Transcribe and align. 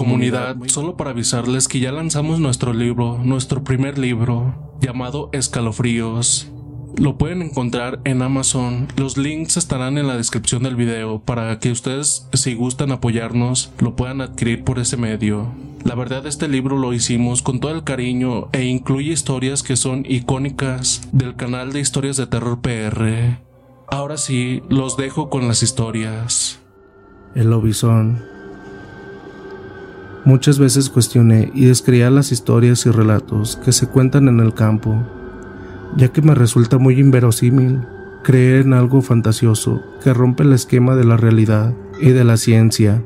Comunidad, 0.00 0.56
solo 0.68 0.96
para 0.96 1.10
avisarles 1.10 1.68
que 1.68 1.78
ya 1.78 1.92
lanzamos 1.92 2.40
nuestro 2.40 2.72
libro, 2.72 3.18
nuestro 3.22 3.62
primer 3.62 3.98
libro, 3.98 4.54
llamado 4.80 5.28
Escalofríos. 5.34 6.50
Lo 6.96 7.18
pueden 7.18 7.42
encontrar 7.42 8.00
en 8.04 8.22
Amazon. 8.22 8.88
Los 8.96 9.18
links 9.18 9.58
estarán 9.58 9.98
en 9.98 10.06
la 10.06 10.16
descripción 10.16 10.62
del 10.62 10.74
video 10.74 11.20
para 11.20 11.58
que 11.58 11.70
ustedes, 11.70 12.26
si 12.32 12.54
gustan 12.54 12.92
apoyarnos, 12.92 13.72
lo 13.78 13.94
puedan 13.94 14.22
adquirir 14.22 14.64
por 14.64 14.78
ese 14.78 14.96
medio. 14.96 15.52
La 15.84 15.94
verdad, 15.94 16.26
este 16.26 16.48
libro 16.48 16.78
lo 16.78 16.94
hicimos 16.94 17.42
con 17.42 17.60
todo 17.60 17.72
el 17.72 17.84
cariño 17.84 18.48
e 18.52 18.64
incluye 18.64 19.12
historias 19.12 19.62
que 19.62 19.76
son 19.76 20.06
icónicas 20.08 21.10
del 21.12 21.36
canal 21.36 21.74
de 21.74 21.80
historias 21.80 22.16
de 22.16 22.26
terror 22.26 22.62
PR. 22.62 23.38
Ahora 23.86 24.16
sí, 24.16 24.62
los 24.70 24.96
dejo 24.96 25.28
con 25.28 25.46
las 25.46 25.62
historias. 25.62 26.58
El 27.34 27.50
lobizón. 27.50 28.29
Muchas 30.24 30.58
veces 30.58 30.90
cuestioné 30.90 31.50
y 31.54 31.64
descreía 31.64 32.10
las 32.10 32.30
historias 32.30 32.84
y 32.86 32.90
relatos 32.90 33.56
que 33.64 33.72
se 33.72 33.86
cuentan 33.86 34.28
en 34.28 34.40
el 34.40 34.52
campo, 34.52 35.02
ya 35.96 36.08
que 36.08 36.22
me 36.22 36.34
resulta 36.34 36.78
muy 36.78 36.98
inverosímil 37.00 37.80
creer 38.22 38.66
en 38.66 38.74
algo 38.74 39.02
fantasioso 39.02 39.82
que 40.02 40.12
rompe 40.12 40.42
el 40.42 40.52
esquema 40.52 40.94
de 40.94 41.04
la 41.04 41.16
realidad 41.16 41.74
y 42.00 42.10
de 42.10 42.24
la 42.24 42.36
ciencia. 42.36 43.02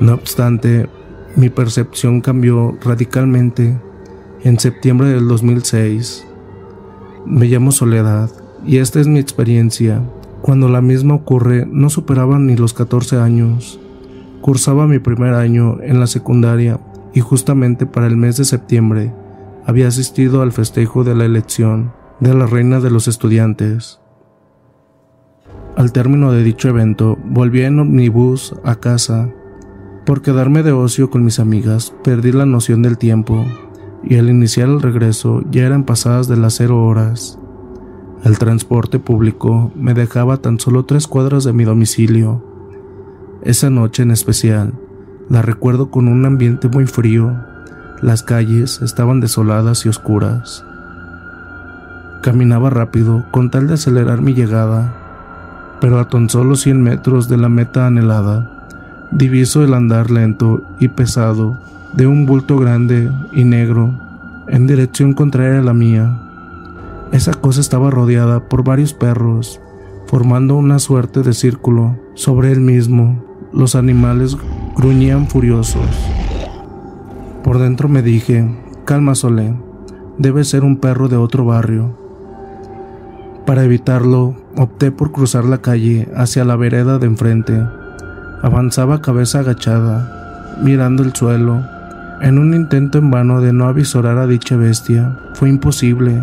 No 0.00 0.14
obstante, 0.14 0.88
mi 1.36 1.48
percepción 1.48 2.20
cambió 2.20 2.76
radicalmente 2.82 3.78
en 4.42 4.58
septiembre 4.58 5.08
del 5.08 5.28
2006. 5.28 6.26
Me 7.26 7.46
llamo 7.46 7.72
Soledad 7.72 8.30
y 8.66 8.78
esta 8.78 9.00
es 9.00 9.06
mi 9.06 9.18
experiencia. 9.18 10.02
Cuando 10.42 10.68
la 10.68 10.80
misma 10.80 11.14
ocurre 11.14 11.66
no 11.66 11.90
superaba 11.90 12.38
ni 12.38 12.56
los 12.56 12.72
14 12.72 13.18
años. 13.18 13.79
Cursaba 14.40 14.86
mi 14.86 14.98
primer 14.98 15.34
año 15.34 15.78
en 15.82 16.00
la 16.00 16.06
secundaria 16.06 16.80
y 17.12 17.20
justamente 17.20 17.86
para 17.86 18.06
el 18.06 18.16
mes 18.16 18.36
de 18.36 18.44
septiembre 18.44 19.12
había 19.66 19.88
asistido 19.88 20.42
al 20.42 20.52
festejo 20.52 21.04
de 21.04 21.14
la 21.14 21.24
elección 21.24 21.92
de 22.20 22.34
la 22.34 22.46
reina 22.46 22.80
de 22.80 22.90
los 22.90 23.08
estudiantes. 23.08 24.00
Al 25.76 25.92
término 25.92 26.32
de 26.32 26.42
dicho 26.42 26.68
evento, 26.68 27.16
volví 27.24 27.62
en 27.62 27.78
omnibus 27.78 28.54
a 28.64 28.76
casa. 28.76 29.30
Por 30.04 30.22
quedarme 30.22 30.62
de 30.62 30.72
ocio 30.72 31.10
con 31.10 31.24
mis 31.24 31.38
amigas, 31.38 31.94
perdí 32.02 32.32
la 32.32 32.46
noción 32.46 32.82
del 32.82 32.98
tiempo 32.98 33.46
y 34.02 34.16
al 34.16 34.28
iniciar 34.28 34.68
el 34.68 34.82
regreso 34.82 35.42
ya 35.50 35.66
eran 35.66 35.84
pasadas 35.84 36.28
de 36.28 36.36
las 36.36 36.54
cero 36.54 36.84
horas. 36.84 37.38
El 38.24 38.38
transporte 38.38 38.98
público 38.98 39.70
me 39.74 39.94
dejaba 39.94 40.38
tan 40.38 40.60
solo 40.60 40.84
tres 40.84 41.06
cuadras 41.06 41.44
de 41.44 41.52
mi 41.52 41.64
domicilio. 41.64 42.44
Esa 43.42 43.70
noche 43.70 44.02
en 44.02 44.10
especial, 44.10 44.74
la 45.30 45.40
recuerdo 45.40 45.90
con 45.90 46.08
un 46.08 46.26
ambiente 46.26 46.68
muy 46.68 46.86
frío. 46.86 47.34
Las 48.02 48.22
calles 48.22 48.82
estaban 48.82 49.20
desoladas 49.20 49.86
y 49.86 49.88
oscuras. 49.88 50.64
Caminaba 52.22 52.68
rápido 52.68 53.24
con 53.30 53.50
tal 53.50 53.66
de 53.66 53.74
acelerar 53.74 54.20
mi 54.20 54.34
llegada, 54.34 54.94
pero 55.80 55.98
a 55.98 56.08
tan 56.08 56.28
solo 56.28 56.54
100 56.54 56.82
metros 56.82 57.28
de 57.30 57.38
la 57.38 57.48
meta 57.48 57.86
anhelada, 57.86 58.66
diviso 59.10 59.64
el 59.64 59.72
andar 59.72 60.10
lento 60.10 60.62
y 60.78 60.88
pesado 60.88 61.58
de 61.94 62.06
un 62.06 62.26
bulto 62.26 62.58
grande 62.58 63.10
y 63.32 63.44
negro 63.44 63.98
en 64.48 64.66
dirección 64.66 65.14
contraria 65.14 65.60
a 65.60 65.62
la 65.62 65.72
mía. 65.72 66.20
Esa 67.12 67.32
cosa 67.32 67.60
estaba 67.60 67.90
rodeada 67.90 68.48
por 68.48 68.64
varios 68.64 68.92
perros, 68.92 69.60
formando 70.06 70.56
una 70.56 70.78
suerte 70.78 71.22
de 71.22 71.32
círculo 71.32 71.98
sobre 72.14 72.52
él 72.52 72.60
mismo. 72.60 73.29
Los 73.52 73.74
animales 73.74 74.36
gruñían 74.76 75.26
furiosos. 75.26 75.82
Por 77.42 77.58
dentro 77.58 77.88
me 77.88 78.00
dije, 78.00 78.48
calma 78.84 79.16
Solé, 79.16 79.56
debe 80.18 80.44
ser 80.44 80.62
un 80.62 80.76
perro 80.76 81.08
de 81.08 81.16
otro 81.16 81.44
barrio. 81.44 81.96
Para 83.46 83.64
evitarlo, 83.64 84.36
opté 84.56 84.92
por 84.92 85.10
cruzar 85.10 85.44
la 85.44 85.58
calle 85.58 86.08
hacia 86.14 86.44
la 86.44 86.54
vereda 86.54 87.00
de 87.00 87.08
enfrente. 87.08 87.60
Avanzaba 88.40 89.02
cabeza 89.02 89.40
agachada, 89.40 90.56
mirando 90.62 91.02
el 91.02 91.12
suelo. 91.12 91.60
En 92.20 92.38
un 92.38 92.54
intento 92.54 92.98
en 92.98 93.10
vano 93.10 93.40
de 93.40 93.52
no 93.52 93.66
avisorar 93.66 94.18
a 94.18 94.28
dicha 94.28 94.56
bestia, 94.56 95.18
fue 95.34 95.48
imposible. 95.48 96.22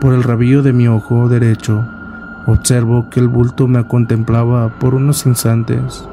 Por 0.00 0.14
el 0.14 0.22
rabillo 0.22 0.62
de 0.62 0.72
mi 0.72 0.86
ojo 0.86 1.28
derecho, 1.28 1.84
observo 2.46 3.10
que 3.10 3.18
el 3.18 3.26
bulto 3.26 3.66
me 3.66 3.84
contemplaba 3.84 4.68
por 4.78 4.94
unos 4.94 5.26
instantes 5.26 6.04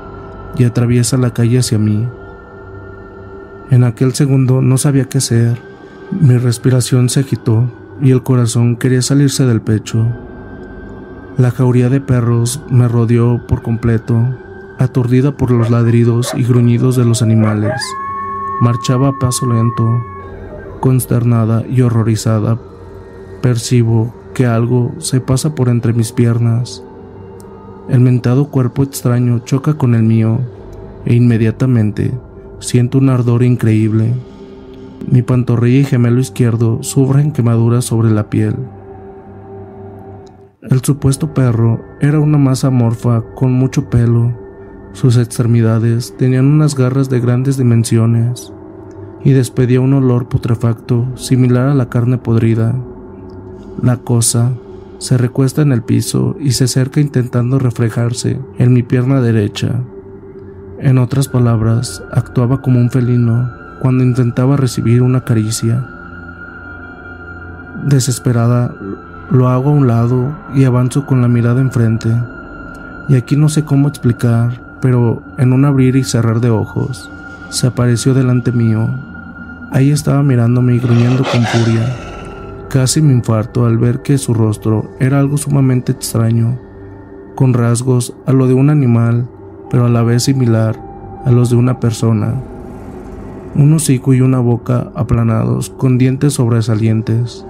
y 0.58 0.64
atraviesa 0.64 1.18
la 1.18 1.34
calle 1.34 1.60
hacia 1.60 1.78
mí. 1.78 2.08
En 3.70 3.84
aquel 3.84 4.14
segundo 4.14 4.62
no 4.62 4.78
sabía 4.78 5.06
qué 5.06 5.18
hacer. 5.18 5.58
Mi 6.12 6.38
respiración 6.38 7.10
se 7.10 7.20
agitó 7.22 7.70
y 8.02 8.12
el 8.12 8.24
corazón 8.24 8.78
quería 8.78 9.02
salirse 9.02 9.46
del 9.46 9.62
pecho. 9.62 10.08
La 11.38 11.52
jauría 11.52 11.90
de 11.90 12.02
perros 12.02 12.62
me 12.70 12.88
rodeó 12.88 13.46
por 13.46 13.62
completo, 13.62 14.18
aturdida 14.80 15.36
por 15.36 15.52
los 15.52 15.70
ladridos 15.70 16.34
y 16.36 16.44
gruñidos 16.44 16.96
de 16.96 17.06
los 17.06 17.22
animales. 17.22 17.80
Marchaba 18.62 19.10
a 19.10 19.20
paso 19.20 19.46
lento, 19.46 20.04
consternada 20.80 21.64
y 21.68 21.82
horrorizada. 21.82 22.58
Percibo 23.42 24.16
que 24.34 24.46
algo 24.46 24.94
se 25.00 25.20
pasa 25.20 25.54
por 25.54 25.70
entre 25.70 25.94
mis 25.94 26.12
piernas. 26.12 26.84
El 27.90 28.02
mentado 28.02 28.50
cuerpo 28.50 28.84
extraño 28.84 29.40
choca 29.40 29.76
con 29.76 29.96
el 29.96 30.04
mío 30.04 30.40
e 31.06 31.16
inmediatamente 31.16 32.12
siento 32.60 32.98
un 32.98 33.10
ardor 33.10 33.44
increíble. 33.44 34.14
Mi 35.10 35.22
pantorrilla 35.22 35.80
y 35.80 35.84
gemelo 35.86 36.20
izquierdo 36.20 36.84
sufren 36.84 37.32
quemaduras 37.32 37.86
sobre 37.86 38.12
la 38.12 38.30
piel. 38.30 38.56
El 40.62 40.82
supuesto 40.84 41.34
perro 41.34 41.80
era 42.02 42.20
una 42.20 42.38
masa 42.38 42.68
amorfa 42.68 43.24
con 43.36 43.54
mucho 43.54 43.90
pelo. 43.90 44.34
Sus 44.92 45.16
extremidades 45.16 46.14
tenían 46.18 46.46
unas 46.46 46.76
garras 46.76 47.10
de 47.10 47.22
grandes 47.22 47.58
dimensiones 47.58 48.52
y 49.24 49.32
despedía 49.32 49.80
un 49.80 49.94
olor 49.94 50.28
putrefacto 50.28 51.08
similar 51.16 51.70
a 51.70 51.76
la 51.76 51.88
carne 51.88 52.18
podrida. 52.18 52.76
La 53.82 53.98
cosa 53.98 54.52
se 55.00 55.18
recuesta 55.18 55.62
en 55.62 55.72
el 55.72 55.84
piso 55.84 56.36
y 56.40 56.52
se 56.52 56.66
acerca 56.66 57.00
intentando 57.00 57.60
reflejarse 57.60 58.40
en 58.58 58.74
mi 58.74 58.84
pierna 58.84 59.22
derecha. 59.22 59.82
En 60.80 60.98
otras 60.98 61.28
palabras, 61.28 62.04
actuaba 62.12 62.62
como 62.62 62.80
un 62.80 62.90
felino 62.90 63.50
cuando 63.80 64.04
intentaba 64.04 64.58
recibir 64.58 65.02
una 65.02 65.24
caricia. 65.24 65.88
Desesperada, 67.86 68.74
lo 69.30 69.50
hago 69.50 69.70
a 69.70 69.74
un 69.74 69.88
lado 69.88 70.36
y 70.56 70.64
avanzo 70.64 71.06
con 71.06 71.22
la 71.22 71.28
mirada 71.28 71.62
enfrente. 71.62 72.10
Y 73.10 73.16
aquí 73.16 73.36
no 73.36 73.50
sé 73.50 73.64
cómo 73.64 73.88
explicar, 73.88 74.62
pero 74.82 75.24
en 75.38 75.54
un 75.54 75.66
abrir 75.66 75.96
y 75.96 76.04
cerrar 76.04 76.40
de 76.42 76.50
ojos, 76.50 77.10
se 77.50 77.68
apareció 77.68 78.14
delante 78.14 78.52
mío. 78.52 78.90
Ahí 79.72 79.92
estaba 79.92 80.24
mirándome 80.24 80.76
y 80.76 80.80
gruñendo 80.80 81.24
con 81.24 81.44
furia. 81.44 82.07
Casi 82.70 83.02
me 83.02 83.14
infarto 83.14 83.66
al 83.66 83.78
ver 83.78 84.02
que 84.02 84.18
su 84.18 84.34
rostro 84.34 84.92
era 85.00 85.20
algo 85.20 85.38
sumamente 85.38 85.94
extraño, 85.94 86.60
con 87.36 87.54
rasgos 87.54 88.14
a 88.26 88.34
lo 88.34 88.48
de 88.48 88.56
un 88.56 88.70
animal, 88.70 89.30
pero 89.70 89.86
a 89.86 89.90
la 89.90 90.04
vez 90.04 90.24
similar 90.24 90.78
a 91.26 91.32
los 91.32 91.50
de 91.50 91.56
una 91.56 91.80
persona. 91.80 92.36
Un 93.56 93.74
hocico 93.74 94.14
y 94.14 94.22
una 94.22 94.40
boca 94.40 94.92
aplanados, 94.96 95.70
con 95.70 95.98
dientes 95.98 96.34
sobresalientes. 96.34 97.46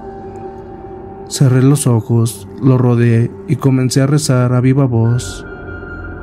Cerré 1.30 1.64
los 1.64 1.88
ojos, 1.88 2.48
lo 2.62 2.78
rodeé 2.78 3.32
y 3.48 3.56
comencé 3.56 4.02
a 4.02 4.08
rezar 4.08 4.54
a 4.54 4.62
viva 4.62 4.86
voz. 4.86 5.46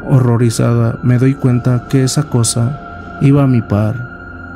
Horrorizada, 0.09 1.01
me 1.03 1.19
doy 1.19 1.35
cuenta 1.35 1.89
que 1.91 2.05
esa 2.05 2.31
cosa 2.31 3.19
iba 3.23 3.43
a 3.43 3.49
mi 3.49 3.61
par, 3.61 3.97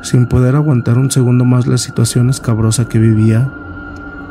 sin 0.02 0.26
poder 0.26 0.54
aguantar 0.54 0.96
un 0.96 1.10
segundo 1.10 1.44
más 1.44 1.66
la 1.66 1.78
situación 1.78 2.30
escabrosa 2.30 2.88
que 2.88 2.98
vivía. 2.98 3.52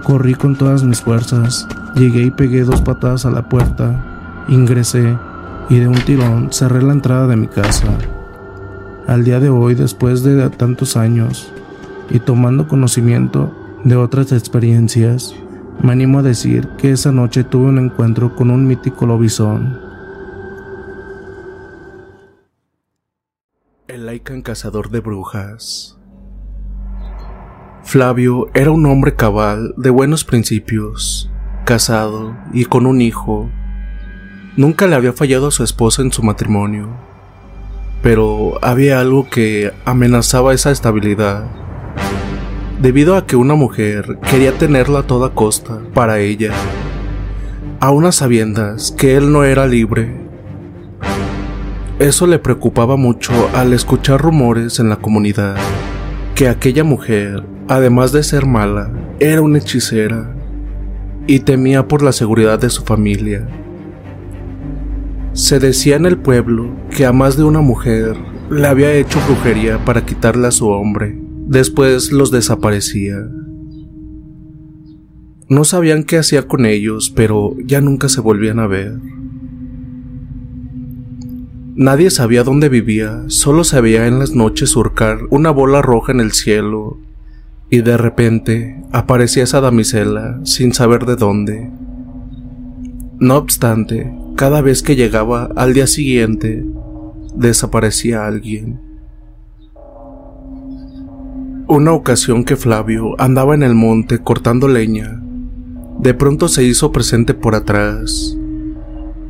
Corrí 0.03 0.35
con 0.35 0.55
todas 0.55 0.83
mis 0.83 1.01
fuerzas, 1.01 1.67
llegué 1.95 2.23
y 2.23 2.31
pegué 2.31 2.63
dos 2.63 2.81
patadas 2.81 3.25
a 3.25 3.31
la 3.31 3.49
puerta, 3.49 4.45
ingresé 4.47 5.17
y 5.69 5.79
de 5.79 5.87
un 5.87 5.99
tirón 6.01 6.53
cerré 6.53 6.81
la 6.81 6.93
entrada 6.93 7.27
de 7.27 7.35
mi 7.35 7.47
casa. 7.47 7.87
Al 9.07 9.23
día 9.23 9.39
de 9.39 9.49
hoy, 9.49 9.75
después 9.75 10.23
de 10.23 10.49
tantos 10.49 10.97
años 10.97 11.51
y 12.09 12.19
tomando 12.19 12.67
conocimiento 12.67 13.53
de 13.83 13.95
otras 13.95 14.31
experiencias, 14.31 15.33
me 15.81 15.91
animo 15.91 16.19
a 16.19 16.23
decir 16.23 16.67
que 16.77 16.91
esa 16.91 17.11
noche 17.11 17.43
tuve 17.43 17.67
un 17.67 17.79
encuentro 17.79 18.35
con 18.35 18.49
un 18.49 18.67
mítico 18.67 19.05
lobizón. 19.05 19.79
El 23.87 24.05
Lycan 24.05 24.41
cazador 24.41 24.89
de 24.89 24.99
brujas. 24.99 25.96
Flavio 27.87 28.49
era 28.53 28.69
un 28.69 28.85
hombre 28.85 29.15
cabal 29.15 29.73
de 29.77 29.89
buenos 29.89 30.25
principios, 30.25 31.31
casado 31.63 32.35
y 32.51 32.65
con 32.65 32.85
un 32.85 32.99
hijo. 32.99 33.49
Nunca 34.57 34.87
le 34.87 34.95
había 34.95 35.13
fallado 35.13 35.47
a 35.47 35.51
su 35.51 35.63
esposa 35.63 36.01
en 36.01 36.11
su 36.11 36.21
matrimonio, 36.21 36.89
pero 38.03 38.59
había 38.61 38.99
algo 38.99 39.29
que 39.29 39.71
amenazaba 39.85 40.53
esa 40.53 40.71
estabilidad, 40.71 41.45
debido 42.81 43.15
a 43.15 43.25
que 43.25 43.37
una 43.37 43.55
mujer 43.55 44.19
quería 44.29 44.51
tenerla 44.51 44.99
a 44.99 45.07
toda 45.07 45.29
costa 45.29 45.79
para 45.93 46.19
ella, 46.19 46.51
a 47.79 47.91
unas 47.91 48.15
sabiendas 48.15 48.91
que 48.91 49.15
él 49.15 49.31
no 49.31 49.45
era 49.45 49.65
libre. 49.65 50.13
Eso 51.99 52.27
le 52.27 52.37
preocupaba 52.37 52.97
mucho 52.97 53.31
al 53.55 53.71
escuchar 53.71 54.19
rumores 54.19 54.81
en 54.81 54.89
la 54.89 54.97
comunidad 54.97 55.55
que 56.35 56.49
aquella 56.49 56.83
mujer, 56.83 57.45
además 57.67 58.11
de 58.11 58.23
ser 58.23 58.45
mala, 58.45 58.91
era 59.19 59.41
una 59.41 59.57
hechicera 59.57 60.35
y 61.27 61.39
temía 61.39 61.87
por 61.87 62.01
la 62.01 62.11
seguridad 62.11 62.59
de 62.59 62.69
su 62.69 62.83
familia. 62.83 63.47
Se 65.33 65.59
decía 65.59 65.97
en 65.97 66.05
el 66.05 66.17
pueblo 66.17 66.73
que 66.89 67.05
a 67.05 67.11
más 67.11 67.37
de 67.37 67.43
una 67.43 67.61
mujer 67.61 68.15
le 68.49 68.67
había 68.67 68.93
hecho 68.93 69.19
brujería 69.27 69.83
para 69.83 70.05
quitarle 70.05 70.47
a 70.47 70.51
su 70.51 70.67
hombre. 70.67 71.19
Después 71.47 72.11
los 72.11 72.31
desaparecía. 72.31 73.17
No 75.49 75.63
sabían 75.63 76.03
qué 76.03 76.17
hacía 76.17 76.47
con 76.47 76.65
ellos, 76.65 77.11
pero 77.15 77.55
ya 77.65 77.81
nunca 77.81 78.09
se 78.09 78.21
volvían 78.21 78.59
a 78.59 78.67
ver. 78.67 78.99
Nadie 81.75 82.09
sabía 82.09 82.43
dónde 82.43 82.69
vivía, 82.69 83.23
solo 83.27 83.63
se 83.63 83.79
veía 83.79 84.07
en 84.07 84.19
las 84.19 84.31
noches 84.31 84.71
surcar 84.71 85.19
una 85.29 85.51
bola 85.51 85.81
roja 85.81 86.11
en 86.11 86.19
el 86.19 86.31
cielo, 86.31 86.99
y 87.69 87.81
de 87.81 87.97
repente 87.97 88.81
aparecía 88.91 89.43
esa 89.43 89.61
damisela 89.61 90.39
sin 90.43 90.73
saber 90.73 91.05
de 91.05 91.15
dónde. 91.15 91.69
No 93.19 93.37
obstante, 93.37 94.13
cada 94.35 94.61
vez 94.61 94.83
que 94.83 94.95
llegaba 94.95 95.49
al 95.55 95.73
día 95.73 95.87
siguiente, 95.87 96.65
desaparecía 97.35 98.25
alguien. 98.25 98.79
Una 101.67 101.91
ocasión 101.91 102.45
que 102.45 102.55
Flavio 102.55 103.19
andaba 103.19 103.53
en 103.55 103.63
el 103.63 103.75
monte 103.75 104.19
cortando 104.19 104.67
leña, 104.67 105.21
de 105.99 106.13
pronto 106.13 106.47
se 106.47 106.63
hizo 106.63 106.91
presente 106.91 107.33
por 107.33 107.55
atrás 107.55 108.37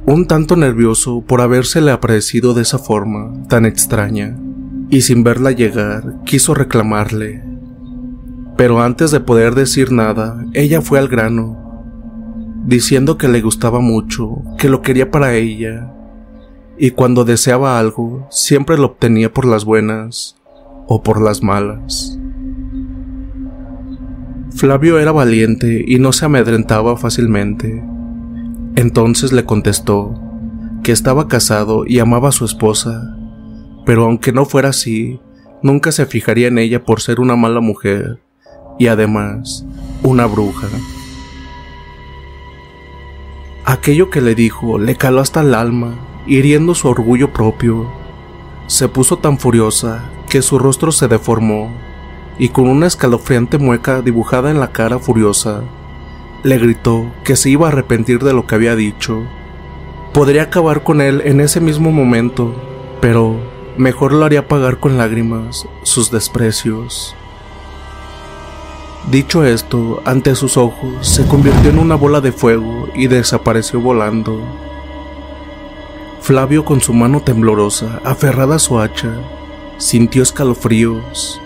un 0.07 0.25
tanto 0.25 0.55
nervioso 0.55 1.19
por 1.19 1.41
habérsele 1.41 1.91
aparecido 1.91 2.53
de 2.53 2.61
esa 2.61 2.79
forma 2.79 3.33
tan 3.49 3.65
extraña, 3.65 4.37
y 4.89 5.01
sin 5.01 5.21
verla 5.21 5.51
llegar 5.51 6.23
quiso 6.23 6.53
reclamarle. 6.53 7.43
Pero 8.57 8.81
antes 8.81 9.11
de 9.11 9.19
poder 9.19 9.55
decir 9.55 9.91
nada, 9.91 10.43
ella 10.53 10.81
fue 10.81 10.99
al 10.99 11.07
grano, 11.07 11.83
diciendo 12.65 13.17
que 13.17 13.27
le 13.27 13.41
gustaba 13.41 13.79
mucho, 13.79 14.41
que 14.57 14.67
lo 14.67 14.81
quería 14.81 15.09
para 15.11 15.35
ella, 15.35 15.93
y 16.77 16.91
cuando 16.91 17.23
deseaba 17.23 17.79
algo, 17.79 18.27
siempre 18.29 18.77
lo 18.77 18.87
obtenía 18.87 19.31
por 19.31 19.45
las 19.45 19.63
buenas 19.63 20.35
o 20.87 21.01
por 21.01 21.21
las 21.21 21.41
malas. 21.41 22.19
Flavio 24.51 24.99
era 24.99 25.11
valiente 25.11 25.85
y 25.87 25.99
no 25.99 26.11
se 26.11 26.25
amedrentaba 26.25 26.97
fácilmente 26.97 27.83
entonces 28.77 29.33
le 29.33 29.43
contestó 29.43 30.13
que 30.83 30.91
estaba 30.91 31.27
casado 31.27 31.83
y 31.87 31.97
amaba 31.97 32.29
a 32.29 32.31
su 32.31 32.45
esposa, 32.45 33.17
pero 33.87 34.05
aunque 34.05 34.31
no 34.31 34.45
fuera 34.45 34.69
así, 34.69 35.19
nunca 35.63 35.91
se 35.91 36.05
fijaría 36.05 36.47
en 36.47 36.59
ella 36.59 36.83
por 36.83 37.01
ser 37.01 37.19
una 37.19 37.35
mala 37.35 37.59
mujer 37.59 38.19
y 38.77 38.87
además 38.87 39.65
una 40.03 40.25
bruja. 40.25 40.67
Aquello 43.65 44.09
que 44.09 44.21
le 44.21 44.35
dijo 44.35 44.79
le 44.79 44.95
caló 44.95 45.19
hasta 45.19 45.41
el 45.41 45.53
alma, 45.53 45.95
hiriendo 46.25 46.73
su 46.75 46.87
orgullo 46.87 47.33
propio. 47.33 47.91
Se 48.67 48.87
puso 48.87 49.17
tan 49.17 49.37
furiosa 49.37 50.09
que 50.29 50.41
su 50.41 50.59
rostro 50.59 50.91
se 50.91 51.07
deformó 51.07 51.71
y 52.39 52.49
con 52.49 52.67
una 52.67 52.87
escalofriante 52.87 53.57
mueca 53.57 54.01
dibujada 54.01 54.51
en 54.51 54.59
la 54.59 54.71
cara 54.71 54.99
furiosa, 54.99 55.63
le 56.43 56.57
gritó 56.57 57.11
que 57.23 57.35
se 57.35 57.49
iba 57.49 57.67
a 57.67 57.71
arrepentir 57.71 58.19
de 58.19 58.33
lo 58.33 58.45
que 58.45 58.55
había 58.55 58.75
dicho. 58.75 59.23
Podría 60.13 60.43
acabar 60.43 60.83
con 60.83 61.01
él 61.01 61.21
en 61.25 61.41
ese 61.41 61.59
mismo 61.59 61.91
momento, 61.91 62.55
pero 63.01 63.35
mejor 63.77 64.13
lo 64.13 64.25
haría 64.25 64.47
pagar 64.47 64.79
con 64.79 64.97
lágrimas 64.97 65.67
sus 65.83 66.11
desprecios. 66.11 67.15
Dicho 69.11 69.45
esto, 69.45 70.01
ante 70.05 70.35
sus 70.35 70.57
ojos 70.57 71.07
se 71.07 71.25
convirtió 71.27 71.69
en 71.69 71.79
una 71.79 71.95
bola 71.95 72.21
de 72.21 72.31
fuego 72.31 72.89
y 72.93 73.07
desapareció 73.07 73.79
volando. 73.79 74.41
Flavio 76.21 76.65
con 76.65 76.81
su 76.81 76.93
mano 76.93 77.21
temblorosa, 77.21 78.01
aferrada 78.03 78.55
a 78.55 78.59
su 78.59 78.79
hacha, 78.79 79.13
sintió 79.77 80.23
escalofríos. 80.23 81.39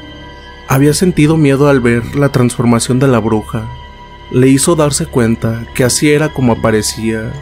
Había 0.67 0.93
sentido 0.93 1.37
miedo 1.37 1.67
al 1.69 1.81
ver 1.81 2.15
la 2.15 2.29
transformación 2.29 2.99
de 2.99 3.07
la 3.07 3.19
bruja 3.19 3.67
le 4.31 4.47
hizo 4.47 4.75
darse 4.75 5.05
cuenta 5.05 5.65
que 5.73 5.83
así 5.83 6.09
era 6.09 6.29
como 6.29 6.53
aparecía 6.53 7.33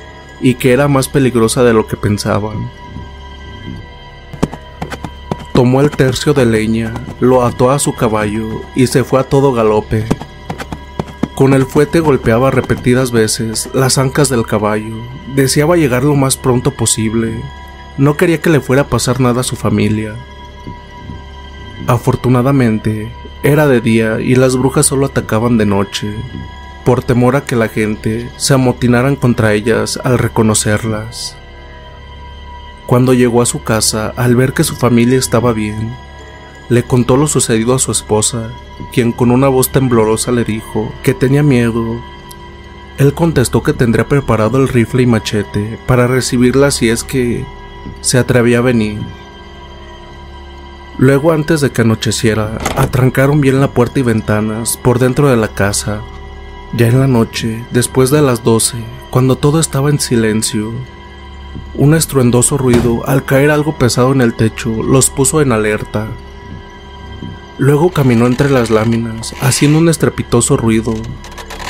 y 0.42 0.56
que 0.56 0.74
era 0.74 0.88
más 0.88 1.08
peligrosa 1.08 1.64
de 1.64 1.74
lo 1.74 1.86
que 1.86 1.98
pensaban. 1.98 2.72
Tomó 5.60 5.82
el 5.82 5.92
tercio 5.92 6.34
de 6.34 6.46
leña, 6.46 6.94
lo 7.20 7.44
ató 7.44 7.70
a 7.70 7.80
su 7.80 7.94
caballo 7.94 8.62
y 8.76 8.88
se 8.88 9.04
fue 9.04 9.20
a 9.20 9.26
todo 9.26 9.52
galope. 9.52 10.06
Con 11.36 11.54
el 11.54 11.66
fuete 11.66 12.00
golpeaba 12.00 12.50
repetidas 12.50 13.12
veces 13.12 13.70
las 13.74 13.98
ancas 13.98 14.30
del 14.30 14.46
caballo. 14.46 14.96
Deseaba 15.36 15.76
llegar 15.76 16.06
lo 16.06 16.16
más 16.16 16.38
pronto 16.38 16.72
posible. 16.72 17.44
No 17.98 18.16
quería 18.16 18.40
que 18.40 18.50
le 18.50 18.62
fuera 18.62 18.84
a 18.84 18.88
pasar 18.88 19.20
nada 19.20 19.42
a 19.42 19.44
su 19.44 19.58
familia. 19.58 20.16
Afortunadamente, 21.88 23.12
era 23.44 23.68
de 23.68 23.82
día 23.82 24.22
y 24.22 24.36
las 24.36 24.56
brujas 24.56 24.86
solo 24.86 25.08
atacaban 25.08 25.58
de 25.58 25.66
noche 25.66 26.16
por 26.86 27.04
temor 27.04 27.36
a 27.36 27.44
que 27.44 27.58
la 27.58 27.68
gente 27.68 28.30
se 28.38 28.54
amotinaran 28.54 29.18
contra 29.18 29.52
ellas 29.52 30.00
al 30.06 30.20
reconocerlas. 30.20 31.36
Cuando 32.90 33.14
llegó 33.14 33.44
a 33.44 33.46
su 33.46 33.62
casa, 33.62 34.16
al 34.18 34.36
ver 34.36 34.54
que 34.54 34.64
su 34.64 34.76
familia 34.76 35.20
estaba 35.20 35.54
bien, 35.54 35.96
le 36.70 36.82
contó 36.82 37.18
lo 37.18 37.28
sucedido 37.28 37.76
a 37.76 37.80
su 37.80 37.92
esposa, 37.92 38.50
quien 38.92 39.12
con 39.12 39.30
una 39.30 39.48
voz 39.48 39.72
temblorosa 39.72 40.32
le 40.32 40.44
dijo 40.44 40.92
que 41.04 41.14
tenía 41.14 41.44
miedo. 41.44 42.02
Él 42.98 43.14
contestó 43.14 43.62
que 43.62 43.74
tendría 43.74 44.08
preparado 44.08 44.58
el 44.58 44.68
rifle 44.68 45.04
y 45.04 45.06
machete 45.06 45.78
para 45.86 46.08
recibirla 46.08 46.72
si 46.72 46.90
es 46.90 47.04
que 47.04 47.46
se 48.02 48.18
atrevía 48.18 48.58
a 48.58 48.62
venir. 48.62 49.00
Luego, 50.98 51.32
antes 51.32 51.62
de 51.62 51.70
que 51.70 51.84
anocheciera, 51.84 52.58
atrancaron 52.76 53.40
bien 53.40 53.60
la 53.60 53.70
puerta 53.70 54.00
y 54.00 54.02
ventanas 54.02 54.78
por 54.78 54.98
dentro 54.98 55.30
de 55.30 55.38
la 55.38 55.50
casa 55.50 56.02
ya 56.74 56.88
en 56.88 57.00
la 57.00 57.08
noche, 57.08 57.64
después 57.70 58.10
de 58.10 58.24
las 58.24 58.44
doce, 58.44 58.78
cuando 59.12 59.36
todo 59.36 59.60
estaba 59.60 59.92
en 59.92 60.00
silencio, 60.00 60.74
un 61.76 61.94
estruendoso 61.94 62.58
ruido, 62.58 63.08
al 63.08 63.26
caer 63.26 63.52
algo 63.52 63.78
pesado 63.78 64.12
en 64.12 64.22
el 64.22 64.34
techo, 64.34 64.84
los 64.84 65.10
puso 65.10 65.42
en 65.42 65.52
alerta. 65.52 66.08
Luego 67.58 67.92
caminó 67.92 68.28
entre 68.28 68.50
las 68.50 68.70
láminas, 68.70 69.34
haciendo 69.42 69.80
un 69.80 69.90
estrepitoso 69.90 70.58
ruido. 70.58 70.94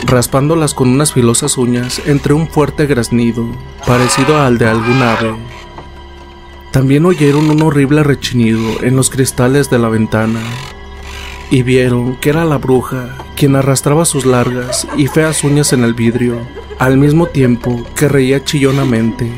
raspándolas 0.05 0.73
con 0.73 0.87
unas 0.87 1.11
filosas 1.11 1.57
uñas 1.57 2.01
entre 2.05 2.33
un 2.33 2.47
fuerte 2.47 2.85
graznido, 2.85 3.45
parecido 3.85 4.41
al 4.41 4.57
de 4.57 4.65
algún 4.65 5.01
ave. 5.01 5.35
También 6.71 7.05
oyeron 7.05 7.49
un 7.49 7.61
horrible 7.63 8.03
rechinido 8.03 8.81
en 8.81 8.95
los 8.95 9.09
cristales 9.09 9.69
de 9.69 9.77
la 9.77 9.89
ventana 9.89 10.39
y 11.51 11.63
vieron 11.63 12.15
que 12.15 12.29
era 12.29 12.45
la 12.45 12.57
bruja 12.57 13.17
quien 13.35 13.55
arrastraba 13.55 14.05
sus 14.05 14.25
largas 14.25 14.87
y 14.95 15.07
feas 15.07 15.43
uñas 15.43 15.73
en 15.73 15.83
el 15.83 15.93
vidrio, 15.93 16.39
al 16.77 16.97
mismo 16.97 17.27
tiempo 17.27 17.83
que 17.95 18.07
reía 18.07 18.43
chillonamente. 18.43 19.31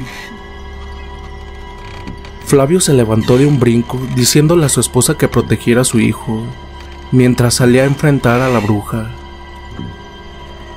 Flavio 2.52 2.82
se 2.82 2.94
levantó 2.94 3.38
de 3.38 3.46
un 3.46 3.62
brinco 3.62 3.98
diciéndole 4.14 4.66
a 4.66 4.70
su 4.70 4.82
esposa 4.82 5.16
que 5.18 5.30
protegiera 5.30 5.84
a 5.84 5.86
su 5.86 6.02
hijo, 6.02 6.44
mientras 7.14 7.54
salía 7.54 7.84
a 7.84 7.86
enfrentar 7.86 8.42
a 8.42 8.50
la 8.50 8.60
bruja. 8.60 9.06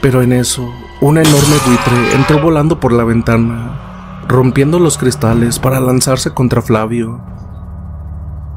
Pero 0.01 0.23
en 0.23 0.35
eso, 0.35 0.73
una 1.01 1.23
enorme 1.23 1.57
buitre 1.67 2.15
entró 2.15 2.41
volando 2.41 2.79
por 2.79 2.93
la 2.93 3.03
ventana, 3.03 4.21
rompiendo 4.29 4.79
los 4.79 4.99
cristales 4.99 5.59
para 5.59 5.81
lanzarse 5.81 6.31
contra 6.31 6.63
Flavio. 6.63 7.21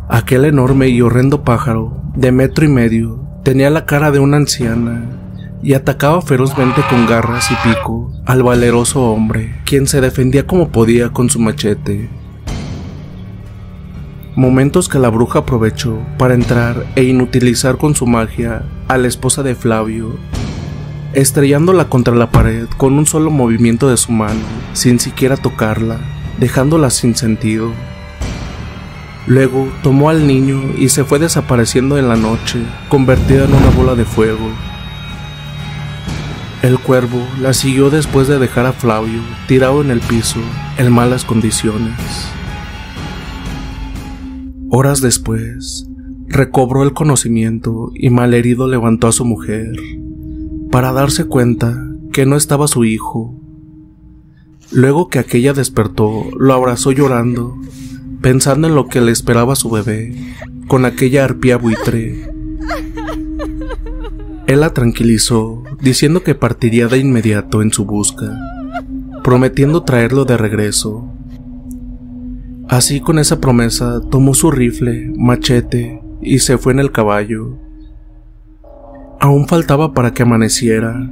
Aquel 0.10 0.46
enorme 0.46 0.90
y 0.90 1.02
horrendo 1.02 1.44
pájaro, 1.44 2.00
de 2.14 2.32
metro 2.32 2.66
y 2.66 2.68
medio, 2.68 3.20
tenía 3.44 3.72
la 3.72 3.88
cara 3.88 4.12
de 4.12 4.20
una 4.20 4.38
anciana 4.38 5.10
y 5.64 5.74
atacaba 5.74 6.22
ferozmente 6.22 6.84
con 6.88 7.08
garras 7.08 7.50
y 7.50 7.56
pico 7.68 8.12
al 8.28 8.44
valeroso 8.44 9.02
hombre, 9.02 9.56
quien 9.66 9.88
se 9.88 10.02
defendía 10.02 10.46
como 10.46 10.70
podía 10.70 11.10
con 11.10 11.32
su 11.32 11.40
machete. 11.40 12.27
Momentos 14.38 14.88
que 14.88 15.00
la 15.00 15.10
bruja 15.10 15.40
aprovechó 15.40 15.98
para 16.20 16.36
entrar 16.36 16.86
e 16.96 17.02
inutilizar 17.06 17.78
con 17.78 17.96
su 17.96 18.06
magia 18.06 18.62
a 18.88 19.00
la 19.00 19.08
esposa 19.08 19.42
de 19.42 19.56
Flavio, 19.56 20.16
estrellándola 21.14 21.90
contra 21.90 22.14
la 22.14 22.30
pared 22.30 22.68
con 22.78 22.94
un 23.00 23.08
solo 23.08 23.32
movimiento 23.32 23.90
de 23.90 23.98
su 23.98 24.12
mano, 24.12 24.42
sin 24.74 25.00
siquiera 25.00 25.38
tocarla, 25.38 25.98
dejándola 26.40 26.92
sin 26.92 27.16
sentido. 27.16 27.72
Luego 29.26 29.70
tomó 29.82 30.12
al 30.12 30.28
niño 30.28 30.62
y 30.78 30.90
se 30.90 31.04
fue 31.04 31.18
desapareciendo 31.18 31.98
en 31.98 32.08
la 32.08 32.16
noche, 32.16 32.60
convertida 32.90 33.46
en 33.46 33.56
una 33.56 33.72
bola 33.72 33.96
de 33.96 34.06
fuego. 34.06 34.52
El 36.62 36.78
cuervo 36.78 37.28
la 37.42 37.56
siguió 37.56 37.90
después 37.90 38.28
de 38.28 38.38
dejar 38.38 38.68
a 38.68 38.74
Flavio 38.74 39.22
tirado 39.48 39.82
en 39.82 39.90
el 39.90 40.00
piso, 40.00 40.40
en 40.78 40.94
malas 40.94 41.26
condiciones. 41.26 42.37
Horas 44.70 45.02
después, 45.02 45.88
recobró 46.28 46.84
el 46.84 46.94
conocimiento 46.94 47.92
y 47.94 48.10
malherido 48.10 48.68
levantó 48.68 49.08
a 49.08 49.12
su 49.12 49.26
mujer, 49.26 49.72
para 50.72 50.92
darse 50.92 51.26
cuenta 51.26 51.78
que 52.12 52.26
no 52.26 52.36
estaba 52.36 52.68
su 52.68 52.86
hijo. 52.86 53.40
Luego 54.72 55.08
que 55.08 55.20
aquella 55.20 55.54
despertó, 55.54 56.26
lo 56.38 56.54
abrazó 56.54 56.92
llorando 56.92 57.56
pensando 58.22 58.68
en 58.68 58.76
lo 58.76 58.88
que 58.88 59.02
le 59.02 59.12
esperaba 59.12 59.56
su 59.56 59.70
bebé, 59.70 60.16
con 60.68 60.86
aquella 60.86 61.24
arpía 61.24 61.58
buitre. 61.58 62.30
Él 64.48 64.60
la 64.62 64.74
tranquilizó, 64.74 65.64
diciendo 65.82 66.24
que 66.24 66.36
partiría 66.36 66.88
de 66.88 66.98
inmediato 66.98 67.62
en 67.62 67.72
su 67.72 67.86
busca, 67.86 68.38
prometiendo 69.24 69.84
traerlo 69.84 70.26
de 70.26 70.38
regreso. 70.38 71.10
Así 72.70 73.00
con 73.00 73.20
esa 73.20 73.40
promesa 73.40 74.02
tomó 74.10 74.34
su 74.34 74.52
rifle, 74.52 75.12
machete 75.18 76.02
y 76.22 76.40
se 76.40 76.58
fue 76.58 76.74
en 76.74 76.80
el 76.80 76.92
caballo. 76.92 77.58
Aún 79.20 79.48
faltaba 79.48 79.94
para 79.94 80.14
que 80.14 80.24
amaneciera, 80.24 81.10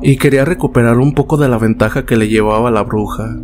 y 0.00 0.16
quería 0.16 0.44
recuperar 0.44 0.98
un 0.98 1.12
poco 1.14 1.36
de 1.36 1.48
la 1.48 1.58
ventaja 1.58 2.06
que 2.06 2.16
le 2.16 2.28
llevaba 2.28 2.70
la 2.70 2.82
bruja 2.82 3.36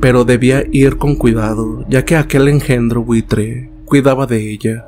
pero 0.00 0.24
debía 0.24 0.64
ir 0.72 0.96
con 0.96 1.14
cuidado, 1.14 1.84
ya 1.88 2.04
que 2.04 2.16
aquel 2.16 2.48
engendro 2.48 3.04
buitre 3.04 3.70
cuidaba 3.84 4.26
de 4.26 4.50
ella. 4.50 4.86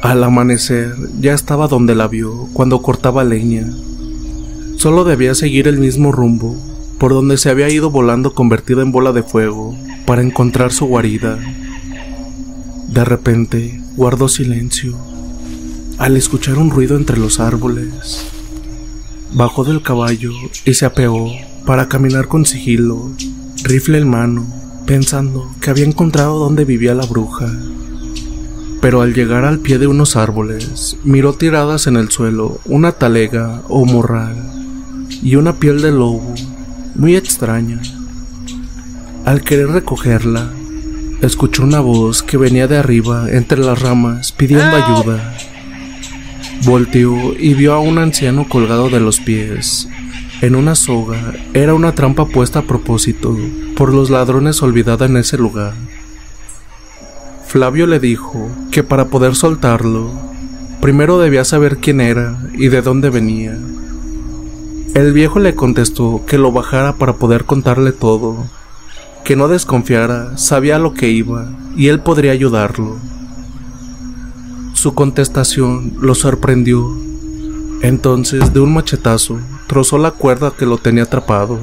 Al 0.00 0.22
amanecer 0.22 0.94
ya 1.20 1.34
estaba 1.34 1.66
donde 1.66 1.94
la 1.94 2.06
vio 2.06 2.48
cuando 2.52 2.82
cortaba 2.82 3.24
leña. 3.24 3.68
Solo 4.76 5.02
debía 5.02 5.34
seguir 5.34 5.66
el 5.66 5.78
mismo 5.78 6.12
rumbo 6.12 6.56
por 6.98 7.12
donde 7.12 7.36
se 7.36 7.50
había 7.50 7.70
ido 7.70 7.90
volando 7.90 8.34
convertida 8.34 8.82
en 8.82 8.92
bola 8.92 9.12
de 9.12 9.22
fuego 9.22 9.76
para 10.06 10.22
encontrar 10.22 10.72
su 10.72 10.86
guarida. 10.86 11.38
De 12.88 13.04
repente 13.04 13.80
guardó 13.96 14.28
silencio 14.28 14.96
al 15.98 16.16
escuchar 16.16 16.58
un 16.58 16.70
ruido 16.70 16.96
entre 16.96 17.18
los 17.18 17.40
árboles. 17.40 18.26
Bajó 19.32 19.64
del 19.64 19.82
caballo 19.82 20.32
y 20.64 20.74
se 20.74 20.86
apeó 20.86 21.30
para 21.66 21.88
caminar 21.88 22.28
con 22.28 22.44
sigilo, 22.44 23.12
rifle 23.62 23.98
en 23.98 24.08
mano, 24.08 24.46
pensando 24.86 25.50
que 25.60 25.70
había 25.70 25.84
encontrado 25.86 26.38
dónde 26.38 26.64
vivía 26.64 26.94
la 26.94 27.06
bruja. 27.06 27.50
Pero 28.80 29.00
al 29.00 29.14
llegar 29.14 29.44
al 29.44 29.60
pie 29.60 29.78
de 29.78 29.86
unos 29.86 30.14
árboles, 30.14 30.98
miró 31.04 31.32
tiradas 31.32 31.86
en 31.86 31.96
el 31.96 32.10
suelo 32.10 32.60
una 32.66 32.92
talega 32.92 33.62
o 33.68 33.86
morral 33.86 34.36
y 35.22 35.36
una 35.36 35.54
piel 35.54 35.80
de 35.80 35.90
lobo 35.90 36.34
muy 36.94 37.16
extraña. 37.16 37.80
Al 39.24 39.42
querer 39.42 39.68
recogerla, 39.68 40.50
escuchó 41.22 41.62
una 41.62 41.80
voz 41.80 42.22
que 42.22 42.36
venía 42.36 42.66
de 42.66 42.78
arriba 42.78 43.30
entre 43.30 43.58
las 43.58 43.80
ramas 43.80 44.32
pidiendo 44.32 44.76
ayuda. 44.76 45.36
Volteó 46.64 47.34
y 47.38 47.54
vio 47.54 47.74
a 47.74 47.80
un 47.80 47.98
anciano 47.98 48.48
colgado 48.48 48.88
de 48.88 49.00
los 49.00 49.20
pies 49.20 49.88
en 50.44 50.56
una 50.56 50.74
soga 50.74 51.32
era 51.54 51.72
una 51.72 51.94
trampa 51.94 52.26
puesta 52.26 52.58
a 52.58 52.62
propósito 52.66 53.34
por 53.76 53.94
los 53.94 54.10
ladrones 54.10 54.62
olvidada 54.62 55.06
en 55.06 55.16
ese 55.16 55.38
lugar. 55.38 55.72
Flavio 57.46 57.86
le 57.86 57.98
dijo 57.98 58.50
que 58.70 58.82
para 58.82 59.06
poder 59.06 59.36
soltarlo, 59.36 60.10
primero 60.82 61.18
debía 61.18 61.44
saber 61.44 61.78
quién 61.78 62.02
era 62.02 62.36
y 62.52 62.68
de 62.68 62.82
dónde 62.82 63.08
venía. 63.08 63.56
El 64.94 65.12
viejo 65.12 65.40
le 65.40 65.56
contestó 65.56 66.22
que 66.24 66.38
lo 66.38 66.52
bajara 66.52 66.94
para 66.94 67.14
poder 67.14 67.46
contarle 67.46 67.90
todo, 67.90 68.46
que 69.24 69.34
no 69.34 69.48
desconfiara, 69.48 70.38
sabía 70.38 70.78
lo 70.78 70.94
que 70.94 71.08
iba 71.08 71.48
y 71.76 71.88
él 71.88 71.98
podría 71.98 72.30
ayudarlo. 72.30 72.96
Su 74.72 74.94
contestación 74.94 75.94
lo 76.00 76.14
sorprendió. 76.14 76.96
Entonces, 77.82 78.52
de 78.52 78.60
un 78.60 78.72
machetazo, 78.72 79.40
trozó 79.66 79.98
la 79.98 80.12
cuerda 80.12 80.52
que 80.56 80.64
lo 80.64 80.78
tenía 80.78 81.02
atrapado. 81.02 81.58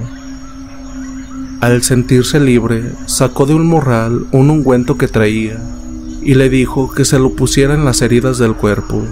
Al 1.62 1.84
sentirse 1.84 2.38
libre, 2.40 2.92
sacó 3.06 3.46
de 3.46 3.54
un 3.54 3.66
morral 3.66 4.26
un 4.34 4.50
ungüento 4.50 4.98
que 4.98 5.08
traía 5.08 5.58
y 6.22 6.34
le 6.34 6.50
dijo 6.50 6.92
que 6.92 7.06
se 7.06 7.18
lo 7.18 7.34
pusiera 7.34 7.76
en 7.76 7.86
las 7.86 8.02
heridas 8.02 8.40
del 8.40 8.56
cuerpo. 8.56 9.04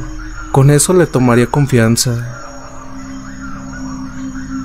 Con 0.51 0.71
eso 0.71 0.93
le 0.93 1.07
tomaría 1.07 1.47
confianza. 1.47 2.38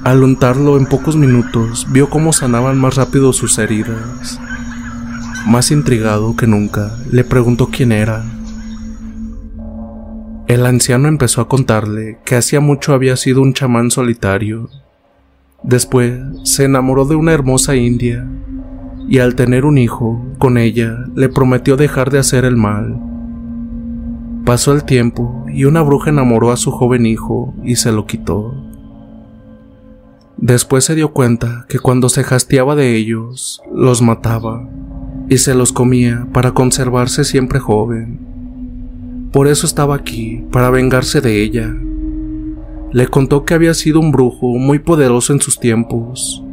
Al 0.05 0.23
untarlo 0.23 0.77
en 0.77 0.85
pocos 0.85 1.17
minutos, 1.17 1.87
vio 1.91 2.11
cómo 2.11 2.35
sanaban 2.35 2.79
más 2.79 2.97
rápido 2.97 3.33
sus 3.33 3.57
heridas. 3.57 4.39
Más 5.47 5.71
intrigado 5.71 6.37
que 6.37 6.47
nunca, 6.47 6.99
le 7.11 7.25
preguntó 7.25 7.71
quién 7.73 7.91
era. 7.91 8.23
El 10.47 10.67
anciano 10.67 11.09
empezó 11.09 11.41
a 11.41 11.49
contarle 11.49 12.19
que 12.27 12.37
hacía 12.37 12.61
mucho 12.61 12.93
había 12.93 13.17
sido 13.17 13.41
un 13.41 13.55
chamán 13.55 13.91
solitario. 13.91 14.69
Después 15.63 16.21
se 16.43 16.65
enamoró 16.65 17.07
de 17.07 17.15
una 17.15 17.33
hermosa 17.33 17.75
india 17.75 18.27
y 19.09 19.21
al 19.21 19.35
tener 19.35 19.65
un 19.65 19.79
hijo 19.79 20.23
con 20.37 20.59
ella 20.59 20.99
le 21.15 21.31
prometió 21.31 21.79
dejar 21.79 22.11
de 22.11 22.19
hacer 22.19 22.45
el 22.45 22.59
mal. 22.59 23.01
Pasó 24.45 24.75
el 24.75 24.85
tiempo 24.85 25.47
y 25.49 25.65
una 25.65 25.81
bruja 25.81 26.11
enamoró 26.11 26.53
a 26.53 26.59
su 26.59 26.73
joven 26.73 27.07
hijo 27.07 27.55
y 27.65 27.77
se 27.77 27.91
lo 27.91 28.05
quitó. 28.05 28.74
Después 30.37 30.85
se 30.85 30.95
dio 30.95 31.13
cuenta 31.13 31.65
que 31.69 31.79
cuando 31.79 32.09
se 32.09 32.23
hastiaba 32.23 32.75
de 32.75 32.97
ellos, 32.97 33.63
los 33.73 34.03
mataba 34.03 34.69
y 35.29 35.39
se 35.39 35.55
los 35.55 35.73
comía 35.73 36.27
para 36.33 36.53
conservarse 36.53 37.25
siempre 37.25 37.61
joven. 37.61 38.19
Por 39.33 39.49
eso 39.49 39.67
estaba 39.67 39.95
aquí, 39.95 40.45
para 40.51 40.71
vengarse 40.71 41.21
de 41.21 41.43
ella. 41.43 41.75
Le 42.93 43.09
contó 43.09 43.45
que 43.45 43.55
había 43.55 43.75
sido 43.75 44.01
un 44.01 44.13
brujo 44.13 44.47
muy 44.59 44.79
poderoso 44.79 45.33
en 45.33 45.41
sus 45.41 45.59
tiempos, 45.59 46.45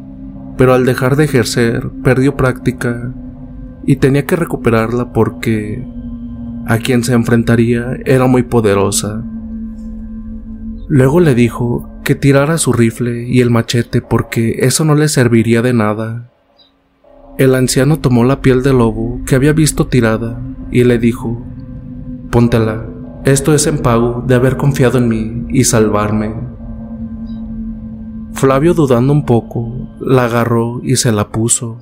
pero 0.58 0.74
al 0.74 0.86
dejar 0.86 1.16
de 1.16 1.26
ejercer 1.26 1.90
perdió 2.04 2.36
práctica 2.36 3.12
y 3.86 3.98
tenía 3.98 4.26
que 4.26 4.36
recuperarla 4.36 5.12
porque 5.12 5.84
a 6.68 6.78
quien 6.78 7.04
se 7.04 7.14
enfrentaría 7.14 7.98
era 8.06 8.28
muy 8.28 8.44
poderosa. 8.44 9.24
Luego 10.94 11.22
le 11.22 11.36
dijo 11.36 11.90
que 12.04 12.16
tirara 12.16 12.58
su 12.58 12.74
rifle 12.74 13.24
y 13.26 13.40
el 13.40 13.50
machete 13.50 14.02
porque 14.02 14.58
eso 14.60 14.84
no 14.84 14.94
le 14.94 15.08
serviría 15.08 15.62
de 15.62 15.72
nada. 15.72 16.30
El 17.38 17.56
anciano 17.56 18.00
tomó 18.00 18.26
la 18.26 18.42
piel 18.42 18.62
de 18.62 18.74
lobo 18.74 19.22
que 19.26 19.36
había 19.36 19.54
visto 19.54 19.88
tirada 19.88 20.42
y 20.70 20.84
le 20.84 21.00
dijo 21.00 21.46
póntela 22.30 22.86
Esto 23.24 23.54
es 23.54 23.68
en 23.68 23.78
pago 23.78 24.26
de 24.28 24.36
haber 24.36 24.58
confiado 24.58 24.98
en 24.98 25.08
mí 25.08 25.46
y 25.48 25.64
salvarme. 25.64 26.36
Flavio, 28.34 28.74
dudando 28.74 29.14
un 29.14 29.26
poco, 29.26 29.96
la 30.02 30.26
agarró 30.26 30.82
y 30.84 30.98
se 30.98 31.14
la 31.14 31.30
puso. 31.30 31.78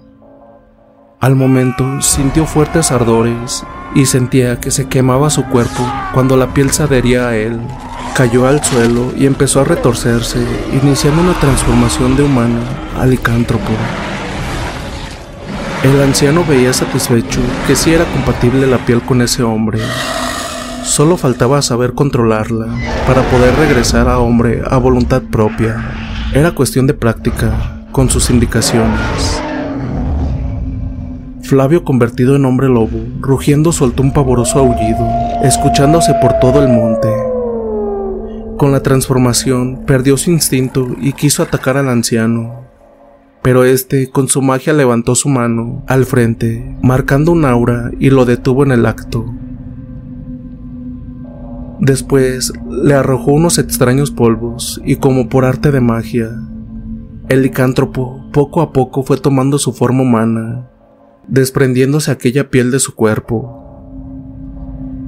Al 1.21 1.35
momento 1.35 2.01
sintió 2.01 2.45
fuertes 2.45 2.91
ardores 2.91 3.65
y 3.93 4.05
sentía 4.05 4.61
que 4.61 4.71
se 4.71 4.88
quemaba 4.88 5.29
su 5.29 5.43
cuerpo 5.43 5.85
cuando 6.13 6.38
la 6.38 6.53
piel 6.53 6.71
se 6.71 6.83
adhería 6.83 7.27
a 7.27 7.35
él. 7.35 7.59
Cayó 8.15 8.47
al 8.47 8.63
suelo 8.63 9.11
y 9.17 9.25
empezó 9.25 9.59
a 9.59 9.65
retorcerse, 9.65 10.39
iniciando 10.81 11.21
una 11.21 11.33
transformación 11.33 12.15
de 12.15 12.23
humano 12.23 12.61
a 12.97 13.05
licántropo. 13.05 13.73
El 15.83 16.01
anciano 16.01 16.45
veía 16.47 16.71
satisfecho 16.71 17.41
que 17.67 17.75
sí 17.75 17.91
era 17.91 18.05
compatible 18.05 18.65
la 18.65 18.77
piel 18.77 19.01
con 19.01 19.21
ese 19.21 19.43
hombre. 19.43 19.79
Solo 20.85 21.17
faltaba 21.17 21.61
saber 21.61 21.95
controlarla 21.95 22.67
para 23.05 23.23
poder 23.23 23.53
regresar 23.57 24.07
a 24.07 24.19
hombre 24.19 24.61
a 24.65 24.77
voluntad 24.77 25.21
propia. 25.23 25.83
Era 26.33 26.55
cuestión 26.55 26.88
de 26.88 26.93
práctica, 26.93 27.83
con 27.91 28.09
sus 28.09 28.29
indicaciones. 28.29 29.49
Flavio, 31.50 31.84
convertido 31.84 32.36
en 32.36 32.46
hombre 32.46 32.68
lobo, 32.68 33.00
rugiendo 33.22 33.72
soltó 33.72 34.03
un 34.03 34.13
pavoroso 34.13 34.60
aullido, 34.60 35.03
escuchándose 35.41 36.13
por 36.22 36.34
todo 36.34 36.62
el 36.62 36.72
monte. 36.72 37.10
Con 38.56 38.72
la 38.72 38.84
transformación, 38.84 39.84
perdió 39.88 40.15
su 40.15 40.29
instinto 40.29 40.89
y 41.01 41.13
quiso 41.13 41.41
atacar 41.41 41.75
al 41.75 41.89
anciano. 41.89 42.65
Pero 43.41 43.63
este, 43.63 44.12
con 44.12 44.27
su 44.27 44.44
magia, 44.44 44.74
levantó 44.74 45.15
su 45.15 45.27
mano 45.27 45.82
al 45.88 46.06
frente, 46.06 46.77
marcando 46.84 47.32
un 47.32 47.44
aura 47.46 47.89
y 48.00 48.12
lo 48.12 48.25
detuvo 48.25 48.63
en 48.63 48.72
el 48.72 48.86
acto. 48.86 49.25
Después 51.79 52.53
le 52.70 52.94
arrojó 52.94 53.32
unos 53.32 53.58
extraños 53.58 54.12
polvos 54.12 54.79
y 54.86 54.98
como 54.98 55.29
por 55.29 55.46
arte 55.46 55.72
de 55.72 55.82
magia, 55.82 56.29
el 57.27 57.41
licántropo 57.41 58.29
poco 58.32 58.62
a 58.62 58.72
poco 58.72 59.01
fue 59.01 59.18
tomando 59.18 59.58
su 59.58 59.74
forma 59.74 60.03
humana 60.03 60.70
desprendiéndose 61.29 62.12
aquella 62.12 62.50
piel 62.50 62.71
de 62.71 62.79
su 62.79 62.95
cuerpo. 62.95 63.55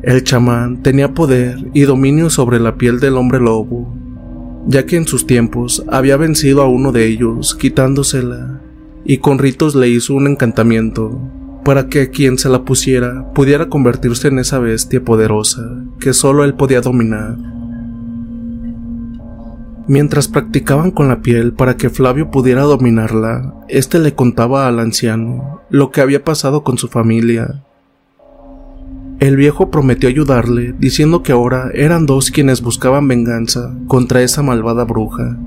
El 0.03 0.23
chamán 0.23 0.81
tenía 0.81 1.13
poder 1.13 1.57
y 1.73 1.81
dominio 1.81 2.29
sobre 2.29 2.59
la 2.59 2.75
piel 2.75 2.99
del 2.99 3.17
hombre 3.17 3.39
lobo, 3.39 3.93
ya 4.67 4.85
que 4.85 4.97
en 4.97 5.05
sus 5.05 5.27
tiempos 5.27 5.83
había 5.87 6.17
vencido 6.17 6.61
a 6.61 6.67
uno 6.67 6.91
de 6.91 7.05
ellos 7.05 7.55
quitándosela, 7.55 8.61
y 9.03 9.17
con 9.17 9.39
ritos 9.39 9.75
le 9.75 9.89
hizo 9.89 10.13
un 10.13 10.27
encantamiento 10.27 11.19
para 11.63 11.87
que 11.87 12.09
quien 12.09 12.37
se 12.37 12.49
la 12.49 12.63
pusiera 12.63 13.31
pudiera 13.33 13.69
convertirse 13.69 14.27
en 14.27 14.39
esa 14.39 14.59
bestia 14.59 15.03
poderosa 15.03 15.61
que 15.99 16.13
solo 16.13 16.43
él 16.43 16.55
podía 16.55 16.81
dominar. 16.81 17.37
Mientras 19.87 20.27
practicaban 20.27 20.91
con 20.91 21.07
la 21.07 21.21
piel 21.21 21.53
para 21.53 21.75
que 21.75 21.89
Flavio 21.89 22.29
pudiera 22.29 22.61
dominarla, 22.61 23.53
éste 23.67 23.99
le 23.99 24.13
contaba 24.13 24.67
al 24.67 24.79
anciano 24.79 25.61
lo 25.69 25.91
que 25.91 26.01
había 26.01 26.23
pasado 26.23 26.63
con 26.63 26.77
su 26.77 26.87
familia. 26.87 27.63
El 29.19 29.35
viejo 29.35 29.69
prometió 29.69 30.09
ayudarle, 30.09 30.73
diciendo 30.79 31.23
que 31.23 31.31
ahora 31.31 31.69
eran 31.73 32.05
dos 32.05 32.31
quienes 32.31 32.61
buscaban 32.61 33.07
venganza 33.07 33.75
contra 33.87 34.21
esa 34.21 34.41
malvada 34.41 34.83
bruja. 34.83 35.37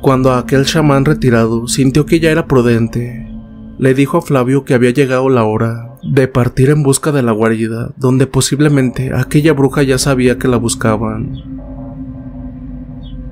Cuando 0.00 0.32
aquel 0.32 0.64
chamán 0.64 1.04
retirado 1.04 1.68
sintió 1.68 2.06
que 2.06 2.20
ya 2.20 2.30
era 2.30 2.46
prudente, 2.46 3.30
le 3.78 3.92
dijo 3.92 4.18
a 4.18 4.22
Flavio 4.22 4.64
que 4.64 4.72
había 4.74 4.90
llegado 4.90 5.28
la 5.28 5.44
hora 5.44 5.96
de 6.02 6.28
partir 6.28 6.70
en 6.70 6.82
busca 6.82 7.12
de 7.12 7.22
la 7.22 7.32
guarida, 7.32 7.92
donde 7.96 8.26
posiblemente 8.26 9.12
aquella 9.14 9.52
bruja 9.52 9.82
ya 9.82 9.98
sabía 9.98 10.38
que 10.38 10.48
la 10.48 10.56
buscaban. 10.56 11.59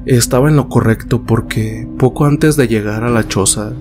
Estaba 0.08 0.48
en 0.48 0.56
lo 0.56 0.70
correcto 0.70 1.20
porque, 1.20 1.86
poco 1.98 2.24
antes 2.24 2.56
de 2.56 2.66
llegar 2.66 3.04
a 3.04 3.10
la 3.10 3.28
choza, 3.28 3.72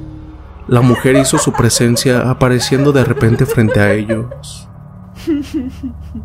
la 0.67 0.81
mujer 0.81 1.15
hizo 1.15 1.37
su 1.37 1.53
presencia 1.53 2.29
apareciendo 2.29 2.91
de 2.91 3.05
repente 3.05 3.45
frente 3.45 3.79
a 3.79 3.93
ellos. 3.93 4.67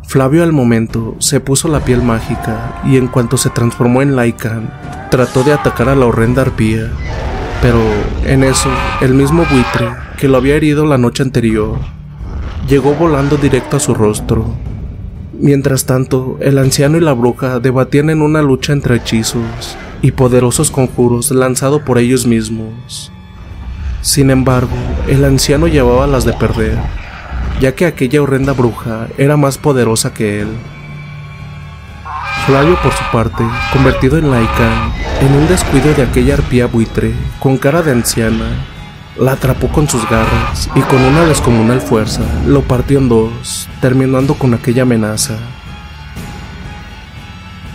Flavio 0.03 0.43
al 0.43 0.51
momento 0.51 1.15
se 1.19 1.39
puso 1.39 1.69
la 1.69 1.85
piel 1.85 2.03
mágica 2.03 2.81
y 2.83 2.97
en 2.97 3.07
cuanto 3.07 3.37
se 3.37 3.49
transformó 3.49 4.01
en 4.01 4.17
Lycan, 4.17 4.73
trató 5.09 5.41
de 5.45 5.53
atacar 5.53 5.87
a 5.87 5.95
la 5.95 6.05
horrenda 6.05 6.41
arpía, 6.41 6.91
pero 7.61 7.79
en 8.25 8.43
eso 8.43 8.69
el 8.99 9.13
mismo 9.13 9.45
buitre 9.49 9.87
que 10.17 10.27
lo 10.27 10.35
había 10.35 10.57
herido 10.57 10.85
la 10.85 10.97
noche 10.97 11.23
anterior 11.23 11.77
llegó 12.67 12.93
volando 12.93 13.37
directo 13.37 13.77
a 13.77 13.79
su 13.79 13.93
rostro. 13.93 14.53
Mientras 15.43 15.83
tanto, 15.83 16.37
el 16.39 16.57
anciano 16.57 16.95
y 16.95 17.01
la 17.01 17.11
bruja 17.11 17.59
debatían 17.59 18.09
en 18.09 18.21
una 18.21 18.41
lucha 18.41 18.71
entre 18.71 18.95
hechizos 18.95 19.75
y 20.01 20.13
poderosos 20.13 20.71
conjuros 20.71 21.31
lanzados 21.31 21.81
por 21.81 21.97
ellos 21.97 22.25
mismos. 22.25 23.11
Sin 23.99 24.29
embargo, 24.29 24.77
el 25.05 25.25
anciano 25.25 25.67
llevaba 25.67 26.07
las 26.07 26.23
de 26.23 26.31
perder, 26.31 26.77
ya 27.59 27.75
que 27.75 27.85
aquella 27.85 28.21
horrenda 28.21 28.53
bruja 28.53 29.09
era 29.17 29.35
más 29.35 29.57
poderosa 29.57 30.13
que 30.13 30.39
él. 30.39 30.47
Flavio, 32.45 32.77
por 32.81 32.93
su 32.93 33.03
parte, 33.11 33.43
convertido 33.73 34.17
en 34.17 34.31
laica, 34.31 34.93
en 35.19 35.33
un 35.33 35.45
descuido 35.49 35.93
de 35.93 36.03
aquella 36.03 36.35
arpía 36.35 36.67
buitre, 36.67 37.11
con 37.41 37.57
cara 37.57 37.81
de 37.81 37.91
anciana, 37.91 38.65
la 39.17 39.33
atrapó 39.33 39.67
con 39.67 39.87
sus 39.87 40.07
garras 40.09 40.69
y 40.75 40.81
con 40.81 41.01
una 41.01 41.25
descomunal 41.25 41.81
fuerza 41.81 42.23
lo 42.47 42.63
partió 42.63 42.97
en 42.97 43.09
dos, 43.09 43.69
terminando 43.81 44.33
con 44.33 44.53
aquella 44.53 44.83
amenaza. 44.83 45.37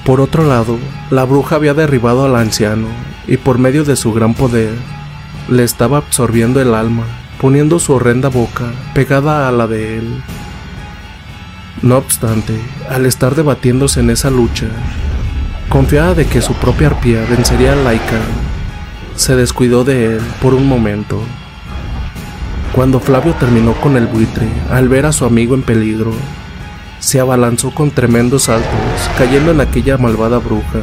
Por 0.05 0.21
otro 0.21 0.47
lado, 0.47 0.79
la 1.11 1.25
bruja 1.25 1.57
había 1.57 1.75
derribado 1.75 2.25
al 2.25 2.37
anciano 2.37 2.89
y 3.27 3.37
por 3.37 3.59
medio 3.59 3.85
de 3.85 3.95
su 3.95 4.13
gran 4.13 4.35
poder 4.35 4.75
le 5.49 5.65
estaba 5.65 5.99
absorbiendo 5.99 6.61
el 6.61 6.75
alma, 6.75 7.05
poniendo 7.41 7.79
su 7.79 7.93
horrenda 7.93 8.29
boca 8.29 8.73
pegada 8.95 9.49
a 9.49 9.53
la 9.53 9.67
de 9.67 9.99
él. 9.99 10.23
No 11.83 11.99
obstante, 11.99 12.59
al 12.89 13.07
estar 13.07 13.35
debatiéndose 13.35 14.01
en 14.01 14.11
esa 14.11 14.31
lucha, 14.31 14.67
confiada 15.69 16.15
de 16.15 16.27
que 16.27 16.43
su 16.43 16.55
propia 16.55 16.89
arpía 16.89 17.25
vencería 17.31 17.75
a 17.75 17.77
Laika, 17.77 18.21
se 19.19 19.35
descuidó 19.35 19.83
de 19.83 20.15
él 20.15 20.21
por 20.41 20.55
un 20.55 20.69
momento. 20.69 21.21
Cuando 22.73 23.01
Flavio 23.01 23.35
terminó 23.35 23.73
con 23.81 23.97
el 23.97 24.07
buitre, 24.07 24.47
al 24.71 24.89
ver 24.89 25.07
a 25.07 25.13
su 25.13 25.25
amigo 25.25 25.57
en 25.57 25.63
peligro, 25.63 26.13
se 27.01 27.19
abalanzó 27.19 27.75
con 27.75 27.91
tremendos 27.91 28.45
saltos, 28.45 28.71
cayendo 29.19 29.51
en 29.51 29.61
aquella 29.61 29.99
malvada 29.99 30.39
bruja, 30.39 30.83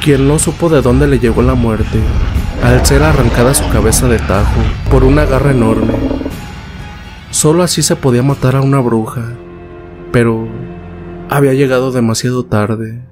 quien 0.00 0.28
no 0.28 0.38
supo 0.38 0.68
de 0.68 0.80
dónde 0.80 1.08
le 1.08 1.18
llegó 1.18 1.42
la 1.42 1.54
muerte, 1.54 1.98
al 2.62 2.86
ser 2.86 3.02
arrancada 3.02 3.52
su 3.52 3.68
cabeza 3.70 4.06
de 4.06 4.20
tajo 4.20 4.60
por 4.88 5.02
una 5.02 5.24
garra 5.24 5.50
enorme. 5.50 5.94
Solo 7.30 7.64
así 7.64 7.82
se 7.82 7.96
podía 7.96 8.22
matar 8.22 8.54
a 8.54 8.60
una 8.60 8.78
bruja, 8.78 9.24
pero 10.12 10.46
había 11.28 11.54
llegado 11.54 11.90
demasiado 11.90 12.44
tarde, 12.44 13.02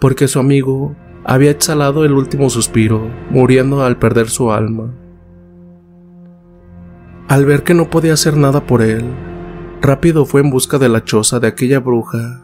porque 0.00 0.26
su 0.26 0.40
amigo 0.40 0.96
había 1.30 1.52
exhalado 1.52 2.04
el 2.04 2.12
último 2.12 2.50
suspiro, 2.50 3.08
muriendo 3.30 3.84
al 3.84 3.98
perder 3.98 4.28
su 4.28 4.50
alma. 4.50 4.92
Al 7.28 7.44
ver 7.44 7.62
que 7.62 7.72
no 7.72 7.88
podía 7.88 8.14
hacer 8.14 8.36
nada 8.36 8.66
por 8.66 8.82
él, 8.82 9.04
Rápido 9.80 10.26
fue 10.26 10.40
en 10.40 10.50
busca 10.50 10.76
de 10.78 10.88
la 10.88 11.04
choza 11.04 11.38
de 11.38 11.46
aquella 11.46 11.78
bruja, 11.78 12.42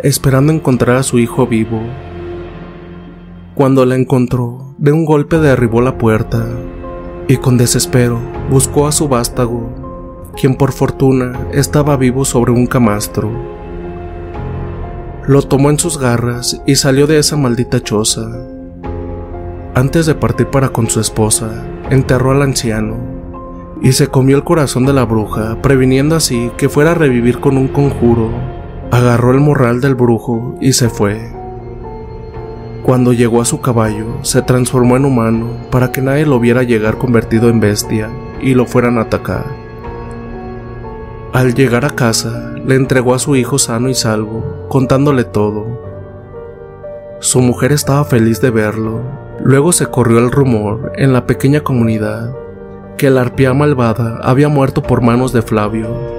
esperando 0.00 0.52
encontrar 0.52 0.96
a 0.96 1.02
su 1.02 1.18
hijo 1.18 1.46
vivo. 1.46 1.80
Cuando 3.54 3.86
la 3.86 3.96
encontró, 3.96 4.74
de 4.76 4.92
un 4.92 5.06
golpe 5.06 5.38
derribó 5.38 5.80
la 5.80 5.96
puerta 5.96 6.46
y 7.28 7.38
con 7.38 7.56
desespero 7.56 8.20
buscó 8.50 8.86
a 8.86 8.92
su 8.92 9.08
vástago, 9.08 10.30
quien 10.38 10.54
por 10.54 10.72
fortuna 10.72 11.48
estaba 11.50 11.96
vivo 11.96 12.26
sobre 12.26 12.52
un 12.52 12.66
camastro. 12.66 13.57
Lo 15.28 15.42
tomó 15.42 15.68
en 15.68 15.78
sus 15.78 15.98
garras 15.98 16.62
y 16.64 16.76
salió 16.76 17.06
de 17.06 17.18
esa 17.18 17.36
maldita 17.36 17.82
choza. 17.82 18.26
Antes 19.74 20.06
de 20.06 20.14
partir 20.14 20.46
para 20.46 20.70
con 20.70 20.88
su 20.88 21.00
esposa, 21.00 21.66
enterró 21.90 22.30
al 22.30 22.40
anciano 22.40 22.96
y 23.82 23.92
se 23.92 24.06
comió 24.06 24.38
el 24.38 24.44
corazón 24.44 24.86
de 24.86 24.94
la 24.94 25.04
bruja, 25.04 25.60
previniendo 25.60 26.16
así 26.16 26.50
que 26.56 26.70
fuera 26.70 26.92
a 26.92 26.94
revivir 26.94 27.40
con 27.40 27.58
un 27.58 27.68
conjuro. 27.68 28.30
Agarró 28.90 29.32
el 29.32 29.40
morral 29.40 29.82
del 29.82 29.96
brujo 29.96 30.54
y 30.62 30.72
se 30.72 30.88
fue. 30.88 31.30
Cuando 32.82 33.12
llegó 33.12 33.42
a 33.42 33.44
su 33.44 33.60
caballo, 33.60 34.06
se 34.22 34.40
transformó 34.40 34.96
en 34.96 35.04
humano 35.04 35.50
para 35.70 35.92
que 35.92 36.00
nadie 36.00 36.24
lo 36.24 36.40
viera 36.40 36.62
llegar 36.62 36.96
convertido 36.96 37.50
en 37.50 37.60
bestia 37.60 38.08
y 38.40 38.54
lo 38.54 38.64
fueran 38.64 38.96
a 38.96 39.02
atacar. 39.02 39.57
Al 41.32 41.54
llegar 41.54 41.84
a 41.84 41.90
casa, 41.90 42.54
le 42.64 42.74
entregó 42.74 43.14
a 43.14 43.18
su 43.18 43.36
hijo 43.36 43.58
sano 43.58 43.90
y 43.90 43.94
salvo, 43.94 44.66
contándole 44.68 45.24
todo. 45.24 45.66
Su 47.20 47.42
mujer 47.42 47.70
estaba 47.70 48.04
feliz 48.06 48.40
de 48.40 48.50
verlo. 48.50 49.02
Luego 49.44 49.72
se 49.72 49.86
corrió 49.86 50.20
el 50.20 50.30
rumor 50.30 50.92
en 50.96 51.12
la 51.12 51.26
pequeña 51.26 51.60
comunidad 51.60 52.34
que 52.96 53.10
la 53.10 53.20
arpía 53.20 53.52
malvada 53.52 54.18
había 54.22 54.48
muerto 54.48 54.82
por 54.82 55.02
manos 55.02 55.32
de 55.32 55.42
Flavio. 55.42 56.18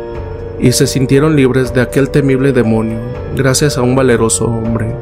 y 0.61 0.73
se 0.73 0.87
sintieron 0.87 1.37
libres 1.37 1.73
de 1.73 1.79
aquel 1.79 2.09
temible 2.09 2.51
demonio 2.51 2.99
gracias 3.33 3.77
a 3.77 3.81
un 3.81 3.95
valeroso 3.95 4.45
hombre. 4.45 4.93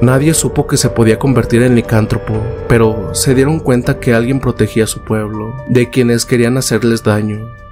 Nadie 0.00 0.34
supo 0.34 0.66
que 0.66 0.76
se 0.76 0.90
podía 0.90 1.20
convertir 1.20 1.62
en 1.62 1.76
licántropo, 1.76 2.34
pero 2.68 3.14
se 3.14 3.36
dieron 3.36 3.60
cuenta 3.60 4.00
que 4.00 4.14
alguien 4.14 4.40
protegía 4.40 4.82
a 4.82 4.88
su 4.88 5.04
pueblo 5.04 5.54
de 5.68 5.90
quienes 5.90 6.26
querían 6.26 6.56
hacerles 6.56 7.04
daño. 7.04 7.67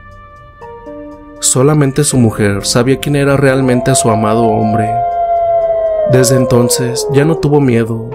Solamente 1.47 2.03
su 2.03 2.19
mujer 2.19 2.67
sabía 2.67 2.99
quién 2.99 3.15
era 3.15 3.37
realmente 3.37 3.95
su 3.95 4.11
amado 4.11 4.43
hombre. 4.43 4.91
Desde 6.11 6.35
entonces 6.35 7.07
ya 7.13 7.25
no 7.25 7.37
tuvo 7.37 7.61
miedo. 7.61 8.11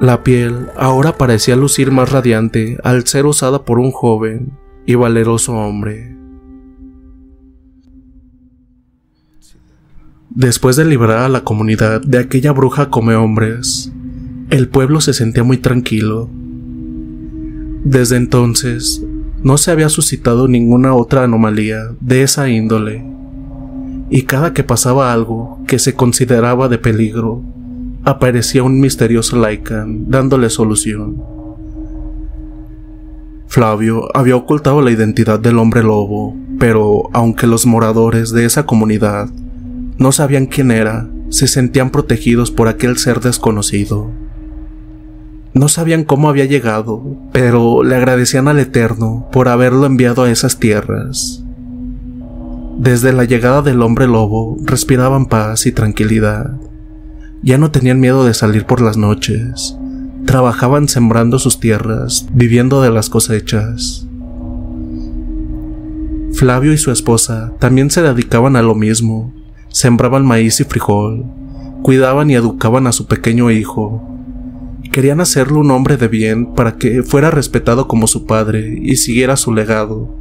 La 0.00 0.22
piel 0.22 0.70
ahora 0.74 1.18
parecía 1.18 1.54
lucir 1.54 1.90
más 1.90 2.10
radiante 2.10 2.78
al 2.82 3.06
ser 3.06 3.26
usada 3.26 3.66
por 3.66 3.78
un 3.78 3.92
joven 3.92 4.52
y 4.86 4.94
valeroso 4.94 5.52
hombre. 5.52 6.16
Después 10.30 10.76
de 10.76 10.86
liberar 10.86 11.24
a 11.24 11.28
la 11.28 11.44
comunidad 11.44 12.00
de 12.00 12.18
aquella 12.18 12.52
bruja 12.52 12.88
come 12.88 13.16
hombres, 13.16 13.92
el 14.48 14.70
pueblo 14.70 15.02
se 15.02 15.12
sentía 15.12 15.44
muy 15.44 15.58
tranquilo. 15.58 16.30
Desde 17.84 18.16
entonces, 18.16 19.04
no 19.42 19.58
se 19.58 19.70
había 19.70 19.88
suscitado 19.88 20.48
ninguna 20.48 20.94
otra 20.94 21.24
anomalía 21.24 21.90
de 22.00 22.22
esa 22.22 22.48
índole, 22.48 23.04
y 24.10 24.22
cada 24.22 24.52
que 24.52 24.64
pasaba 24.64 25.12
algo 25.12 25.58
que 25.66 25.78
se 25.78 25.94
consideraba 25.94 26.68
de 26.68 26.78
peligro, 26.78 27.42
aparecía 28.04 28.62
un 28.62 28.80
misterioso 28.80 29.36
Lycan 29.36 30.10
dándole 30.10 30.48
solución. 30.48 31.22
Flavio 33.48 34.08
había 34.14 34.36
ocultado 34.36 34.80
la 34.80 34.90
identidad 34.90 35.40
del 35.40 35.58
hombre 35.58 35.82
lobo, 35.82 36.36
pero 36.58 37.08
aunque 37.12 37.46
los 37.46 37.66
moradores 37.66 38.30
de 38.30 38.44
esa 38.44 38.64
comunidad 38.66 39.28
no 39.98 40.12
sabían 40.12 40.46
quién 40.46 40.70
era, 40.70 41.08
se 41.30 41.48
sentían 41.48 41.90
protegidos 41.90 42.50
por 42.50 42.68
aquel 42.68 42.98
ser 42.98 43.20
desconocido. 43.20 44.10
No 45.56 45.68
sabían 45.68 46.04
cómo 46.04 46.28
había 46.28 46.44
llegado, 46.44 47.02
pero 47.32 47.82
le 47.82 47.96
agradecían 47.96 48.46
al 48.46 48.58
Eterno 48.58 49.26
por 49.32 49.48
haberlo 49.48 49.86
enviado 49.86 50.24
a 50.24 50.30
esas 50.30 50.58
tierras. 50.58 51.42
Desde 52.76 53.14
la 53.14 53.24
llegada 53.24 53.62
del 53.62 53.80
hombre 53.80 54.06
lobo 54.06 54.58
respiraban 54.64 55.24
paz 55.24 55.64
y 55.64 55.72
tranquilidad. 55.72 56.60
Ya 57.42 57.56
no 57.56 57.70
tenían 57.70 58.00
miedo 58.00 58.26
de 58.26 58.34
salir 58.34 58.66
por 58.66 58.82
las 58.82 58.98
noches. 58.98 59.74
Trabajaban 60.26 60.88
sembrando 60.88 61.38
sus 61.38 61.58
tierras, 61.58 62.26
viviendo 62.34 62.82
de 62.82 62.90
las 62.90 63.08
cosechas. 63.08 64.06
Flavio 66.34 66.74
y 66.74 66.76
su 66.76 66.90
esposa 66.90 67.54
también 67.58 67.88
se 67.88 68.02
dedicaban 68.02 68.56
a 68.56 68.62
lo 68.62 68.74
mismo, 68.74 69.32
sembraban 69.68 70.26
maíz 70.26 70.60
y 70.60 70.64
frijol, 70.64 71.24
cuidaban 71.80 72.30
y 72.30 72.34
educaban 72.34 72.86
a 72.86 72.92
su 72.92 73.06
pequeño 73.06 73.50
hijo. 73.50 74.15
Querían 74.96 75.20
hacerlo 75.20 75.60
un 75.60 75.70
hombre 75.72 75.98
de 75.98 76.08
bien 76.08 76.54
para 76.54 76.78
que 76.78 77.02
fuera 77.02 77.30
respetado 77.30 77.86
como 77.86 78.06
su 78.06 78.24
padre 78.24 78.78
y 78.80 78.96
siguiera 78.96 79.36
su 79.36 79.52
legado. 79.52 80.16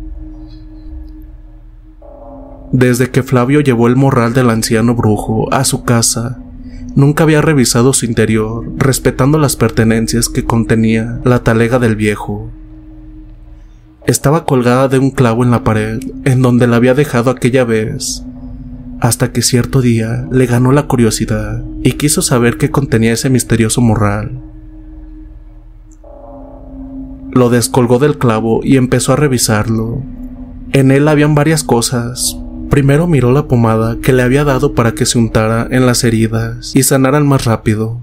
Desde 2.74 3.10
que 3.10 3.24
Flavio 3.24 3.62
llevó 3.62 3.88
el 3.88 3.96
morral 3.96 4.34
del 4.34 4.50
anciano 4.50 4.94
brujo 4.94 5.48
a 5.54 5.64
su 5.64 5.86
casa, 5.86 6.40
nunca 6.94 7.24
había 7.24 7.42
revisado 7.42 7.94
su 7.94 8.06
interior, 8.06 8.70
respetando 8.76 9.38
las 9.38 9.56
pertenencias 9.56 10.28
que 10.28 10.44
contenía 10.44 11.22
la 11.24 11.42
talega 11.42 11.80
del 11.80 11.96
viejo. 11.96 12.50
Estaba 14.06 14.44
colgada 14.44 14.90
de 14.90 15.00
un 15.00 15.12
clavo 15.12 15.46
en 15.46 15.52
la 15.52 15.64
pared 15.64 16.02
en 16.26 16.42
donde 16.42 16.68
la 16.68 16.76
había 16.76 16.94
dejado 16.94 17.32
aquella 17.32 17.64
vez 17.64 18.26
hasta 19.00 19.32
que 19.32 19.42
cierto 19.42 19.82
día 19.82 20.28
le 20.34 20.46
ganó 20.48 20.74
la 20.74 20.88
curiosidad 20.88 21.64
y 21.82 21.94
quiso 21.94 22.22
saber 22.22 22.58
qué 22.58 22.72
contenía 22.72 23.14
ese 23.14 23.30
misterioso 23.30 23.80
morral. 23.80 24.42
Lo 27.36 27.50
descolgó 27.52 28.00
del 28.00 28.18
clavo 28.18 28.62
y 28.64 28.78
empezó 28.78 29.14
a 29.14 29.18
revisarlo. 29.18 30.02
En 30.74 30.90
él 30.90 31.08
habían 31.08 31.36
varias 31.36 31.64
cosas. 31.64 32.36
Primero 32.72 33.06
miró 33.06 33.32
la 33.32 33.48
pomada 33.48 33.98
que 34.02 34.12
le 34.12 34.24
había 34.24 34.44
dado 34.44 34.74
para 34.74 34.94
que 34.94 35.06
se 35.06 35.20
untara 35.20 35.68
en 35.70 35.86
las 35.86 36.04
heridas 36.04 36.76
y 36.76 36.82
sanaran 36.82 37.28
más 37.28 37.46
rápido. 37.46 38.02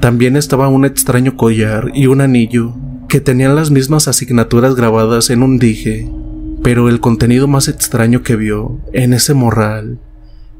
También 0.00 0.36
estaba 0.36 0.66
un 0.66 0.84
extraño 0.84 1.36
collar 1.36 1.92
y 1.94 2.06
un 2.06 2.20
anillo 2.20 2.74
que 3.06 3.20
tenían 3.20 3.54
las 3.54 3.70
mismas 3.70 4.08
asignaturas 4.08 4.74
grabadas 4.74 5.30
en 5.30 5.44
un 5.44 5.58
dije 5.58 6.10
pero 6.62 6.88
el 6.88 7.00
contenido 7.00 7.48
más 7.48 7.68
extraño 7.68 8.22
que 8.22 8.36
vio 8.36 8.80
en 8.92 9.14
ese 9.14 9.34
morral 9.34 9.98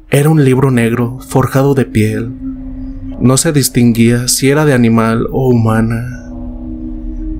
era 0.09 0.29
un 0.29 0.43
libro 0.43 0.71
negro 0.71 1.19
forjado 1.19 1.73
de 1.73 1.85
piel. 1.85 2.33
No 3.19 3.37
se 3.37 3.53
distinguía 3.53 4.27
si 4.27 4.49
era 4.49 4.65
de 4.65 4.73
animal 4.73 5.27
o 5.31 5.47
humana, 5.47 6.20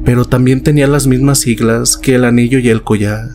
pero 0.03 0.25
también 0.25 0.63
tenía 0.63 0.87
las 0.87 1.07
mismas 1.07 1.39
siglas 1.39 1.97
que 1.97 2.15
el 2.15 2.25
anillo 2.25 2.59
y 2.59 2.69
el 2.69 2.83
collar. 2.83 3.29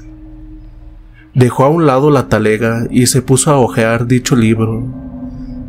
Dejó 1.34 1.64
a 1.64 1.68
un 1.68 1.86
lado 1.86 2.10
la 2.10 2.28
talega 2.28 2.86
y 2.90 3.06
se 3.06 3.22
puso 3.22 3.50
a 3.50 3.58
hojear 3.58 4.06
dicho 4.06 4.36
libro, 4.36 4.86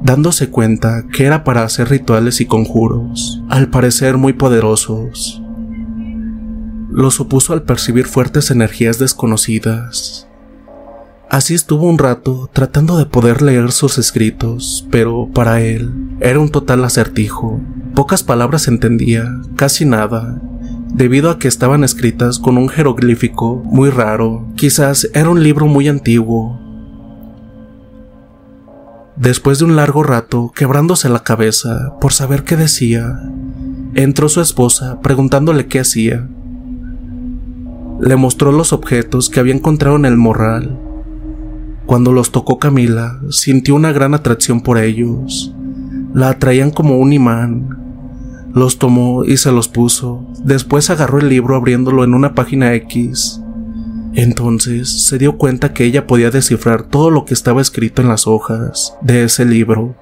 dándose 0.03 0.49
cuenta 0.49 1.03
que 1.11 1.25
era 1.25 1.43
para 1.43 1.63
hacer 1.63 1.89
rituales 1.89 2.41
y 2.41 2.45
conjuros, 2.45 3.41
al 3.49 3.69
parecer 3.69 4.17
muy 4.17 4.33
poderosos 4.33 5.41
los 6.97 7.19
opuso 7.19 7.53
al 7.53 7.61
percibir 7.61 8.07
fuertes 8.07 8.49
energías 8.49 8.97
desconocidas. 8.97 10.27
Así 11.29 11.53
estuvo 11.53 11.87
un 11.87 11.99
rato 11.99 12.49
tratando 12.51 12.97
de 12.97 13.05
poder 13.05 13.43
leer 13.43 13.71
sus 13.71 13.99
escritos, 13.99 14.87
pero 14.89 15.29
para 15.31 15.61
él 15.61 15.91
era 16.21 16.39
un 16.39 16.49
total 16.49 16.83
acertijo. 16.83 17.61
Pocas 17.93 18.23
palabras 18.23 18.67
entendía, 18.67 19.31
casi 19.55 19.85
nada, 19.85 20.41
debido 20.97 21.29
a 21.29 21.37
que 21.37 21.47
estaban 21.47 21.83
escritas 21.83 22.39
con 22.39 22.57
un 22.57 22.69
jeroglífico 22.69 23.61
muy 23.63 23.91
raro. 23.91 24.47
Quizás 24.55 25.07
era 25.13 25.29
un 25.29 25.43
libro 25.43 25.67
muy 25.67 25.87
antiguo. 25.87 26.59
Después 29.15 29.59
de 29.59 29.65
un 29.65 29.75
largo 29.75 30.01
rato, 30.01 30.51
quebrándose 30.55 31.07
la 31.07 31.23
cabeza 31.23 31.93
por 32.01 32.13
saber 32.13 32.43
qué 32.43 32.55
decía, 32.55 33.19
entró 33.93 34.27
su 34.27 34.41
esposa 34.41 34.99
preguntándole 35.01 35.67
qué 35.67 35.79
hacía. 35.79 36.27
Le 38.01 38.15
mostró 38.15 38.51
los 38.51 38.73
objetos 38.73 39.29
que 39.29 39.39
había 39.39 39.53
encontrado 39.53 39.97
en 39.97 40.05
el 40.05 40.17
morral. 40.17 40.79
Cuando 41.85 42.11
los 42.11 42.31
tocó 42.31 42.57
Camila, 42.57 43.19
sintió 43.29 43.75
una 43.75 43.91
gran 43.91 44.15
atracción 44.15 44.61
por 44.61 44.79
ellos. 44.79 45.53
La 46.13 46.29
atraían 46.29 46.71
como 46.71 46.97
un 46.97 47.13
imán. 47.13 47.86
Los 48.57 48.79
tomó 48.79 49.23
y 49.23 49.37
se 49.37 49.51
los 49.51 49.67
puso. 49.67 50.25
Después 50.43 50.89
agarró 50.89 51.19
el 51.19 51.29
libro 51.29 51.55
abriéndolo 51.55 52.03
en 52.03 52.15
una 52.15 52.33
página 52.33 52.73
X. 52.73 53.39
Entonces 54.15 55.05
se 55.05 55.19
dio 55.19 55.37
cuenta 55.37 55.73
que 55.73 55.83
ella 55.83 56.07
podía 56.07 56.31
descifrar 56.31 56.81
todo 56.81 57.11
lo 57.11 57.23
que 57.23 57.35
estaba 57.35 57.61
escrito 57.61 58.01
en 58.01 58.07
las 58.07 58.25
hojas 58.25 58.95
de 59.01 59.25
ese 59.25 59.45
libro. 59.45 59.95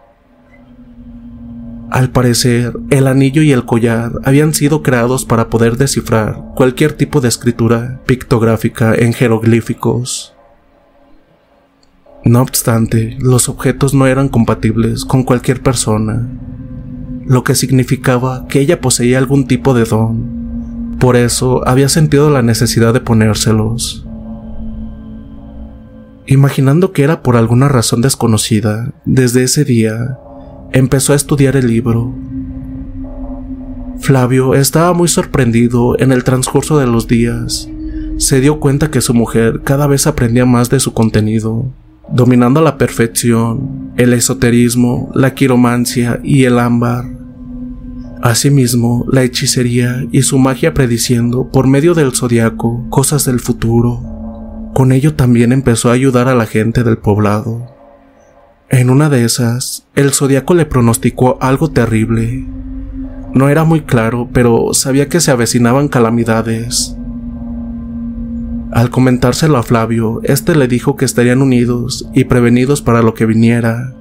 Al 1.91 2.11
parecer, 2.11 2.71
el 2.91 3.07
anillo 3.07 3.41
y 3.41 3.51
el 3.51 3.65
collar 3.65 4.13
habían 4.23 4.53
sido 4.53 4.83
creados 4.83 5.25
para 5.25 5.49
poder 5.49 5.75
descifrar 5.75 6.41
cualquier 6.55 6.93
tipo 6.93 7.19
de 7.19 7.27
escritura 7.27 7.99
pictográfica 8.05 8.95
en 8.95 9.11
jeroglíficos. 9.11 10.33
No 12.23 12.41
obstante, 12.41 13.17
los 13.19 13.49
objetos 13.49 13.93
no 13.93 14.07
eran 14.07 14.29
compatibles 14.29 15.03
con 15.03 15.23
cualquier 15.23 15.61
persona, 15.61 16.25
lo 17.25 17.43
que 17.43 17.55
significaba 17.55 18.47
que 18.47 18.59
ella 18.59 18.81
poseía 18.81 19.17
algún 19.17 19.47
tipo 19.47 19.73
de 19.73 19.85
don. 19.85 20.97
Por 20.99 21.15
eso 21.15 21.67
había 21.67 21.89
sentido 21.89 22.29
la 22.29 22.41
necesidad 22.41 22.93
de 22.93 23.01
ponérselos. 23.01 24.05
Imaginando 26.27 26.91
que 26.91 27.03
era 27.03 27.21
por 27.21 27.35
alguna 27.35 27.67
razón 27.67 28.01
desconocida, 28.01 28.93
desde 29.05 29.43
ese 29.43 29.63
día 29.63 30.17
empezó 30.71 31.13
a 31.13 31.15
estudiar 31.15 31.55
el 31.55 31.67
libro. 31.67 32.13
Flavio 33.99 34.55
estaba 34.55 34.93
muy 34.93 35.07
sorprendido 35.07 35.97
en 35.99 36.11
el 36.11 36.23
transcurso 36.23 36.79
de 36.79 36.87
los 36.87 37.07
días. 37.07 37.69
Se 38.17 38.39
dio 38.39 38.59
cuenta 38.59 38.91
que 38.91 39.01
su 39.01 39.13
mujer 39.13 39.61
cada 39.63 39.87
vez 39.87 40.07
aprendía 40.07 40.45
más 40.45 40.69
de 40.69 40.79
su 40.79 40.93
contenido, 40.93 41.65
dominando 42.09 42.59
a 42.59 42.63
la 42.63 42.77
perfección 42.77 43.91
el 43.97 44.13
esoterismo, 44.13 45.11
la 45.13 45.33
quiromancia 45.33 46.19
y 46.23 46.45
el 46.45 46.59
ámbar. 46.59 47.14
Asimismo, 48.21 49.05
la 49.11 49.23
hechicería 49.23 50.05
y 50.11 50.23
su 50.23 50.39
magia 50.39 50.73
prediciendo 50.73 51.49
por 51.51 51.67
medio 51.67 51.93
del 51.93 52.13
zodiaco 52.13 52.85
cosas 52.89 53.25
del 53.25 53.39
futuro. 53.39 54.01
Con 54.73 54.91
ello 54.91 55.13
también 55.13 55.51
empezó 55.51 55.89
a 55.89 55.93
ayudar 55.93 56.27
a 56.27 56.35
la 56.35 56.45
gente 56.45 56.83
del 56.83 56.97
poblado. 56.97 57.75
En 58.69 58.89
una 58.89 59.09
de 59.09 59.25
esas, 59.25 59.85
el 59.95 60.11
zodiaco 60.11 60.53
le 60.53 60.65
pronosticó 60.65 61.37
algo 61.39 61.69
terrible. 61.69 62.45
No 63.33 63.49
era 63.49 63.63
muy 63.63 63.81
claro, 63.81 64.29
pero 64.33 64.73
sabía 64.73 65.07
que 65.07 65.19
se 65.19 65.31
avecinaban 65.31 65.87
calamidades. 65.87 66.95
Al 68.71 68.89
comentárselo 68.89 69.57
a 69.57 69.63
Flavio, 69.63 70.19
este 70.23 70.55
le 70.55 70.67
dijo 70.67 70.95
que 70.95 71.05
estarían 71.05 71.41
unidos 71.41 72.09
y 72.13 72.25
prevenidos 72.25 72.81
para 72.81 73.01
lo 73.01 73.13
que 73.13 73.25
viniera. 73.25 73.93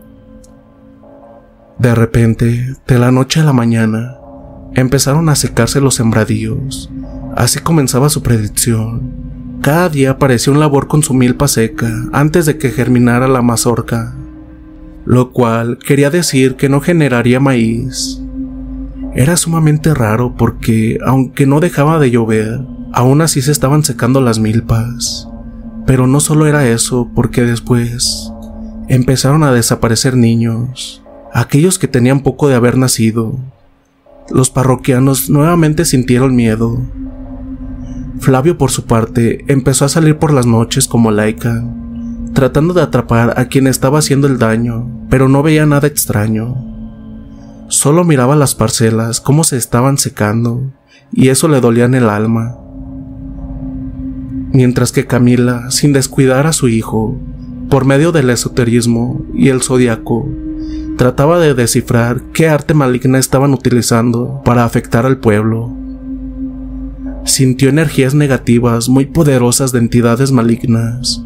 De 1.84 1.94
repente, 1.94 2.76
de 2.86 2.98
la 2.98 3.10
noche 3.10 3.40
a 3.40 3.44
la 3.44 3.52
mañana, 3.52 4.16
empezaron 4.74 5.28
a 5.28 5.34
secarse 5.34 5.82
los 5.82 5.96
sembradíos. 5.96 6.90
Así 7.36 7.58
comenzaba 7.58 8.08
su 8.08 8.22
predicción. 8.22 9.12
Cada 9.60 9.90
día 9.90 10.12
aparecía 10.12 10.54
un 10.54 10.60
labor 10.60 10.88
con 10.88 11.02
su 11.02 11.12
milpa 11.12 11.46
seca 11.46 11.92
antes 12.14 12.46
de 12.46 12.56
que 12.56 12.70
germinara 12.70 13.28
la 13.28 13.42
mazorca, 13.42 14.14
lo 15.04 15.30
cual 15.30 15.76
quería 15.76 16.08
decir 16.08 16.56
que 16.56 16.70
no 16.70 16.80
generaría 16.80 17.38
maíz. 17.38 18.18
Era 19.14 19.36
sumamente 19.36 19.92
raro 19.92 20.36
porque, 20.38 20.96
aunque 21.04 21.44
no 21.44 21.60
dejaba 21.60 21.98
de 21.98 22.10
llover, 22.10 22.60
aún 22.94 23.20
así 23.20 23.42
se 23.42 23.52
estaban 23.52 23.84
secando 23.84 24.22
las 24.22 24.38
milpas. 24.38 25.28
Pero 25.84 26.06
no 26.06 26.20
solo 26.20 26.46
era 26.46 26.66
eso, 26.66 27.10
porque 27.14 27.42
después 27.42 28.32
empezaron 28.88 29.42
a 29.42 29.52
desaparecer 29.52 30.16
niños, 30.16 31.03
aquellos 31.34 31.78
que 31.78 31.88
tenían 31.88 32.20
poco 32.20 32.48
de 32.48 32.54
haber 32.54 32.78
nacido. 32.78 33.38
Los 34.30 34.48
parroquianos 34.48 35.28
nuevamente 35.28 35.84
sintieron 35.84 36.34
miedo 36.34 36.80
Flavio, 38.24 38.56
por 38.56 38.70
su 38.70 38.84
parte, 38.86 39.44
empezó 39.48 39.84
a 39.84 39.88
salir 39.90 40.16
por 40.18 40.32
las 40.32 40.46
noches 40.46 40.88
como 40.88 41.10
laica, 41.10 41.62
tratando 42.32 42.72
de 42.72 42.80
atrapar 42.80 43.38
a 43.38 43.48
quien 43.48 43.66
estaba 43.66 43.98
haciendo 43.98 44.26
el 44.26 44.38
daño, 44.38 44.88
pero 45.10 45.28
no 45.28 45.42
veía 45.42 45.66
nada 45.66 45.88
extraño. 45.88 46.56
Solo 47.68 48.02
miraba 48.04 48.34
las 48.34 48.54
parcelas 48.54 49.20
cómo 49.20 49.44
se 49.44 49.56
estaban 49.56 49.98
secando, 49.98 50.62
y 51.12 51.28
eso 51.28 51.48
le 51.48 51.60
dolía 51.60 51.84
en 51.84 51.94
el 51.94 52.08
alma. 52.08 52.56
Mientras 54.52 54.90
que 54.90 55.06
Camila, 55.06 55.70
sin 55.70 55.92
descuidar 55.92 56.46
a 56.46 56.54
su 56.54 56.68
hijo, 56.68 57.18
por 57.68 57.84
medio 57.84 58.10
del 58.10 58.30
esoterismo 58.30 59.22
y 59.34 59.48
el 59.48 59.60
zodiaco, 59.60 60.26
trataba 60.96 61.38
de 61.38 61.54
descifrar 61.54 62.20
qué 62.32 62.48
arte 62.48 62.74
maligna 62.74 63.18
estaban 63.18 63.52
utilizando 63.54 64.42
para 64.44 64.64
afectar 64.64 65.06
al 65.06 65.18
pueblo 65.18 65.84
sintió 67.24 67.70
energías 67.70 68.14
negativas 68.14 68.88
muy 68.88 69.06
poderosas 69.06 69.72
de 69.72 69.78
entidades 69.78 70.30
malignas, 70.30 71.22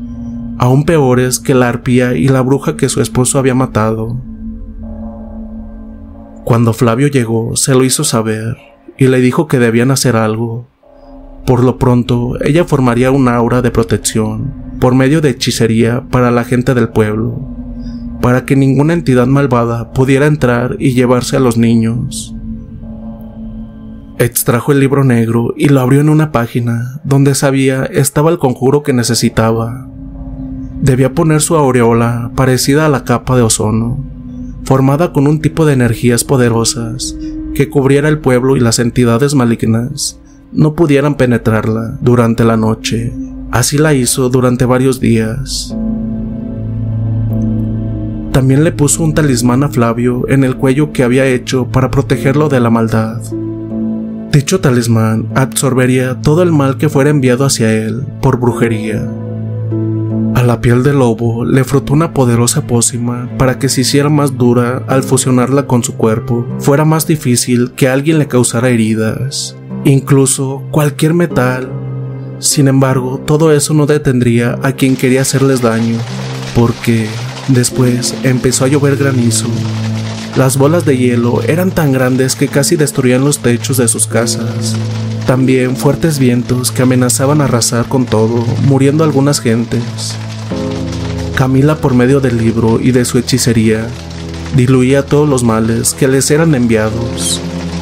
aún 0.56 0.84
peores 0.84 1.40
que 1.40 1.54
la 1.54 1.68
arpía 1.68 2.14
y 2.14 2.28
la 2.28 2.40
bruja 2.40 2.76
que 2.76 2.88
su 2.88 3.00
esposo 3.00 3.38
había 3.38 3.54
matado. 3.54 4.16
Cuando 6.44 6.72
Flavio 6.72 7.08
llegó, 7.08 7.56
se 7.56 7.74
lo 7.74 7.84
hizo 7.84 8.04
saber 8.04 8.56
y 8.96 9.08
le 9.08 9.20
dijo 9.20 9.48
que 9.48 9.58
debían 9.58 9.90
hacer 9.90 10.16
algo. 10.16 10.66
Por 11.46 11.62
lo 11.62 11.78
pronto, 11.78 12.42
ella 12.42 12.64
formaría 12.64 13.10
una 13.10 13.34
aura 13.34 13.60
de 13.60 13.70
protección 13.70 14.52
por 14.80 14.94
medio 14.94 15.20
de 15.20 15.30
hechicería 15.30 16.04
para 16.10 16.30
la 16.30 16.44
gente 16.44 16.74
del 16.74 16.88
pueblo, 16.88 17.40
para 18.20 18.44
que 18.44 18.56
ninguna 18.56 18.92
entidad 18.92 19.26
malvada 19.26 19.92
pudiera 19.92 20.26
entrar 20.26 20.76
y 20.78 20.92
llevarse 20.92 21.36
a 21.36 21.40
los 21.40 21.56
niños. 21.56 22.34
Extrajo 24.18 24.72
el 24.72 24.80
libro 24.80 25.04
negro 25.04 25.54
y 25.56 25.68
lo 25.68 25.80
abrió 25.80 26.00
en 26.00 26.08
una 26.08 26.32
página 26.32 27.00
donde 27.04 27.36
sabía 27.36 27.84
estaba 27.84 28.30
el 28.30 28.38
conjuro 28.38 28.82
que 28.82 28.92
necesitaba. 28.92 29.88
Debía 30.82 31.14
poner 31.14 31.40
su 31.40 31.56
aureola 31.56 32.32
parecida 32.34 32.86
a 32.86 32.88
la 32.88 33.04
capa 33.04 33.36
de 33.36 33.42
ozono, 33.42 34.04
formada 34.64 35.12
con 35.12 35.28
un 35.28 35.40
tipo 35.40 35.66
de 35.66 35.74
energías 35.74 36.24
poderosas 36.24 37.16
que 37.54 37.68
cubriera 37.68 38.08
el 38.08 38.18
pueblo 38.18 38.56
y 38.56 38.60
las 38.60 38.78
entidades 38.78 39.34
malignas 39.34 40.20
no 40.52 40.74
pudieran 40.74 41.16
penetrarla 41.16 41.98
durante 42.00 42.44
la 42.44 42.56
noche. 42.56 43.12
Así 43.50 43.78
la 43.78 43.94
hizo 43.94 44.28
durante 44.28 44.64
varios 44.64 45.00
días. 45.00 45.74
También 48.38 48.62
le 48.62 48.70
puso 48.70 49.02
un 49.02 49.14
talismán 49.14 49.64
a 49.64 49.68
Flavio 49.68 50.28
en 50.28 50.44
el 50.44 50.54
cuello 50.54 50.92
que 50.92 51.02
había 51.02 51.26
hecho 51.26 51.66
para 51.66 51.90
protegerlo 51.90 52.48
de 52.48 52.60
la 52.60 52.70
maldad. 52.70 53.20
Dicho 54.30 54.60
talismán 54.60 55.26
absorbería 55.34 56.20
todo 56.22 56.44
el 56.44 56.52
mal 56.52 56.76
que 56.76 56.88
fuera 56.88 57.10
enviado 57.10 57.44
hacia 57.44 57.72
él 57.72 58.04
por 58.22 58.38
brujería. 58.38 59.04
A 60.36 60.44
la 60.44 60.60
piel 60.60 60.84
del 60.84 61.00
lobo 61.00 61.44
le 61.44 61.64
frotó 61.64 61.94
una 61.94 62.14
poderosa 62.14 62.64
pócima 62.64 63.28
para 63.38 63.58
que 63.58 63.68
se 63.68 63.80
hiciera 63.80 64.08
más 64.08 64.38
dura 64.38 64.84
al 64.86 65.02
fusionarla 65.02 65.66
con 65.66 65.82
su 65.82 65.96
cuerpo, 65.96 66.46
fuera 66.60 66.84
más 66.84 67.08
difícil 67.08 67.72
que 67.72 67.88
alguien 67.88 68.20
le 68.20 68.28
causara 68.28 68.68
heridas, 68.68 69.56
incluso 69.84 70.62
cualquier 70.70 71.12
metal. 71.12 71.72
Sin 72.38 72.68
embargo, 72.68 73.20
todo 73.26 73.50
eso 73.50 73.74
no 73.74 73.86
detendría 73.86 74.60
a 74.62 74.70
quien 74.70 74.94
quería 74.94 75.22
hacerles 75.22 75.60
daño, 75.60 75.98
porque 76.54 77.08
después 77.48 78.14
empezó 78.22 78.64
a 78.64 78.68
llover 78.68 78.96
granizo 78.96 79.48
las 80.38 80.56
bolas 80.56 80.84
de 80.84 80.96
hielo 80.96 81.42
eran 81.42 81.72
tan 81.72 81.90
grandes 81.90 82.36
que 82.36 82.46
casi 82.46 82.76
destruían 82.76 83.24
los 83.24 83.40
techos 83.40 83.76
de 83.76 83.88
sus 83.88 84.06
casas. 84.06 84.76
También 85.26 85.76
fuertes 85.76 86.20
vientos 86.20 86.70
que 86.70 86.82
amenazaban 86.82 87.40
arrasar 87.40 87.88
con 87.88 88.06
todo, 88.06 88.44
muriendo 88.68 89.02
algunas 89.02 89.40
gentes. 89.40 90.14
Camila, 91.34 91.78
por 91.78 91.94
medio 91.94 92.20
del 92.20 92.38
libro 92.38 92.78
y 92.80 92.92
de 92.92 93.04
su 93.04 93.18
hechicería, 93.18 93.88
diluía 94.54 95.04
todos 95.04 95.28
los 95.28 95.42
males 95.42 95.92
que 95.92 96.06
les 96.06 96.30
eran 96.30 96.54
enviados. 96.54 97.40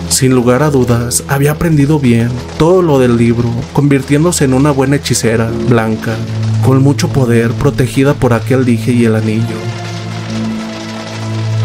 Sin 0.08 0.34
lugar 0.34 0.62
a 0.62 0.70
dudas, 0.70 1.24
había 1.28 1.52
aprendido 1.52 1.98
bien 1.98 2.30
todo 2.58 2.80
lo 2.80 2.98
del 2.98 3.18
libro, 3.18 3.50
convirtiéndose 3.74 4.46
en 4.46 4.54
una 4.54 4.70
buena 4.70 4.96
hechicera, 4.96 5.50
blanca, 5.68 6.16
con 6.64 6.82
mucho 6.82 7.08
poder, 7.08 7.52
protegida 7.52 8.14
por 8.14 8.32
aquel 8.32 8.64
dije 8.64 8.92
y 8.92 9.04
el 9.04 9.16
anillo. 9.16 9.56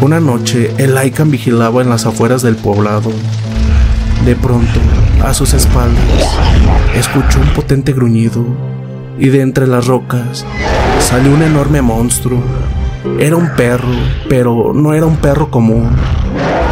Una 0.00 0.18
noche, 0.18 0.72
el 0.78 0.96
Aikan 0.98 1.30
vigilaba 1.30 1.80
en 1.80 1.88
las 1.88 2.06
afueras 2.06 2.42
del 2.42 2.56
poblado. 2.56 3.10
De 4.24 4.34
pronto, 4.34 4.80
a 5.24 5.32
sus 5.32 5.54
espaldas, 5.54 6.02
escuchó 6.96 7.40
un 7.40 7.54
potente 7.54 7.92
gruñido 7.92 8.44
y 9.18 9.28
de 9.28 9.40
entre 9.40 9.66
las 9.66 9.86
rocas 9.86 10.44
salió 11.00 11.32
un 11.32 11.42
enorme 11.42 11.82
monstruo. 11.82 12.40
Era 13.18 13.36
un 13.36 13.50
perro, 13.56 13.94
pero 14.28 14.72
no 14.74 14.94
era 14.94 15.06
un 15.06 15.16
perro 15.16 15.50
común, 15.50 15.90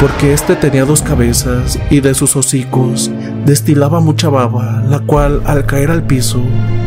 porque 0.00 0.32
este 0.32 0.56
tenía 0.56 0.86
dos 0.86 1.02
cabezas 1.02 1.78
y 1.90 2.00
de 2.00 2.14
sus 2.14 2.34
hocicos 2.34 3.10
destilaba 3.44 4.00
mucha 4.00 4.30
baba, 4.30 4.82
la 4.88 5.00
cual 5.00 5.42
al 5.44 5.66
caer 5.66 5.90
al 5.90 6.04
piso 6.04 6.40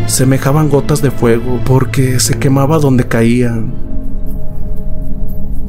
semejaban 0.08 0.68
gotas 0.68 1.04
de 1.04 1.12
fuego 1.12 1.60
porque 1.64 2.20
se 2.20 2.40
quemaba 2.40 2.80
donde 2.80 3.08
caían. 3.08 3.72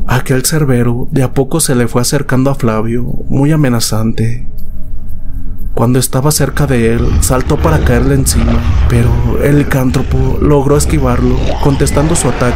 Aquel 0.07 0.45
cerbero 0.47 1.07
de 1.11 1.23
a 1.23 1.35
poco 1.35 1.61
se 1.61 1.75
le 1.75 1.87
fue 1.87 2.01
acercando 2.01 2.51
a 2.51 2.55
Flavio, 2.55 3.05
muy 3.29 3.53
amenazante. 3.53 4.47
Cuando 5.75 5.99
estaba 5.99 6.31
cerca 6.31 6.67
de 6.67 6.95
él, 6.95 7.07
saltó 7.21 7.59
para 7.59 7.81
caerle 7.81 8.15
encima, 8.15 8.59
pero 8.89 9.11
el 9.43 9.59
licántropo 9.59 10.39
logró 10.41 10.79
esquivarlo, 10.79 11.37
contestando 11.63 12.15
su 12.15 12.29
ataque, 12.29 12.55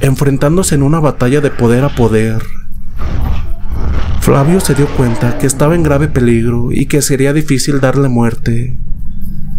enfrentándose 0.00 0.76
en 0.76 0.82
una 0.82 1.00
batalla 1.00 1.42
de 1.42 1.50
poder 1.50 1.84
a 1.84 1.94
poder. 1.94 2.42
Flavio 4.20 4.60
se 4.60 4.74
dio 4.74 4.86
cuenta 4.96 5.38
que 5.38 5.46
estaba 5.46 5.74
en 5.74 5.82
grave 5.82 6.08
peligro 6.08 6.70
y 6.70 6.86
que 6.86 7.02
sería 7.02 7.32
difícil 7.32 7.80
darle 7.80 8.08
muerte. 8.08 8.78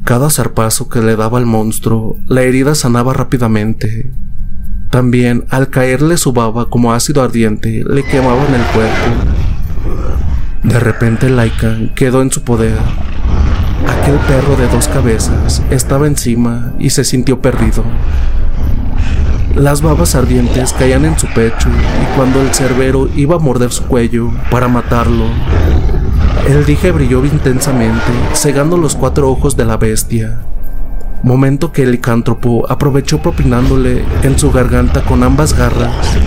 Cada 0.05 0.29
zarpazo 0.29 0.89
que 0.89 1.01
le 1.01 1.15
daba 1.15 1.37
al 1.37 1.45
monstruo, 1.45 2.17
la 2.27 2.43
herida 2.43 2.75
sanaba 2.75 3.13
rápidamente, 3.13 4.11
también, 4.89 5.45
al 5.49 5.69
caerle 5.69 6.17
su 6.17 6.33
baba 6.33 6.67
como 6.69 6.93
ácido 6.93 7.21
ardiente, 7.21 7.83
le 7.87 8.03
quemaba 8.03 8.43
en 8.47 8.55
el 8.55 8.65
cuerpo. 8.73 9.29
De 10.63 10.79
repente 10.79 11.29
Laika 11.29 11.77
quedó 11.93 12.23
en 12.23 12.31
su 12.31 12.41
poder. 12.41 12.77
Aquel 13.87 14.15
perro 14.27 14.55
de 14.55 14.67
dos 14.67 14.87
cabezas 14.87 15.61
estaba 15.69 16.07
encima 16.07 16.73
y 16.79 16.89
se 16.89 17.03
sintió 17.03 17.39
perdido. 17.39 17.83
Las 19.55 19.81
babas 19.81 20.15
ardientes 20.15 20.73
caían 20.73 21.05
en 21.05 21.17
su 21.17 21.27
pecho 21.27 21.69
y 21.69 22.15
cuando 22.15 22.41
el 22.41 22.53
cerbero 22.53 23.09
iba 23.15 23.35
a 23.35 23.39
morder 23.39 23.71
su 23.71 23.83
cuello 23.85 24.31
para 24.51 24.67
matarlo, 24.67 25.25
el 26.47 26.65
dije 26.65 26.91
brilló 26.91 27.25
intensamente, 27.25 28.11
cegando 28.33 28.77
los 28.77 28.95
cuatro 28.95 29.29
ojos 29.29 29.57
de 29.57 29.65
la 29.65 29.77
bestia. 29.77 30.41
Momento 31.23 31.71
que 31.71 31.83
el 31.83 31.91
licántropo 31.91 32.65
aprovechó 32.71 33.21
propinándole 33.21 34.03
en 34.23 34.39
su 34.39 34.51
garganta 34.51 35.03
con 35.03 35.23
ambas 35.23 35.53
garras 35.53 36.17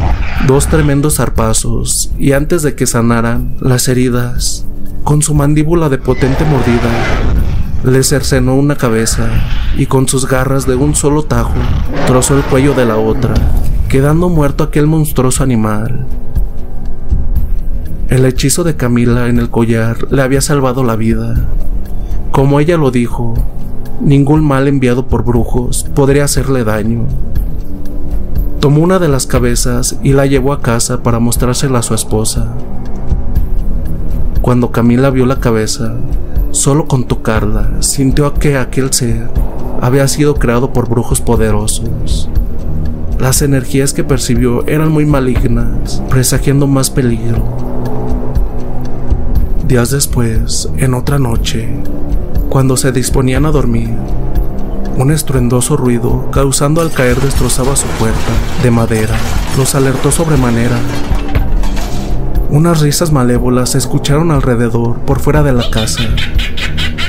dos 0.47 0.67
tremendos 0.67 1.17
zarpazos 1.17 2.11
y 2.19 2.33
antes 2.33 2.63
de 2.63 2.75
que 2.75 2.87
sanaran 2.87 3.55
las 3.61 3.87
heridas, 3.89 4.67
con 5.05 5.23
su 5.23 5.35
mandíbula 5.35 5.89
de 5.89 5.99
potente 5.99 6.45
mordida, 6.45 6.91
le 7.85 8.05
cercenó 8.05 8.55
una 8.55 8.77
cabeza 8.77 9.29
y 9.77 9.87
con 9.87 10.07
sus 10.07 10.29
garras 10.29 10.67
de 10.67 10.77
un 10.77 10.95
solo 10.95 11.25
tajo 11.25 11.55
trozó 12.07 12.37
el 12.37 12.45
cuello 12.45 12.75
de 12.75 12.85
la 12.85 12.97
otra, 12.97 13.35
quedando 13.89 14.29
muerto 14.29 14.63
aquel 14.63 14.87
monstruoso 14.87 15.43
animal. 15.43 16.07
El 18.09 18.25
hechizo 18.25 18.63
de 18.63 18.77
Camila 18.77 19.29
en 19.29 19.39
el 19.39 19.51
collar 19.51 20.13
le 20.13 20.23
había 20.23 20.41
salvado 20.41 20.85
la 20.85 20.95
vida. 20.95 21.35
Como 22.31 22.61
ella 22.61 22.77
lo 22.77 22.93
dijo, 22.93 23.35
ningún 24.01 24.45
mal 24.45 24.69
enviado 24.69 25.07
por 25.09 25.25
brujos 25.25 25.85
podría 25.95 26.25
hacerle 26.25 26.63
daño. 26.63 27.07
Tomó 28.61 28.81
una 28.83 29.01
de 29.01 29.09
las 29.09 29.27
cabezas 29.27 29.99
y 30.05 30.13
la 30.13 30.27
llevó 30.27 30.53
a 30.53 30.61
casa 30.61 31.03
para 31.03 31.19
mostrársela 31.19 31.81
a 31.81 31.83
su 31.83 31.95
esposa. 31.95 32.55
Cuando 34.41 34.71
Camila 34.71 35.11
vio 35.11 35.27
la 35.27 35.41
cabeza, 35.41 35.97
solo 36.53 36.87
con 36.87 37.05
tocarla 37.05 37.83
sintió 37.83 38.33
que 38.35 38.57
aquel 38.57 38.93
ser 38.93 39.29
había 39.81 40.07
sido 40.07 40.37
creado 40.37 40.73
por 40.73 40.89
brujos 40.89 41.21
poderosos. 41.21 42.31
Las 43.19 43.43
energías 43.43 43.93
que 43.93 44.05
percibió 44.05 44.67
eran 44.67 44.93
muy 44.93 45.07
malignas, 45.07 46.03
presagiando 46.09 46.67
más 46.67 46.91
peligro. 46.91 47.43
Días 49.67 49.91
después, 49.91 50.69
en 50.77 50.95
otra 50.95 51.19
noche, 51.19 51.69
cuando 52.49 52.77
se 52.77 52.93
disponían 52.93 53.47
a 53.47 53.51
dormir, 53.51 53.91
un 54.99 55.11
estruendoso 55.11 55.77
ruido, 55.77 56.31
causando 56.31 56.81
al 56.81 56.91
caer 56.91 57.19
destrozaba 57.21 57.75
su 57.77 57.87
puerta 57.99 58.33
de 58.63 58.71
madera, 58.71 59.17
los 59.57 59.75
alertó 59.75 60.13
sobremanera. 60.13 60.79
Unas 62.53 62.83
risas 62.83 63.11
malévolas 63.11 63.71
se 63.71 63.79
escucharon 63.79 64.31
alrededor, 64.31 64.99
por 65.07 65.21
fuera 65.21 65.43
de 65.43 65.55
la 65.55 65.71
casa. 65.71 66.03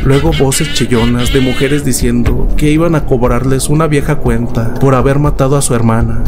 Luego 0.05 0.31
voces 0.39 0.73
chillonas 0.73 1.33
de 1.33 1.41
mujeres 1.41 1.83
diciendo 1.83 2.47
que 2.55 2.71
iban 2.71 2.95
a 2.95 3.05
cobrarles 3.05 3.67
una 3.67 3.87
vieja 3.87 4.15
cuenta 4.15 4.73
por 4.75 4.95
haber 4.95 5.19
matado 5.19 5.57
a 5.57 5.61
su 5.61 5.75
hermana. 5.75 6.23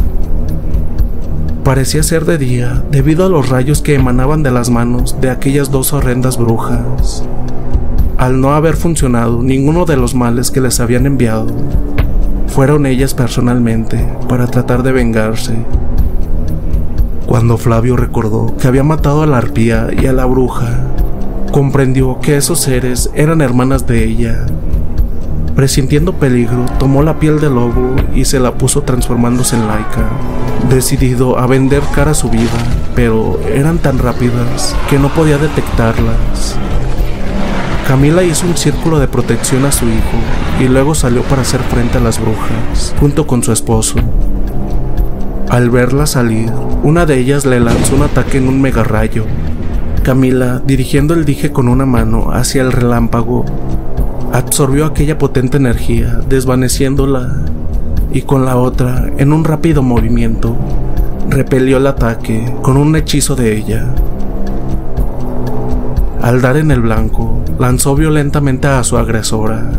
Parecía 1.64 2.02
ser 2.02 2.26
de 2.26 2.36
día 2.36 2.84
debido 2.90 3.24
a 3.24 3.30
los 3.30 3.48
rayos 3.48 3.80
que 3.80 3.94
emanaban 3.94 4.42
de 4.42 4.50
las 4.50 4.68
manos 4.68 5.18
de 5.18 5.30
aquellas 5.30 5.70
dos 5.70 5.94
horrendas 5.94 6.36
brujas 6.36 7.24
al 8.18 8.40
no 8.40 8.54
haber 8.54 8.76
funcionado 8.76 9.42
ninguno 9.42 9.84
de 9.84 9.96
los 9.96 10.14
males 10.14 10.50
que 10.50 10.60
les 10.60 10.80
habían 10.80 11.06
enviado, 11.06 11.48
fueron 12.48 12.86
ellas 12.86 13.14
personalmente 13.14 14.02
para 14.28 14.46
tratar 14.46 14.82
de 14.82 14.92
vengarse. 14.92 15.54
Cuando 17.26 17.58
Flavio 17.58 17.96
recordó 17.96 18.54
que 18.56 18.68
había 18.68 18.84
matado 18.84 19.22
a 19.22 19.26
la 19.26 19.38
arpía 19.38 19.88
y 20.00 20.06
a 20.06 20.12
la 20.12 20.26
bruja, 20.26 20.78
comprendió 21.50 22.20
que 22.20 22.36
esos 22.36 22.60
seres 22.60 23.10
eran 23.14 23.40
hermanas 23.40 23.84
de 23.84 24.04
ella. 24.04 24.46
Presintiendo 25.56 26.12
peligro, 26.12 26.66
tomó 26.78 27.02
la 27.02 27.18
piel 27.18 27.40
del 27.40 27.54
lobo 27.54 27.96
y 28.14 28.24
se 28.26 28.38
la 28.38 28.54
puso 28.54 28.82
transformándose 28.82 29.56
en 29.56 29.66
laica, 29.66 30.08
decidido 30.70 31.36
a 31.36 31.48
vender 31.48 31.82
cara 31.94 32.12
a 32.12 32.14
su 32.14 32.30
vida, 32.30 32.46
pero 32.94 33.40
eran 33.52 33.78
tan 33.78 33.98
rápidas 33.98 34.76
que 34.88 34.98
no 34.98 35.08
podía 35.08 35.36
detectarlas. 35.36 36.56
Camila 37.88 38.22
hizo 38.22 38.46
un 38.46 38.56
círculo 38.56 39.00
de 39.00 39.08
protección 39.08 39.64
a 39.64 39.72
su 39.72 39.84
hijo 39.86 40.18
y 40.60 40.68
luego 40.68 40.94
salió 40.94 41.22
para 41.22 41.42
hacer 41.42 41.60
frente 41.62 41.98
a 41.98 42.00
las 42.00 42.20
brujas, 42.20 42.94
junto 43.00 43.26
con 43.26 43.42
su 43.42 43.52
esposo. 43.52 43.96
Al 45.48 45.70
verla 45.70 46.06
salir, 46.06 46.50
una 46.82 47.06
de 47.06 47.18
ellas 47.18 47.46
le 47.46 47.60
lanzó 47.60 47.94
un 47.94 48.02
ataque 48.02 48.38
en 48.38 48.48
un 48.48 48.60
mega 48.60 48.82
rayo. 48.82 49.24
Camila, 50.02 50.60
dirigiendo 50.66 51.14
el 51.14 51.24
dije 51.24 51.52
con 51.52 51.68
una 51.68 51.86
mano 51.86 52.32
hacia 52.32 52.62
el 52.62 52.72
relámpago, 52.72 53.44
absorbió 54.32 54.86
aquella 54.86 55.18
potente 55.18 55.56
energía, 55.56 56.20
desvaneciéndola, 56.28 57.44
y 58.12 58.22
con 58.22 58.44
la 58.44 58.56
otra, 58.56 59.08
en 59.18 59.32
un 59.32 59.44
rápido 59.44 59.84
movimiento, 59.84 60.56
repelió 61.30 61.76
el 61.76 61.86
ataque 61.86 62.52
con 62.62 62.76
un 62.76 62.96
hechizo 62.96 63.36
de 63.36 63.56
ella. 63.56 63.86
Al 66.22 66.40
dar 66.40 66.56
en 66.56 66.72
el 66.72 66.80
blanco, 66.80 67.40
lanzó 67.60 67.94
violentamente 67.94 68.66
a 68.66 68.82
su 68.82 68.98
agresora, 68.98 69.70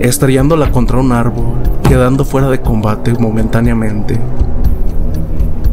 estrellándola 0.00 0.72
contra 0.72 0.98
un 0.98 1.12
árbol, 1.12 1.54
quedando 1.88 2.24
fuera 2.24 2.50
de 2.50 2.60
combate 2.60 3.12
momentáneamente. 3.12 4.18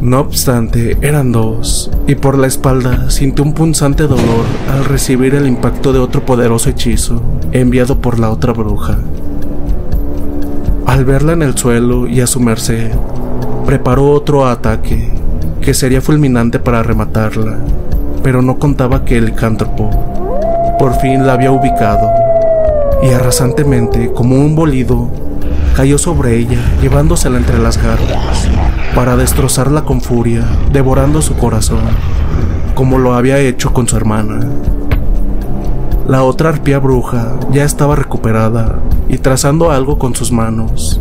No 0.02 0.18
obstante, 0.18 0.98
eran 1.00 1.30
dos, 1.30 1.88
y 2.08 2.16
por 2.16 2.36
la 2.36 2.48
espalda 2.48 3.08
sintió 3.08 3.44
un 3.44 3.54
punzante 3.54 4.08
dolor 4.08 4.44
al 4.72 4.84
recibir 4.84 5.36
el 5.36 5.46
impacto 5.46 5.92
de 5.92 6.00
otro 6.00 6.26
poderoso 6.26 6.70
hechizo 6.70 7.22
enviado 7.52 8.00
por 8.00 8.18
la 8.18 8.30
otra 8.30 8.52
bruja. 8.52 8.98
Al 10.86 11.04
verla 11.04 11.34
en 11.34 11.42
el 11.42 11.56
suelo 11.56 12.08
y 12.08 12.20
a 12.20 12.26
su 12.26 12.40
merced, 12.40 12.90
preparó 13.64 14.10
otro 14.10 14.44
ataque 14.44 15.08
que 15.60 15.72
sería 15.72 16.00
fulminante 16.00 16.58
para 16.58 16.82
rematarla, 16.82 17.58
pero 18.24 18.42
no 18.42 18.58
contaba 18.58 19.04
que 19.04 19.18
el 19.18 19.26
licántropo 19.26 19.88
por 20.80 20.98
fin 20.98 21.24
la 21.24 21.34
había 21.34 21.52
ubicado 21.52 22.10
y 23.04 23.10
arrasantemente, 23.10 24.10
como 24.12 24.34
un 24.34 24.56
bolido, 24.56 25.08
cayó 25.76 25.96
sobre 25.96 26.38
ella, 26.38 26.58
llevándosela 26.80 27.38
entre 27.38 27.60
las 27.60 27.80
garras, 27.80 28.48
para 28.94 29.16
destrozarla 29.16 29.82
con 29.82 30.00
furia, 30.00 30.44
devorando 30.72 31.22
su 31.22 31.36
corazón, 31.36 31.80
como 32.74 32.98
lo 32.98 33.14
había 33.14 33.38
hecho 33.38 33.72
con 33.72 33.88
su 33.88 33.96
hermana. 33.96 34.40
La 36.06 36.22
otra 36.24 36.50
arpía 36.50 36.78
bruja 36.78 37.36
ya 37.50 37.64
estaba 37.64 37.96
recuperada 37.96 38.80
y 39.08 39.18
trazando 39.18 39.70
algo 39.70 39.98
con 39.98 40.14
sus 40.14 40.32
manos, 40.32 41.00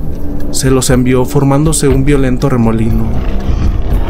se 0.51 0.71
los 0.71 0.89
envió 0.89 1.25
formándose 1.25 1.87
un 1.87 2.05
violento 2.05 2.49
remolino. 2.49 3.05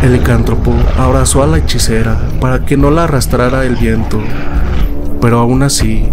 El 0.01 0.13
licántropo 0.13 0.73
abrazó 0.97 1.43
a 1.43 1.47
la 1.47 1.59
hechicera 1.59 2.17
para 2.39 2.65
que 2.65 2.77
no 2.77 2.91
la 2.91 3.03
arrastrara 3.03 3.65
el 3.65 3.75
viento 3.75 4.19
pero 5.21 5.39
aún 5.39 5.61
así 5.61 6.03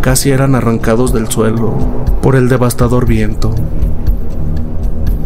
casi 0.00 0.30
eran 0.30 0.54
arrancados 0.54 1.12
del 1.12 1.28
suelo 1.28 1.76
por 2.22 2.34
el 2.34 2.48
devastador 2.48 3.06
viento. 3.06 3.54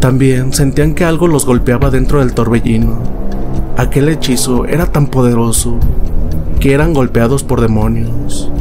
También 0.03 0.51
sentían 0.51 0.95
que 0.95 1.05
algo 1.05 1.29
los 1.29 1.45
golpeaba 1.45 1.89
dentro 1.89 2.19
del 2.19 2.33
torbellino. 2.33 2.97
Aquel 3.77 4.09
hechizo 4.09 4.65
era 4.65 4.87
tan 4.87 5.07
poderoso 5.07 5.77
que 6.59 6.73
eran 6.73 6.93
golpeados 6.93 7.45
por 7.45 7.61
demonios. 7.61 8.51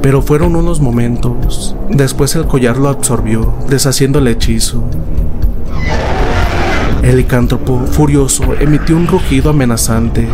Pero 0.00 0.22
fueron 0.22 0.56
unos 0.56 0.80
momentos. 0.80 1.76
Después 1.90 2.34
el 2.34 2.46
collar 2.46 2.78
lo 2.78 2.88
absorbió, 2.88 3.52
deshaciendo 3.68 4.20
el 4.20 4.28
hechizo. 4.28 4.84
El 7.02 7.18
licántropo, 7.18 7.80
furioso, 7.80 8.54
emitió 8.58 8.96
un 8.96 9.06
rugido 9.06 9.50
amenazante 9.50 10.26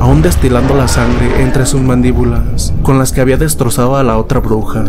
aún 0.00 0.22
destilando 0.22 0.76
la 0.76 0.86
sangre 0.86 1.42
entre 1.42 1.66
sus 1.66 1.80
mandíbulas 1.80 2.72
con 2.82 2.96
las 2.96 3.10
que 3.10 3.22
había 3.22 3.38
destrozado 3.38 3.96
a 3.96 4.04
la 4.04 4.18
otra 4.18 4.38
bruja. 4.38 4.84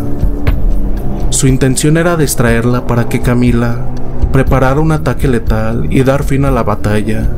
Su 1.31 1.47
intención 1.47 1.97
era 1.97 2.15
distraerla 2.17 2.85
para 2.85 3.09
que 3.09 3.21
Camila 3.21 3.95
preparara 4.31 4.79
un 4.79 4.91
ataque 4.91 5.27
letal 5.27 5.87
y 5.89 6.03
dar 6.03 6.23
fin 6.23 6.45
a 6.45 6.51
la 6.51 6.63
batalla. 6.63 7.29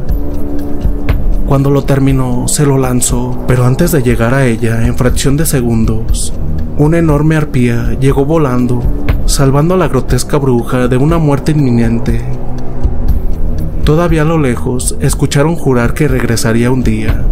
Cuando 1.47 1.69
lo 1.69 1.83
terminó, 1.83 2.47
se 2.47 2.65
lo 2.65 2.77
lanzó, 2.77 3.43
pero 3.47 3.65
antes 3.65 3.91
de 3.91 4.03
llegar 4.03 4.33
a 4.33 4.45
ella, 4.45 4.85
en 4.85 4.95
fracción 4.95 5.37
de 5.37 5.45
segundos, 5.45 6.33
una 6.77 6.97
enorme 6.97 7.35
arpía 7.35 7.97
llegó 7.99 8.25
volando, 8.25 8.81
salvando 9.25 9.73
a 9.73 9.77
la 9.77 9.87
grotesca 9.87 10.37
bruja 10.37 10.87
de 10.87 10.97
una 10.97 11.17
muerte 11.17 11.51
inminente. 11.51 12.21
Todavía 13.83 14.21
a 14.21 14.25
lo 14.25 14.37
lejos, 14.37 14.95
escucharon 15.01 15.55
jurar 15.55 15.93
que 15.93 16.07
regresaría 16.07 16.71
un 16.71 16.83
día, 16.83 17.25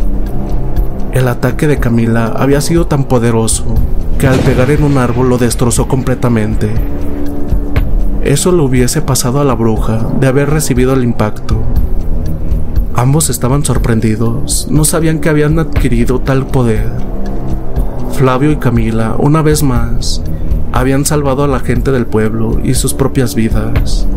el 1.12 1.28
ataque 1.28 1.66
de 1.66 1.80
Camila 1.80 2.28
había 2.38 2.62
sido 2.62 2.86
tan 2.86 3.06
poderoso 3.06 3.66
que 4.20 4.28
al 4.28 4.38
pegar 4.40 4.70
en 4.70 4.84
un 4.84 5.00
árbol 5.00 5.28
lo 5.28 5.40
destrozó 5.40 5.88
completamente. 5.88 6.70
Eso 8.24 8.52
le 8.52 8.62
hubiese 8.62 9.02
pasado 9.02 9.40
a 9.40 9.46
la 9.46 9.56
bruja 9.56 10.08
de 10.20 10.28
haber 10.28 10.50
recibido 10.50 10.94
el 10.94 11.04
impacto. 11.04 11.62
Ambos 12.96 13.30
estaban 13.30 13.64
sorprendidos, 13.64 14.68
no 14.70 14.84
sabían 14.84 15.20
que 15.20 15.30
habían 15.30 15.58
adquirido 15.60 16.20
tal 16.20 16.48
poder. 16.48 16.92
Flavio 18.14 18.52
y 18.52 18.58
Camila, 18.58 19.16
una 19.18 19.42
vez 19.42 19.64
más, 19.64 20.22
habían 20.74 21.06
salvado 21.06 21.44
a 21.44 21.48
la 21.48 21.60
gente 21.60 21.92
del 21.92 22.06
pueblo 22.06 22.60
y 22.64 22.74
sus 22.74 22.94
propias 22.94 23.36
vidas. 23.36 24.08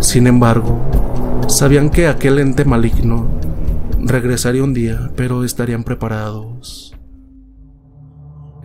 Sin 0.00 0.26
embargo, 0.26 0.80
sabían 1.48 1.90
que 1.90 2.08
aquel 2.08 2.38
ente 2.38 2.64
maligno 2.64 3.36
Regresaría 4.06 4.62
un 4.62 4.72
día, 4.72 5.10
pero 5.16 5.42
estarían 5.42 5.82
preparados. 5.82 6.94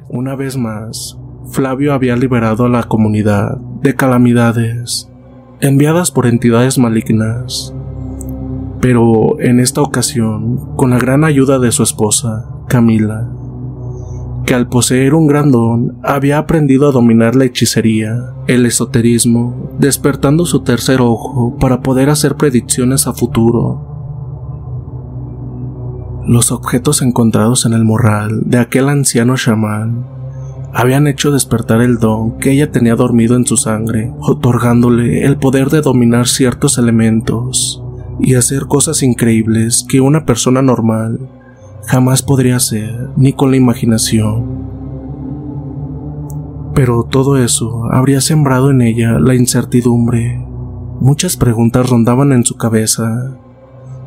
Una 0.07 0.35
vez 0.35 0.55
más, 0.55 1.17
Flavio 1.49 1.93
había 1.95 2.15
liberado 2.15 2.65
a 2.65 2.69
la 2.69 2.83
comunidad 2.83 3.57
de 3.81 3.95
calamidades 3.95 5.11
enviadas 5.61 6.09
por 6.09 6.25
entidades 6.25 6.79
malignas, 6.79 7.73
pero 8.81 9.39
en 9.39 9.59
esta 9.59 9.81
ocasión 9.81 10.75
con 10.75 10.89
la 10.89 10.97
gran 10.97 11.23
ayuda 11.23 11.59
de 11.59 11.71
su 11.71 11.83
esposa, 11.83 12.49
Camila, 12.67 13.29
que 14.45 14.55
al 14.55 14.67
poseer 14.67 15.13
un 15.13 15.27
gran 15.27 15.51
don 15.51 15.99
había 16.03 16.39
aprendido 16.39 16.89
a 16.89 16.91
dominar 16.91 17.35
la 17.35 17.45
hechicería, 17.45 18.33
el 18.47 18.65
esoterismo, 18.65 19.71
despertando 19.77 20.45
su 20.45 20.61
tercer 20.61 20.99
ojo 20.99 21.57
para 21.59 21.81
poder 21.81 22.09
hacer 22.09 22.35
predicciones 22.35 23.05
a 23.05 23.13
futuro. 23.13 23.87
Los 26.25 26.51
objetos 26.51 27.03
encontrados 27.03 27.65
en 27.67 27.73
el 27.73 27.83
morral 27.83 28.41
de 28.45 28.57
aquel 28.57 28.89
anciano 28.89 29.35
chamán 29.37 30.20
habían 30.73 31.07
hecho 31.07 31.31
despertar 31.31 31.81
el 31.81 31.97
don 31.97 32.37
que 32.37 32.51
ella 32.51 32.71
tenía 32.71 32.95
dormido 32.95 33.35
en 33.35 33.45
su 33.45 33.57
sangre, 33.57 34.13
otorgándole 34.19 35.25
el 35.25 35.37
poder 35.37 35.69
de 35.69 35.81
dominar 35.81 36.27
ciertos 36.27 36.77
elementos 36.77 37.83
y 38.19 38.35
hacer 38.35 38.67
cosas 38.67 39.03
increíbles 39.03 39.85
que 39.87 40.01
una 40.01 40.25
persona 40.25 40.61
normal 40.61 41.19
jamás 41.85 42.21
podría 42.21 42.57
hacer 42.57 43.09
ni 43.15 43.33
con 43.33 43.51
la 43.51 43.57
imaginación. 43.57 44.61
Pero 46.73 47.03
todo 47.03 47.37
eso 47.37 47.85
habría 47.91 48.21
sembrado 48.21 48.71
en 48.71 48.81
ella 48.81 49.19
la 49.19 49.35
incertidumbre. 49.35 50.45
Muchas 50.99 51.35
preguntas 51.35 51.89
rondaban 51.89 52.31
en 52.31 52.45
su 52.45 52.55
cabeza, 52.55 53.35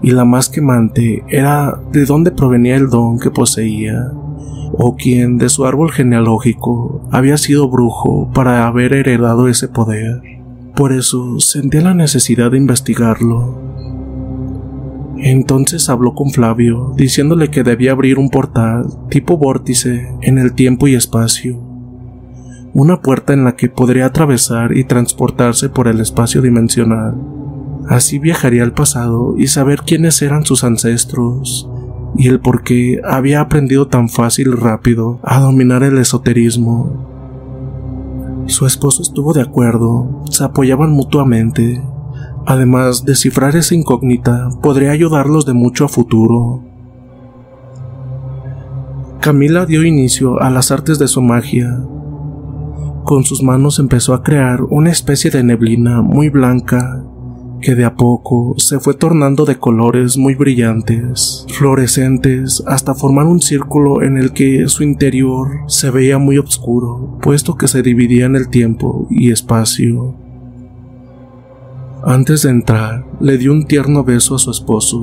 y 0.02 0.10
la 0.10 0.24
más 0.24 0.48
quemante 0.48 1.24
era 1.28 1.80
de 1.92 2.04
dónde 2.04 2.30
provenía 2.30 2.76
el 2.76 2.88
don 2.88 3.18
que 3.18 3.30
poseía, 3.30 4.12
o 4.76 4.96
quién 4.96 5.38
de 5.38 5.48
su 5.48 5.64
árbol 5.66 5.92
genealógico 5.92 7.02
había 7.10 7.36
sido 7.36 7.68
brujo 7.68 8.30
para 8.34 8.66
haber 8.66 8.92
heredado 8.92 9.48
ese 9.48 9.68
poder. 9.68 10.22
Por 10.74 10.92
eso 10.92 11.38
sentía 11.38 11.82
la 11.82 11.94
necesidad 11.94 12.50
de 12.50 12.58
investigarlo. 12.58 13.56
Entonces 15.18 15.88
habló 15.88 16.14
con 16.14 16.30
Flavio, 16.30 16.92
diciéndole 16.96 17.48
que 17.48 17.62
debía 17.62 17.92
abrir 17.92 18.18
un 18.18 18.28
portal 18.28 18.86
tipo 19.08 19.38
vórtice 19.38 20.12
en 20.22 20.38
el 20.38 20.54
tiempo 20.54 20.88
y 20.88 20.94
espacio. 20.94 21.58
Una 22.72 23.00
puerta 23.00 23.32
en 23.32 23.44
la 23.44 23.54
que 23.54 23.68
podría 23.68 24.06
atravesar 24.06 24.76
y 24.76 24.82
transportarse 24.84 25.68
por 25.68 25.86
el 25.86 26.00
espacio 26.00 26.42
dimensional. 26.42 27.14
Así 27.88 28.18
viajaría 28.18 28.64
al 28.64 28.72
pasado 28.72 29.36
y 29.38 29.46
saber 29.46 29.82
quiénes 29.86 30.20
eran 30.22 30.44
sus 30.44 30.64
ancestros 30.64 31.68
y 32.16 32.28
el 32.28 32.40
por 32.40 32.62
qué 32.62 33.00
había 33.04 33.40
aprendido 33.40 33.88
tan 33.88 34.08
fácil 34.08 34.48
y 34.48 34.52
rápido 34.52 35.18
a 35.22 35.40
dominar 35.40 35.82
el 35.82 35.98
esoterismo. 35.98 38.44
Su 38.46 38.66
esposo 38.66 39.02
estuvo 39.02 39.32
de 39.32 39.42
acuerdo, 39.42 40.22
se 40.30 40.44
apoyaban 40.44 40.90
mutuamente. 40.90 41.82
Además, 42.46 43.04
descifrar 43.04 43.56
esa 43.56 43.74
incógnita 43.74 44.50
podría 44.62 44.90
ayudarlos 44.90 45.46
de 45.46 45.54
mucho 45.54 45.86
a 45.86 45.88
futuro. 45.88 46.62
Camila 49.20 49.64
dio 49.64 49.84
inicio 49.84 50.40
a 50.42 50.50
las 50.50 50.70
artes 50.70 50.98
de 50.98 51.08
su 51.08 51.22
magia. 51.22 51.80
Con 53.04 53.24
sus 53.24 53.42
manos 53.42 53.78
empezó 53.78 54.12
a 54.12 54.22
crear 54.22 54.62
una 54.64 54.90
especie 54.90 55.30
de 55.30 55.42
neblina 55.42 56.02
muy 56.02 56.28
blanca 56.28 57.02
que 57.64 57.74
de 57.74 57.86
a 57.86 57.94
poco 57.94 58.54
se 58.58 58.78
fue 58.78 58.92
tornando 58.92 59.46
de 59.46 59.56
colores 59.56 60.18
muy 60.18 60.34
brillantes, 60.34 61.46
fluorescentes, 61.48 62.62
hasta 62.66 62.94
formar 62.94 63.24
un 63.24 63.40
círculo 63.40 64.02
en 64.02 64.18
el 64.18 64.34
que 64.34 64.68
su 64.68 64.82
interior 64.82 65.48
se 65.66 65.90
veía 65.90 66.18
muy 66.18 66.36
oscuro, 66.36 67.18
puesto 67.22 67.56
que 67.56 67.66
se 67.66 67.82
dividía 67.82 68.26
en 68.26 68.36
el 68.36 68.50
tiempo 68.50 69.06
y 69.08 69.32
espacio. 69.32 70.14
Antes 72.04 72.42
de 72.42 72.50
entrar, 72.50 73.06
le 73.18 73.38
dio 73.38 73.50
un 73.50 73.64
tierno 73.64 74.04
beso 74.04 74.34
a 74.34 74.38
su 74.38 74.50
esposo. 74.50 75.00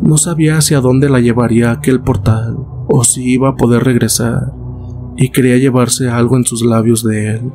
No 0.00 0.16
sabía 0.16 0.56
hacia 0.56 0.80
dónde 0.80 1.10
la 1.10 1.20
llevaría 1.20 1.70
aquel 1.70 2.00
portal, 2.00 2.56
o 2.88 3.04
si 3.04 3.30
iba 3.30 3.50
a 3.50 3.56
poder 3.56 3.84
regresar, 3.84 4.54
y 5.18 5.28
quería 5.28 5.58
llevarse 5.58 6.08
algo 6.08 6.38
en 6.38 6.46
sus 6.46 6.64
labios 6.64 7.04
de 7.04 7.32
él. 7.32 7.52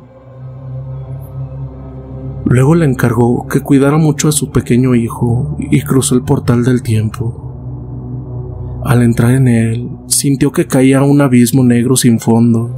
Luego 2.50 2.74
le 2.74 2.84
encargó 2.84 3.46
que 3.46 3.60
cuidara 3.60 3.96
mucho 3.96 4.26
a 4.26 4.32
su 4.32 4.50
pequeño 4.50 4.96
hijo 4.96 5.56
y 5.70 5.82
cruzó 5.82 6.16
el 6.16 6.22
portal 6.22 6.64
del 6.64 6.82
tiempo. 6.82 8.80
Al 8.84 9.02
entrar 9.02 9.30
en 9.30 9.46
él, 9.46 9.88
sintió 10.08 10.50
que 10.50 10.66
caía 10.66 10.98
a 10.98 11.04
un 11.04 11.20
abismo 11.20 11.62
negro 11.62 11.94
sin 11.94 12.18
fondo. 12.18 12.74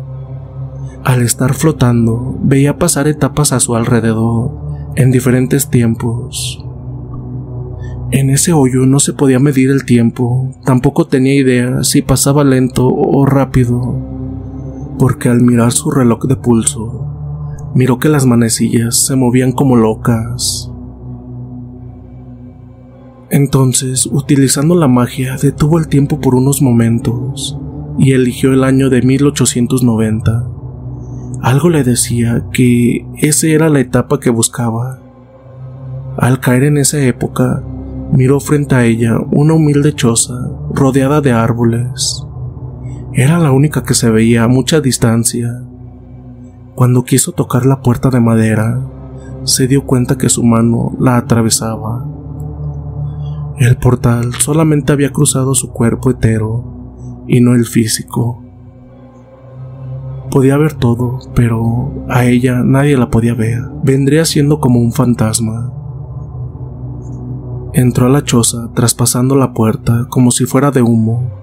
Al 1.05 1.23
estar 1.23 1.55
flotando, 1.55 2.39
veía 2.43 2.77
pasar 2.77 3.09
etapas 3.09 3.55
a 3.55 3.61
su 3.61 3.75
alrededor, 3.75 4.51
en 4.95 5.11
diferentes 5.11 5.71
tiempos. 5.71 6.63
En 8.11 8.29
ese 8.29 8.53
hoyo 8.53 8.85
no 8.85 9.01
se 9.01 9.15
podía 9.15 9.39
medir 9.39 9.71
el 9.71 9.87
tiempo, 9.87 10.55
tampoco 10.67 11.07
tenía 11.07 11.35
idea 11.35 11.83
si 11.83 12.03
pasaba 12.03 12.45
lento 12.45 12.89
o 12.89 13.25
rápido, 13.25 13.97
porque 14.99 15.31
al 15.31 15.41
mirar 15.41 15.73
su 15.73 15.91
reloj 15.91 16.25
de 16.27 16.37
pulso, 16.37 17.12
miró 17.75 17.99
que 17.99 18.09
las 18.09 18.27
manecillas 18.27 18.97
se 18.97 19.17
movían 19.17 19.53
como 19.53 19.77
locas. 19.77 20.71
Entonces, 23.31 24.07
utilizando 24.07 24.75
la 24.75 24.89
magia, 24.89 25.37
detuvo 25.41 25.79
el 25.79 25.89
tiempo 25.89 26.21
por 26.21 26.35
unos 26.35 26.61
momentos 26.61 27.59
y 27.99 28.13
eligió 28.13 28.53
el 28.53 28.63
año 28.63 28.91
de 28.91 29.01
1890. 29.01 30.49
Algo 31.41 31.71
le 31.71 31.83
decía 31.83 32.45
que 32.53 33.07
esa 33.17 33.47
era 33.47 33.71
la 33.71 33.81
etapa 33.81 34.21
que 34.21 34.29
buscaba. 34.29 34.99
Al 36.19 36.41
caer 36.41 36.65
en 36.65 36.77
esa 36.77 37.01
época, 37.01 37.65
miró 38.13 38.39
frente 38.39 38.75
a 38.75 38.85
ella 38.85 39.19
una 39.31 39.55
humilde 39.55 39.95
choza 39.95 40.51
rodeada 40.75 41.23
de 41.23 41.33
árboles. 41.33 42.27
Era 43.15 43.39
la 43.39 43.51
única 43.51 43.83
que 43.83 43.95
se 43.95 44.11
veía 44.11 44.45
a 44.45 44.49
mucha 44.49 44.83
distancia 44.83 45.63
cuando 46.83 47.05
quiso 47.05 47.31
tocar 47.31 47.65
la 47.65 47.81
puerta 47.81 48.11
de 48.11 48.19
madera, 48.19 48.85
se 49.45 49.69
dio 49.69 49.87
cuenta 49.87 50.19
que 50.19 50.29
su 50.29 50.43
mano 50.43 50.91
la 50.99 51.17
atravesaba. 51.17 52.05
El 53.57 53.77
portal 53.77 54.35
solamente 54.35 54.93
había 54.93 55.13
cruzado 55.13 55.55
su 55.55 55.71
cuerpo 55.71 56.11
entero 56.11 57.23
y 57.29 57.41
no 57.41 57.55
el 57.55 57.67
físico. 57.67 58.43
Podía 60.33 60.57
ver 60.57 60.73
todo, 60.75 61.21
pero 61.37 62.05
a 62.09 62.25
ella 62.25 62.65
nadie 62.65 62.97
la 62.97 63.11
podía 63.11 63.35
ver. 63.35 63.63
Vendría 63.85 64.25
siendo 64.25 64.59
como 64.59 64.81
un 64.81 64.91
fantasma. 64.91 65.73
Entró 67.75 68.07
a 68.07 68.11
la 68.11 68.25
choza 68.25 68.73
traspasando 68.75 69.37
la 69.37 69.53
puerta 69.53 70.09
como 70.11 70.33
si 70.33 70.47
fuera 70.47 70.73
de 70.73 70.83
humo 70.83 71.42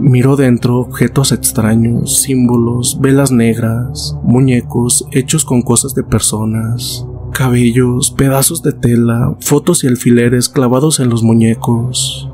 Miró 0.00 0.34
dentro 0.34 0.78
objetos 0.78 1.30
extraños, 1.30 2.22
símbolos, 2.22 2.98
velas 3.02 3.30
negras, 3.30 4.16
muñecos 4.22 5.06
hechos 5.12 5.44
con 5.44 5.60
cosas 5.60 5.94
de 5.94 6.02
personas, 6.02 7.06
cabellos, 7.34 8.10
pedazos 8.10 8.62
de 8.62 8.72
tela, 8.72 9.36
fotos 9.40 9.84
y 9.84 9.88
alfileres 9.88 10.48
clavados 10.48 11.00
en 11.00 11.10
los 11.10 11.22
muñecos. 11.22 12.30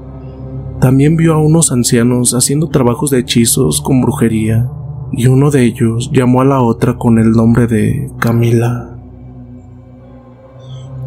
También 0.80 1.16
vio 1.16 1.34
a 1.34 1.38
unos 1.38 1.72
ancianos 1.72 2.34
haciendo 2.34 2.68
trabajos 2.68 3.10
de 3.10 3.18
hechizos 3.18 3.80
con 3.80 4.00
brujería, 4.00 4.70
y 5.10 5.26
uno 5.26 5.50
de 5.50 5.64
ellos 5.64 6.12
llamó 6.12 6.42
a 6.42 6.44
la 6.44 6.60
otra 6.60 6.96
con 6.96 7.18
el 7.18 7.32
nombre 7.32 7.66
de 7.66 8.12
Camila. 8.20 8.96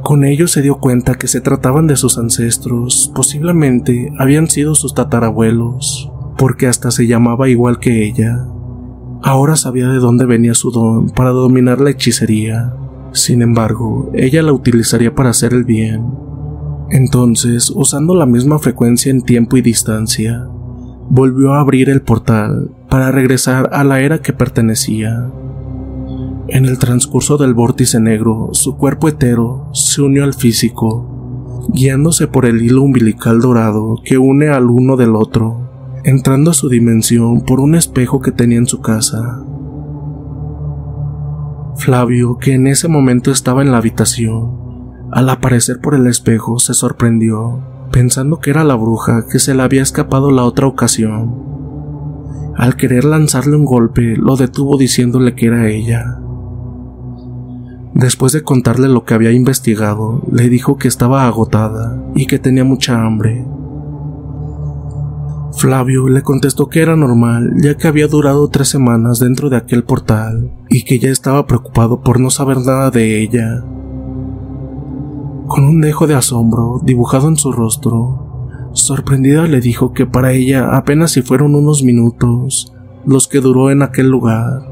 Con 0.03 0.25
ello 0.25 0.45
se 0.49 0.61
dio 0.61 0.79
cuenta 0.79 1.15
que 1.15 1.29
se 1.29 1.39
trataban 1.39 1.87
de 1.87 1.95
sus 1.95 2.17
ancestros, 2.17 3.09
posiblemente 3.15 4.11
habían 4.19 4.49
sido 4.49 4.75
sus 4.75 4.93
tatarabuelos 4.93 6.11
porque 6.39 6.67
hasta 6.67 6.89
se 6.89 7.05
llamaba 7.05 7.49
igual 7.49 7.79
que 7.79 8.05
ella. 8.05 8.45
Ahora 9.21 9.57
sabía 9.57 9.89
de 9.89 9.99
dónde 9.99 10.25
venía 10.25 10.53
su 10.53 10.71
don 10.71 11.09
para 11.09 11.31
dominar 11.31 11.81
la 11.81 11.89
hechicería. 11.89 12.73
Sin 13.11 13.41
embargo, 13.41 14.09
ella 14.13 14.41
la 14.41 14.53
utilizaría 14.53 15.13
para 15.13 15.31
hacer 15.31 15.53
el 15.53 15.65
bien. 15.65 16.05
Entonces, 16.91 17.69
usando 17.75 18.15
la 18.15 18.25
misma 18.25 18.57
frecuencia 18.57 19.11
en 19.11 19.21
tiempo 19.21 19.57
y 19.57 19.61
distancia, 19.61 20.47
volvió 21.09 21.53
a 21.53 21.59
abrir 21.59 21.89
el 21.89 22.01
portal 22.01 22.71
para 22.89 23.11
regresar 23.11 23.69
a 23.73 23.83
la 23.83 23.99
era 23.99 24.21
que 24.21 24.31
pertenecía. 24.31 25.29
En 26.47 26.65
el 26.65 26.79
transcurso 26.79 27.37
del 27.37 27.53
vórtice 27.53 27.99
negro, 27.99 28.49
su 28.53 28.77
cuerpo 28.77 29.09
hetero 29.09 29.69
se 29.73 30.01
unió 30.01 30.23
al 30.23 30.33
físico, 30.33 31.67
guiándose 31.73 32.27
por 32.27 32.45
el 32.45 32.61
hilo 32.61 32.81
umbilical 32.81 33.41
dorado 33.41 33.97
que 34.05 34.17
une 34.17 34.47
al 34.47 34.69
uno 34.69 34.95
del 34.95 35.15
otro 35.15 35.68
entrando 36.03 36.51
a 36.51 36.53
su 36.53 36.69
dimensión 36.69 37.41
por 37.41 37.59
un 37.59 37.75
espejo 37.75 38.21
que 38.21 38.31
tenía 38.31 38.57
en 38.57 38.67
su 38.67 38.81
casa. 38.81 39.43
Flavio, 41.75 42.37
que 42.37 42.53
en 42.53 42.67
ese 42.67 42.87
momento 42.87 43.31
estaba 43.31 43.61
en 43.61 43.71
la 43.71 43.77
habitación, 43.77 44.59
al 45.11 45.29
aparecer 45.29 45.79
por 45.79 45.95
el 45.95 46.07
espejo 46.07 46.59
se 46.59 46.73
sorprendió, 46.73 47.61
pensando 47.91 48.39
que 48.39 48.51
era 48.51 48.63
la 48.63 48.75
bruja 48.75 49.25
que 49.31 49.39
se 49.39 49.55
le 49.55 49.63
había 49.63 49.81
escapado 49.81 50.31
la 50.31 50.43
otra 50.43 50.67
ocasión. 50.67 51.49
Al 52.55 52.75
querer 52.75 53.05
lanzarle 53.05 53.55
un 53.55 53.65
golpe, 53.65 54.15
lo 54.17 54.35
detuvo 54.35 54.77
diciéndole 54.77 55.33
que 55.33 55.47
era 55.47 55.69
ella. 55.69 56.19
Después 57.93 58.33
de 58.33 58.43
contarle 58.43 58.87
lo 58.87 59.03
que 59.03 59.13
había 59.13 59.31
investigado, 59.31 60.21
le 60.31 60.47
dijo 60.49 60.77
que 60.77 60.87
estaba 60.87 61.25
agotada 61.25 62.01
y 62.15 62.27
que 62.27 62.37
tenía 62.37 62.63
mucha 62.63 63.03
hambre, 63.03 63.45
Flavio 65.57 66.07
le 66.07 66.21
contestó 66.21 66.67
que 66.67 66.81
era 66.81 66.95
normal, 66.95 67.53
ya 67.61 67.75
que 67.75 67.87
había 67.87 68.07
durado 68.07 68.47
tres 68.49 68.69
semanas 68.69 69.19
dentro 69.19 69.49
de 69.49 69.57
aquel 69.57 69.83
portal 69.83 70.51
y 70.69 70.83
que 70.83 70.99
ya 70.99 71.09
estaba 71.09 71.47
preocupado 71.47 72.01
por 72.01 72.19
no 72.19 72.29
saber 72.29 72.57
nada 72.57 72.91
de 72.91 73.21
ella. 73.21 73.63
Con 75.47 75.63
un 75.63 75.81
dejo 75.81 76.05
de 76.05 76.15
asombro 76.15 76.79
dibujado 76.83 77.27
en 77.27 77.35
su 77.35 77.51
rostro, 77.51 78.69
sorprendida 78.73 79.47
le 79.47 79.61
dijo 79.61 79.93
que 79.93 80.05
para 80.05 80.31
ella 80.31 80.75
apenas 80.75 81.11
si 81.11 81.23
fueron 81.23 81.55
unos 81.55 81.83
minutos, 81.83 82.73
los 83.05 83.27
que 83.27 83.41
duró 83.41 83.71
en 83.71 83.81
aquel 83.81 84.09
lugar. 84.09 84.71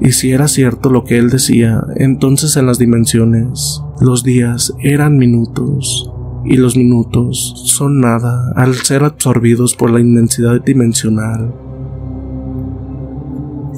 Y 0.00 0.12
si 0.12 0.30
era 0.30 0.48
cierto 0.48 0.88
lo 0.88 1.04
que 1.04 1.18
él 1.18 1.28
decía, 1.28 1.82
entonces 1.96 2.56
en 2.56 2.66
las 2.66 2.78
dimensiones, 2.78 3.82
los 4.00 4.22
días 4.22 4.72
eran 4.82 5.18
minutos, 5.18 6.09
y 6.44 6.56
los 6.56 6.76
minutos 6.76 7.54
son 7.66 8.00
nada 8.00 8.52
al 8.56 8.74
ser 8.74 9.04
absorbidos 9.04 9.74
por 9.74 9.90
la 9.90 10.00
inmensidad 10.00 10.62
dimensional. 10.62 11.54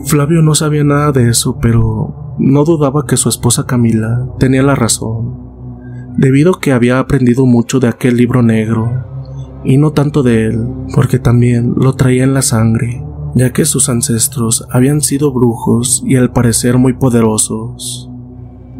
Flavio 0.07 0.43
no 0.43 0.55
sabía 0.55 0.85
nada 0.85 1.13
de 1.13 1.31
eso, 1.31 1.59
pero 1.61 2.37
no 2.39 2.65
dudaba 2.65 3.07
que 3.07 3.17
su 3.17 3.29
esposa 3.29 3.67
Camila 3.67 4.27
tenía 4.39 4.63
la 4.63 4.75
razón, 4.75 6.15
debido 6.17 6.57
a 6.57 6.61
que 6.61 6.73
había 6.73 6.99
aprendido 6.99 7.47
mucho 7.47 7.81
de 7.81 7.89
aquel 7.89 8.17
libro 8.17 8.43
negro, 8.43 9.61
y 9.65 9.79
no 9.79 9.93
tanto 9.93 10.23
de 10.23 10.47
él, 10.47 10.67
porque 10.95 11.19
también 11.19 11.75
lo 11.77 11.95
traía 11.95 12.25
en 12.25 12.35
la 12.35 12.43
sangre 12.43 13.05
ya 13.35 13.53
que 13.53 13.65
sus 13.65 13.89
ancestros 13.89 14.67
habían 14.71 15.01
sido 15.01 15.33
brujos 15.33 16.03
y 16.07 16.17
al 16.17 16.33
parecer 16.33 16.79
muy 16.79 16.93
poderosos. 16.93 18.11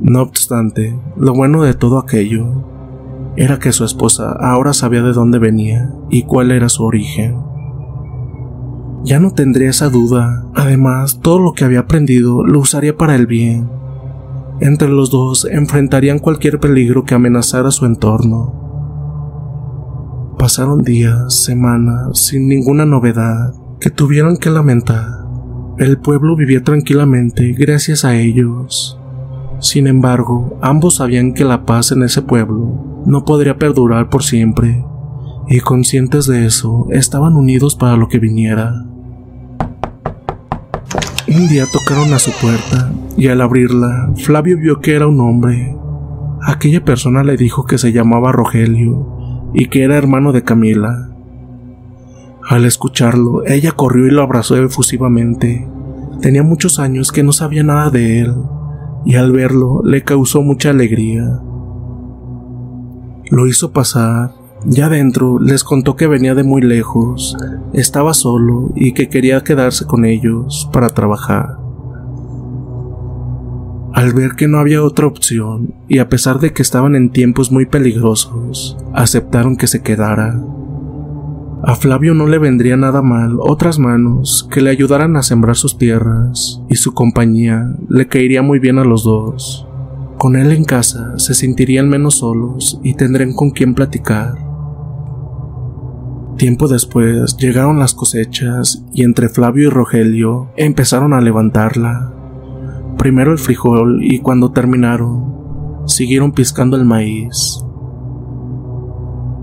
No 0.01 0.23
obstante, 0.23 0.99
lo 1.17 1.33
bueno 1.35 1.63
de 1.63 1.75
todo 1.75 1.99
aquello 1.99 2.72
era 3.37 3.59
que 3.59 3.73
su 3.73 3.85
esposa 3.85 4.33
ahora 4.39 4.73
sabía 4.73 5.03
de 5.03 5.13
dónde 5.13 5.39
venía 5.39 5.91
y 6.11 6.25
cuál 6.25 6.51
era 6.51 6.69
su 6.69 6.85
origen. 6.85 7.37
Ya 9.05 9.19
no 9.19 9.33
tendría 9.33 9.71
esa 9.71 9.89
duda, 9.89 10.45
además 10.55 11.21
todo 11.21 11.39
lo 11.41 11.53
que 11.55 11.65
había 11.65 11.81
aprendido 11.81 12.45
lo 12.45 12.61
usaría 12.61 12.97
para 12.97 13.17
el 13.17 13.27
bien. 13.27 13.69
Entre 14.61 14.89
los 14.89 15.11
dos 15.11 15.45
enfrentarían 15.45 16.19
cualquier 16.21 16.61
peligro 16.61 17.05
que 17.05 17.15
amenazara 17.15 17.71
su 17.71 17.87
entorno. 17.87 18.61
Pasaron 20.39 20.83
días, 20.83 21.35
semanas, 21.35 22.19
sin 22.19 22.49
ninguna 22.49 22.85
novedad, 22.85 23.55
que 23.81 23.91
tuvieron 23.91 24.37
que 24.37 24.51
lamentar. 24.51 25.07
El 25.79 25.99
pueblo 25.99 26.37
vivía 26.37 26.63
tranquilamente 26.63 27.53
gracias 27.53 28.05
a 28.05 28.15
ellos. 28.15 29.01
Sin 29.59 29.87
embargo, 29.87 30.59
ambos 30.61 30.97
sabían 30.97 31.33
que 31.33 31.45
la 31.45 31.65
paz 31.65 31.93
en 31.93 32.03
ese 32.03 32.23
pueblo 32.23 32.92
no 33.07 33.25
podría 33.25 33.57
perdurar 33.57 34.09
por 34.09 34.23
siempre, 34.23 34.85
y 35.49 35.61
conscientes 35.61 36.27
de 36.27 36.47
eso, 36.47 36.87
estaban 36.91 37.37
unidos 37.37 37.77
para 37.77 37.97
lo 37.97 38.09
que 38.09 38.19
viniera. 38.19 38.73
Un 41.29 41.49
día 41.49 41.65
tocaron 41.73 42.13
a 42.13 42.19
su 42.19 42.31
puerta, 42.41 42.93
y 43.17 43.29
al 43.29 43.41
abrirla, 43.41 44.13
Flavio 44.17 44.59
vio 44.59 44.81
que 44.81 44.95
era 44.95 45.07
un 45.07 45.21
hombre. 45.21 45.77
Aquella 46.43 46.85
persona 46.85 47.23
le 47.23 47.37
dijo 47.37 47.65
que 47.65 47.79
se 47.79 47.93
llamaba 47.93 48.33
Rogelio 48.33 49.51
y 49.55 49.67
que 49.67 49.85
era 49.85 49.97
hermano 49.97 50.33
de 50.33 50.43
Camila. 50.43 51.11
Al 52.49 52.65
escucharlo, 52.65 53.47
ella 53.47 53.73
corrió 53.73 54.07
y 54.07 54.11
lo 54.11 54.23
abrazó 54.23 54.57
efusivamente. 54.57 55.69
Tenía 56.21 56.43
muchos 56.43 56.79
años 56.79 57.13
que 57.13 57.23
no 57.23 57.33
sabía 57.33 57.63
nada 57.63 57.91
de 57.91 58.21
él, 58.21 58.35
y 59.05 59.15
al 59.15 59.33
verlo 59.33 59.83
le 59.85 60.03
causó 60.03 60.43
mucha 60.43 60.71
alegría. 60.71 61.41
Lo 63.31 63.47
hizo 63.47 63.73
pasar. 63.73 64.35
Ya 64.65 64.89
dentro 64.89 65.41
les 65.41 65.65
contó 65.65 65.97
que 65.97 66.07
venía 66.07 66.35
de 66.37 66.45
muy 66.45 66.63
lejos, 66.63 67.37
estaba 67.73 68.15
solo 68.15 68.71
y 68.77 68.93
que 68.93 69.09
quería 69.09 69.43
quedarse 69.43 69.87
con 69.87 70.05
ellos 70.05 70.69
para 70.73 70.89
trabajar. 70.89 71.59
Al 73.93 74.13
ver 74.13 74.33
que 74.37 74.49
no 74.49 74.59
había 74.59 74.83
otra 74.83 75.07
opción, 75.07 75.75
y 75.89 75.99
a 75.99 76.09
pesar 76.09 76.39
de 76.39 76.53
que 76.53 76.63
estaban 76.63 76.95
en 76.95 77.11
tiempos 77.11 77.51
muy 77.51 77.67
peligrosos, 77.67 78.79
aceptaron 78.95 79.57
que 79.57 79.67
se 79.67 79.83
quedara. 79.83 80.41
A 81.65 81.77
Flavio 81.77 82.15
no 82.15 82.27
le 82.27 82.39
vendría 82.39 82.77
nada 82.77 83.03
mal 83.03 83.37
otras 83.39 83.79
manos 83.79 84.49
que 84.51 84.61
le 84.63 84.71
ayudaran 84.71 85.17
a 85.17 85.23
sembrar 85.23 85.57
sus 85.57 85.77
tierras, 85.77 86.63
y 86.69 86.77
su 86.77 86.95
compañía 86.95 87.75
le 87.89 88.09
caería 88.09 88.43
muy 88.43 88.61
bien 88.61 88.79
a 88.79 88.85
los 88.85 89.05
dos. 89.05 89.69
Con 90.23 90.37
él 90.37 90.53
en 90.53 90.63
casa 90.63 91.19
se 91.19 91.35
sentirían 91.35 91.89
menos 91.89 92.19
solos 92.19 92.79
y 92.85 92.95
tendrían 92.95 93.33
con 93.33 93.51
quien 93.51 93.75
platicar. 93.75 94.37
Tiempo 96.37 96.69
después 96.69 97.37
llegaron 97.39 97.81
las 97.81 97.93
cosechas 97.93 98.85
y 98.95 99.03
entre 99.03 99.29
Flavio 99.29 99.67
y 99.67 99.71
Rogelio 99.71 100.53
empezaron 100.57 101.13
a 101.13 101.21
levantarla. 101.21 102.15
Primero 102.99 103.33
el 103.33 103.39
frijol 103.39 103.99
y 104.01 104.21
cuando 104.21 104.53
terminaron, 104.53 105.89
siguieron 105.89 106.31
piscando 106.31 106.77
el 106.77 106.85
maíz. 106.85 107.59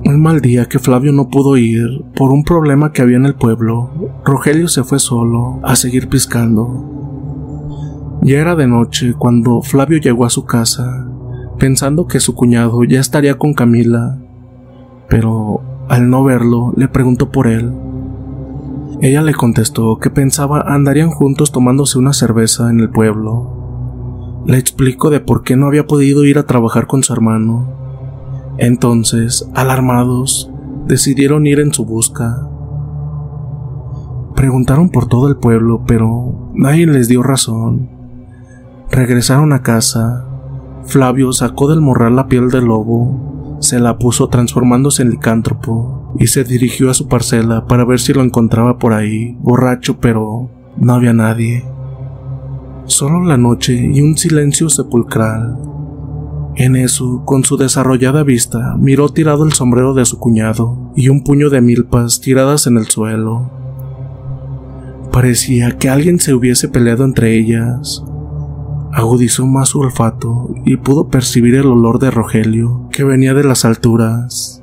Un 0.06 0.22
mal 0.22 0.40
día 0.40 0.70
que 0.70 0.80
Flavio 0.80 1.12
no 1.12 1.28
pudo 1.28 1.58
ir 1.58 2.06
por 2.16 2.32
un 2.32 2.46
problema 2.46 2.94
que 2.94 3.02
había 3.02 3.18
en 3.18 3.26
el 3.26 3.36
pueblo, 3.36 4.14
Rogelio 4.24 4.70
se 4.70 4.86
fue 4.86 5.00
solo 5.00 5.60
a 5.62 5.76
seguir 5.76 6.08
piscando. 6.08 6.99
Ya 8.22 8.40
era 8.40 8.56
de 8.56 8.68
noche 8.68 9.14
cuando 9.18 9.62
Flavio 9.62 10.00
llegó 10.00 10.26
a 10.26 10.30
su 10.30 10.46
casa, 10.46 11.08
pensando 11.58 12.08
que 12.08 12.20
su 12.20 12.36
cuñado 12.36 12.84
ya 12.84 13.00
estaría 13.00 13.38
con 13.38 13.54
Camila, 13.54 14.18
pero 15.08 15.62
al 15.88 16.10
no 16.10 16.24
verlo 16.24 16.74
le 16.76 16.88
preguntó 16.88 17.32
por 17.32 17.48
él. 17.48 17.74
Ella 19.02 19.22
le 19.22 19.34
contestó 19.34 19.98
que 19.98 20.10
pensaba 20.10 20.62
andarían 20.62 21.10
juntos 21.10 21.52
tomándose 21.52 21.98
una 21.98 22.14
cerveza 22.14 22.70
en 22.70 22.80
el 22.82 22.90
pueblo. 22.90 24.44
Le 24.46 24.58
explicó 24.58 25.10
de 25.10 25.20
por 25.20 25.44
qué 25.44 25.56
no 25.56 25.68
había 25.68 25.88
podido 25.88 26.26
ir 26.26 26.38
a 26.38 26.46
trabajar 26.46 26.88
con 26.88 27.04
su 27.04 27.14
hermano 27.14 27.80
entonces, 28.60 29.50
alarmados, 29.56 30.52
decidieron 30.86 31.48
ir 31.48 31.62
en 31.62 31.74
su 31.74 31.86
busca. 31.86 32.46
Preguntaron 34.36 34.90
por 34.90 35.08
todo 35.08 35.30
el 35.30 35.38
pueblo, 35.38 35.84
pero 35.88 36.52
nadie 36.54 36.86
les 36.86 37.08
dio 37.08 37.24
razón. 37.24 37.90
Regresaron 38.92 39.54
a 39.54 39.62
casa. 39.62 40.26
Flavio 40.86 41.32
sacó 41.32 41.70
del 41.70 41.82
morral 41.82 42.16
la 42.16 42.28
piel 42.28 42.50
del 42.50 42.66
lobo, 42.66 43.58
se 43.60 43.80
la 43.80 43.98
puso 44.00 44.30
transformándose 44.30 45.04
en 45.04 45.12
licántropo 45.12 46.14
y 46.18 46.28
se 46.28 46.44
dirigió 46.44 46.90
a 46.90 46.94
su 46.94 47.08
parcela 47.08 47.68
para 47.68 47.86
ver 47.86 48.00
si 48.00 48.14
lo 48.14 48.24
encontraba 48.24 48.80
por 48.80 48.94
ahí, 48.94 49.38
borracho, 49.42 50.00
pero 50.00 50.50
no 50.78 50.94
había 50.94 51.14
nadie. 51.14 51.64
Solo 52.86 53.24
la 53.24 53.38
noche 53.38 53.74
y 53.74 54.02
un 54.02 54.18
silencio 54.18 54.70
sepulcral. 54.70 55.58
En 56.56 56.76
eso, 56.76 57.24
con 57.26 57.44
su 57.44 57.58
desarrollada 57.58 58.24
vista, 58.24 58.76
miró 58.78 59.10
tirado 59.10 59.46
el 59.46 59.54
sombrero 59.54 59.94
de 59.94 60.06
su 60.06 60.18
cuñado 60.18 60.92
y 60.96 61.10
un 61.10 61.24
puño 61.24 61.50
de 61.52 61.62
milpas 61.62 62.20
tiradas 62.20 62.66
en 62.66 62.78
el 62.78 62.88
suelo. 62.88 63.52
Parecía 65.12 65.78
que 65.78 65.90
alguien 65.90 66.20
se 66.20 66.34
hubiese 66.34 66.68
peleado 66.68 67.06
entre 67.06 67.38
ellas. 67.38 68.04
Agudizó 69.00 69.46
más 69.46 69.70
su 69.70 69.80
olfato 69.80 70.50
y 70.66 70.76
pudo 70.76 71.08
percibir 71.08 71.56
el 71.56 71.68
olor 71.68 72.00
de 72.00 72.12
Rogelio 72.12 72.90
que 72.92 73.06
venía 73.06 73.34
de 73.34 73.46
las 73.46 73.64
alturas. 73.64 74.62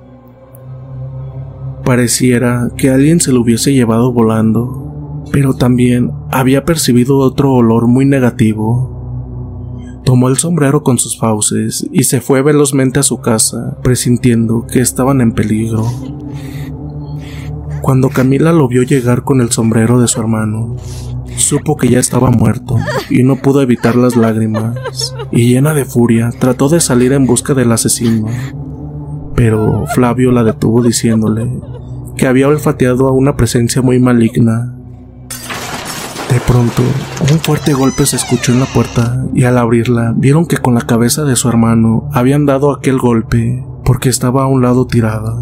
Pareciera 1.84 2.68
que 2.76 2.90
alguien 2.90 3.20
se 3.20 3.32
lo 3.32 3.40
hubiese 3.40 3.72
llevado 3.72 4.12
volando, 4.12 5.24
pero 5.32 5.54
también 5.54 6.12
había 6.30 6.66
percibido 6.66 7.16
otro 7.16 7.52
olor 7.52 7.86
muy 7.86 8.04
negativo 8.04 8.96
Tomó 10.06 10.28
el 10.28 10.36
sombrero 10.36 10.84
con 10.84 10.98
sus 10.98 11.18
fauces 11.18 11.84
y 11.90 12.04
se 12.04 12.20
fue 12.20 12.40
velozmente 12.40 13.00
a 13.00 13.02
su 13.02 13.18
casa, 13.18 13.76
presintiendo 13.82 14.64
que 14.64 14.80
estaban 14.80 15.20
en 15.20 15.32
peligro. 15.32 15.84
Cuando 17.82 18.10
Camila 18.10 18.52
lo 18.52 18.68
vio 18.68 18.84
llegar 18.84 19.24
con 19.24 19.40
el 19.40 19.50
sombrero 19.50 20.00
de 20.00 20.06
su 20.06 20.20
hermano, 20.20 20.76
supo 21.36 21.76
que 21.76 21.88
ya 21.88 21.98
estaba 21.98 22.30
muerto 22.30 22.76
y 23.10 23.22
no 23.22 23.36
pudo 23.36 23.62
evitar 23.62 23.96
las 23.96 24.16
lágrimas, 24.16 25.14
y 25.30 25.48
llena 25.48 25.74
de 25.74 25.84
furia 25.84 26.30
trató 26.38 26.68
de 26.68 26.80
salir 26.80 27.12
en 27.12 27.26
busca 27.26 27.54
del 27.54 27.72
asesino. 27.72 28.26
Pero 29.34 29.86
Flavio 29.94 30.32
la 30.32 30.44
detuvo 30.44 30.82
diciéndole 30.82 31.48
que 32.16 32.26
había 32.26 32.48
olfateado 32.48 33.08
a 33.08 33.12
una 33.12 33.36
presencia 33.36 33.82
muy 33.82 33.98
maligna 33.98 34.76
de 36.36 36.40
pronto, 36.40 36.82
un 37.32 37.38
fuerte 37.38 37.72
golpe 37.72 38.04
se 38.04 38.16
escuchó 38.16 38.52
en 38.52 38.60
la 38.60 38.66
puerta 38.66 39.24
y 39.32 39.44
al 39.44 39.56
abrirla 39.56 40.12
vieron 40.14 40.44
que 40.44 40.58
con 40.58 40.74
la 40.74 40.82
cabeza 40.82 41.24
de 41.24 41.34
su 41.34 41.48
hermano 41.48 42.10
habían 42.12 42.44
dado 42.44 42.74
aquel 42.74 42.98
golpe 42.98 43.64
porque 43.86 44.10
estaba 44.10 44.42
a 44.42 44.46
un 44.46 44.60
lado 44.60 44.86
tirada. 44.86 45.34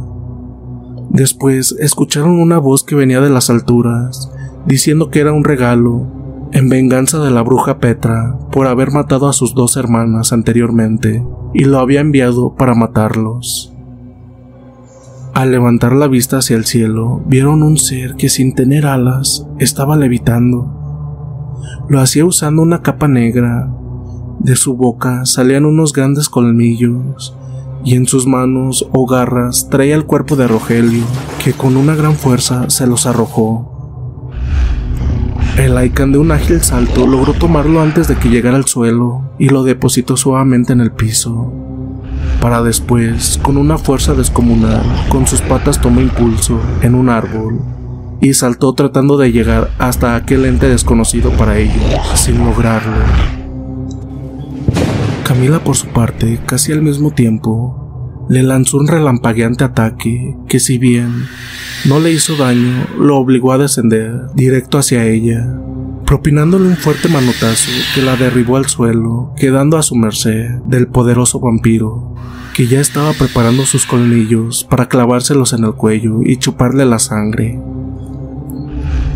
Después 1.09 1.72
escucharon 1.80 2.38
una 2.38 2.59
voz 2.59 2.84
que 2.84 2.95
venía 2.95 3.20
de 3.20 3.30
las 3.30 3.51
alturas 3.51 4.30
diciendo 4.67 5.11
que 5.11 5.21
era 5.21 5.33
un 5.33 5.45
regalo 5.45 6.07
en 6.53 6.69
venganza 6.69 7.19
de 7.19 7.31
la 7.31 7.43
bruja 7.43 7.79
Petra 7.79 8.39
por 8.53 8.67
haber 8.69 8.93
matado 8.93 9.29
a 9.29 9.33
sus 9.33 9.55
dos 9.55 9.77
hermanas 9.77 10.33
anteriormente 10.33 11.25
y 11.53 11.65
lo 11.65 11.79
había 11.81 12.01
enviado 12.01 12.55
para 12.55 12.75
matarlos. 12.75 13.73
Al 15.35 15.51
levantar 15.51 15.95
la 15.95 16.07
vista 16.07 16.39
hacia 16.39 16.57
el 16.57 16.65
cielo, 16.65 17.21
vieron 17.27 17.65
un 17.65 17.77
ser 17.77 18.15
que 18.15 18.29
sin 18.29 18.55
tener 18.55 18.87
alas 18.87 19.49
estaba 19.59 19.97
levitando. 19.97 21.57
Lo 21.89 22.01
hacía 22.01 22.25
usando 22.25 22.62
una 22.62 22.83
capa 22.83 23.09
negra. 23.09 23.69
De 24.39 24.55
su 24.55 24.77
boca 24.77 25.27
salían 25.27 25.65
unos 25.65 25.93
grandes 25.93 26.29
colmillos 26.29 27.37
y 27.85 27.97
en 27.97 28.07
sus 28.07 28.29
manos 28.29 28.89
o 28.93 29.07
garras 29.07 29.69
traía 29.71 29.97
el 29.97 30.07
cuerpo 30.07 30.37
de 30.37 30.47
Rogelio, 30.47 31.05
que 31.43 31.53
con 31.53 31.77
una 31.77 31.97
gran 31.97 32.15
fuerza 32.15 32.71
se 32.71 32.87
los 32.87 33.07
arrojó. 33.07 33.74
El 35.57 35.78
Aikan 35.78 36.11
de 36.11 36.18
un 36.18 36.32
ágil 36.32 36.62
salto 36.62 37.07
logró 37.07 37.32
tomarlo 37.32 37.80
antes 37.80 38.09
de 38.09 38.16
que 38.16 38.28
llegara 38.28 38.57
al 38.57 38.64
suelo 38.64 39.30
y 39.38 39.50
lo 39.50 39.62
depositó 39.62 40.16
suavemente 40.16 40.72
en 40.72 40.80
el 40.80 40.90
piso. 40.90 41.52
Para 42.40 42.61
después, 42.61 43.38
con 43.40 43.57
una 43.57 43.78
fuerza 43.78 44.14
descomunal, 44.14 44.82
con 45.09 45.28
sus 45.28 45.40
patas 45.42 45.80
tomó 45.80 46.00
impulso 46.00 46.61
en 46.82 46.96
un 46.96 47.09
árbol 47.09 47.61
y 48.20 48.34
saltó 48.34 48.72
tratando 48.72 49.16
de 49.16 49.30
llegar 49.30 49.70
hasta 49.78 50.16
aquel 50.16 50.44
ente 50.44 50.68
desconocido 50.68 51.30
para 51.30 51.57
ellos, 51.57 51.84
sin 52.14 52.44
lograrlo. 52.44 52.92
Camila, 55.22 55.62
por 55.62 55.76
su 55.76 55.86
parte, 55.86 56.40
casi 56.46 56.72
al 56.72 56.82
mismo 56.82 57.12
tiempo, 57.12 58.26
le 58.28 58.42
lanzó 58.42 58.78
un 58.78 58.88
relampagueante 58.88 59.62
ataque 59.62 60.36
que 60.48 60.59
si 60.59 60.78
bien 60.78 61.26
no 61.87 62.01
le 62.01 62.12
hizo 62.12 62.37
daño, 62.37 62.87
lo 62.99 63.18
obligó 63.18 63.53
a 63.53 63.59
descender 63.59 64.28
directo 64.35 64.78
hacia 64.78 65.05
ella, 65.05 65.47
propinándole 66.07 66.66
un 66.66 66.76
fuerte 66.76 67.09
manotazo 67.09 67.70
que 67.95 68.01
la 68.01 68.16
derribó 68.16 68.57
al 68.57 68.66
suelo, 68.66 69.32
quedando 69.37 69.76
a 69.76 69.82
su 69.82 69.95
merced 69.95 70.51
del 70.66 70.87
poderoso 70.87 71.41
vampiro, 71.41 72.14
que 72.55 72.66
ya 72.66 72.80
estaba 72.80 73.12
preparando 73.12 73.66
sus 73.66 73.85
colmillos 73.85 74.64
para 74.64 74.89
clavárselos 74.89 75.53
en 75.53 75.64
el 75.64 75.74
cuello 75.74 76.20
y 76.24 76.37
chuparle 76.37 76.87
la 76.87 76.99
sangre. 76.99 77.61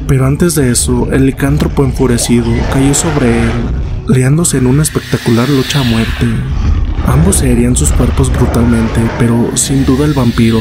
Pero 0.07 0.27
antes 0.27 0.55
de 0.55 0.71
eso, 0.71 1.09
el 1.11 1.25
licántropo 1.25 1.85
enfurecido 1.85 2.47
cayó 2.73 2.93
sobre 2.93 3.45
él, 3.45 3.51
liándose 4.09 4.59
en 4.59 4.66
una 4.66 4.83
espectacular 4.83 5.49
lucha 5.49 5.81
a 5.81 5.85
muerte. 5.85 6.27
Ambos 7.07 7.37
se 7.37 7.51
herían 7.51 7.77
sus 7.77 7.93
cuerpos 7.93 8.31
brutalmente, 8.31 9.01
pero 9.19 9.57
sin 9.57 9.87
duda 9.87 10.05
el 10.05 10.12
vampiro 10.12 10.61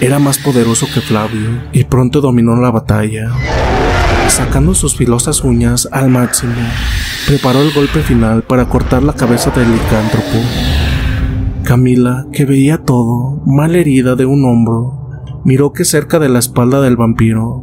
era 0.00 0.18
más 0.18 0.38
poderoso 0.38 0.86
que 0.92 1.02
Flavio 1.02 1.50
y 1.72 1.84
pronto 1.84 2.22
dominó 2.22 2.56
la 2.56 2.70
batalla. 2.70 3.30
Sacando 4.28 4.74
sus 4.74 4.96
filosas 4.96 5.44
uñas 5.44 5.88
al 5.92 6.08
máximo, 6.08 6.54
preparó 7.26 7.60
el 7.60 7.72
golpe 7.72 8.00
final 8.00 8.42
para 8.42 8.66
cortar 8.66 9.02
la 9.02 9.12
cabeza 9.12 9.50
del 9.50 9.70
licántropo. 9.70 10.38
Camila, 11.64 12.26
que 12.32 12.46
veía 12.46 12.78
todo, 12.78 13.42
mal 13.44 13.76
herida 13.76 14.16
de 14.16 14.24
un 14.24 14.44
hombro, 14.46 15.22
miró 15.44 15.72
que 15.72 15.84
cerca 15.84 16.18
de 16.18 16.30
la 16.30 16.38
espalda 16.38 16.80
del 16.80 16.96
vampiro 16.96 17.62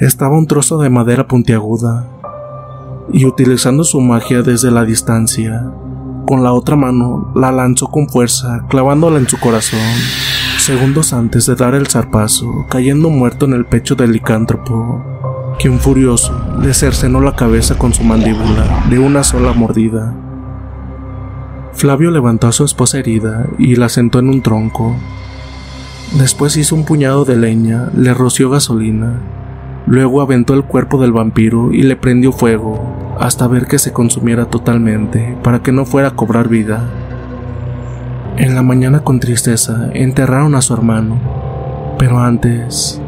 estaba 0.00 0.36
un 0.36 0.46
trozo 0.46 0.78
de 0.78 0.90
madera 0.90 1.28
puntiaguda, 1.28 2.08
y 3.12 3.24
utilizando 3.24 3.84
su 3.84 4.00
magia 4.00 4.42
desde 4.42 4.72
la 4.72 4.84
distancia, 4.84 5.70
con 6.26 6.42
la 6.42 6.52
otra 6.52 6.74
mano 6.74 7.32
la 7.36 7.52
lanzó 7.52 7.86
con 7.86 8.08
fuerza, 8.08 8.66
clavándola 8.68 9.18
en 9.18 9.28
su 9.28 9.38
corazón 9.38 9.78
segundos 10.66 11.12
antes 11.12 11.46
de 11.46 11.54
dar 11.54 11.76
el 11.76 11.86
zarpazo, 11.86 12.66
cayendo 12.68 13.08
muerto 13.08 13.46
en 13.46 13.52
el 13.52 13.66
pecho 13.66 13.94
del 13.94 14.10
licántropo, 14.10 15.00
quien 15.60 15.78
furioso 15.78 16.58
le 16.60 16.74
cercenó 16.74 17.20
la 17.20 17.36
cabeza 17.36 17.78
con 17.78 17.94
su 17.94 18.02
mandíbula 18.02 18.84
de 18.90 18.98
una 18.98 19.22
sola 19.22 19.52
mordida. 19.52 20.12
Flavio 21.72 22.10
levantó 22.10 22.48
a 22.48 22.52
su 22.52 22.64
esposa 22.64 22.98
herida 22.98 23.46
y 23.60 23.76
la 23.76 23.88
sentó 23.88 24.18
en 24.18 24.28
un 24.28 24.42
tronco. 24.42 24.96
Después 26.18 26.56
hizo 26.56 26.74
un 26.74 26.84
puñado 26.84 27.24
de 27.24 27.36
leña, 27.36 27.88
le 27.96 28.12
roció 28.12 28.50
gasolina, 28.50 29.20
luego 29.86 30.20
aventó 30.20 30.54
el 30.54 30.64
cuerpo 30.64 31.00
del 31.00 31.12
vampiro 31.12 31.72
y 31.72 31.84
le 31.84 31.94
prendió 31.94 32.32
fuego 32.32 33.14
hasta 33.20 33.46
ver 33.46 33.68
que 33.68 33.78
se 33.78 33.92
consumiera 33.92 34.46
totalmente 34.46 35.38
para 35.44 35.62
que 35.62 35.70
no 35.70 35.84
fuera 35.84 36.08
a 36.08 36.16
cobrar 36.16 36.48
vida. 36.48 37.05
En 38.38 38.54
la 38.54 38.62
mañana 38.62 39.00
con 39.00 39.18
tristeza 39.18 39.88
enterraron 39.94 40.54
a 40.54 40.60
su 40.60 40.74
hermano, 40.74 41.18
pero 41.98 42.18
antes 42.18 43.00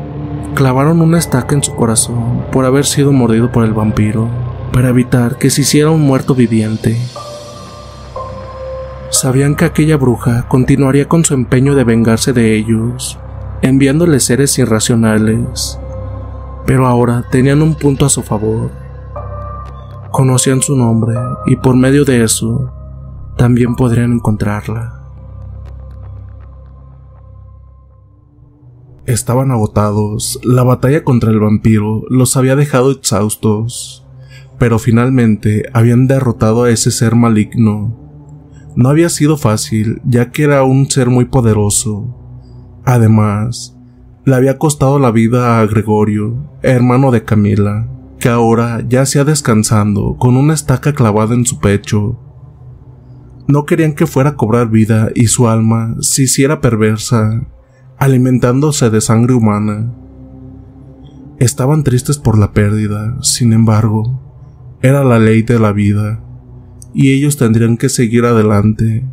clavaron 0.55 1.03
una 1.03 1.19
estaca 1.19 1.55
en 1.55 1.63
su 1.63 1.77
corazón 1.77 2.47
por 2.51 2.65
haber 2.65 2.87
sido 2.87 3.13
mordido 3.13 3.53
por 3.53 3.67
el 3.67 3.75
vampiro, 3.75 4.27
para 4.73 4.89
evitar 4.89 5.37
que 5.37 5.51
se 5.51 5.61
hiciera 5.61 5.91
un 5.91 6.01
muerto 6.01 6.35
viviente. 6.35 6.99
Sabían 9.11 9.55
que 9.55 9.67
aquella 9.67 9.99
bruja 9.99 10.49
continuaría 10.49 11.07
con 11.09 11.25
su 11.27 11.35
empeño 11.35 11.75
de 11.75 11.85
vengarse 11.85 12.33
de 12.33 12.57
ellos, 12.57 13.19
enviándoles 13.61 14.25
seres 14.25 14.59
irracionales, 14.59 15.79
pero 16.65 16.87
ahora 16.87 17.25
tenían 17.31 17.61
un 17.61 17.75
punto 17.75 18.07
a 18.07 18.09
su 18.09 18.23
favor. 18.23 18.71
Conocían 20.11 20.63
su 20.63 20.75
nombre 20.75 21.15
y 21.47 21.57
por 21.57 21.77
medio 21.77 22.07
de 22.07 22.25
eso 22.25 22.73
también 23.37 23.77
podrían 23.77 24.13
encontrarla. 24.13 24.98
Estaban 29.09 29.51
agotados, 29.53 30.39
la 30.45 30.65
batalla 30.65 31.03
contra 31.03 31.31
el 31.31 31.41
vampiro 31.41 32.05
los 32.11 32.37
había 32.37 32.57
dejado 32.57 32.91
exhaustos, 32.91 34.07
pero 34.59 34.79
finalmente 34.79 35.63
habían 35.73 36.07
derrotado 36.07 36.65
a 36.65 36.71
ese 36.71 36.91
ser 36.91 37.15
maligno. 37.15 37.97
No 38.77 38.91
había 38.91 39.09
sido 39.09 39.39
fácil, 39.39 40.03
ya 40.05 40.31
que 40.31 40.43
era 40.43 40.63
un 40.63 40.91
ser 40.91 41.09
muy 41.09 41.25
poderoso. 41.25 42.15
Además, 42.85 43.79
le 44.27 44.35
había 44.35 44.59
costado 44.59 44.99
la 44.99 45.11
vida 45.11 45.59
a 45.59 45.67
Gregorio, 45.67 46.37
hermano 46.61 47.11
de 47.11 47.25
Camila, 47.25 47.89
que 48.19 48.29
ahora 48.29 48.85
yacía 48.87 49.25
descansando 49.25 50.19
con 50.19 50.37
una 50.37 50.53
estaca 50.53 50.93
clavada 50.93 51.35
en 51.35 51.47
su 51.47 51.61
pecho. 51.61 52.19
No 53.47 53.65
querían 53.65 53.95
que 53.95 54.07
fuera 54.07 54.31
a 54.31 54.37
cobrar 54.37 54.69
vida 54.69 55.09
y 55.15 55.29
su 55.29 55.49
alma 55.49 55.97
se 56.01 56.25
hiciera 56.25 56.61
perversa 56.61 57.49
alimentándose 57.99 58.91
de 58.91 59.01
sangre 59.01 59.35
humana. 59.35 59.93
Estaban 61.39 61.85
tristes 61.85 62.19
por 62.19 62.39
la 62.39 62.53
pérdida, 62.53 63.17
sin 63.23 63.53
embargo, 63.53 64.21
era 64.83 65.05
la 65.05 65.19
ley 65.19 65.43
de 65.43 65.59
la 65.59 65.73
vida, 65.73 66.21
y 66.95 67.13
ellos 67.13 67.37
tendrían 67.37 67.77
que 67.77 67.89
seguir 67.89 68.25
adelante, 68.25 69.05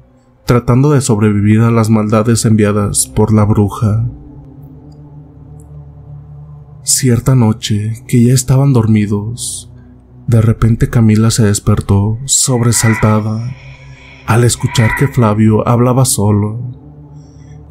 tratando 0.45 0.91
de 0.91 1.01
sobrevivir 1.01 1.61
a 1.61 1.71
las 1.71 1.89
maldades 1.89 2.45
enviadas 2.45 3.07
por 3.07 3.33
la 3.33 3.43
bruja. 3.43 4.07
Cierta 6.83 7.33
noche, 7.33 8.03
que 8.07 8.23
ya 8.23 8.33
estaban 8.33 8.73
dormidos, 8.73 9.71
de 10.27 10.41
repente 10.41 10.89
Camila 10.89 11.31
se 11.31 11.43
despertó, 11.43 12.19
sobresaltada, 12.25 13.55
al 14.27 14.43
escuchar 14.43 14.91
que 14.97 15.07
Flavio 15.07 15.67
hablaba 15.67 16.05
solo. 16.05 16.84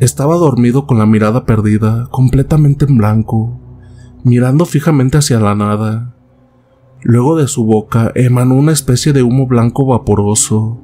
Estaba 0.05 0.37
dormido 0.37 0.87
con 0.87 0.99
la 0.99 1.07
mirada 1.07 1.47
perdida, 1.47 2.09
completamente 2.11 2.85
en 2.85 2.99
blanco, 2.99 3.59
mirando 4.23 4.67
fijamente 4.67 5.17
hacia 5.17 5.41
la 5.41 5.55
nada. 5.55 6.15
Luego 7.01 7.39
de 7.39 7.49
su 7.49 7.65
boca 7.65 8.13
emanó 8.15 8.55
una 8.55 8.73
especie 8.73 9.15
de 9.15 9.23
humo 9.23 9.47
blanco 9.47 9.87
vaporoso. 9.87 10.79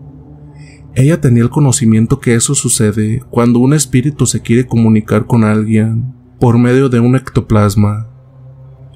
Ella 0.95 1.21
tenía 1.21 1.43
el 1.43 1.51
conocimiento 1.51 2.19
que 2.19 2.35
eso 2.35 2.55
sucede 2.55 3.23
cuando 3.29 3.59
un 3.59 3.75
espíritu 3.75 4.25
se 4.25 4.41
quiere 4.41 4.67
comunicar 4.67 5.27
con 5.27 5.45
alguien 5.45 6.15
por 6.41 6.57
medio 6.57 6.89
de 6.89 7.01
un 7.01 7.15
ectoplasma. 7.15 8.09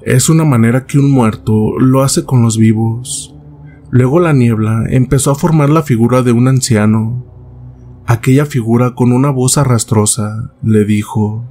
Es 0.01 0.27
una 0.27 0.43
manera 0.43 0.87
que 0.87 0.97
un 0.97 1.11
muerto 1.11 1.77
lo 1.77 2.01
hace 2.01 2.25
con 2.25 2.41
los 2.41 2.57
vivos. 2.57 3.35
Luego 3.91 4.19
la 4.19 4.33
niebla 4.33 4.85
empezó 4.89 5.29
a 5.29 5.35
formar 5.35 5.69
la 5.69 5.83
figura 5.83 6.23
de 6.23 6.31
un 6.31 6.47
anciano, 6.47 7.34
Aquella 8.07 8.45
figura 8.45 8.93
con 8.93 9.11
una 9.11 9.31
voz 9.31 9.57
arrastrosa 9.57 10.53
le 10.61 10.85
dijo, 10.85 11.43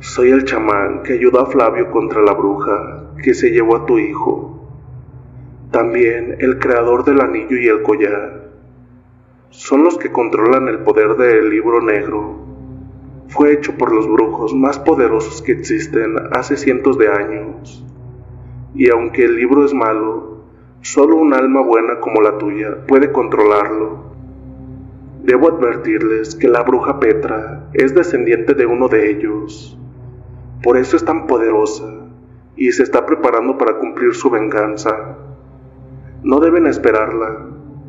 Soy 0.00 0.28
el 0.28 0.44
chamán 0.44 1.02
que 1.02 1.14
ayudó 1.14 1.40
a 1.40 1.46
Flavio 1.46 1.90
contra 1.90 2.20
la 2.20 2.34
bruja 2.34 3.14
que 3.22 3.32
se 3.32 3.48
llevó 3.48 3.76
a 3.76 3.86
tu 3.86 3.98
hijo. 3.98 4.68
También 5.70 6.36
el 6.40 6.58
creador 6.58 7.06
del 7.06 7.22
anillo 7.22 7.56
y 7.56 7.68
el 7.68 7.82
collar. 7.82 8.50
Son 9.48 9.84
los 9.84 9.96
que 9.96 10.12
controlan 10.12 10.68
el 10.68 10.80
poder 10.80 11.16
del 11.16 11.48
libro 11.48 11.80
negro. 11.80 12.36
Fue 13.28 13.54
hecho 13.54 13.78
por 13.78 13.94
los 13.94 14.06
brujos 14.06 14.54
más 14.54 14.78
poderosos 14.78 15.40
que 15.40 15.52
existen 15.52 16.14
hace 16.32 16.58
cientos 16.58 16.98
de 16.98 17.08
años. 17.08 17.82
Y 18.74 18.90
aunque 18.90 19.24
el 19.24 19.36
libro 19.36 19.64
es 19.64 19.72
malo, 19.72 20.44
solo 20.82 21.16
un 21.16 21.32
alma 21.32 21.62
buena 21.62 22.00
como 22.00 22.20
la 22.20 22.36
tuya 22.36 22.84
puede 22.86 23.10
controlarlo. 23.10 24.09
Debo 25.22 25.48
advertirles 25.48 26.34
que 26.34 26.48
la 26.48 26.62
bruja 26.62 26.98
Petra 26.98 27.68
es 27.74 27.94
descendiente 27.94 28.54
de 28.54 28.64
uno 28.64 28.88
de 28.88 29.10
ellos. 29.10 29.78
Por 30.62 30.78
eso 30.78 30.96
es 30.96 31.04
tan 31.04 31.26
poderosa 31.26 31.84
y 32.56 32.72
se 32.72 32.82
está 32.82 33.04
preparando 33.04 33.58
para 33.58 33.78
cumplir 33.78 34.14
su 34.14 34.30
venganza. 34.30 35.16
No 36.22 36.40
deben 36.40 36.66
esperarla, 36.66 37.48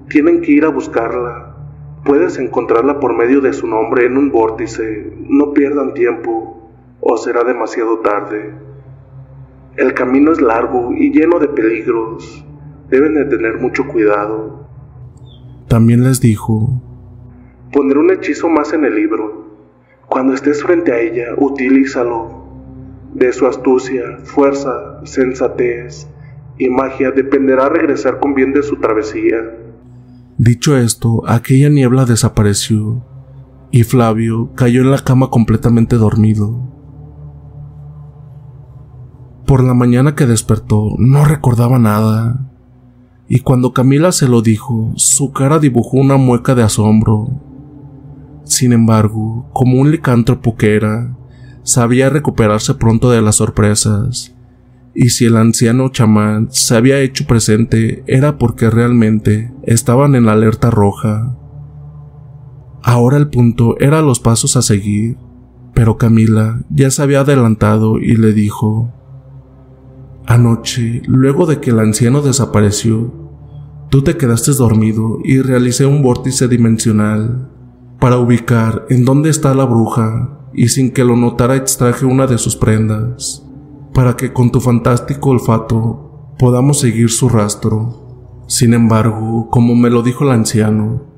tienen 0.09 0.41
que 0.41 0.51
ir 0.51 0.65
a 0.65 0.69
buscarla. 0.69 1.55
Puedes 2.03 2.37
encontrarla 2.37 2.99
por 2.99 3.15
medio 3.15 3.39
de 3.41 3.53
su 3.53 3.67
nombre 3.67 4.05
en 4.05 4.17
un 4.17 4.31
vórtice. 4.31 5.13
No 5.19 5.53
pierdan 5.53 5.93
tiempo 5.93 6.69
o 6.99 7.17
será 7.17 7.43
demasiado 7.43 7.99
tarde. 7.99 8.53
El 9.77 9.93
camino 9.93 10.31
es 10.31 10.41
largo 10.41 10.91
y 10.93 11.11
lleno 11.11 11.39
de 11.39 11.47
peligros. 11.47 12.45
Deben 12.89 13.13
de 13.13 13.25
tener 13.25 13.57
mucho 13.57 13.87
cuidado. 13.87 14.67
También 15.67 16.03
les 16.03 16.19
dijo 16.19 16.81
Pondré 17.71 17.99
un 17.99 18.11
hechizo 18.11 18.49
más 18.49 18.73
en 18.73 18.85
el 18.85 18.95
libro. 18.95 19.47
Cuando 20.07 20.33
estés 20.33 20.61
frente 20.61 20.91
a 20.91 20.99
ella, 20.99 21.27
utilízalo. 21.37 22.41
De 23.13 23.33
su 23.33 23.45
astucia, 23.47 24.19
fuerza, 24.23 25.01
sensatez 25.05 26.07
y 26.57 26.69
magia 26.69 27.11
dependerá 27.11 27.69
regresar 27.69 28.19
con 28.19 28.35
bien 28.35 28.53
de 28.53 28.63
su 28.63 28.75
travesía. 28.77 29.37
Dicho 30.37 30.77
esto, 30.77 31.23
aquella 31.27 31.69
niebla 31.69 32.05
desapareció 32.05 33.03
y 33.71 33.83
Flavio 33.83 34.51
cayó 34.55 34.81
en 34.81 34.91
la 34.91 34.99
cama 34.99 35.29
completamente 35.29 35.95
dormido. 35.95 36.71
Por 39.45 39.63
la 39.63 39.73
mañana 39.73 40.15
que 40.15 40.25
despertó 40.25 40.95
no 40.97 41.25
recordaba 41.25 41.79
nada, 41.79 42.51
y 43.27 43.39
cuando 43.39 43.73
Camila 43.73 44.11
se 44.11 44.27
lo 44.27 44.41
dijo, 44.41 44.91
su 44.95 45.31
cara 45.31 45.57
dibujó 45.57 45.97
una 45.97 46.17
mueca 46.17 46.53
de 46.53 46.63
asombro. 46.63 47.29
Sin 48.51 48.73
embargo, 48.73 49.49
como 49.53 49.79
un 49.79 49.91
licántropo 49.91 50.57
que 50.57 50.75
era, 50.75 51.15
sabía 51.63 52.09
recuperarse 52.09 52.73
pronto 52.73 53.09
de 53.09 53.21
las 53.21 53.37
sorpresas, 53.37 54.35
y 54.93 55.11
si 55.11 55.23
el 55.23 55.37
anciano 55.37 55.87
chamán 55.87 56.49
se 56.51 56.75
había 56.75 56.99
hecho 56.99 57.25
presente 57.25 58.03
era 58.07 58.37
porque 58.37 58.69
realmente 58.69 59.53
estaban 59.63 60.15
en 60.15 60.25
la 60.25 60.33
alerta 60.33 60.69
roja. 60.69 61.37
Ahora 62.83 63.15
el 63.15 63.29
punto 63.29 63.79
era 63.79 64.01
los 64.01 64.19
pasos 64.19 64.57
a 64.57 64.61
seguir, 64.61 65.15
pero 65.73 65.95
Camila 65.95 66.61
ya 66.69 66.91
se 66.91 67.01
había 67.01 67.21
adelantado 67.21 67.99
y 67.99 68.17
le 68.17 68.33
dijo, 68.33 68.91
Anoche, 70.25 71.03
luego 71.07 71.45
de 71.45 71.61
que 71.61 71.69
el 71.69 71.79
anciano 71.79 72.21
desapareció, 72.21 73.13
tú 73.89 74.01
te 74.01 74.17
quedaste 74.17 74.51
dormido 74.51 75.19
y 75.23 75.39
realicé 75.39 75.85
un 75.85 76.01
vórtice 76.03 76.49
dimensional 76.49 77.50
para 78.01 78.17
ubicar 78.17 78.87
en 78.89 79.05
dónde 79.05 79.29
está 79.29 79.53
la 79.53 79.63
bruja 79.63 80.49
y 80.53 80.69
sin 80.69 80.89
que 80.89 81.05
lo 81.05 81.15
notara 81.15 81.55
extraje 81.55 82.03
una 82.03 82.25
de 82.25 82.39
sus 82.39 82.55
prendas, 82.55 83.45
para 83.93 84.17
que 84.17 84.33
con 84.33 84.51
tu 84.51 84.59
fantástico 84.59 85.29
olfato 85.29 86.33
podamos 86.39 86.79
seguir 86.79 87.11
su 87.11 87.29
rastro. 87.29 88.41
Sin 88.47 88.73
embargo, 88.73 89.49
como 89.51 89.75
me 89.75 89.91
lo 89.91 90.01
dijo 90.01 90.23
el 90.23 90.31
anciano, 90.31 91.11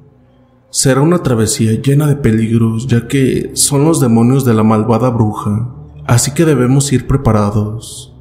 Será 0.70 1.02
una 1.02 1.20
travesía 1.20 1.80
llena 1.82 2.08
de 2.08 2.16
peligros, 2.16 2.88
ya 2.88 3.08
que 3.08 3.52
son 3.54 3.86
los 3.86 4.02
demonios 4.02 4.44
de 4.44 4.56
la 4.56 4.64
malvada 4.64 5.12
bruja, 5.12 5.70
así 6.08 6.32
que 6.32 6.46
debemos 6.46 6.92
ir 6.92 7.06
preparados. 7.06 8.14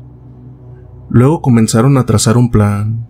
Luego 1.08 1.40
comenzaron 1.40 1.96
a 1.96 2.04
trazar 2.04 2.36
un 2.36 2.50
plan. 2.50 3.08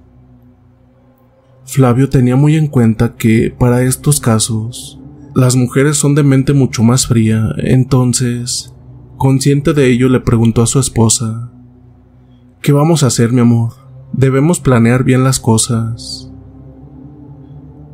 Flavio 1.65 2.09
tenía 2.09 2.37
muy 2.37 2.57
en 2.57 2.69
cuenta 2.69 3.17
que, 3.17 3.55
para 3.59 3.83
estos 3.83 4.21
casos, 4.21 5.02
las 5.35 5.57
mujeres 5.57 5.97
son 5.97 6.15
de 6.15 6.23
mente 6.23 6.53
mucho 6.53 6.83
más 6.83 7.07
fría, 7.07 7.49
entonces, 7.59 8.75
consciente 9.17 9.73
de 9.73 9.87
ello, 9.87 10.09
le 10.09 10.21
preguntó 10.21 10.63
a 10.63 10.67
su 10.67 10.79
esposa, 10.79 11.53
¿Qué 12.61 12.73
vamos 12.73 13.03
a 13.03 13.09
hacer, 13.09 13.33
mi 13.33 13.41
amor? 13.41 13.73
Debemos 14.13 14.61
planear 14.61 15.03
bien 15.03 15.25
las 15.25 15.41
cosas. 15.41 16.31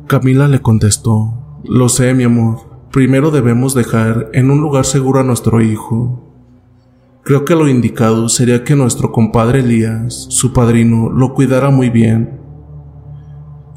Camila 0.05 0.47
le 0.47 0.61
contestó, 0.61 1.59
Lo 1.63 1.89
sé, 1.89 2.13
mi 2.13 2.23
amor. 2.23 2.59
Primero 2.91 3.31
debemos 3.31 3.73
dejar 3.73 4.29
en 4.33 4.51
un 4.51 4.61
lugar 4.61 4.85
seguro 4.85 5.21
a 5.21 5.23
nuestro 5.23 5.61
hijo. 5.61 6.23
Creo 7.23 7.45
que 7.45 7.55
lo 7.55 7.67
indicado 7.67 8.27
sería 8.29 8.63
que 8.63 8.75
nuestro 8.75 9.11
compadre 9.11 9.59
Elías, 9.59 10.27
su 10.29 10.51
padrino, 10.53 11.09
lo 11.09 11.33
cuidara 11.33 11.69
muy 11.69 11.89
bien. 11.89 12.39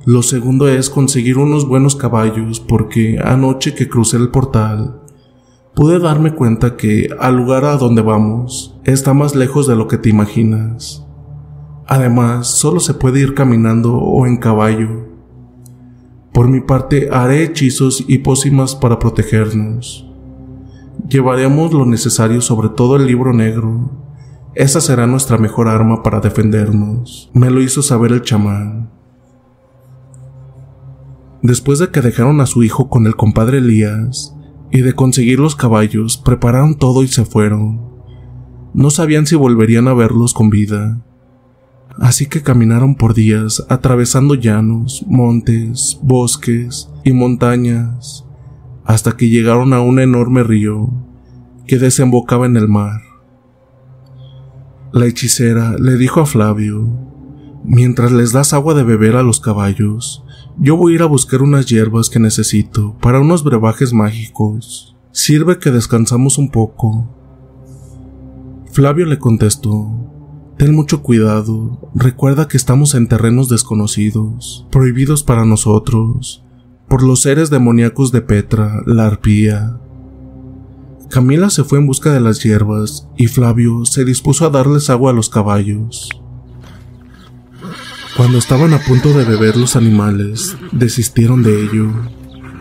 Lo 0.05 0.23
segundo 0.23 0.67
es 0.69 0.91
conseguir 0.91 1.39
unos 1.39 1.69
buenos 1.69 1.95
caballos 1.95 2.59
porque 2.59 3.19
anoche 3.23 3.75
que 3.75 3.89
crucé 3.89 4.17
el 4.17 4.31
portal 4.31 5.03
pude 5.75 5.99
darme 5.99 6.35
cuenta 6.35 6.77
que 6.77 7.09
al 7.19 7.37
lugar 7.37 7.65
a 7.65 7.77
donde 7.77 8.03
vamos 8.03 8.79
está 8.85 9.15
más 9.15 9.35
lejos 9.35 9.67
de 9.67 9.77
lo 9.77 9.89
que 9.89 9.99
te 9.99 10.11
imaginas. 10.11 11.07
Además, 11.87 12.49
solo 12.49 12.81
se 12.81 12.95
puede 12.95 13.21
ir 13.21 13.35
caminando 13.35 13.97
o 13.97 14.27
en 14.27 14.39
caballo. 14.39 15.09
Por 16.33 16.49
mi 16.49 16.61
parte, 16.61 17.09
haré 17.13 17.45
hechizos 17.45 18.05
y 18.07 18.19
pócimas 18.19 18.75
para 18.75 18.99
protegernos. 18.99 20.09
Llevaremos 21.09 21.73
lo 21.73 21.85
necesario, 21.85 22.41
sobre 22.41 22.71
todo 22.71 22.97
el 22.97 23.07
libro 23.07 23.33
negro. 23.33 23.91
Esa 24.55 24.81
será 24.81 25.07
nuestra 25.07 25.39
mejor 25.39 25.69
arma 25.69 26.03
para 26.03 26.21
defendernos, 26.21 27.31
me 27.33 27.51
lo 27.51 27.63
hizo 27.63 27.83
saber 27.83 28.13
el 28.13 28.23
chamán. 28.23 29.02
Después 31.43 31.81
de 31.81 31.91
que 31.91 32.01
dejaron 32.01 32.41
a 32.41 32.47
su 32.47 32.63
hijo 32.63 32.89
con 32.89 33.07
el 33.07 33.17
compadre 33.17 33.59
Elías 33.59 34.35
y 34.71 34.83
de 34.83 34.93
conseguir 34.93 35.41
los 35.41 35.57
caballos, 35.57 36.17
prepararon 36.17 36.79
todo 36.79 37.03
y 37.03 37.09
se 37.09 37.25
fueron. 37.25 37.93
No 38.75 38.91
sabían 38.91 39.27
si 39.27 39.35
volverían 39.35 39.89
a 39.89 39.93
verlos 39.93 40.35
con 40.35 40.51
vida. 40.51 41.05
Así 41.99 42.27
que 42.27 42.43
caminaron 42.43 42.95
por 42.95 43.13
días 43.13 43.67
atravesando 43.69 44.35
llanos, 44.35 45.05
montes, 45.09 45.99
bosques 46.03 46.89
y 47.05 47.13
montañas, 47.13 48.25
hasta 48.85 49.17
que 49.17 49.29
llegaron 49.29 49.73
a 49.73 49.81
un 49.81 49.99
enorme 49.99 50.45
río 50.45 50.91
que 51.67 51.79
desembocaba 51.79 52.47
en 52.47 52.57
el 52.57 52.69
mar. 52.69 53.01
La 54.93 55.07
hechicera 55.07 55.77
le 55.79 55.97
dijo 55.97 56.21
a 56.21 56.27
Flavio, 56.27 56.87
Mientras 57.65 58.11
les 58.13 58.33
das 58.33 58.53
agua 58.53 58.75
de 58.75 58.83
beber 58.83 59.17
a 59.17 59.23
los 59.23 59.41
caballos, 59.41 60.25
yo 60.59 60.77
voy 60.77 60.93
a 60.93 60.95
ir 60.97 61.03
a 61.03 61.07
buscar 61.07 61.43
unas 61.43 61.67
hierbas 61.67 62.11
que 62.11 62.21
necesito 62.21 62.97
para 63.01 63.21
unos 63.21 63.45
brebajes 63.45 63.93
mágicos. 63.93 64.97
Sirve 65.11 65.59
que 65.59 65.71
descansamos 65.71 66.39
un 66.39 66.51
poco. 66.51 67.09
Flavio 68.73 69.07
le 69.07 69.19
contestó, 69.19 69.91
Ten 70.59 70.75
mucho 70.75 71.03
cuidado, 71.03 71.91
recuerda 71.95 72.47
que 72.47 72.57
estamos 72.57 72.95
en 72.95 73.09
terrenos 73.09 73.49
desconocidos, 73.49 74.67
prohibidos 74.71 75.25
para 75.25 75.45
nosotros, 75.45 76.45
por 76.89 77.03
los 77.03 77.23
seres 77.23 77.51
demoníacos 77.51 78.13
de 78.13 78.21
Petra, 78.21 78.83
la 78.87 79.07
arpía. 79.07 79.79
Camila 81.09 81.51
se 81.51 81.65
fue 81.65 81.79
en 81.79 81.87
busca 81.87 82.13
de 82.13 82.21
las 82.21 82.43
hierbas 82.43 83.09
y 83.17 83.27
Flavio 83.27 83.85
se 83.85 84.05
dispuso 84.05 84.47
a 84.47 84.51
darles 84.51 84.89
agua 84.89 85.11
a 85.11 85.15
los 85.15 85.29
caballos. 85.29 86.22
Cuando 88.17 88.39
estaban 88.39 88.75
a 88.75 88.79
punto 88.79 89.13
de 89.15 89.25
beber 89.25 89.57
los 89.57 89.75
animales, 89.75 90.57
desistieron 90.71 91.43
de 91.43 91.63
ello, 91.63 91.91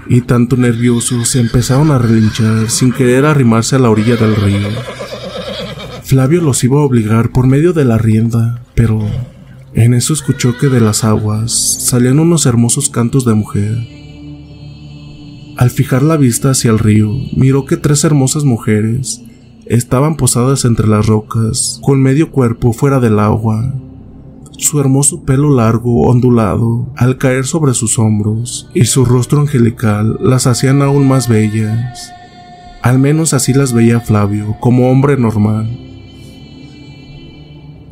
y 0.07 0.21
tanto 0.21 0.55
nerviosos 0.55 1.27
se 1.27 1.39
empezaron 1.41 1.91
a 1.91 1.97
relinchar 1.97 2.69
sin 2.69 2.93
querer 2.93 3.25
arrimarse 3.25 3.75
a 3.75 3.79
la 3.79 3.89
orilla 3.89 4.15
del 4.15 4.35
río. 4.35 4.69
Flavio 6.03 6.41
los 6.41 6.63
iba 6.63 6.79
a 6.79 6.83
obligar 6.83 7.31
por 7.31 7.47
medio 7.47 7.73
de 7.73 7.85
la 7.85 7.97
rienda, 7.97 8.63
pero 8.75 8.99
en 9.73 9.93
eso 9.93 10.13
escuchó 10.13 10.57
que 10.57 10.67
de 10.67 10.79
las 10.81 11.03
aguas 11.03 11.51
salían 11.87 12.19
unos 12.19 12.45
hermosos 12.45 12.89
cantos 12.89 13.25
de 13.25 13.33
mujer. 13.33 13.77
Al 15.57 15.69
fijar 15.69 16.01
la 16.01 16.17
vista 16.17 16.51
hacia 16.51 16.71
el 16.71 16.79
río, 16.79 17.11
miró 17.35 17.65
que 17.65 17.77
tres 17.77 18.03
hermosas 18.03 18.45
mujeres 18.45 19.21
estaban 19.65 20.15
posadas 20.15 20.65
entre 20.65 20.87
las 20.87 21.07
rocas, 21.07 21.79
con 21.83 22.01
medio 22.01 22.31
cuerpo 22.31 22.73
fuera 22.73 22.99
del 22.99 23.19
agua. 23.19 23.73
Su 24.61 24.79
hermoso 24.79 25.23
pelo 25.23 25.53
largo, 25.53 26.03
ondulado, 26.07 26.93
al 26.95 27.17
caer 27.17 27.45
sobre 27.45 27.73
sus 27.73 27.99
hombros, 27.99 28.69
y 28.73 28.85
su 28.85 29.05
rostro 29.05 29.41
angelical 29.41 30.17
las 30.21 30.47
hacían 30.47 30.81
aún 30.81 31.07
más 31.07 31.27
bellas. 31.27 32.11
Al 32.81 32.99
menos 32.99 33.33
así 33.33 33.53
las 33.53 33.73
veía 33.73 33.99
Flavio, 33.99 34.55
como 34.59 34.89
hombre 34.89 35.17
normal 35.17 35.67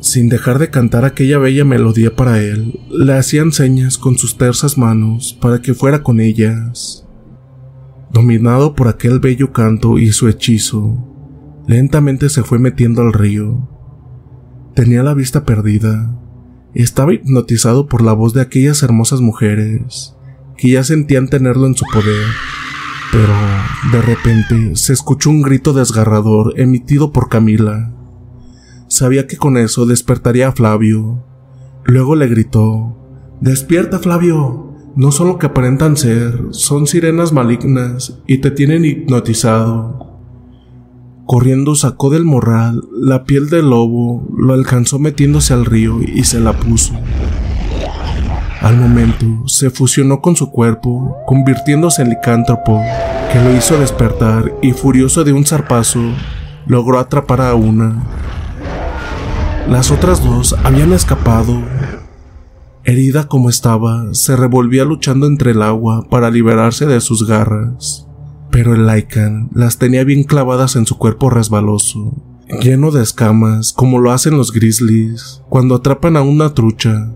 sin 0.00 0.28
dejar 0.28 0.58
de 0.58 0.70
cantar 0.70 1.04
aquella 1.04 1.38
bella 1.38 1.64
melodía 1.64 2.16
para 2.16 2.40
él, 2.40 2.80
le 2.90 3.12
hacían 3.12 3.52
señas 3.52 3.98
con 3.98 4.16
sus 4.16 4.36
tersas 4.36 4.78
manos 4.78 5.36
para 5.40 5.60
que 5.60 5.74
fuera 5.74 6.02
con 6.02 6.20
ellas. 6.20 7.06
Dominado 8.10 8.74
por 8.74 8.88
aquel 8.88 9.20
bello 9.20 9.52
canto 9.52 9.98
y 9.98 10.10
su 10.12 10.28
hechizo, 10.28 10.96
lentamente 11.66 12.28
se 12.28 12.42
fue 12.42 12.58
metiendo 12.58 13.02
al 13.02 13.12
río. 13.12 13.68
Tenía 14.74 15.02
la 15.02 15.14
vista 15.14 15.44
perdida. 15.44 16.16
Estaba 16.74 17.12
hipnotizado 17.12 17.86
por 17.86 18.02
la 18.02 18.12
voz 18.12 18.32
de 18.32 18.42
aquellas 18.42 18.82
hermosas 18.82 19.20
mujeres, 19.20 20.14
que 20.56 20.70
ya 20.70 20.84
sentían 20.84 21.28
tenerlo 21.28 21.66
en 21.66 21.74
su 21.74 21.84
poder. 21.92 22.26
Pero, 23.12 23.32
de 23.92 24.02
repente, 24.02 24.76
se 24.76 24.92
escuchó 24.92 25.30
un 25.30 25.42
grito 25.42 25.72
desgarrador 25.72 26.54
emitido 26.60 27.12
por 27.12 27.28
Camila. 27.28 27.92
Sabía 28.86 29.26
que 29.26 29.36
con 29.36 29.56
eso 29.56 29.84
despertaría 29.86 30.48
a 30.48 30.52
Flavio. 30.52 31.24
Luego 31.84 32.14
le 32.14 32.28
gritó, 32.28 32.96
Despierta, 33.40 33.98
Flavio. 33.98 34.74
No 34.96 35.12
solo 35.12 35.38
que 35.38 35.46
aparentan 35.46 35.96
ser, 35.96 36.48
son 36.50 36.86
sirenas 36.86 37.32
malignas 37.32 38.20
y 38.26 38.38
te 38.38 38.50
tienen 38.50 38.84
hipnotizado. 38.84 40.09
Corriendo 41.30 41.76
sacó 41.76 42.10
del 42.10 42.24
morral 42.24 42.82
la 42.92 43.22
piel 43.22 43.50
del 43.50 43.70
lobo, 43.70 44.26
lo 44.36 44.52
alcanzó 44.52 44.98
metiéndose 44.98 45.54
al 45.54 45.64
río 45.64 46.02
y 46.02 46.24
se 46.24 46.40
la 46.40 46.54
puso. 46.54 46.92
Al 48.60 48.76
momento 48.76 49.46
se 49.46 49.70
fusionó 49.70 50.22
con 50.22 50.34
su 50.34 50.50
cuerpo, 50.50 51.18
convirtiéndose 51.28 52.02
en 52.02 52.08
licántropo, 52.08 52.82
que 53.32 53.38
lo 53.44 53.56
hizo 53.56 53.78
despertar 53.78 54.52
y 54.60 54.72
furioso 54.72 55.22
de 55.22 55.32
un 55.32 55.46
zarpazo, 55.46 56.00
logró 56.66 56.98
atrapar 56.98 57.42
a 57.42 57.54
una 57.54 58.04
las 59.68 59.92
otras 59.92 60.24
dos 60.24 60.56
habían 60.64 60.92
escapado, 60.92 61.62
Herida 62.82 63.28
como 63.28 63.50
estaba, 63.50 64.12
se 64.14 64.34
revolvía 64.34 64.84
luchando 64.84 65.28
entre 65.28 65.52
el 65.52 65.62
agua 65.62 66.08
para 66.10 66.28
liberarse 66.28 66.86
de 66.86 67.00
sus 67.00 67.24
garras. 67.24 68.09
Pero 68.62 68.74
el 68.74 68.86
Lycan 68.86 69.48
las 69.54 69.78
tenía 69.78 70.04
bien 70.04 70.22
clavadas 70.22 70.76
en 70.76 70.84
su 70.84 70.98
cuerpo 70.98 71.30
resbaloso, 71.30 72.12
lleno 72.60 72.90
de 72.90 73.02
escamas, 73.02 73.72
como 73.72 73.98
lo 73.98 74.12
hacen 74.12 74.36
los 74.36 74.52
grizzlies 74.52 75.40
cuando 75.48 75.76
atrapan 75.76 76.14
a 76.18 76.20
una 76.20 76.52
trucha. 76.52 77.10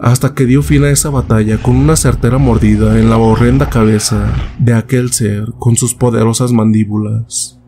Hasta 0.00 0.34
que 0.34 0.44
dio 0.44 0.64
fin 0.64 0.82
a 0.82 0.90
esa 0.90 1.08
batalla 1.08 1.62
con 1.62 1.76
una 1.76 1.94
certera 1.94 2.38
mordida 2.38 2.98
en 2.98 3.10
la 3.10 3.16
horrenda 3.16 3.70
cabeza 3.70 4.26
de 4.58 4.74
aquel 4.74 5.12
ser 5.12 5.52
con 5.56 5.76
sus 5.76 5.94
poderosas 5.94 6.50
mandíbulas. 6.50 7.60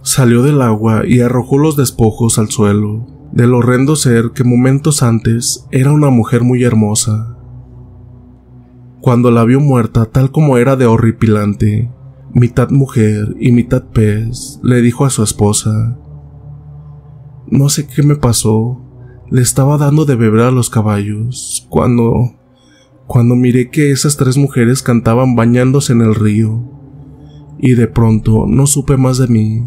Salió 0.00 0.42
del 0.42 0.62
agua 0.62 1.02
y 1.06 1.20
arrojó 1.20 1.58
los 1.58 1.76
despojos 1.76 2.38
al 2.38 2.48
suelo, 2.48 3.06
del 3.30 3.52
horrendo 3.52 3.94
ser 3.94 4.30
que 4.30 4.42
momentos 4.42 5.02
antes 5.02 5.66
era 5.70 5.92
una 5.92 6.08
mujer 6.08 6.44
muy 6.44 6.64
hermosa. 6.64 7.37
Cuando 9.00 9.30
la 9.30 9.44
vio 9.44 9.60
muerta 9.60 10.06
tal 10.06 10.32
como 10.32 10.58
era 10.58 10.74
de 10.74 10.86
horripilante, 10.86 11.90
mitad 12.34 12.70
mujer 12.70 13.36
y 13.38 13.52
mitad 13.52 13.84
pez, 13.84 14.58
le 14.62 14.82
dijo 14.82 15.04
a 15.04 15.10
su 15.10 15.22
esposa, 15.22 15.98
No 17.46 17.68
sé 17.68 17.86
qué 17.86 18.02
me 18.02 18.16
pasó, 18.16 18.80
le 19.30 19.40
estaba 19.40 19.78
dando 19.78 20.04
de 20.04 20.16
beber 20.16 20.40
a 20.40 20.50
los 20.50 20.68
caballos, 20.68 21.66
cuando... 21.70 22.34
cuando 23.06 23.36
miré 23.36 23.70
que 23.70 23.90
esas 23.90 24.16
tres 24.16 24.36
mujeres 24.36 24.82
cantaban 24.82 25.36
bañándose 25.36 25.92
en 25.92 26.00
el 26.00 26.14
río, 26.14 26.64
y 27.58 27.74
de 27.74 27.86
pronto 27.86 28.46
no 28.46 28.66
supe 28.66 28.96
más 28.96 29.18
de 29.18 29.28
mí. 29.28 29.64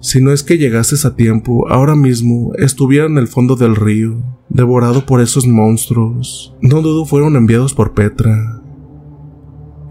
Si 0.00 0.22
no 0.22 0.32
es 0.32 0.42
que 0.42 0.58
llegases 0.58 1.04
a 1.04 1.14
tiempo, 1.14 1.68
ahora 1.68 1.94
mismo 1.94 2.52
estuviera 2.56 3.06
en 3.06 3.18
el 3.18 3.28
fondo 3.28 3.56
del 3.56 3.76
río, 3.76 4.22
devorado 4.48 5.04
por 5.04 5.20
esos 5.20 5.46
monstruos. 5.46 6.54
No 6.62 6.80
dudo 6.80 7.04
fueron 7.04 7.36
enviados 7.36 7.74
por 7.74 7.92
Petra. 7.92 8.59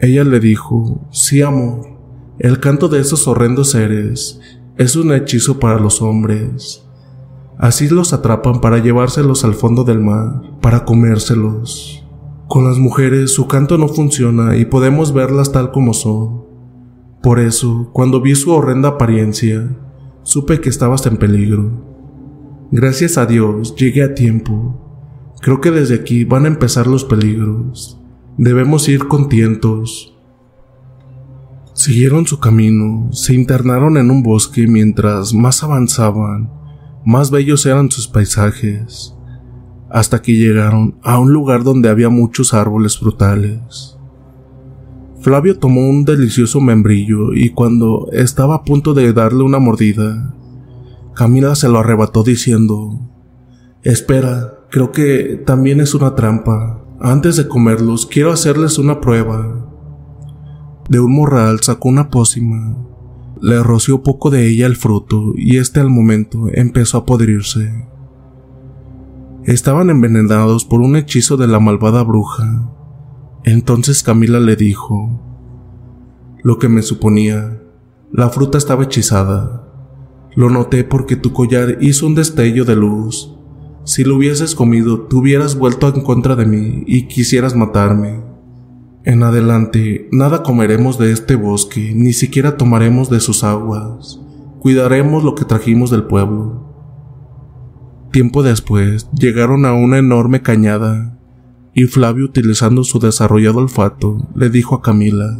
Ella 0.02 0.24
le 0.24 0.39
dijo, 0.39 1.08
sí 1.12 1.41
amor, 1.41 1.88
el 2.39 2.60
canto 2.60 2.88
de 2.88 3.00
esos 3.00 3.28
horrendos 3.28 3.72
seres 3.72 4.39
es 4.78 4.95
un 4.95 5.12
hechizo 5.12 5.60
para 5.60 5.80
los 5.80 6.02
hombres. 6.02 6.86
Así 7.58 7.89
los 7.89 8.14
atrapan 8.14 8.62
para 8.62 8.78
llevárselos 8.78 9.43
al 9.43 9.54
fondo 9.54 9.84
del 9.84 10.00
mar, 10.00 10.41
para 10.62 10.86
comérselos. 10.86 12.06
Con 12.47 12.66
las 12.66 12.78
mujeres 12.78 13.32
su 13.32 13.47
canto 13.47 13.78
no 13.78 13.89
funciona 13.89 14.56
y 14.56 14.66
podemos 14.66 15.14
verlas 15.14 15.52
tal 15.52 15.72
como 15.72 15.93
son. 15.93 16.45
Por 17.22 17.39
eso, 17.39 17.89
cuando 17.91 18.22
vi 18.22 18.36
su 18.36 18.52
horrenda 18.52 18.89
apariencia, 18.89 19.70
Supe 20.24 20.62
que 20.62 20.70
estabas 20.70 21.06
en 21.08 21.18
peligro. 21.18 21.72
Gracias 22.72 23.18
a 23.18 23.26
Dios 23.26 23.76
llegué 23.76 24.04
a 24.04 24.14
tiempo. 24.14 25.34
Creo 25.41 25.60
que 25.60 25.72
desde 25.72 25.95
aquí 25.95 26.24
van 26.24 26.45
a 26.45 26.50
empezar 26.50 26.86
los 26.86 27.04
peligros. 27.04 27.99
Debemos 28.42 28.88
ir 28.88 29.10
contentos. 29.10 30.16
Siguieron 31.74 32.26
su 32.26 32.40
camino, 32.40 33.12
se 33.12 33.34
internaron 33.34 33.98
en 33.98 34.10
un 34.10 34.24
bosque 34.24 34.66
mientras 34.66 35.34
más 35.34 35.62
avanzaban, 35.62 36.50
más 37.06 37.32
bellos 37.32 37.66
eran 37.66 37.92
sus 37.92 38.08
paisajes, 38.08 39.14
hasta 39.90 40.22
que 40.22 40.38
llegaron 40.38 40.96
a 41.04 41.20
un 41.20 41.34
lugar 41.34 41.66
donde 41.66 41.90
había 41.90 42.08
muchos 42.08 42.54
árboles 42.54 42.98
frutales. 42.98 43.98
Flavio 45.20 45.60
tomó 45.60 45.90
un 45.90 46.06
delicioso 46.06 46.62
membrillo 46.62 47.34
y 47.34 47.50
cuando 47.50 48.08
estaba 48.14 48.56
a 48.56 48.64
punto 48.64 48.94
de 48.94 49.12
darle 49.12 49.44
una 49.44 49.60
mordida, 49.60 50.34
Camila 51.14 51.56
se 51.56 51.68
lo 51.68 51.80
arrebató 51.80 52.24
diciendo, 52.24 53.02
Espera, 53.84 54.60
creo 54.70 54.94
que 54.94 55.42
también 55.46 55.82
es 55.82 55.94
una 55.94 56.16
trampa. 56.16 56.86
Antes 57.02 57.38
de 57.38 57.47
comerlos, 57.47 58.06
quiero 58.06 58.32
hacerles 58.32 58.78
una 58.78 59.00
prueba. 59.00 59.66
De 60.89 61.00
un 61.00 61.16
morral 61.16 61.62
sacó 61.62 61.88
una 61.89 62.10
pócima, 62.10 62.78
le 63.41 63.64
roció 63.64 64.04
poco 64.04 64.30
de 64.30 64.47
ella 64.47 64.66
el 64.66 64.76
fruto 64.76 65.34
y 65.36 65.58
este 65.58 65.80
al 65.80 65.89
momento 65.89 66.47
empezó 66.52 66.97
a 66.97 67.06
podrirse. 67.06 67.88
Estaban 69.45 69.89
envenenados 69.89 70.66
por 70.66 70.82
un 70.82 70.95
hechizo 70.95 71.38
de 71.38 71.47
la 71.47 71.60
malvada 71.60 72.04
bruja, 72.04 72.70
entonces 73.45 74.04
Camila 74.04 74.39
le 74.39 74.56
dijo, 74.56 75.22
lo 76.43 76.60
que 76.60 76.68
me 76.70 76.82
suponía, 76.82 77.62
la 78.12 78.30
fruta 78.30 78.58
estaba 78.58 78.84
hechizada. 78.84 79.68
Lo 80.36 80.50
noté 80.50 80.84
porque 80.84 81.16
tu 81.16 81.34
collar 81.34 81.78
hizo 81.82 82.08
un 82.08 82.16
destello 82.16 82.66
de 82.66 82.76
luz. 82.76 83.36
Si 83.84 84.04
lo 84.04 84.18
hubieses 84.18 84.56
comido, 84.56 85.02
tú 85.02 85.20
hubieras 85.20 85.56
vuelto 85.58 85.94
en 85.94 86.02
contra 86.02 86.36
de 86.36 86.46
mí 86.46 86.84
y 86.86 87.08
quisieras 87.08 87.56
matarme. 87.56 88.22
En 89.04 89.24
adelante, 89.24 90.08
nada 90.12 90.44
comeremos 90.44 90.98
de 90.98 91.12
este 91.12 91.36
bosque, 91.36 91.94
ni 91.96 92.14
siquiera 92.14 92.58
tomaremos 92.58 93.10
de 93.10 93.20
sus 93.20 93.44
aguas. 93.44 94.20
Cuidaremos 94.60 95.24
lo 95.24 95.36
que 95.36 95.46
trajimos 95.46 95.90
del 95.90 96.04
pueblo. 96.04 96.70
Tiempo 98.12 98.44
después, 98.44 99.10
llegaron 99.14 99.66
a 99.66 99.74
una 99.74 99.98
enorme 99.98 100.42
cañada 100.42 101.20
y 101.74 101.86
Flavio, 101.86 102.26
utilizando 102.26 102.84
su 102.84 103.00
desarrollado 103.00 103.60
olfato, 103.60 104.28
le 104.36 104.50
dijo 104.50 104.76
a 104.76 104.82
Camila, 104.82 105.38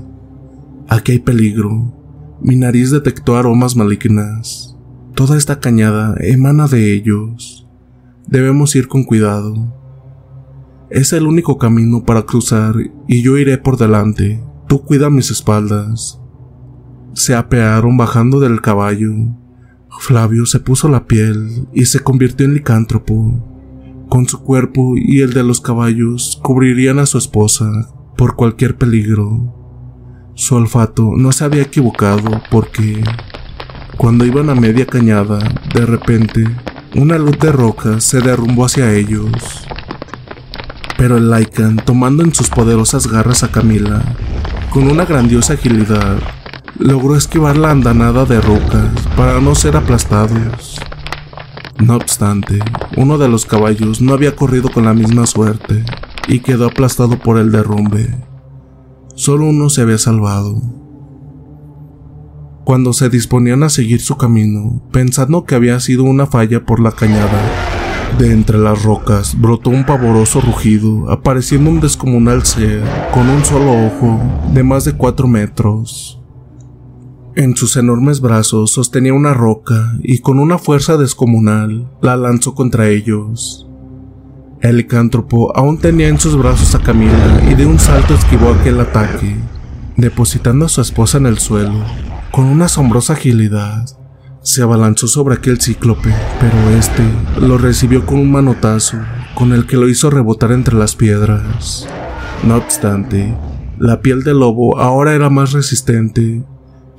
Aquí 0.88 1.12
hay 1.12 1.20
peligro. 1.20 1.94
Mi 2.42 2.56
nariz 2.56 2.92
detectó 2.92 3.36
aromas 3.36 3.76
malignas. 3.76 4.78
Toda 5.16 5.38
esta 5.38 5.60
cañada 5.60 6.16
emana 6.20 6.68
de 6.68 6.94
ellos. 6.94 7.68
Debemos 8.30 8.75
ir 8.75 8.88
con 8.88 9.05
cuidado. 9.05 9.55
Es 10.91 11.13
el 11.13 11.25
único 11.25 11.57
camino 11.57 12.05
para 12.05 12.27
cruzar 12.27 12.75
y 13.07 13.23
yo 13.23 13.39
iré 13.39 13.57
por 13.57 13.75
delante. 13.75 14.39
Tú 14.67 14.84
cuida 14.84 15.09
mis 15.09 15.32
espaldas. 15.32 16.21
Se 17.13 17.34
apearon 17.34 17.97
bajando 17.97 18.39
del 18.39 18.61
caballo. 18.61 19.11
Flavio 19.99 20.45
se 20.45 20.59
puso 20.59 20.89
la 20.89 21.07
piel 21.07 21.67
y 21.73 21.86
se 21.86 22.01
convirtió 22.01 22.45
en 22.45 22.53
licántropo 22.53 24.05
con 24.09 24.27
su 24.27 24.43
cuerpo 24.43 24.93
y 24.95 25.21
el 25.21 25.34
de 25.34 25.43
los 25.43 25.59
caballos 25.59 26.39
cubrirían 26.43 26.99
a 26.99 27.07
su 27.07 27.17
esposa 27.17 27.71
por 28.15 28.36
cualquier 28.36 28.77
peligro. 28.77 29.55
Su 30.36 30.53
olfato 30.53 31.13
no 31.17 31.32
se 31.32 31.45
había 31.45 31.63
equivocado 31.63 32.43
porque, 32.51 33.03
cuando 33.97 34.23
iban 34.23 34.51
a 34.51 34.55
media 34.55 34.86
cañada, 34.86 35.39
de 35.73 35.86
repente, 35.88 36.45
una 36.96 37.18
luz 37.18 37.38
de 37.40 37.52
roca 37.52 38.00
se 38.00 38.20
derrumbó 38.20 38.66
hacia 38.66 38.94
ellos. 38.94 39.32
Pero 40.98 41.18
el 41.18 41.30
Lycan, 41.30 41.78
tomando 41.78 42.24
en 42.24 42.34
sus 42.34 42.50
poderosas 42.50 43.08
garras 43.08 43.44
a 43.44 43.52
Camila, 43.52 44.02
con 44.72 44.90
una 44.90 45.06
grandiosa 45.06 45.54
agilidad, 45.54 46.18
logró 46.78 47.16
esquivar 47.16 47.58
la 47.58 47.72
andanada 47.72 48.26
de 48.26 48.42
rocas 48.42 48.90
para 49.16 49.40
no 49.40 49.56
ser 49.56 49.78
aplastados. 49.78 50.80
No 51.78 51.96
obstante, 51.96 52.60
uno 52.98 53.18
de 53.18 53.30
los 53.30 53.46
caballos 53.46 54.02
no 54.02 54.14
había 54.14 54.36
corrido 54.36 54.70
con 54.70 54.86
la 54.86 54.94
misma 54.94 55.26
suerte 55.26 55.86
y 56.28 56.40
quedó 56.40 56.68
aplastado 56.68 57.20
por 57.20 57.38
el 57.38 57.52
derrumbe. 57.52 58.14
Solo 59.16 59.46
uno 59.46 59.70
se 59.70 59.82
había 59.82 59.98
salvado. 59.98 60.78
Cuando 62.70 62.93
se 62.93 63.09
disponían 63.09 63.63
a 63.63 63.70
seguir 63.70 63.99
su 63.99 64.15
camino, 64.15 64.80
pensando 64.91 65.43
que 65.43 65.55
había 65.55 65.80
sido 65.80 66.03
una 66.03 66.28
falla 66.28 66.67
por 66.67 66.80
la 66.80 66.91
cañada, 66.91 67.41
de 68.20 68.32
entre 68.32 68.59
las 68.59 68.84
rocas 68.84 69.36
brotó 69.41 69.72
un 69.72 69.88
pavoroso 69.88 70.39
rugido, 70.39 71.09
apareciendo 71.09 71.72
un 71.72 71.80
descomunal 71.80 72.45
ser 72.45 72.84
con 73.11 73.28
un 73.28 73.43
solo 73.43 73.88
ojo 73.88 74.22
de 74.53 74.61
más 74.61 74.86
de 74.86 74.93
cuatro 74.93 75.28
metros. 75.28 76.22
En 77.36 77.57
sus 77.57 77.76
enormes 77.76 78.22
brazos 78.22 78.70
sostenía 78.70 79.15
una 79.15 79.34
roca 79.34 79.97
y 80.03 80.20
con 80.20 80.38
una 80.38 80.59
fuerza 80.59 80.95
descomunal 80.95 81.89
la 82.03 82.17
lanzó 82.17 82.53
contra 82.53 82.88
ellos. 82.88 83.67
El 84.61 84.78
licántropo 84.78 85.57
aún 85.57 85.80
tenía 85.80 86.07
en 86.07 86.20
sus 86.20 86.38
brazos 86.38 86.76
a 86.76 86.84
Camila 86.84 87.41
y 87.49 87.55
de 87.55 87.65
un 87.65 87.80
salto 87.80 88.13
esquivó 88.13 88.51
aquel 88.51 88.80
ataque, 88.80 89.38
depositando 89.97 90.65
a 90.65 90.70
su 90.70 90.82
esposa 90.82 91.17
en 91.17 91.26
el 91.26 91.39
suelo. 91.39 91.84
Con 92.32 92.45
una 92.45 92.65
asombrosa 92.65 93.13
agilidad, 93.13 93.86
se 94.43 94.61
abalanzó 94.61 95.07
sobre 95.07 95.36
aquel 95.36 95.59
cíclope, 95.59 96.13
pero 96.39 96.77
este 96.77 97.03
lo 97.41 97.57
recibió 97.57 98.05
con 98.05 98.19
un 98.19 98.32
manotazo, 98.32 98.97
con 99.34 99.51
el 99.51 99.65
que 99.65 99.77
lo 99.77 99.89
hizo 99.89 100.11
rebotar 100.11 100.51
entre 100.51 100.75
las 100.75 100.95
piedras. 100.95 101.88
No 102.43 102.55
obstante, 102.55 103.36
la 103.80 104.01
piel 104.01 104.23
del 104.23 104.39
lobo 104.39 104.80
ahora 104.80 105.15
era 105.15 105.30
más 105.30 105.53
resistente 105.53 106.43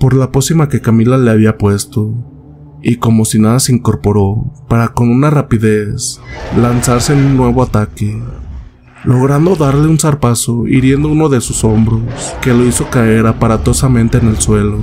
por 0.00 0.14
la 0.14 0.32
pócima 0.32 0.68
que 0.68 0.80
Camila 0.80 1.16
le 1.16 1.30
había 1.30 1.58
puesto, 1.58 2.12
y 2.82 2.96
como 2.96 3.24
si 3.24 3.38
nada 3.38 3.60
se 3.60 3.72
incorporó 3.72 4.52
para 4.68 4.88
con 4.88 5.10
una 5.10 5.30
rapidez 5.30 6.20
lanzarse 6.60 7.12
en 7.12 7.20
un 7.20 7.36
nuevo 7.36 7.62
ataque, 7.62 8.20
logrando 9.04 9.56
darle 9.56 9.86
un 9.86 9.98
zarpazo 9.98 10.66
hiriendo 10.66 11.08
uno 11.08 11.28
de 11.28 11.40
sus 11.40 11.64
hombros, 11.64 12.02
que 12.40 12.52
lo 12.52 12.64
hizo 12.66 12.90
caer 12.90 13.26
aparatosamente 13.26 14.18
en 14.18 14.28
el 14.28 14.38
suelo. 14.38 14.78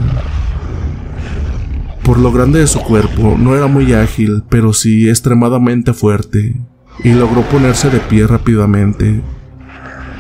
Por 2.04 2.20
lo 2.20 2.32
grande 2.32 2.60
de 2.60 2.68
su 2.68 2.80
cuerpo, 2.80 3.36
no 3.38 3.56
era 3.56 3.68
muy 3.68 3.94
ágil, 3.94 4.44
pero 4.50 4.74
sí 4.74 5.10
extremadamente 5.10 5.94
fuerte. 5.94 6.56
y 7.04 7.14
logró 7.14 7.44
ponerse 7.44 7.92
de 7.92 8.00
pie 8.00 8.26
rápidamente. 8.26 9.22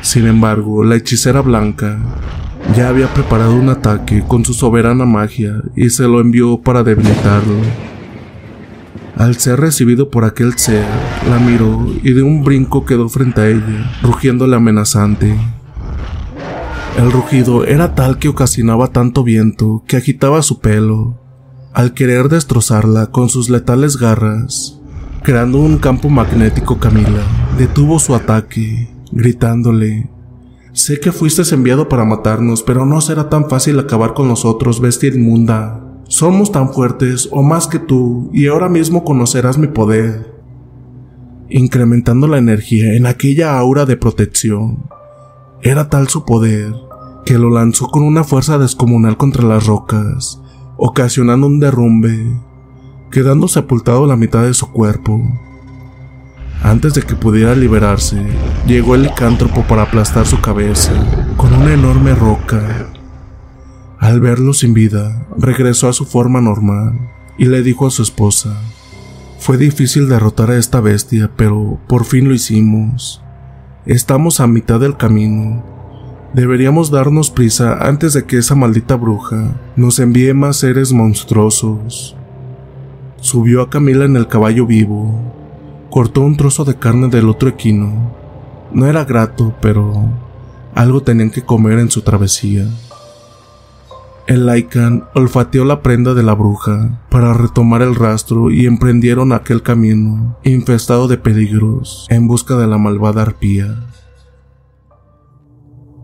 Sin 0.01 0.27
embargo, 0.27 0.83
la 0.83 0.95
hechicera 0.95 1.41
blanca 1.41 1.97
ya 2.75 2.89
había 2.89 3.11
preparado 3.11 3.55
un 3.55 3.69
ataque 3.69 4.23
con 4.27 4.45
su 4.45 4.53
soberana 4.53 5.05
magia 5.05 5.55
y 5.75 5.89
se 5.89 6.03
lo 6.03 6.19
envió 6.19 6.59
para 6.59 6.83
debilitarlo. 6.83 7.55
Al 9.17 9.35
ser 9.37 9.59
recibido 9.59 10.09
por 10.09 10.25
aquel 10.25 10.57
ser, 10.57 10.85
la 11.29 11.39
miró 11.39 11.87
y 12.03 12.13
de 12.13 12.21
un 12.21 12.43
brinco 12.43 12.85
quedó 12.85 13.09
frente 13.09 13.41
a 13.41 13.47
ella, 13.47 13.91
rugiéndole 14.03 14.55
amenazante. 14.55 15.35
El 16.97 17.11
rugido 17.11 17.65
era 17.65 17.95
tal 17.95 18.19
que 18.19 18.29
ocasionaba 18.29 18.87
tanto 18.87 19.23
viento 19.23 19.83
que 19.87 19.97
agitaba 19.97 20.41
su 20.43 20.59
pelo, 20.59 21.19
al 21.73 21.93
querer 21.93 22.29
destrozarla 22.29 23.07
con 23.07 23.29
sus 23.29 23.49
letales 23.49 23.97
garras. 23.97 24.79
Creando 25.23 25.59
un 25.59 25.77
campo 25.77 26.09
magnético, 26.09 26.79
Camila 26.79 27.23
detuvo 27.57 27.99
su 27.99 28.13
ataque, 28.15 28.89
gritándole 29.11 30.09
Sé 30.77 30.99
que 30.99 31.11
fuiste 31.11 31.41
enviado 31.55 31.89
para 31.89 32.05
matarnos, 32.05 32.61
pero 32.61 32.85
no 32.85 33.01
será 33.01 33.29
tan 33.29 33.49
fácil 33.49 33.79
acabar 33.79 34.13
con 34.13 34.27
nosotros, 34.27 34.79
bestia 34.79 35.09
inmunda. 35.09 35.86
Somos 36.07 36.51
tan 36.51 36.73
fuertes 36.73 37.27
o 37.31 37.43
más 37.43 37.67
que 37.67 37.79
tú, 37.79 38.29
y 38.33 38.47
ahora 38.47 38.69
mismo 38.69 39.03
conocerás 39.03 39.57
mi 39.57 39.67
poder. 39.67 40.33
Incrementando 41.49 42.27
la 42.27 42.37
energía 42.37 42.93
en 42.93 43.05
aquella 43.05 43.57
aura 43.57 43.85
de 43.85 43.97
protección. 43.97 44.89
Era 45.61 45.89
tal 45.89 46.07
su 46.07 46.23
poder 46.23 46.73
que 47.25 47.37
lo 47.37 47.49
lanzó 47.49 47.89
con 47.89 48.03
una 48.03 48.23
fuerza 48.23 48.57
descomunal 48.57 49.17
contra 49.17 49.43
las 49.43 49.65
rocas, 49.65 50.41
ocasionando 50.77 51.47
un 51.47 51.59
derrumbe, 51.59 52.41
quedando 53.11 53.49
sepultado 53.49 54.05
la 54.05 54.15
mitad 54.15 54.43
de 54.43 54.53
su 54.53 54.71
cuerpo. 54.71 55.21
Antes 56.63 56.93
de 56.93 57.01
que 57.01 57.15
pudiera 57.15 57.53
liberarse, 57.53 58.25
llegó 58.65 58.95
el 58.95 59.03
licántropo 59.03 59.63
para 59.63 59.83
aplastar 59.83 60.25
su 60.25 60.39
cabeza 60.39 60.93
con 61.35 61.53
una 61.53 61.73
enorme 61.73 62.15
roca. 62.15 62.93
Al 63.99 64.19
verlo 64.19 64.53
sin 64.53 64.73
vida, 64.73 65.27
regresó 65.37 65.89
a 65.89 65.93
su 65.93 66.05
forma 66.05 66.41
normal 66.41 66.99
y 67.37 67.45
le 67.45 67.63
dijo 67.63 67.87
a 67.87 67.91
su 67.91 68.03
esposa, 68.03 68.55
fue 69.39 69.57
difícil 69.57 70.09
derrotar 70.09 70.51
a 70.51 70.57
esta 70.57 70.81
bestia, 70.81 71.31
pero 71.35 71.79
por 71.87 72.05
fin 72.05 72.27
lo 72.27 72.33
hicimos. 72.33 73.23
Estamos 73.85 74.39
a 74.39 74.47
mitad 74.47 74.79
del 74.79 74.97
camino. 74.97 75.63
Deberíamos 76.33 76.91
darnos 76.91 77.31
prisa 77.31 77.77
antes 77.87 78.13
de 78.13 78.25
que 78.25 78.37
esa 78.37 78.55
maldita 78.55 78.95
bruja 78.95 79.59
nos 79.75 79.99
envíe 79.99 80.33
más 80.33 80.57
seres 80.57 80.91
monstruosos. 80.91 82.15
Subió 83.19 83.61
a 83.61 83.69
Camila 83.69 84.05
en 84.05 84.15
el 84.15 84.27
caballo 84.27 84.65
vivo 84.65 85.37
cortó 85.89 86.21
un 86.21 86.37
trozo 86.37 86.63
de 86.65 86.75
carne 86.75 87.07
del 87.07 87.29
otro 87.29 87.49
equino. 87.49 88.13
No 88.71 88.85
era 88.87 89.05
grato, 89.05 89.55
pero 89.61 90.11
algo 90.75 91.01
tenían 91.01 91.31
que 91.31 91.41
comer 91.41 91.79
en 91.79 91.89
su 91.89 92.01
travesía. 92.01 92.67
El 94.27 94.45
Lycan 94.45 95.05
olfateó 95.15 95.63
la 95.63 95.81
prenda 95.81 96.13
de 96.13 96.21
la 96.21 96.33
bruja 96.33 96.99
para 97.09 97.33
retomar 97.33 97.81
el 97.81 97.95
rastro 97.95 98.51
y 98.51 98.65
emprendieron 98.65 99.31
aquel 99.31 99.63
camino, 99.63 100.37
infestado 100.43 101.07
de 101.07 101.17
peligros, 101.17 102.05
en 102.09 102.27
busca 102.27 102.57
de 102.57 102.67
la 102.67 102.77
malvada 102.77 103.21
arpía. 103.21 103.87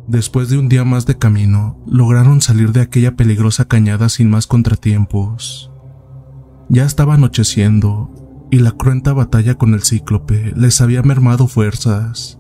Después 0.08 0.48
de 0.48 0.58
un 0.58 0.70
día 0.70 0.86
más 0.86 1.06
de 1.06 1.18
camino, 1.18 1.84
lograron 1.86 2.40
salir 2.40 2.72
de 2.72 2.80
aquella 2.80 3.18
peligrosa 3.18 3.66
cañada 3.66 4.08
sin 4.08 4.30
más 4.30 4.48
contratiempos. 4.48 5.70
Ya 6.70 6.86
estaba 6.86 7.16
anocheciendo 7.16 8.48
y 8.52 8.60
la 8.60 8.72
cruenta 8.72 9.12
batalla 9.12 9.56
con 9.56 9.74
el 9.74 9.84
cíclope 9.84 10.54
les 10.56 10.80
había 10.80 11.04
mermado 11.04 11.48
fuerzas. 11.48 12.40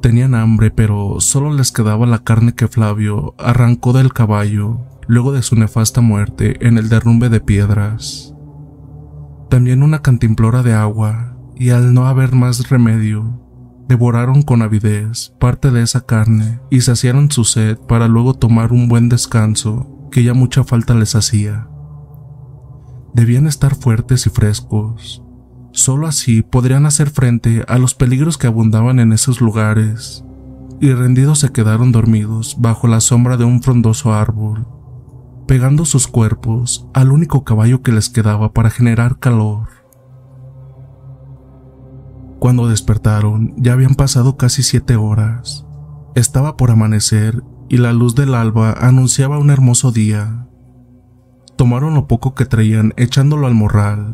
Tenían 0.00 0.34
hambre, 0.34 0.70
pero 0.70 1.20
solo 1.20 1.52
les 1.52 1.72
quedaba 1.72 2.06
la 2.06 2.24
carne 2.24 2.54
que 2.54 2.68
Flavio 2.68 3.34
arrancó 3.36 3.92
del 3.92 4.14
caballo 4.14 4.86
luego 5.06 5.32
de 5.32 5.42
su 5.42 5.56
nefasta 5.56 6.00
muerte 6.00 6.66
en 6.66 6.78
el 6.78 6.88
derrumbe 6.88 7.28
de 7.28 7.40
piedras. 7.40 8.34
También 9.48 9.82
una 9.82 10.02
cantimplora 10.02 10.62
de 10.62 10.74
agua, 10.74 11.36
y 11.56 11.70
al 11.70 11.92
no 11.92 12.06
haber 12.06 12.34
más 12.34 12.68
remedio, 12.70 13.40
devoraron 13.88 14.42
con 14.42 14.62
avidez 14.62 15.34
parte 15.40 15.70
de 15.70 15.82
esa 15.82 16.02
carne 16.06 16.60
y 16.70 16.80
saciaron 16.82 17.30
su 17.30 17.44
sed 17.44 17.76
para 17.76 18.08
luego 18.08 18.34
tomar 18.34 18.72
un 18.72 18.88
buen 18.88 19.08
descanso 19.08 20.08
que 20.10 20.22
ya 20.22 20.34
mucha 20.34 20.64
falta 20.64 20.94
les 20.94 21.14
hacía. 21.14 21.68
Debían 23.12 23.46
estar 23.46 23.74
fuertes 23.74 24.26
y 24.26 24.30
frescos, 24.30 25.24
Solo 25.72 26.08
así 26.08 26.42
podrían 26.42 26.84
hacer 26.84 27.10
frente 27.10 27.64
a 27.68 27.78
los 27.78 27.94
peligros 27.94 28.38
que 28.38 28.48
abundaban 28.48 28.98
en 28.98 29.12
esos 29.12 29.40
lugares, 29.40 30.24
y 30.80 30.92
rendidos 30.92 31.38
se 31.38 31.52
quedaron 31.52 31.92
dormidos 31.92 32.56
bajo 32.58 32.88
la 32.88 33.00
sombra 33.00 33.36
de 33.36 33.44
un 33.44 33.62
frondoso 33.62 34.12
árbol, 34.12 34.66
pegando 35.50 35.84
sus 35.84 36.06
cuerpos 36.06 36.86
al 36.94 37.10
único 37.10 37.42
caballo 37.42 37.82
que 37.82 37.90
les 37.90 38.08
quedaba 38.08 38.52
para 38.52 38.70
generar 38.70 39.18
calor. 39.18 39.66
Cuando 42.38 42.68
despertaron 42.68 43.52
ya 43.56 43.72
habían 43.72 43.96
pasado 43.96 44.36
casi 44.36 44.62
siete 44.62 44.94
horas. 44.94 45.66
Estaba 46.14 46.56
por 46.56 46.70
amanecer 46.70 47.42
y 47.68 47.78
la 47.78 47.92
luz 47.92 48.14
del 48.14 48.36
alba 48.36 48.74
anunciaba 48.78 49.40
un 49.40 49.50
hermoso 49.50 49.90
día. 49.90 50.46
Tomaron 51.56 51.94
lo 51.94 52.06
poco 52.06 52.36
que 52.36 52.46
traían 52.46 52.94
echándolo 52.96 53.48
al 53.48 53.54
morral 53.56 54.12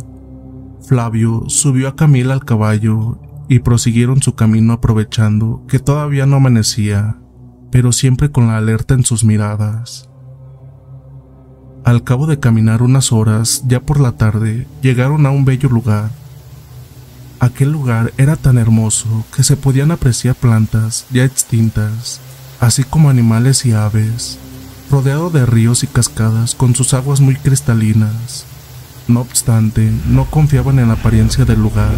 Flavio 0.80 1.44
subió 1.48 1.88
a 1.88 1.96
Camila 1.96 2.32
al 2.32 2.46
caballo 2.46 3.18
y 3.46 3.58
prosiguieron 3.58 4.22
su 4.22 4.36
camino 4.36 4.72
aprovechando 4.72 5.66
que 5.68 5.80
todavía 5.80 6.24
no 6.24 6.36
amanecía, 6.36 7.18
pero 7.70 7.92
siempre 7.92 8.30
con 8.30 8.46
la 8.46 8.56
alerta 8.56 8.94
en 8.94 9.04
sus 9.04 9.22
miradas. 9.22 10.08
Al 11.86 12.02
cabo 12.02 12.26
de 12.26 12.40
caminar 12.40 12.82
unas 12.82 13.12
horas, 13.12 13.62
ya 13.68 13.78
por 13.78 14.00
la 14.00 14.10
tarde, 14.10 14.66
llegaron 14.82 15.24
a 15.24 15.30
un 15.30 15.44
bello 15.44 15.68
lugar. 15.68 16.10
Aquel 17.38 17.70
lugar 17.70 18.12
era 18.18 18.34
tan 18.34 18.58
hermoso 18.58 19.24
que 19.32 19.44
se 19.44 19.56
podían 19.56 19.92
apreciar 19.92 20.34
plantas 20.34 21.06
ya 21.12 21.24
extintas, 21.24 22.18
así 22.58 22.82
como 22.82 23.08
animales 23.08 23.64
y 23.64 23.72
aves, 23.72 24.36
rodeado 24.90 25.30
de 25.30 25.46
ríos 25.46 25.84
y 25.84 25.86
cascadas 25.86 26.56
con 26.56 26.74
sus 26.74 26.92
aguas 26.92 27.20
muy 27.20 27.36
cristalinas. 27.36 28.46
No 29.06 29.20
obstante, 29.20 29.92
no 30.08 30.24
confiaban 30.24 30.80
en 30.80 30.88
la 30.88 30.94
apariencia 30.94 31.44
del 31.44 31.62
lugar, 31.62 31.94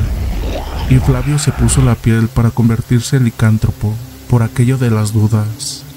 y 0.91 0.97
Flavio 0.97 1.39
se 1.39 1.51
puso 1.53 1.80
la 1.80 1.95
piel 1.95 2.28
para 2.28 2.51
convertirse 2.51 3.16
en 3.16 3.24
licántropo 3.24 3.95
por 4.28 4.43
aquello 4.43 4.76
de 4.76 4.91
las 4.91 5.14
dudas. 5.14 5.88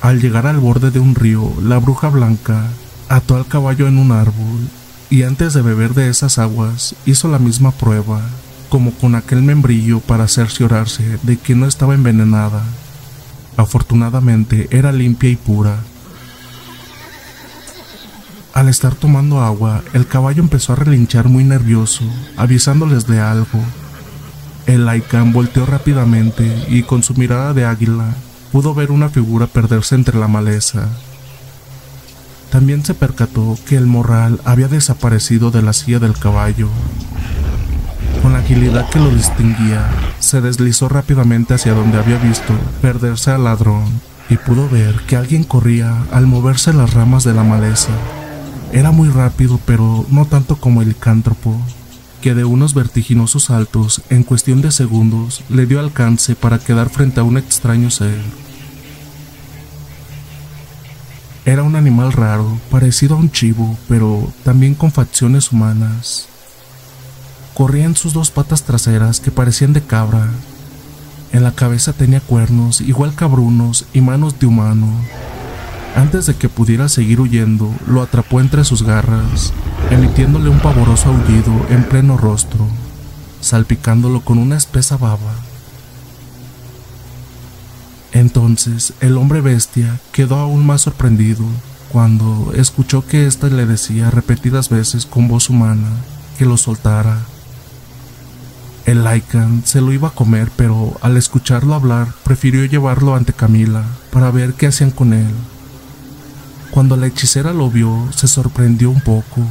Al 0.00 0.20
llegar 0.20 0.46
al 0.46 0.58
borde 0.58 0.90
de 0.90 0.98
un 0.98 1.14
río, 1.14 1.52
la 1.62 1.78
bruja 1.78 2.08
blanca 2.08 2.64
ató 3.08 3.36
al 3.36 3.46
caballo 3.46 3.86
en 3.86 3.98
un 3.98 4.12
árbol 4.12 4.68
y 5.10 5.24
antes 5.24 5.52
de 5.52 5.62
beber 5.62 5.94
de 5.94 6.08
esas 6.08 6.38
aguas 6.38 6.94
hizo 7.04 7.28
la 7.28 7.38
misma 7.38 7.70
prueba, 7.72 8.20
como 8.68 8.92
con 8.92 9.14
aquel 9.14 9.42
membrillo 9.42 10.00
para 10.00 10.28
cerciorarse 10.28 11.18
de 11.22 11.36
que 11.36 11.54
no 11.54 11.66
estaba 11.66 11.94
envenenada. 11.94 12.62
Afortunadamente 13.56 14.68
era 14.70 14.92
limpia 14.92 15.28
y 15.28 15.36
pura, 15.36 15.80
al 18.52 18.68
estar 18.68 18.94
tomando 18.94 19.40
agua, 19.40 19.82
el 19.92 20.06
caballo 20.06 20.42
empezó 20.42 20.72
a 20.72 20.76
relinchar 20.76 21.28
muy 21.28 21.44
nervioso, 21.44 22.04
avisándoles 22.36 23.06
de 23.06 23.20
algo. 23.20 23.60
El 24.66 24.86
Laikan 24.86 25.32
volteó 25.32 25.66
rápidamente 25.66 26.66
y 26.68 26.82
con 26.82 27.02
su 27.02 27.14
mirada 27.14 27.54
de 27.54 27.64
águila 27.64 28.14
pudo 28.52 28.74
ver 28.74 28.90
una 28.90 29.08
figura 29.08 29.46
perderse 29.46 29.94
entre 29.94 30.18
la 30.18 30.28
maleza. 30.28 30.88
También 32.50 32.84
se 32.84 32.94
percató 32.94 33.56
que 33.66 33.76
el 33.76 33.86
morral 33.86 34.40
había 34.44 34.66
desaparecido 34.66 35.50
de 35.50 35.62
la 35.62 35.72
silla 35.72 36.00
del 36.00 36.18
caballo. 36.18 36.68
Con 38.22 38.32
la 38.32 38.40
agilidad 38.40 38.90
que 38.90 38.98
lo 38.98 39.10
distinguía, 39.10 39.88
se 40.18 40.40
deslizó 40.40 40.88
rápidamente 40.88 41.54
hacia 41.54 41.74
donde 41.74 41.98
había 41.98 42.18
visto 42.18 42.52
perderse 42.82 43.30
al 43.30 43.44
ladrón 43.44 43.84
y 44.28 44.36
pudo 44.36 44.68
ver 44.68 44.96
que 45.06 45.16
alguien 45.16 45.44
corría 45.44 46.04
al 46.12 46.26
moverse 46.26 46.72
las 46.72 46.92
ramas 46.92 47.24
de 47.24 47.34
la 47.34 47.44
maleza. 47.44 47.90
Era 48.72 48.90
muy 48.90 49.08
rápido, 49.08 49.58
pero 49.64 50.04
no 50.10 50.26
tanto 50.26 50.56
como 50.56 50.82
el 50.82 50.88
licántropo, 50.88 51.56
que 52.20 52.34
de 52.34 52.44
unos 52.44 52.74
vertiginosos 52.74 53.44
saltos, 53.44 54.02
en 54.10 54.22
cuestión 54.22 54.60
de 54.60 54.70
segundos, 54.70 55.42
le 55.48 55.66
dio 55.66 55.80
alcance 55.80 56.34
para 56.34 56.58
quedar 56.58 56.90
frente 56.90 57.20
a 57.20 57.22
un 57.22 57.38
extraño 57.38 57.90
ser. 57.90 58.20
Era 61.46 61.62
un 61.62 61.74
animal 61.74 62.12
raro, 62.12 62.58
parecido 62.70 63.16
a 63.16 63.18
un 63.18 63.30
chivo, 63.30 63.76
pero 63.88 64.30
también 64.44 64.74
con 64.74 64.92
facciones 64.92 65.50
humanas. 65.50 66.28
Corría 67.54 67.84
en 67.84 67.96
sus 67.96 68.12
dos 68.12 68.30
patas 68.30 68.62
traseras 68.62 69.20
que 69.20 69.30
parecían 69.30 69.72
de 69.72 69.82
cabra. 69.82 70.28
En 71.32 71.42
la 71.42 71.52
cabeza 71.52 71.92
tenía 71.92 72.20
cuernos, 72.20 72.80
igual 72.80 73.14
cabrunos 73.14 73.86
y 73.92 74.00
manos 74.00 74.38
de 74.38 74.46
humano. 74.46 74.88
Antes 75.96 76.26
de 76.26 76.34
que 76.34 76.48
pudiera 76.48 76.88
seguir 76.88 77.20
huyendo, 77.20 77.74
lo 77.86 78.02
atrapó 78.02 78.40
entre 78.40 78.64
sus 78.64 78.82
garras, 78.82 79.52
emitiéndole 79.90 80.48
un 80.48 80.60
pavoroso 80.60 81.08
aullido 81.08 81.52
en 81.70 81.84
pleno 81.84 82.16
rostro. 82.16 82.66
salpicándolo 83.40 84.20
con 84.20 84.38
una 84.38 84.56
espesa 84.56 84.98
baba. 84.98 85.32
Entonces 88.12 88.92
el 89.00 89.16
hombre 89.16 89.40
bestia 89.40 89.98
quedó 90.12 90.36
aún 90.36 90.66
más 90.66 90.82
sorprendido 90.82 91.44
cuando 91.90 92.52
escuchó 92.54 93.06
que 93.06 93.26
ésta 93.26 93.48
le 93.48 93.66
decía 93.66 94.10
repetidas 94.10 94.68
veces 94.68 95.06
con 95.06 95.26
voz 95.26 95.48
humana 95.48 95.88
que 96.38 96.44
lo 96.44 96.56
soltara. 96.56 97.18
El 98.84 99.04
Lycan 99.04 99.62
se 99.64 99.80
lo 99.80 99.92
iba 99.92 100.08
a 100.08 100.12
comer, 100.12 100.50
pero 100.56 100.96
al 101.00 101.16
escucharlo 101.16 101.74
hablar 101.74 102.08
prefirió 102.24 102.64
llevarlo 102.64 103.14
ante 103.14 103.32
Camila 103.32 103.84
para 104.10 104.30
ver 104.30 104.54
qué 104.54 104.66
hacían 104.66 104.90
con 104.90 105.12
él. 105.12 105.32
Cuando 106.70 106.96
la 106.96 107.06
hechicera 107.06 107.52
lo 107.52 107.70
vio, 107.70 108.08
se 108.14 108.28
sorprendió 108.28 108.90
un 108.90 109.00
poco. 109.00 109.42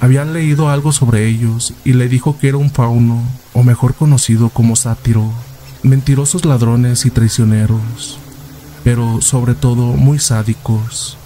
Había 0.00 0.24
leído 0.24 0.68
algo 0.68 0.92
sobre 0.92 1.28
ellos 1.28 1.74
y 1.84 1.92
le 1.94 2.08
dijo 2.08 2.38
que 2.38 2.48
era 2.48 2.58
un 2.58 2.70
fauno, 2.70 3.22
o 3.52 3.62
mejor 3.62 3.94
conocido 3.94 4.50
como 4.50 4.76
sátiro, 4.76 5.32
mentirosos 5.82 6.44
ladrones 6.44 7.06
y 7.06 7.10
traicioneros, 7.10 8.18
pero 8.84 9.20
sobre 9.20 9.54
todo 9.54 9.94
muy 9.94 10.18
sádicos. 10.18 11.16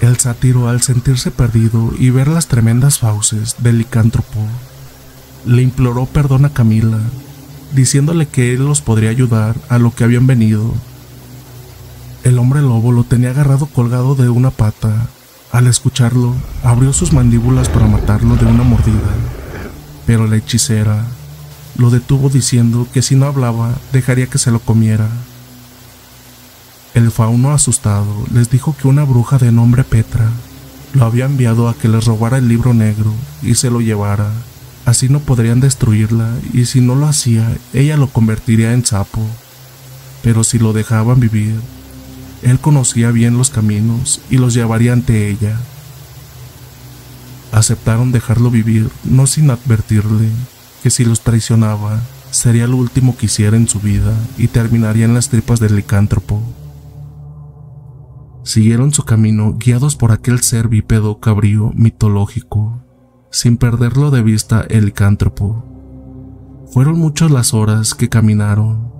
El 0.00 0.18
sátiro, 0.18 0.68
al 0.68 0.82
sentirse 0.82 1.30
perdido 1.30 1.92
y 1.98 2.10
ver 2.10 2.28
las 2.28 2.48
tremendas 2.48 2.98
fauces 2.98 3.56
del 3.58 3.78
licántropo, 3.78 4.40
le 5.46 5.62
imploró 5.62 6.06
perdón 6.06 6.44
a 6.44 6.52
Camila, 6.52 6.98
diciéndole 7.72 8.26
que 8.26 8.52
él 8.52 8.66
los 8.66 8.80
podría 8.80 9.10
ayudar 9.10 9.56
a 9.68 9.78
lo 9.78 9.94
que 9.94 10.04
habían 10.04 10.26
venido. 10.26 10.74
El 12.24 12.38
hombre 12.38 12.62
lobo 12.62 12.90
lo 12.90 13.04
tenía 13.04 13.30
agarrado 13.30 13.66
colgado 13.66 14.14
de 14.14 14.30
una 14.30 14.50
pata. 14.50 15.08
Al 15.52 15.66
escucharlo, 15.66 16.34
abrió 16.62 16.94
sus 16.94 17.12
mandíbulas 17.12 17.68
para 17.68 17.86
matarlo 17.86 18.36
de 18.36 18.46
una 18.46 18.62
mordida, 18.62 19.12
pero 20.06 20.26
la 20.26 20.36
hechicera 20.36 21.04
lo 21.76 21.90
detuvo 21.90 22.30
diciendo 22.30 22.88
que 22.94 23.02
si 23.02 23.14
no 23.14 23.26
hablaba 23.26 23.74
dejaría 23.92 24.26
que 24.26 24.38
se 24.38 24.50
lo 24.50 24.58
comiera. 24.58 25.06
El 26.94 27.10
fauno 27.10 27.52
asustado 27.52 28.24
les 28.32 28.48
dijo 28.48 28.74
que 28.74 28.88
una 28.88 29.04
bruja 29.04 29.36
de 29.36 29.52
nombre 29.52 29.84
Petra 29.84 30.30
lo 30.94 31.04
había 31.04 31.26
enviado 31.26 31.68
a 31.68 31.74
que 31.74 31.88
les 31.88 32.06
robara 32.06 32.38
el 32.38 32.48
libro 32.48 32.72
negro 32.72 33.12
y 33.42 33.56
se 33.56 33.68
lo 33.68 33.82
llevara. 33.82 34.30
Así 34.86 35.10
no 35.10 35.20
podrían 35.20 35.60
destruirla 35.60 36.30
y 36.54 36.64
si 36.64 36.80
no 36.80 36.94
lo 36.94 37.06
hacía, 37.06 37.54
ella 37.74 37.98
lo 37.98 38.06
convertiría 38.06 38.72
en 38.72 38.86
sapo. 38.86 39.20
Pero 40.22 40.42
si 40.42 40.58
lo 40.58 40.72
dejaban 40.72 41.20
vivir, 41.20 41.60
él 42.44 42.60
conocía 42.60 43.10
bien 43.10 43.36
los 43.38 43.50
caminos 43.50 44.20
y 44.30 44.36
los 44.36 44.54
llevaría 44.54 44.92
ante 44.92 45.28
ella. 45.28 45.58
Aceptaron 47.52 48.12
dejarlo 48.12 48.50
vivir, 48.50 48.90
no 49.04 49.26
sin 49.26 49.50
advertirle 49.50 50.28
que 50.82 50.90
si 50.90 51.04
los 51.04 51.22
traicionaba, 51.22 52.00
sería 52.30 52.66
lo 52.66 52.76
último 52.76 53.16
que 53.16 53.26
hiciera 53.26 53.56
en 53.56 53.68
su 53.68 53.80
vida 53.80 54.12
y 54.36 54.48
terminaría 54.48 55.06
en 55.06 55.14
las 55.14 55.30
tripas 55.30 55.60
del 55.60 55.76
licántropo. 55.76 56.42
Siguieron 58.42 58.92
su 58.92 59.04
camino 59.04 59.54
guiados 59.54 59.96
por 59.96 60.12
aquel 60.12 60.40
ser 60.40 60.68
bípedo 60.68 61.20
cabrío 61.20 61.72
mitológico, 61.74 62.84
sin 63.30 63.56
perderlo 63.56 64.10
de 64.10 64.22
vista 64.22 64.66
el 64.68 64.84
licántropo. 64.86 65.64
Fueron 66.72 66.98
muchas 66.98 67.30
las 67.30 67.54
horas 67.54 67.94
que 67.94 68.10
caminaron. 68.10 68.93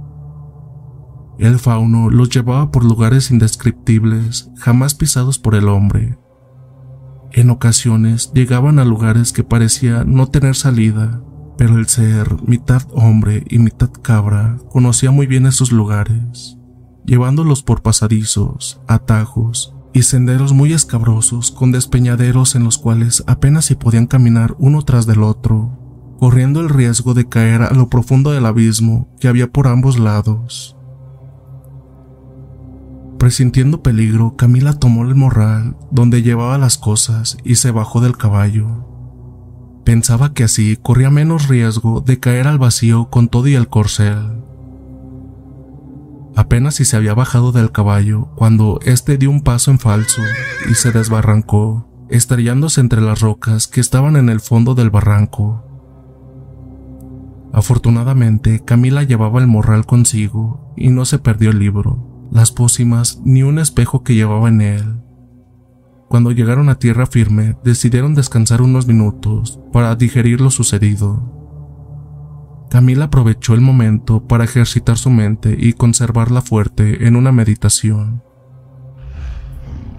El 1.39 1.59
fauno 1.59 2.11
los 2.11 2.31
llevaba 2.31 2.71
por 2.71 2.85
lugares 2.85 3.31
indescriptibles, 3.31 4.51
jamás 4.57 4.95
pisados 4.95 5.39
por 5.39 5.55
el 5.55 5.69
hombre. 5.69 6.19
En 7.33 7.51
ocasiones 7.51 8.31
llegaban 8.33 8.79
a 8.79 8.85
lugares 8.85 9.33
que 9.33 9.43
parecía 9.43 10.05
no 10.05 10.29
tener 10.29 10.55
salida, 10.55 11.23
pero 11.59 11.79
el 11.79 11.89
ser, 11.89 12.37
mitad 12.47 12.83
hombre 12.93 13.45
y 13.49 13.59
mitad 13.59 13.91
cabra, 13.91 14.59
conocía 14.71 15.11
muy 15.11 15.27
bien 15.27 15.47
esos 15.47 15.73
lugares 15.73 16.59
llevándolos 17.05 17.63
por 17.63 17.83
pasadizos, 17.83 18.81
atajos 18.87 19.75
y 19.93 20.03
senderos 20.03 20.53
muy 20.53 20.73
escabrosos 20.73 21.51
con 21.51 21.71
despeñaderos 21.71 22.55
en 22.55 22.65
los 22.65 22.79
cuales 22.79 23.23
apenas 23.27 23.65
se 23.67 23.77
podían 23.77 24.07
caminar 24.07 24.57
uno 24.59 24.83
tras 24.83 25.07
del 25.07 25.23
otro, 25.23 25.79
corriendo 26.19 26.61
el 26.61 26.69
riesgo 26.69 27.15
de 27.15 27.29
caer 27.29 27.63
a 27.63 27.73
lo 27.73 27.89
profundo 27.89 28.33
del 28.33 28.47
abismo 28.47 29.09
que 29.21 29.29
había 29.29 29.51
por 29.51 29.69
ambos 29.69 29.99
lados. 29.99 30.74
Presintiendo 33.25 33.83
peligro, 33.83 34.37
Camila 34.37 34.75
tomó 34.75 35.03
el 35.03 35.15
morral 35.15 35.79
donde 35.91 36.21
llevaba 36.21 36.59
las 36.59 36.77
cosas 36.77 37.39
y 37.43 37.55
se 37.55 37.71
bajó 37.71 38.03
del 38.03 38.19
caballo. 38.19 38.87
Pensaba 39.83 40.35
que 40.35 40.45
así 40.45 40.77
corría 40.77 41.09
menos 41.09 41.49
riesgo 41.49 42.03
de 42.03 42.21
caer 42.21 42.47
al 42.47 42.59
vacío 42.59 43.09
con 43.09 43.29
todo 43.29 43.49
y 43.49 43.55
el 43.55 43.69
corcel. 43.69 44.43
Apenas 46.37 46.75
si 46.75 46.85
se 46.85 46.99
había 46.99 47.15
bajado 47.15 47.51
del 47.51 47.73
caballo 47.73 48.29
cuando 48.37 48.79
éste 48.85 49.17
dio 49.17 49.31
un 49.31 49.41
paso 49.41 49.71
en 49.71 49.79
falso 49.79 50.21
y 50.71 50.75
se 50.75 50.93
desbarrancó, 50.93 51.89
estrellándose 52.11 52.83
entre 52.83 53.01
las 53.01 53.23
rocas 53.23 53.69
que 53.69 53.81
estaban 53.81 54.17
en 54.17 54.29
el 54.29 54.41
fondo 54.41 54.75
del 54.75 54.91
barranco. 54.91 55.65
Afortunadamente, 57.55 58.63
Camila 58.63 59.03
llevaba 59.03 59.41
el 59.41 59.47
morral 59.47 59.87
consigo 59.87 60.75
y 60.77 60.91
no 60.91 61.07
se 61.07 61.19
perdió 61.19 61.49
el 61.49 61.59
libro, 61.59 62.14
las 62.31 62.53
pócimas 62.53 63.21
ni 63.25 63.43
un 63.43 63.59
espejo 63.59 64.03
que 64.03 64.15
llevaba 64.15 64.49
en 64.49 64.61
él. 64.61 65.01
Cuando 66.09 66.31
llegaron 66.31 66.69
a 66.69 66.79
tierra 66.79 67.07
firme, 67.07 67.57
decidieron 67.65 68.15
descansar 68.15 68.63
unos 68.63 68.87
minutos 68.87 69.59
para 69.73 69.95
digerir 69.97 70.41
lo 70.41 70.51
sucedido. 70.51 71.35
Camila 72.71 73.07
aprovechó 73.07 73.55
el 73.55 73.61
momento 73.61 74.27
para 74.27 74.45
ejercitar 74.45 74.97
su 74.97 75.11
mente 75.11 75.57
y 75.59 75.73
conservarla 75.73 76.41
fuerte 76.43 77.07
en 77.07 77.17
una 77.17 77.33
meditación, 77.33 78.23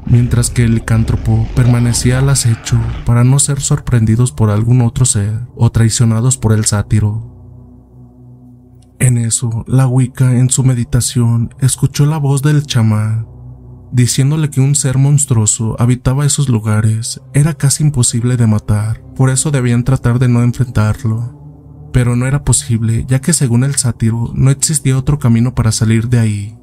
mientras 0.05 0.49
que 0.49 0.63
el 0.63 0.75
licántropo 0.75 1.47
permanecía 1.55 2.19
al 2.19 2.29
acecho 2.29 2.79
para 3.05 3.23
no 3.23 3.39
ser 3.39 3.59
sorprendidos 3.59 4.31
por 4.31 4.49
algún 4.49 4.81
otro 4.81 5.05
ser 5.05 5.39
o 5.55 5.71
traicionados 5.71 6.37
por 6.37 6.53
el 6.53 6.65
sátiro. 6.65 7.34
En 8.99 9.17
eso, 9.17 9.65
la 9.67 9.87
Wicca 9.87 10.37
en 10.37 10.49
su 10.49 10.63
meditación 10.63 11.53
escuchó 11.59 12.05
la 12.05 12.17
voz 12.17 12.41
del 12.41 12.65
chamán, 12.65 13.27
diciéndole 13.91 14.49
que 14.49 14.61
un 14.61 14.75
ser 14.75 14.97
monstruoso 14.97 15.75
habitaba 15.79 16.25
esos 16.25 16.49
lugares, 16.49 17.21
era 17.33 17.53
casi 17.53 17.83
imposible 17.83 18.37
de 18.37 18.47
matar, 18.47 19.03
por 19.15 19.29
eso 19.29 19.51
debían 19.51 19.83
tratar 19.83 20.19
de 20.19 20.27
no 20.27 20.43
enfrentarlo 20.43 21.45
pero 21.95 22.17
no 22.17 22.27
era 22.27 22.43
posible, 22.43 23.05
ya 23.07 23.21
que 23.21 23.31
según 23.31 23.63
el 23.63 23.75
sátiro 23.75 24.33
no 24.35 24.51
existía 24.51 24.97
otro 24.97 25.17
camino 25.17 25.55
para 25.55 25.71
salir 25.71 26.09
de 26.09 26.19
ahí. 26.19 26.57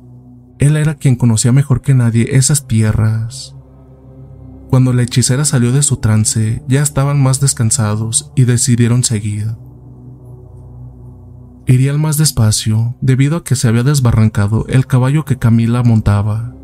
Él 0.58 0.76
era 0.76 0.96
quien 0.96 1.16
conocía 1.16 1.52
mejor 1.52 1.80
que 1.80 1.94
nadie 1.94 2.36
esas 2.36 2.66
tierras. 2.68 3.56
Cuando 4.68 4.92
la 4.92 5.04
hechicera 5.04 5.46
salió 5.46 5.72
de 5.72 5.82
su 5.82 5.96
trance, 5.96 6.62
ya 6.68 6.82
estaban 6.82 7.18
más 7.22 7.40
descansados 7.40 8.30
y 8.36 8.44
decidieron 8.44 9.04
seguir. 9.04 9.56
Irían 11.66 12.00
más 12.00 12.16
despacio, 12.16 12.96
debido 13.00 13.36
a 13.36 13.44
que 13.44 13.54
se 13.54 13.68
había 13.68 13.84
desbarrancado 13.84 14.66
el 14.68 14.86
caballo 14.86 15.24
que 15.24 15.38
Camila 15.38 15.82
montaba. 15.82 16.54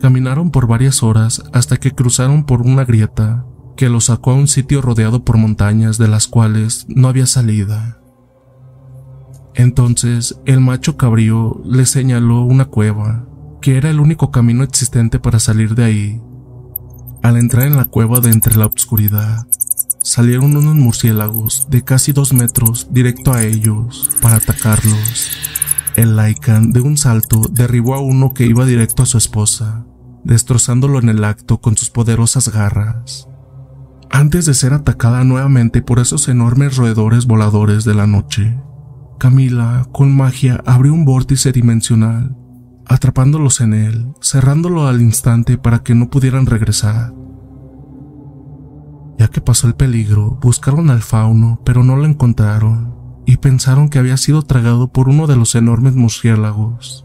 Caminaron 0.00 0.50
por 0.50 0.66
varias 0.66 1.02
horas 1.02 1.42
hasta 1.52 1.76
que 1.76 1.90
cruzaron 1.90 2.44
por 2.44 2.62
una 2.62 2.84
grieta 2.84 3.44
que 3.76 3.88
lo 3.88 4.00
sacó 4.00 4.32
a 4.32 4.34
un 4.34 4.46
sitio 4.46 4.82
rodeado 4.82 5.24
por 5.24 5.38
montañas 5.38 5.98
de 5.98 6.06
las 6.06 6.28
cuales 6.28 6.86
no 6.88 7.08
había 7.08 7.26
salida. 7.26 7.98
Entonces 9.54 10.38
el 10.44 10.60
macho 10.60 10.96
cabrío 10.96 11.60
le 11.64 11.86
señaló 11.86 12.42
una 12.42 12.66
cueva, 12.66 13.26
que 13.60 13.76
era 13.76 13.90
el 13.90 14.00
único 14.00 14.30
camino 14.30 14.64
existente 14.64 15.18
para 15.18 15.38
salir 15.38 15.74
de 15.74 15.84
ahí. 15.84 16.22
Al 17.22 17.36
entrar 17.36 17.66
en 17.66 17.76
la 17.76 17.84
cueva 17.84 18.20
de 18.20 18.30
entre 18.30 18.56
la 18.56 18.66
oscuridad, 18.66 19.46
salieron 20.02 20.56
unos 20.56 20.74
murciélagos 20.74 21.66
de 21.70 21.82
casi 21.82 22.12
dos 22.12 22.32
metros 22.32 22.88
directo 22.90 23.32
a 23.32 23.42
ellos 23.42 24.10
para 24.20 24.36
atacarlos. 24.36 25.30
El 25.96 26.16
Lycan 26.16 26.72
de 26.72 26.80
un 26.80 26.96
salto 26.96 27.42
derribó 27.50 27.94
a 27.94 28.00
uno 28.00 28.34
que 28.34 28.46
iba 28.46 28.64
directo 28.66 29.02
a 29.02 29.06
su 29.06 29.18
esposa, 29.18 29.84
destrozándolo 30.24 30.98
en 30.98 31.08
el 31.08 31.24
acto 31.24 31.60
con 31.60 31.76
sus 31.76 31.90
poderosas 31.90 32.48
garras 32.50 33.30
antes 34.10 34.44
de 34.44 34.54
ser 34.54 34.74
atacada 34.74 35.24
nuevamente 35.24 35.82
por 35.82 36.00
esos 36.00 36.28
enormes 36.28 36.76
roedores 36.76 37.26
voladores 37.26 37.84
de 37.84 37.94
la 37.94 38.06
noche. 38.06 38.58
Camila, 39.18 39.86
con 39.92 40.16
magia, 40.16 40.62
abrió 40.66 40.92
un 40.92 41.04
vórtice 41.04 41.52
dimensional, 41.52 42.36
atrapándolos 42.86 43.60
en 43.60 43.74
él, 43.74 44.12
cerrándolo 44.20 44.88
al 44.88 45.00
instante 45.00 45.58
para 45.58 45.82
que 45.82 45.94
no 45.94 46.10
pudieran 46.10 46.46
regresar. 46.46 47.12
Ya 49.20 49.28
que 49.28 49.42
pasó 49.42 49.66
el 49.66 49.74
peligro, 49.74 50.38
buscaron 50.40 50.88
al 50.88 51.02
fauno, 51.02 51.60
pero 51.62 51.84
no 51.84 51.94
lo 51.94 52.06
encontraron, 52.06 52.94
y 53.26 53.36
pensaron 53.36 53.90
que 53.90 53.98
había 53.98 54.16
sido 54.16 54.40
tragado 54.40 54.90
por 54.90 55.10
uno 55.10 55.26
de 55.26 55.36
los 55.36 55.54
enormes 55.54 55.94
murciélagos. 55.94 57.04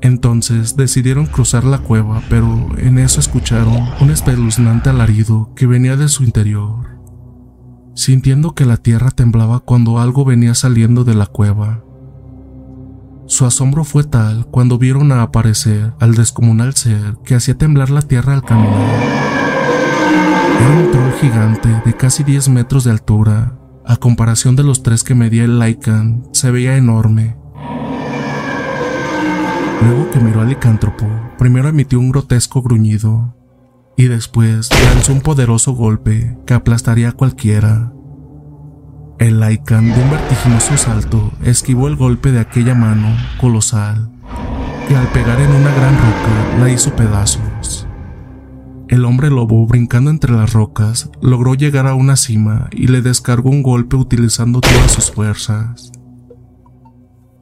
Entonces 0.00 0.74
decidieron 0.74 1.26
cruzar 1.26 1.62
la 1.62 1.78
cueva, 1.78 2.20
pero 2.28 2.66
en 2.78 2.98
eso 2.98 3.20
escucharon 3.20 3.90
un 4.00 4.10
espeluznante 4.10 4.90
alarido 4.90 5.52
que 5.54 5.68
venía 5.68 5.96
de 5.96 6.08
su 6.08 6.24
interior. 6.24 6.98
sintiendo 7.94 8.56
que 8.56 8.64
la 8.64 8.76
tierra 8.76 9.12
temblaba 9.12 9.60
cuando 9.60 10.00
algo 10.00 10.24
venía 10.24 10.56
saliendo 10.56 11.04
de 11.04 11.14
la 11.14 11.26
cueva. 11.26 11.84
Su 13.26 13.44
asombro 13.44 13.84
fue 13.84 14.02
tal 14.02 14.46
cuando 14.46 14.78
vieron 14.78 15.12
a 15.12 15.22
aparecer 15.22 15.92
al 16.00 16.16
descomunal 16.16 16.74
ser 16.74 17.18
que 17.24 17.36
hacía 17.36 17.56
temblar 17.56 17.90
la 17.90 18.02
tierra 18.02 18.32
al 18.34 18.42
caminar. 18.42 19.22
Un 20.62 20.90
troll 20.90 21.12
gigante 21.20 21.68
de 21.84 21.96
casi 21.96 22.22
10 22.22 22.48
metros 22.50 22.84
de 22.84 22.92
altura. 22.92 23.58
A 23.84 23.96
comparación 23.96 24.54
de 24.54 24.62
los 24.62 24.82
tres 24.82 25.02
que 25.02 25.14
medía 25.14 25.44
el 25.44 25.58
Lycan, 25.58 26.28
se 26.32 26.50
veía 26.50 26.76
enorme. 26.76 27.36
Luego 29.82 30.10
que 30.12 30.20
miró 30.20 30.40
al 30.40 30.48
licántropo, 30.48 31.06
primero 31.36 31.68
emitió 31.68 31.98
un 31.98 32.10
grotesco 32.10 32.62
gruñido 32.62 33.34
y 33.96 34.04
después 34.04 34.70
lanzó 34.94 35.12
un 35.12 35.20
poderoso 35.20 35.72
golpe 35.72 36.38
que 36.46 36.54
aplastaría 36.54 37.08
a 37.08 37.12
cualquiera. 37.12 37.92
El 39.18 39.40
Lycan 39.40 39.92
de 39.92 40.02
un 40.02 40.10
vertiginoso 40.10 40.76
salto 40.76 41.32
esquivó 41.42 41.88
el 41.88 41.96
golpe 41.96 42.30
de 42.30 42.40
aquella 42.40 42.74
mano 42.74 43.08
colosal 43.40 44.10
que 44.88 44.96
al 44.96 45.06
pegar 45.08 45.40
en 45.40 45.50
una 45.50 45.74
gran 45.74 45.96
roca 45.96 46.58
la 46.60 46.70
hizo 46.70 46.94
pedazos. 46.94 47.51
El 48.88 49.04
hombre 49.04 49.30
lobo, 49.30 49.66
brincando 49.66 50.10
entre 50.10 50.32
las 50.32 50.52
rocas, 50.52 51.10
logró 51.20 51.54
llegar 51.54 51.86
a 51.86 51.94
una 51.94 52.16
cima 52.16 52.68
y 52.72 52.88
le 52.88 53.00
descargó 53.00 53.50
un 53.50 53.62
golpe 53.62 53.96
utilizando 53.96 54.60
todas 54.60 54.92
sus 54.92 55.10
fuerzas. 55.10 55.92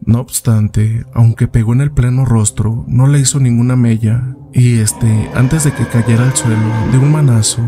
No 0.03 0.21
obstante, 0.21 1.05
aunque 1.15 1.49
pegó 1.49 1.73
en 1.73 1.81
el 1.81 1.93
pleno 1.93 2.25
rostro, 2.25 2.85
no 2.89 3.07
le 3.07 3.21
hizo 3.21 3.39
ninguna 3.39 3.77
mella, 3.77 4.37
y 4.53 4.79
este, 4.79 5.31
antes 5.35 5.65
de 5.65 5.73
que 5.73 5.87
cayera 5.87 6.25
al 6.25 6.37
suelo 6.37 6.71
de 6.91 6.99
un 6.99 7.13
manazo, 7.13 7.63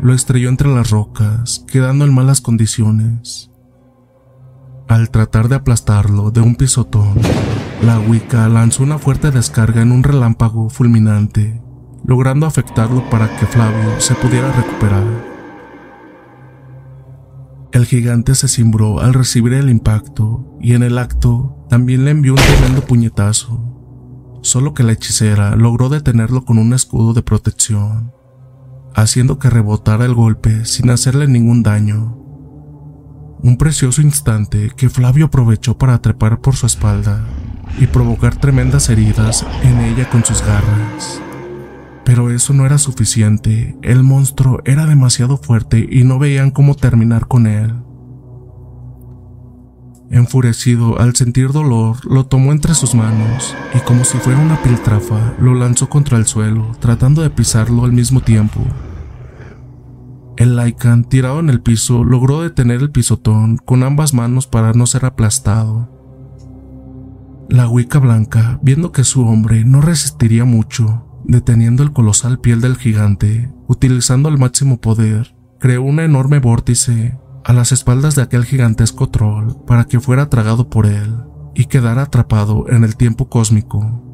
lo 0.00 0.14
estrelló 0.14 0.48
entre 0.48 0.68
las 0.68 0.90
rocas, 0.90 1.64
quedando 1.70 2.04
en 2.04 2.14
malas 2.14 2.40
condiciones. 2.40 3.50
Al 4.88 5.10
tratar 5.10 5.48
de 5.48 5.56
aplastarlo 5.56 6.30
de 6.30 6.40
un 6.40 6.56
pisotón, 6.56 7.14
la 7.82 8.00
Wicca 8.00 8.48
lanzó 8.48 8.82
una 8.82 8.98
fuerte 8.98 9.30
descarga 9.30 9.82
en 9.82 9.92
un 9.92 10.02
relámpago 10.02 10.70
fulminante, 10.70 11.60
logrando 12.08 12.46
afectarlo 12.46 13.08
para 13.10 13.28
que 13.36 13.46
Flavio 13.46 14.00
se 14.00 14.14
pudiera 14.14 14.50
recuperar. 14.50 15.04
El 17.70 17.84
gigante 17.84 18.34
se 18.34 18.48
cimbró 18.48 19.00
al 19.00 19.12
recibir 19.12 19.52
el 19.52 19.68
impacto 19.68 20.56
y 20.58 20.72
en 20.72 20.82
el 20.82 20.96
acto 20.96 21.66
también 21.68 22.06
le 22.06 22.12
envió 22.12 22.32
un 22.32 22.38
tremendo 22.38 22.80
puñetazo, 22.80 24.40
solo 24.40 24.72
que 24.72 24.84
la 24.84 24.92
hechicera 24.92 25.54
logró 25.54 25.90
detenerlo 25.90 26.46
con 26.46 26.56
un 26.56 26.72
escudo 26.72 27.12
de 27.12 27.22
protección, 27.22 28.14
haciendo 28.94 29.38
que 29.38 29.50
rebotara 29.50 30.06
el 30.06 30.14
golpe 30.14 30.64
sin 30.64 30.88
hacerle 30.88 31.28
ningún 31.28 31.62
daño. 31.62 32.16
Un 33.42 33.58
precioso 33.58 34.00
instante 34.00 34.72
que 34.74 34.88
Flavio 34.88 35.26
aprovechó 35.26 35.76
para 35.76 36.00
trepar 36.00 36.40
por 36.40 36.56
su 36.56 36.64
espalda 36.64 37.22
y 37.78 37.86
provocar 37.86 38.34
tremendas 38.34 38.88
heridas 38.88 39.44
en 39.62 39.78
ella 39.80 40.08
con 40.08 40.24
sus 40.24 40.40
garras. 40.40 41.20
Pero 42.08 42.30
eso 42.30 42.54
no 42.54 42.64
era 42.64 42.78
suficiente, 42.78 43.76
el 43.82 44.02
monstruo 44.02 44.62
era 44.64 44.86
demasiado 44.86 45.36
fuerte 45.36 45.86
y 45.90 46.04
no 46.04 46.18
veían 46.18 46.50
cómo 46.50 46.74
terminar 46.74 47.28
con 47.28 47.46
él. 47.46 47.74
Enfurecido 50.10 50.98
al 50.98 51.14
sentir 51.14 51.52
dolor, 51.52 51.98
lo 52.06 52.24
tomó 52.24 52.52
entre 52.52 52.72
sus 52.72 52.94
manos 52.94 53.54
y 53.74 53.80
como 53.80 54.04
si 54.04 54.16
fuera 54.16 54.40
una 54.40 54.62
piltrafa, 54.62 55.34
lo 55.38 55.52
lanzó 55.52 55.90
contra 55.90 56.16
el 56.16 56.24
suelo, 56.26 56.72
tratando 56.80 57.20
de 57.20 57.28
pisarlo 57.28 57.84
al 57.84 57.92
mismo 57.92 58.22
tiempo. 58.22 58.62
El 60.38 60.56
Lycan, 60.56 61.04
tirado 61.04 61.40
en 61.40 61.50
el 61.50 61.60
piso, 61.60 62.04
logró 62.04 62.40
detener 62.40 62.80
el 62.80 62.90
pisotón 62.90 63.58
con 63.58 63.82
ambas 63.82 64.14
manos 64.14 64.46
para 64.46 64.72
no 64.72 64.86
ser 64.86 65.04
aplastado. 65.04 65.90
La 67.50 67.68
Wicca 67.68 67.98
Blanca, 67.98 68.58
viendo 68.62 68.92
que 68.92 69.04
su 69.04 69.26
hombre 69.26 69.66
no 69.66 69.82
resistiría 69.82 70.46
mucho, 70.46 71.04
deteniendo 71.28 71.82
el 71.84 71.92
colosal 71.92 72.40
piel 72.40 72.60
del 72.60 72.76
gigante, 72.76 73.52
utilizando 73.68 74.28
al 74.28 74.38
máximo 74.38 74.80
poder, 74.80 75.36
creó 75.60 75.82
una 75.82 76.04
enorme 76.04 76.40
vórtice 76.40 77.18
a 77.44 77.52
las 77.52 77.70
espaldas 77.70 78.14
de 78.16 78.22
aquel 78.22 78.44
gigantesco 78.44 79.10
troll 79.10 79.52
para 79.66 79.84
que 79.84 80.00
fuera 80.00 80.30
tragado 80.30 80.70
por 80.70 80.86
él 80.86 81.14
y 81.54 81.66
quedara 81.66 82.02
atrapado 82.02 82.64
en 82.68 82.82
el 82.82 82.96
tiempo 82.96 83.28
cósmico. 83.28 84.04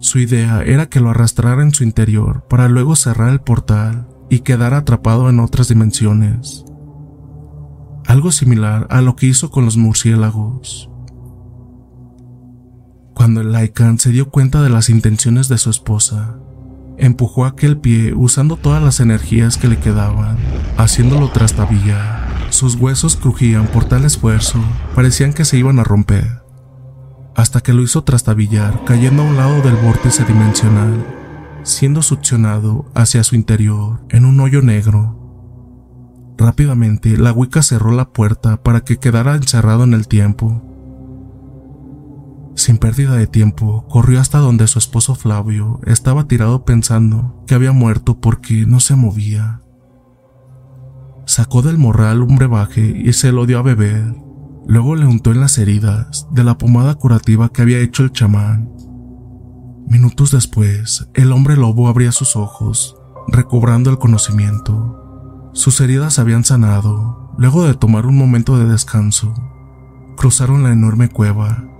Su 0.00 0.18
idea 0.18 0.62
era 0.62 0.86
que 0.86 1.00
lo 1.00 1.10
arrastrara 1.10 1.62
en 1.62 1.72
su 1.72 1.84
interior 1.84 2.44
para 2.48 2.68
luego 2.68 2.96
cerrar 2.96 3.30
el 3.30 3.40
portal 3.40 4.08
y 4.28 4.40
quedar 4.40 4.74
atrapado 4.74 5.30
en 5.30 5.38
otras 5.38 5.68
dimensiones. 5.68 6.64
Algo 8.06 8.32
similar 8.32 8.86
a 8.90 9.00
lo 9.00 9.14
que 9.14 9.26
hizo 9.26 9.50
con 9.50 9.64
los 9.64 9.76
murciélagos. 9.76 10.90
Cuando 13.16 13.40
el 13.40 13.50
Lycan 13.50 13.98
se 13.98 14.10
dio 14.10 14.28
cuenta 14.28 14.60
de 14.62 14.68
las 14.68 14.90
intenciones 14.90 15.48
de 15.48 15.56
su 15.56 15.70
esposa, 15.70 16.36
empujó 16.98 17.46
aquel 17.46 17.78
pie 17.78 18.12
usando 18.14 18.58
todas 18.58 18.82
las 18.82 19.00
energías 19.00 19.56
que 19.56 19.68
le 19.68 19.78
quedaban, 19.78 20.36
haciéndolo 20.76 21.30
trastabillar. 21.30 22.26
Sus 22.50 22.74
huesos 22.74 23.16
crujían 23.16 23.68
por 23.68 23.86
tal 23.86 24.04
esfuerzo, 24.04 24.58
parecían 24.94 25.32
que 25.32 25.46
se 25.46 25.56
iban 25.56 25.78
a 25.78 25.82
romper, 25.82 26.42
hasta 27.34 27.62
que 27.62 27.72
lo 27.72 27.80
hizo 27.80 28.04
trastabillar, 28.04 28.84
cayendo 28.84 29.22
a 29.22 29.26
un 29.26 29.36
lado 29.36 29.62
del 29.62 29.76
vórtice 29.76 30.22
dimensional, 30.24 31.02
siendo 31.62 32.02
succionado 32.02 32.84
hacia 32.94 33.24
su 33.24 33.34
interior 33.34 34.04
en 34.10 34.26
un 34.26 34.38
hoyo 34.40 34.60
negro. 34.60 36.34
Rápidamente, 36.36 37.16
la 37.16 37.32
Wicca 37.32 37.62
cerró 37.62 37.92
la 37.92 38.10
puerta 38.10 38.62
para 38.62 38.82
que 38.82 38.98
quedara 38.98 39.36
encerrado 39.36 39.84
en 39.84 39.94
el 39.94 40.06
tiempo 40.06 40.65
sin 42.66 42.78
pérdida 42.78 43.14
de 43.14 43.28
tiempo, 43.28 43.86
corrió 43.88 44.20
hasta 44.20 44.38
donde 44.38 44.66
su 44.66 44.80
esposo 44.80 45.14
Flavio 45.14 45.78
estaba 45.86 46.26
tirado 46.26 46.64
pensando 46.64 47.44
que 47.46 47.54
había 47.54 47.70
muerto 47.70 48.18
porque 48.18 48.66
no 48.66 48.80
se 48.80 48.96
movía. 48.96 49.60
Sacó 51.26 51.62
del 51.62 51.78
morral 51.78 52.22
un 52.22 52.34
brebaje 52.34 53.02
y 53.04 53.12
se 53.12 53.30
lo 53.30 53.46
dio 53.46 53.60
a 53.60 53.62
beber. 53.62 54.16
Luego 54.66 54.96
le 54.96 55.06
untó 55.06 55.30
en 55.30 55.38
las 55.38 55.58
heridas 55.58 56.26
de 56.32 56.42
la 56.42 56.58
pomada 56.58 56.96
curativa 56.96 57.50
que 57.50 57.62
había 57.62 57.78
hecho 57.78 58.02
el 58.02 58.10
chamán. 58.10 58.68
Minutos 59.86 60.32
después, 60.32 61.08
el 61.14 61.30
hombre 61.30 61.56
lobo 61.56 61.86
abría 61.86 62.10
sus 62.10 62.34
ojos, 62.34 62.96
recobrando 63.28 63.90
el 63.90 63.98
conocimiento. 63.98 65.50
Sus 65.52 65.80
heridas 65.80 66.18
habían 66.18 66.42
sanado. 66.42 67.32
Luego 67.38 67.64
de 67.64 67.74
tomar 67.74 68.06
un 68.06 68.18
momento 68.18 68.58
de 68.58 68.66
descanso, 68.66 69.32
cruzaron 70.16 70.64
la 70.64 70.72
enorme 70.72 71.08
cueva 71.08 71.75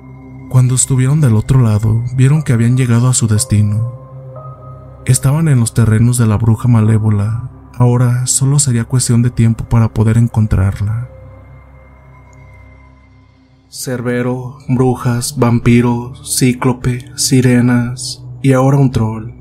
cuando 0.49 0.75
estuvieron 0.75 1.21
del 1.21 1.35
otro 1.35 1.61
lado, 1.61 2.03
vieron 2.15 2.43
que 2.43 2.53
habían 2.53 2.77
llegado 2.77 3.09
a 3.09 3.15
su 3.15 3.27
destino. 3.27 4.07
Estaban 5.05 5.49
en 5.49 5.61
los 5.61 5.75
terrenos 5.75 6.19
de 6.19 6.27
la 6.27 6.37
bruja 6.37 6.69
malévola. 6.69 7.51
Ahora 7.75 8.27
solo 8.27 8.59
sería 8.59 8.85
cuestión 8.85 9.23
de 9.23 9.31
tiempo 9.31 9.65
para 9.65 9.93
poder 9.93 10.19
encontrarla. 10.19 11.09
Cerbero, 13.69 14.59
brujas, 14.69 15.37
vampiros, 15.39 16.39
cíclope, 16.39 17.05
sirenas 17.17 18.25
y 18.43 18.53
ahora 18.53 18.79
un 18.79 18.91
troll. 18.91 19.33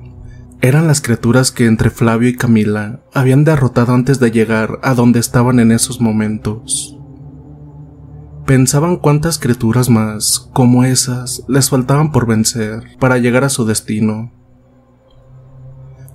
Eran 0.62 0.88
las 0.88 1.00
criaturas 1.00 1.52
que 1.52 1.68
entre 1.68 1.90
Flavio 1.90 2.28
y 2.28 2.36
Camila 2.36 3.02
habían 3.14 3.44
derrotado 3.44 3.94
antes 3.94 4.20
de 4.20 4.32
llegar 4.32 4.80
a 4.84 4.96
donde 4.96 5.20
estaban 5.20 5.60
en 5.60 5.72
esos 5.72 6.02
momentos. 6.02 6.95
Pensaban 8.46 8.98
cuántas 8.98 9.40
criaturas 9.40 9.90
más, 9.90 10.52
como 10.54 10.84
esas, 10.84 11.44
les 11.48 11.72
faltaban 11.72 12.12
por 12.12 12.28
vencer 12.28 12.84
para 13.00 13.18
llegar 13.18 13.44
a 13.44 13.50
su 13.50 13.66
destino. 13.66 14.32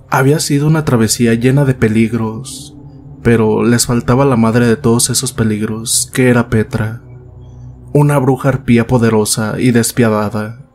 Había 0.09 0.39
sido 0.39 0.67
una 0.67 0.85
travesía 0.85 1.33
llena 1.33 1.65
de 1.65 1.73
peligros, 1.73 2.77
pero 3.21 3.63
les 3.63 3.85
faltaba 3.85 4.23
la 4.23 4.37
madre 4.37 4.65
de 4.65 4.77
todos 4.77 5.09
esos 5.09 5.33
peligros, 5.33 6.09
que 6.13 6.29
era 6.29 6.49
Petra, 6.49 7.01
una 7.91 8.17
bruja 8.17 8.47
arpía 8.47 8.87
poderosa 8.87 9.59
y 9.59 9.71
despiadada. 9.71 10.69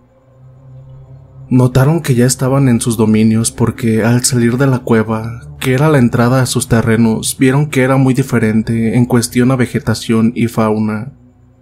Notaron 1.49 2.03
que 2.03 2.15
ya 2.15 2.27
estaban 2.27 2.69
en 2.69 2.83
sus 2.83 2.99
dominios 2.99 3.51
porque 3.51 4.05
al 4.05 4.24
salir 4.24 4.59
de 4.59 4.66
la 4.66 4.81
cueva, 4.81 5.57
que 5.59 5.73
era 5.73 5.89
la 5.89 5.99
entrada 5.99 6.43
a 6.43 6.47
sus 6.47 6.69
terrenos, 6.69 7.37
vieron 7.39 7.70
que 7.70 7.83
era 7.83 7.97
muy 7.97 8.12
diferente 8.12 8.97
en 8.97 9.07
cuestión 9.07 9.51
a 9.51 9.57
vegetación 9.57 10.33
y 10.35 10.49
fauna. 10.49 11.15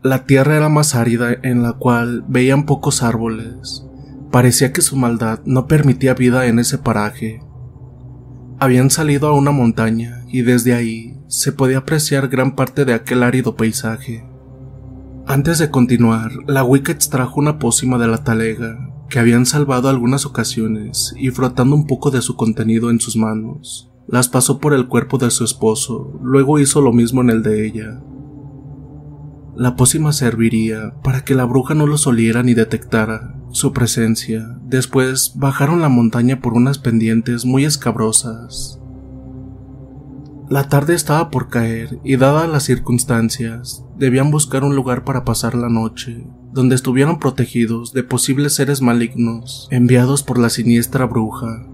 La 0.05 0.26
tierra 0.26 0.59
era 0.59 0.68
más 0.68 0.94
árida 0.94 1.35
en 1.43 1.62
la 1.62 1.72
cual 1.72 2.26
veían 2.28 2.66
pocos 2.66 3.02
árboles. 3.02 3.86
Parecía 4.31 4.70
que 4.70 4.82
su 4.82 4.97
maldad 4.97 5.40
no 5.47 5.66
permitía 5.66 6.12
vida 6.12 6.44
en 6.44 6.59
ese 6.59 6.76
paraje. 6.76 7.40
Habían 8.59 8.90
salido 8.90 9.28
a 9.28 9.32
una 9.32 9.51
montaña 9.51 10.22
y 10.28 10.43
desde 10.43 10.74
ahí 10.74 11.16
se 11.28 11.52
podía 11.52 11.78
apreciar 11.78 12.28
gran 12.28 12.55
parte 12.55 12.85
de 12.85 12.93
aquel 12.93 13.22
árido 13.22 13.56
paisaje. 13.56 14.28
Antes 15.26 15.59
de 15.59 15.70
continuar, 15.70 16.32
la 16.47 16.64
Wicca 16.64 16.93
extrajo 16.93 17.40
una 17.40 17.59
pócima 17.59 17.97
de 17.97 18.06
la 18.06 18.22
talega 18.24 18.90
que 19.09 19.20
habían 19.20 19.47
salvado 19.47 19.89
algunas 19.89 20.26
ocasiones 20.26 21.14
y 21.16 21.31
frotando 21.31 21.74
un 21.74 21.86
poco 21.86 22.10
de 22.10 22.20
su 22.20 22.36
contenido 22.36 22.90
en 22.90 23.01
sus 23.01 23.16
manos, 23.16 23.90
las 24.06 24.28
pasó 24.28 24.60
por 24.60 24.74
el 24.74 24.86
cuerpo 24.86 25.16
de 25.16 25.31
su 25.31 25.44
esposo, 25.44 26.12
luego 26.22 26.59
hizo 26.59 26.82
lo 26.82 26.93
mismo 26.93 27.22
en 27.22 27.31
el 27.31 27.43
de 27.43 27.66
ella. 27.66 28.02
La 29.56 29.76
pócima 29.76 30.12
serviría 30.12 30.94
para 31.02 31.24
que 31.24 31.35
la 31.35 31.44
bruja 31.44 31.74
no 31.74 31.86
los 31.86 32.06
oliera 32.06 32.43
ni 32.43 32.55
detectara 32.55 33.35
su 33.52 33.72
presencia. 33.72 34.59
Después 34.64 35.32
bajaron 35.36 35.81
la 35.81 35.89
montaña 35.89 36.40
por 36.40 36.55
unas 36.55 36.78
pendientes 36.78 37.44
muy 37.44 37.64
escabrosas. 37.64 38.81
La 40.51 40.68
tarde 40.68 40.94
estaba 40.94 41.31
por 41.31 41.48
caer 41.48 42.01
y 42.05 42.16
dadas 42.16 42.48
las 42.51 42.64
circunstancias, 42.64 43.85
debían 43.97 44.31
buscar 44.31 44.64
un 44.64 44.76
lugar 44.76 45.05
para 45.05 45.24
pasar 45.24 45.55
la 45.55 45.68
noche, 45.68 46.26
donde 46.52 46.74
estuvieran 46.74 47.18
protegidos 47.18 47.93
de 47.93 48.02
posibles 48.02 48.55
seres 48.55 48.82
malignos 48.82 49.68
enviados 49.70 50.22
por 50.22 50.39
la 50.39 50.51
siniestra 50.51 51.06
bruja. 51.06 51.66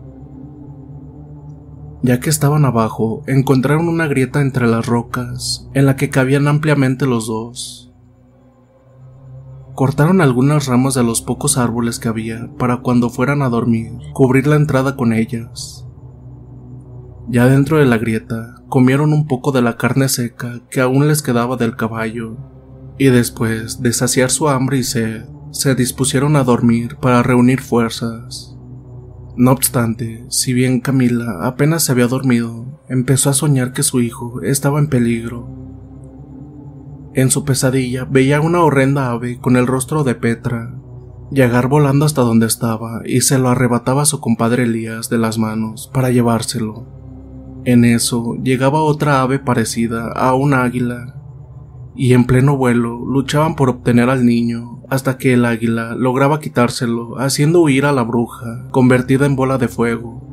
Ya 2.03 2.19
que 2.19 2.31
estaban 2.31 2.65
abajo, 2.65 3.23
encontraron 3.27 3.89
una 3.89 4.07
grieta 4.07 4.41
entre 4.41 4.67
las 4.67 4.87
rocas, 4.87 5.69
en 5.75 5.85
la 5.85 5.97
que 5.97 6.09
cabían 6.09 6.49
ampliamente 6.49 7.07
los 7.07 7.27
dos. 7.27 7.93
Cortaron 9.75 10.21
algunas 10.21 10.67
ramas 10.67 10.95
de 10.95 11.03
los 11.03 11.23
pocos 11.23 11.59
árboles 11.59 11.99
que 11.99 12.09
había 12.09 12.51
para 12.59 12.79
cuando 12.79 13.11
fueran 13.11 13.43
a 13.43 13.49
dormir, 13.49 13.93
cubrir 14.13 14.47
la 14.47 14.57
entrada 14.57 14.97
con 14.97 15.13
ellas. 15.13 15.87
Ya 17.29 17.47
dentro 17.47 17.79
de 17.79 17.87
la 17.87 17.99
grieta, 17.99 18.57
comieron 18.69 19.13
un 19.13 19.27
poco 19.27 19.53
de 19.53 19.63
la 19.63 19.77
carne 19.77 20.09
seca 20.09 20.61
que 20.71 20.81
aún 20.81 21.07
les 21.07 21.23
quedaba 21.23 21.57
del 21.57 21.77
caballo, 21.77 22.37
y 22.99 23.07
después 23.07 23.83
de 23.83 23.93
saciar 23.93 24.31
su 24.31 24.49
hambre 24.49 24.79
y 24.79 24.83
sed, 24.83 25.27
se 25.51 25.75
dispusieron 25.75 26.37
a 26.37 26.45
dormir 26.45 26.97
para 26.97 27.23
reunir 27.23 27.61
fuerzas. 27.61 28.50
No 29.41 29.53
obstante, 29.53 30.27
si 30.29 30.53
bien 30.53 30.81
Camila 30.81 31.47
apenas 31.47 31.85
se 31.85 31.93
había 31.93 32.07
dormido, 32.07 32.81
empezó 32.89 33.31
a 33.31 33.35
soñar 33.35 33.73
que 33.73 33.83
su 33.83 34.01
hijo 34.01 34.43
estaba 34.43 34.79
en 34.79 34.89
peligro 34.89 35.61
en 37.13 37.31
su 37.31 37.45
pesadilla 37.45 38.05
veía 38.05 38.41
una 38.41 38.61
horrenda 38.61 39.11
ave 39.11 39.39
con 39.41 39.57
el 39.57 39.67
rostro 39.67 40.05
de 40.05 40.15
Petra, 40.15 40.73
llegar 41.33 41.67
volando 41.67 42.05
hasta 42.05 42.23
donde 42.23 42.47
estaba 42.47 43.03
y 43.05 43.23
se 43.23 43.37
lo 43.39 43.49
arrebataba 43.49 44.03
a 44.03 44.07
su 44.07 44.21
compadre 44.21 44.63
Elías 44.63 45.11
de 45.11 45.19
las 45.19 45.37
manos 45.37 45.91
para 45.93 46.11
llevárselo. 46.11 46.87
En 47.65 47.85
eso 47.85 48.37
llegaba 48.37 48.83
otra 48.83 49.23
ave 49.23 49.41
parecida 49.41 50.13
a 50.13 50.35
un 50.35 50.55
águila, 50.55 51.17
y 51.97 52.15
en 52.15 52.27
pleno 52.27 52.57
vuelo 52.57 53.05
luchaban 53.05 53.57
por 53.57 53.69
obtener 53.69 54.09
al 54.09 54.25
niño 54.25 54.80
hasta 54.91 55.17
que 55.17 55.35
el 55.35 55.45
águila 55.45 55.95
lograba 55.95 56.41
quitárselo, 56.41 57.19
haciendo 57.19 57.61
huir 57.61 57.87
a 57.87 57.93
la 57.93 58.03
bruja, 58.03 58.67
convertida 58.71 59.25
en 59.25 59.37
bola 59.37 59.57
de 59.57 59.69
fuego. 59.69 60.27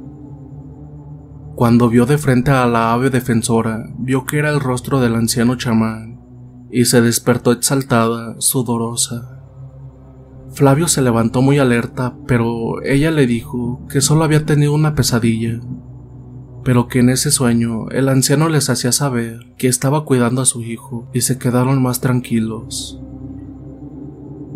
Cuando 1.55 1.89
vio 1.89 2.05
de 2.05 2.17
frente 2.17 2.51
a 2.51 2.65
la 2.65 2.93
ave 2.93 3.09
defensora, 3.09 3.85
vio 3.97 4.25
que 4.25 4.39
era 4.39 4.49
el 4.49 4.59
rostro 4.59 4.99
del 4.99 5.15
anciano 5.15 5.55
chamán, 5.55 6.19
y 6.71 6.85
se 6.85 7.01
despertó 7.01 7.51
exaltada, 7.51 8.35
sudorosa. 8.39 9.41
Flavio 10.51 10.87
se 10.87 11.01
levantó 11.01 11.41
muy 11.41 11.59
alerta, 11.59 12.15
pero 12.27 12.81
ella 12.83 13.11
le 13.11 13.27
dijo 13.27 13.85
que 13.89 14.01
solo 14.01 14.23
había 14.23 14.45
tenido 14.45 14.73
una 14.73 14.95
pesadilla, 14.95 15.59
pero 16.63 16.87
que 16.87 16.99
en 16.99 17.09
ese 17.09 17.31
sueño 17.31 17.89
el 17.89 18.09
anciano 18.09 18.49
les 18.49 18.69
hacía 18.69 18.91
saber 18.91 19.53
que 19.57 19.67
estaba 19.67 20.03
cuidando 20.03 20.41
a 20.41 20.45
su 20.45 20.63
hijo 20.63 21.09
y 21.13 21.21
se 21.21 21.37
quedaron 21.37 21.81
más 21.81 22.01
tranquilos. 22.01 22.99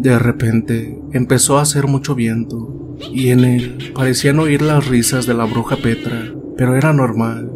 De 0.02 0.18
repente 0.18 1.00
empezó 1.14 1.60
a 1.60 1.62
hacer 1.62 1.86
mucho 1.86 2.16
viento 2.16 2.98
y 3.14 3.28
en 3.28 3.44
él 3.44 3.92
parecían 3.94 4.40
oír 4.40 4.64
las 4.64 4.88
risas 4.88 5.28
de 5.28 5.36
la 5.36 5.46
bruja 5.46 5.76
Petra, 5.76 6.34
pero 6.58 6.76
era 6.76 6.92
normal. 6.92 7.52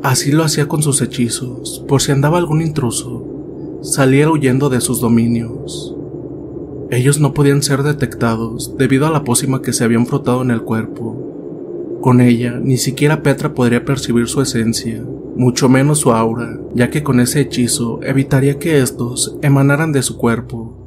Así 0.00 0.30
lo 0.30 0.44
hacía 0.44 0.68
con 0.68 0.84
sus 0.84 1.02
hechizos, 1.02 1.84
por 1.88 2.00
si 2.00 2.12
andaba 2.12 2.38
algún 2.38 2.62
intruso 2.62 3.26
saliera 3.82 4.30
huyendo 4.30 4.68
de 4.68 4.80
sus 4.80 5.00
dominios. 5.00 5.96
Ellos 6.92 7.18
no 7.18 7.34
podían 7.34 7.60
ser 7.60 7.82
detectados 7.82 8.76
debido 8.78 9.08
a 9.08 9.10
la 9.10 9.24
pócima 9.24 9.60
que 9.60 9.72
se 9.72 9.82
habían 9.82 10.06
frotado 10.06 10.42
en 10.42 10.52
el 10.52 10.62
cuerpo. 10.62 11.98
Con 12.00 12.20
ella, 12.20 12.60
ni 12.62 12.76
siquiera 12.76 13.24
Petra 13.24 13.52
podría 13.52 13.84
percibir 13.84 14.28
su 14.28 14.40
esencia, 14.40 15.02
mucho 15.34 15.68
menos 15.68 15.98
su 15.98 16.12
aura, 16.12 16.56
ya 16.72 16.88
que 16.88 17.02
con 17.02 17.18
ese 17.18 17.40
hechizo 17.40 17.98
evitaría 18.04 18.60
que 18.60 18.78
estos 18.78 19.36
emanaran 19.42 19.90
de 19.90 20.02
su 20.02 20.16
cuerpo. 20.16 20.79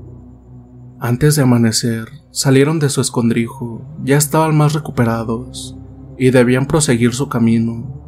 Antes 1.05 1.35
de 1.35 1.41
amanecer, 1.41 2.07
salieron 2.31 2.80
de 2.80 2.88
su 2.88 3.01
escondrijo, 3.01 3.85
ya 4.05 4.15
estaban 4.15 4.55
más 4.55 4.71
recuperados, 4.71 5.75
y 6.17 6.31
debían 6.31 6.65
proseguir 6.65 7.13
su 7.13 7.27
camino. 7.27 8.01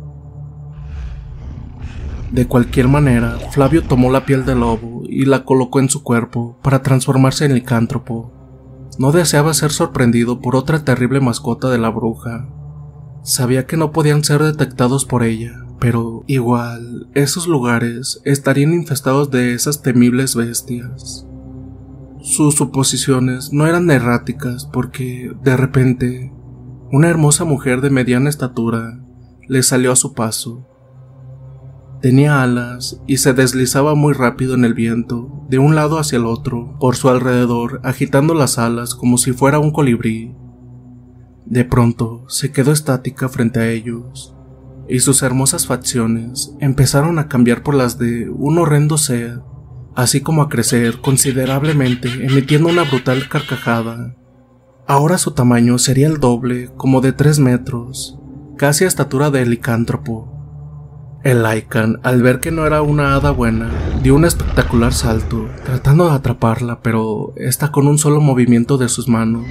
De 2.32 2.48
cualquier 2.48 2.88
manera, 2.88 3.38
Flavio 3.52 3.84
tomó 3.84 4.10
la 4.10 4.26
piel 4.26 4.46
del 4.46 4.62
lobo 4.62 5.04
y 5.10 5.26
la 5.26 5.44
colocó 5.44 5.82
en 5.82 5.90
su 5.90 6.04
cuerpo 6.04 6.58
para 6.64 6.84
transformarse 6.84 7.44
en 7.44 7.56
licántropo. 7.56 8.32
No 8.98 9.12
deseaba 9.12 9.54
ser 9.54 9.74
sorprendido 9.74 10.40
por 10.40 10.56
otra 10.56 10.86
terrible 10.86 11.20
mascota 11.20 11.70
de 11.70 11.80
la 11.80 11.90
bruja. 11.90 12.48
Sabía 13.24 13.66
que 13.66 13.76
no 13.76 13.92
podían 13.92 14.24
ser 14.24 14.42
detectados 14.42 15.04
por 15.04 15.24
ella, 15.24 15.66
pero 15.82 16.24
igual 16.28 17.10
esos 17.14 17.46
lugares 17.46 18.22
estarían 18.24 18.74
infestados 18.74 19.32
de 19.32 19.54
esas 19.54 19.82
temibles 19.82 20.34
bestias. 20.34 21.28
Sus 22.26 22.56
suposiciones 22.56 23.54
no 23.54 23.68
eran 23.68 23.92
erráticas 23.92 24.66
porque, 24.66 25.32
de 25.44 25.56
repente, 25.56 26.34
una 26.92 27.08
hermosa 27.08 27.46
mujer 27.46 27.82
de 27.82 27.92
mediana 27.92 28.32
estatura 28.32 29.00
le 29.48 29.62
salió 29.62 29.92
a 29.92 29.96
su 29.96 30.16
paso 30.16 30.68
Tenía 32.02 32.42
alas 32.42 33.00
y 33.06 33.18
se 33.18 33.34
deslizaba 33.34 33.94
muy 33.94 34.14
rápido 34.14 34.56
en 34.56 34.66
el 34.66 34.74
viento, 34.74 35.46
de 35.50 35.60
un 35.60 35.76
lado 35.76 36.00
hacia 36.00 36.18
el 36.18 36.26
otro, 36.26 36.78
por 36.80 36.96
su 36.96 37.10
alrededor, 37.10 37.80
agitando 37.84 38.34
las 38.34 38.58
alas 38.58 38.96
como 38.96 39.20
si 39.20 39.32
fuera 39.32 39.60
un 39.60 39.72
colibrí. 39.72 40.36
De 41.46 41.64
pronto 41.64 42.26
se 42.28 42.52
quedó 42.52 42.72
estática 42.72 43.30
frente 43.30 43.60
a 43.60 43.70
ellos, 43.70 44.36
y 44.90 45.00
sus 45.00 45.22
hermosas 45.22 45.68
facciones 45.68 46.56
empezaron 46.60 47.20
a 47.20 47.28
cambiar 47.28 47.62
por 47.62 47.76
las 47.76 48.00
de 48.00 48.30
un 48.30 48.58
horrendo 48.58 48.98
ser, 48.98 49.42
así 49.96 50.22
como 50.22 50.42
a 50.42 50.50
crecer 50.50 51.02
considerablemente, 51.02 52.10
emitiendo 52.26 52.70
una 52.70 52.84
brutal 52.84 53.28
carcajada. 53.30 54.16
Ahora 54.88 55.18
su 55.18 55.32
tamaño 55.32 55.78
sería 55.78 56.08
el 56.08 56.20
doble, 56.20 56.70
como 56.78 57.02
de 57.02 57.14
tres 57.14 57.40
metros, 57.40 58.20
casi 58.58 58.84
a 58.84 58.88
estatura 58.88 59.32
de 59.32 59.46
licántropo. 59.46 60.32
El 61.24 61.42
Lycan, 61.42 62.00
al 62.04 62.22
ver 62.22 62.40
que 62.40 62.52
no 62.52 62.68
era 62.68 62.84
una 62.84 63.16
hada 63.16 63.32
buena, 63.32 63.72
dio 64.04 64.14
un 64.14 64.26
espectacular 64.26 64.94
salto, 64.94 65.48
tratando 65.64 66.08
de 66.08 66.16
atraparla, 66.16 66.82
pero 66.84 67.34
esta 67.36 67.72
con 67.72 67.88
un 67.88 67.98
solo 67.98 68.22
movimiento 68.22 68.78
de 68.78 68.90
sus 68.90 69.08
manos 69.08 69.46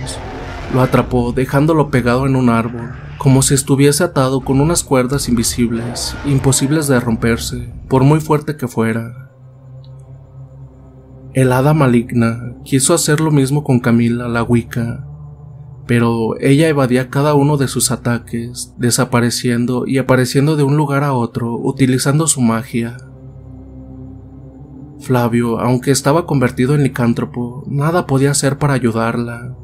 lo 0.72 0.82
atrapó 0.82 1.32
dejándolo 1.32 1.90
pegado 1.90 2.26
en 2.26 2.36
un 2.36 2.48
árbol, 2.48 2.92
como 3.18 3.42
si 3.42 3.54
estuviese 3.54 4.04
atado 4.04 4.40
con 4.40 4.60
unas 4.60 4.82
cuerdas 4.82 5.28
invisibles, 5.28 6.16
imposibles 6.26 6.88
de 6.88 7.00
romperse, 7.00 7.72
por 7.88 8.02
muy 8.02 8.20
fuerte 8.20 8.56
que 8.56 8.68
fuera. 8.68 9.23
El 11.34 11.50
hada 11.50 11.74
maligna 11.74 12.54
quiso 12.62 12.94
hacer 12.94 13.20
lo 13.20 13.32
mismo 13.32 13.64
con 13.64 13.80
Camila 13.80 14.28
la 14.28 14.44
Wicca, 14.44 15.04
pero 15.84 16.38
ella 16.38 16.68
evadía 16.68 17.10
cada 17.10 17.34
uno 17.34 17.56
de 17.56 17.66
sus 17.66 17.90
ataques, 17.90 18.72
desapareciendo 18.78 19.84
y 19.84 19.98
apareciendo 19.98 20.54
de 20.54 20.62
un 20.62 20.76
lugar 20.76 21.02
a 21.02 21.12
otro 21.12 21.56
utilizando 21.56 22.28
su 22.28 22.40
magia. 22.40 22.98
Flavio, 25.00 25.58
aunque 25.58 25.90
estaba 25.90 26.24
convertido 26.24 26.76
en 26.76 26.84
licántropo, 26.84 27.64
nada 27.66 28.06
podía 28.06 28.30
hacer 28.30 28.56
para 28.58 28.74
ayudarla. 28.74 29.56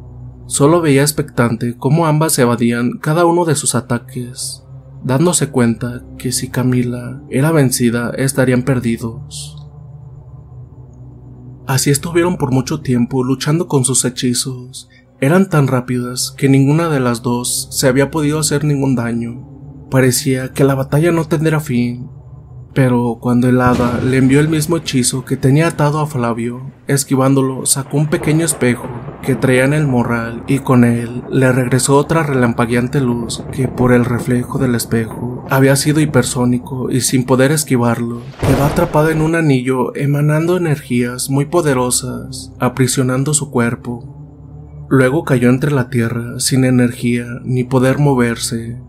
Solo 0.46 0.80
veía 0.80 1.02
expectante 1.02 1.76
cómo 1.76 2.06
ambas 2.06 2.36
evadían 2.40 2.98
cada 2.98 3.26
uno 3.26 3.44
de 3.44 3.54
sus 3.54 3.76
ataques, 3.76 4.64
dándose 5.04 5.50
cuenta 5.50 6.02
que 6.18 6.32
si 6.32 6.48
Camila 6.48 7.22
era 7.30 7.52
vencida 7.52 8.10
estarían 8.16 8.64
perdidos. 8.64 9.59
Así 11.70 11.90
estuvieron 11.90 12.36
por 12.36 12.50
mucho 12.50 12.80
tiempo 12.80 13.22
luchando 13.22 13.68
con 13.68 13.84
sus 13.84 14.04
hechizos 14.04 14.88
eran 15.20 15.48
tan 15.48 15.68
rápidas 15.68 16.34
que 16.36 16.48
ninguna 16.48 16.88
de 16.88 16.98
las 16.98 17.22
dos 17.22 17.68
se 17.70 17.86
había 17.86 18.10
podido 18.10 18.40
hacer 18.40 18.64
ningún 18.64 18.96
daño. 18.96 19.46
Parecía 19.88 20.52
que 20.52 20.64
la 20.64 20.74
batalla 20.74 21.12
no 21.12 21.28
tendría 21.28 21.60
fin. 21.60 22.10
Pero 22.72 23.18
cuando 23.20 23.48
el 23.48 23.60
hada 23.60 24.00
le 24.00 24.18
envió 24.18 24.38
el 24.38 24.48
mismo 24.48 24.76
hechizo 24.76 25.24
que 25.24 25.36
tenía 25.36 25.66
atado 25.66 25.98
a 25.98 26.06
Flavio, 26.06 26.70
esquivándolo 26.86 27.66
sacó 27.66 27.96
un 27.96 28.08
pequeño 28.08 28.44
espejo 28.44 28.88
que 29.22 29.34
traía 29.34 29.64
en 29.64 29.74
el 29.74 29.88
morral 29.88 30.44
y 30.46 30.60
con 30.60 30.84
él 30.84 31.24
le 31.30 31.50
regresó 31.52 31.96
otra 31.96 32.22
relampagueante 32.22 33.00
luz 33.00 33.42
que 33.52 33.66
por 33.66 33.92
el 33.92 34.04
reflejo 34.04 34.58
del 34.58 34.76
espejo 34.76 35.44
había 35.50 35.74
sido 35.74 36.00
hipersónico 36.00 36.90
y 36.90 37.00
sin 37.00 37.24
poder 37.24 37.50
esquivarlo, 37.50 38.22
quedó 38.40 38.64
atrapada 38.64 39.10
en 39.10 39.20
un 39.20 39.34
anillo 39.34 39.94
emanando 39.96 40.56
energías 40.56 41.28
muy 41.28 41.46
poderosas, 41.46 42.52
aprisionando 42.60 43.34
su 43.34 43.50
cuerpo. 43.50 44.16
Luego 44.88 45.24
cayó 45.24 45.50
entre 45.50 45.72
la 45.72 45.88
tierra 45.88 46.38
sin 46.38 46.64
energía 46.64 47.26
ni 47.44 47.64
poder 47.64 47.98
moverse. 47.98 48.80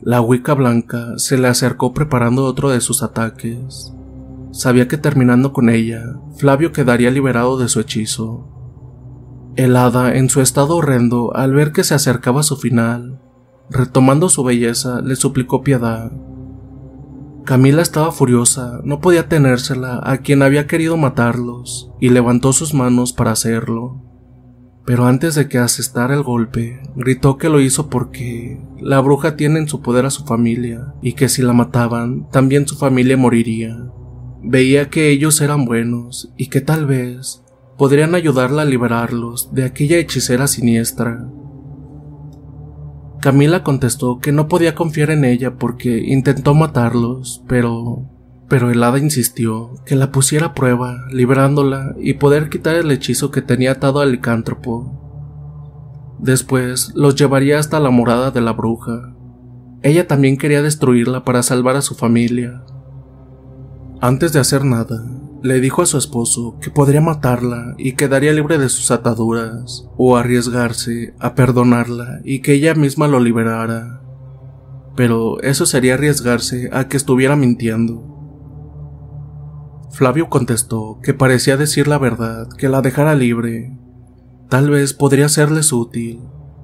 La 0.00 0.20
Wicca 0.20 0.54
blanca 0.54 1.14
se 1.18 1.36
le 1.38 1.48
acercó 1.48 1.92
preparando 1.92 2.44
otro 2.44 2.70
de 2.70 2.80
sus 2.80 3.02
ataques. 3.02 3.92
Sabía 4.52 4.86
que 4.86 4.96
terminando 4.96 5.52
con 5.52 5.68
ella, 5.68 6.20
Flavio 6.36 6.70
quedaría 6.70 7.10
liberado 7.10 7.58
de 7.58 7.68
su 7.68 7.80
hechizo. 7.80 8.46
El 9.56 9.76
hada, 9.76 10.14
en 10.14 10.28
su 10.28 10.40
estado 10.40 10.76
horrendo, 10.76 11.34
al 11.34 11.52
ver 11.52 11.72
que 11.72 11.82
se 11.82 11.94
acercaba 11.94 12.40
a 12.40 12.44
su 12.44 12.56
final, 12.56 13.20
retomando 13.70 14.28
su 14.28 14.44
belleza, 14.44 15.00
le 15.00 15.16
suplicó 15.16 15.62
piedad. 15.62 16.12
Camila 17.44 17.82
estaba 17.82 18.12
furiosa, 18.12 18.80
no 18.84 19.00
podía 19.00 19.28
tenérsela 19.28 20.00
a 20.04 20.18
quien 20.18 20.42
había 20.42 20.68
querido 20.68 20.96
matarlos, 20.96 21.90
y 21.98 22.10
levantó 22.10 22.52
sus 22.52 22.72
manos 22.72 23.12
para 23.12 23.32
hacerlo. 23.32 24.07
Pero 24.88 25.04
antes 25.04 25.34
de 25.34 25.50
que 25.50 25.58
asestara 25.58 26.14
el 26.14 26.22
golpe, 26.22 26.80
gritó 26.96 27.36
que 27.36 27.50
lo 27.50 27.60
hizo 27.60 27.90
porque 27.90 28.58
la 28.80 29.00
bruja 29.00 29.36
tiene 29.36 29.58
en 29.58 29.68
su 29.68 29.82
poder 29.82 30.06
a 30.06 30.10
su 30.10 30.24
familia, 30.24 30.94
y 31.02 31.12
que 31.12 31.28
si 31.28 31.42
la 31.42 31.52
mataban, 31.52 32.26
también 32.30 32.66
su 32.66 32.74
familia 32.74 33.18
moriría. 33.18 33.76
Veía 34.42 34.88
que 34.88 35.10
ellos 35.10 35.42
eran 35.42 35.66
buenos 35.66 36.32
y 36.38 36.46
que 36.46 36.62
tal 36.62 36.86
vez 36.86 37.42
podrían 37.76 38.14
ayudarla 38.14 38.62
a 38.62 38.64
liberarlos 38.64 39.52
de 39.52 39.64
aquella 39.64 39.98
hechicera 39.98 40.46
siniestra. 40.46 41.28
Camila 43.20 43.62
contestó 43.62 44.20
que 44.20 44.32
no 44.32 44.48
podía 44.48 44.74
confiar 44.74 45.10
en 45.10 45.26
ella 45.26 45.56
porque 45.56 45.98
intentó 45.98 46.54
matarlos, 46.54 47.44
pero... 47.46 48.06
pero 48.48 48.70
el 48.70 48.82
hada 48.82 48.98
insistió 48.98 49.74
que 49.84 49.94
la 49.94 50.10
pusiera 50.10 50.46
a 50.46 50.54
prueba, 50.54 51.04
liberándola 51.10 51.94
y 51.98 52.14
poder 52.14 52.48
quitar 52.48 52.76
el 52.76 52.90
hechizo 52.90 53.30
que 53.30 53.42
tenía 53.42 53.72
atado 53.72 54.00
al 54.00 54.12
licántropo. 54.12 56.16
Después 56.18 56.92
los 56.94 57.14
llevaría 57.14 57.58
hasta 57.58 57.78
la 57.78 57.90
morada 57.90 58.30
de 58.30 58.40
la 58.40 58.52
bruja. 58.52 59.14
Ella 59.82 60.08
también 60.08 60.38
quería 60.38 60.62
destruirla 60.62 61.24
para 61.24 61.42
salvar 61.42 61.76
a 61.76 61.82
su 61.82 61.94
familia. 61.94 62.64
Antes 64.00 64.32
de 64.32 64.40
hacer 64.40 64.64
nada, 64.64 65.04
le 65.42 65.60
dijo 65.60 65.82
a 65.82 65.86
su 65.86 65.98
esposo 65.98 66.56
que 66.60 66.70
podría 66.70 67.00
matarla 67.00 67.74
y 67.78 67.92
quedaría 67.92 68.32
libre 68.32 68.58
de 68.58 68.68
sus 68.68 68.90
ataduras, 68.90 69.86
o 69.96 70.16
arriesgarse 70.16 71.14
a 71.20 71.34
perdonarla 71.34 72.20
y 72.24 72.40
que 72.40 72.54
ella 72.54 72.74
misma 72.74 73.08
lo 73.08 73.20
liberara. 73.20 74.00
Pero 74.96 75.40
eso 75.42 75.66
sería 75.66 75.94
arriesgarse 75.94 76.70
a 76.72 76.88
que 76.88 76.96
estuviera 76.96 77.36
mintiendo. 77.36 78.17
Flavio 79.98 80.28
contestó 80.28 81.00
que 81.02 81.12
parecía 81.12 81.56
decir 81.56 81.88
la 81.88 81.98
verdad, 81.98 82.46
que 82.56 82.68
la 82.68 82.82
dejara 82.82 83.16
libre. 83.16 83.76
Tal 84.48 84.70
vez 84.70 84.94
podría 84.94 85.28
serles 85.28 85.72
útil. 85.72 86.20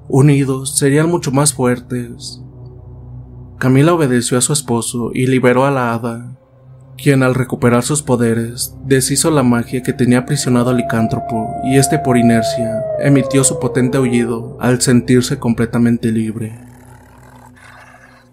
Unidos 0.07 0.77
serían 0.77 1.09
mucho 1.09 1.33
más 1.33 1.53
fuertes. 1.53 2.41
Camila 3.59 3.93
obedeció 3.93 4.37
a 4.37 4.41
su 4.41 4.53
esposo 4.53 5.11
y 5.13 5.27
liberó 5.27 5.65
a 5.65 5.71
la 5.71 5.93
hada, 5.93 6.37
quien 6.97 7.23
al 7.23 7.35
recuperar 7.35 7.83
sus 7.83 8.01
poderes 8.01 8.73
deshizo 8.85 9.29
la 9.31 9.43
magia 9.43 9.83
que 9.83 9.91
tenía 9.91 10.19
aprisionado 10.19 10.69
al 10.69 10.77
licántropo 10.77 11.55
y 11.65 11.75
este 11.75 11.99
por 11.99 12.15
inercia 12.15 12.85
emitió 13.01 13.43
su 13.43 13.59
potente 13.59 13.97
aullido 13.97 14.57
al 14.61 14.79
sentirse 14.81 15.39
completamente 15.39 16.09
libre. 16.09 16.57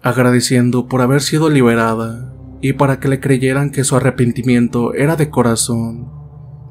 Agradeciendo 0.01 0.87
por 0.87 1.01
haber 1.01 1.21
sido 1.21 1.49
liberada 1.49 2.32
y 2.63 2.73
para 2.73 2.99
que 2.99 3.09
le 3.09 3.19
creyeran 3.19 3.69
que 3.69 3.83
su 3.83 3.95
arrepentimiento 3.95 4.95
era 4.95 5.15
de 5.15 5.29
corazón, 5.29 6.09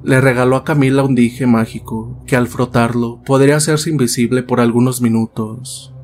le 0.02 0.20
regaló 0.20 0.56
a 0.56 0.64
Camila 0.64 1.04
un 1.04 1.14
dije 1.14 1.46
mágico 1.46 2.24
que 2.26 2.34
al 2.34 2.48
frotarlo 2.48 3.22
podría 3.24 3.56
hacerse 3.56 3.90
invisible 3.90 4.42
por 4.42 4.58
algunos 4.58 5.00
minutos. 5.00 5.94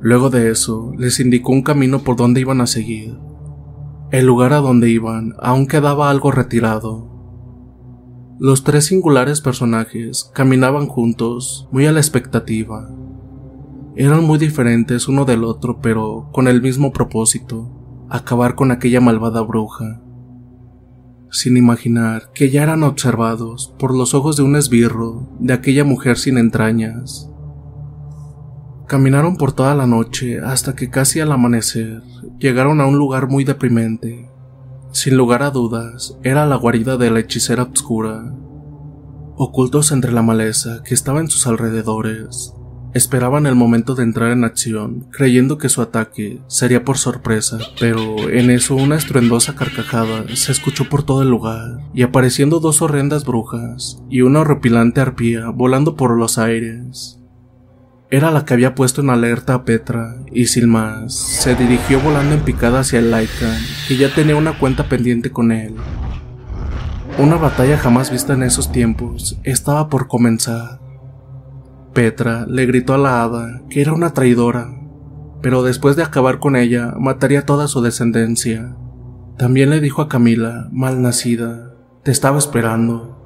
Luego 0.00 0.30
de 0.30 0.50
eso, 0.50 0.94
les 0.96 1.20
indicó 1.20 1.52
un 1.52 1.62
camino 1.62 1.98
por 2.04 2.16
donde 2.16 2.40
iban 2.40 2.62
a 2.62 2.66
seguir 2.66 3.18
el 4.10 4.26
lugar 4.26 4.52
a 4.52 4.60
donde 4.60 4.90
iban 4.90 5.34
aún 5.40 5.66
quedaba 5.68 6.10
algo 6.10 6.32
retirado. 6.32 7.08
Los 8.40 8.64
tres 8.64 8.86
singulares 8.86 9.40
personajes 9.40 10.30
caminaban 10.34 10.86
juntos, 10.86 11.68
muy 11.70 11.86
a 11.86 11.92
la 11.92 12.00
expectativa. 12.00 12.90
Eran 13.94 14.24
muy 14.24 14.38
diferentes 14.38 15.06
uno 15.06 15.24
del 15.26 15.44
otro, 15.44 15.80
pero 15.80 16.28
con 16.32 16.48
el 16.48 16.60
mismo 16.60 16.92
propósito, 16.92 17.79
acabar 18.10 18.56
con 18.56 18.72
aquella 18.72 19.00
malvada 19.00 19.40
bruja. 19.40 20.00
Sin 21.30 21.56
imaginar 21.56 22.32
que 22.34 22.50
ya 22.50 22.64
eran 22.64 22.82
observados 22.82 23.72
por 23.78 23.94
los 23.94 24.14
ojos 24.14 24.36
de 24.36 24.42
un 24.42 24.56
esbirro 24.56 25.28
de 25.38 25.54
aquella 25.54 25.84
mujer 25.84 26.18
sin 26.18 26.36
entrañas. 26.36 27.30
Caminaron 28.88 29.36
por 29.36 29.52
toda 29.52 29.76
la 29.76 29.86
noche 29.86 30.40
hasta 30.40 30.74
que 30.74 30.90
casi 30.90 31.20
al 31.20 31.30
amanecer 31.30 32.02
llegaron 32.40 32.80
a 32.80 32.86
un 32.86 32.98
lugar 32.98 33.28
muy 33.28 33.44
deprimente. 33.44 34.28
Sin 34.90 35.16
lugar 35.16 35.44
a 35.44 35.50
dudas, 35.50 36.18
era 36.24 36.46
la 36.46 36.56
guarida 36.56 36.96
de 36.96 37.12
la 37.12 37.20
hechicera 37.20 37.62
obscura. 37.62 38.34
Ocultos 39.36 39.92
entre 39.92 40.10
la 40.10 40.22
maleza 40.22 40.82
que 40.82 40.94
estaba 40.94 41.20
en 41.20 41.28
sus 41.28 41.46
alrededores, 41.46 42.54
esperaban 42.94 43.46
el 43.46 43.54
momento 43.54 43.94
de 43.94 44.02
entrar 44.02 44.32
en 44.32 44.44
acción, 44.44 45.06
creyendo 45.10 45.58
que 45.58 45.68
su 45.68 45.82
ataque 45.82 46.40
sería 46.48 46.84
por 46.84 46.98
sorpresa, 46.98 47.58
pero 47.78 48.30
en 48.30 48.50
eso 48.50 48.74
una 48.74 48.96
estruendosa 48.96 49.54
carcajada 49.54 50.24
se 50.34 50.52
escuchó 50.52 50.88
por 50.88 51.02
todo 51.04 51.22
el 51.22 51.30
lugar, 51.30 51.78
y 51.94 52.02
apareciendo 52.02 52.60
dos 52.60 52.82
horrendas 52.82 53.24
brujas 53.24 54.02
y 54.10 54.22
una 54.22 54.40
horripilante 54.40 55.00
arpía 55.00 55.50
volando 55.50 55.96
por 55.96 56.16
los 56.16 56.38
aires. 56.38 57.18
Era 58.12 58.32
la 58.32 58.44
que 58.44 58.54
había 58.54 58.74
puesto 58.74 59.02
en 59.02 59.10
alerta 59.10 59.54
a 59.54 59.64
Petra, 59.64 60.16
y 60.32 60.46
sin 60.46 60.68
más, 60.68 61.14
se 61.14 61.54
dirigió 61.54 62.00
volando 62.00 62.34
en 62.34 62.40
picada 62.40 62.80
hacia 62.80 62.98
el 62.98 63.12
Lycan, 63.12 63.60
que 63.86 63.96
ya 63.96 64.12
tenía 64.12 64.34
una 64.34 64.58
cuenta 64.58 64.88
pendiente 64.88 65.30
con 65.30 65.52
él. 65.52 65.76
Una 67.18 67.36
batalla 67.36 67.78
jamás 67.78 68.10
vista 68.10 68.32
en 68.32 68.42
esos 68.42 68.72
tiempos 68.72 69.38
estaba 69.44 69.88
por 69.88 70.08
comenzar. 70.08 70.79
Petra 71.92 72.46
le 72.46 72.66
gritó 72.66 72.94
a 72.94 72.98
la 72.98 73.22
hada 73.22 73.62
que 73.68 73.80
era 73.80 73.92
una 73.92 74.14
traidora, 74.14 74.80
pero 75.42 75.62
después 75.62 75.96
de 75.96 76.02
acabar 76.02 76.38
con 76.38 76.54
ella 76.54 76.94
mataría 76.98 77.44
toda 77.44 77.66
su 77.66 77.80
descendencia. 77.82 78.76
También 79.36 79.70
le 79.70 79.80
dijo 79.80 80.02
a 80.02 80.08
Camila, 80.08 80.68
mal 80.70 81.02
nacida, 81.02 81.74
te 82.04 82.10
estaba 82.10 82.38
esperando. 82.38 83.16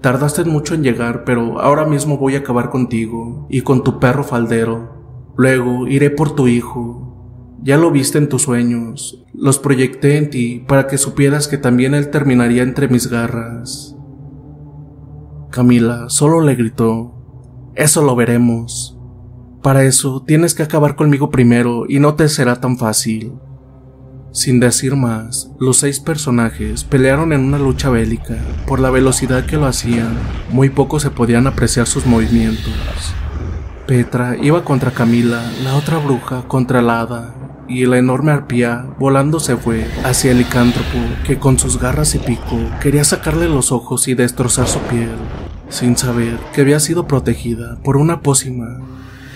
Tardaste 0.00 0.44
mucho 0.44 0.74
en 0.74 0.82
llegar, 0.82 1.24
pero 1.24 1.60
ahora 1.60 1.86
mismo 1.86 2.18
voy 2.18 2.36
a 2.36 2.40
acabar 2.40 2.70
contigo 2.70 3.46
y 3.48 3.62
con 3.62 3.82
tu 3.82 3.98
perro 3.98 4.22
faldero. 4.22 5.32
Luego 5.36 5.86
iré 5.86 6.10
por 6.10 6.34
tu 6.34 6.46
hijo. 6.46 7.56
Ya 7.62 7.76
lo 7.76 7.90
viste 7.90 8.18
en 8.18 8.28
tus 8.28 8.42
sueños. 8.42 9.24
Los 9.32 9.58
proyecté 9.58 10.16
en 10.16 10.30
ti 10.30 10.64
para 10.66 10.86
que 10.86 10.98
supieras 10.98 11.48
que 11.48 11.58
también 11.58 11.94
él 11.94 12.10
terminaría 12.10 12.62
entre 12.62 12.88
mis 12.88 13.08
garras. 13.08 13.96
Camila 15.50 16.08
solo 16.08 16.40
le 16.42 16.54
gritó, 16.54 17.17
Eso 17.78 18.02
lo 18.02 18.16
veremos. 18.16 18.98
Para 19.62 19.84
eso 19.84 20.24
tienes 20.26 20.52
que 20.52 20.64
acabar 20.64 20.96
conmigo 20.96 21.30
primero 21.30 21.84
y 21.88 22.00
no 22.00 22.14
te 22.14 22.28
será 22.28 22.60
tan 22.60 22.76
fácil. 22.76 23.34
Sin 24.32 24.58
decir 24.58 24.96
más, 24.96 25.52
los 25.60 25.76
seis 25.76 26.00
personajes 26.00 26.82
pelearon 26.82 27.32
en 27.32 27.40
una 27.40 27.56
lucha 27.56 27.88
bélica. 27.88 28.36
Por 28.66 28.80
la 28.80 28.90
velocidad 28.90 29.46
que 29.46 29.58
lo 29.58 29.66
hacían, 29.66 30.18
muy 30.50 30.70
poco 30.70 30.98
se 30.98 31.12
podían 31.12 31.46
apreciar 31.46 31.86
sus 31.86 32.04
movimientos. 32.04 32.74
Petra 33.86 34.36
iba 34.42 34.64
contra 34.64 34.90
Camila, 34.90 35.40
la 35.62 35.76
otra 35.76 35.98
bruja 35.98 36.48
contra 36.48 36.82
la 36.82 36.98
hada, 36.98 37.34
y 37.68 37.86
la 37.86 37.98
enorme 37.98 38.32
arpía 38.32 38.88
volando 38.98 39.38
se 39.38 39.56
fue 39.56 39.86
hacia 40.02 40.32
el 40.32 40.38
licántropo 40.38 40.98
que 41.24 41.38
con 41.38 41.60
sus 41.60 41.78
garras 41.78 42.16
y 42.16 42.18
pico 42.18 42.58
quería 42.80 43.04
sacarle 43.04 43.48
los 43.48 43.70
ojos 43.70 44.08
y 44.08 44.14
destrozar 44.14 44.66
su 44.66 44.80
piel, 44.80 45.14
sin 45.68 45.96
saber 45.96 46.38
que 46.52 46.62
había 46.62 46.80
sido 46.80 47.06
protegida 47.06 47.78
por 47.82 47.96
una 47.96 48.20
pócima, 48.22 48.80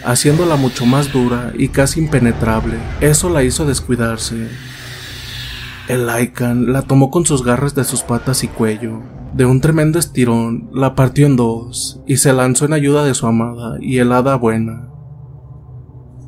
haciéndola 0.04 0.56
mucho 0.56 0.86
más 0.86 1.12
dura 1.12 1.52
y 1.56 1.68
casi 1.68 2.00
impenetrable. 2.00 2.78
Eso 3.00 3.28
la 3.28 3.42
hizo 3.42 3.66
descuidarse 3.66 4.48
el 5.88 6.06
Lycan 6.06 6.72
la 6.72 6.82
tomó 6.82 7.10
con 7.10 7.26
sus 7.26 7.44
garras 7.44 7.74
de 7.74 7.82
sus 7.82 8.02
patas 8.02 8.44
y 8.44 8.48
cuello. 8.48 9.02
De 9.34 9.44
un 9.44 9.60
tremendo 9.60 9.98
estirón, 9.98 10.70
la 10.72 10.94
partió 10.94 11.26
en 11.26 11.36
dos 11.36 12.00
y 12.06 12.18
se 12.18 12.32
lanzó 12.32 12.66
en 12.66 12.72
ayuda 12.72 13.04
de 13.04 13.14
su 13.14 13.26
amada 13.26 13.78
y 13.80 13.98
helada 13.98 14.36
buena. 14.36 14.88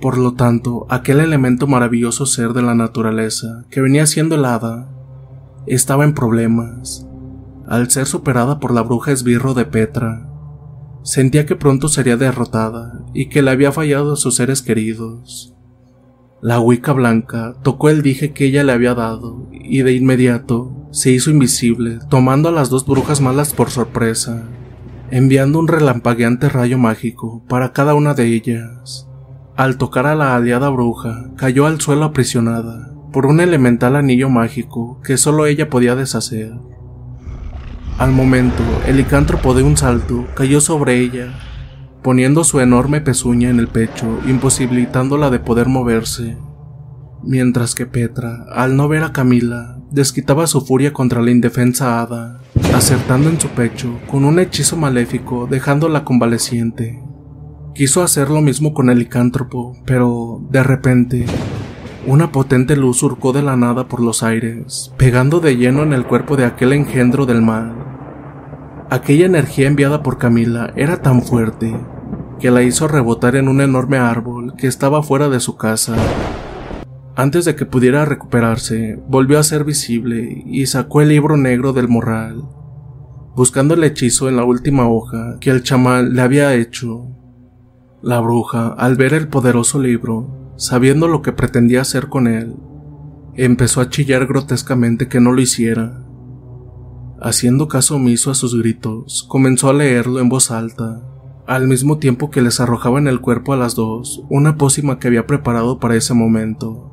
Por 0.01 0.18
lo 0.18 0.35
tanto, 0.35 0.86
aquel 0.90 1.20
elemento 1.20 1.68
maravilloso 1.68 2.26
ser 2.26 2.52
de 2.52 2.62
la 2.62 2.74
naturaleza 2.74 3.64
que 3.70 3.81
venía 3.81 4.06
siendo 4.06 4.35
helada 4.35 4.90
estaba 5.66 6.05
en 6.05 6.14
problemas. 6.14 7.06
Al 7.66 7.91
ser 7.91 8.07
superada 8.07 8.61
por 8.61 8.73
la 8.73 8.82
bruja 8.82 9.12
esbirro 9.12 9.55
de 9.55 9.65
Petra, 9.65 10.28
sentía 11.03 11.47
que 11.47 11.57
pronto 11.57 11.89
sería 11.89 12.16
derrotada 12.16 13.05
y 13.15 13.28
que 13.28 13.43
le 13.43 13.51
había 13.51 13.73
fallado 13.73 14.15
a 14.15 14.16
sus 14.16 14.36
seres 14.36 14.62
queridos. 14.62 15.55
La 16.43 16.61
Wicca 16.61 16.93
blanca 16.93 17.55
tocó 17.62 17.89
el 17.89 18.03
dije 18.03 18.32
que 18.32 18.45
ella 18.47 18.65
le 18.65 18.73
había 18.73 18.95
dado 18.95 19.49
y 19.51 19.82
de 19.82 19.95
inmediato 19.95 20.89
se 20.91 21.11
hizo 21.11 21.31
invisible, 21.31 22.01
tomando 22.11 22.51
a 22.51 22.53
las 22.53 22.69
dos 22.69 22.85
brujas 22.86 23.20
malas 23.20 23.55
por 23.55 23.70
sorpresa, 23.70 24.43
enviando 25.11 25.59
un 25.59 25.69
relampagueante 25.69 26.49
rayo 26.51 26.77
mágico 26.77 27.43
para 27.49 27.73
cada 27.73 27.95
una 27.95 28.12
de 28.12 28.27
ellas. 28.27 29.09
Al 29.57 29.78
tocar 29.78 30.07
a 30.07 30.15
la 30.15 30.36
aliada 30.36 30.69
bruja, 30.69 31.31
cayó 31.36 31.66
al 31.66 31.81
suelo 31.81 32.05
aprisionada 32.05 32.93
por 33.12 33.27
un 33.27 33.41
elemental 33.41 33.97
anillo 33.97 34.28
mágico 34.28 35.01
que 35.03 35.16
solo 35.16 35.47
ella 35.47 35.70
podía 35.70 35.95
deshacer. 35.95 36.53
Al 37.97 38.11
momento, 38.11 38.62
el 38.89 38.97
licántropo 38.97 39.55
de 39.55 39.62
un 39.62 39.77
salto 39.77 40.27
cayó 40.35 40.61
sobre 40.61 40.99
ella, 40.99 41.33
poniendo 42.03 42.43
su 42.43 42.59
enorme 42.59 43.01
pezuña 43.01 43.51
en 43.51 43.61
el 43.61 43.69
pecho, 43.69 44.19
imposibilitándola 44.27 45.31
de 45.31 45.39
poder 45.39 45.69
moverse. 45.69 46.37
Mientras 47.23 47.77
que 47.77 47.87
Petra, 47.87 48.47
al 48.53 48.77
no 48.77 48.89
ver 48.89 49.05
a 49.05 49.12
Camila, 49.12 49.79
desquitaba 49.93 50.49
su 50.49 50.62
furia 50.62 50.93
contra 50.93 51.23
la 51.23 51.31
indefensa 51.31 52.03
hada, 52.03 52.41
acertando 52.75 53.31
en 53.31 53.41
su 53.41 53.49
pecho 53.51 54.01
con 54.11 54.25
un 54.25 54.41
hechizo 54.41 54.77
maléfico, 54.77 55.47
dejándola 55.49 56.05
convaleciente. 56.05 57.01
Quiso 57.77 58.03
hacer 58.03 58.29
lo 58.29 58.41
mismo 58.41 58.75
con 58.75 58.91
el 58.91 58.99
licántropo, 58.99 59.77
pero 59.87 60.41
de 60.51 60.65
repente 60.65 61.27
una 62.07 62.33
potente 62.33 62.77
luz 62.77 62.99
surcó 62.99 63.33
de 63.33 63.41
la 63.41 63.57
nada 63.57 63.89
por 63.89 64.01
los 64.01 64.23
aires, 64.23 64.93
pegando 64.99 65.41
de 65.41 65.57
lleno 65.57 65.83
en 65.83 65.95
el 65.95 66.05
cuerpo 66.05 66.37
de 66.37 66.45
aquel 66.45 66.75
engendro 66.75 67.25
del 67.25 67.41
mal. 67.41 67.84
Aquella 68.95 69.27
energía 69.27 69.66
enviada 69.66 70.05
por 70.05 70.19
Camila 70.19 70.73
era 70.77 71.03
tan 71.03 71.21
fuerte 71.21 71.77
que 72.39 72.53
la 72.53 72.62
hizo 72.62 72.87
rebotar 72.87 73.35
en 73.35 73.49
un 73.49 73.61
enorme 73.61 73.97
árbol 73.97 74.55
que 74.57 74.69
estaba 74.69 75.03
fuera 75.03 75.29
de 75.29 75.41
su 75.41 75.57
casa. 75.57 75.97
Antes 77.16 77.45
de 77.45 77.57
que 77.57 77.66
pudiera 77.66 78.05
recuperarse, 78.05 79.03
volvió 79.09 79.41
a 79.41 79.43
ser 79.43 79.65
visible 79.65 80.45
y 80.47 80.66
sacó 80.66 81.01
el 81.01 81.09
libro 81.09 81.37
negro 81.37 81.73
del 81.73 81.89
morral, 81.89 82.45
buscando 83.35 83.75
el 83.75 83.83
hechizo 83.83 84.29
en 84.29 84.37
la 84.37 84.45
última 84.45 84.89
hoja 84.89 85.39
que 85.41 85.51
el 85.51 85.65
chamal 85.65 86.15
le 86.15 86.23
había 86.23 86.55
hecho. 86.55 87.09
La 88.01 88.21
bruja, 88.21 88.75
al 88.79 88.95
ver 88.95 89.12
el 89.12 89.27
poderoso 89.27 89.81
libro, 89.81 90.55
sabiendo 90.57 91.09
lo 91.09 91.21
que 91.21 91.33
pretendía 91.33 91.81
hacer 91.81 92.07
con 92.07 92.29
él, 92.29 92.55
empezó 93.35 93.81
a 93.81 93.89
chillar 93.89 94.29
grotescamente 94.29 95.09
que 95.09 95.19
no 95.19 95.33
lo 95.33 95.41
hiciera. 95.41 96.03
Haciendo 97.20 97.69
caso 97.69 97.97
omiso 97.97 98.31
a 98.31 98.35
sus 98.35 98.59
gritos, 98.59 99.24
comenzó 99.28 99.70
a 99.70 99.73
leerlo 99.73 100.20
en 100.20 100.28
voz 100.28 100.51
alta, 100.51 101.03
al 101.47 101.69
mismo 101.69 101.99
tiempo 101.99 102.31
que 102.31 102.43
les 102.43 102.61
arrojaba 102.61 102.99
en 102.99 103.07
el 103.07 103.20
cuerpo 103.20 103.53
a 103.53 103.57
las 103.57 103.74
dos 103.74 104.23
una 104.31 104.57
pócima 104.57 104.99
que 104.99 105.09
había 105.09 105.27
preparado 105.27 105.78
para 105.78 105.97
ese 105.97 106.15
momento. 106.15 106.91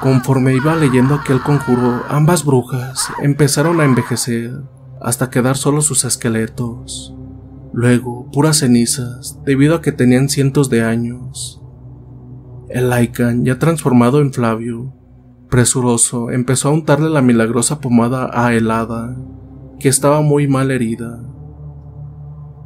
Conforme 0.00 0.54
iba 0.54 0.76
leyendo 0.76 1.14
aquel 1.14 1.40
conjuro, 1.40 2.02
ambas 2.08 2.44
brujas 2.44 3.08
empezaron 3.22 3.80
a 3.80 3.84
envejecer 3.84 4.52
hasta 5.00 5.30
quedar 5.30 5.56
solo 5.56 5.80
sus 5.80 6.04
esqueletos. 6.04 7.14
Luego, 7.72 8.30
puras 8.30 8.58
cenizas, 8.58 9.40
debido 9.44 9.74
a 9.74 9.82
que 9.82 9.92
tenían 9.92 10.28
cientos 10.28 10.70
de 10.70 10.84
años. 10.84 11.60
El 12.68 12.90
Lycan, 12.90 13.44
ya 13.44 13.58
transformado 13.58 14.20
en 14.20 14.32
Flavio, 14.32 14.94
presuroso, 15.48 16.30
empezó 16.30 16.68
a 16.68 16.72
untarle 16.72 17.08
la 17.08 17.22
milagrosa 17.22 17.80
pomada 17.80 18.30
a 18.32 18.54
helada, 18.54 19.16
que 19.78 19.88
estaba 19.88 20.20
muy 20.20 20.46
mal 20.46 20.70
herida. 20.70 21.20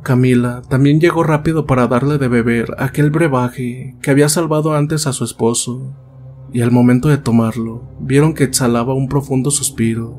Camila 0.03 0.63
también 0.69 1.01
llegó 1.01 1.23
rápido 1.23 1.65
para 1.67 1.87
darle 1.87 2.19
de 2.19 2.29
beber 2.29 2.75
aquel 2.79 3.11
brebaje 3.11 3.97
que 4.03 4.11
había 4.11 4.29
salvado 4.29 4.75
antes 4.75 5.07
a 5.07 5.13
su 5.13 5.25
esposo, 5.25 5.95
y 6.53 6.61
al 6.61 6.71
momento 6.71 7.09
de 7.09 7.19
tomarlo, 7.19 7.85
vieron 8.01 8.35
que 8.35 8.45
exhalaba 8.45 8.95
un 8.95 9.09
profundo 9.09 9.51
suspiro, 9.51 10.19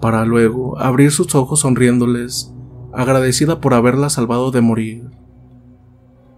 para 0.00 0.24
luego 0.24 0.78
abrir 0.78 1.12
sus 1.12 1.34
ojos 1.34 1.60
sonriéndoles, 1.60 2.52
agradecida 2.92 3.60
por 3.60 3.74
haberla 3.74 4.08
salvado 4.08 4.50
de 4.50 4.62
morir. 4.62 5.10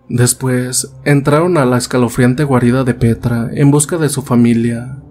Después 0.08 0.94
entraron 1.04 1.58
a 1.58 1.64
la 1.64 1.76
escalofriante 1.76 2.42
guarida 2.42 2.82
de 2.82 2.94
Petra 2.94 3.50
en 3.52 3.70
busca 3.70 3.98
de 3.98 4.08
su 4.08 4.22
familia 4.22 5.02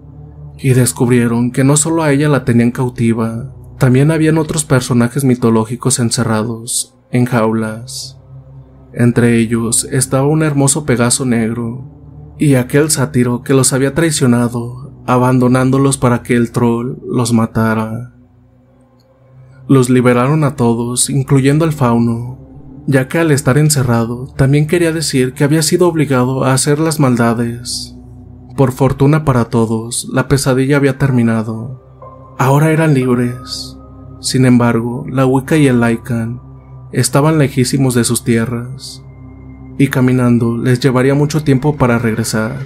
y 0.58 0.70
descubrieron 0.70 1.50
que 1.50 1.64
no 1.64 1.76
solo 1.76 2.02
a 2.02 2.12
ella 2.12 2.28
la 2.28 2.44
tenían 2.44 2.70
cautiva, 2.70 3.54
también 3.78 4.10
habían 4.10 4.38
otros 4.38 4.64
personajes 4.64 5.24
mitológicos 5.24 5.98
encerrados 5.98 6.96
en 7.10 7.26
jaulas. 7.26 8.18
Entre 8.92 9.38
ellos 9.38 9.84
estaba 9.84 10.26
un 10.26 10.42
hermoso 10.42 10.84
Pegaso 10.84 11.24
negro 11.24 12.34
y 12.38 12.54
aquel 12.54 12.90
sátiro 12.90 13.42
que 13.42 13.54
los 13.54 13.72
había 13.72 13.94
traicionado, 13.94 14.92
abandonándolos 15.06 15.98
para 15.98 16.22
que 16.22 16.34
el 16.34 16.50
troll 16.50 16.98
los 17.06 17.32
matara. 17.32 18.14
Los 19.68 19.90
liberaron 19.90 20.44
a 20.44 20.56
todos, 20.56 21.10
incluyendo 21.10 21.64
al 21.64 21.72
fauno, 21.72 22.38
ya 22.86 23.06
que 23.06 23.18
al 23.18 23.30
estar 23.30 23.58
encerrado 23.58 24.32
también 24.36 24.66
quería 24.66 24.92
decir 24.92 25.34
que 25.34 25.44
había 25.44 25.62
sido 25.62 25.88
obligado 25.88 26.44
a 26.44 26.54
hacer 26.54 26.78
las 26.78 26.98
maldades. 26.98 27.97
Por 28.58 28.72
fortuna 28.72 29.24
para 29.24 29.44
todos, 29.44 30.08
la 30.12 30.26
pesadilla 30.26 30.78
había 30.78 30.98
terminado. 30.98 31.80
Ahora 32.38 32.72
eran 32.72 32.92
libres. 32.92 33.78
Sin 34.18 34.44
embargo, 34.46 35.06
la 35.08 35.24
Wicca 35.26 35.56
y 35.56 35.68
el 35.68 35.80
Lycan 35.80 36.40
estaban 36.90 37.38
lejísimos 37.38 37.94
de 37.94 38.02
sus 38.02 38.24
tierras, 38.24 39.04
y 39.78 39.86
caminando 39.86 40.56
les 40.56 40.80
llevaría 40.80 41.14
mucho 41.14 41.44
tiempo 41.44 41.76
para 41.76 42.00
regresar. 42.00 42.56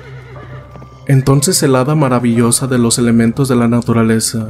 Entonces 1.09 1.63
el 1.63 1.77
hada 1.77 1.95
maravillosa 1.95 2.67
de 2.67 2.79
los 2.79 2.99
elementos 2.99 3.49
de 3.49 3.57
la 3.57 3.69
naturaleza 3.69 4.49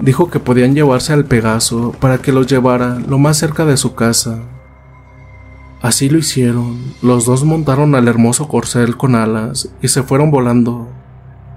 dijo 0.00 0.30
que 0.30 0.40
podían 0.40 0.74
llevarse 0.74 1.12
al 1.12 1.26
Pegaso 1.26 1.92
para 2.00 2.16
que 2.16 2.32
los 2.32 2.46
llevara 2.46 2.98
lo 3.06 3.18
más 3.18 3.36
cerca 3.36 3.66
de 3.66 3.76
su 3.76 3.94
casa 3.94 4.38
Así 5.82 6.08
lo 6.08 6.18
hicieron, 6.18 6.78
los 7.02 7.26
dos 7.26 7.42
montaron 7.42 7.96
al 7.96 8.06
hermoso 8.06 8.46
corcel 8.46 8.96
con 8.96 9.16
alas 9.16 9.74
y 9.82 9.88
se 9.88 10.04
fueron 10.04 10.30
volando, 10.30 10.86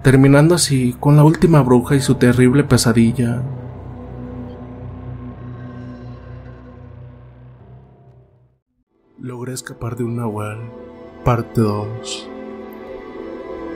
terminando 0.02 0.56
así 0.56 0.96
con 1.00 1.16
la 1.16 1.24
última 1.24 1.62
bruja 1.62 1.96
y 1.96 2.02
su 2.02 2.16
terrible 2.16 2.64
pesadilla. 2.64 3.44
Logré 9.20 9.54
escapar 9.54 9.96
de 9.96 10.06
un 10.06 10.16
nahual, 10.16 10.58
parte 11.24 11.62
2. 11.62 12.30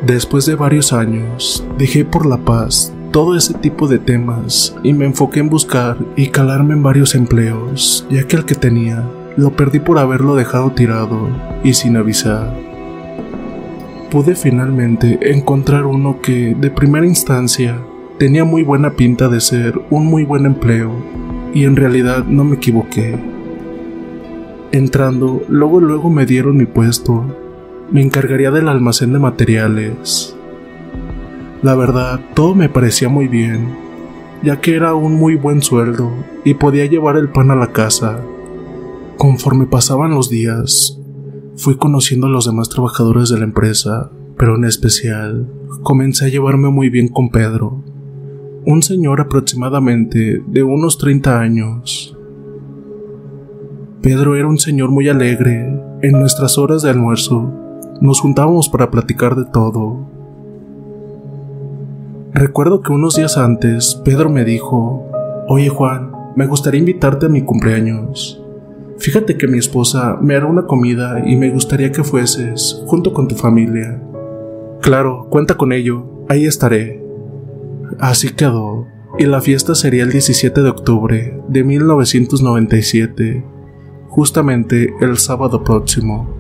Después 0.02 0.48
de 0.48 0.56
varios 0.56 0.94
años, 0.94 1.64
dejé 1.78 2.06
por 2.06 2.26
la 2.26 2.38
paz 2.38 2.92
todo 3.12 3.36
ese 3.36 3.54
tipo 3.54 3.88
de 3.88 4.00
temas 4.00 4.76
y 4.82 4.94
me 4.94 5.06
enfoqué 5.06 5.42
en 5.42 5.50
buscar 5.50 5.98
y 6.16 6.30
calarme 6.30 6.74
en 6.74 6.82
varios 6.82 7.14
empleos, 7.14 8.08
ya 8.10 8.26
que 8.26 8.36
el 8.36 8.46
que 8.46 8.56
tenía 8.56 9.04
lo 9.40 9.52
perdí 9.52 9.80
por 9.80 9.98
haberlo 10.00 10.36
dejado 10.36 10.72
tirado 10.72 11.30
y 11.64 11.74
sin 11.74 11.96
avisar. 11.96 12.54
Pude 14.12 14.36
finalmente 14.36 15.32
encontrar 15.32 15.86
uno 15.86 16.20
que, 16.22 16.56
de 16.60 16.70
primera 16.70 17.06
instancia, 17.06 17.80
tenía 18.18 18.44
muy 18.44 18.64
buena 18.64 18.92
pinta 18.92 19.30
de 19.30 19.40
ser 19.40 19.80
un 19.90 20.08
muy 20.08 20.26
buen 20.26 20.46
empleo, 20.46 20.92
y 21.54 21.64
en 21.64 21.78
realidad 21.78 22.26
no 22.26 22.44
me 22.44 22.58
equivoqué. 22.58 23.18
Entrando, 24.72 25.42
luego 25.48 25.80
luego 25.80 26.10
me 26.10 26.26
dieron 26.26 26.58
mi 26.58 26.66
puesto. 26.66 27.24
Me 27.92 28.02
encargaría 28.02 28.52
del 28.52 28.68
almacén 28.68 29.14
de 29.14 29.20
materiales. 29.20 30.36
La 31.64 31.76
verdad, 31.76 32.20
todo 32.36 32.56
me 32.56 32.70
parecía 32.70 33.10
muy 33.10 33.28
bien, 33.28 33.70
ya 34.44 34.60
que 34.60 34.76
era 34.76 34.94
un 34.96 35.16
muy 35.16 35.36
buen 35.36 35.62
sueldo 35.62 36.12
y 36.44 36.56
podía 36.56 36.86
llevar 36.86 37.16
el 37.16 37.30
pan 37.30 37.52
a 37.52 37.56
la 37.56 37.68
casa 37.68 38.22
Conforme 39.20 39.66
pasaban 39.66 40.12
los 40.12 40.30
días, 40.30 40.98
fui 41.58 41.76
conociendo 41.76 42.28
a 42.28 42.30
los 42.30 42.46
demás 42.46 42.70
trabajadores 42.70 43.28
de 43.28 43.38
la 43.38 43.44
empresa, 43.44 44.10
pero 44.38 44.56
en 44.56 44.64
especial 44.64 45.46
comencé 45.84 46.24
a 46.24 46.30
llevarme 46.30 46.70
muy 46.70 46.90
bien 46.90 47.10
con 47.10 47.28
Pedro, 47.28 47.84
un 48.66 48.82
señor 48.82 49.20
aproximadamente 49.20 50.42
de 50.48 50.64
unos 50.64 50.98
30 50.98 51.38
años. 51.38 52.18
Pedro 54.02 54.38
era 54.38 54.48
un 54.48 54.58
señor 54.58 54.90
muy 54.90 55.10
alegre. 55.10 55.68
En 56.02 56.14
nuestras 56.14 56.58
horas 56.58 56.82
de 56.84 56.90
almuerzo 56.90 57.52
nos 58.00 58.22
juntábamos 58.22 58.70
para 58.70 58.90
platicar 58.90 59.36
de 59.36 59.44
todo. 59.52 59.98
Recuerdo 62.32 62.82
que 62.82 62.94
unos 62.94 63.18
días 63.18 63.38
antes 63.38 64.02
Pedro 64.06 64.30
me 64.30 64.46
dijo, 64.46 65.12
Oye 65.50 65.68
Juan, 65.68 66.14
me 66.38 66.48
gustaría 66.48 66.80
invitarte 66.80 67.26
a 67.26 67.30
mi 67.30 67.42
cumpleaños. 67.42 68.39
Fíjate 69.00 69.38
que 69.38 69.48
mi 69.48 69.58
esposa 69.58 70.18
me 70.22 70.36
hará 70.36 70.46
una 70.46 70.66
comida 70.66 71.24
y 71.26 71.38
me 71.38 71.50
gustaría 71.50 71.90
que 71.90 72.04
fueses 72.04 72.84
junto 72.86 73.14
con 73.14 73.30
tu 73.30 73.36
familia. 73.36 74.02
Claro, 74.82 75.28
cuenta 75.30 75.56
con 75.56 75.72
ello, 75.72 76.26
ahí 76.28 76.46
estaré. 76.46 77.02
Así 77.98 78.34
quedó, 78.34 78.88
y 79.18 79.26
la 79.26 79.40
fiesta 79.40 79.74
sería 79.74 80.04
el 80.04 80.12
17 80.12 80.62
de 80.62 80.70
octubre 80.70 81.42
de 81.48 81.64
1997, 81.64 83.46
justamente 84.10 84.94
el 85.00 85.18
sábado 85.18 85.64
próximo. 85.64 86.36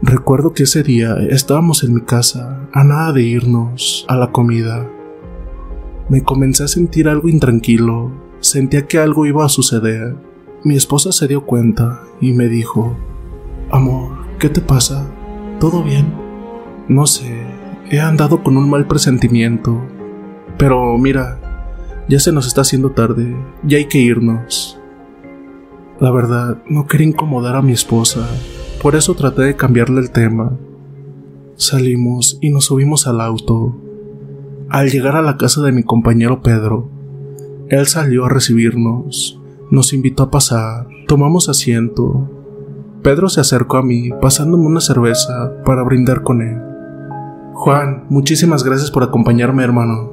Recuerdo 0.00 0.54
que 0.54 0.62
ese 0.62 0.82
día 0.82 1.16
estábamos 1.28 1.84
en 1.84 1.94
mi 1.94 2.00
casa, 2.00 2.66
a 2.72 2.82
nada 2.82 3.12
de 3.12 3.22
irnos 3.22 4.06
a 4.08 4.16
la 4.16 4.32
comida. 4.32 4.90
Me 6.08 6.22
comencé 6.22 6.64
a 6.64 6.68
sentir 6.68 7.08
algo 7.08 7.28
intranquilo, 7.28 8.10
sentía 8.40 8.86
que 8.86 8.98
algo 8.98 9.26
iba 9.26 9.44
a 9.44 9.50
suceder 9.50 10.33
mi 10.64 10.76
esposa 10.76 11.12
se 11.12 11.28
dio 11.28 11.44
cuenta 11.44 12.00
y 12.22 12.32
me 12.32 12.48
dijo, 12.48 12.96
Amor, 13.70 14.16
¿qué 14.38 14.48
te 14.48 14.62
pasa? 14.62 15.06
¿Todo 15.60 15.82
bien? 15.82 16.14
No 16.88 17.06
sé, 17.06 17.42
he 17.90 18.00
andado 18.00 18.42
con 18.42 18.56
un 18.56 18.70
mal 18.70 18.86
presentimiento. 18.86 19.78
Pero 20.56 20.96
mira, 20.96 21.38
ya 22.08 22.18
se 22.18 22.32
nos 22.32 22.46
está 22.46 22.62
haciendo 22.62 22.92
tarde, 22.92 23.36
ya 23.62 23.76
hay 23.76 23.86
que 23.86 23.98
irnos. 23.98 24.80
La 26.00 26.10
verdad, 26.10 26.62
no 26.66 26.86
quería 26.86 27.08
incomodar 27.08 27.56
a 27.56 27.62
mi 27.62 27.72
esposa, 27.72 28.26
por 28.82 28.96
eso 28.96 29.14
traté 29.14 29.42
de 29.42 29.56
cambiarle 29.56 30.00
el 30.00 30.10
tema. 30.12 30.56
Salimos 31.56 32.38
y 32.40 32.48
nos 32.50 32.64
subimos 32.66 33.06
al 33.06 33.20
auto. 33.20 33.76
Al 34.70 34.90
llegar 34.90 35.14
a 35.16 35.22
la 35.22 35.36
casa 35.36 35.60
de 35.60 35.72
mi 35.72 35.82
compañero 35.82 36.40
Pedro, 36.40 36.88
él 37.68 37.86
salió 37.86 38.24
a 38.24 38.30
recibirnos, 38.30 39.40
nos 39.70 39.92
invitó 39.92 40.24
a 40.24 40.30
pasar, 40.30 40.86
tomamos 41.06 41.48
asiento. 41.48 42.30
Pedro 43.02 43.28
se 43.28 43.40
acercó 43.40 43.78
a 43.78 43.82
mí, 43.82 44.10
pasándome 44.20 44.66
una 44.66 44.80
cerveza 44.80 45.52
para 45.64 45.82
brindar 45.82 46.22
con 46.22 46.42
él. 46.42 46.60
Juan, 47.54 48.04
muchísimas 48.08 48.64
gracias 48.64 48.90
por 48.90 49.02
acompañarme, 49.02 49.62
hermano. 49.62 50.12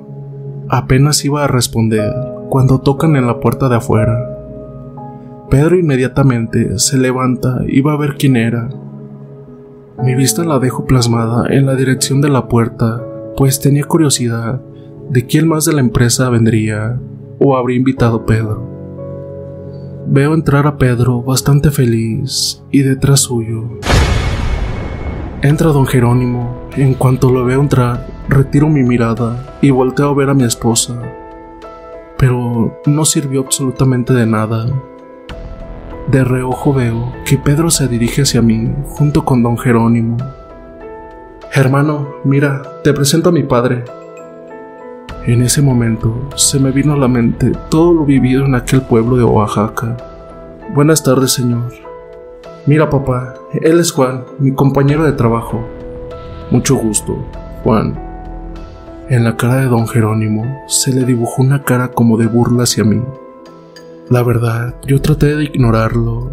Apenas 0.69 1.23
iba 1.25 1.43
a 1.43 1.47
responder 1.47 2.13
cuando 2.49 2.79
tocan 2.79 3.15
en 3.15 3.27
la 3.27 3.39
puerta 3.39 3.67
de 3.67 3.75
afuera. 3.75 4.27
Pedro 5.49 5.77
inmediatamente 5.77 6.79
se 6.79 6.97
levanta 6.97 7.61
y 7.67 7.81
va 7.81 7.93
a 7.93 7.97
ver 7.97 8.15
quién 8.17 8.37
era. 8.37 8.69
Mi 10.01 10.15
vista 10.15 10.43
la 10.43 10.59
dejo 10.59 10.85
plasmada 10.85 11.45
en 11.49 11.65
la 11.65 11.75
dirección 11.75 12.21
de 12.21 12.29
la 12.29 12.47
puerta, 12.47 13.03
pues 13.35 13.59
tenía 13.59 13.83
curiosidad 13.83 14.61
de 15.09 15.25
quién 15.25 15.47
más 15.47 15.65
de 15.65 15.73
la 15.73 15.81
empresa 15.81 16.29
vendría 16.29 16.99
o 17.39 17.57
habría 17.57 17.77
invitado 17.77 18.25
Pedro. 18.25 18.70
Veo 20.07 20.33
entrar 20.33 20.67
a 20.67 20.77
Pedro 20.77 21.21
bastante 21.21 21.71
feliz 21.71 22.63
y 22.71 22.81
detrás 22.81 23.21
suyo. 23.21 23.63
Entra 25.41 25.69
don 25.69 25.85
Jerónimo. 25.85 26.69
En 26.75 26.93
cuanto 26.95 27.31
lo 27.31 27.45
veo 27.45 27.61
entrar, 27.61 28.07
retiro 28.27 28.67
mi 28.67 28.83
mirada 28.83 29.57
y 29.61 29.69
volteo 29.69 30.09
a 30.09 30.13
ver 30.13 30.29
a 30.29 30.33
mi 30.33 30.43
esposa. 30.43 31.01
Pero 32.17 32.81
no 32.85 33.05
sirvió 33.05 33.41
absolutamente 33.41 34.13
de 34.13 34.25
nada. 34.25 34.65
De 36.11 36.23
reojo 36.23 36.73
veo 36.73 37.13
que 37.25 37.37
Pedro 37.37 37.69
se 37.69 37.87
dirige 37.87 38.23
hacia 38.23 38.41
mí 38.41 38.73
junto 38.85 39.23
con 39.23 39.43
don 39.43 39.57
Jerónimo. 39.57 40.17
Hermano, 41.53 42.07
mira, 42.23 42.61
te 42.83 42.93
presento 42.93 43.29
a 43.29 43.31
mi 43.33 43.43
padre. 43.43 43.83
En 45.27 45.43
ese 45.43 45.61
momento 45.61 46.29
se 46.35 46.59
me 46.59 46.71
vino 46.71 46.93
a 46.93 46.97
la 46.97 47.07
mente 47.07 47.51
todo 47.69 47.93
lo 47.93 48.05
vivido 48.05 48.43
en 48.43 48.55
aquel 48.55 48.81
pueblo 48.81 49.17
de 49.17 49.23
Oaxaca. 49.23 49.95
Buenas 50.73 51.03
tardes, 51.03 51.33
señor. 51.33 51.71
Mira, 52.65 52.89
papá, 52.89 53.35
él 53.61 53.79
es 53.79 53.91
Juan, 53.91 54.23
mi 54.39 54.55
compañero 54.55 55.03
de 55.03 55.11
trabajo. 55.11 55.63
Mucho 56.49 56.75
gusto, 56.75 57.23
Juan. 57.63 57.99
En 59.09 59.23
la 59.23 59.37
cara 59.37 59.57
de 59.57 59.67
don 59.67 59.87
Jerónimo 59.87 60.63
se 60.67 60.91
le 60.91 61.05
dibujó 61.05 61.43
una 61.43 61.61
cara 61.61 61.89
como 61.89 62.17
de 62.17 62.25
burla 62.25 62.63
hacia 62.63 62.83
mí. 62.83 63.03
La 64.09 64.23
verdad, 64.23 64.73
yo 64.87 65.01
traté 65.01 65.35
de 65.35 65.43
ignorarlo. 65.43 66.31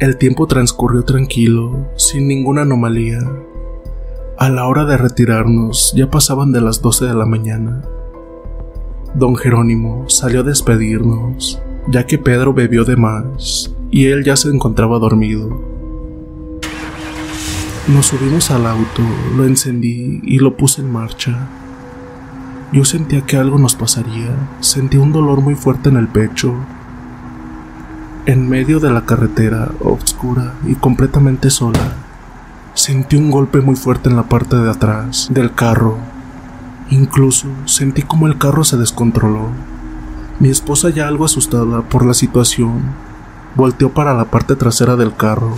El 0.00 0.16
tiempo 0.16 0.48
transcurrió 0.48 1.04
tranquilo, 1.04 1.86
sin 1.94 2.26
ninguna 2.26 2.62
anomalía. 2.62 3.20
A 4.36 4.48
la 4.48 4.66
hora 4.66 4.84
de 4.84 4.96
retirarnos 4.96 5.92
ya 5.94 6.10
pasaban 6.10 6.50
de 6.50 6.60
las 6.60 6.82
12 6.82 7.06
de 7.06 7.14
la 7.14 7.24
mañana. 7.24 7.82
Don 9.16 9.34
Jerónimo 9.34 10.04
salió 10.08 10.40
a 10.40 10.42
despedirnos, 10.42 11.60
ya 11.88 12.06
que 12.06 12.18
Pedro 12.18 12.52
bebió 12.52 12.84
de 12.84 12.96
más 12.96 13.74
y 13.90 14.06
él 14.06 14.24
ya 14.24 14.36
se 14.36 14.50
encontraba 14.50 14.98
dormido. 14.98 15.48
Nos 17.88 18.06
subimos 18.06 18.50
al 18.50 18.66
auto, 18.66 19.02
lo 19.36 19.46
encendí 19.46 20.20
y 20.22 20.38
lo 20.38 20.56
puse 20.56 20.82
en 20.82 20.92
marcha. 20.92 21.48
Yo 22.72 22.84
sentía 22.84 23.22
que 23.22 23.36
algo 23.36 23.58
nos 23.58 23.74
pasaría, 23.74 24.36
sentí 24.60 24.98
un 24.98 25.12
dolor 25.12 25.40
muy 25.40 25.54
fuerte 25.54 25.88
en 25.88 25.96
el 25.96 26.08
pecho 26.08 26.54
en 28.26 28.48
medio 28.48 28.80
de 28.80 28.90
la 28.90 29.06
carretera, 29.06 29.70
oscura 29.80 30.54
y 30.66 30.74
completamente 30.74 31.48
sola, 31.48 31.94
sentí 32.74 33.14
un 33.14 33.30
golpe 33.30 33.60
muy 33.60 33.76
fuerte 33.76 34.10
en 34.10 34.16
la 34.16 34.24
parte 34.24 34.56
de 34.56 34.68
atrás 34.68 35.28
del 35.30 35.54
carro. 35.54 35.96
Incluso 36.90 37.48
sentí 37.64 38.02
como 38.02 38.26
el 38.26 38.38
carro 38.38 38.64
se 38.64 38.76
descontroló. 38.76 39.50
Mi 40.38 40.50
esposa 40.50 40.90
ya 40.90 41.08
algo 41.08 41.24
asustada 41.24 41.82
por 41.82 42.04
la 42.04 42.14
situación, 42.14 42.82
volteó 43.54 43.90
para 43.92 44.14
la 44.14 44.26
parte 44.26 44.54
trasera 44.54 44.96
del 44.96 45.14
carro. 45.16 45.54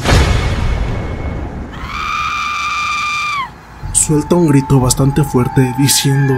Suelta 3.92 4.36
un 4.36 4.48
grito 4.48 4.80
bastante 4.80 5.22
fuerte 5.24 5.74
diciendo, 5.78 6.34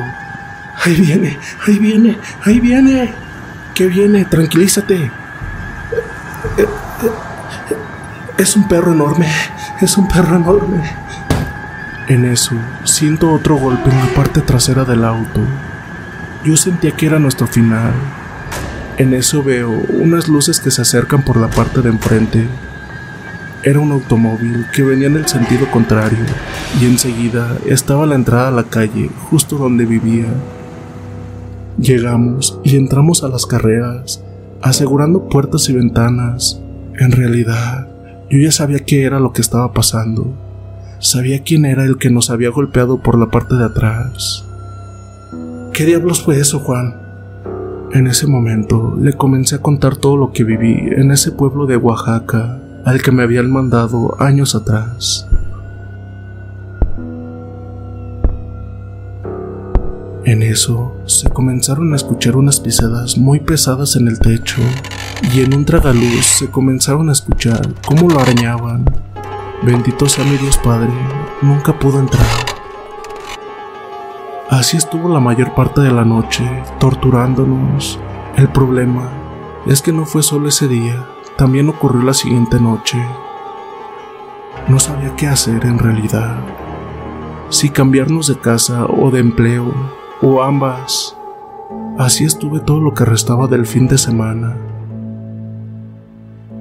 Ahí 0.82 0.94
viene, 0.94 1.38
ahí 1.66 1.78
viene, 1.78 2.18
ahí 2.44 2.58
viene. 2.58 3.12
¿Qué 3.74 3.86
viene? 3.86 4.24
Tranquilízate. 4.24 5.10
Es 8.38 8.56
un 8.56 8.66
perro 8.66 8.92
enorme, 8.92 9.30
es 9.82 9.98
un 9.98 10.08
perro 10.08 10.36
enorme. 10.36 11.10
En 12.11 12.24
eso, 12.24 12.57
siento 12.82 13.32
otro 13.32 13.57
golpe 13.57 13.89
en 13.89 13.97
la 13.97 14.12
parte 14.16 14.41
trasera 14.41 14.85
del 14.85 15.05
auto. 15.05 15.41
Yo 16.45 16.57
sentía 16.57 16.91
que 16.91 17.07
era 17.07 17.20
nuestro 17.20 17.47
final. 17.47 17.93
En 18.99 19.15
eso 19.15 19.45
veo 19.45 19.70
unas 19.70 20.27
luces 20.27 20.59
que 20.59 20.73
se 20.73 20.82
acercan 20.82 21.23
por 21.23 21.37
la 21.37 21.47
parte 21.47 21.82
de 21.82 21.91
enfrente. 21.91 22.49
Era 23.62 23.78
un 23.78 23.93
automóvil 23.93 24.66
que 24.74 24.82
venía 24.82 25.07
en 25.07 25.19
el 25.19 25.28
sentido 25.28 25.70
contrario 25.70 26.19
y 26.81 26.87
enseguida 26.87 27.57
estaba 27.69 28.07
la 28.07 28.16
entrada 28.16 28.49
a 28.49 28.51
la 28.51 28.65
calle 28.65 29.09
justo 29.31 29.57
donde 29.57 29.87
vivía. 29.87 30.27
Llegamos 31.78 32.59
y 32.65 32.74
entramos 32.74 33.23
a 33.23 33.28
las 33.28 33.47
carreras, 33.47 34.20
asegurando 34.62 35.28
puertas 35.28 35.69
y 35.69 35.74
ventanas. 35.74 36.61
En 36.99 37.12
realidad, 37.12 37.87
yo 38.28 38.39
ya 38.41 38.51
sabía 38.51 38.81
qué 38.81 39.05
era 39.05 39.20
lo 39.20 39.32
que 39.32 39.43
estaba 39.43 39.73
pasando. 39.73 40.49
Sabía 41.01 41.43
quién 41.43 41.64
era 41.64 41.85
el 41.85 41.97
que 41.97 42.10
nos 42.10 42.28
había 42.28 42.51
golpeado 42.51 42.98
por 42.98 43.18
la 43.18 43.31
parte 43.31 43.55
de 43.55 43.64
atrás. 43.64 44.44
¿Qué 45.72 45.86
diablos 45.86 46.22
fue 46.22 46.39
eso, 46.39 46.59
Juan? 46.59 46.94
En 47.93 48.06
ese 48.06 48.27
momento 48.27 48.98
le 49.01 49.14
comencé 49.14 49.56
a 49.56 49.62
contar 49.62 49.97
todo 49.97 50.18
lo 50.18 50.32
que 50.32 50.44
viví 50.44 50.77
en 50.94 51.10
ese 51.10 51.32
pueblo 51.32 51.64
de 51.64 51.78
Oaxaca 51.78 52.60
al 52.85 53.01
que 53.01 53.12
me 53.12 53.22
habían 53.22 53.51
mandado 53.51 54.14
años 54.20 54.55
atrás. 54.55 55.27
En 60.27 60.43
eso 60.43 60.97
se 61.06 61.31
comenzaron 61.31 61.94
a 61.94 61.97
escuchar 61.97 62.36
unas 62.36 62.60
pisadas 62.60 63.16
muy 63.16 63.40
pesadas 63.40 63.97
en 63.97 64.06
el 64.06 64.18
techo 64.18 64.60
y 65.35 65.40
en 65.40 65.55
un 65.55 65.64
tragaluz 65.64 66.27
se 66.27 66.51
comenzaron 66.51 67.09
a 67.09 67.12
escuchar 67.12 67.74
cómo 67.86 68.10
lo 68.10 68.20
arañaban. 68.20 68.85
Bendito 69.62 70.09
sea 70.09 70.24
mi 70.24 70.39
Dios 70.39 70.57
Padre, 70.57 70.89
nunca 71.43 71.78
pudo 71.78 72.01
entrar. 72.01 72.24
Así 74.49 74.78
estuvo 74.78 75.09
la 75.11 75.20
mayor 75.20 75.55
parte 75.55 75.82
de 75.82 75.93
la 75.93 76.05
noche, 76.05 76.45
torturándonos. 76.78 78.01
El 78.37 78.49
problema 78.49 79.11
es 79.66 79.82
que 79.82 79.93
no 79.93 80.07
fue 80.07 80.23
solo 80.23 80.49
ese 80.49 80.66
día, 80.66 81.07
también 81.37 81.69
ocurrió 81.69 82.03
la 82.03 82.15
siguiente 82.15 82.59
noche. 82.59 82.99
No 84.66 84.78
sabía 84.78 85.15
qué 85.16 85.27
hacer 85.27 85.66
en 85.66 85.78
realidad. 85.78 86.39
Si 87.51 87.69
cambiarnos 87.69 88.28
de 88.28 88.39
casa 88.39 88.87
o 88.87 89.11
de 89.11 89.20
empleo 89.20 89.74
o 90.23 90.43
ambas. 90.43 91.16
Así 91.99 92.24
estuve 92.24 92.61
todo 92.61 92.81
lo 92.81 92.95
que 92.95 93.05
restaba 93.05 93.47
del 93.47 93.66
fin 93.66 93.89
de 93.89 93.99
semana. 93.99 94.57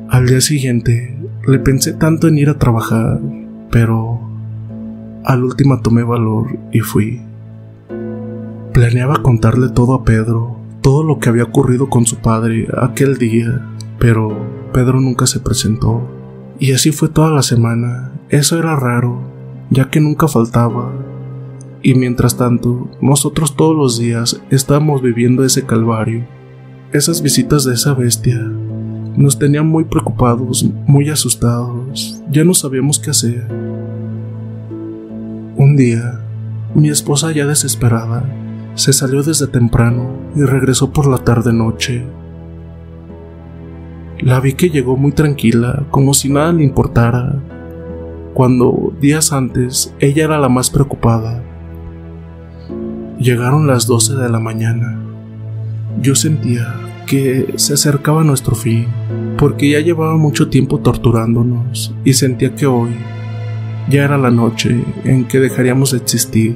Al 0.09 0.25
día 0.25 0.41
siguiente 0.41 1.18
le 1.47 1.59
pensé 1.59 1.93
tanto 1.93 2.27
en 2.27 2.37
ir 2.37 2.49
a 2.49 2.57
trabajar, 2.57 3.19
pero 3.71 4.19
al 5.23 5.43
último 5.43 5.81
tomé 5.81 6.03
valor 6.03 6.57
y 6.71 6.79
fui. 6.79 7.21
Planeaba 8.73 9.21
contarle 9.21 9.69
todo 9.69 9.93
a 9.93 10.03
Pedro, 10.03 10.57
todo 10.81 11.03
lo 11.03 11.19
que 11.19 11.29
había 11.29 11.43
ocurrido 11.43 11.89
con 11.89 12.05
su 12.05 12.17
padre 12.17 12.67
aquel 12.81 13.17
día, 13.17 13.65
pero 13.99 14.29
Pedro 14.73 14.99
nunca 14.99 15.27
se 15.27 15.39
presentó. 15.39 16.07
Y 16.59 16.73
así 16.73 16.91
fue 16.91 17.09
toda 17.09 17.31
la 17.31 17.41
semana. 17.41 18.11
Eso 18.29 18.57
era 18.59 18.75
raro, 18.75 19.19
ya 19.69 19.89
que 19.89 20.01
nunca 20.01 20.27
faltaba, 20.27 20.91
y 21.81 21.93
mientras 21.93 22.37
tanto, 22.37 22.89
nosotros 23.01 23.55
todos 23.55 23.75
los 23.75 23.97
días 23.97 24.41
estábamos 24.49 25.01
viviendo 25.01 25.43
ese 25.43 25.65
calvario. 25.65 26.27
Esas 26.91 27.21
visitas 27.21 27.63
de 27.63 27.73
esa 27.75 27.93
bestia 27.93 28.39
nos 29.15 29.37
tenían 29.37 29.67
muy 29.67 29.83
preocupados, 29.83 30.65
muy 30.85 31.09
asustados. 31.09 32.21
Ya 32.31 32.43
no 32.43 32.53
sabíamos 32.53 32.99
qué 32.99 33.09
hacer. 33.09 33.47
Un 35.57 35.75
día, 35.75 36.21
mi 36.73 36.89
esposa 36.89 37.31
ya 37.31 37.45
desesperada, 37.45 38.23
se 38.75 38.93
salió 38.93 39.23
desde 39.23 39.47
temprano 39.47 40.09
y 40.35 40.41
regresó 40.43 40.93
por 40.93 41.07
la 41.07 41.17
tarde-noche. 41.17 42.05
La 44.21 44.39
vi 44.39 44.53
que 44.53 44.69
llegó 44.69 44.95
muy 44.95 45.11
tranquila, 45.11 45.85
como 45.91 46.13
si 46.13 46.29
nada 46.31 46.53
le 46.53 46.63
importara. 46.63 47.41
cuando 48.33 48.93
días 49.01 49.33
antes 49.33 49.93
ella 49.99 50.23
era 50.23 50.39
la 50.39 50.47
más 50.47 50.69
preocupada. 50.69 51.43
Llegaron 53.19 53.67
las 53.67 53.85
12 53.85 54.15
de 54.15 54.29
la 54.29 54.39
mañana. 54.39 54.97
Yo 56.01 56.15
sentía 56.15 56.73
que 57.09 57.55
se 57.55 57.73
acercaba 57.73 58.23
nuestro 58.23 58.55
fin, 58.55 58.85
porque 59.35 59.71
ya 59.71 59.79
llevaba 59.79 60.15
mucho 60.15 60.47
tiempo 60.47 60.77
torturándonos 60.77 61.91
y 62.05 62.13
sentía 62.13 62.53
que 62.53 62.67
hoy 62.67 62.91
ya 63.89 64.03
era 64.03 64.19
la 64.19 64.29
noche 64.29 64.85
en 65.03 65.25
que 65.25 65.39
dejaríamos 65.39 65.91
de 65.91 65.97
existir. 65.97 66.55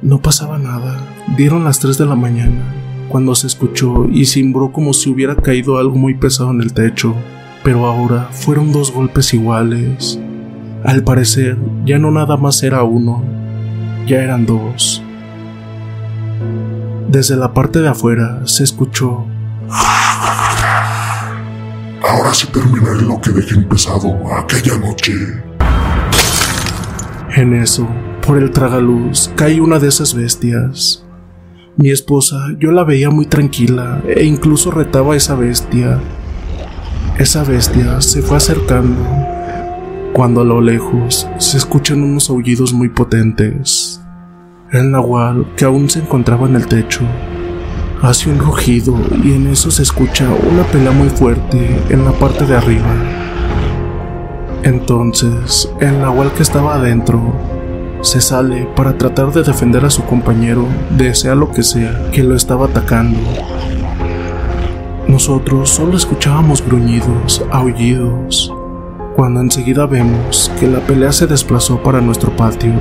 No 0.00 0.22
pasaba 0.22 0.58
nada. 0.58 0.98
Dieron 1.36 1.62
las 1.62 1.78
3 1.78 1.98
de 1.98 2.06
la 2.06 2.16
mañana 2.16 2.74
cuando 3.10 3.34
se 3.34 3.48
escuchó 3.48 4.06
y 4.10 4.24
cimbró 4.24 4.72
como 4.72 4.94
si 4.94 5.10
hubiera 5.10 5.36
caído 5.36 5.76
algo 5.76 5.96
muy 5.96 6.14
pesado 6.14 6.50
en 6.50 6.62
el 6.62 6.72
techo, 6.72 7.14
pero 7.62 7.84
ahora 7.84 8.30
fueron 8.32 8.72
dos 8.72 8.92
golpes 8.92 9.34
iguales. 9.34 10.18
Al 10.84 11.04
parecer, 11.04 11.58
ya 11.84 11.98
no 11.98 12.10
nada 12.10 12.38
más 12.38 12.62
era 12.62 12.82
uno, 12.82 13.22
ya 14.06 14.24
eran 14.24 14.46
dos. 14.46 15.02
Desde 17.10 17.34
la 17.34 17.52
parte 17.52 17.80
de 17.80 17.88
afuera 17.88 18.42
se 18.44 18.62
escuchó. 18.62 19.26
Ahora 22.08 22.32
sí 22.32 22.46
terminaré 22.52 23.02
lo 23.02 23.20
que 23.20 23.32
dejé 23.32 23.56
empezado 23.56 24.16
aquella 24.32 24.78
noche. 24.78 25.12
En 27.34 27.52
eso, 27.54 27.88
por 28.24 28.38
el 28.38 28.52
tragaluz, 28.52 29.28
cae 29.34 29.60
una 29.60 29.80
de 29.80 29.88
esas 29.88 30.14
bestias. 30.14 31.04
Mi 31.76 31.90
esposa, 31.90 32.36
yo 32.60 32.70
la 32.70 32.84
veía 32.84 33.10
muy 33.10 33.26
tranquila 33.26 34.00
e 34.06 34.22
incluso 34.22 34.70
retaba 34.70 35.14
a 35.14 35.16
esa 35.16 35.34
bestia. 35.34 35.98
Esa 37.18 37.42
bestia 37.42 38.00
se 38.02 38.22
fue 38.22 38.36
acercando 38.36 39.04
cuando 40.12 40.42
a 40.42 40.44
lo 40.44 40.60
lejos 40.60 41.26
se 41.38 41.56
escuchan 41.56 42.04
unos 42.04 42.30
aullidos 42.30 42.72
muy 42.72 42.88
potentes. 42.88 43.99
El 44.72 44.92
nahual, 44.92 45.46
que 45.56 45.64
aún 45.64 45.90
se 45.90 45.98
encontraba 45.98 46.46
en 46.46 46.54
el 46.54 46.68
techo, 46.68 47.00
hace 48.02 48.30
un 48.30 48.38
rugido 48.38 48.94
y 49.24 49.32
en 49.32 49.48
eso 49.48 49.68
se 49.68 49.82
escucha 49.82 50.28
una 50.48 50.62
pelea 50.62 50.92
muy 50.92 51.08
fuerte 51.08 51.76
en 51.88 52.04
la 52.04 52.12
parte 52.12 52.46
de 52.46 52.56
arriba. 52.56 52.94
Entonces, 54.62 55.68
el 55.80 56.00
nahual 56.00 56.32
que 56.34 56.44
estaba 56.44 56.76
adentro 56.76 57.20
se 58.00 58.20
sale 58.20 58.68
para 58.76 58.96
tratar 58.96 59.32
de 59.32 59.42
defender 59.42 59.84
a 59.84 59.90
su 59.90 60.04
compañero 60.04 60.64
de 60.96 61.16
sea 61.16 61.34
lo 61.34 61.50
que 61.50 61.64
sea 61.64 62.08
que 62.12 62.22
lo 62.22 62.36
estaba 62.36 62.66
atacando. 62.66 63.18
Nosotros 65.08 65.68
solo 65.68 65.96
escuchábamos 65.96 66.64
gruñidos, 66.64 67.44
aullidos, 67.50 68.54
cuando 69.16 69.40
enseguida 69.40 69.86
vemos 69.86 70.52
que 70.60 70.68
la 70.68 70.78
pelea 70.78 71.10
se 71.10 71.26
desplazó 71.26 71.82
para 71.82 72.00
nuestro 72.00 72.30
patio. 72.36 72.74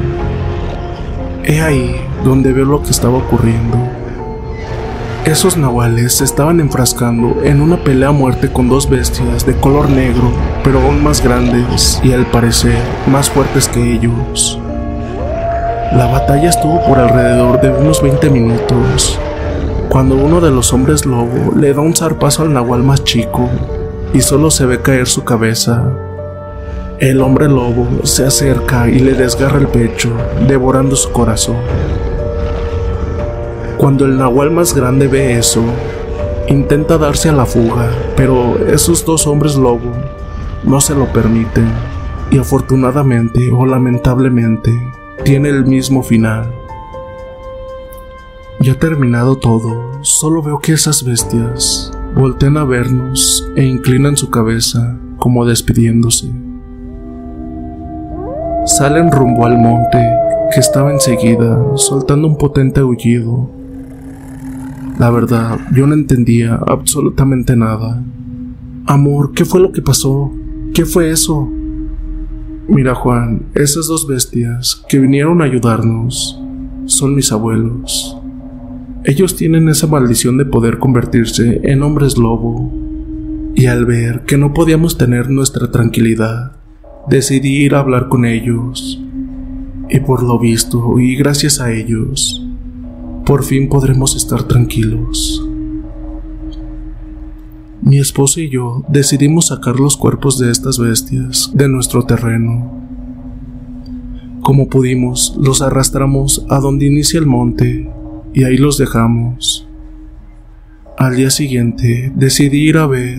He 1.49 1.61
ahí 1.61 1.99
donde 2.23 2.53
veo 2.53 2.63
lo 2.63 2.83
que 2.83 2.91
estaba 2.91 3.17
ocurriendo. 3.17 3.75
Esos 5.25 5.57
nahuales 5.57 6.13
se 6.13 6.23
estaban 6.23 6.59
enfrascando 6.59 7.41
en 7.43 7.59
una 7.59 7.83
pelea 7.83 8.09
a 8.09 8.11
muerte 8.11 8.53
con 8.53 8.69
dos 8.69 8.87
bestias 8.87 9.47
de 9.47 9.55
color 9.55 9.89
negro, 9.89 10.31
pero 10.63 10.79
aún 10.79 11.03
más 11.03 11.23
grandes 11.23 11.99
y 12.03 12.13
al 12.13 12.27
parecer 12.27 12.77
más 13.07 13.31
fuertes 13.31 13.67
que 13.67 13.93
ellos. 13.93 14.59
La 15.91 16.05
batalla 16.05 16.51
estuvo 16.51 16.83
por 16.85 16.99
alrededor 16.99 17.59
de 17.61 17.71
unos 17.71 18.03
20 18.03 18.29
minutos, 18.29 19.17
cuando 19.89 20.17
uno 20.17 20.41
de 20.41 20.51
los 20.51 20.71
hombres 20.71 21.07
lobo 21.07 21.55
le 21.55 21.73
da 21.73 21.81
un 21.81 21.95
zarpazo 21.95 22.43
al 22.43 22.53
nahual 22.53 22.83
más 22.83 23.03
chico 23.03 23.49
y 24.13 24.21
solo 24.21 24.51
se 24.51 24.67
ve 24.67 24.83
caer 24.83 25.07
su 25.07 25.23
cabeza. 25.23 26.08
El 26.99 27.21
hombre 27.21 27.47
lobo 27.47 27.87
se 28.03 28.25
acerca 28.25 28.89
y 28.89 28.99
le 28.99 29.13
desgarra 29.13 29.57
el 29.57 29.69
pecho, 29.69 30.11
devorando 30.49 30.97
su 30.97 31.09
corazón. 31.13 31.55
Cuando 33.77 34.03
el 34.03 34.17
nahual 34.17 34.51
más 34.51 34.75
grande 34.75 35.07
ve 35.07 35.37
eso, 35.37 35.63
intenta 36.49 36.97
darse 36.97 37.29
a 37.29 37.31
la 37.31 37.45
fuga, 37.45 37.89
pero 38.17 38.57
esos 38.67 39.05
dos 39.05 39.27
hombres 39.27 39.55
lobo 39.55 39.93
no 40.65 40.81
se 40.81 40.93
lo 40.93 41.05
permiten 41.13 41.71
y 42.31 42.37
afortunadamente 42.37 43.49
o 43.49 43.65
lamentablemente 43.65 44.69
tiene 45.23 45.47
el 45.47 45.65
mismo 45.65 46.03
final. 46.03 46.53
Ya 48.59 48.75
terminado 48.75 49.37
todo, 49.37 49.99
solo 50.01 50.43
veo 50.43 50.59
que 50.59 50.73
esas 50.73 51.05
bestias 51.05 51.93
voltean 52.13 52.57
a 52.57 52.65
vernos 52.65 53.49
e 53.55 53.63
inclinan 53.63 54.17
su 54.17 54.29
cabeza 54.29 54.97
como 55.17 55.45
despidiéndose. 55.45 56.48
Salen 58.77 59.11
rumbo 59.11 59.47
al 59.47 59.57
monte 59.57 59.97
que 60.53 60.59
estaba 60.59 60.91
enseguida, 60.91 61.59
soltando 61.73 62.27
un 62.27 62.37
potente 62.37 62.79
aullido. 62.81 63.49
La 64.99 65.09
verdad, 65.09 65.57
yo 65.73 65.87
no 65.87 65.95
entendía 65.95 66.59
absolutamente 66.67 67.55
nada. 67.55 67.99
Amor, 68.85 69.31
¿qué 69.33 69.43
fue 69.43 69.59
lo 69.59 69.71
que 69.71 69.81
pasó? 69.81 70.31
¿Qué 70.71 70.85
fue 70.85 71.09
eso? 71.09 71.49
Mira 72.67 72.93
Juan, 72.93 73.47
esas 73.55 73.87
dos 73.87 74.05
bestias 74.05 74.85
que 74.87 74.99
vinieron 74.99 75.41
a 75.41 75.45
ayudarnos 75.45 76.39
son 76.85 77.15
mis 77.15 77.31
abuelos. 77.31 78.15
Ellos 79.03 79.35
tienen 79.35 79.67
esa 79.67 79.87
maldición 79.87 80.37
de 80.37 80.45
poder 80.45 80.77
convertirse 80.77 81.59
en 81.63 81.81
hombres 81.81 82.19
lobo. 82.19 82.71
Y 83.55 83.65
al 83.65 83.87
ver 83.87 84.25
que 84.25 84.37
no 84.37 84.53
podíamos 84.53 84.95
tener 84.95 85.31
nuestra 85.31 85.71
tranquilidad, 85.71 86.58
decidí 87.09 87.63
ir 87.63 87.75
a 87.75 87.79
hablar 87.79 88.07
con 88.07 88.25
ellos. 88.25 89.01
Y 89.89 89.99
por 90.01 90.21
lo 90.21 90.37
visto, 90.37 90.99
y 90.99 91.15
gracias 91.15 91.59
a 91.59 91.71
ellos, 91.71 92.45
por 93.25 93.43
fin 93.43 93.67
podremos 93.69 94.15
estar 94.15 94.43
tranquilos. 94.43 95.43
Mi 97.81 97.97
esposa 97.97 98.41
y 98.41 98.49
yo 98.49 98.83
decidimos 98.87 99.47
sacar 99.47 99.79
los 99.79 99.97
cuerpos 99.97 100.37
de 100.37 100.51
estas 100.51 100.77
bestias 100.77 101.49
de 101.53 101.67
nuestro 101.67 102.03
terreno. 102.03 102.71
Como 104.41 104.67
pudimos, 104.67 105.35
los 105.41 105.61
arrastramos 105.61 106.45
a 106.49 106.59
donde 106.59 106.85
inicia 106.85 107.19
el 107.19 107.25
monte 107.25 107.89
y 108.33 108.43
ahí 108.43 108.57
los 108.57 108.77
dejamos. 108.77 109.67
Al 110.97 111.15
día 111.15 111.31
siguiente 111.31 112.11
decidí 112.15 112.67
ir 112.67 112.77
a 112.77 112.85
ver, 112.85 113.17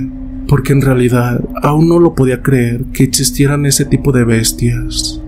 porque 0.50 0.72
en 0.72 0.82
realidad 0.82 1.40
aún 1.62 1.88
no 1.88 2.00
lo 2.00 2.16
podía 2.16 2.42
creer 2.42 2.86
que 2.92 3.04
existieran 3.04 3.66
ese 3.66 3.84
tipo 3.84 4.10
de 4.10 4.24
bestias. 4.24 5.22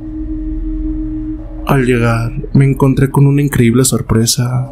Al 1.65 1.87
llegar 1.87 2.33
me 2.55 2.65
encontré 2.65 3.09
con 3.09 3.29
una 3.29 3.41
increíble 3.41 3.85
sorpresa 3.85 4.69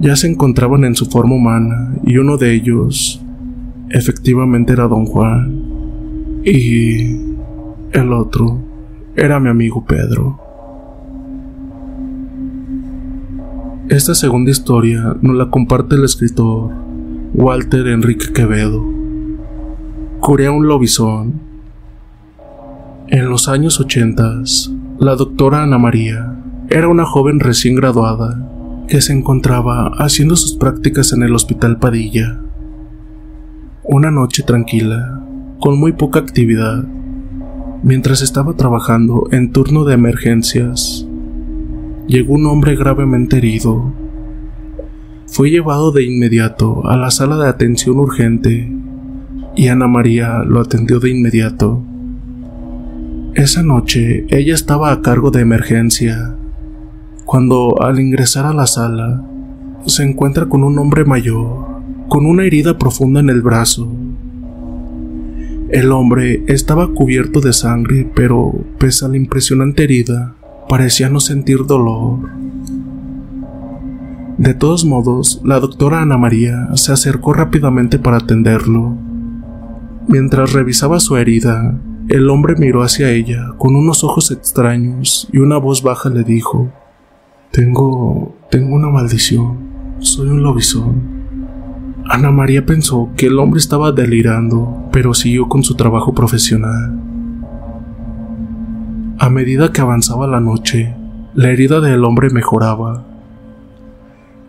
ya 0.00 0.16
se 0.16 0.26
encontraban 0.26 0.84
en 0.84 0.94
su 0.94 1.04
forma 1.04 1.34
humana 1.34 1.94
y 2.02 2.16
uno 2.16 2.38
de 2.38 2.54
ellos 2.54 3.22
efectivamente 3.90 4.72
era 4.72 4.88
don 4.88 5.04
Juan 5.04 6.40
y 6.42 7.16
el 7.92 8.12
otro 8.14 8.58
era 9.16 9.38
mi 9.38 9.50
amigo 9.50 9.84
Pedro. 9.84 10.40
Esta 13.90 14.14
segunda 14.14 14.50
historia 14.50 15.14
nos 15.20 15.36
la 15.36 15.50
comparte 15.50 15.96
el 15.96 16.04
escritor 16.04 16.70
Walter 17.34 17.86
Enrique 17.86 18.32
Quevedo. 18.32 18.99
Corea 20.20 20.52
un 20.52 20.68
lobizón. 20.68 21.40
En 23.08 23.30
los 23.30 23.48
años 23.48 23.80
ochentas, 23.80 24.70
la 24.98 25.16
doctora 25.16 25.62
Ana 25.62 25.78
María 25.78 26.36
era 26.68 26.88
una 26.88 27.06
joven 27.06 27.40
recién 27.40 27.74
graduada 27.74 28.46
que 28.86 29.00
se 29.00 29.14
encontraba 29.14 29.92
haciendo 29.96 30.36
sus 30.36 30.56
prácticas 30.56 31.14
en 31.14 31.22
el 31.22 31.34
Hospital 31.34 31.78
Padilla. 31.78 32.38
Una 33.82 34.10
noche 34.10 34.42
tranquila, 34.42 35.24
con 35.58 35.80
muy 35.80 35.92
poca 35.92 36.20
actividad, 36.20 36.84
mientras 37.82 38.20
estaba 38.20 38.52
trabajando 38.52 39.26
en 39.30 39.52
turno 39.52 39.84
de 39.84 39.94
emergencias, 39.94 41.06
llegó 42.06 42.34
un 42.34 42.44
hombre 42.44 42.76
gravemente 42.76 43.38
herido. 43.38 43.90
Fue 45.26 45.50
llevado 45.50 45.92
de 45.92 46.04
inmediato 46.04 46.86
a 46.86 46.98
la 46.98 47.10
sala 47.10 47.36
de 47.36 47.48
atención 47.48 47.98
urgente 47.98 48.70
y 49.56 49.68
Ana 49.68 49.86
María 49.86 50.44
lo 50.46 50.60
atendió 50.60 51.00
de 51.00 51.10
inmediato. 51.10 51.82
Esa 53.34 53.62
noche 53.62 54.26
ella 54.28 54.54
estaba 54.54 54.92
a 54.92 55.02
cargo 55.02 55.30
de 55.30 55.40
emergencia 55.40 56.36
cuando 57.24 57.80
al 57.80 58.00
ingresar 58.00 58.44
a 58.44 58.52
la 58.52 58.66
sala 58.66 59.24
se 59.86 60.02
encuentra 60.02 60.46
con 60.46 60.64
un 60.64 60.78
hombre 60.78 61.04
mayor, 61.04 61.64
con 62.08 62.26
una 62.26 62.44
herida 62.44 62.76
profunda 62.76 63.20
en 63.20 63.30
el 63.30 63.40
brazo. 63.40 63.88
El 65.70 65.92
hombre 65.92 66.42
estaba 66.48 66.88
cubierto 66.92 67.40
de 67.40 67.52
sangre, 67.52 68.10
pero 68.16 68.52
pese 68.78 69.04
a 69.04 69.08
la 69.08 69.16
impresionante 69.16 69.84
herida, 69.84 70.34
parecía 70.68 71.08
no 71.08 71.20
sentir 71.20 71.66
dolor. 71.66 72.18
De 74.36 74.54
todos 74.54 74.84
modos, 74.84 75.40
la 75.44 75.60
doctora 75.60 76.02
Ana 76.02 76.18
María 76.18 76.70
se 76.74 76.90
acercó 76.92 77.32
rápidamente 77.32 78.00
para 78.00 78.16
atenderlo. 78.16 78.96
Mientras 80.10 80.52
revisaba 80.52 80.98
su 80.98 81.16
herida, 81.16 81.72
el 82.08 82.28
hombre 82.30 82.56
miró 82.58 82.82
hacia 82.82 83.12
ella 83.12 83.52
con 83.58 83.76
unos 83.76 84.02
ojos 84.02 84.32
extraños 84.32 85.28
y 85.32 85.38
una 85.38 85.56
voz 85.56 85.84
baja 85.84 86.10
le 86.10 86.24
dijo, 86.24 86.68
Tengo... 87.52 88.34
tengo 88.50 88.74
una 88.74 88.88
maldición. 88.88 89.70
Soy 90.00 90.28
un 90.30 90.42
lobizón. 90.42 91.20
Ana 92.08 92.32
María 92.32 92.66
pensó 92.66 93.10
que 93.16 93.26
el 93.26 93.38
hombre 93.38 93.60
estaba 93.60 93.92
delirando, 93.92 94.88
pero 94.90 95.14
siguió 95.14 95.48
con 95.48 95.62
su 95.62 95.76
trabajo 95.76 96.12
profesional. 96.12 96.98
A 99.20 99.30
medida 99.30 99.70
que 99.70 99.80
avanzaba 99.80 100.26
la 100.26 100.40
noche, 100.40 100.96
la 101.34 101.50
herida 101.50 101.80
del 101.80 102.04
hombre 102.04 102.30
mejoraba. 102.30 103.04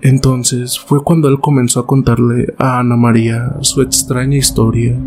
Entonces 0.02 0.80
fue 0.80 1.04
cuando 1.04 1.30
él 1.30 1.40
comenzó 1.40 1.82
a 1.82 1.86
contarle 1.86 2.56
a 2.58 2.80
Ana 2.80 2.96
María 2.96 3.58
su 3.62 3.84
extraña 3.84 4.38
historia. 4.38 4.98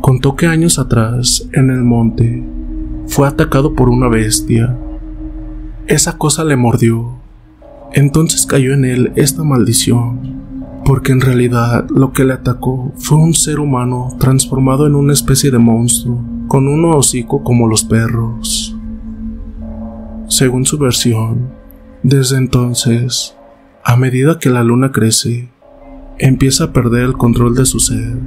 Contó 0.00 0.36
que 0.36 0.46
años 0.46 0.78
atrás, 0.78 1.48
en 1.52 1.70
el 1.70 1.82
monte, 1.82 2.44
fue 3.08 3.26
atacado 3.26 3.74
por 3.74 3.88
una 3.88 4.08
bestia. 4.08 4.76
Esa 5.86 6.16
cosa 6.16 6.44
le 6.44 6.56
mordió. 6.56 7.18
Entonces 7.92 8.46
cayó 8.46 8.74
en 8.74 8.84
él 8.84 9.12
esta 9.16 9.42
maldición, 9.42 10.20
porque 10.84 11.12
en 11.12 11.20
realidad 11.20 11.86
lo 11.90 12.12
que 12.12 12.24
le 12.24 12.34
atacó 12.34 12.92
fue 12.96 13.18
un 13.18 13.34
ser 13.34 13.58
humano 13.58 14.14
transformado 14.18 14.86
en 14.86 14.94
una 14.94 15.12
especie 15.12 15.50
de 15.50 15.58
monstruo, 15.58 16.22
con 16.46 16.68
un 16.68 16.84
hocico 16.84 17.42
como 17.42 17.66
los 17.66 17.84
perros. 17.84 18.76
Según 20.28 20.64
su 20.64 20.78
versión, 20.78 21.48
desde 22.02 22.36
entonces, 22.36 23.34
a 23.82 23.96
medida 23.96 24.38
que 24.38 24.50
la 24.50 24.62
luna 24.62 24.92
crece, 24.92 25.48
empieza 26.18 26.64
a 26.64 26.72
perder 26.72 27.02
el 27.04 27.12
control 27.14 27.54
de 27.54 27.66
su 27.66 27.80
ser 27.80 28.18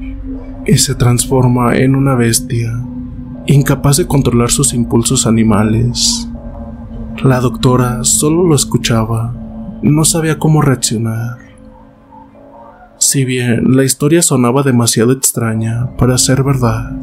y 0.65 0.77
se 0.77 0.95
transforma 0.95 1.75
en 1.75 1.95
una 1.95 2.15
bestia, 2.15 2.71
incapaz 3.47 3.97
de 3.97 4.07
controlar 4.07 4.49
sus 4.51 4.73
impulsos 4.73 5.25
animales. 5.25 6.27
La 7.23 7.39
doctora 7.39 8.03
solo 8.03 8.43
lo 8.43 8.55
escuchaba, 8.55 9.33
no 9.81 10.05
sabía 10.05 10.39
cómo 10.39 10.61
reaccionar. 10.61 11.37
Si 12.97 13.25
bien 13.25 13.75
la 13.75 13.83
historia 13.83 14.21
sonaba 14.21 14.63
demasiado 14.63 15.11
extraña 15.11 15.89
para 15.97 16.17
ser 16.17 16.43
verdad, 16.43 17.01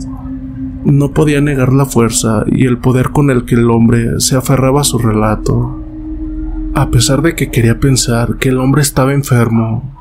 no 0.85 1.13
podía 1.13 1.41
negar 1.41 1.73
la 1.73 1.87
fuerza 1.87 2.45
y 2.47 2.67
el 2.67 2.79
poder 2.79 3.11
con 3.11 3.31
el 3.31 3.45
que 3.45 3.57
el 3.57 3.71
hombre 3.71 4.21
se 4.21 4.37
aferraba 4.37 4.81
a 4.81 4.85
su 4.85 4.99
relato. 4.99 5.83
A 6.75 6.91
pesar 6.91 7.23
de 7.23 7.35
que 7.35 7.51
quería 7.51 7.81
pensar 7.81 8.37
que 8.39 8.51
el 8.51 8.59
hombre 8.59 8.83
estaba 8.83 9.13
enfermo, 9.13 9.98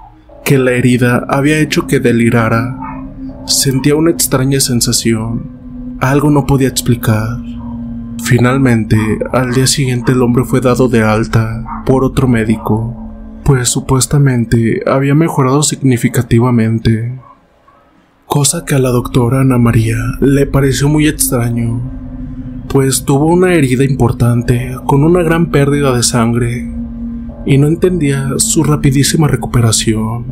que 0.47 0.57
la 0.57 0.71
herida 0.71 1.25
había 1.27 1.59
hecho 1.59 1.87
que 1.87 1.99
delirara, 1.99 2.79
sentía 3.45 3.97
una 3.97 4.11
extraña 4.11 4.61
sensación. 4.61 5.97
Algo 5.99 6.29
no 6.29 6.45
podía 6.45 6.69
explicar. 6.69 7.37
Finalmente, 8.23 8.97
al 9.33 9.53
día 9.53 9.67
siguiente 9.67 10.13
el 10.13 10.21
hombre 10.21 10.45
fue 10.45 10.61
dado 10.61 10.87
de 10.87 11.03
alta 11.03 11.65
por 11.85 12.05
otro 12.05 12.29
médico, 12.29 12.95
pues 13.43 13.67
supuestamente 13.67 14.83
había 14.87 15.15
mejorado 15.15 15.63
significativamente 15.63 17.19
cosa 18.25 18.63
que 18.63 18.75
a 18.75 18.79
la 18.79 18.89
doctora 18.89 19.41
Ana 19.41 19.57
María 19.57 19.97
le 20.21 20.45
pareció 20.45 20.87
muy 20.87 21.09
extraño, 21.09 21.81
pues 22.69 23.03
tuvo 23.03 23.25
una 23.25 23.53
herida 23.53 23.83
importante 23.83 24.77
con 24.85 25.03
una 25.03 25.23
gran 25.23 25.47
pérdida 25.51 25.93
de 25.93 26.03
sangre 26.03 26.76
y 27.47 27.57
no 27.57 27.67
entendía 27.67 28.33
su 28.37 28.63
rapidísima 28.63 29.29
recuperación. 29.29 30.25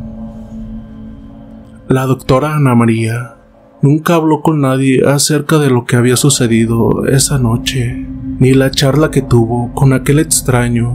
La 1.88 2.04
doctora 2.04 2.54
Ana 2.54 2.74
María 2.74 3.36
nunca 3.80 4.16
habló 4.16 4.42
con 4.42 4.60
nadie 4.60 5.02
acerca 5.06 5.58
de 5.58 5.70
lo 5.70 5.86
que 5.86 5.96
había 5.96 6.16
sucedido 6.16 7.06
esa 7.06 7.38
noche, 7.38 8.06
ni 8.38 8.52
la 8.52 8.70
charla 8.70 9.10
que 9.10 9.22
tuvo 9.22 9.72
con 9.72 9.94
aquel 9.94 10.18
extraño, 10.18 10.94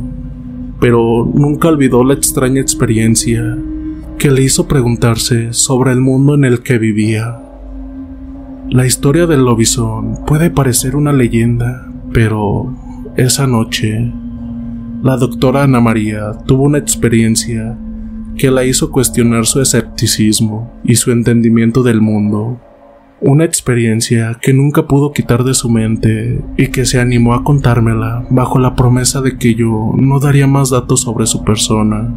pero 0.80 1.27
nunca 1.34 1.69
olvidó 1.69 2.03
la 2.03 2.14
extraña 2.14 2.61
experiencia 2.61 3.57
que 4.19 4.30
le 4.30 4.43
hizo 4.43 4.68
preguntarse 4.68 5.53
sobre 5.53 5.91
el 5.91 6.02
mundo 6.02 6.35
en 6.35 6.45
el 6.45 6.61
que 6.61 6.77
vivía. 6.77 7.39
La 8.69 8.85
historia 8.85 9.26
del 9.26 9.43
lobizón 9.43 10.19
puede 10.27 10.52
parecer 10.52 10.95
una 10.95 11.14
leyenda, 11.14 11.91
pero 12.14 12.76
esa 13.18 13.48
noche, 13.48 14.14
la 15.02 15.18
doctora 15.18 15.64
Ana 15.64 15.80
María 15.80 16.32
tuvo 16.45 16.64
una 16.64 16.78
experiencia 16.78 17.78
que 18.38 18.52
la 18.52 18.64
hizo 18.64 18.91
cuestionar 18.91 19.45
su 19.45 19.61
escepticismo 19.61 20.72
y 20.84 20.95
su 20.95 21.11
entendimiento 21.11 21.84
del 21.84 22.02
mundo. 22.02 22.60
Una 23.19 23.45
experiencia 23.45 24.38
que 24.41 24.53
nunca 24.53 24.88
pudo 24.88 25.11
quitar 25.11 25.44
de 25.44 25.53
su 25.53 25.69
mente 25.69 26.44
y 26.57 26.68
que 26.68 26.86
se 26.86 26.99
animó 26.99 27.34
a 27.34 27.44
contármela 27.44 28.26
bajo 28.30 28.60
la 28.60 28.76
promesa 28.76 29.22
de 29.22 29.38
que 29.38 29.56
yo 29.56 29.94
no 29.95 30.19
daría 30.19 30.48
más 30.48 30.69
datos 30.69 31.02
sobre 31.02 31.26
su 31.26 31.44
persona. 31.44 32.14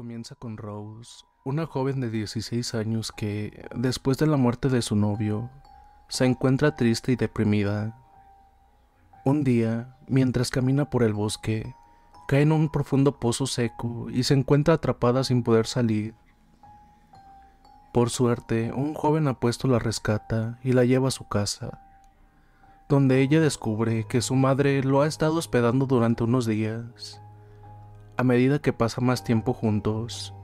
comienza 0.00 0.34
con 0.34 0.56
Rose, 0.56 1.24
una 1.44 1.66
joven 1.66 2.00
de 2.00 2.10
16 2.10 2.74
años 2.74 3.12
que, 3.12 3.66
después 3.74 4.18
de 4.18 4.26
la 4.26 4.36
muerte 4.36 4.68
de 4.68 4.82
su 4.82 4.96
novio, 4.96 5.50
se 6.10 6.24
encuentra 6.24 6.74
triste 6.74 7.12
y 7.12 7.16
deprimida. 7.16 7.96
Un 9.24 9.44
día, 9.44 9.96
mientras 10.08 10.50
camina 10.50 10.90
por 10.90 11.04
el 11.04 11.14
bosque, 11.14 11.76
cae 12.26 12.42
en 12.42 12.50
un 12.50 12.68
profundo 12.68 13.20
pozo 13.20 13.46
seco 13.46 14.08
y 14.10 14.24
se 14.24 14.34
encuentra 14.34 14.74
atrapada 14.74 15.22
sin 15.22 15.44
poder 15.44 15.66
salir. 15.66 16.14
Por 17.92 18.10
suerte, 18.10 18.72
un 18.72 18.94
joven 18.94 19.28
apuesto 19.28 19.68
la 19.68 19.78
rescata 19.78 20.58
y 20.64 20.72
la 20.72 20.84
lleva 20.84 21.08
a 21.08 21.12
su 21.12 21.28
casa, 21.28 21.80
donde 22.88 23.20
ella 23.20 23.40
descubre 23.40 24.04
que 24.08 24.20
su 24.20 24.34
madre 24.34 24.82
lo 24.82 25.02
ha 25.02 25.06
estado 25.06 25.36
hospedando 25.36 25.86
durante 25.86 26.24
unos 26.24 26.44
días. 26.44 27.22
A 28.16 28.24
medida 28.24 28.58
que 28.58 28.72
pasa 28.72 29.00
más 29.00 29.22
tiempo 29.22 29.52
juntos, 29.52 30.34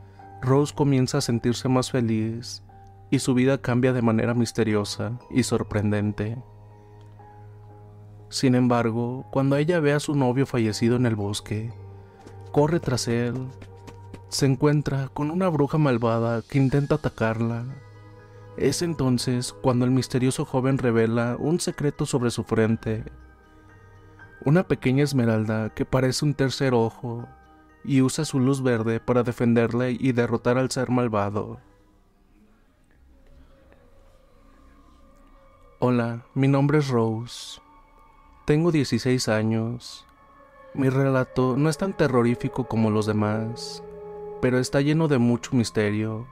Rose 0.42 0.72
comienza 0.72 1.18
a 1.18 1.22
sentirse 1.22 1.68
más 1.68 1.90
feliz 1.90 2.62
y 3.10 3.18
su 3.20 3.34
vida 3.34 3.60
cambia 3.60 3.92
de 3.92 4.02
manera 4.02 4.34
misteriosa 4.34 5.18
y 5.30 5.42
sorprendente. 5.42 6.36
Sin 8.28 8.54
embargo, 8.54 9.24
cuando 9.30 9.56
ella 9.56 9.80
ve 9.80 9.92
a 9.92 10.00
su 10.00 10.14
novio 10.14 10.46
fallecido 10.46 10.96
en 10.96 11.06
el 11.06 11.14
bosque, 11.14 11.72
corre 12.52 12.80
tras 12.80 13.06
él, 13.06 13.46
se 14.28 14.46
encuentra 14.46 15.08
con 15.08 15.30
una 15.30 15.48
bruja 15.48 15.78
malvada 15.78 16.42
que 16.42 16.58
intenta 16.58 16.96
atacarla. 16.96 17.64
Es 18.56 18.82
entonces 18.82 19.52
cuando 19.52 19.84
el 19.84 19.90
misterioso 19.90 20.44
joven 20.44 20.78
revela 20.78 21.36
un 21.38 21.60
secreto 21.60 22.06
sobre 22.06 22.30
su 22.30 22.42
frente, 22.42 23.04
una 24.44 24.66
pequeña 24.66 25.04
esmeralda 25.04 25.70
que 25.70 25.84
parece 25.84 26.24
un 26.24 26.34
tercer 26.34 26.74
ojo 26.74 27.26
y 27.84 28.02
usa 28.02 28.24
su 28.24 28.40
luz 28.40 28.62
verde 28.62 28.98
para 28.98 29.22
defenderle 29.22 29.92
y 29.92 30.12
derrotar 30.12 30.58
al 30.58 30.70
ser 30.70 30.90
malvado. 30.90 31.60
Hola, 35.88 36.24
mi 36.34 36.48
nombre 36.48 36.78
es 36.78 36.88
Rose. 36.88 37.60
Tengo 38.44 38.72
16 38.72 39.28
años. 39.28 40.04
Mi 40.74 40.88
relato 40.88 41.56
no 41.56 41.68
es 41.68 41.78
tan 41.78 41.96
terrorífico 41.96 42.64
como 42.64 42.90
los 42.90 43.06
demás, 43.06 43.84
pero 44.42 44.58
está 44.58 44.80
lleno 44.80 45.06
de 45.06 45.18
mucho 45.18 45.54
misterio. 45.54 46.26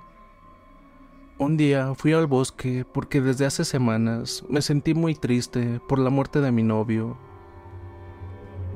Un 1.39 1.57
día 1.57 1.95
fui 1.95 2.13
al 2.15 2.27
bosque 2.27 2.85
porque 2.85 3.21
desde 3.21 3.47
hace 3.47 3.65
semanas 3.65 4.43
me 4.49 4.61
sentí 4.61 4.93
muy 4.93 5.15
triste 5.15 5.81
por 5.89 6.01
la 6.01 6.11
muerte 6.11 6.41
de 6.41 6.51
mi 6.51 6.65
novio. 6.65 7.17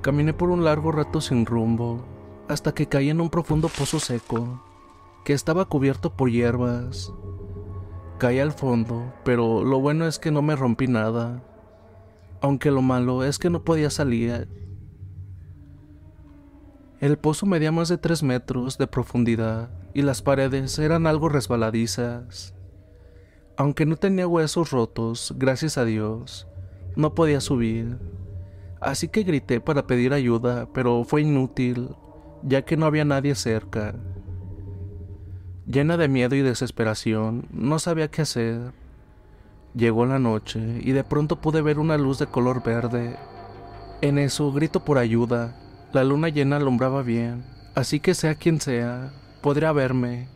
Caminé 0.00 0.32
por 0.32 0.48
un 0.48 0.62
largo 0.62 0.92
rato 0.92 1.20
sin 1.20 1.44
rumbo 1.44 2.04
hasta 2.46 2.72
que 2.72 2.86
caí 2.86 3.10
en 3.10 3.20
un 3.20 3.30
profundo 3.30 3.68
pozo 3.68 3.98
seco, 3.98 4.62
que 5.24 5.32
estaba 5.32 5.64
cubierto 5.64 6.14
por 6.14 6.30
hierbas. 6.30 7.12
Caí 8.18 8.40
al 8.40 8.50
fondo, 8.50 9.12
pero 9.24 9.62
lo 9.62 9.78
bueno 9.78 10.04
es 10.04 10.18
que 10.18 10.32
no 10.32 10.42
me 10.42 10.56
rompí 10.56 10.88
nada, 10.88 11.40
aunque 12.40 12.72
lo 12.72 12.82
malo 12.82 13.22
es 13.22 13.38
que 13.38 13.48
no 13.48 13.62
podía 13.62 13.90
salir. 13.90 14.48
El 17.00 17.16
pozo 17.16 17.46
medía 17.46 17.70
más 17.70 17.88
de 17.88 17.96
tres 17.96 18.24
metros 18.24 18.76
de 18.76 18.88
profundidad 18.88 19.70
y 19.94 20.02
las 20.02 20.20
paredes 20.20 20.80
eran 20.80 21.06
algo 21.06 21.28
resbaladizas. 21.28 22.54
Aunque 23.56 23.86
no 23.86 23.94
tenía 23.94 24.26
huesos 24.26 24.72
rotos, 24.72 25.32
gracias 25.36 25.78
a 25.78 25.84
Dios, 25.84 26.48
no 26.96 27.14
podía 27.14 27.40
subir. 27.40 27.98
Así 28.80 29.06
que 29.06 29.22
grité 29.22 29.60
para 29.60 29.86
pedir 29.86 30.12
ayuda, 30.12 30.68
pero 30.72 31.04
fue 31.04 31.22
inútil 31.22 31.90
ya 32.42 32.62
que 32.62 32.76
no 32.76 32.86
había 32.86 33.04
nadie 33.04 33.36
cerca. 33.36 33.94
Llena 35.70 35.98
de 35.98 36.08
miedo 36.08 36.34
y 36.34 36.40
desesperación, 36.40 37.46
no 37.52 37.78
sabía 37.78 38.08
qué 38.08 38.22
hacer. 38.22 38.72
Llegó 39.74 40.06
la 40.06 40.18
noche 40.18 40.80
y 40.82 40.92
de 40.92 41.04
pronto 41.04 41.42
pude 41.42 41.60
ver 41.60 41.78
una 41.78 41.98
luz 41.98 42.18
de 42.18 42.26
color 42.26 42.62
verde. 42.62 43.16
En 44.00 44.16
eso 44.16 44.50
grito 44.50 44.82
por 44.82 44.96
ayuda. 44.96 45.60
La 45.92 46.04
luna 46.04 46.30
llena 46.30 46.56
alumbraba 46.56 47.02
bien, 47.02 47.44
así 47.74 48.00
que 48.00 48.14
sea 48.14 48.34
quien 48.34 48.62
sea, 48.62 49.12
podría 49.42 49.72
verme. 49.72 50.28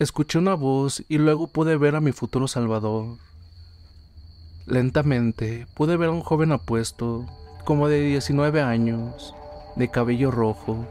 Escuché 0.00 0.38
una 0.38 0.54
voz 0.54 1.04
y 1.08 1.18
luego 1.18 1.46
pude 1.46 1.76
ver 1.76 1.94
a 1.94 2.00
mi 2.00 2.10
futuro 2.10 2.48
Salvador. 2.48 3.18
Lentamente 4.66 5.68
pude 5.74 5.96
ver 5.96 6.08
a 6.08 6.12
un 6.12 6.22
joven 6.22 6.50
apuesto, 6.50 7.24
como 7.64 7.86
de 7.86 8.00
19 8.00 8.62
años, 8.62 9.32
de 9.76 9.88
cabello 9.88 10.32
rojo, 10.32 10.88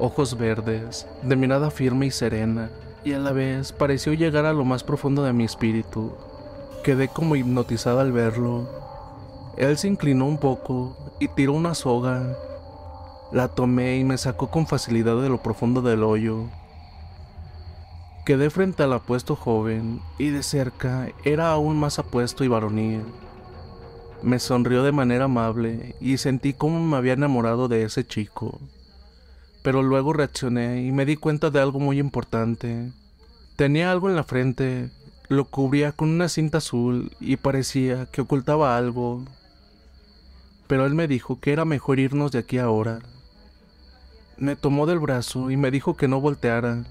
ojos 0.00 0.36
verdes, 0.36 1.06
de 1.22 1.36
mirada 1.36 1.70
firme 1.70 2.06
y 2.06 2.10
serena, 2.10 2.70
y 3.04 3.12
a 3.12 3.18
la 3.18 3.32
vez 3.32 3.72
pareció 3.72 4.12
llegar 4.12 4.46
a 4.46 4.52
lo 4.52 4.64
más 4.64 4.82
profundo 4.82 5.22
de 5.22 5.32
mi 5.32 5.44
espíritu. 5.44 6.12
Quedé 6.82 7.08
como 7.08 7.36
hipnotizado 7.36 8.00
al 8.00 8.10
verlo. 8.10 8.68
Él 9.56 9.76
se 9.76 9.88
inclinó 9.88 10.26
un 10.26 10.38
poco 10.38 10.96
y 11.20 11.28
tiró 11.28 11.52
una 11.52 11.74
soga. 11.74 12.36
La 13.32 13.48
tomé 13.48 13.98
y 13.98 14.04
me 14.04 14.18
sacó 14.18 14.50
con 14.50 14.66
facilidad 14.66 15.20
de 15.20 15.28
lo 15.28 15.42
profundo 15.42 15.82
del 15.82 16.02
hoyo. 16.02 16.48
Quedé 18.24 18.50
frente 18.50 18.82
al 18.82 18.92
apuesto 18.92 19.36
joven 19.36 20.00
y 20.18 20.30
de 20.30 20.42
cerca 20.42 21.08
era 21.24 21.52
aún 21.52 21.78
más 21.78 21.98
apuesto 21.98 22.44
y 22.44 22.48
varonil. 22.48 23.04
Me 24.22 24.38
sonrió 24.38 24.82
de 24.82 24.92
manera 24.92 25.24
amable 25.24 25.94
y 26.00 26.18
sentí 26.18 26.52
cómo 26.52 26.80
me 26.80 26.96
había 26.96 27.14
enamorado 27.14 27.68
de 27.68 27.84
ese 27.84 28.06
chico. 28.06 28.60
Pero 29.62 29.82
luego 29.82 30.12
reaccioné 30.12 30.82
y 30.82 30.92
me 30.92 31.04
di 31.04 31.16
cuenta 31.16 31.50
de 31.50 31.60
algo 31.60 31.80
muy 31.80 31.98
importante. 31.98 32.92
Tenía 33.56 33.90
algo 33.90 34.08
en 34.08 34.16
la 34.16 34.24
frente 34.24 34.90
lo 35.30 35.44
cubría 35.44 35.92
con 35.92 36.08
una 36.08 36.28
cinta 36.28 36.58
azul 36.58 37.12
y 37.20 37.36
parecía 37.36 38.06
que 38.06 38.20
ocultaba 38.20 38.76
algo. 38.76 39.24
Pero 40.66 40.86
él 40.86 40.94
me 40.96 41.06
dijo 41.06 41.38
que 41.38 41.52
era 41.52 41.64
mejor 41.64 42.00
irnos 42.00 42.32
de 42.32 42.40
aquí 42.40 42.58
ahora. 42.58 42.98
Me 44.36 44.56
tomó 44.56 44.86
del 44.86 44.98
brazo 44.98 45.52
y 45.52 45.56
me 45.56 45.70
dijo 45.70 45.96
que 45.96 46.08
no 46.08 46.20
volteara. 46.20 46.84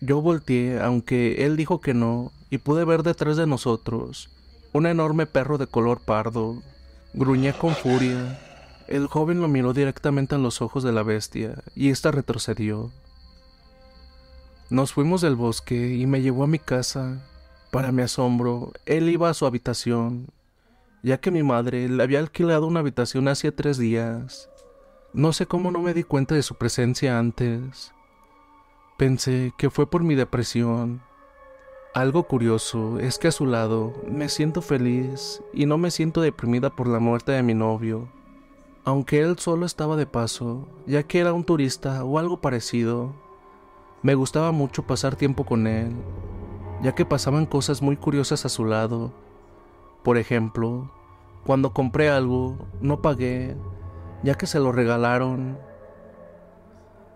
Yo 0.00 0.22
volteé, 0.22 0.80
aunque 0.80 1.44
él 1.44 1.56
dijo 1.56 1.80
que 1.80 1.94
no, 1.94 2.30
y 2.48 2.58
pude 2.58 2.84
ver 2.84 3.02
detrás 3.02 3.36
de 3.36 3.48
nosotros 3.48 4.30
un 4.72 4.86
enorme 4.86 5.26
perro 5.26 5.58
de 5.58 5.66
color 5.66 6.00
pardo. 6.00 6.62
Gruñé 7.12 7.54
con 7.54 7.74
furia. 7.74 8.38
El 8.92 9.06
joven 9.06 9.40
lo 9.40 9.48
miró 9.48 9.72
directamente 9.72 10.34
en 10.34 10.42
los 10.42 10.60
ojos 10.60 10.82
de 10.82 10.92
la 10.92 11.02
bestia, 11.02 11.62
y 11.74 11.88
ésta 11.88 12.10
retrocedió. 12.10 12.90
Nos 14.68 14.92
fuimos 14.92 15.22
del 15.22 15.34
bosque 15.34 15.94
y 15.96 16.04
me 16.04 16.20
llevó 16.20 16.44
a 16.44 16.46
mi 16.46 16.58
casa, 16.58 17.26
para 17.70 17.90
mi 17.90 18.02
asombro, 18.02 18.70
él 18.84 19.08
iba 19.08 19.30
a 19.30 19.34
su 19.34 19.46
habitación, 19.46 20.26
ya 21.02 21.18
que 21.22 21.30
mi 21.30 21.42
madre 21.42 21.88
le 21.88 22.02
había 22.02 22.18
alquilado 22.18 22.66
una 22.66 22.80
habitación 22.80 23.28
hacía 23.28 23.56
tres 23.56 23.78
días. 23.78 24.50
No 25.14 25.32
sé 25.32 25.46
cómo 25.46 25.70
no 25.70 25.78
me 25.78 25.94
di 25.94 26.02
cuenta 26.02 26.34
de 26.34 26.42
su 26.42 26.56
presencia 26.56 27.18
antes. 27.18 27.94
Pensé 28.98 29.54
que 29.56 29.70
fue 29.70 29.88
por 29.88 30.02
mi 30.02 30.16
depresión. 30.16 31.00
Algo 31.94 32.24
curioso 32.24 32.98
es 32.98 33.16
que 33.16 33.28
a 33.28 33.32
su 33.32 33.46
lado 33.46 33.94
me 34.06 34.28
siento 34.28 34.60
feliz 34.60 35.42
y 35.54 35.64
no 35.64 35.78
me 35.78 35.90
siento 35.90 36.20
deprimida 36.20 36.68
por 36.68 36.88
la 36.88 36.98
muerte 36.98 37.32
de 37.32 37.42
mi 37.42 37.54
novio. 37.54 38.06
Aunque 38.84 39.20
él 39.20 39.38
solo 39.38 39.66
estaba 39.66 39.96
de 39.96 40.06
paso, 40.06 40.68
ya 40.86 41.02
que 41.04 41.20
era 41.20 41.32
un 41.32 41.44
turista 41.44 42.04
o 42.04 42.18
algo 42.18 42.40
parecido, 42.40 43.14
me 44.02 44.14
gustaba 44.14 44.52
mucho 44.52 44.86
pasar 44.86 45.16
tiempo 45.16 45.44
con 45.44 45.66
él 45.66 45.92
ya 46.82 46.94
que 46.94 47.06
pasaban 47.06 47.46
cosas 47.46 47.80
muy 47.80 47.96
curiosas 47.96 48.44
a 48.44 48.48
su 48.48 48.64
lado. 48.64 49.12
Por 50.02 50.18
ejemplo, 50.18 50.92
cuando 51.46 51.72
compré 51.72 52.10
algo, 52.10 52.68
no 52.80 53.00
pagué, 53.00 53.56
ya 54.24 54.34
que 54.34 54.46
se 54.46 54.58
lo 54.58 54.72
regalaron. 54.72 55.58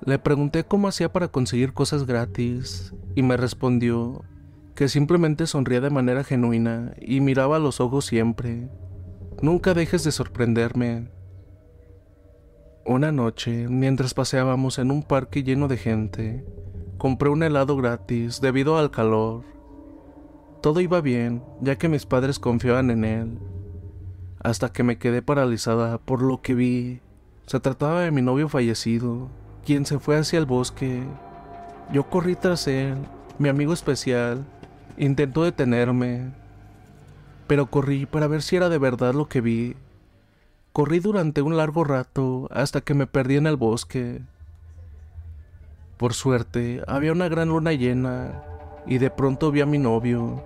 Le 0.04 0.18
pregunté 0.20 0.64
cómo 0.64 0.88
hacía 0.88 1.12
para 1.12 1.28
conseguir 1.28 1.72
cosas 1.72 2.06
gratis 2.06 2.94
y 3.16 3.22
me 3.22 3.36
respondió 3.36 4.22
que 4.76 4.88
simplemente 4.88 5.46
sonría 5.46 5.80
de 5.80 5.90
manera 5.90 6.22
genuina 6.22 6.94
y 7.00 7.20
miraba 7.20 7.56
a 7.56 7.60
los 7.60 7.80
ojos 7.80 8.06
siempre. 8.06 8.70
Nunca 9.42 9.74
dejes 9.74 10.04
de 10.04 10.12
sorprenderme. 10.12 11.10
Una 12.88 13.10
noche, 13.10 13.66
mientras 13.68 14.14
paseábamos 14.14 14.78
en 14.78 14.92
un 14.92 15.02
parque 15.02 15.42
lleno 15.42 15.66
de 15.66 15.76
gente, 15.76 16.44
compré 16.98 17.30
un 17.30 17.42
helado 17.42 17.76
gratis 17.76 18.40
debido 18.40 18.78
al 18.78 18.92
calor. 18.92 19.42
Todo 20.60 20.80
iba 20.80 21.00
bien, 21.00 21.42
ya 21.60 21.76
que 21.78 21.88
mis 21.88 22.06
padres 22.06 22.38
confiaban 22.38 22.92
en 22.92 23.04
él, 23.04 23.38
hasta 24.38 24.72
que 24.72 24.84
me 24.84 24.98
quedé 24.98 25.20
paralizada 25.20 25.98
por 25.98 26.22
lo 26.22 26.42
que 26.42 26.54
vi. 26.54 27.00
Se 27.46 27.58
trataba 27.58 28.02
de 28.02 28.12
mi 28.12 28.22
novio 28.22 28.48
fallecido, 28.48 29.30
quien 29.64 29.84
se 29.84 29.98
fue 29.98 30.16
hacia 30.16 30.38
el 30.38 30.46
bosque. 30.46 31.02
Yo 31.92 32.08
corrí 32.08 32.36
tras 32.36 32.68
él, 32.68 32.98
mi 33.40 33.48
amigo 33.48 33.72
especial, 33.72 34.46
intentó 34.96 35.42
detenerme, 35.42 36.30
pero 37.48 37.66
corrí 37.66 38.06
para 38.06 38.28
ver 38.28 38.42
si 38.42 38.54
era 38.54 38.68
de 38.68 38.78
verdad 38.78 39.12
lo 39.12 39.28
que 39.28 39.40
vi. 39.40 39.74
Corrí 40.76 41.00
durante 41.00 41.40
un 41.40 41.56
largo 41.56 41.84
rato 41.84 42.48
hasta 42.52 42.82
que 42.82 42.92
me 42.92 43.06
perdí 43.06 43.36
en 43.36 43.46
el 43.46 43.56
bosque. 43.56 44.20
Por 45.96 46.12
suerte, 46.12 46.82
había 46.86 47.12
una 47.12 47.30
gran 47.30 47.48
luna 47.48 47.72
llena 47.72 48.42
y 48.84 48.98
de 48.98 49.08
pronto 49.08 49.50
vi 49.50 49.62
a 49.62 49.64
mi 49.64 49.78
novio. 49.78 50.44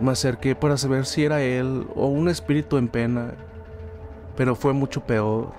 Me 0.00 0.10
acerqué 0.10 0.54
para 0.54 0.76
saber 0.76 1.06
si 1.06 1.24
era 1.24 1.40
él 1.40 1.88
o 1.96 2.08
un 2.08 2.28
espíritu 2.28 2.76
en 2.76 2.88
pena, 2.88 3.32
pero 4.36 4.54
fue 4.54 4.74
mucho 4.74 5.00
peor. 5.06 5.50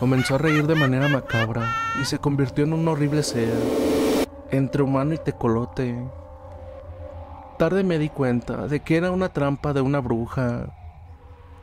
Comenzó 0.00 0.34
a 0.34 0.38
reír 0.38 0.66
de 0.66 0.74
manera 0.74 1.06
macabra 1.06 1.72
y 2.02 2.04
se 2.04 2.18
convirtió 2.18 2.64
en 2.64 2.72
un 2.72 2.88
horrible 2.88 3.22
ser, 3.22 3.54
entre 4.50 4.82
humano 4.82 5.14
y 5.14 5.18
tecolote. 5.18 5.96
Tarde 7.58 7.84
me 7.84 8.00
di 8.00 8.08
cuenta 8.08 8.66
de 8.66 8.80
que 8.80 8.96
era 8.96 9.12
una 9.12 9.28
trampa 9.28 9.72
de 9.72 9.82
una 9.82 10.00
bruja. 10.00 10.79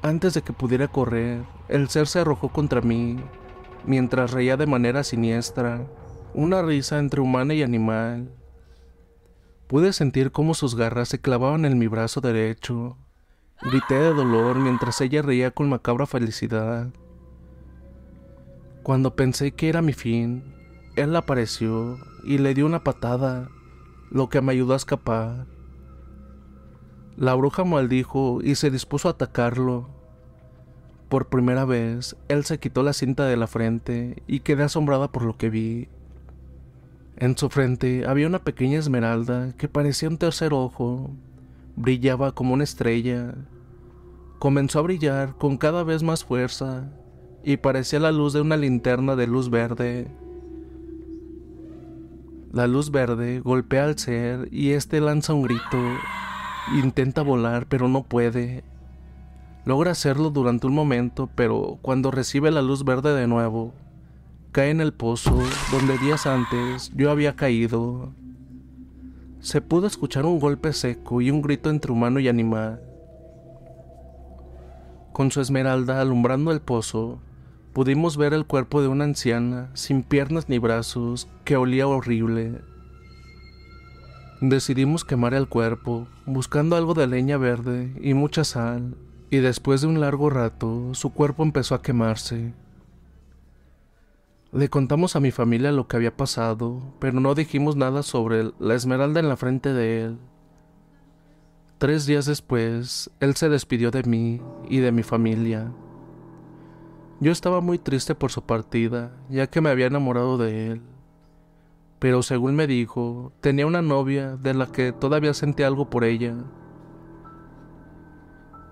Antes 0.01 0.33
de 0.33 0.41
que 0.41 0.53
pudiera 0.53 0.87
correr, 0.87 1.43
el 1.69 1.89
ser 1.89 2.07
se 2.07 2.19
arrojó 2.19 2.49
contra 2.49 2.81
mí, 2.81 3.17
mientras 3.85 4.31
reía 4.31 4.57
de 4.57 4.67
manera 4.67 5.03
siniestra 5.03 5.87
una 6.33 6.61
risa 6.61 6.99
entre 6.99 7.21
humana 7.21 7.55
y 7.55 7.63
animal. 7.63 8.31
Pude 9.67 9.91
sentir 9.91 10.31
cómo 10.31 10.53
sus 10.53 10.75
garras 10.75 11.09
se 11.09 11.19
clavaban 11.19 11.65
en 11.65 11.79
mi 11.79 11.87
brazo 11.87 12.21
derecho. 12.21 12.95
Grité 13.61 13.95
de 13.95 14.13
dolor 14.13 14.57
mientras 14.57 15.01
ella 15.01 15.23
reía 15.23 15.49
con 15.51 15.67
macabra 15.67 16.05
felicidad. 16.05 16.89
Cuando 18.83 19.15
pensé 19.15 19.51
que 19.51 19.67
era 19.67 19.81
mi 19.81 19.93
fin, 19.93 20.53
él 20.95 21.15
apareció 21.15 21.97
y 22.23 22.37
le 22.37 22.53
dio 22.53 22.65
una 22.65 22.83
patada, 22.83 23.49
lo 24.11 24.29
que 24.29 24.39
me 24.41 24.51
ayudó 24.53 24.73
a 24.73 24.77
escapar. 24.77 25.47
La 27.17 27.33
bruja 27.33 27.63
maldijo 27.63 28.41
y 28.43 28.53
se 28.53 28.69
dispuso 28.69 29.07
a 29.07 29.11
atacarlo. 29.11 29.87
Por 31.09 31.29
primera 31.29 31.65
vez, 31.65 32.15
él 32.27 32.45
se 32.45 32.59
quitó 32.59 32.83
la 32.83 32.93
cinta 32.93 33.25
de 33.25 33.35
la 33.35 33.47
frente 33.47 34.21
y 34.27 34.41
quedé 34.41 34.61
asombrada 34.61 35.11
por 35.11 35.23
lo 35.23 35.35
que 35.35 35.49
vi. 35.49 35.87
En 37.15 37.35
su 37.35 37.49
frente 37.49 38.05
había 38.05 38.27
una 38.27 38.43
pequeña 38.43 38.77
esmeralda 38.77 39.53
que 39.57 39.67
parecía 39.67 40.09
un 40.09 40.19
tercer 40.19 40.53
ojo. 40.53 41.09
Brillaba 41.75 42.33
como 42.33 42.53
una 42.53 42.63
estrella. 42.63 43.33
Comenzó 44.37 44.77
a 44.77 44.83
brillar 44.83 45.35
con 45.37 45.57
cada 45.57 45.83
vez 45.83 46.03
más 46.03 46.23
fuerza 46.23 46.87
y 47.43 47.57
parecía 47.57 47.99
la 47.99 48.11
luz 48.11 48.33
de 48.33 48.41
una 48.41 48.57
linterna 48.57 49.15
de 49.15 49.25
luz 49.25 49.49
verde. 49.49 50.07
La 52.51 52.67
luz 52.67 52.91
verde 52.91 53.39
golpea 53.39 53.85
al 53.85 53.97
ser 53.97 54.49
y 54.51 54.73
éste 54.73 55.01
lanza 55.01 55.33
un 55.33 55.41
grito. 55.41 55.79
Intenta 56.75 57.21
volar 57.21 57.67
pero 57.67 57.87
no 57.87 58.03
puede. 58.03 58.63
Logra 59.65 59.91
hacerlo 59.91 60.29
durante 60.29 60.67
un 60.67 60.73
momento, 60.73 61.29
pero 61.35 61.77
cuando 61.81 62.11
recibe 62.11 62.51
la 62.51 62.61
luz 62.61 62.83
verde 62.83 63.13
de 63.13 63.27
nuevo, 63.27 63.73
cae 64.51 64.69
en 64.69 64.81
el 64.81 64.93
pozo 64.93 65.37
donde 65.71 65.97
días 65.97 66.25
antes 66.25 66.91
yo 66.95 67.11
había 67.11 67.35
caído. 67.35 68.13
Se 69.39 69.61
pudo 69.61 69.87
escuchar 69.87 70.25
un 70.25 70.39
golpe 70.39 70.73
seco 70.73 71.21
y 71.21 71.31
un 71.31 71.41
grito 71.41 71.69
entre 71.69 71.91
humano 71.91 72.19
y 72.19 72.27
animal. 72.27 72.81
Con 75.13 75.31
su 75.31 75.41
esmeralda 75.41 76.01
alumbrando 76.01 76.51
el 76.51 76.61
pozo, 76.61 77.19
pudimos 77.73 78.17
ver 78.17 78.33
el 78.33 78.45
cuerpo 78.45 78.81
de 78.81 78.87
una 78.87 79.03
anciana 79.03 79.69
sin 79.73 80.03
piernas 80.03 80.49
ni 80.49 80.59
brazos 80.59 81.27
que 81.43 81.55
olía 81.55 81.87
horrible. 81.87 82.61
Decidimos 84.41 85.03
quemar 85.03 85.33
el 85.33 85.47
cuerpo, 85.47 86.07
buscando 86.27 86.75
algo 86.75 86.93
de 86.93 87.07
leña 87.07 87.37
verde 87.37 87.91
y 87.99 88.13
mucha 88.13 88.43
sal, 88.43 88.95
y 89.31 89.37
después 89.37 89.81
de 89.81 89.87
un 89.87 89.99
largo 89.99 90.29
rato 90.29 90.93
su 90.93 91.11
cuerpo 91.11 91.41
empezó 91.41 91.73
a 91.73 91.81
quemarse. 91.81 92.53
Le 94.51 94.69
contamos 94.69 95.15
a 95.15 95.19
mi 95.19 95.31
familia 95.31 95.71
lo 95.71 95.87
que 95.87 95.97
había 95.97 96.15
pasado, 96.15 96.93
pero 96.99 97.19
no 97.19 97.33
dijimos 97.33 97.75
nada 97.75 98.03
sobre 98.03 98.51
la 98.59 98.75
esmeralda 98.75 99.19
en 99.19 99.27
la 99.27 99.37
frente 99.37 99.73
de 99.73 100.03
él. 100.03 100.19
Tres 101.79 102.05
días 102.05 102.27
después, 102.27 103.09
él 103.19 103.35
se 103.35 103.49
despidió 103.49 103.89
de 103.89 104.03
mí 104.03 104.39
y 104.69 104.77
de 104.77 104.91
mi 104.91 105.01
familia. 105.01 105.71
Yo 107.19 107.31
estaba 107.31 107.59
muy 107.59 107.79
triste 107.79 108.13
por 108.13 108.31
su 108.31 108.43
partida, 108.43 109.11
ya 109.29 109.47
que 109.47 109.61
me 109.61 109.71
había 109.71 109.87
enamorado 109.87 110.37
de 110.37 110.73
él. 110.73 110.81
Pero 111.99 112.21
según 112.21 112.55
me 112.55 112.67
dijo, 112.67 113.31
tenía 113.41 113.65
una 113.65 113.81
novia 113.81 114.37
de 114.37 114.53
la 114.53 114.67
que 114.67 114.91
todavía 114.91 115.33
sentía 115.33 115.67
algo 115.67 115.89
por 115.89 116.03
ella. 116.03 116.35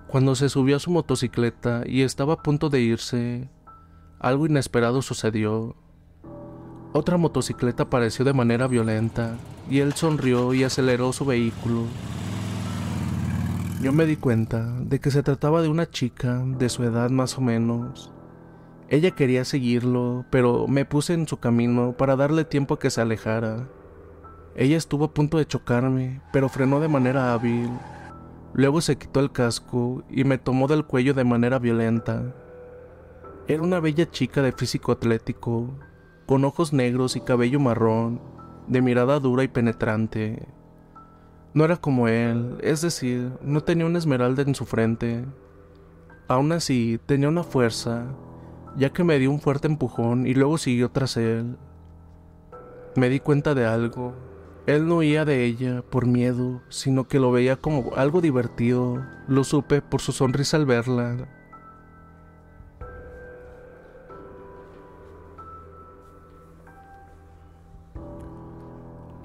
Cuando 0.08 0.36
se 0.36 0.50
subió 0.50 0.76
a 0.76 0.80
su 0.80 0.92
motocicleta 0.92 1.84
y 1.86 2.04
estaba 2.04 2.34
a 2.34 2.44
punto 2.44 2.70
de 2.70 2.82
irse, 2.82 3.50
algo 4.20 4.46
inesperado 4.46 5.02
sucedió. 5.02 5.76
Otra 6.94 7.18
motocicleta 7.18 7.84
apareció 7.84 8.24
de 8.24 8.34
manera 8.34 8.68
violenta 8.68 9.36
y 9.70 9.80
él 9.80 9.94
sonrió 9.94 10.54
y 10.54 10.64
aceleró 10.64 11.12
su 11.12 11.26
vehículo. 11.26 11.84
Yo 13.82 13.92
me 13.92 14.06
di 14.06 14.16
cuenta 14.16 14.64
de 14.80 15.00
que 15.00 15.12
se 15.12 15.22
trataba 15.22 15.62
de 15.62 15.68
una 15.68 15.90
chica 15.90 16.42
de 16.46 16.70
su 16.70 16.84
edad 16.84 17.10
más 17.10 17.38
o 17.38 17.42
menos. 17.42 18.12
Ella 18.88 19.12
quería 19.12 19.46
seguirlo, 19.46 20.26
pero 20.30 20.68
me 20.68 20.86
puse 20.86 21.14
en 21.14 21.28
su 21.28 21.38
camino 21.38 21.96
para 21.98 22.16
darle 22.16 22.46
tiempo 22.46 22.76
a 22.76 22.80
que 22.80 22.92
se 22.92 23.02
alejara. 23.02 23.68
Ella 24.56 24.78
estuvo 24.78 25.06
a 25.06 25.14
punto 25.14 25.38
de 25.38 25.48
chocarme, 25.48 26.22
pero 26.32 26.50
frenó 26.50 26.80
de 26.80 26.88
manera 26.88 27.34
hábil. 27.34 27.70
Luego 28.54 28.82
se 28.82 28.98
quitó 28.98 29.20
el 29.20 29.32
casco 29.32 30.04
y 30.10 30.24
me 30.24 30.38
tomó 30.38 30.68
del 30.68 30.86
cuello 30.86 31.14
de 31.14 31.24
manera 31.24 31.58
violenta. 31.58 32.36
Era 33.48 33.64
una 33.64 33.80
bella 33.80 34.10
chica 34.10 34.42
de 34.42 34.52
físico 34.52 34.92
atlético, 34.92 35.78
con 36.28 36.46
ojos 36.46 36.72
negros 36.72 37.16
y 37.16 37.22
cabello 37.22 37.60
marrón, 37.60 38.22
de 38.68 38.82
mirada 38.82 39.20
dura 39.20 39.44
y 39.44 39.48
penetrante. 39.48 40.48
No 41.54 41.66
era 41.66 41.78
como 41.78 42.08
él, 42.08 42.58
es 42.62 42.82
decir, 42.82 43.32
no 43.42 43.62
tenía 43.62 43.86
una 43.86 43.98
esmeralda 43.98 44.44
en 44.44 44.56
su 44.56 44.66
frente. 44.66 45.26
Aún 46.28 46.52
así, 46.52 47.00
tenía 47.06 47.30
una 47.30 47.44
fuerza, 47.44 48.06
ya 48.78 48.92
que 48.92 49.04
me 49.04 49.20
dio 49.20 49.32
un 49.32 49.40
fuerte 49.40 49.68
empujón 49.68 50.28
y 50.28 50.34
luego 50.34 50.58
siguió 50.58 50.90
tras 50.90 51.18
él. 51.18 51.58
Me 52.96 53.10
di 53.10 53.20
cuenta 53.20 53.54
de 53.54 53.66
algo. 53.66 54.14
Él 54.68 54.88
no 54.88 54.98
huía 54.98 55.26
de 55.26 55.46
ella 55.46 55.84
por 55.84 56.08
miedo, 56.08 56.62
sino 56.70 57.08
que 57.08 57.20
lo 57.20 57.32
veía 57.32 57.56
como 57.56 57.94
algo 57.96 58.22
divertido. 58.22 59.04
Lo 59.28 59.44
supe 59.44 59.82
por 59.82 60.02
su 60.02 60.12
sonrisa 60.12 60.58
al 60.58 60.66
verla. 60.66 61.28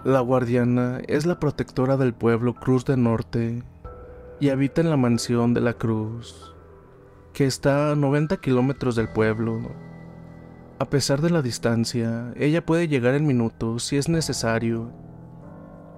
La 0.05 0.20
guardiana 0.20 1.01
es 1.09 1.27
la 1.27 1.39
protectora 1.39 1.98
del 1.98 2.14
pueblo 2.14 2.55
Cruz 2.55 2.86
del 2.86 3.02
Norte 3.02 3.62
y 4.40 4.48
habita 4.48 4.81
en 4.81 4.89
la 4.89 4.97
mansión 4.97 5.52
de 5.52 5.60
la 5.60 5.74
Cruz, 5.74 6.49
que 7.32 7.47
está 7.47 7.93
a 7.93 7.97
90 7.97 8.36
kilómetros 8.39 8.97
del 8.97 9.09
pueblo. 9.09 9.61
A 10.78 10.86
pesar 10.86 11.20
de 11.20 11.31
la 11.31 11.43
distancia, 11.43 12.32
ella 12.36 12.65
puede 12.65 12.89
llegar 12.89 13.15
en 13.15 13.27
minutos 13.27 13.85
si 13.85 13.97
es 13.97 14.09
necesario. 14.09 14.90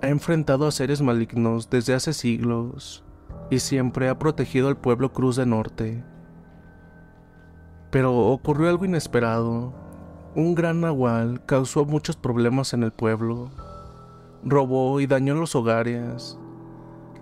Ha 0.03 0.09
enfrentado 0.09 0.67
a 0.67 0.73
seres 0.73 1.01
malignos 1.01 1.71
desde 1.71 1.95
hace 1.95 2.13
siglos 2.13 3.05
y 3.51 3.59
siempre 3.61 4.09
ha 4.09 4.19
protegido 4.19 4.69
al 4.69 4.77
pueblo 4.77 5.13
Cruz 5.13 5.37
del 5.37 5.51
Norte. 5.51 6.05
Pero 7.91 8.17
ocurrió 8.17 8.69
algo 8.69 8.85
inesperado. 8.85 9.75
Un 10.35 10.55
gran 10.55 10.81
nahual 10.81 11.45
causó 11.47 11.85
muchos 11.85 12.17
problemas 12.17 12.73
en 12.73 12.83
el 12.83 12.93
pueblo 12.93 13.51
robó 14.45 15.01
y 15.01 15.07
dañó 15.07 15.35
los 15.35 15.55
hogares. 15.55 16.39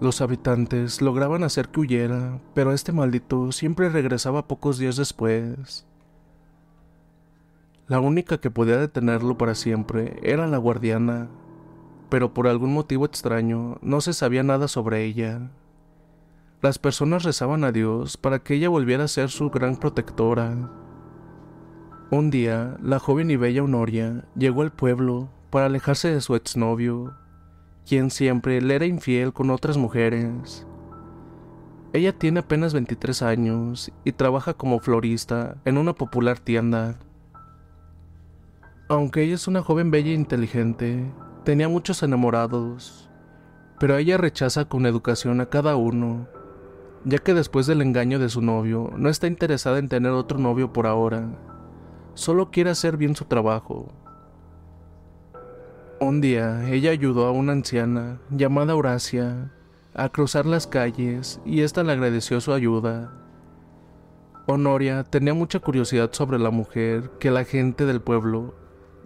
Los 0.00 0.22
habitantes 0.22 1.02
lograban 1.02 1.44
hacer 1.44 1.68
que 1.68 1.80
huyera, 1.80 2.40
pero 2.54 2.72
este 2.72 2.90
maldito 2.90 3.52
siempre 3.52 3.90
regresaba 3.90 4.48
pocos 4.48 4.78
días 4.78 4.96
después. 4.96 5.86
La 7.86 8.00
única 8.00 8.38
que 8.38 8.50
podía 8.50 8.78
detenerlo 8.78 9.36
para 9.36 9.54
siempre 9.54 10.18
era 10.22 10.46
la 10.46 10.56
guardiana, 10.56 11.28
pero 12.08 12.32
por 12.32 12.48
algún 12.48 12.72
motivo 12.72 13.04
extraño 13.04 13.76
no 13.82 14.00
se 14.00 14.14
sabía 14.14 14.42
nada 14.42 14.68
sobre 14.68 15.04
ella. 15.04 15.50
Las 16.62 16.78
personas 16.78 17.22
rezaban 17.22 17.62
a 17.64 17.72
Dios 17.72 18.16
para 18.16 18.38
que 18.38 18.54
ella 18.54 18.70
volviera 18.70 19.04
a 19.04 19.08
ser 19.08 19.28
su 19.28 19.50
gran 19.50 19.76
protectora. 19.76 20.70
Un 22.10 22.30
día, 22.30 22.78
la 22.82 22.98
joven 22.98 23.30
y 23.30 23.36
bella 23.36 23.64
Honoria 23.64 24.24
llegó 24.34 24.62
al 24.62 24.72
pueblo 24.72 25.28
para 25.50 25.66
alejarse 25.66 26.12
de 26.12 26.20
su 26.22 26.36
exnovio, 26.36 27.14
quien 27.90 28.12
siempre 28.12 28.62
le 28.62 28.76
era 28.76 28.86
infiel 28.86 29.32
con 29.32 29.50
otras 29.50 29.76
mujeres. 29.76 30.64
Ella 31.92 32.16
tiene 32.16 32.38
apenas 32.38 32.72
23 32.72 33.20
años 33.22 33.90
y 34.04 34.12
trabaja 34.12 34.54
como 34.54 34.78
florista 34.78 35.56
en 35.64 35.76
una 35.76 35.92
popular 35.92 36.38
tienda. 36.38 37.00
Aunque 38.88 39.24
ella 39.24 39.34
es 39.34 39.48
una 39.48 39.62
joven 39.62 39.90
bella 39.90 40.10
e 40.10 40.14
inteligente, 40.14 41.04
tenía 41.44 41.68
muchos 41.68 42.04
enamorados, 42.04 43.10
pero 43.80 43.96
ella 43.96 44.18
rechaza 44.18 44.66
con 44.66 44.86
educación 44.86 45.40
a 45.40 45.46
cada 45.46 45.74
uno, 45.74 46.28
ya 47.04 47.18
que 47.18 47.34
después 47.34 47.66
del 47.66 47.82
engaño 47.82 48.20
de 48.20 48.28
su 48.28 48.40
novio 48.40 48.92
no 48.96 49.08
está 49.08 49.26
interesada 49.26 49.80
en 49.80 49.88
tener 49.88 50.12
otro 50.12 50.38
novio 50.38 50.72
por 50.72 50.86
ahora, 50.86 51.28
solo 52.14 52.52
quiere 52.52 52.70
hacer 52.70 52.96
bien 52.96 53.16
su 53.16 53.24
trabajo. 53.24 53.92
Un 56.02 56.22
día 56.22 56.66
ella 56.70 56.92
ayudó 56.92 57.26
a 57.26 57.30
una 57.30 57.52
anciana 57.52 58.20
llamada 58.30 58.74
Horacia 58.74 59.52
a 59.92 60.08
cruzar 60.08 60.46
las 60.46 60.66
calles 60.66 61.42
y 61.44 61.60
ésta 61.60 61.82
le 61.82 61.92
agradeció 61.92 62.40
su 62.40 62.54
ayuda. 62.54 63.12
Honoria 64.46 65.04
tenía 65.04 65.34
mucha 65.34 65.60
curiosidad 65.60 66.08
sobre 66.12 66.38
la 66.38 66.50
mujer 66.50 67.10
que 67.20 67.30
la 67.30 67.44
gente 67.44 67.84
del 67.84 68.00
pueblo 68.00 68.54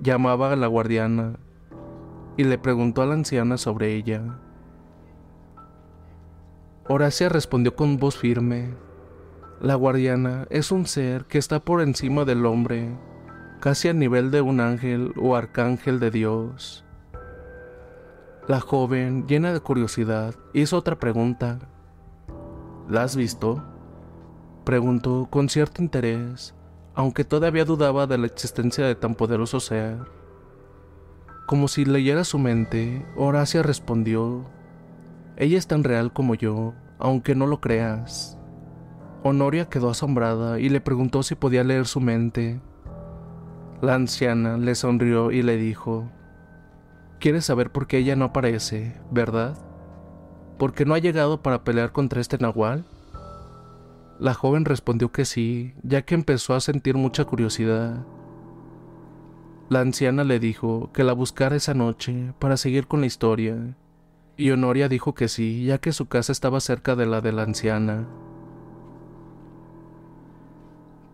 llamaba 0.00 0.52
a 0.52 0.56
la 0.56 0.68
guardiana 0.68 1.34
y 2.36 2.44
le 2.44 2.58
preguntó 2.58 3.02
a 3.02 3.06
la 3.06 3.14
anciana 3.14 3.58
sobre 3.58 3.96
ella. 3.96 4.38
Horacia 6.88 7.28
respondió 7.28 7.74
con 7.74 7.98
voz 7.98 8.16
firme, 8.16 8.72
la 9.60 9.74
guardiana 9.74 10.46
es 10.48 10.70
un 10.70 10.86
ser 10.86 11.24
que 11.24 11.38
está 11.38 11.58
por 11.58 11.80
encima 11.80 12.24
del 12.24 12.46
hombre, 12.46 12.96
casi 13.60 13.88
a 13.88 13.94
nivel 13.94 14.30
de 14.30 14.42
un 14.42 14.60
ángel 14.60 15.12
o 15.16 15.34
arcángel 15.34 15.98
de 15.98 16.12
Dios. 16.12 16.83
La 18.46 18.60
joven, 18.60 19.26
llena 19.26 19.54
de 19.54 19.60
curiosidad, 19.60 20.34
hizo 20.52 20.76
otra 20.76 20.98
pregunta. 20.98 21.60
¿La 22.90 23.02
has 23.02 23.16
visto? 23.16 23.64
Preguntó 24.64 25.28
con 25.30 25.48
cierto 25.48 25.80
interés, 25.80 26.54
aunque 26.94 27.24
todavía 27.24 27.64
dudaba 27.64 28.06
de 28.06 28.18
la 28.18 28.26
existencia 28.26 28.84
de 28.84 28.96
tan 28.96 29.14
poderoso 29.14 29.60
ser. 29.60 29.96
Como 31.46 31.68
si 31.68 31.86
leyera 31.86 32.22
su 32.22 32.38
mente, 32.38 33.06
Horacia 33.16 33.62
respondió, 33.62 34.44
Ella 35.38 35.56
es 35.56 35.66
tan 35.66 35.82
real 35.82 36.12
como 36.12 36.34
yo, 36.34 36.74
aunque 36.98 37.34
no 37.34 37.46
lo 37.46 37.62
creas. 37.62 38.36
Honoria 39.22 39.70
quedó 39.70 39.88
asombrada 39.88 40.60
y 40.60 40.68
le 40.68 40.82
preguntó 40.82 41.22
si 41.22 41.34
podía 41.34 41.64
leer 41.64 41.86
su 41.86 41.98
mente. 41.98 42.60
La 43.80 43.94
anciana 43.94 44.58
le 44.58 44.74
sonrió 44.74 45.30
y 45.30 45.42
le 45.42 45.56
dijo, 45.56 46.10
Quieres 47.18 47.44
saber 47.44 47.72
por 47.72 47.86
qué 47.86 47.98
ella 47.98 48.16
no 48.16 48.26
aparece, 48.26 49.00
¿verdad? 49.10 49.56
¿Porque 50.58 50.84
no 50.84 50.94
ha 50.94 50.98
llegado 50.98 51.42
para 51.42 51.64
pelear 51.64 51.92
contra 51.92 52.20
este 52.20 52.38
nahual? 52.38 52.84
La 54.18 54.34
joven 54.34 54.64
respondió 54.64 55.10
que 55.10 55.24
sí, 55.24 55.74
ya 55.82 56.02
que 56.02 56.14
empezó 56.14 56.54
a 56.54 56.60
sentir 56.60 56.96
mucha 56.96 57.24
curiosidad. 57.24 58.04
La 59.68 59.80
anciana 59.80 60.22
le 60.24 60.38
dijo 60.38 60.92
que 60.92 61.04
la 61.04 61.14
buscara 61.14 61.56
esa 61.56 61.74
noche 61.74 62.32
para 62.38 62.56
seguir 62.56 62.86
con 62.86 63.00
la 63.00 63.06
historia, 63.06 63.76
y 64.36 64.50
Honoria 64.50 64.88
dijo 64.88 65.14
que 65.14 65.28
sí, 65.28 65.64
ya 65.64 65.78
que 65.78 65.92
su 65.92 66.06
casa 66.06 66.32
estaba 66.32 66.60
cerca 66.60 66.94
de 66.94 67.06
la 67.06 67.20
de 67.20 67.32
la 67.32 67.42
anciana. 67.42 68.06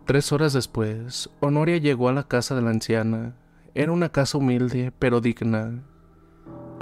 Tres 0.05 0.33
horas 0.33 0.53
después, 0.53 1.31
Honoria 1.41 1.77
llegó 1.77 2.09
a 2.09 2.13
la 2.13 2.25
casa 2.25 2.55
de 2.55 2.63
la 2.63 2.71
anciana. 2.71 3.37
Era 3.75 3.93
una 3.93 4.09
casa 4.09 4.39
humilde, 4.39 4.93
pero 4.99 5.21
digna, 5.21 5.85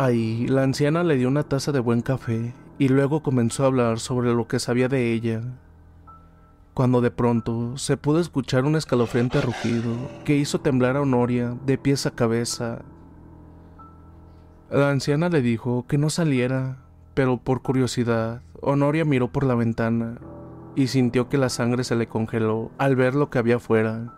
Ahí, 0.01 0.47
la 0.47 0.63
anciana 0.63 1.03
le 1.03 1.17
dio 1.17 1.27
una 1.27 1.43
taza 1.43 1.73
de 1.73 1.81
buen 1.81 2.03
café 2.03 2.55
y 2.79 2.87
luego 2.87 3.25
comenzó 3.25 3.65
a 3.65 3.67
hablar 3.67 3.99
sobre 3.99 4.33
lo 4.33 4.47
que 4.47 4.61
sabía 4.61 4.87
de 4.87 5.13
ella. 5.13 5.43
Cuando 6.73 7.01
de 7.01 7.11
pronto 7.11 7.77
se 7.77 7.97
pudo 7.97 8.21
escuchar 8.21 8.65
un 8.65 8.77
escalofriante 8.77 9.41
rugido 9.41 9.93
que 10.25 10.37
hizo 10.37 10.61
temblar 10.61 10.97
a 10.97 11.01
Honoria 11.01 11.57
de 11.67 11.79
pies 11.79 12.07
a 12.07 12.13
cabeza. 12.13 12.83
La 14.71 14.91
anciana 14.91 15.31
le 15.31 15.43
dijo 15.43 15.85
que 15.89 15.99
no 15.99 16.11
saliera, 16.11 16.77
pero 17.15 17.39
por 17.39 17.63
curiosidad, 17.63 18.43
Honoria 18.61 19.05
miró 19.05 19.33
por 19.33 19.43
la 19.43 19.57
ventana 19.57 20.19
y 20.77 20.87
sintió 20.87 21.29
que 21.29 21.39
la 21.39 21.49
sangre 21.49 21.83
se 21.83 21.97
le 21.97 22.07
congeló 22.07 22.71
al 22.79 22.95
ver 22.95 23.17
lo 23.17 23.31
que 23.31 23.39
había 23.41 23.57
afuera. 23.57 24.15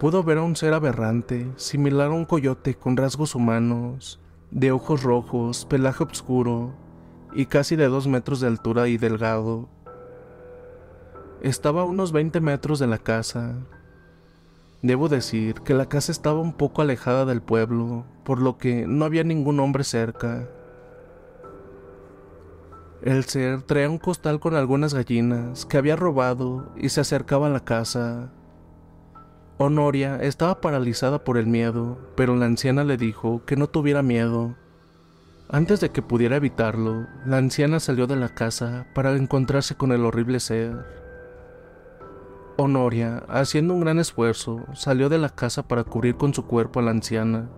Pudo 0.00 0.22
ver 0.22 0.38
a 0.38 0.42
un 0.42 0.56
ser 0.56 0.72
aberrante, 0.72 1.52
similar 1.56 2.06
a 2.06 2.14
un 2.14 2.24
coyote 2.24 2.74
con 2.74 2.96
rasgos 2.96 3.34
humanos, 3.34 4.18
de 4.50 4.72
ojos 4.72 5.02
rojos, 5.02 5.66
pelaje 5.66 6.02
oscuro 6.04 6.72
y 7.34 7.44
casi 7.44 7.76
de 7.76 7.86
dos 7.88 8.08
metros 8.08 8.40
de 8.40 8.46
altura 8.46 8.88
y 8.88 8.96
delgado. 8.96 9.68
Estaba 11.42 11.82
a 11.82 11.84
unos 11.84 12.12
20 12.12 12.40
metros 12.40 12.78
de 12.78 12.86
la 12.86 12.96
casa. 12.96 13.56
Debo 14.80 15.10
decir 15.10 15.56
que 15.60 15.74
la 15.74 15.84
casa 15.84 16.12
estaba 16.12 16.40
un 16.40 16.54
poco 16.54 16.80
alejada 16.80 17.26
del 17.26 17.42
pueblo, 17.42 18.06
por 18.24 18.40
lo 18.40 18.56
que 18.56 18.86
no 18.86 19.04
había 19.04 19.22
ningún 19.22 19.60
hombre 19.60 19.84
cerca. 19.84 20.48
El 23.02 23.24
ser 23.24 23.60
traía 23.64 23.90
un 23.90 23.98
costal 23.98 24.40
con 24.40 24.54
algunas 24.54 24.94
gallinas 24.94 25.66
que 25.66 25.76
había 25.76 25.96
robado 25.96 26.72
y 26.78 26.88
se 26.88 27.02
acercaba 27.02 27.48
a 27.48 27.50
la 27.50 27.60
casa. 27.60 28.32
Honoria 29.62 30.16
estaba 30.22 30.62
paralizada 30.62 31.22
por 31.22 31.36
el 31.36 31.46
miedo, 31.46 31.98
pero 32.16 32.34
la 32.34 32.46
anciana 32.46 32.82
le 32.82 32.96
dijo 32.96 33.42
que 33.44 33.56
no 33.56 33.66
tuviera 33.66 34.02
miedo. 34.02 34.56
Antes 35.50 35.80
de 35.80 35.90
que 35.90 36.00
pudiera 36.00 36.36
evitarlo, 36.36 37.06
la 37.26 37.36
anciana 37.36 37.78
salió 37.78 38.06
de 38.06 38.16
la 38.16 38.30
casa 38.30 38.86
para 38.94 39.14
encontrarse 39.14 39.74
con 39.74 39.92
el 39.92 40.06
horrible 40.06 40.40
ser. 40.40 40.86
Honoria, 42.56 43.22
haciendo 43.28 43.74
un 43.74 43.80
gran 43.80 43.98
esfuerzo, 43.98 44.64
salió 44.72 45.10
de 45.10 45.18
la 45.18 45.28
casa 45.28 45.68
para 45.68 45.84
cubrir 45.84 46.14
con 46.16 46.32
su 46.32 46.46
cuerpo 46.46 46.80
a 46.80 46.82
la 46.82 46.92
anciana. 46.92 47.50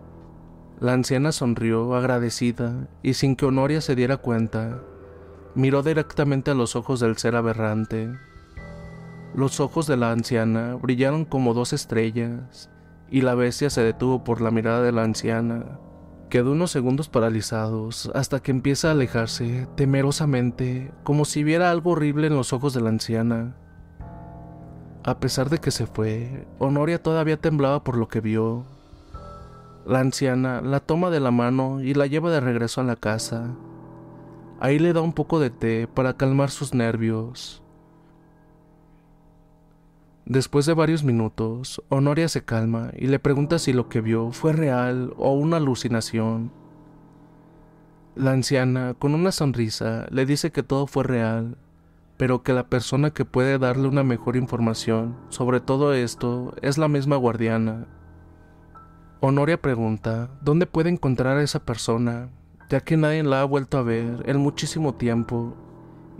La 0.81 0.95
anciana 0.95 1.31
sonrió 1.31 1.95
agradecida 1.95 2.89
y 3.05 3.15
sin 3.15 3.37
que 3.37 3.47
Honoria 3.47 3.81
se 3.81 3.95
diera 3.95 4.17
cuenta, 4.17 4.83
miró 5.55 5.85
directamente 5.85 6.51
a 6.51 6.55
los 6.55 6.75
ojos 6.75 6.99
del 6.99 7.17
ser 7.17 7.37
aberrante. 7.37 8.11
Los 9.35 9.61
ojos 9.61 9.87
de 9.87 9.97
la 9.97 10.13
anciana 10.13 10.75
brillaron 10.75 11.25
como 11.25 11.55
dos 11.55 11.73
estrellas, 11.73 12.71
y 13.11 13.23
la 13.23 13.35
bestia 13.35 13.71
se 13.71 13.83
detuvo 13.83 14.25
por 14.25 14.41
la 14.43 14.51
mirada 14.51 14.83
de 14.83 14.93
la 14.93 15.05
anciana. 15.05 15.79
Quedó 16.29 16.53
unos 16.53 16.71
segundos 16.71 17.09
paralizados 17.09 18.11
hasta 18.15 18.41
que 18.41 18.51
empieza 18.51 18.89
a 18.89 18.93
alejarse 18.93 19.69
temerosamente, 19.75 20.93
como 21.03 21.25
si 21.25 21.45
viera 21.45 21.71
algo 21.71 21.93
horrible 21.93 22.27
en 22.27 22.37
los 22.37 22.53
ojos 22.53 22.75
de 22.75 22.83
la 22.83 22.91
anciana. 22.91 23.57
A 25.05 25.19
pesar 25.19 25.49
de 25.51 25.59
que 25.59 25.71
se 25.71 25.87
fue, 25.87 26.47
Honoria 26.59 27.03
todavía 27.03 27.41
temblaba 27.41 27.83
por 27.83 27.97
lo 27.97 28.09
que 28.09 28.21
vio. 28.21 28.65
La 29.87 30.01
anciana 30.01 30.61
la 30.61 30.81
toma 30.81 31.11
de 31.11 31.21
la 31.21 31.31
mano 31.31 31.81
y 31.81 31.95
la 31.95 32.07
lleva 32.07 32.31
de 32.31 32.41
regreso 32.41 32.81
a 32.81 32.85
la 32.85 32.97
casa. 32.97 33.55
Ahí 34.61 34.79
le 34.79 34.93
da 34.93 35.01
un 35.01 35.13
poco 35.13 35.41
de 35.41 35.51
té 35.51 35.89
para 35.89 36.17
calmar 36.17 36.51
sus 36.51 36.73
nervios. 36.73 37.62
Después 40.25 40.67
de 40.67 40.75
varios 40.75 41.03
minutos, 41.03 41.83
Honoria 41.89 42.29
se 42.29 42.45
calma 42.45 42.91
y 42.97 43.09
le 43.09 43.19
pregunta 43.19 43.59
si 43.59 43.73
lo 43.73 43.89
que 43.89 44.01
vio 44.01 44.31
fue 44.31 44.53
real 44.53 45.13
o 45.17 45.33
una 45.33 45.57
alucinación. 45.57 46.53
La 48.15 48.31
anciana, 48.31 48.95
con 48.95 49.15
una 49.15 49.33
sonrisa, 49.33 50.07
le 50.11 50.25
dice 50.25 50.53
que 50.53 50.63
todo 50.63 50.87
fue 50.87 51.05
real, 51.05 51.57
pero 52.17 52.43
que 52.43 52.53
la 52.53 52.69
persona 52.69 53.11
que 53.11 53.25
puede 53.25 53.59
darle 53.59 53.89
una 53.89 54.05
mejor 54.05 54.37
información 54.37 55.17
sobre 55.29 55.61
todo 55.61 55.93
esto 55.93 56.55
es 56.63 56.79
la 56.79 56.87
misma 56.87 57.17
guardiana. 57.17 57.89
Honoria 59.21 59.61
pregunta 59.61 60.31
dónde 60.41 60.67
puede 60.67 60.91
encontrar 60.91 61.39
a 61.39 61.43
esa 61.43 61.65
persona 61.65 62.31
ya 62.73 62.81
que 62.81 62.97
nadie 62.97 63.23
la 63.23 63.43
ha 63.43 63.45
vuelto 63.45 63.77
a 63.77 63.83
ver 63.83 64.23
en 64.25 64.39
muchísimo 64.39 64.95
tiempo 64.95 65.55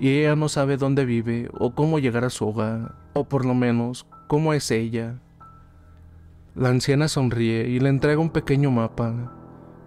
y 0.03 0.19
ella 0.19 0.35
no 0.35 0.49
sabe 0.49 0.77
dónde 0.77 1.05
vive 1.05 1.49
o 1.57 1.77
cómo 1.77 2.01
llegar 2.01 2.25
a 2.25 2.31
su 2.31 2.49
hogar, 2.49 2.97
o 3.13 3.23
por 3.23 3.45
lo 3.45 3.55
menos 3.55 4.05
cómo 4.27 4.53
es 4.53 4.73
ella. 4.73 5.21
La 6.57 6.71
anciana 6.71 7.07
sonríe 7.07 7.69
y 7.69 7.79
le 7.79 7.89
entrega 7.89 8.21
un 8.21 8.31
pequeño 8.31 8.73
mapa, 8.73 9.33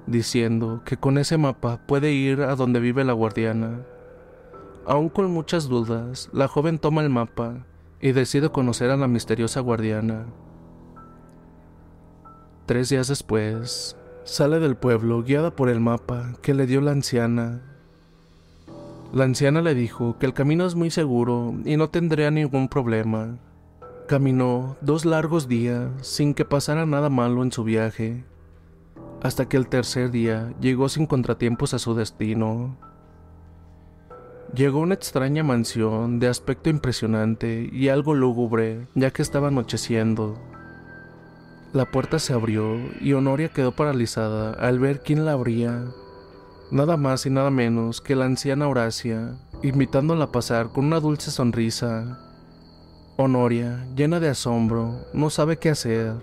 diciendo 0.08 0.84
que 0.86 0.96
con 0.96 1.18
ese 1.18 1.38
mapa 1.38 1.86
puede 1.86 2.14
ir 2.14 2.44
a 2.44 2.56
donde 2.56 2.80
vive 2.80 3.04
la 3.04 3.12
guardiana. 3.12 3.82
Aún 4.86 5.10
con 5.10 5.30
muchas 5.30 5.68
dudas, 5.68 6.30
la 6.32 6.48
joven 6.48 6.80
toma 6.80 7.02
el 7.02 7.10
mapa 7.10 7.66
y 8.00 8.14
decide 8.14 8.48
conocer 8.48 8.92
a 8.92 8.96
la 8.96 9.10
misteriosa 9.10 9.60
guardiana. 9.60 10.28
Tres 12.66 12.88
días 12.88 13.10
después, 13.10 13.98
Sale 14.24 14.60
del 14.60 14.78
pueblo 14.78 15.22
guiada 15.24 15.52
por 15.52 15.68
el 15.68 15.82
mapa 15.82 16.36
que 16.42 16.54
le 16.54 16.68
dio 16.68 16.80
la 16.80 16.92
anciana. 16.92 17.75
La 19.14 19.24
anciana 19.24 19.62
le 19.62 19.76
dijo 19.76 20.18
que 20.20 20.26
el 20.26 20.34
camino 20.34 20.66
es 20.66 20.76
muy 20.76 20.90
seguro 20.90 21.54
y 21.64 21.78
no 21.78 21.90
tendría 21.90 22.32
ningún 22.32 22.68
problema. 22.68 23.38
Caminó 24.08 24.76
dos 24.82 25.06
largos 25.06 25.48
días 25.48 25.90
sin 26.02 26.34
que 26.34 26.46
pasara 26.46 26.86
nada 26.86 27.10
malo 27.10 27.42
en 27.42 27.52
su 27.52 27.64
viaje, 27.64 28.24
hasta 29.24 29.48
que 29.48 29.58
el 29.58 29.68
tercer 29.68 30.12
día 30.12 30.54
llegó 30.60 30.90
sin 30.90 31.08
contratiempos 31.08 31.74
a 31.74 31.80
su 31.80 31.96
destino. 31.96 32.78
Llegó 34.54 34.80
a 34.80 34.84
una 34.84 34.94
extraña 34.94 35.44
mansión 35.44 36.20
de 36.20 36.28
aspecto 36.28 36.70
impresionante 36.70 37.70
y 37.72 37.90
algo 37.90 38.14
lúgubre, 38.14 38.88
ya 38.96 39.12
que 39.12 39.22
estaba 39.22 39.48
anocheciendo. 39.48 40.38
La 41.74 41.90
puerta 41.92 42.20
se 42.20 42.34
abrió 42.34 42.78
y 43.02 43.14
Honoria 43.14 43.50
quedó 43.50 43.72
paralizada 43.74 44.54
al 44.54 44.80
ver 44.80 45.02
quién 45.02 45.26
la 45.26 45.34
abría. 45.34 45.86
Nada 46.72 46.98
más 46.98 47.26
y 47.26 47.30
nada 47.30 47.52
menos 47.52 48.02
que 48.02 48.16
la 48.16 48.26
anciana 48.26 48.68
Horacia, 48.68 49.38
invitándola 49.62 50.26
a 50.26 50.32
pasar 50.32 50.70
con 50.70 50.86
una 50.86 51.00
dulce 51.00 51.30
sonrisa. 51.30 52.20
Honoria, 53.18 53.86
llena 53.96 54.20
de 54.20 54.30
asombro, 54.30 55.06
no 55.14 55.30
sabe 55.30 55.58
qué 55.58 55.70
hacer. 55.70 56.14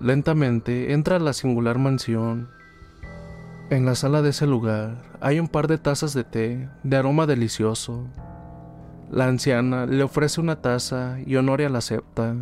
Lentamente 0.00 0.92
entra 0.92 1.16
a 1.16 1.20
la 1.20 1.32
singular 1.32 1.78
mansión. 1.78 2.48
En 3.70 3.86
la 3.86 3.94
sala 3.94 4.22
de 4.22 4.30
ese 4.30 4.46
lugar 4.46 5.02
hay 5.20 5.40
un 5.40 5.48
par 5.48 5.68
de 5.68 5.78
tazas 5.78 6.14
de 6.14 6.24
té 6.24 6.68
de 6.82 6.96
aroma 6.96 7.26
delicioso. 7.26 8.06
La 9.10 9.26
anciana 9.28 9.86
le 9.86 10.02
ofrece 10.02 10.40
una 10.40 10.60
taza 10.60 11.18
y 11.24 11.36
Honoria 11.36 11.68
la 11.68 11.78
acepta. 11.78 12.34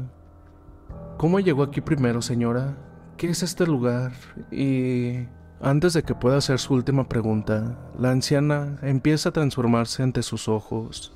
¿Cómo 1.19 1.41
llegó 1.41 1.62
aquí 1.62 1.83
primero, 1.83 2.23
señora? 2.23 2.77
¿Qué 3.19 3.29
es 3.29 3.43
este 3.43 3.66
lugar? 3.66 4.12
Y... 4.51 5.27
Antes 5.65 5.95
de 5.95 6.03
que 6.03 6.15
pueda 6.15 6.36
hacer 6.36 6.59
su 6.59 6.74
última 6.74 7.09
pregunta, 7.09 7.78
la 7.99 8.11
anciana 8.11 8.77
empieza 8.82 9.31
a 9.31 9.32
transformarse 9.32 10.03
ante 10.03 10.23
sus 10.23 10.47
ojos, 10.47 11.15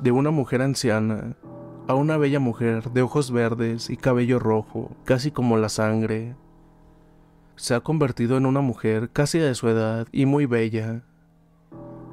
de 0.00 0.10
una 0.10 0.30
mujer 0.30 0.62
anciana 0.62 1.36
a 1.86 1.94
una 1.94 2.16
bella 2.16 2.40
mujer 2.40 2.92
de 2.92 3.02
ojos 3.02 3.30
verdes 3.30 3.90
y 3.90 3.98
cabello 3.98 4.38
rojo, 4.38 4.90
casi 5.04 5.30
como 5.30 5.58
la 5.58 5.68
sangre. 5.68 6.34
Se 7.56 7.74
ha 7.74 7.80
convertido 7.80 8.38
en 8.38 8.46
una 8.46 8.62
mujer 8.62 9.10
casi 9.10 9.38
de 9.38 9.54
su 9.54 9.68
edad 9.68 10.08
y 10.12 10.24
muy 10.24 10.46
bella. 10.46 11.02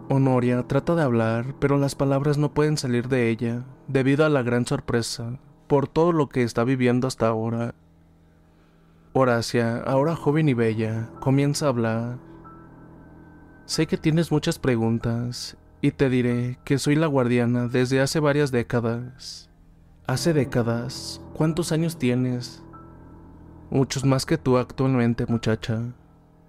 Honoria 0.10 0.64
trata 0.68 0.94
de 0.94 1.04
hablar, 1.04 1.56
pero 1.58 1.78
las 1.78 1.96
palabras 1.96 2.38
no 2.38 2.54
pueden 2.54 2.76
salir 2.76 3.08
de 3.08 3.30
ella, 3.30 3.64
debido 3.88 4.26
a 4.26 4.30
la 4.30 4.42
gran 4.42 4.66
sorpresa 4.66 5.40
por 5.68 5.88
todo 5.88 6.12
lo 6.12 6.28
que 6.28 6.44
está 6.44 6.66
viviendo 6.66 7.08
hasta 7.08 7.30
ahora. 7.30 7.76
Horacia, 9.20 9.78
ahora 9.78 10.16
joven 10.16 10.48
y 10.48 10.54
bella, 10.54 11.10
comienza 11.20 11.66
a 11.66 11.70
hablar. 11.70 12.20
Sé 13.66 13.88
que 13.88 13.98
tienes 13.98 14.32
muchas 14.32 14.60
preguntas 14.60 15.58
y 15.82 15.90
te 15.90 16.08
diré 16.08 16.60
que 16.64 16.78
soy 16.78 16.96
la 16.96 17.08
guardiana 17.08 17.68
desde 17.68 18.00
hace 18.00 18.20
varias 18.20 18.52
décadas. 18.52 19.50
Hace 20.06 20.34
décadas, 20.34 21.20
¿cuántos 21.34 21.72
años 21.72 21.98
tienes? 21.98 22.64
Muchos 23.72 24.06
más 24.06 24.28
que 24.28 24.38
tú 24.38 24.58
actualmente, 24.58 25.26
muchacha. 25.26 25.96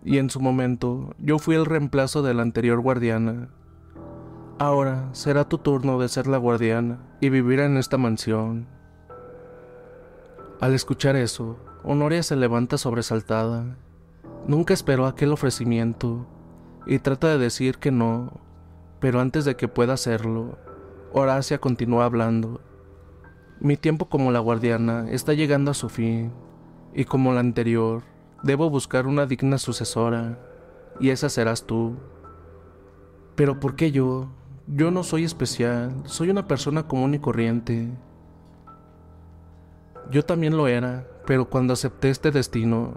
Y 0.05 0.19
en 0.19 0.28
su 0.28 0.39
momento, 0.39 1.15
yo 1.19 1.39
fui 1.39 1.57
el 1.57 1.65
reemplazo 1.65 2.20
de 2.20 2.35
la 2.35 2.43
anterior 2.43 2.81
guardiana. 2.81 3.49
Ahora 4.59 5.09
será 5.12 5.49
tu 5.49 5.57
turno 5.57 5.99
de 5.99 6.11
ser 6.11 6.27
la 6.27 6.36
guardiana 6.36 6.99
y 7.23 7.31
vivir 7.31 7.61
en 7.61 7.78
esta 7.78 7.97
mansión. 7.97 8.66
Al 10.61 10.74
escuchar 10.74 11.16
eso, 11.16 11.59
Honoria 11.84 12.22
se 12.22 12.36
levanta 12.36 12.76
sobresaltada. 12.76 13.76
Nunca 14.46 14.74
esperó 14.74 15.06
aquel 15.06 15.32
ofrecimiento 15.32 16.26
y 16.86 16.98
trata 16.98 17.28
de 17.28 17.38
decir 17.38 17.78
que 17.78 17.90
no, 17.90 18.40
pero 19.00 19.20
antes 19.20 19.44
de 19.44 19.56
que 19.56 19.68
pueda 19.68 19.92
hacerlo, 19.92 20.59
Horacia 21.12 21.59
continúa 21.59 22.05
hablando. 22.05 22.60
Mi 23.60 23.76
tiempo 23.76 24.09
como 24.09 24.32
la 24.32 24.40
guardiana 24.40 25.06
está 25.10 25.34
llegando 25.34 25.70
a 25.70 25.74
su 25.74 25.88
fin, 25.88 26.32
y 26.94 27.05
como 27.05 27.32
la 27.32 27.40
anterior, 27.40 28.02
debo 28.42 28.70
buscar 28.70 29.06
una 29.06 29.26
digna 29.26 29.59
sucesora, 29.59 30.38
y 31.00 31.10
esa 31.10 31.28
serás 31.28 31.64
tú. 31.64 31.96
Pero 33.36 33.60
¿por 33.60 33.76
qué 33.76 33.92
yo? 33.92 34.28
Yo 34.66 34.90
no 34.90 35.02
soy 35.02 35.24
especial, 35.24 35.92
soy 36.05 36.30
una 36.30 36.46
persona 36.46 36.88
común 36.88 37.14
y 37.14 37.18
corriente. 37.18 37.88
Yo 40.10 40.24
también 40.24 40.56
lo 40.56 40.68
era, 40.68 41.06
pero 41.28 41.50
cuando 41.50 41.74
acepté 41.74 42.09
este 42.09 42.30
destino, 42.30 42.96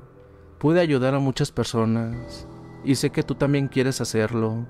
pude 0.58 0.80
ayudar 0.80 1.16
a 1.16 1.20
muchas 1.20 1.52
personas 1.52 2.48
y 2.82 2.96
sé 2.96 3.10
que 3.10 3.24
tú 3.24 3.36
también 3.36 3.68
quieres 3.68 4.00
hacerlo. 4.00 4.68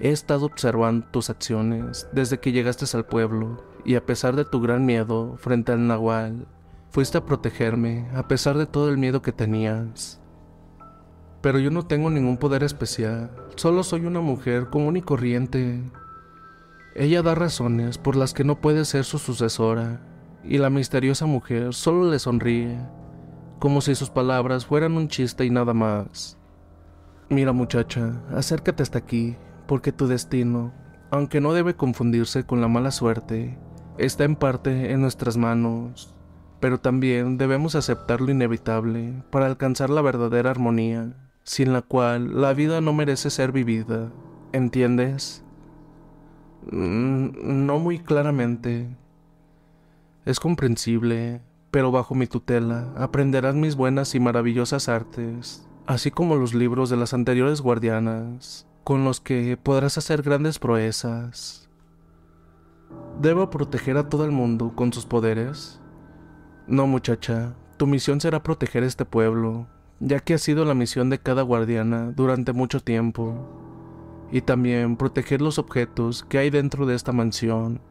He 0.00 0.10
estado 0.10 0.44
observando 0.44 1.06
tus 1.10 1.30
acciones 1.30 2.06
desde 2.12 2.40
que 2.40 2.52
llegaste 2.52 2.84
al 2.94 3.06
pueblo 3.06 3.64
y 3.86 3.94
a 3.94 4.04
pesar 4.04 4.36
de 4.36 4.44
tu 4.44 4.60
gran 4.60 4.84
miedo 4.84 5.38
frente 5.38 5.72
al 5.72 5.86
nahual, 5.86 6.46
fuiste 6.90 7.16
a 7.16 7.24
protegerme 7.24 8.06
a 8.14 8.28
pesar 8.28 8.58
de 8.58 8.66
todo 8.66 8.90
el 8.90 8.98
miedo 8.98 9.22
que 9.22 9.32
tenías. 9.32 10.20
Pero 11.40 11.58
yo 11.60 11.70
no 11.70 11.86
tengo 11.86 12.10
ningún 12.10 12.36
poder 12.36 12.64
especial, 12.64 13.30
solo 13.56 13.82
soy 13.82 14.04
una 14.04 14.20
mujer 14.20 14.68
común 14.68 14.98
y 14.98 15.00
corriente. 15.00 15.82
Ella 16.94 17.22
da 17.22 17.34
razones 17.34 17.96
por 17.96 18.14
las 18.14 18.34
que 18.34 18.44
no 18.44 18.60
puede 18.60 18.84
ser 18.84 19.04
su 19.04 19.18
sucesora 19.18 20.02
y 20.46 20.58
la 20.58 20.70
misteriosa 20.70 21.26
mujer 21.26 21.74
solo 21.74 22.10
le 22.10 22.18
sonríe 22.18 22.78
como 23.64 23.80
si 23.80 23.94
sus 23.94 24.10
palabras 24.10 24.66
fueran 24.66 24.96
un 24.96 25.08
chiste 25.08 25.46
y 25.46 25.48
nada 25.50 25.72
más. 25.72 26.36
Mira 27.30 27.52
muchacha, 27.52 28.22
acércate 28.34 28.82
hasta 28.82 28.98
aquí, 28.98 29.36
porque 29.66 29.90
tu 29.90 30.06
destino, 30.06 30.74
aunque 31.10 31.40
no 31.40 31.54
debe 31.54 31.74
confundirse 31.74 32.44
con 32.44 32.60
la 32.60 32.68
mala 32.68 32.90
suerte, 32.90 33.58
está 33.96 34.24
en 34.24 34.36
parte 34.36 34.92
en 34.92 35.00
nuestras 35.00 35.38
manos, 35.38 36.14
pero 36.60 36.78
también 36.78 37.38
debemos 37.38 37.74
aceptar 37.74 38.20
lo 38.20 38.30
inevitable 38.30 39.22
para 39.30 39.46
alcanzar 39.46 39.88
la 39.88 40.02
verdadera 40.02 40.50
armonía, 40.50 41.14
sin 41.42 41.72
la 41.72 41.80
cual 41.80 42.42
la 42.42 42.52
vida 42.52 42.82
no 42.82 42.92
merece 42.92 43.30
ser 43.30 43.50
vivida. 43.50 44.12
¿Entiendes? 44.52 45.42
Mm, 46.70 47.64
no 47.66 47.78
muy 47.78 47.98
claramente. 47.98 48.94
Es 50.24 50.40
comprensible, 50.40 51.42
pero 51.70 51.90
bajo 51.90 52.14
mi 52.14 52.26
tutela 52.26 52.94
aprenderás 52.96 53.54
mis 53.54 53.76
buenas 53.76 54.14
y 54.14 54.20
maravillosas 54.20 54.88
artes, 54.88 55.68
así 55.86 56.10
como 56.10 56.36
los 56.36 56.54
libros 56.54 56.88
de 56.88 56.96
las 56.96 57.12
anteriores 57.12 57.60
guardianas, 57.60 58.66
con 58.84 59.04
los 59.04 59.20
que 59.20 59.58
podrás 59.62 59.98
hacer 59.98 60.22
grandes 60.22 60.58
proezas. 60.58 61.68
¿Debo 63.20 63.50
proteger 63.50 63.98
a 63.98 64.08
todo 64.08 64.24
el 64.24 64.30
mundo 64.30 64.72
con 64.74 64.94
sus 64.94 65.04
poderes? 65.04 65.82
No, 66.66 66.86
muchacha, 66.86 67.54
tu 67.76 67.86
misión 67.86 68.18
será 68.18 68.42
proteger 68.42 68.82
este 68.82 69.04
pueblo, 69.04 69.66
ya 70.00 70.20
que 70.20 70.32
ha 70.32 70.38
sido 70.38 70.64
la 70.64 70.72
misión 70.72 71.10
de 71.10 71.18
cada 71.18 71.42
guardiana 71.42 72.12
durante 72.12 72.54
mucho 72.54 72.80
tiempo, 72.80 74.26
y 74.32 74.40
también 74.40 74.96
proteger 74.96 75.42
los 75.42 75.58
objetos 75.58 76.24
que 76.24 76.38
hay 76.38 76.48
dentro 76.48 76.86
de 76.86 76.94
esta 76.94 77.12
mansión. 77.12 77.82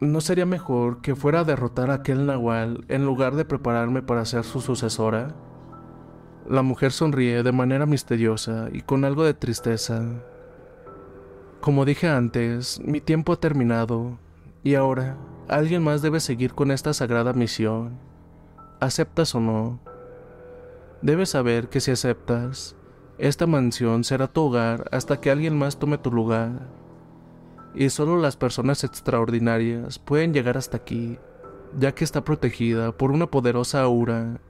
¿No 0.00 0.22
sería 0.22 0.46
mejor 0.46 1.02
que 1.02 1.14
fuera 1.14 1.40
a 1.40 1.44
derrotar 1.44 1.90
a 1.90 1.94
aquel 1.96 2.24
nahual 2.24 2.86
en 2.88 3.04
lugar 3.04 3.36
de 3.36 3.44
prepararme 3.44 4.00
para 4.00 4.24
ser 4.24 4.44
su 4.44 4.62
sucesora? 4.62 5.34
La 6.48 6.62
mujer 6.62 6.90
sonríe 6.90 7.42
de 7.42 7.52
manera 7.52 7.84
misteriosa 7.84 8.70
y 8.72 8.80
con 8.80 9.04
algo 9.04 9.24
de 9.24 9.34
tristeza. 9.34 10.02
Como 11.60 11.84
dije 11.84 12.08
antes, 12.08 12.80
mi 12.82 13.02
tiempo 13.02 13.34
ha 13.34 13.40
terminado 13.40 14.18
y 14.64 14.74
ahora 14.74 15.18
alguien 15.48 15.82
más 15.82 16.00
debe 16.00 16.20
seguir 16.20 16.54
con 16.54 16.70
esta 16.70 16.94
sagrada 16.94 17.34
misión. 17.34 17.98
¿Aceptas 18.80 19.34
o 19.34 19.40
no? 19.40 19.80
Debes 21.02 21.28
saber 21.28 21.68
que 21.68 21.80
si 21.80 21.90
aceptas, 21.90 22.74
esta 23.18 23.46
mansión 23.46 24.04
será 24.04 24.28
tu 24.28 24.44
hogar 24.44 24.88
hasta 24.92 25.20
que 25.20 25.30
alguien 25.30 25.58
más 25.58 25.78
tome 25.78 25.98
tu 25.98 26.10
lugar. 26.10 26.79
Y 27.74 27.90
solo 27.90 28.16
las 28.16 28.36
personas 28.36 28.84
extraordinarias 28.84 29.98
pueden 29.98 30.32
llegar 30.32 30.56
hasta 30.56 30.76
aquí, 30.76 31.18
ya 31.78 31.92
que 31.92 32.04
está 32.04 32.24
protegida 32.24 32.92
por 32.92 33.10
una 33.12 33.26
poderosa 33.26 33.82
aura. 33.82 34.40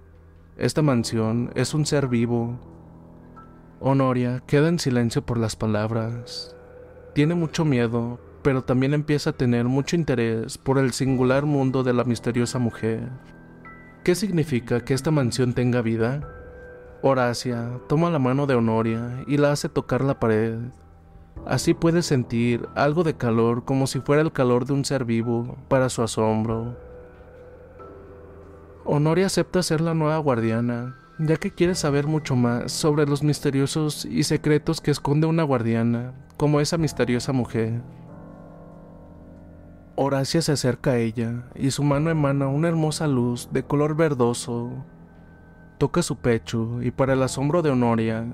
Esta 0.57 0.83
mansión 0.83 1.51
es 1.55 1.75
un 1.75 1.87
ser 1.87 2.09
vivo. 2.09 2.59
Honoria 3.81 4.43
queda 4.47 4.69
en 4.69 4.79
silencio 4.79 5.25
por 5.25 5.39
las 5.39 5.57
palabras. 5.57 6.57
Tiene 7.15 7.35
mucho 7.35 7.65
miedo, 7.65 8.21
pero 8.43 8.63
también 8.63 8.95
empieza 8.95 9.31
a 9.31 9.35
tener 9.35 9.65
mucho 9.65 9.97
interés 9.97 10.59
por 10.59 10.79
el 10.79 10.93
singular 10.93 11.45
mundo 11.45 11.83
de 11.83 11.93
la 11.93 12.05
misteriosa 12.05 12.59
mujer. 12.59 13.09
¿Qué 14.05 14.15
significa 14.15 14.81
que 14.85 14.95
esta 14.95 15.11
mansión 15.11 15.53
tenga 15.53 15.83
vida? 15.83 16.27
Horacia 17.03 17.81
toma 17.89 18.11
la 18.11 18.19
mano 18.19 18.47
de 18.47 18.55
Honoria 18.55 19.25
y 19.27 19.37
la 19.37 19.53
hace 19.53 19.69
tocar 19.69 20.03
la 20.03 20.19
pared. 20.19 20.59
Así 21.47 21.75
puede 21.75 22.03
sentir 22.03 22.69
algo 22.75 23.03
de 23.03 23.15
calor 23.15 23.65
como 23.65 23.87
si 23.87 24.01
fuera 24.01 24.23
el 24.23 24.33
calor 24.33 24.67
de 24.67 24.73
un 24.73 24.85
ser 24.85 25.05
vivo 25.05 25.57
para 25.69 25.89
su 25.89 26.03
asombro. 26.03 26.77
Honoria 28.85 29.27
acepta 29.27 29.63
ser 29.63 29.81
la 29.81 29.95
nueva 29.95 30.19
guardiana, 30.19 30.97
ya 31.19 31.37
que 31.37 31.51
quiere 31.51 31.75
saber 31.75 32.07
mucho 32.07 32.37
más 32.37 32.73
sobre 32.73 33.07
los 33.07 33.23
misteriosos 33.23 34.05
y 34.05 34.23
secretos 34.25 34.81
que 34.81 34.91
esconde 34.91 35.27
una 35.27 35.43
guardiana, 35.43 36.15
como 36.37 36.61
esa 36.61 36.79
misteriosa 36.79 37.33
mujer. 37.33 37.83
Horacia 39.97 40.41
se 40.41 40.53
acerca 40.53 40.93
a 40.93 40.97
ella 40.97 41.45
y 41.55 41.73
su 41.73 41.83
mano 41.83 42.11
emana 42.11 42.49
una 42.49 42.69
hermosa 42.69 43.07
luz 43.07 43.51
de 43.53 43.65
color 43.65 43.97
verdoso. 43.97 44.71
Toca 45.77 46.03
su 46.03 46.17
pecho 46.17 46.81
y 46.83 46.91
para 46.91 47.13
el 47.13 47.23
asombro 47.23 47.61
de 47.61 47.71
Honoria, 47.71 48.27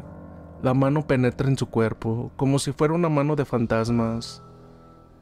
la 0.63 0.75
mano 0.75 1.07
penetra 1.07 1.49
en 1.49 1.59
su 1.59 1.67
cuerpo 1.67 2.33
como 2.37 2.59
si 2.59 2.73
fuera 2.73 2.95
una 2.95 3.09
mano 3.09 3.37
de 3.37 3.45
fantasmas. 3.45 4.43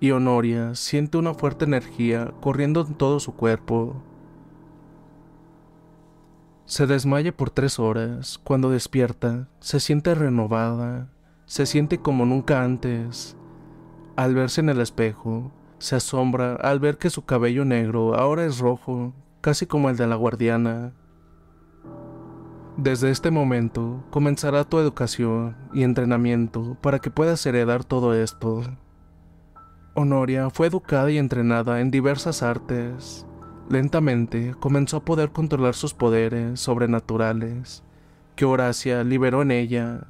Y 0.01 0.11
Honoria 0.11 0.74
siente 0.74 1.19
una 1.19 1.35
fuerte 1.35 1.65
energía 1.65 2.32
corriendo 2.40 2.86
en 2.86 2.94
todo 2.94 3.20
su 3.20 3.35
cuerpo. 3.35 4.02
Se 6.66 6.86
desmaya 6.86 7.36
por 7.36 7.51
tres 7.51 7.78
horas. 7.78 8.39
Cuando 8.43 8.70
despierta, 8.70 9.48
se 9.61 9.81
siente 9.81 10.15
renovada, 10.15 11.09
se 11.47 11.66
siente 11.66 11.98
como 11.98 12.27
nunca 12.27 12.62
antes. 12.62 13.36
Al 14.16 14.35
verse 14.35 14.61
en 14.61 14.69
el 14.69 14.81
espejo, 14.81 15.52
se 15.78 15.97
asombra 15.97 16.55
al 16.55 16.81
ver 16.81 16.98
que 16.98 17.11
su 17.11 17.24
cabello 17.24 17.65
negro 17.65 18.15
ahora 18.15 18.47
es 18.47 18.59
rojo, 18.59 19.12
casi 19.40 19.66
como 19.66 19.90
el 19.90 19.97
de 19.97 20.06
la 20.06 20.16
guardiana. 20.16 20.94
Desde 22.76 23.12
este 23.12 23.30
momento 23.30 24.02
comenzará 24.10 24.64
tu 24.64 24.80
educación 24.80 25.56
y 25.72 25.84
entrenamiento 25.84 26.76
para 26.80 26.98
que 26.98 27.09
puedas 27.09 27.46
heredar 27.46 27.84
todo 27.84 28.14
esto. 28.14 28.62
Honoria 29.94 30.51
fue 30.51 30.66
educada 30.66 31.09
y 31.12 31.18
entrenada 31.18 31.80
en 31.80 31.92
diversas 31.92 32.42
artes. 32.42 33.26
Lentamente 33.70 34.56
comenzó 34.59 34.96
a 34.96 35.05
poder 35.05 35.30
controlar 35.30 35.76
sus 35.76 35.94
poderes 35.94 36.59
sobrenaturales, 36.59 37.84
que 38.34 38.44
Horacia 38.44 39.05
liberó 39.05 39.42
en 39.42 39.52
ella, 39.52 40.09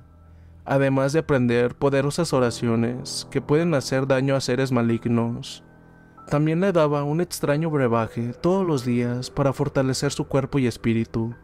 además 0.64 1.12
de 1.12 1.18
aprender 1.18 1.74
poderosas 1.74 2.32
oraciones 2.32 3.28
que 3.30 3.42
pueden 3.42 3.74
hacer 3.74 4.06
daño 4.06 4.36
a 4.36 4.40
seres 4.40 4.72
malignos. 4.72 5.62
También 6.30 6.60
le 6.60 6.72
daba 6.72 7.04
un 7.04 7.20
extraño 7.20 7.68
brebaje 7.68 8.32
todos 8.32 8.66
los 8.66 8.86
días 8.86 9.28
para 9.28 9.52
fortalecer 9.52 10.12
su 10.12 10.26
cuerpo 10.26 10.58
y 10.58 10.66
espíritu. 10.66 11.34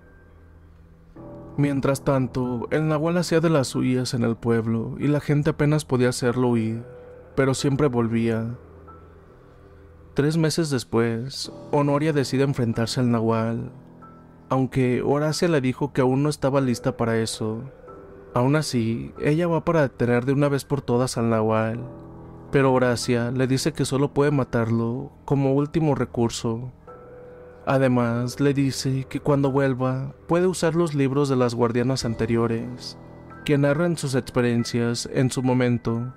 Mientras 1.56 2.04
tanto, 2.04 2.68
el 2.70 2.88
Nahual 2.88 3.18
hacía 3.18 3.40
de 3.40 3.50
las 3.50 3.68
suyas 3.68 4.14
en 4.14 4.24
el 4.24 4.36
pueblo 4.36 4.96
y 4.98 5.08
la 5.08 5.20
gente 5.20 5.50
apenas 5.50 5.84
podía 5.84 6.08
hacerlo 6.08 6.48
huir, 6.48 6.84
pero 7.34 7.54
siempre 7.54 7.88
volvía. 7.88 8.56
Tres 10.14 10.36
meses 10.36 10.70
después, 10.70 11.52
Honoria 11.70 12.12
decide 12.12 12.44
enfrentarse 12.44 13.00
al 13.00 13.10
Nahual, 13.10 13.72
aunque 14.48 15.02
Horacia 15.02 15.48
le 15.48 15.60
dijo 15.60 15.92
que 15.92 16.00
aún 16.00 16.22
no 16.22 16.28
estaba 16.28 16.60
lista 16.60 16.96
para 16.96 17.18
eso. 17.18 17.62
Aún 18.34 18.56
así, 18.56 19.12
ella 19.20 19.46
va 19.46 19.64
para 19.64 19.82
detener 19.82 20.24
de 20.24 20.32
una 20.32 20.48
vez 20.48 20.64
por 20.64 20.82
todas 20.82 21.16
al 21.18 21.30
Nahual, 21.30 21.80
pero 22.50 22.72
Horacia 22.72 23.30
le 23.30 23.46
dice 23.46 23.72
que 23.72 23.84
solo 23.84 24.12
puede 24.12 24.30
matarlo 24.30 25.12
como 25.24 25.54
último 25.54 25.94
recurso. 25.94 26.72
Además, 27.66 28.40
le 28.40 28.54
dice 28.54 29.06
que 29.08 29.20
cuando 29.20 29.50
vuelva 29.50 30.14
puede 30.26 30.46
usar 30.46 30.74
los 30.74 30.94
libros 30.94 31.28
de 31.28 31.36
las 31.36 31.54
guardianas 31.54 32.04
anteriores, 32.04 32.98
que 33.44 33.58
narran 33.58 33.96
sus 33.96 34.14
experiencias 34.14 35.08
en 35.12 35.30
su 35.30 35.42
momento. 35.42 36.12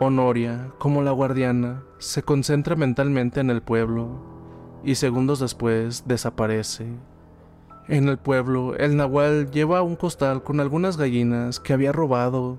Honoria, 0.00 0.72
como 0.78 1.02
la 1.02 1.12
guardiana, 1.12 1.84
se 1.98 2.22
concentra 2.22 2.74
mentalmente 2.74 3.40
en 3.40 3.50
el 3.50 3.62
pueblo 3.62 4.34
y 4.82 4.96
segundos 4.96 5.38
después 5.40 6.06
desaparece. 6.06 6.86
En 7.88 8.08
el 8.08 8.18
pueblo, 8.18 8.74
el 8.76 8.96
nahual 8.96 9.50
lleva 9.50 9.82
un 9.82 9.96
costal 9.96 10.42
con 10.42 10.58
algunas 10.58 10.96
gallinas 10.96 11.60
que 11.60 11.72
había 11.72 11.92
robado. 11.92 12.58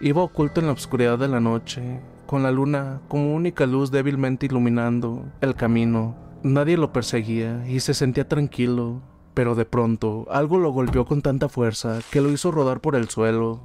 Iba 0.00 0.22
oculto 0.22 0.60
en 0.60 0.66
la 0.66 0.72
oscuridad 0.72 1.18
de 1.18 1.28
la 1.28 1.40
noche, 1.40 2.00
con 2.32 2.42
la 2.42 2.50
luna 2.50 3.02
como 3.08 3.34
única 3.34 3.66
luz 3.66 3.90
débilmente 3.90 4.46
iluminando 4.46 5.26
el 5.42 5.54
camino. 5.54 6.16
Nadie 6.42 6.78
lo 6.78 6.90
perseguía 6.90 7.62
y 7.68 7.80
se 7.80 7.92
sentía 7.92 8.26
tranquilo, 8.26 9.02
pero 9.34 9.54
de 9.54 9.66
pronto 9.66 10.26
algo 10.30 10.56
lo 10.56 10.70
golpeó 10.70 11.04
con 11.04 11.20
tanta 11.20 11.50
fuerza 11.50 11.98
que 12.10 12.22
lo 12.22 12.30
hizo 12.30 12.50
rodar 12.50 12.80
por 12.80 12.96
el 12.96 13.10
suelo. 13.10 13.60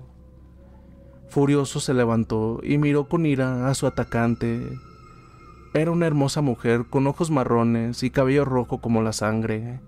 Furioso 1.29 1.79
se 1.79 1.93
levantó 1.93 2.59
y 2.61 2.77
miró 2.77 3.07
con 3.07 3.25
ira 3.25 3.69
a 3.69 3.73
su 3.73 3.87
atacante. 3.87 4.61
Era 5.73 5.91
una 5.91 6.05
hermosa 6.05 6.41
mujer 6.41 6.87
con 6.89 7.07
ojos 7.07 7.31
marrones 7.31 8.03
y 8.03 8.09
cabello 8.09 8.43
rojo 8.43 8.81
como 8.81 9.01
la 9.01 9.13
sangre. 9.13 9.79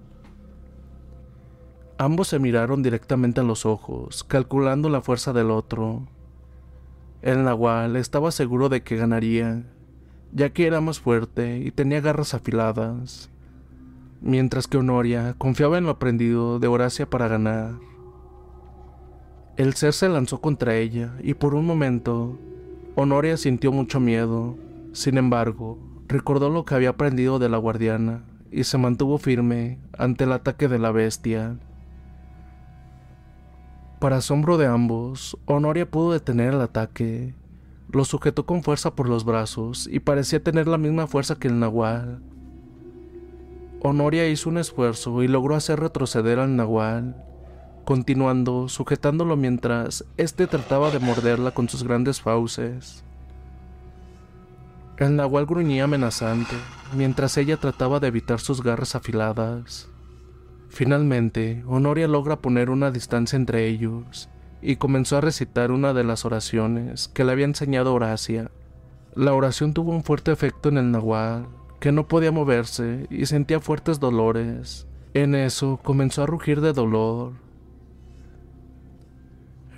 Ambos 1.97 2.29
se 2.29 2.39
miraron 2.39 2.81
directamente 2.81 3.41
a 3.41 3.43
los 3.43 3.65
ojos, 3.65 4.23
calculando 4.23 4.87
la 4.87 5.01
fuerza 5.01 5.33
del 5.33 5.51
otro. 5.51 6.07
El 7.21 7.43
nahual 7.43 7.97
estaba 7.97 8.31
seguro 8.31 8.69
de 8.69 8.81
que 8.81 8.95
ganaría, 8.95 9.63
ya 10.31 10.51
que 10.51 10.67
era 10.67 10.79
más 10.79 10.99
fuerte 10.99 11.59
y 11.59 11.71
tenía 11.71 11.99
garras 11.99 12.33
afiladas, 12.33 13.29
mientras 14.21 14.67
que 14.67 14.77
Honoria 14.77 15.35
confiaba 15.37 15.77
en 15.77 15.83
lo 15.83 15.89
aprendido 15.89 16.59
de 16.59 16.67
Horacia 16.67 17.09
para 17.09 17.27
ganar. 17.27 17.73
El 19.57 19.73
ser 19.73 19.91
se 19.91 20.07
lanzó 20.07 20.39
contra 20.39 20.77
ella 20.77 21.13
y 21.21 21.33
por 21.33 21.55
un 21.55 21.65
momento 21.65 22.39
Honoria 22.95 23.35
sintió 23.35 23.73
mucho 23.73 23.99
miedo. 23.99 24.57
Sin 24.93 25.17
embargo, 25.17 25.77
recordó 26.07 26.49
lo 26.49 26.63
que 26.63 26.75
había 26.75 26.91
aprendido 26.91 27.37
de 27.37 27.49
la 27.49 27.57
guardiana 27.57 28.23
y 28.51 28.63
se 28.63 28.77
mantuvo 28.77 29.17
firme 29.17 29.79
ante 29.97 30.23
el 30.23 30.31
ataque 30.31 30.69
de 30.69 30.79
la 30.79 30.91
bestia. 30.91 31.59
Para 33.99 34.17
asombro 34.17 34.57
de 34.57 34.65
ambos, 34.65 35.37
Honoria 35.45 35.91
pudo 35.91 36.13
detener 36.13 36.53
el 36.53 36.61
ataque. 36.61 37.35
Lo 37.91 38.05
sujetó 38.05 38.45
con 38.45 38.63
fuerza 38.63 38.95
por 38.95 39.09
los 39.09 39.25
brazos 39.25 39.89
y 39.91 39.99
parecía 39.99 40.41
tener 40.41 40.69
la 40.69 40.77
misma 40.77 41.05
fuerza 41.05 41.35
que 41.35 41.49
el 41.49 41.59
nahual. 41.59 42.21
Honoria 43.81 44.29
hizo 44.29 44.49
un 44.49 44.57
esfuerzo 44.57 45.21
y 45.21 45.27
logró 45.27 45.53
hacer 45.53 45.81
retroceder 45.81 46.39
al 46.39 46.55
nahual, 46.55 47.25
continuando 47.83 48.69
sujetándolo 48.69 49.35
mientras 49.35 50.05
éste 50.15 50.47
trataba 50.47 50.91
de 50.91 50.99
morderla 50.99 51.51
con 51.51 51.67
sus 51.67 51.83
grandes 51.83 52.21
fauces. 52.21 53.03
El 54.95 55.17
nahual 55.17 55.45
gruñía 55.45 55.83
amenazante, 55.83 56.55
mientras 56.95 57.35
ella 57.35 57.57
trataba 57.57 57.99
de 57.99 58.07
evitar 58.07 58.39
sus 58.39 58.63
garras 58.63 58.95
afiladas. 58.95 59.88
Finalmente, 60.69 61.63
Honoria 61.67 62.07
logra 62.07 62.37
poner 62.37 62.69
una 62.69 62.91
distancia 62.91 63.35
entre 63.35 63.67
ellos 63.67 64.29
y 64.61 64.75
comenzó 64.75 65.17
a 65.17 65.21
recitar 65.21 65.71
una 65.71 65.93
de 65.93 66.03
las 66.03 66.25
oraciones 66.25 67.07
que 67.09 67.23
le 67.23 67.31
había 67.31 67.45
enseñado 67.45 67.93
Horacia. 67.93 68.51
La 69.15 69.33
oración 69.33 69.73
tuvo 69.73 69.91
un 69.91 70.03
fuerte 70.03 70.31
efecto 70.31 70.69
en 70.69 70.77
el 70.77 70.91
nahual, 70.91 71.47
que 71.79 71.91
no 71.91 72.07
podía 72.07 72.31
moverse 72.31 73.07
y 73.09 73.25
sentía 73.25 73.59
fuertes 73.59 73.99
dolores. 73.99 74.87
En 75.13 75.33
eso 75.33 75.79
comenzó 75.83 76.23
a 76.23 76.27
rugir 76.27 76.61
de 76.61 76.71
dolor. 76.71 77.33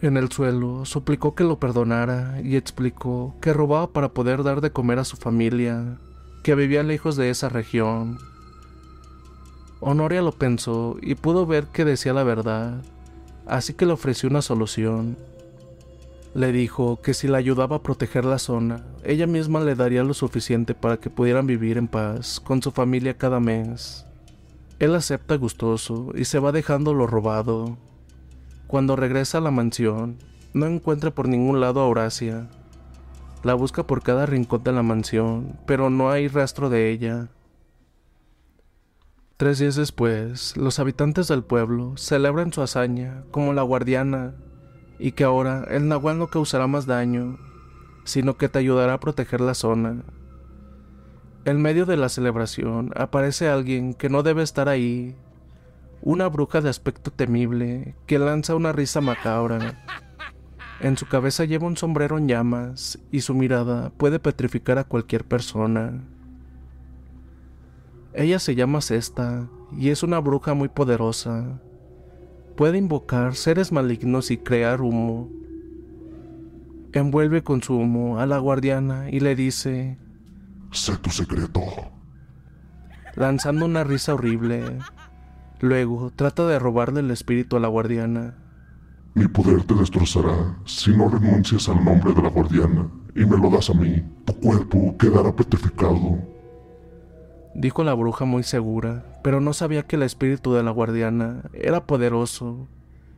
En 0.01 0.17
el 0.17 0.31
suelo 0.31 0.83
suplicó 0.85 1.35
que 1.35 1.43
lo 1.43 1.59
perdonara 1.59 2.41
y 2.43 2.55
explicó 2.55 3.35
que 3.39 3.53
robaba 3.53 3.93
para 3.93 4.09
poder 4.09 4.43
dar 4.43 4.59
de 4.59 4.71
comer 4.71 4.99
a 4.99 5.05
su 5.05 5.15
familia, 5.15 5.99
que 6.43 6.55
vivía 6.55 6.83
lejos 6.83 7.15
de 7.15 7.29
esa 7.29 7.49
región. 7.49 8.17
Honoria 9.83 10.21
lo 10.21 10.31
pensó 10.31 10.97
y 11.01 11.15
pudo 11.15 11.47
ver 11.47 11.65
que 11.65 11.85
decía 11.85 12.13
la 12.13 12.23
verdad, 12.23 12.83
así 13.47 13.73
que 13.73 13.87
le 13.87 13.93
ofreció 13.93 14.29
una 14.29 14.43
solución. 14.43 15.17
Le 16.35 16.51
dijo 16.51 17.01
que 17.01 17.15
si 17.15 17.27
la 17.27 17.39
ayudaba 17.39 17.77
a 17.77 17.81
proteger 17.81 18.23
la 18.23 18.37
zona, 18.37 18.85
ella 19.03 19.25
misma 19.25 19.59
le 19.59 19.73
daría 19.73 20.03
lo 20.03 20.13
suficiente 20.13 20.75
para 20.75 20.97
que 20.97 21.09
pudieran 21.09 21.47
vivir 21.47 21.79
en 21.79 21.87
paz 21.87 22.39
con 22.39 22.61
su 22.61 22.69
familia 22.69 23.17
cada 23.17 23.39
mes. 23.39 24.05
Él 24.77 24.93
acepta 24.93 25.35
gustoso 25.35 26.11
y 26.13 26.25
se 26.25 26.37
va 26.37 26.51
dejando 26.51 26.93
lo 26.93 27.07
robado. 27.07 27.75
Cuando 28.67 28.95
regresa 28.95 29.39
a 29.39 29.41
la 29.41 29.51
mansión, 29.51 30.19
no 30.53 30.67
encuentra 30.67 31.09
por 31.09 31.27
ningún 31.27 31.59
lado 31.59 31.79
a 31.81 31.87
Horacia. 31.87 32.49
La 33.41 33.55
busca 33.55 33.87
por 33.87 34.03
cada 34.03 34.27
rincón 34.27 34.63
de 34.63 34.73
la 34.73 34.83
mansión, 34.83 35.57
pero 35.65 35.89
no 35.89 36.11
hay 36.11 36.27
rastro 36.27 36.69
de 36.69 36.91
ella. 36.91 37.29
Tres 39.41 39.57
días 39.57 39.75
después, 39.75 40.55
los 40.55 40.77
habitantes 40.77 41.27
del 41.27 41.43
pueblo 41.43 41.97
celebran 41.97 42.53
su 42.53 42.61
hazaña 42.61 43.23
como 43.31 43.53
la 43.53 43.63
guardiana 43.63 44.35
y 44.99 45.13
que 45.13 45.23
ahora 45.23 45.65
el 45.71 45.87
nahual 45.87 46.19
no 46.19 46.27
causará 46.27 46.67
más 46.67 46.85
daño, 46.85 47.39
sino 48.03 48.37
que 48.37 48.49
te 48.49 48.59
ayudará 48.59 48.93
a 48.93 48.99
proteger 48.99 49.41
la 49.41 49.55
zona. 49.55 50.03
En 51.43 51.59
medio 51.59 51.87
de 51.87 51.97
la 51.97 52.09
celebración 52.09 52.91
aparece 52.95 53.49
alguien 53.49 53.95
que 53.95 54.09
no 54.09 54.21
debe 54.21 54.43
estar 54.43 54.69
ahí 54.69 55.15
una 56.03 56.27
bruja 56.27 56.61
de 56.61 56.69
aspecto 56.69 57.09
temible 57.09 57.95
que 58.05 58.19
lanza 58.19 58.53
una 58.53 58.73
risa 58.73 59.01
macabra. 59.01 59.83
En 60.81 60.97
su 60.97 61.07
cabeza 61.07 61.45
lleva 61.45 61.65
un 61.65 61.77
sombrero 61.77 62.19
en 62.19 62.27
llamas 62.27 62.99
y 63.11 63.21
su 63.21 63.33
mirada 63.33 63.89
puede 63.97 64.19
petrificar 64.19 64.77
a 64.77 64.83
cualquier 64.83 65.25
persona. 65.25 66.10
Ella 68.13 68.39
se 68.39 68.55
llama 68.55 68.81
Cesta 68.81 69.49
y 69.77 69.89
es 69.89 70.03
una 70.03 70.19
bruja 70.19 70.53
muy 70.53 70.69
poderosa. 70.69 71.61
Puede 72.55 72.77
invocar 72.77 73.35
seres 73.35 73.71
malignos 73.71 74.31
y 74.31 74.37
crear 74.37 74.81
humo. 74.81 75.29
Envuelve 76.93 77.43
con 77.43 77.63
su 77.63 77.77
humo 77.77 78.19
a 78.19 78.25
la 78.25 78.37
guardiana 78.37 79.09
y 79.09 79.19
le 79.21 79.35
dice, 79.35 79.97
Sé 80.71 80.97
tu 80.97 81.09
secreto. 81.09 81.61
Lanzando 83.15 83.65
una 83.65 83.83
risa 83.83 84.13
horrible, 84.13 84.79
Luego 85.61 86.11
trata 86.15 86.47
de 86.47 86.57
robarle 86.57 87.01
el 87.01 87.11
espíritu 87.11 87.55
a 87.55 87.59
la 87.59 87.67
guardiana. 87.67 88.33
Mi 89.13 89.27
poder 89.27 89.61
te 89.63 89.75
destrozará 89.75 90.57
si 90.65 90.89
no 90.89 91.07
renuncias 91.07 91.69
al 91.69 91.85
nombre 91.85 92.13
de 92.13 92.21
la 92.23 92.29
guardiana 92.29 92.89
y 93.15 93.25
me 93.25 93.37
lo 93.37 93.51
das 93.51 93.69
a 93.69 93.75
mí. 93.75 94.03
Tu 94.25 94.33
cuerpo 94.39 94.95
quedará 94.97 95.35
petrificado. 95.35 96.17
Dijo 97.53 97.83
la 97.83 97.93
bruja 97.93 98.23
muy 98.25 98.43
segura, 98.43 99.03
pero 99.23 99.41
no 99.41 99.53
sabía 99.53 99.83
que 99.83 99.97
el 99.97 100.03
espíritu 100.03 100.53
de 100.53 100.63
la 100.63 100.71
guardiana 100.71 101.43
era 101.53 101.85
poderoso 101.85 102.67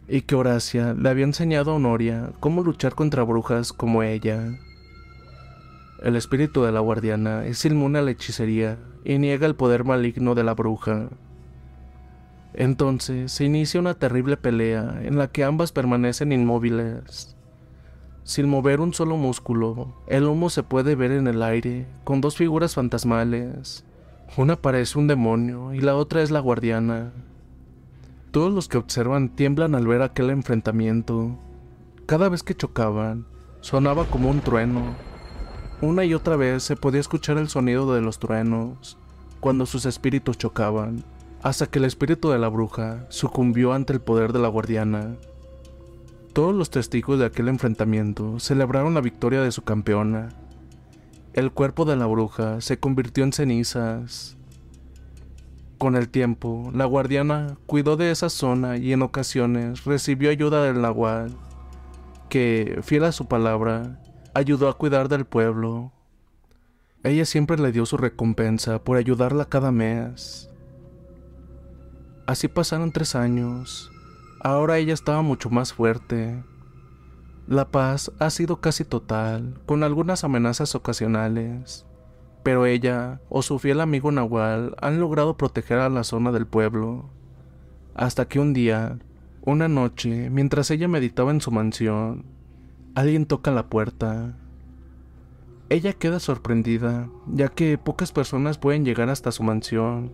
y 0.07 0.22
que 0.22 0.35
Horacia 0.35 0.93
le 0.93 1.10
había 1.10 1.26
enseñado 1.26 1.72
a 1.72 1.76
Honoria 1.76 2.31
cómo 2.39 2.64
luchar 2.64 2.95
contra 2.95 3.23
brujas 3.23 3.73
como 3.73 4.01
ella. 4.01 4.57
El 6.01 6.15
espíritu 6.15 6.64
de 6.64 6.72
la 6.72 6.80
guardiana 6.80 7.45
es 7.45 7.64
inmune 7.64 7.99
a 7.99 8.01
la 8.01 8.11
hechicería 8.11 8.80
y 9.05 9.19
niega 9.19 9.45
el 9.45 9.55
poder 9.55 9.84
maligno 9.84 10.34
de 10.34 10.43
la 10.43 10.55
bruja. 10.55 11.10
Entonces 12.55 13.31
se 13.31 13.45
inicia 13.45 13.80
una 13.80 13.93
terrible 13.93 14.35
pelea 14.35 14.99
en 15.03 15.18
la 15.18 15.27
que 15.27 15.43
ambas 15.43 15.72
permanecen 15.72 16.31
inmóviles. 16.31 17.35
Sin 18.23 18.49
mover 18.49 18.80
un 18.80 18.93
solo 18.93 19.15
músculo, 19.15 19.93
el 20.07 20.26
humo 20.26 20.49
se 20.49 20.64
puede 20.64 20.95
ver 20.95 21.11
en 21.11 21.27
el 21.27 21.43
aire 21.43 21.85
con 22.03 22.19
dos 22.19 22.35
figuras 22.35 22.73
fantasmales. 22.73 23.85
Una 24.37 24.55
parece 24.55 24.97
un 24.97 25.07
demonio 25.07 25.73
y 25.73 25.81
la 25.81 25.95
otra 25.95 26.21
es 26.21 26.31
la 26.31 26.39
guardiana. 26.39 27.11
Todos 28.31 28.51
los 28.51 28.67
que 28.67 28.77
observan 28.77 29.29
tiemblan 29.29 29.75
al 29.75 29.85
ver 29.85 30.01
aquel 30.01 30.29
enfrentamiento. 30.29 31.37
Cada 32.05 32.29
vez 32.29 32.43
que 32.43 32.55
chocaban, 32.55 33.25
sonaba 33.61 34.05
como 34.05 34.29
un 34.29 34.41
trueno. 34.41 34.81
Una 35.81 36.03
y 36.05 36.13
otra 36.13 36.35
vez 36.35 36.63
se 36.63 36.75
podía 36.75 37.01
escuchar 37.01 37.37
el 37.37 37.49
sonido 37.49 37.93
de 37.93 38.01
los 38.01 38.19
truenos 38.19 38.97
cuando 39.39 39.65
sus 39.65 39.85
espíritus 39.85 40.37
chocaban 40.37 41.03
hasta 41.43 41.67
que 41.67 41.77
el 41.77 41.85
espíritu 41.85 42.29
de 42.29 42.39
la 42.39 42.47
bruja 42.47 43.05
sucumbió 43.09 43.73
ante 43.73 43.91
el 43.91 43.99
poder 43.99 44.31
de 44.31 44.39
la 44.39 44.47
guardiana. 44.47 45.17
Todos 46.31 46.55
los 46.55 46.69
testigos 46.69 47.19
de 47.19 47.25
aquel 47.25 47.49
enfrentamiento 47.49 48.39
celebraron 48.39 48.93
la 48.93 49.01
victoria 49.01 49.41
de 49.41 49.51
su 49.51 49.61
campeona. 49.61 50.29
El 51.34 51.51
cuerpo 51.51 51.85
de 51.85 51.95
la 51.95 52.05
bruja 52.05 52.61
se 52.61 52.77
convirtió 52.77 53.23
en 53.23 53.34
cenizas. 53.34 54.38
Con 55.80 55.95
el 55.95 56.10
tiempo, 56.10 56.69
la 56.76 56.85
guardiana 56.85 57.57
cuidó 57.65 57.97
de 57.97 58.11
esa 58.11 58.30
zona 58.30 58.77
y 58.77 58.93
en 58.93 59.01
ocasiones 59.01 59.84
recibió 59.84 60.30
ayuda 60.30 60.64
del 60.64 60.80
nahual, 60.80 61.35
que, 62.30 62.80
fiel 62.84 63.05
a 63.05 63.11
su 63.11 63.27
palabra, 63.27 63.99
ayudó 64.35 64.69
a 64.69 64.77
cuidar 64.77 65.10
del 65.10 65.26
pueblo. 65.26 65.91
Ella 67.03 67.26
siempre 67.26 67.57
le 67.57 67.72
dio 67.72 67.88
su 67.88 67.97
recompensa 67.97 68.84
por 68.84 68.97
ayudarla 68.97 69.45
cada 69.45 69.72
mes. 69.72 70.51
Así 72.27 72.47
pasaron 72.47 72.91
tres 72.91 73.15
años. 73.15 73.91
Ahora 74.39 74.77
ella 74.77 74.93
estaba 74.93 75.23
mucho 75.23 75.49
más 75.49 75.73
fuerte. 75.73 76.43
La 77.48 77.72
paz 77.72 78.10
ha 78.20 78.30
sido 78.30 78.61
casi 78.61 78.86
total, 78.86 79.60
con 79.65 79.84
algunas 79.84 80.24
amenazas 80.24 80.76
ocasionales, 80.76 81.86
pero 82.41 82.65
ella 82.65 83.20
o 83.28 83.41
su 83.41 83.60
fiel 83.60 83.82
amigo 83.82 84.14
Nahual 84.14 84.76
han 84.82 85.02
logrado 85.02 85.36
proteger 85.36 85.80
a 85.80 85.90
la 85.90 86.06
zona 86.06 86.32
del 86.32 86.48
pueblo. 86.48 87.10
Hasta 87.95 88.30
que 88.30 88.40
un 88.40 88.53
día, 88.53 88.98
una 89.41 89.68
noche, 89.68 90.30
mientras 90.30 90.72
ella 90.72 90.88
meditaba 90.88 91.32
en 91.32 91.41
su 91.41 91.52
mansión, 91.52 92.26
alguien 92.95 93.26
toca 93.26 93.52
la 93.52 93.68
puerta. 93.68 94.38
Ella 95.68 95.91
queda 95.91 96.22
sorprendida, 96.22 97.10
ya 97.28 97.49
que 97.49 97.78
pocas 97.78 98.14
personas 98.14 98.57
pueden 98.57 98.86
llegar 98.86 99.10
hasta 99.10 99.34
su 99.34 99.44
mansión. 99.44 100.14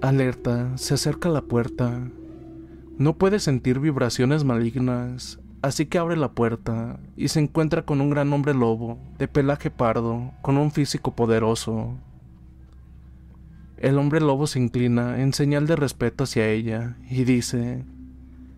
Alerta, 0.00 0.78
se 0.78 0.94
acerca 0.94 1.30
a 1.30 1.32
la 1.32 1.42
puerta. 1.42 2.10
No 2.96 3.18
puede 3.18 3.40
sentir 3.40 3.80
vibraciones 3.80 4.44
malignas, 4.44 5.40
así 5.66 5.86
que 5.86 5.98
abre 5.98 6.16
la 6.16 6.32
puerta 6.32 6.98
y 7.16 7.28
se 7.28 7.40
encuentra 7.40 7.82
con 7.82 8.00
un 8.00 8.10
gran 8.10 8.32
hombre 8.32 8.54
lobo, 8.54 8.98
de 9.18 9.28
pelaje 9.28 9.70
pardo, 9.70 10.32
con 10.42 10.56
un 10.56 10.70
físico 10.70 11.14
poderoso. 11.14 11.94
El 13.76 13.98
hombre 13.98 14.20
lobo 14.20 14.46
se 14.46 14.60
inclina 14.60 15.20
en 15.20 15.32
señal 15.32 15.66
de 15.66 15.76
respeto 15.76 16.24
hacia 16.24 16.48
ella 16.48 16.96
y 17.10 17.24
dice, 17.24 17.84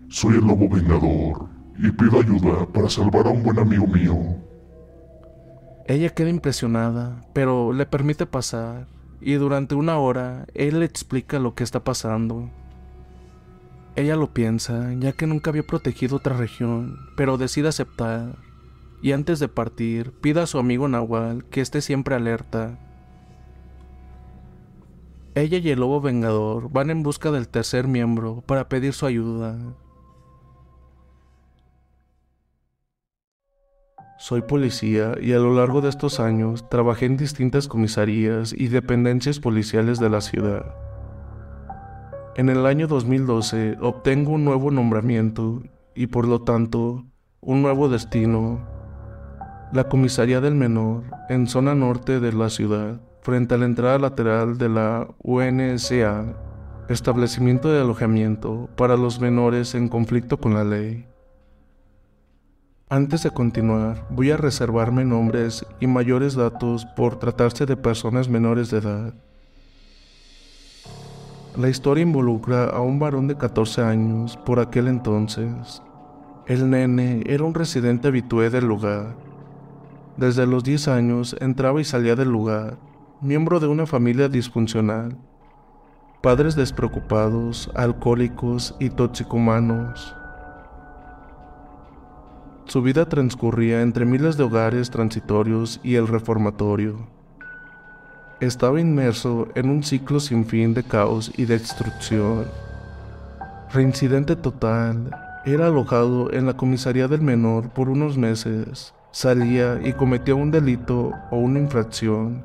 Soy 0.08 0.36
el 0.36 0.46
lobo 0.46 0.68
vengador 0.68 1.48
y 1.78 1.90
pido 1.90 2.20
ayuda 2.20 2.66
para 2.66 2.88
salvar 2.88 3.26
a 3.26 3.30
un 3.30 3.42
buen 3.42 3.58
amigo 3.58 3.86
mío. 3.86 4.16
Ella 5.86 6.10
queda 6.10 6.28
impresionada, 6.28 7.24
pero 7.32 7.72
le 7.72 7.86
permite 7.86 8.26
pasar 8.26 8.86
y 9.20 9.34
durante 9.34 9.74
una 9.74 9.98
hora 9.98 10.46
él 10.54 10.80
le 10.80 10.84
explica 10.84 11.38
lo 11.38 11.54
que 11.54 11.64
está 11.64 11.82
pasando. 11.82 12.50
Ella 13.98 14.14
lo 14.14 14.32
piensa, 14.32 14.92
ya 14.94 15.10
que 15.10 15.26
nunca 15.26 15.50
había 15.50 15.64
protegido 15.64 16.18
otra 16.18 16.36
región, 16.36 17.00
pero 17.16 17.36
decide 17.36 17.66
aceptar. 17.66 18.36
Y 19.02 19.10
antes 19.10 19.40
de 19.40 19.48
partir, 19.48 20.12
pide 20.12 20.40
a 20.40 20.46
su 20.46 20.60
amigo 20.60 20.86
Nahual 20.86 21.44
que 21.46 21.60
esté 21.60 21.80
siempre 21.80 22.14
alerta. 22.14 22.78
Ella 25.34 25.58
y 25.58 25.70
el 25.70 25.80
lobo 25.80 26.00
vengador 26.00 26.70
van 26.70 26.90
en 26.90 27.02
busca 27.02 27.32
del 27.32 27.48
tercer 27.48 27.88
miembro 27.88 28.44
para 28.46 28.68
pedir 28.68 28.92
su 28.92 29.04
ayuda. 29.04 29.58
Soy 34.20 34.42
policía 34.42 35.16
y 35.20 35.32
a 35.32 35.38
lo 35.38 35.56
largo 35.56 35.80
de 35.80 35.88
estos 35.88 36.20
años 36.20 36.70
trabajé 36.70 37.06
en 37.06 37.16
distintas 37.16 37.66
comisarías 37.66 38.54
y 38.56 38.68
dependencias 38.68 39.40
policiales 39.40 39.98
de 39.98 40.08
la 40.08 40.20
ciudad. 40.20 40.87
En 42.38 42.48
el 42.48 42.66
año 42.66 42.86
2012 42.86 43.78
obtengo 43.80 44.30
un 44.30 44.44
nuevo 44.44 44.70
nombramiento 44.70 45.60
y 45.96 46.06
por 46.06 46.24
lo 46.24 46.42
tanto 46.42 47.04
un 47.40 47.62
nuevo 47.62 47.88
destino. 47.88 48.64
La 49.72 49.88
comisaría 49.88 50.40
del 50.40 50.54
menor 50.54 51.02
en 51.30 51.48
zona 51.48 51.74
norte 51.74 52.20
de 52.20 52.32
la 52.32 52.48
ciudad, 52.48 53.00
frente 53.22 53.56
a 53.56 53.58
la 53.58 53.64
entrada 53.64 53.98
lateral 53.98 54.56
de 54.56 54.68
la 54.68 55.08
UNSA, 55.24 56.26
establecimiento 56.88 57.72
de 57.72 57.80
alojamiento 57.80 58.68
para 58.76 58.96
los 58.96 59.18
menores 59.18 59.74
en 59.74 59.88
conflicto 59.88 60.38
con 60.38 60.54
la 60.54 60.62
ley. 60.62 61.08
Antes 62.88 63.24
de 63.24 63.32
continuar, 63.32 64.06
voy 64.10 64.30
a 64.30 64.36
reservarme 64.36 65.04
nombres 65.04 65.66
y 65.80 65.88
mayores 65.88 66.36
datos 66.36 66.86
por 66.94 67.18
tratarse 67.18 67.66
de 67.66 67.76
personas 67.76 68.28
menores 68.28 68.70
de 68.70 68.78
edad. 68.78 69.14
La 71.58 71.68
historia 71.68 72.02
involucra 72.02 72.66
a 72.66 72.80
un 72.82 73.00
varón 73.00 73.26
de 73.26 73.36
14 73.36 73.82
años 73.82 74.36
por 74.46 74.60
aquel 74.60 74.86
entonces. 74.86 75.82
El 76.46 76.70
nene 76.70 77.24
era 77.26 77.42
un 77.42 77.52
residente 77.52 78.06
habitué 78.06 78.48
del 78.48 78.64
lugar. 78.64 79.16
Desde 80.16 80.46
los 80.46 80.62
10 80.62 80.86
años 80.86 81.36
entraba 81.40 81.80
y 81.80 81.84
salía 81.84 82.14
del 82.14 82.28
lugar, 82.28 82.78
miembro 83.20 83.58
de 83.58 83.66
una 83.66 83.86
familia 83.86 84.28
disfuncional. 84.28 85.18
Padres 86.22 86.54
despreocupados, 86.54 87.72
alcohólicos 87.74 88.76
y 88.78 88.90
toxicomanos. 88.90 90.14
Su 92.66 92.82
vida 92.82 93.08
transcurría 93.08 93.82
entre 93.82 94.04
miles 94.04 94.36
de 94.36 94.44
hogares 94.44 94.90
transitorios 94.90 95.80
y 95.82 95.96
el 95.96 96.06
reformatorio. 96.06 97.17
Estaba 98.40 98.80
inmerso 98.80 99.48
en 99.54 99.68
un 99.68 99.82
ciclo 99.82 100.20
sin 100.20 100.46
fin 100.46 100.74
de 100.74 100.82
caos 100.82 101.32
y 101.36 101.44
destrucción. 101.44 102.46
Reincidente 103.72 104.36
total, 104.36 105.10
era 105.44 105.66
alojado 105.66 106.32
en 106.32 106.46
la 106.46 106.56
comisaría 106.56 107.08
del 107.08 107.20
menor 107.20 107.68
por 107.70 107.88
unos 107.88 108.16
meses, 108.16 108.94
salía 109.10 109.80
y 109.82 109.92
cometía 109.92 110.34
un 110.34 110.50
delito 110.50 111.12
o 111.30 111.36
una 111.36 111.58
infracción. 111.58 112.44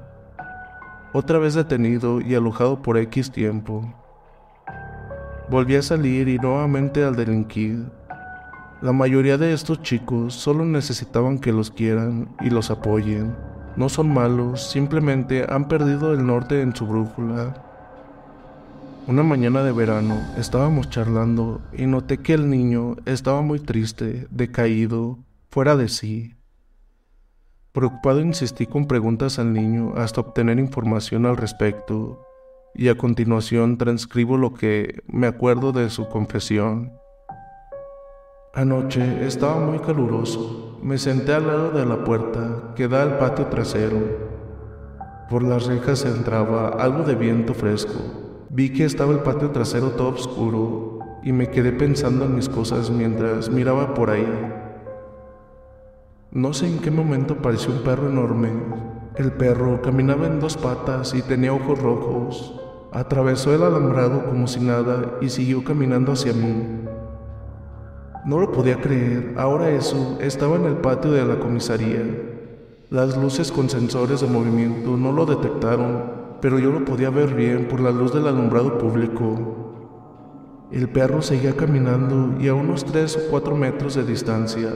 Otra 1.14 1.38
vez 1.38 1.54
detenido 1.54 2.22
y 2.22 2.34
alojado 2.34 2.82
por 2.82 2.98
X 2.98 3.32
tiempo. 3.32 3.94
Volvía 5.50 5.80
a 5.80 5.84
salir 5.84 6.28
y 6.28 6.40
nuevamente 6.40 7.04
al 7.04 7.16
delinquir 7.16 7.86
la 8.84 8.92
mayoría 8.92 9.38
de 9.38 9.54
estos 9.54 9.82
chicos 9.82 10.34
solo 10.34 10.66
necesitaban 10.66 11.40
que 11.40 11.54
los 11.54 11.72
quieran 11.72 12.28
y 12.42 12.50
los 12.50 12.70
apoyen. 12.70 13.34
No 13.76 13.90
son 13.90 14.14
malos, 14.14 14.70
simplemente 14.70 15.46
han 15.50 15.68
perdido 15.68 16.14
el 16.14 16.26
norte 16.26 16.62
en 16.62 16.76
su 16.76 16.86
brújula. 16.86 17.56
Una 19.08 19.24
mañana 19.24 19.64
de 19.64 19.72
verano 19.72 20.16
estábamos 20.38 20.90
charlando 20.90 21.60
y 21.74 21.88
noté 21.88 22.20
que 22.20 22.34
el 22.34 22.50
niño 22.50 22.96
estaba 23.06 23.42
muy 23.42 23.60
triste, 23.60 24.28
decaído, 24.30 25.18
fuera 25.50 25.76
de 25.76 25.90
sí. 25.90 26.36
Preocupado 27.74 28.22
insistí 28.22 28.68
con 28.68 28.88
preguntas 28.88 29.40
al 29.40 29.52
niño 29.52 29.94
hasta 29.98 30.22
obtener 30.22 30.60
información 30.60 31.26
al 31.26 31.36
respecto 31.36 32.24
y 32.76 32.90
a 32.90 32.96
continuación 32.96 33.78
transcribo 33.78 34.38
lo 34.38 34.54
que 34.54 35.02
me 35.08 35.28
acuerdo 35.28 35.72
de 35.72 35.90
su 35.90 36.08
confesión. 36.08 36.94
Anoche 38.54 39.26
estaba 39.26 39.60
muy 39.66 39.80
caluroso. 39.80 40.73
Me 40.84 40.98
senté 40.98 41.34
al 41.34 41.48
lado 41.48 41.72
de 41.72 41.86
la 41.86 42.04
puerta 42.04 42.74
que 42.76 42.90
da 42.90 43.04
al 43.04 43.18
patio 43.18 43.46
trasero. 43.46 44.00
Por 45.30 45.42
las 45.42 45.66
rejas 45.66 46.04
entraba 46.04 46.68
algo 46.68 47.04
de 47.04 47.16
viento 47.16 47.54
fresco. 47.54 47.94
Vi 48.50 48.74
que 48.74 48.84
estaba 48.84 49.14
el 49.14 49.20
patio 49.20 49.52
trasero 49.52 49.92
todo 49.92 50.10
oscuro 50.10 51.00
y 51.24 51.32
me 51.32 51.50
quedé 51.50 51.72
pensando 51.72 52.26
en 52.26 52.36
mis 52.36 52.50
cosas 52.50 52.92
mientras 52.92 53.50
miraba 53.50 53.94
por 53.94 54.10
ahí. 54.10 54.28
No 56.32 56.52
sé 56.52 56.68
en 56.68 56.80
qué 56.80 56.92
momento 56.92 57.36
apareció 57.36 57.72
un 57.72 57.84
perro 57.84 58.10
enorme. 58.10 58.50
El 59.16 59.32
perro 59.32 59.82
caminaba 59.82 60.28
en 60.28 60.42
dos 60.42 60.58
patas 60.58 61.14
y 61.14 61.22
tenía 61.22 61.54
ojos 61.54 61.80
rojos. 61.80 62.60
Atravesó 62.92 63.56
el 63.56 63.64
alambrado 63.64 64.26
como 64.26 64.48
si 64.48 64.60
nada 64.60 65.18
y 65.22 65.30
siguió 65.30 65.64
caminando 65.64 66.12
hacia 66.12 66.34
mí. 66.34 66.84
No 68.26 68.40
lo 68.40 68.52
podía 68.52 68.80
creer, 68.80 69.34
ahora 69.38 69.70
eso 69.70 70.18
estaba 70.22 70.56
en 70.56 70.64
el 70.64 70.78
patio 70.78 71.12
de 71.12 71.26
la 71.26 71.40
comisaría. 71.40 72.04
Las 72.90 73.18
luces 73.18 73.52
con 73.52 73.70
sensores 73.70 74.22
de 74.22 74.28
movimiento 74.28 74.96
no 74.96 75.12
lo 75.12 75.26
detectaron, 75.26 76.04
pero 76.40 76.58
yo 76.58 76.72
lo 76.72 76.86
podía 76.86 77.10
ver 77.10 77.34
bien 77.34 77.68
por 77.68 77.82
la 77.82 77.92
luz 77.92 78.14
del 78.14 78.28
alumbrado 78.28 78.78
público. 78.78 80.70
El 80.72 80.88
perro 80.88 81.22
seguía 81.22 81.56
caminando 81.58 82.42
y 82.42 82.48
a 82.48 82.54
unos 82.54 82.86
3 82.86 83.18
o 83.18 83.32
4 83.32 83.58
metros 83.58 83.96
de 83.96 84.06
distancia, 84.06 84.72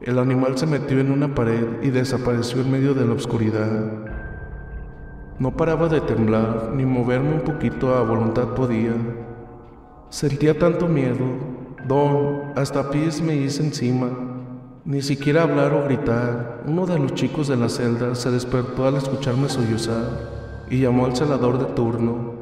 el 0.00 0.18
animal 0.18 0.56
se 0.56 0.66
metió 0.66 0.98
en 0.98 1.12
una 1.12 1.34
pared 1.34 1.82
y 1.82 1.90
desapareció 1.90 2.62
en 2.62 2.72
medio 2.72 2.94
de 2.94 3.04
la 3.04 3.12
oscuridad. 3.12 3.92
No 5.38 5.56
paraba 5.56 5.88
de 5.88 6.00
temblar 6.00 6.72
ni 6.74 6.86
moverme 6.86 7.34
un 7.34 7.42
poquito 7.42 7.94
a 7.94 8.02
voluntad 8.02 8.54
podía. 8.54 8.94
Sentía 10.08 10.58
tanto 10.58 10.88
miedo 10.88 11.51
Don, 11.86 12.52
hasta 12.54 12.90
pies 12.90 13.20
me 13.20 13.34
hice 13.34 13.64
encima. 13.64 14.08
Ni 14.84 15.02
siquiera 15.02 15.42
hablar 15.42 15.72
o 15.72 15.84
gritar. 15.84 16.62
Uno 16.66 16.86
de 16.86 16.98
los 16.98 17.14
chicos 17.14 17.48
de 17.48 17.56
la 17.56 17.68
celda 17.68 18.14
se 18.14 18.30
despertó 18.30 18.86
al 18.86 18.96
escucharme 18.96 19.48
sollozar 19.48 20.30
y 20.70 20.80
llamó 20.80 21.06
al 21.06 21.16
celador 21.16 21.58
de 21.58 21.74
turno. 21.74 22.34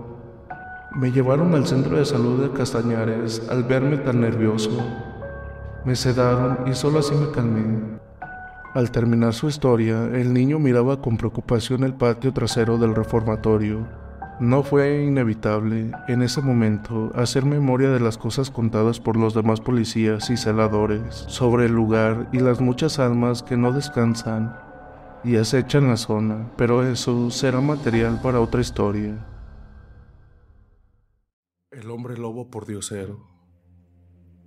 Me 0.94 1.10
llevaron 1.10 1.54
al 1.54 1.66
centro 1.66 1.96
de 1.96 2.04
salud 2.04 2.42
de 2.42 2.50
Castañares 2.50 3.48
al 3.48 3.64
verme 3.64 3.96
tan 3.96 4.20
nervioso. 4.20 4.70
Me 5.84 5.96
sedaron 5.96 6.58
y 6.66 6.74
solo 6.74 6.98
así 6.98 7.14
me 7.14 7.30
calmé. 7.30 7.78
Al 8.74 8.90
terminar 8.90 9.32
su 9.32 9.48
historia, 9.48 10.04
el 10.04 10.34
niño 10.34 10.58
miraba 10.58 11.00
con 11.00 11.16
preocupación 11.16 11.82
el 11.84 11.94
patio 11.94 12.32
trasero 12.32 12.76
del 12.76 12.94
reformatorio 12.94 13.99
no 14.40 14.62
fue 14.62 15.04
inevitable 15.04 15.92
en 16.08 16.22
ese 16.22 16.40
momento 16.40 17.12
hacer 17.14 17.44
memoria 17.44 17.90
de 17.90 18.00
las 18.00 18.16
cosas 18.16 18.50
contadas 18.50 18.98
por 18.98 19.16
los 19.16 19.34
demás 19.34 19.60
policías 19.60 20.30
y 20.30 20.38
celadores 20.38 21.04
sobre 21.28 21.66
el 21.66 21.72
lugar 21.72 22.30
y 22.32 22.38
las 22.38 22.60
muchas 22.60 22.98
almas 22.98 23.42
que 23.42 23.58
no 23.58 23.70
descansan 23.70 24.56
y 25.22 25.36
acechan 25.36 25.88
la 25.88 25.98
zona, 25.98 26.50
pero 26.56 26.86
eso 26.86 27.30
será 27.30 27.60
material 27.60 28.18
para 28.22 28.40
otra 28.40 28.62
historia. 28.62 29.26
El 31.70 31.90
hombre 31.90 32.16
lobo 32.16 32.50
por 32.50 32.66
diosero. 32.66 33.26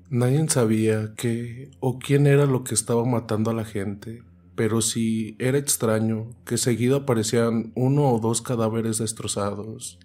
Nadie 0.09 0.43
sabía 0.49 1.13
qué 1.15 1.69
o 1.79 1.99
quién 1.99 2.25
era 2.25 2.47
lo 2.47 2.63
que 2.63 2.73
estaba 2.73 3.05
matando 3.05 3.51
a 3.51 3.53
la 3.53 3.63
gente 3.63 4.23
pero 4.55 4.81
sí 4.81 5.35
era 5.39 5.57
extraño 5.57 6.30
que 6.45 6.57
seguido 6.57 6.97
aparecían 6.97 7.71
uno 7.75 8.09
o 8.09 8.19
dos 8.19 8.41
cadáveres 8.41 8.99
destrozados 8.99 9.99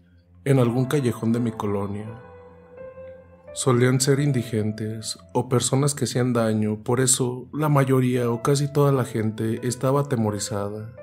en 0.44 0.58
algún 0.58 0.86
callejón 0.86 1.32
de 1.32 1.40
mi 1.40 1.52
colonia. 1.52 2.22
Solían 3.54 4.00
ser 4.00 4.20
indigentes 4.20 5.18
o 5.32 5.48
personas 5.48 5.94
que 5.94 6.04
hacían 6.04 6.32
daño, 6.32 6.82
por 6.82 7.00
eso 7.00 7.48
la 7.52 7.68
mayoría 7.68 8.30
o 8.30 8.42
casi 8.42 8.72
toda 8.72 8.92
la 8.92 9.04
gente 9.04 9.66
estaba 9.66 10.02
atemorizada. 10.02 10.94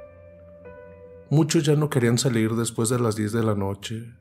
Muchos 1.30 1.63
ya 1.63 1.76
no 1.76 1.89
querían 1.89 2.17
salir 2.17 2.51
después 2.51 2.89
de 2.89 2.99
las 2.99 3.15
10 3.15 3.34
de 3.34 3.43
la 3.43 3.55
noche. 3.55 4.13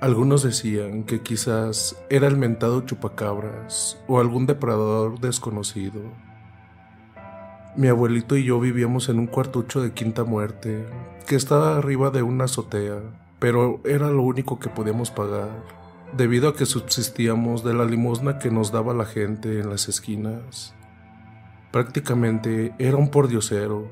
Algunos 0.00 0.44
decían 0.44 1.02
que 1.04 1.22
quizás 1.22 1.96
era 2.10 2.28
el 2.28 2.36
mentado 2.36 2.82
chupacabras 2.82 3.98
o 4.06 4.20
algún 4.20 4.46
depredador 4.46 5.18
desconocido. 5.18 6.00
Mi 7.78 7.86
abuelito 7.86 8.36
y 8.36 8.42
yo 8.42 8.58
vivíamos 8.58 9.08
en 9.08 9.20
un 9.20 9.28
cuartucho 9.28 9.80
de 9.80 9.92
quinta 9.92 10.24
muerte, 10.24 10.84
que 11.28 11.36
estaba 11.36 11.78
arriba 11.78 12.10
de 12.10 12.24
una 12.24 12.46
azotea, 12.46 12.98
pero 13.38 13.80
era 13.84 14.10
lo 14.10 14.22
único 14.22 14.58
que 14.58 14.68
podíamos 14.68 15.12
pagar, 15.12 15.62
debido 16.16 16.48
a 16.48 16.56
que 16.56 16.66
subsistíamos 16.66 17.62
de 17.62 17.74
la 17.74 17.84
limosna 17.84 18.40
que 18.40 18.50
nos 18.50 18.72
daba 18.72 18.94
la 18.94 19.04
gente 19.04 19.60
en 19.60 19.70
las 19.70 19.88
esquinas. 19.88 20.74
Prácticamente 21.70 22.74
era 22.80 22.96
un 22.96 23.12
pordiosero. 23.12 23.88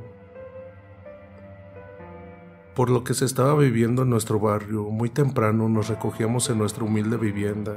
Por 2.75 2.91
lo 2.91 3.05
que 3.05 3.15
se 3.15 3.25
estaba 3.25 3.55
viviendo 3.55 4.03
en 4.03 4.11
nuestro 4.11 4.41
barrio, 4.41 4.91
muy 4.91 5.11
temprano 5.11 5.69
nos 5.69 5.87
recogíamos 5.87 6.51
en 6.51 6.59
nuestra 6.59 6.83
humilde 6.83 7.19
vivienda. 7.19 7.77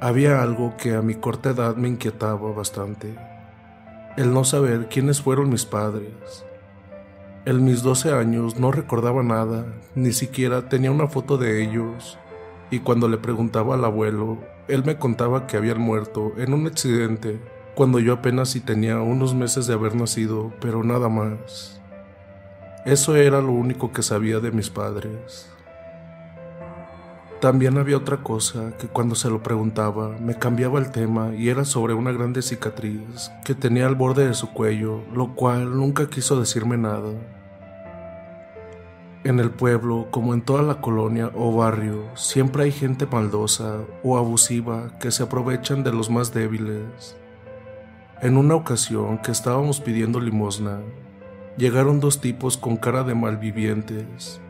Había 0.00 0.40
algo 0.40 0.78
que 0.78 0.94
a 0.94 1.02
mi 1.02 1.14
corta 1.14 1.50
edad 1.50 1.76
me 1.76 1.88
inquietaba 1.88 2.52
bastante 2.52 3.31
el 4.16 4.32
no 4.34 4.44
saber 4.44 4.88
quiénes 4.88 5.22
fueron 5.22 5.50
mis 5.50 5.64
padres. 5.64 6.44
En 7.44 7.64
mis 7.64 7.82
12 7.82 8.12
años 8.12 8.58
no 8.58 8.70
recordaba 8.70 9.22
nada, 9.22 9.66
ni 9.94 10.12
siquiera 10.12 10.68
tenía 10.68 10.90
una 10.90 11.08
foto 11.08 11.38
de 11.38 11.62
ellos, 11.62 12.18
y 12.70 12.80
cuando 12.80 13.08
le 13.08 13.18
preguntaba 13.18 13.74
al 13.74 13.84
abuelo, 13.84 14.38
él 14.68 14.84
me 14.84 14.96
contaba 14.96 15.46
que 15.46 15.56
habían 15.56 15.80
muerto 15.80 16.32
en 16.36 16.54
un 16.54 16.66
accidente 16.66 17.40
cuando 17.74 17.98
yo 17.98 18.12
apenas 18.12 18.50
si 18.50 18.60
tenía 18.60 19.00
unos 19.00 19.34
meses 19.34 19.66
de 19.66 19.74
haber 19.74 19.94
nacido, 19.94 20.52
pero 20.60 20.84
nada 20.84 21.08
más. 21.08 21.80
Eso 22.84 23.16
era 23.16 23.40
lo 23.40 23.52
único 23.52 23.92
que 23.92 24.02
sabía 24.02 24.40
de 24.40 24.50
mis 24.50 24.68
padres. 24.68 25.51
También 27.42 27.76
había 27.76 27.96
otra 27.96 28.18
cosa 28.18 28.76
que 28.78 28.86
cuando 28.86 29.16
se 29.16 29.28
lo 29.28 29.42
preguntaba 29.42 30.16
me 30.20 30.38
cambiaba 30.38 30.78
el 30.78 30.92
tema 30.92 31.34
y 31.34 31.48
era 31.48 31.64
sobre 31.64 31.92
una 31.92 32.12
grande 32.12 32.40
cicatriz 32.40 33.32
que 33.44 33.56
tenía 33.56 33.88
al 33.88 33.96
borde 33.96 34.28
de 34.28 34.34
su 34.34 34.52
cuello, 34.52 35.00
lo 35.12 35.34
cual 35.34 35.76
nunca 35.76 36.08
quiso 36.08 36.38
decirme 36.38 36.76
nada. 36.76 37.10
En 39.24 39.40
el 39.40 39.50
pueblo, 39.50 40.06
como 40.12 40.34
en 40.34 40.42
toda 40.42 40.62
la 40.62 40.80
colonia 40.80 41.32
o 41.34 41.52
barrio, 41.52 42.04
siempre 42.14 42.62
hay 42.62 42.70
gente 42.70 43.06
maldosa 43.06 43.78
o 44.04 44.18
abusiva 44.18 44.96
que 45.00 45.10
se 45.10 45.24
aprovechan 45.24 45.82
de 45.82 45.92
los 45.92 46.10
más 46.10 46.32
débiles. 46.32 47.16
En 48.20 48.36
una 48.36 48.54
ocasión 48.54 49.18
que 49.18 49.32
estábamos 49.32 49.80
pidiendo 49.80 50.20
limosna, 50.20 50.78
llegaron 51.56 51.98
dos 51.98 52.20
tipos 52.20 52.56
con 52.56 52.76
cara 52.76 53.02
de 53.02 53.16
malvivientes 53.16 54.40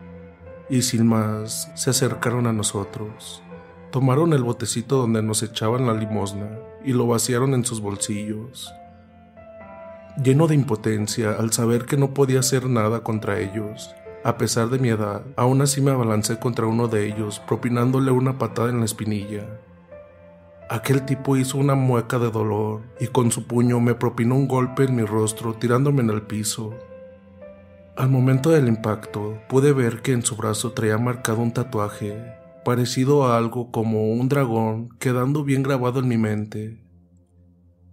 y 0.68 0.82
sin 0.82 1.06
más 1.06 1.70
se 1.74 1.90
acercaron 1.90 2.47
a 2.47 2.52
nosotros. 2.52 3.43
Tomaron 3.90 4.32
el 4.32 4.43
botecito 4.43 4.97
donde 4.97 5.22
nos 5.22 5.43
echaban 5.43 5.86
la 5.86 5.94
limosna 5.94 6.48
y 6.84 6.93
lo 6.93 7.06
vaciaron 7.06 7.55
en 7.55 7.64
sus 7.64 7.80
bolsillos. 7.80 8.72
Lleno 10.22 10.47
de 10.47 10.55
impotencia 10.55 11.32
al 11.32 11.52
saber 11.52 11.84
que 11.84 11.97
no 11.97 12.14
podía 12.14 12.40
hacer 12.40 12.68
nada 12.68 13.02
contra 13.02 13.40
ellos, 13.40 13.94
a 14.24 14.39
pesar 14.39 14.68
de 14.68 14.78
mi 14.78 14.89
edad, 14.89 15.24
aún 15.36 15.62
así 15.62 15.80
me 15.80 15.90
abalancé 15.90 16.39
contra 16.39 16.66
uno 16.66 16.86
de 16.86 17.06
ellos, 17.06 17.40
propinándole 17.40 18.12
una 18.12 18.39
patada 18.39 18.70
en 18.70 18.78
la 18.78 18.84
espinilla. 18.84 19.47
Aquel 20.70 21.05
tipo 21.05 21.36
hizo 21.36 21.59
una 21.59 21.74
mueca 21.74 22.18
de 22.18 22.30
dolor 22.30 22.82
y 23.01 23.09
con 23.09 23.30
su 23.32 23.47
puño 23.47 23.80
me 23.80 23.94
propinó 23.94 24.36
un 24.36 24.48
golpe 24.48 24.84
en 24.84 24.94
mi 24.94 25.02
rostro 25.02 25.55
tirándome 25.55 26.02
en 26.02 26.10
el 26.10 26.22
piso. 26.22 26.72
Al 27.94 28.09
momento 28.09 28.48
del 28.48 28.69
impacto, 28.69 29.39
pude 29.51 29.74
ver 29.74 30.01
que 30.01 30.12
en 30.12 30.23
su 30.23 30.35
brazo 30.35 30.73
traía 30.73 30.97
marcado 30.97 31.43
un 31.43 31.52
tatuaje, 31.52 32.16
parecido 32.64 33.27
a 33.27 33.36
algo 33.36 33.70
como 33.70 34.14
un 34.14 34.31
dragón, 34.31 34.89
quedando 34.98 35.44
bien 35.44 35.62
grabado 35.62 36.01
en 36.01 36.09
mi 36.09 36.16
mente. 36.16 36.82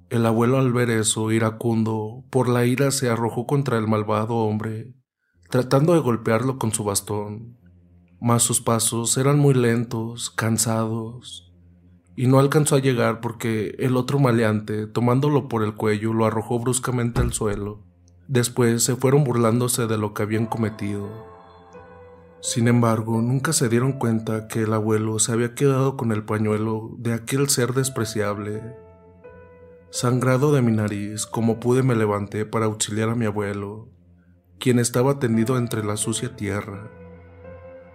El 0.10 0.26
abuelo 0.26 0.58
al 0.58 0.72
ver 0.72 0.90
eso, 0.90 1.34
iracundo, 1.34 2.24
por 2.30 2.48
la 2.48 2.66
ira 2.66 2.92
se 2.92 3.10
arrojó 3.10 3.46
contra 3.46 3.78
el 3.78 3.88
malvado 3.88 4.36
hombre, 4.36 4.96
tratando 5.50 5.94
de 5.94 6.00
golpearlo 6.00 6.58
con 6.58 6.74
su 6.74 6.86
bastón. 6.86 7.58
Mas 8.22 8.44
sus 8.44 8.62
pasos 8.62 9.18
eran 9.18 9.38
muy 9.38 9.54
lentos, 9.54 10.30
cansados, 10.30 11.54
y 12.16 12.28
no 12.28 12.40
alcanzó 12.40 12.78
a 12.78 12.80
llegar 12.80 13.20
porque 13.20 13.76
el 13.80 13.98
otro 13.98 14.18
maleante, 14.18 14.88
tomándolo 14.88 15.50
por 15.50 15.62
el 15.62 15.76
cuello, 15.76 16.14
lo 16.14 16.26
arrojó 16.26 16.58
bruscamente 16.58 17.20
al 17.20 17.34
suelo. 17.34 17.89
Después 18.30 18.84
se 18.84 18.96
fueron 18.96 19.24
burlándose 19.24 19.88
de 19.88 19.98
lo 19.98 20.14
que 20.14 20.22
habían 20.22 20.46
cometido. 20.46 21.10
Sin 22.42 22.68
embargo, 22.68 23.24
nunca 23.24 23.54
se 23.54 23.70
dieron 23.70 23.94
cuenta 23.94 24.48
que 24.48 24.62
el 24.62 24.74
abuelo 24.74 25.18
se 25.18 25.32
había 25.32 25.56
quedado 25.56 25.98
con 25.98 26.12
el 26.12 26.24
pañuelo 26.24 26.92
de 27.00 27.14
aquel 27.14 27.50
ser 27.50 27.74
despreciable. 27.74 28.62
Sangrado 29.90 30.52
de 30.52 30.62
mi 30.62 30.72
nariz, 30.72 31.26
como 31.26 31.60
pude 31.60 31.82
me 31.82 31.96
levanté 31.96 32.46
para 32.46 32.68
auxiliar 32.68 33.10
a 33.10 33.16
mi 33.16 33.26
abuelo, 33.26 33.90
quien 34.60 34.78
estaba 34.78 35.18
tendido 35.18 35.58
entre 35.58 35.84
la 35.84 35.98
sucia 35.98 36.36
tierra. 36.36 36.92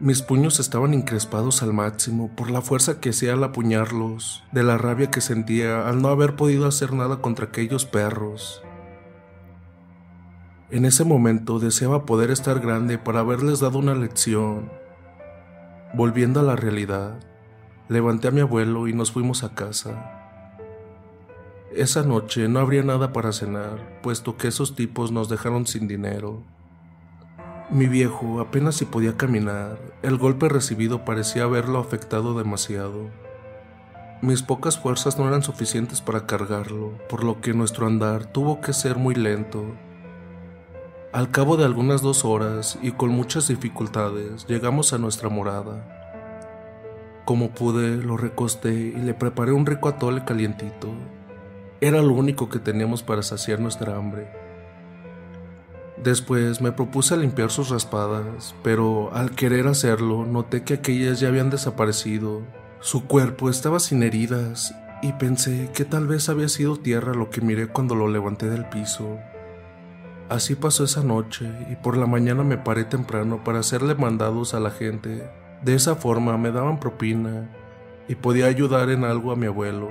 Mis 0.01 0.21
puños 0.21 0.59
estaban 0.59 0.95
encrespados 0.95 1.63
al 1.63 1.73
máximo 1.73 2.35
por 2.35 2.51
la 2.51 2.61
fuerza 2.61 2.99
que 2.99 3.11
hacía 3.11 3.35
al 3.35 3.45
apuñarlos, 3.45 4.43
de 4.51 4.65
la 4.65 4.79
rabia 4.79 5.13
que 5.13 5.21
sentía 5.21 5.89
al 5.89 6.03
no 6.03 6.09
haber 6.09 6.35
podido 6.35 6.67
hacer 6.67 6.93
nada 6.93 7.19
contra 7.19 7.47
aquellos 7.47 7.85
perros. 7.87 8.64
En 10.75 10.85
ese 10.85 11.05
momento 11.05 11.61
deseaba 11.61 12.05
poder 12.05 12.33
estar 12.33 12.59
grande 12.59 12.99
para 12.99 13.21
haberles 13.21 13.61
dado 13.61 13.79
una 13.79 13.95
lección. 13.95 14.73
Volviendo 15.95 16.41
a 16.41 16.43
la 16.43 16.57
realidad, 16.57 17.21
levanté 17.89 18.27
a 18.27 18.33
mi 18.33 18.41
abuelo 18.41 18.89
y 18.89 18.93
nos 18.93 19.13
fuimos 19.13 19.45
a 19.45 19.55
casa. 19.55 20.21
Esa 21.77 22.03
noche 22.03 22.49
no 22.49 22.59
habría 22.59 22.83
nada 22.83 23.13
para 23.13 23.31
cenar, 23.31 24.01
puesto 24.03 24.37
que 24.37 24.49
esos 24.49 24.75
tipos 24.75 25.13
nos 25.13 25.29
dejaron 25.29 25.65
sin 25.69 25.87
dinero. 25.87 26.43
Mi 27.71 27.87
viejo 27.87 28.41
apenas 28.41 28.75
si 28.75 28.85
podía 28.85 29.17
caminar, 29.17 29.79
el 30.03 30.19
golpe 30.19 30.49
recibido 30.49 31.05
parecía 31.05 31.45
haberlo 31.45 31.79
afectado 31.79 32.37
demasiado. 32.37 33.11
Mis 34.23 34.43
pocas 34.43 34.77
fuerzas 34.77 35.21
no 35.21 35.29
eran 35.29 35.45
suficientes 35.45 36.01
para 36.01 36.27
cargarlo, 36.27 36.99
por 37.09 37.23
lo 37.23 37.41
que 37.41 37.55
nuestro 37.55 37.87
andar 37.87 38.27
tuvo 38.27 38.61
que 38.61 38.73
ser 38.73 38.97
muy 38.97 39.15
lento 39.15 39.67
al 41.15 41.31
cabo 41.31 41.57
de 41.57 41.65
algunas 41.65 42.03
dos 42.03 42.25
horas 42.25 42.77
y 42.83 42.91
con 42.91 43.11
muchas 43.11 43.47
dificultades 43.47 44.49
llegamos 44.49 44.93
a 44.93 44.99
nuestra 44.99 45.29
morada. 45.29 45.87
Como 47.25 47.53
pude, 47.53 47.99
lo 47.99 48.17
recosté 48.17 48.75
y 48.75 48.97
le 48.97 49.15
preparé 49.15 49.53
un 49.53 49.65
rico 49.65 49.89
atole 49.89 50.25
calientito. 50.25 50.89
Era 51.81 52.03
lo 52.03 52.15
único 52.15 52.49
que 52.49 52.59
teníamos 52.59 53.05
para 53.05 53.23
saciar 53.23 53.61
nuestra 53.61 53.95
hambre. 53.95 54.27
Después 56.03 56.61
me 56.61 56.73
propuse 56.73 57.17
limpiar 57.17 57.53
sus 57.53 57.69
raspadas, 57.69 58.57
pero 58.65 59.15
al 59.15 59.37
querer 59.37 59.69
hacerlo 59.69 60.27
noté 60.27 60.65
que 60.65 60.75
aquellas 60.75 61.21
ya 61.21 61.29
habían 61.29 61.49
desaparecido. 61.49 62.43
Su 62.81 63.05
cuerpo 63.05 63.51
estaba 63.51 63.79
sin 63.79 64.03
heridas 64.03 64.75
y 65.01 65.13
pensé 65.13 65.71
que 65.73 65.85
tal 65.85 66.09
vez 66.09 66.29
había 66.29 66.49
sido 66.49 66.75
tierra 66.75 67.15
lo 67.15 67.31
que 67.31 67.41
miré 67.41 67.69
cuando 67.69 67.95
lo 67.95 68.09
levanté 68.09 68.51
del 68.51 68.69
piso. 68.69 69.21
Así 70.29 70.55
pasó 70.55 70.85
esa 70.85 71.03
noche 71.03 71.47
y 71.71 71.77
por 71.77 71.97
la 71.97 72.07
mañana 72.07 72.43
me 72.45 72.57
paré 72.57 72.85
temprano 72.85 73.45
para 73.45 73.59
hacerle 73.59 73.95
mandados 73.95 74.55
a 74.55 74.61
la 74.61 74.71
gente. 74.71 75.29
De 75.63 75.75
esa 75.75 75.97
forma 75.97 76.39
me 76.39 76.51
daban 76.51 76.81
propina 76.81 77.51
y 78.09 78.15
podía 78.15 78.47
ayudar 78.47 78.89
en 78.89 79.05
algo 79.05 79.33
a 79.33 79.37
mi 79.37 79.47
abuelo. 79.47 79.91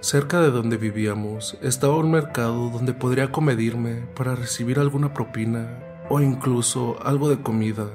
Cerca 0.00 0.40
de 0.40 0.50
donde 0.50 0.76
vivíamos 0.76 1.56
estaba 1.62 1.96
un 1.96 2.10
mercado 2.10 2.70
donde 2.70 2.94
podría 2.94 3.30
comedirme 3.30 4.06
para 4.16 4.34
recibir 4.34 4.78
alguna 4.78 5.14
propina 5.14 5.78
o 6.08 6.20
incluso 6.20 6.98
algo 7.04 7.28
de 7.28 7.40
comida. 7.42 7.86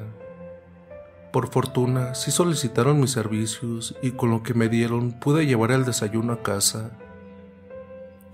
Por 1.33 1.49
fortuna 1.49 2.15
sí 2.15 2.31
solicitaron 2.31 3.01
mis 3.01 3.11
servicios 3.11 3.95
y 4.01 4.11
con 4.11 4.29
lo 4.29 4.43
que 4.43 4.53
me 4.53 4.69
dieron 4.69 5.11
pude 5.11 5.45
llevar 5.45 5.71
el 5.71 5.83
desayuno 5.83 6.31
a 6.31 6.41
casa. 6.41 6.91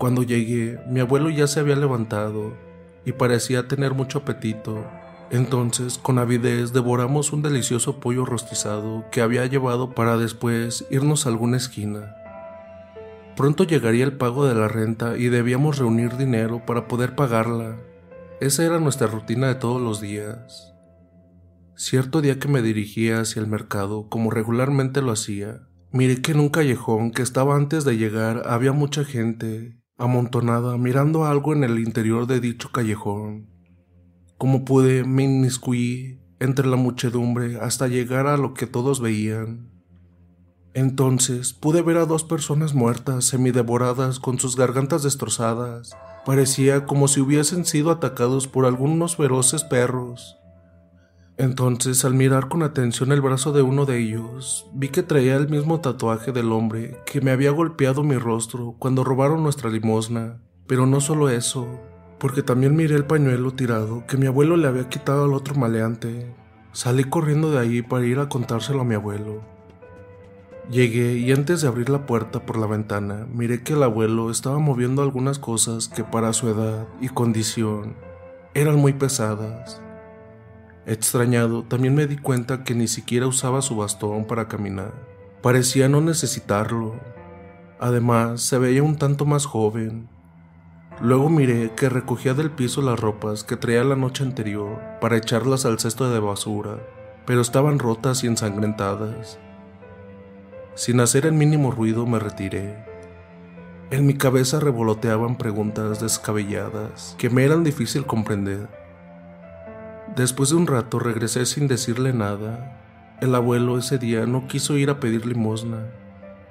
Cuando 0.02 0.24
llegué, 0.24 0.80
mi 0.88 1.00
abuelo 1.00 1.30
ya 1.30 1.46
se 1.46 1.60
había 1.60 1.76
levantado 1.76 2.58
y 3.06 3.12
parecía 3.12 3.68
tener 3.68 3.94
mucho 3.94 4.18
apetito. 4.18 4.84
Entonces, 5.30 6.00
con 6.00 6.18
avidez, 6.18 6.74
devoramos 6.74 7.32
un 7.34 7.44
delicioso 7.44 8.00
pollo 8.00 8.26
rostizado 8.26 9.06
que 9.12 9.22
había 9.22 9.46
llevado 9.46 9.94
para 9.94 10.18
después 10.18 10.88
irnos 10.90 11.28
a 11.28 11.30
alguna 11.30 11.58
esquina. 11.58 12.16
Pronto 13.36 13.64
llegaría 13.64 14.04
el 14.04 14.18
pago 14.18 14.48
de 14.48 14.56
la 14.56 14.68
renta 14.68 15.20
y 15.20 15.30
debíamos 15.30 15.78
reunir 15.78 16.18
dinero 16.18 16.66
para 16.66 16.88
poder 16.88 17.14
pagarla. 17.14 17.78
Esa 18.40 18.66
era 18.66 18.80
nuestra 18.80 19.06
rutina 19.06 19.50
de 19.50 19.56
todos 19.56 19.80
los 19.80 20.02
días. 20.02 20.74
Cierto 21.76 22.22
día 22.22 22.40
que 22.40 22.48
me 22.48 22.64
dirigía 22.64 23.20
hacia 23.20 23.40
el 23.40 23.48
mercado, 23.48 24.10
como 24.10 24.32
regularmente 24.32 25.04
lo 25.04 25.12
hacía, 25.12 25.62
miré 25.92 26.24
que 26.24 26.32
en 26.32 26.40
un 26.40 26.50
callejón 26.50 27.12
que 27.12 27.22
estaba 27.22 27.56
antes 27.56 27.86
de 27.86 27.98
llegar 27.98 28.42
había 28.48 28.72
mucha 28.72 29.06
gente 29.06 29.80
amontonada 30.02 30.78
mirando 30.78 31.26
algo 31.26 31.54
en 31.54 31.64
el 31.64 31.80
interior 31.80 32.26
de 32.26 32.40
dicho 32.40 32.72
callejón. 32.72 33.48
Como 34.38 34.66
pude, 34.66 35.04
me 35.04 35.24
inmiscuí 35.24 36.20
entre 36.40 36.66
la 36.68 36.76
muchedumbre 36.76 37.60
hasta 37.62 37.88
llegar 37.88 38.26
a 38.26 38.36
lo 38.36 38.56
que 38.56 38.66
todos 38.66 39.00
veían. 39.00 39.70
Entonces 40.74 41.54
pude 41.54 41.84
ver 41.84 41.98
a 41.98 42.06
dos 42.06 42.24
personas 42.24 42.74
muertas, 42.74 43.26
semidevoradas, 43.26 44.20
con 44.20 44.40
sus 44.40 44.56
gargantas 44.56 45.04
destrozadas. 45.04 45.96
Parecía 46.26 46.86
como 46.86 47.08
si 47.08 47.22
hubiesen 47.22 47.66
sido 47.66 47.92
atacados 47.92 48.48
por 48.48 48.66
algunos 48.66 49.18
feroces 49.18 49.64
perros. 49.64 50.41
Entonces, 51.42 52.06
al 52.06 52.14
mirar 52.14 52.50
con 52.50 52.62
atención 52.62 53.12
el 53.12 53.20
brazo 53.20 53.52
de 53.52 53.64
uno 53.64 53.88
de 53.88 53.98
ellos, 53.98 54.68
vi 54.76 54.90
que 54.90 55.02
traía 55.02 55.36
el 55.36 55.50
mismo 55.50 55.82
tatuaje 55.82 56.32
del 56.32 56.52
hombre 56.52 57.00
que 57.08 57.20
me 57.20 57.32
había 57.32 57.50
golpeado 57.50 58.04
mi 58.04 58.16
rostro 58.16 58.76
cuando 58.78 59.04
robaron 59.04 59.42
nuestra 59.42 59.72
limosna. 59.72 60.40
Pero 60.68 60.86
no 60.86 61.02
solo 61.02 61.30
eso, 61.30 61.68
porque 62.20 62.44
también 62.44 62.76
miré 62.76 62.94
el 62.94 63.06
pañuelo 63.06 63.54
tirado 63.54 64.06
que 64.06 64.18
mi 64.18 64.28
abuelo 64.28 64.56
le 64.56 64.68
había 64.68 64.88
quitado 64.88 65.26
al 65.26 65.34
otro 65.34 65.56
maleante. 65.56 66.32
Salí 66.74 67.06
corriendo 67.06 67.50
de 67.50 67.58
ahí 67.58 67.82
para 67.82 68.06
ir 68.06 68.20
a 68.20 68.30
contárselo 68.30 68.82
a 68.82 68.86
mi 68.86 68.94
abuelo. 68.94 69.42
Llegué 70.70 71.18
y 71.18 71.32
antes 71.32 71.62
de 71.62 71.68
abrir 71.68 71.90
la 71.90 72.06
puerta 72.06 72.46
por 72.46 72.60
la 72.60 72.68
ventana, 72.68 73.26
miré 73.34 73.64
que 73.64 73.74
el 73.74 73.82
abuelo 73.82 74.30
estaba 74.30 74.60
moviendo 74.60 75.02
algunas 75.02 75.40
cosas 75.40 75.88
que 75.88 76.04
para 76.04 76.34
su 76.34 76.50
edad 76.50 76.88
y 77.02 77.10
condición 77.10 77.96
eran 78.54 78.76
muy 78.76 78.94
pesadas. 78.94 79.82
Extrañado, 80.86 81.64
también 81.64 81.94
me 81.94 82.08
di 82.08 82.18
cuenta 82.18 82.64
que 82.64 82.74
ni 82.74 82.88
siquiera 82.88 83.28
usaba 83.28 83.62
su 83.62 83.76
bastón 83.76 84.26
para 84.26 84.48
caminar. 84.48 84.94
Parecía 85.42 85.88
no 85.88 86.02
necesitarlo. 86.02 87.00
Además, 87.80 88.42
se 88.42 88.58
veía 88.58 88.82
un 88.82 88.96
tanto 88.96 89.26
más 89.26 89.46
joven. 89.46 90.10
Luego 91.00 91.30
miré 91.30 91.72
que 91.76 91.90
recogía 91.90 92.34
del 92.34 92.52
piso 92.52 92.82
las 92.82 93.00
ropas 93.00 93.44
que 93.44 93.58
traía 93.58 93.84
la 93.84 93.96
noche 93.96 94.24
anterior 94.24 94.80
para 95.00 95.18
echarlas 95.18 95.66
al 95.66 95.80
cesto 95.80 96.12
de 96.12 96.20
basura, 96.20 96.78
pero 97.26 97.42
estaban 97.42 97.80
rotas 97.80 98.24
y 98.24 98.28
ensangrentadas. 98.28 99.40
Sin 100.74 101.00
hacer 101.00 101.26
el 101.26 101.34
mínimo 101.34 101.72
ruido 101.72 102.08
me 102.08 102.18
retiré. 102.18 102.86
En 103.92 104.08
mi 104.08 104.16
cabeza 104.16 104.60
revoloteaban 104.60 105.38
preguntas 105.38 106.00
descabelladas 106.00 107.16
que 107.18 107.30
me 107.30 107.44
eran 107.46 107.64
difícil 107.64 108.06
comprender. 108.06 108.81
Después 110.16 110.50
de 110.50 110.58
un 110.58 110.68
rato 110.68 111.00
regresé 111.00 111.46
sin 111.46 111.68
decirle 111.68 112.12
nada. 112.12 113.18
El 113.22 113.34
abuelo 113.34 113.78
ese 113.78 113.98
día 113.98 114.26
no 114.26 114.48
quiso 114.48 114.78
ir 114.78 114.90
a 114.90 115.00
pedir 115.00 115.26
limosna 115.26 115.88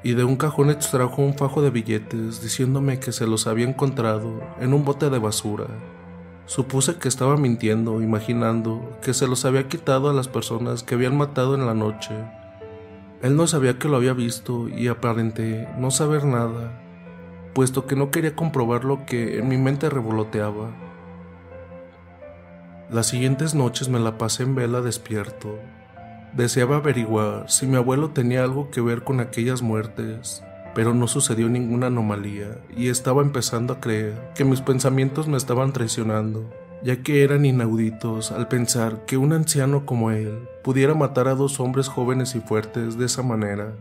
y 0.02 0.14
de 0.14 0.24
un 0.24 0.36
cajón 0.36 0.70
extrajo 0.70 1.20
un 1.22 1.34
fajo 1.34 1.60
de 1.60 1.70
billetes 1.70 2.42
diciéndome 2.42 3.00
que 3.00 3.12
se 3.12 3.26
los 3.26 3.46
había 3.46 3.68
encontrado 3.68 4.40
en 4.60 4.72
un 4.72 4.84
bote 4.84 5.10
de 5.10 5.18
basura. 5.18 5.66
Supuse 6.46 6.96
que 6.96 7.08
estaba 7.08 7.36
mintiendo, 7.36 8.00
imaginando 8.02 8.98
que 9.02 9.14
se 9.14 9.28
los 9.28 9.44
había 9.44 9.68
quitado 9.68 10.08
a 10.08 10.14
las 10.14 10.26
personas 10.26 10.82
que 10.82 10.94
habían 10.94 11.16
matado 11.16 11.54
en 11.54 11.66
la 11.66 11.74
noche. 11.74 12.14
Él 13.22 13.36
no 13.36 13.46
sabía 13.46 13.78
que 13.78 13.88
lo 13.88 13.96
había 13.96 14.14
visto 14.14 14.68
y 14.68 14.88
aparenté 14.88 15.68
no 15.78 15.90
saber 15.90 16.24
nada, 16.24 16.80
puesto 17.52 17.86
que 17.86 17.94
no 17.94 18.10
quería 18.10 18.34
comprobar 18.34 18.84
lo 18.84 19.04
que 19.04 19.38
en 19.38 19.48
mi 19.48 19.58
mente 19.58 19.90
revoloteaba. 19.90 20.89
Las 22.90 23.06
siguientes 23.06 23.54
noches 23.54 23.88
me 23.88 24.00
la 24.00 24.18
pasé 24.18 24.42
en 24.42 24.54
vela 24.54 24.80
despierto, 24.80 25.58
Deseaba 26.32 26.76
averiguar 26.76 27.50
si 27.50 27.66
mi 27.66 27.74
abuelo 27.74 28.10
tenía 28.10 28.44
algo 28.44 28.70
que 28.70 28.80
ver 28.80 29.02
con 29.02 29.18
aquellas 29.18 29.62
muertes, 29.62 30.44
pero 30.76 30.94
no 30.94 31.08
sucedió 31.08 31.48
ninguna 31.48 31.88
anomalía 31.88 32.58
y 32.76 32.88
estaba 32.88 33.22
empezando 33.22 33.74
a 33.74 33.80
creer 33.80 34.14
que 34.36 34.44
mis 34.44 34.60
pensamientos 34.60 35.26
me 35.26 35.36
estaban 35.36 35.72
traicionando, 35.72 36.48
ya 36.84 37.02
que 37.02 37.24
eran 37.24 37.44
inauditos 37.44 38.30
al 38.30 38.46
pensar 38.46 39.04
que 39.06 39.16
un 39.16 39.32
anciano 39.32 39.84
como 39.84 40.12
él 40.12 40.48
pudiera 40.62 40.94
matar 40.94 41.26
a 41.26 41.34
dos 41.34 41.58
hombres 41.58 41.88
jóvenes 41.88 42.36
y 42.36 42.40
fuertes 42.40 42.96
de 42.96 43.06
esa 43.06 43.24
manera. 43.24 43.72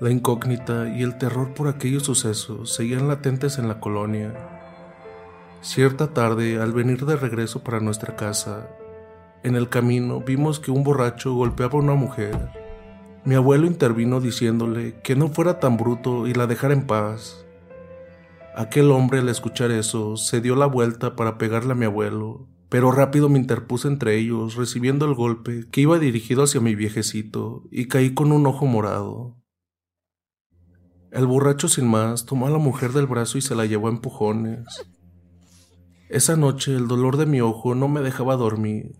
La 0.00 0.10
incógnita 0.10 0.94
y 0.94 1.02
el 1.02 1.16
terror 1.16 1.54
por 1.54 1.68
aquellos 1.68 2.02
sucesos 2.02 2.74
seguían 2.74 3.08
latentes 3.08 3.58
en 3.58 3.66
la 3.66 3.80
colonia. 3.80 4.53
Cierta 5.64 6.12
tarde, 6.12 6.60
al 6.60 6.74
venir 6.74 7.06
de 7.06 7.16
regreso 7.16 7.64
para 7.64 7.80
nuestra 7.80 8.16
casa, 8.16 8.68
en 9.42 9.56
el 9.56 9.70
camino 9.70 10.20
vimos 10.20 10.60
que 10.60 10.70
un 10.70 10.84
borracho 10.84 11.32
golpeaba 11.32 11.78
a 11.78 11.82
una 11.82 11.94
mujer. 11.94 12.50
Mi 13.24 13.34
abuelo 13.34 13.66
intervino 13.66 14.20
diciéndole 14.20 15.00
que 15.00 15.16
no 15.16 15.28
fuera 15.28 15.60
tan 15.60 15.78
bruto 15.78 16.26
y 16.26 16.34
la 16.34 16.46
dejara 16.46 16.74
en 16.74 16.86
paz. 16.86 17.46
Aquel 18.54 18.90
hombre 18.90 19.20
al 19.20 19.28
escuchar 19.30 19.70
eso 19.70 20.18
se 20.18 20.42
dio 20.42 20.54
la 20.54 20.66
vuelta 20.66 21.16
para 21.16 21.38
pegarle 21.38 21.72
a 21.72 21.76
mi 21.76 21.86
abuelo, 21.86 22.46
pero 22.68 22.92
rápido 22.92 23.30
me 23.30 23.38
interpuse 23.38 23.88
entre 23.88 24.18
ellos 24.18 24.56
recibiendo 24.56 25.06
el 25.06 25.14
golpe 25.14 25.64
que 25.72 25.80
iba 25.80 25.98
dirigido 25.98 26.42
hacia 26.42 26.60
mi 26.60 26.74
viejecito 26.74 27.62
y 27.70 27.88
caí 27.88 28.12
con 28.12 28.32
un 28.32 28.46
ojo 28.46 28.66
morado. 28.66 29.38
El 31.10 31.26
borracho 31.26 31.68
sin 31.68 31.88
más 31.88 32.26
tomó 32.26 32.48
a 32.48 32.50
la 32.50 32.58
mujer 32.58 32.92
del 32.92 33.06
brazo 33.06 33.38
y 33.38 33.40
se 33.40 33.54
la 33.54 33.64
llevó 33.64 33.88
a 33.88 33.92
empujones. 33.92 34.66
Esa 36.10 36.36
noche 36.36 36.74
el 36.74 36.86
dolor 36.86 37.16
de 37.16 37.24
mi 37.24 37.40
ojo 37.40 37.74
no 37.74 37.88
me 37.88 38.02
dejaba 38.02 38.36
dormir. 38.36 38.94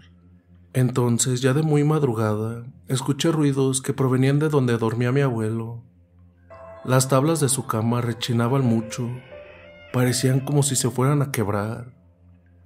Entonces, 0.73 1.43
ya 1.43 1.53
de 1.53 1.63
muy 1.63 1.85
madrugada, 1.85 2.65
escuché 2.89 3.31
ruidos 3.31 3.83
que 3.83 3.93
provenían 3.93 4.39
de 4.39 4.49
donde 4.49 4.79
dormía 4.79 5.13
mi 5.13 5.21
abuelo. 5.21 5.83
Las 6.85 7.09
tablas 7.09 7.41
de 7.41 7.49
su 7.49 7.67
cama 7.67 8.01
rechinaban 8.01 8.65
mucho, 8.65 9.09
parecían 9.93 10.41
como 10.41 10.63
si 10.63 10.77
se 10.77 10.91
fueran 10.91 11.21
a 11.23 11.31
quebrar. 11.31 11.95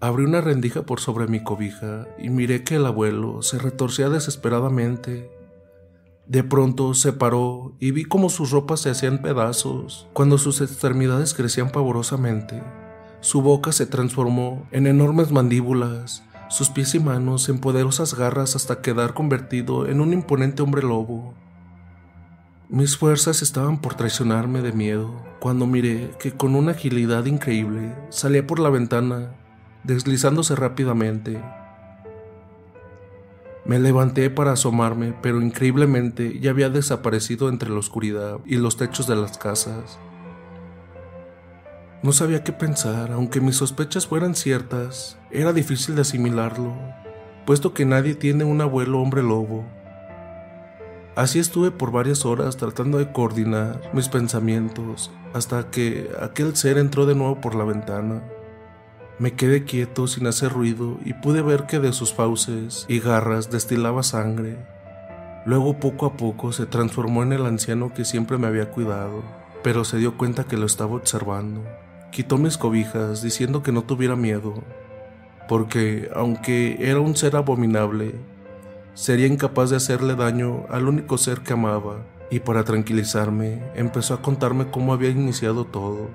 Abrí 0.01 0.25
una 0.25 0.41
rendija 0.41 0.83
por 0.83 1.01
sobre 1.01 1.27
mi 1.27 1.43
cobija 1.43 2.07
y 2.19 2.31
miré 2.31 2.63
que 2.63 2.77
el 2.77 2.87
abuelo 2.87 3.43
se 3.43 3.59
retorcía 3.59 4.09
desesperadamente. 4.09 5.31
De 6.27 6.45
pronto 6.45 6.95
se 6.95 7.13
paró 7.13 7.75
y 7.81 7.91
vi 7.91 8.05
como 8.05 8.29
sus 8.31 8.53
ropas 8.53 8.81
se 8.81 8.91
hacían 8.91 9.21
pedazos 9.21 10.07
cuando 10.13 10.39
sus 10.39 10.61
extremidades 10.61 11.35
crecían 11.35 11.71
pavorosamente. 11.71 12.63
Su 13.21 13.43
boca 13.43 13.73
se 13.73 13.87
transformó 13.87 14.67
en 14.71 14.87
enormes 14.87 15.33
mandíbulas 15.33 16.23
sus 16.49 16.71
pies 16.71 16.95
y 16.95 17.01
manos 17.01 17.49
en 17.49 17.59
poderosas 17.59 18.15
garras 18.15 18.57
hasta 18.57 18.81
quedar 18.81 19.13
convertido 19.13 19.87
en 19.87 20.01
un 20.01 20.13
imponente 20.13 20.63
hombre 20.63 20.83
lobo. 20.83 21.35
Mis 22.71 22.97
fuerzas 22.97 23.43
estaban 23.43 23.81
por 23.81 23.95
traicionarme 23.95 24.63
de 24.63 24.73
miedo 24.73 25.15
cuando 25.41 25.67
miré 25.67 26.13
que 26.19 26.33
con 26.33 26.55
una 26.55 26.73
agilidad 26.73 27.27
increíble 27.27 27.95
salía 28.09 28.47
por 28.47 28.61
la 28.61 28.71
ventana, 28.71 29.33
deslizándose 29.85 30.55
rápidamente. 30.55 31.43
Me 33.65 33.79
levanté 33.79 34.31
para 34.31 34.53
asomarme, 34.53 35.15
pero 35.21 35.43
increíblemente 35.43 36.39
ya 36.41 36.51
había 36.51 36.71
desaparecido 36.71 37.51
entre 37.51 37.69
la 37.69 37.79
oscuridad 37.79 38.39
y 38.47 38.57
los 38.57 38.77
techos 38.79 39.07
de 39.07 39.17
las 39.17 39.37
casas. 39.37 39.99
No 42.01 42.13
sabía 42.13 42.45
qué 42.45 42.53
pensar, 42.53 43.11
aunque 43.11 43.41
mis 43.41 43.57
sospechas 43.57 44.07
fueran 44.07 44.37
ciertas, 44.37 45.19
era 45.33 45.53
difícil 45.53 45.97
de 45.97 46.03
asimilarlo, 46.03 46.73
puesto 47.45 47.75
que 47.75 47.85
nadie 47.85 48.15
tiene 48.15 48.45
un 48.45 48.61
abuelo 48.61 49.01
hombre 49.01 49.21
lobo. 49.21 49.65
Así 51.17 51.41
estuve 51.41 51.73
por 51.73 51.91
varias 51.91 52.25
horas 52.25 52.57
tratando 52.57 52.99
de 52.99 53.11
coordinar 53.11 53.81
mis 53.93 54.09
pensamientos, 54.09 55.11
hasta 55.35 55.73
que 55.73 56.09
aquel 56.23 56.55
ser 56.55 56.79
entró 56.79 57.05
de 57.05 57.17
nuevo 57.17 57.41
por 57.41 57.57
la 57.57 57.65
ventana. 57.65 58.23
Me 59.19 59.33
quedé 59.33 59.65
quieto 59.65 60.07
sin 60.07 60.29
hacer 60.29 60.53
ruido 60.53 60.99
y 61.05 61.15
pude 61.15 61.43
ver 61.43 61.67
que 61.67 61.81
de 61.81 61.93
sus 61.93 62.15
fauces 62.15 62.87
y 62.89 63.01
garras 63.01 63.51
destilaba 63.51 64.05
sangre. 64.05 64.57
Luego 65.47 65.81
poco 65.81 66.07
a 66.07 66.17
poco 66.17 66.53
se 66.53 66.67
transformó 66.67 67.25
en 67.25 67.33
el 67.33 67.45
anciano 67.45 67.93
que 67.93 68.05
siempre 68.05 68.39
me 68.39 68.47
había 68.47 68.71
cuidado, 68.71 69.25
pero 69.65 69.83
se 69.83 69.97
dio 69.97 70.17
cuenta 70.17 70.45
que 70.45 70.57
lo 70.57 70.67
estaba 70.67 70.95
observando. 70.95 71.65
Quitó 72.11 72.39
mis 72.39 72.57
cobijas 72.57 73.23
diciendo 73.23 73.63
que 73.63 73.73
no 73.73 73.83
tuviera 73.83 74.17
miedo, 74.17 74.55
porque 75.49 76.11
aunque 76.15 76.77
era 76.81 77.01
un 77.01 77.17
ser 77.17 77.37
abominable, 77.37 78.15
sería 78.95 79.27
incapaz 79.27 79.71
de 79.71 79.77
hacerle 79.77 80.15
daño 80.15 80.65
al 80.71 80.89
único 80.89 81.19
ser 81.19 81.41
que 81.41 81.53
amaba, 81.53 82.05
y 82.31 82.41
para 82.41 82.65
tranquilizarme 82.65 83.63
empezó 83.75 84.15
a 84.15 84.23
contarme 84.23 84.71
cómo 84.71 84.93
había 84.93 85.11
iniciado 85.11 85.65
todo. 85.65 86.11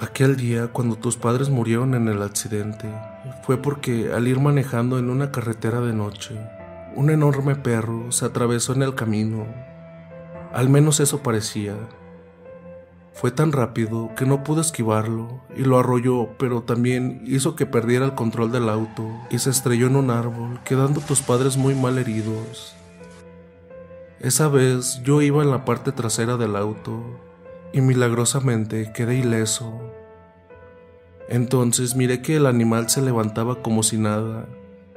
Aquel 0.00 0.36
día, 0.36 0.68
cuando 0.68 0.96
tus 0.96 1.16
padres 1.16 1.50
murieron 1.50 1.94
en 1.94 2.06
el 2.06 2.22
accidente, 2.22 2.88
fue 3.42 3.56
porque 3.56 4.12
al 4.12 4.28
ir 4.28 4.38
manejando 4.38 4.96
en 4.98 5.10
una 5.10 5.32
carretera 5.32 5.80
de 5.80 5.92
noche, 5.92 6.36
un 6.94 7.10
enorme 7.10 7.56
perro 7.56 8.12
se 8.12 8.24
atravesó 8.24 8.72
en 8.74 8.82
el 8.82 8.94
camino. 8.94 9.46
Al 10.52 10.68
menos 10.68 11.00
eso 11.00 11.22
parecía. 11.22 11.74
Fue 13.20 13.32
tan 13.32 13.50
rápido 13.50 14.10
que 14.14 14.26
no 14.26 14.44
pude 14.44 14.60
esquivarlo 14.60 15.40
y 15.56 15.62
lo 15.62 15.76
arrolló, 15.76 16.28
pero 16.38 16.62
también 16.62 17.24
hizo 17.26 17.56
que 17.56 17.66
perdiera 17.66 18.04
el 18.04 18.14
control 18.14 18.52
del 18.52 18.68
auto 18.68 19.10
y 19.28 19.40
se 19.40 19.50
estrelló 19.50 19.88
en 19.88 19.96
un 19.96 20.10
árbol, 20.10 20.60
quedando 20.64 21.00
tus 21.00 21.20
padres 21.20 21.56
muy 21.56 21.74
mal 21.74 21.98
heridos. 21.98 22.76
Esa 24.20 24.46
vez 24.46 25.02
yo 25.02 25.20
iba 25.20 25.42
en 25.42 25.50
la 25.50 25.64
parte 25.64 25.90
trasera 25.90 26.36
del 26.36 26.54
auto 26.54 27.02
y 27.72 27.80
milagrosamente 27.80 28.92
quedé 28.92 29.16
ileso. 29.16 29.80
Entonces 31.28 31.96
miré 31.96 32.22
que 32.22 32.36
el 32.36 32.46
animal 32.46 32.88
se 32.88 33.02
levantaba 33.02 33.62
como 33.62 33.82
si 33.82 33.98
nada, 33.98 34.46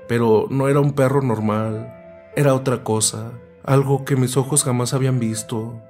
pero 0.08 0.45
no 0.51 0.67
era 0.67 0.80
un 0.80 0.93
perro 0.93 1.24
normal, 1.24 1.91
era 2.35 2.53
otra 2.53 2.83
cosa, 2.83 3.32
algo 3.64 4.06
que 4.06 4.16
mis 4.16 4.38
ojos 4.38 4.64
jamás 4.64 4.93
habían 4.93 5.19
visto. 5.19 5.82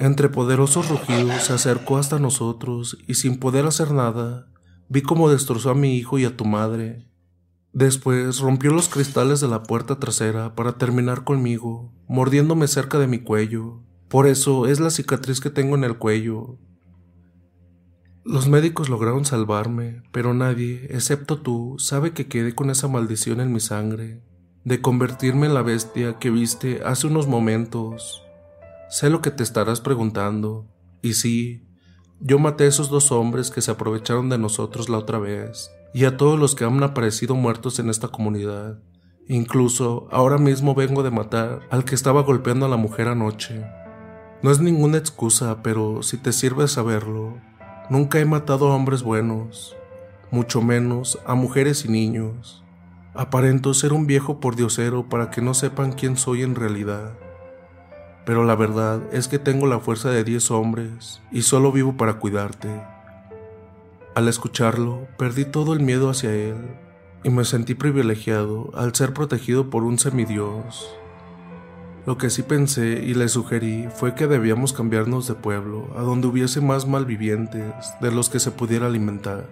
Entre 0.00 0.28
poderosos 0.28 0.90
rugidos 0.90 1.42
se 1.42 1.52
acercó 1.52 1.98
hasta 1.98 2.20
nosotros 2.20 2.98
y 3.08 3.14
sin 3.14 3.40
poder 3.40 3.66
hacer 3.66 3.90
nada, 3.90 4.46
vi 4.88 5.02
cómo 5.02 5.28
destrozó 5.28 5.70
a 5.70 5.74
mi 5.74 5.96
hijo 5.96 6.20
y 6.20 6.24
a 6.24 6.36
tu 6.36 6.44
madre. 6.44 7.08
Después 7.72 8.38
rompió 8.38 8.70
los 8.70 8.88
cristales 8.88 9.40
de 9.40 9.48
la 9.48 9.64
puerta 9.64 9.98
trasera 9.98 10.54
para 10.54 10.78
terminar 10.78 11.24
conmigo, 11.24 11.92
mordiéndome 12.06 12.68
cerca 12.68 13.00
de 13.00 13.08
mi 13.08 13.18
cuello. 13.18 13.80
Por 14.06 14.28
eso 14.28 14.68
es 14.68 14.78
la 14.78 14.90
cicatriz 14.90 15.40
que 15.40 15.50
tengo 15.50 15.74
en 15.74 15.82
el 15.82 15.98
cuello. 15.98 16.58
Los 18.24 18.48
médicos 18.48 18.88
lograron 18.88 19.24
salvarme, 19.24 20.04
pero 20.12 20.32
nadie, 20.32 20.86
excepto 20.90 21.40
tú, 21.40 21.74
sabe 21.80 22.12
que 22.12 22.28
quedé 22.28 22.54
con 22.54 22.70
esa 22.70 22.86
maldición 22.86 23.40
en 23.40 23.52
mi 23.52 23.58
sangre, 23.58 24.22
de 24.62 24.80
convertirme 24.80 25.48
en 25.48 25.54
la 25.54 25.62
bestia 25.62 26.20
que 26.20 26.30
viste 26.30 26.82
hace 26.84 27.08
unos 27.08 27.26
momentos. 27.26 28.22
Sé 28.88 29.10
lo 29.10 29.20
que 29.20 29.30
te 29.30 29.42
estarás 29.42 29.80
preguntando, 29.80 30.66
y 31.02 31.14
sí, 31.14 31.64
Yo 32.20 32.40
maté 32.40 32.64
a 32.64 32.68
esos 32.68 32.88
dos 32.88 33.12
hombres 33.12 33.50
que 33.50 33.60
se 33.60 33.70
aprovecharon 33.70 34.28
de 34.28 34.38
nosotros 34.38 34.88
la 34.88 34.98
otra 34.98 35.18
vez, 35.20 35.70
y 35.94 36.04
a 36.04 36.16
todos 36.16 36.36
los 36.36 36.56
que 36.56 36.64
han 36.64 36.82
aparecido 36.82 37.36
muertos 37.36 37.78
en 37.78 37.90
esta 37.90 38.08
comunidad. 38.08 38.80
Incluso 39.28 40.08
ahora 40.10 40.36
mismo 40.38 40.74
vengo 40.74 41.04
de 41.04 41.12
matar 41.12 41.60
al 41.70 41.84
que 41.84 41.94
estaba 41.94 42.22
golpeando 42.22 42.66
a 42.66 42.68
la 42.68 42.76
mujer 42.76 43.06
anoche. 43.06 43.64
No 44.42 44.50
es 44.50 44.58
ninguna 44.58 44.98
excusa, 44.98 45.62
pero 45.62 46.02
si 46.02 46.16
te 46.16 46.32
sirve 46.32 46.66
saberlo, 46.66 47.36
nunca 47.90 48.18
he 48.18 48.24
matado 48.24 48.72
a 48.72 48.74
hombres 48.74 49.02
buenos, 49.02 49.76
mucho 50.30 50.60
menos 50.60 51.20
a 51.24 51.34
mujeres 51.34 51.84
y 51.84 51.88
niños. 51.88 52.64
Aparento 53.14 53.74
ser 53.74 53.92
un 53.92 54.06
viejo 54.06 54.40
pordiosero 54.40 55.08
para 55.08 55.30
que 55.30 55.42
no 55.42 55.54
sepan 55.54 55.92
quién 55.92 56.16
soy 56.16 56.42
en 56.42 56.54
realidad. 56.54 57.12
Pero 58.28 58.44
la 58.44 58.56
verdad 58.56 59.00
es 59.10 59.26
que 59.26 59.38
tengo 59.38 59.66
la 59.66 59.80
fuerza 59.80 60.10
de 60.10 60.22
diez 60.22 60.50
hombres 60.50 61.22
y 61.32 61.40
solo 61.40 61.72
vivo 61.72 61.96
para 61.96 62.18
cuidarte. 62.18 62.68
Al 64.14 64.28
escucharlo, 64.28 65.08
perdí 65.16 65.46
todo 65.46 65.72
el 65.72 65.80
miedo 65.80 66.10
hacia 66.10 66.34
él 66.34 66.56
y 67.24 67.30
me 67.30 67.46
sentí 67.46 67.74
privilegiado 67.74 68.70
al 68.74 68.94
ser 68.94 69.14
protegido 69.14 69.70
por 69.70 69.82
un 69.82 69.98
semidios. 69.98 70.94
Lo 72.04 72.18
que 72.18 72.28
sí 72.28 72.42
pensé 72.42 73.02
y 73.02 73.14
le 73.14 73.28
sugerí 73.28 73.88
fue 73.94 74.14
que 74.14 74.26
debíamos 74.26 74.74
cambiarnos 74.74 75.26
de 75.26 75.32
pueblo, 75.32 75.88
a 75.96 76.02
donde 76.02 76.26
hubiese 76.26 76.60
más 76.60 76.86
malvivientes 76.86 77.72
de 78.02 78.12
los 78.12 78.28
que 78.28 78.40
se 78.40 78.50
pudiera 78.50 78.88
alimentar. 78.88 79.46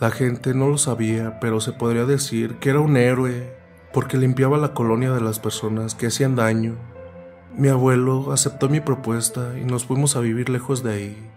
La 0.00 0.10
gente 0.10 0.54
no 0.54 0.66
lo 0.66 0.76
sabía, 0.76 1.38
pero 1.38 1.60
se 1.60 1.70
podría 1.70 2.04
decir 2.04 2.56
que 2.56 2.70
era 2.70 2.80
un 2.80 2.96
héroe, 2.96 3.54
porque 3.92 4.18
limpiaba 4.18 4.58
la 4.58 4.74
colonia 4.74 5.12
de 5.12 5.20
las 5.20 5.38
personas 5.38 5.94
que 5.94 6.08
hacían 6.08 6.34
daño. 6.34 6.74
Mi 7.56 7.68
abuelo 7.68 8.32
aceptó 8.32 8.70
mi 8.70 8.80
propuesta 8.80 9.58
y 9.60 9.64
nos 9.64 9.84
fuimos 9.84 10.16
a 10.16 10.20
vivir 10.20 10.48
lejos 10.48 10.82
de 10.82 10.92
ahí. 10.92 11.30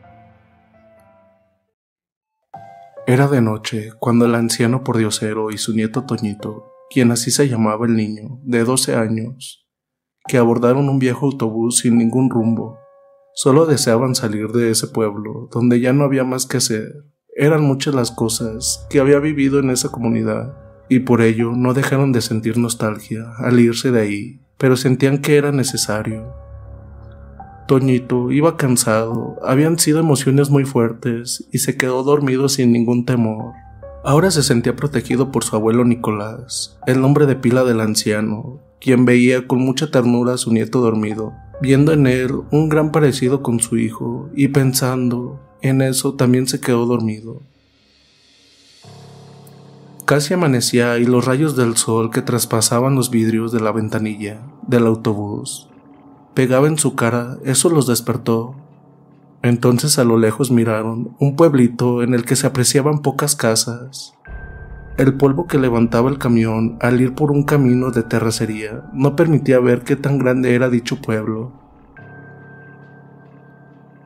Era 3.05 3.27
de 3.27 3.41
noche 3.41 3.91
cuando 3.99 4.25
el 4.25 4.33
anciano 4.33 4.83
pordiosero 4.83 5.51
y 5.51 5.57
su 5.57 5.75
nieto 5.75 6.05
Toñito, 6.05 6.71
quien 6.89 7.11
así 7.11 7.31
se 7.31 7.49
llamaba 7.49 7.85
el 7.85 7.97
niño, 7.97 8.39
de 8.43 8.63
12 8.63 8.95
años, 8.95 9.67
que 10.25 10.37
abordaron 10.37 10.87
un 10.87 10.99
viejo 10.99 11.25
autobús 11.25 11.79
sin 11.79 11.97
ningún 11.97 12.29
rumbo, 12.29 12.79
solo 13.33 13.65
deseaban 13.65 14.15
salir 14.15 14.47
de 14.53 14.71
ese 14.71 14.87
pueblo 14.87 15.49
donde 15.51 15.81
ya 15.81 15.91
no 15.91 16.05
había 16.05 16.23
más 16.23 16.45
que 16.45 16.57
hacer. 16.57 16.93
Eran 17.35 17.61
muchas 17.61 17.93
las 17.93 18.11
cosas 18.11 18.87
que 18.89 19.01
había 19.01 19.19
vivido 19.19 19.59
en 19.59 19.69
esa 19.69 19.89
comunidad 19.89 20.57
y 20.87 20.99
por 20.99 21.21
ello 21.21 21.51
no 21.51 21.73
dejaron 21.73 22.13
de 22.13 22.21
sentir 22.21 22.57
nostalgia 22.57 23.33
al 23.37 23.59
irse 23.59 23.91
de 23.91 24.01
ahí, 24.01 24.44
pero 24.57 24.77
sentían 24.77 25.19
que 25.19 25.37
era 25.37 25.51
necesario. 25.51 26.33
Toñito 27.67 28.31
iba 28.31 28.57
cansado, 28.57 29.37
habían 29.43 29.79
sido 29.79 29.99
emociones 29.99 30.49
muy 30.49 30.65
fuertes 30.65 31.47
y 31.51 31.59
se 31.59 31.77
quedó 31.77 32.03
dormido 32.03 32.47
sin 32.47 32.71
ningún 32.71 33.05
temor. 33.05 33.53
Ahora 34.03 34.29
se 34.29 34.43
sentía 34.43 34.75
protegido 34.75 35.31
por 35.31 35.43
su 35.43 35.55
abuelo 35.55 35.83
Nicolás, 35.83 36.77
el 36.85 37.01
nombre 37.01 37.25
de 37.25 37.35
pila 37.35 37.63
del 37.63 37.81
anciano, 37.81 38.59
quien 38.79 39.03
veía 39.05 39.47
con 39.47 39.59
mucha 39.59 39.89
ternura 39.89 40.35
a 40.35 40.37
su 40.37 40.53
nieto 40.53 40.79
dormido, 40.79 41.33
viendo 41.59 41.91
en 41.91 42.05
él 42.05 42.31
un 42.51 42.69
gran 42.69 42.91
parecido 42.91 43.41
con 43.41 43.59
su 43.59 43.77
hijo 43.77 44.29
y 44.35 44.49
pensando 44.49 45.39
en 45.63 45.81
eso 45.81 46.13
también 46.13 46.45
se 46.45 46.61
quedó 46.61 46.85
dormido. 46.85 47.41
Casi 50.05 50.35
amanecía 50.35 50.97
y 50.99 51.05
los 51.05 51.25
rayos 51.25 51.55
del 51.55 51.77
sol 51.77 52.11
que 52.11 52.21
traspasaban 52.21 52.95
los 52.95 53.09
vidrios 53.09 53.51
de 53.51 53.59
la 53.59 53.71
ventanilla 53.71 54.41
del 54.67 54.85
autobús 54.85 55.67
pegaba 56.35 56.67
en 56.67 56.77
su 56.77 56.95
cara, 56.95 57.37
eso 57.45 57.69
los 57.69 57.87
despertó. 57.87 58.55
Entonces 59.41 59.97
a 59.97 60.03
lo 60.03 60.17
lejos 60.17 60.51
miraron 60.51 61.15
un 61.19 61.35
pueblito 61.35 62.03
en 62.03 62.13
el 62.13 62.25
que 62.25 62.35
se 62.35 62.45
apreciaban 62.45 62.99
pocas 62.99 63.35
casas. 63.35 64.13
El 64.97 65.15
polvo 65.15 65.47
que 65.47 65.57
levantaba 65.57 66.09
el 66.09 66.17
camión 66.17 66.77
al 66.81 67.01
ir 67.01 67.15
por 67.15 67.31
un 67.31 67.43
camino 67.43 67.91
de 67.91 68.03
terracería 68.03 68.83
no 68.93 69.15
permitía 69.15 69.59
ver 69.59 69.83
qué 69.83 69.95
tan 69.95 70.19
grande 70.19 70.53
era 70.55 70.69
dicho 70.69 71.01
pueblo. 71.01 71.53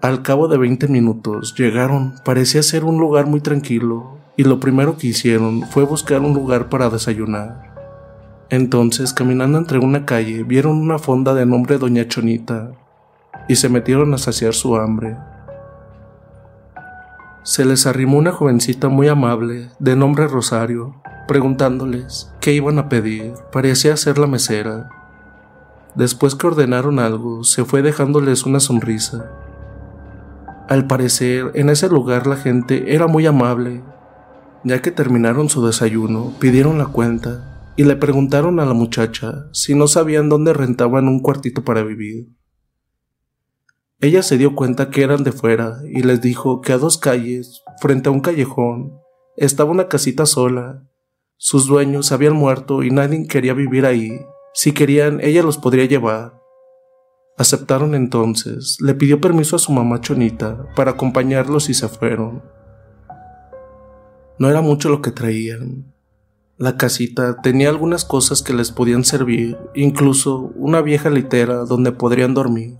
Al 0.01 0.21
cabo 0.21 0.47
de 0.47 0.57
20 0.57 0.87
minutos 0.87 1.55
llegaron, 1.57 2.15
parecía 2.23 2.63
ser 2.63 2.85
un 2.85 2.99
lugar 2.99 3.25
muy 3.25 3.41
tranquilo, 3.41 4.18
y 4.39 4.45
lo 4.45 4.61
primero 4.61 4.97
que 4.97 5.07
hicieron 5.07 5.63
fue 5.63 5.83
buscar 5.83 6.21
un 6.21 6.33
lugar 6.33 6.69
para 6.69 6.89
desayunar. 6.89 7.75
Entonces, 8.49 9.11
caminando 9.11 9.57
entre 9.57 9.79
una 9.79 10.05
calle, 10.05 10.43
vieron 10.43 10.77
una 10.77 10.97
fonda 10.97 11.33
de 11.33 11.45
nombre 11.45 11.77
Doña 11.77 12.07
Chonita 12.07 12.71
y 13.49 13.57
se 13.57 13.67
metieron 13.67 14.13
a 14.13 14.17
saciar 14.17 14.53
su 14.53 14.77
hambre. 14.77 15.17
Se 17.43 17.65
les 17.65 17.85
arrimó 17.85 18.17
una 18.17 18.31
jovencita 18.31 18.87
muy 18.87 19.09
amable, 19.09 19.71
de 19.77 19.97
nombre 19.97 20.25
Rosario, 20.29 20.95
preguntándoles 21.27 22.31
qué 22.39 22.53
iban 22.53 22.79
a 22.79 22.87
pedir. 22.87 23.33
Parecía 23.51 23.97
ser 23.97 24.17
la 24.17 24.27
mesera. 24.27 24.89
Después 25.95 26.35
que 26.35 26.47
ordenaron 26.47 26.99
algo, 26.99 27.43
se 27.43 27.65
fue 27.65 27.81
dejándoles 27.81 28.45
una 28.45 28.61
sonrisa. 28.61 29.31
Al 30.69 30.87
parecer, 30.87 31.51
en 31.55 31.67
ese 31.69 31.89
lugar 31.89 32.25
la 32.25 32.37
gente 32.37 32.95
era 32.95 33.07
muy 33.07 33.25
amable. 33.25 33.81
Ya 34.63 34.81
que 34.81 34.91
terminaron 34.91 35.47
su 35.49 35.65
desayuno, 35.65 36.33
pidieron 36.39 36.77
la 36.77 36.87
cuenta 36.87 37.71
y 37.77 37.85
le 37.85 37.95
preguntaron 37.95 38.59
a 38.59 38.65
la 38.65 38.73
muchacha 38.73 39.47
si 39.53 39.73
no 39.73 39.87
sabían 39.87 40.27
dónde 40.27 40.51
rentaban 40.51 41.07
un 41.07 41.21
cuartito 41.21 41.63
para 41.63 41.81
vivir. 41.81 42.27
Ella 44.01 44.21
se 44.21 44.37
dio 44.37 44.55
cuenta 44.55 44.89
que 44.89 45.03
eran 45.03 45.23
de 45.23 45.31
fuera 45.31 45.79
y 45.89 46.03
les 46.03 46.21
dijo 46.21 46.61
que 46.61 46.73
a 46.73 46.77
dos 46.77 46.97
calles, 46.97 47.63
frente 47.79 48.09
a 48.09 48.11
un 48.11 48.19
callejón, 48.19 48.99
estaba 49.37 49.71
una 49.71 49.87
casita 49.87 50.25
sola. 50.25 50.83
Sus 51.37 51.67
dueños 51.67 52.11
habían 52.11 52.33
muerto 52.33 52.83
y 52.83 52.91
nadie 52.91 53.27
quería 53.27 53.53
vivir 53.53 53.85
ahí. 53.85 54.19
Si 54.53 54.73
querían, 54.73 55.21
ella 55.21 55.41
los 55.41 55.57
podría 55.57 55.85
llevar. 55.85 56.37
Aceptaron 57.37 57.95
entonces, 57.95 58.77
le 58.81 58.93
pidió 58.93 59.21
permiso 59.21 59.55
a 59.55 59.59
su 59.59 59.71
mamá 59.71 60.01
Chonita 60.01 60.65
para 60.75 60.91
acompañarlos 60.91 61.69
y 61.69 61.73
se 61.73 61.87
fueron. 61.87 62.43
No 64.39 64.49
era 64.49 64.61
mucho 64.61 64.89
lo 64.89 65.01
que 65.01 65.11
traían, 65.11 65.93
la 66.59 66.75
casita 66.75 67.41
tenía 67.41 67.69
algunas 67.69 68.03
cosas 68.03 68.43
que 68.43 68.53
les 68.53 68.69
podían 68.73 69.05
servir, 69.05 69.57
incluso 69.75 70.51
una 70.55 70.81
vieja 70.81 71.09
litera 71.09 71.63
donde 71.63 71.93
podrían 71.93 72.33
dormir. 72.33 72.75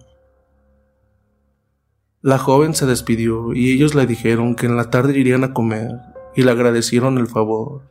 La 2.21 2.38
joven 2.38 2.73
se 2.75 2.85
despidió 2.85 3.53
y 3.53 3.71
ellos 3.71 3.95
le 3.95 4.05
dijeron 4.05 4.55
que 4.55 4.65
en 4.65 4.75
la 4.75 4.89
tarde 4.89 5.17
irían 5.17 5.45
a 5.45 5.53
comer 5.53 5.91
y 6.35 6.43
le 6.43 6.51
agradecieron 6.51 7.17
el 7.19 7.27
favor. 7.27 7.83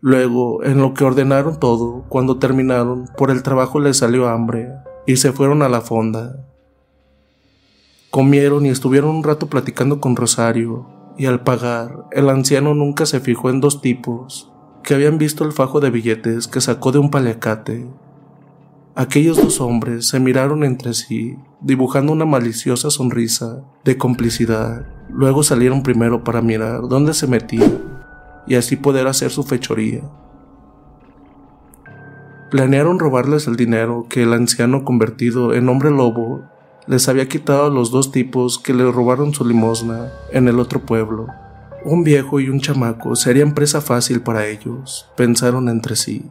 Luego, 0.00 0.62
en 0.62 0.78
lo 0.78 0.94
que 0.94 1.02
ordenaron 1.02 1.58
todo, 1.58 2.04
cuando 2.08 2.38
terminaron, 2.38 3.08
por 3.16 3.32
el 3.32 3.42
trabajo 3.42 3.80
les 3.80 3.96
salió 3.96 4.28
hambre 4.28 4.68
y 5.08 5.16
se 5.16 5.32
fueron 5.32 5.62
a 5.62 5.68
la 5.68 5.80
fonda. 5.80 6.46
Comieron 8.10 8.64
y 8.64 8.68
estuvieron 8.68 9.10
un 9.10 9.24
rato 9.24 9.48
platicando 9.48 10.00
con 10.00 10.14
Rosario, 10.14 10.97
y 11.18 11.26
al 11.26 11.42
pagar, 11.42 12.04
el 12.12 12.30
anciano 12.30 12.74
nunca 12.74 13.04
se 13.04 13.18
fijó 13.18 13.50
en 13.50 13.60
dos 13.60 13.82
tipos 13.82 14.52
que 14.84 14.94
habían 14.94 15.18
visto 15.18 15.44
el 15.44 15.52
fajo 15.52 15.80
de 15.80 15.90
billetes 15.90 16.46
que 16.46 16.60
sacó 16.60 16.92
de 16.92 17.00
un 17.00 17.10
paliacate. 17.10 17.86
Aquellos 18.94 19.36
dos 19.36 19.60
hombres 19.60 20.06
se 20.06 20.20
miraron 20.20 20.64
entre 20.64 20.94
sí, 20.94 21.36
dibujando 21.60 22.12
una 22.12 22.24
maliciosa 22.24 22.90
sonrisa 22.90 23.64
de 23.84 23.98
complicidad. 23.98 24.86
Luego 25.10 25.42
salieron 25.42 25.82
primero 25.82 26.24
para 26.24 26.40
mirar 26.40 26.82
dónde 26.88 27.12
se 27.14 27.26
metían 27.26 27.82
y 28.46 28.54
así 28.54 28.76
poder 28.76 29.08
hacer 29.08 29.30
su 29.30 29.42
fechoría. 29.42 30.02
Planearon 32.50 32.98
robarles 32.98 33.46
el 33.46 33.56
dinero 33.56 34.06
que 34.08 34.22
el 34.22 34.32
anciano 34.32 34.84
convertido 34.84 35.52
en 35.52 35.68
hombre 35.68 35.90
lobo 35.90 36.44
les 36.88 37.06
había 37.08 37.28
quitado 37.28 37.66
a 37.66 37.70
los 37.70 37.90
dos 37.90 38.10
tipos 38.10 38.58
que 38.58 38.72
le 38.72 38.90
robaron 38.90 39.34
su 39.34 39.44
limosna 39.44 40.10
en 40.32 40.48
el 40.48 40.58
otro 40.58 40.80
pueblo. 40.80 41.26
Un 41.84 42.02
viejo 42.02 42.40
y 42.40 42.48
un 42.48 42.60
chamaco 42.60 43.14
serían 43.14 43.52
presa 43.52 43.82
fácil 43.82 44.22
para 44.22 44.46
ellos, 44.46 45.06
pensaron 45.14 45.68
entre 45.68 45.96
sí. 45.96 46.24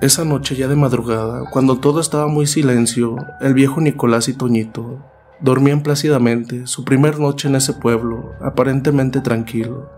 Esa 0.00 0.24
noche 0.24 0.54
ya 0.54 0.68
de 0.68 0.76
madrugada, 0.76 1.50
cuando 1.50 1.78
todo 1.78 2.00
estaba 2.00 2.28
muy 2.28 2.46
silencio, 2.46 3.16
el 3.40 3.54
viejo 3.54 3.80
Nicolás 3.80 4.28
y 4.28 4.34
Toñito 4.34 5.00
dormían 5.40 5.82
plácidamente 5.82 6.68
su 6.68 6.84
primer 6.84 7.18
noche 7.18 7.48
en 7.48 7.56
ese 7.56 7.72
pueblo, 7.72 8.32
aparentemente 8.40 9.20
tranquilo. 9.20 9.90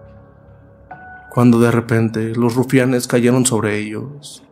Cuando 1.31 1.61
de 1.61 1.71
repente 1.71 2.35
los 2.35 2.55
rufianes 2.55 3.07
cayeron 3.07 3.45
sobre 3.45 3.79
ellos. 3.79 4.46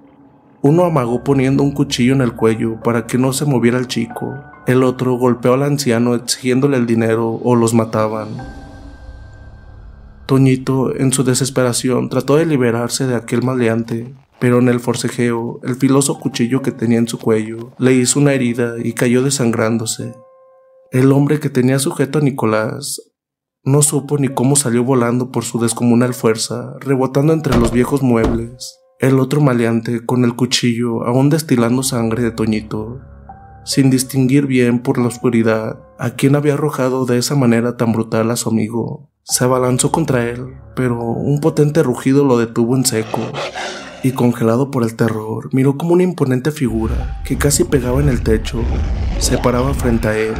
Uno 0.67 0.86
amagó 0.86 1.23
poniendo 1.23 1.62
un 1.62 1.73
cuchillo 1.73 2.15
en 2.15 2.23
el 2.23 2.33
cuello 2.33 2.81
para 2.83 3.07
que 3.07 3.18
no 3.18 3.34
se 3.34 3.44
moviera 3.44 3.76
el 3.76 3.86
chico. 3.86 4.34
El 4.67 4.83
otro 4.83 5.18
golpeó 5.18 5.52
al 5.52 5.62
anciano 5.62 6.15
exigiéndole 6.15 6.78
el 6.78 6.86
dinero 6.86 7.39
o 7.44 7.55
los 7.55 7.75
mataban. 7.75 8.28
Toñito, 10.25 10.97
en 10.97 11.12
su 11.12 11.23
desesperación, 11.23 12.09
trató 12.09 12.36
de 12.36 12.47
liberarse 12.47 13.07
de 13.07 13.15
aquel 13.15 13.43
maleante, 13.43 14.15
pero 14.39 14.59
en 14.59 14.68
el 14.70 14.81
forcejeo, 14.81 15.60
el 15.65 15.75
filoso 15.75 16.18
cuchillo 16.18 16.62
que 16.62 16.73
tenía 16.73 16.97
en 16.97 17.09
su 17.09 17.18
cuello 17.18 17.73
le 17.76 17.93
hizo 17.93 18.18
una 18.18 18.33
herida 18.33 18.76
y 18.83 18.94
cayó 18.94 19.23
desangrándose. 19.23 20.15
El 20.93 21.12
hombre 21.12 21.41
que 21.41 21.51
tenía 21.51 21.78
sujeto 21.78 22.20
a 22.20 22.23
Nicolás 22.23 23.02
no 23.65 23.83
supo 23.83 24.17
ni 24.17 24.28
cómo 24.28 24.57
salió 24.57 24.83
volando 24.83 25.31
por 25.31 25.44
su 25.44 25.60
descomunal 25.60 26.15
fuerza, 26.15 26.73
rebotando 26.81 27.34
entre 27.34 27.59
los 27.59 27.70
viejos 27.70 28.01
muebles. 28.01 28.78
El 29.01 29.19
otro 29.19 29.41
maleante, 29.41 30.07
con 30.07 30.25
el 30.25 30.37
cuchillo, 30.37 31.05
aún 31.05 31.29
destilando 31.29 31.83
sangre 31.83 32.23
de 32.23 32.31
Toñito, 32.31 33.01
sin 33.65 33.91
distinguir 33.91 34.47
bien 34.47 34.79
por 34.79 34.99
la 34.99 35.09
oscuridad 35.09 35.81
a 35.99 36.11
quién 36.11 36.37
había 36.37 36.55
arrojado 36.55 37.05
de 37.05 37.19
esa 37.19 37.35
manera 37.35 37.77
tan 37.77 37.93
brutal 37.93 38.31
a 38.31 38.37
su 38.37 38.51
amigo, 38.51 39.11
se 39.25 39.45
abalanzó 39.45 39.91
contra 39.91 40.29
él, 40.29 40.47
pero 40.77 41.03
un 41.03 41.41
potente 41.41 41.83
rugido 41.83 42.25
lo 42.25 42.39
detuvo 42.39 42.77
en 42.77 42.85
seco, 42.85 43.21
y 44.05 44.13
congelado 44.13 44.71
por 44.71 44.85
el 44.85 44.95
terror, 44.95 45.49
miró 45.53 45.77
como 45.77 45.95
una 45.95 46.05
imponente 46.05 46.53
figura 46.53 47.21
que 47.27 47.37
casi 47.37 47.65
pegaba 47.65 48.01
en 48.01 48.09
el 48.09 48.23
techo, 48.23 48.63
se 49.19 49.39
paraba 49.39 49.75
frente 49.75 50.09
a 50.09 50.17
él. 50.17 50.35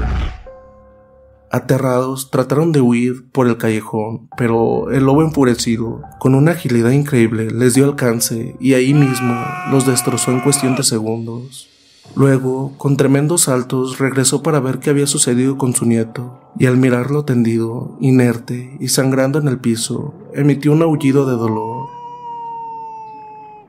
Aterrados, 1.55 2.33
trataron 2.33 2.73
de 2.73 2.81
huir 2.81 3.31
por 3.31 3.47
el 3.47 3.57
callejón, 3.59 4.29
pero 4.37 4.91
el 4.91 5.05
lobo 5.05 5.23
enfurecido, 5.23 6.03
con 6.19 6.35
una 6.35 6.51
agilidad 6.51 6.91
increíble, 6.91 7.49
les 7.49 7.75
dio 7.75 7.85
alcance 7.85 8.57
y 8.59 8.75
ahí 8.75 8.93
mismo 8.93 9.37
los 9.71 9.87
destrozó 9.87 10.33
en 10.33 10.41
cuestión 10.41 10.75
de 10.75 10.83
segundos. 10.83 11.69
Luego, 12.17 12.73
con 12.77 12.97
tremendos 12.97 13.43
saltos, 13.43 14.01
regresó 14.01 14.43
para 14.43 14.59
ver 14.59 14.81
qué 14.81 14.91
había 14.91 15.07
sucedido 15.07 15.57
con 15.57 15.77
su 15.77 15.87
nieto, 15.87 16.41
y 16.59 16.67
al 16.67 16.77
mirarlo 16.77 17.25
tendido, 17.25 17.97
inerte 18.01 18.77
y 18.81 18.89
sangrando 18.89 19.39
en 19.39 19.47
el 19.47 19.61
piso, 19.61 20.13
emitió 20.35 20.73
un 20.73 20.83
aullido 20.83 21.25
de 21.25 21.37
dolor. 21.37 21.87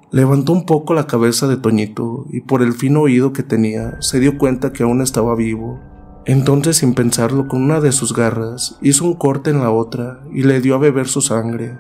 Levantó 0.10 0.54
un 0.54 0.66
poco 0.66 0.96
la 0.96 1.06
cabeza 1.06 1.48
de 1.48 1.58
Toñito 1.58 2.26
y 2.32 2.42
por 2.42 2.64
el 2.64 2.74
fino 2.74 3.02
oído 3.02 3.32
que 3.32 3.44
tenía 3.44 4.02
se 4.02 4.20
dio 4.20 4.40
cuenta 4.40 4.74
que 4.74 4.82
aún 4.82 5.04
estaba 5.04 5.36
vivo. 5.36 5.80
Entonces, 6.26 6.78
sin 6.78 6.96
pensarlo, 6.96 7.48
con 7.48 7.62
una 7.62 7.80
de 7.82 7.92
sus 7.92 8.14
garras 8.14 8.78
hizo 8.82 9.06
un 9.06 9.14
corte 9.14 9.52
en 9.52 9.60
la 9.60 9.70
otra 9.70 10.22
y 10.34 10.42
le 10.42 10.60
dio 10.60 10.74
a 10.74 10.80
beber 10.80 11.08
su 11.08 11.22
sangre. 11.22 11.78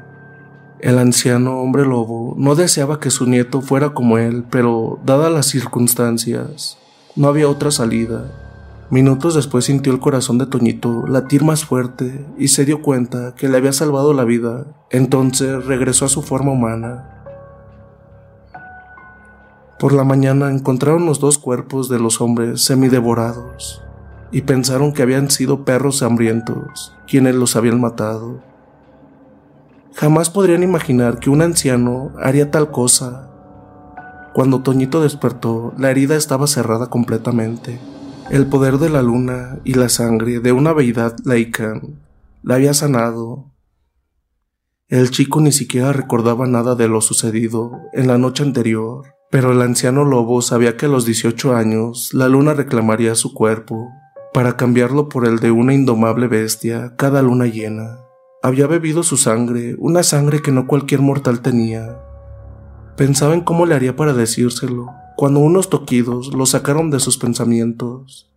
El 0.80 1.00
anciano 1.00 1.62
hombre 1.62 1.84
lobo 1.84 2.36
no 2.38 2.54
deseaba 2.54 3.00
que 3.00 3.10
su 3.10 3.26
nieto 3.26 3.62
fuera 3.62 3.96
como 3.96 4.20
él, 4.20 4.44
pero 4.52 5.00
dadas 5.04 5.32
las 5.32 5.48
circunstancias, 5.48 6.78
no 7.16 7.28
había 7.28 7.50
otra 7.50 7.72
salida. 7.72 8.26
Minutos 8.92 9.34
después 9.34 9.66
sintió 9.66 9.92
el 9.92 10.00
corazón 10.00 10.38
de 10.38 10.46
Toñito 10.46 11.08
latir 11.08 11.44
más 11.44 11.66
fuerte 11.66 12.24
y 12.38 12.50
se 12.50 12.66
dio 12.66 12.84
cuenta 12.84 13.34
que 13.34 13.50
le 13.50 13.58
había 13.58 13.74
salvado 13.74 14.14
la 14.14 14.26
vida. 14.26 14.68
Entonces 14.92 15.66
regresó 15.66 16.06
a 16.06 16.10
su 16.10 16.22
forma 16.22 16.52
humana. 16.52 17.10
Por 19.80 19.92
la 19.92 20.04
mañana 20.04 20.52
encontraron 20.52 21.08
los 21.08 21.20
dos 21.20 21.40
cuerpos 21.40 21.90
de 21.90 21.98
los 21.98 22.22
hombres 22.22 22.64
semidevorados 22.64 23.82
y 24.36 24.42
pensaron 24.42 24.92
que 24.92 25.02
habían 25.02 25.32
sido 25.32 25.64
perros 25.64 26.04
hambrientos 26.04 26.94
quienes 27.08 27.36
los 27.36 27.56
habían 27.56 27.80
matado. 27.80 28.44
Jamás 29.94 30.30
podrían 30.30 30.62
imaginar 30.62 31.20
que 31.20 31.30
un 31.30 31.42
anciano 31.42 32.12
haría 32.22 32.52
tal 32.52 32.70
cosa. 32.70 33.32
Cuando 34.34 34.62
Toñito 34.62 35.02
despertó, 35.02 35.74
la 35.78 35.90
herida 35.90 36.18
estaba 36.18 36.48
cerrada 36.48 36.88
completamente. 36.88 37.80
El 38.30 38.48
poder 38.48 38.78
de 38.78 38.90
la 38.90 39.02
luna 39.02 39.60
y 39.64 39.76
la 39.76 39.88
sangre 39.88 40.42
de 40.42 40.52
una 40.52 40.74
deidad 40.74 41.16
laica 41.24 41.80
la 42.44 42.56
había 42.56 42.74
sanado. 42.74 43.54
El 44.90 45.12
chico 45.12 45.40
ni 45.40 45.54
siquiera 45.54 45.94
recordaba 45.94 46.46
nada 46.46 46.76
de 46.76 46.90
lo 46.90 47.00
sucedido 47.00 47.72
en 47.94 48.08
la 48.08 48.18
noche 48.18 48.44
anterior, 48.44 49.06
pero 49.32 49.54
el 49.54 49.62
anciano 49.62 50.04
lobo 50.04 50.42
sabía 50.42 50.76
que 50.76 50.88
a 50.88 50.90
los 50.90 51.06
18 51.06 51.56
años 51.56 52.14
la 52.14 52.28
luna 52.28 52.54
reclamaría 52.54 53.16
su 53.16 53.34
cuerpo 53.34 53.88
para 54.36 54.58
cambiarlo 54.58 55.08
por 55.08 55.26
el 55.26 55.40
de 55.40 55.50
una 55.50 55.74
indomable 55.74 56.28
bestia 56.28 56.98
cada 56.98 57.22
luna 57.22 57.46
llena. 57.46 58.02
Había 58.44 58.68
bebido 58.68 59.02
su 59.02 59.16
sangre, 59.16 59.78
una 59.80 60.04
sangre 60.04 60.42
que 60.42 60.52
no 60.52 60.68
cualquier 60.68 61.00
mortal 61.00 61.40
tenía. 61.40 62.02
Pensaba 62.98 63.34
en 63.34 63.40
cómo 63.40 63.66
le 63.66 63.76
haría 63.76 63.96
para 63.96 64.12
decírselo, 64.12 64.88
cuando 65.16 65.40
unos 65.40 65.70
toquidos 65.70 66.34
lo 66.34 66.46
sacaron 66.46 66.90
de 66.90 67.00
sus 67.00 67.18
pensamientos. 67.18 68.30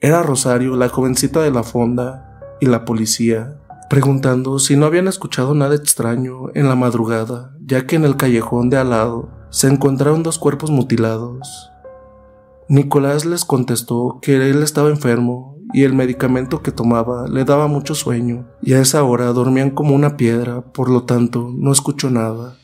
Era 0.00 0.24
Rosario, 0.24 0.74
la 0.74 0.88
jovencita 0.88 1.40
de 1.42 1.52
la 1.52 1.62
fonda, 1.62 2.40
y 2.60 2.66
la 2.66 2.84
policía, 2.84 3.60
preguntando 3.88 4.58
si 4.58 4.74
no 4.74 4.84
habían 4.84 5.06
escuchado 5.06 5.54
nada 5.54 5.76
extraño 5.76 6.46
en 6.54 6.68
la 6.68 6.74
madrugada, 6.74 7.56
ya 7.64 7.86
que 7.86 7.94
en 7.94 8.04
el 8.04 8.16
callejón 8.16 8.68
de 8.68 8.78
al 8.78 8.90
lado 8.90 9.30
se 9.50 9.68
encontraron 9.68 10.24
dos 10.24 10.40
cuerpos 10.40 10.72
mutilados. 10.72 11.70
Nicolás 12.68 13.24
les 13.24 13.44
contestó 13.44 14.18
que 14.20 14.34
él 14.34 14.60
estaba 14.60 14.90
enfermo 14.90 15.56
y 15.72 15.84
el 15.84 15.92
medicamento 15.92 16.62
que 16.62 16.72
tomaba 16.72 17.28
le 17.28 17.44
daba 17.44 17.68
mucho 17.68 17.94
sueño, 17.94 18.48
y 18.60 18.72
a 18.72 18.80
esa 18.80 19.04
hora 19.04 19.26
dormían 19.26 19.70
como 19.70 19.94
una 19.94 20.16
piedra, 20.16 20.62
por 20.62 20.90
lo 20.90 21.04
tanto 21.04 21.52
no 21.54 21.70
escuchó 21.70 22.10
nada. 22.10 22.56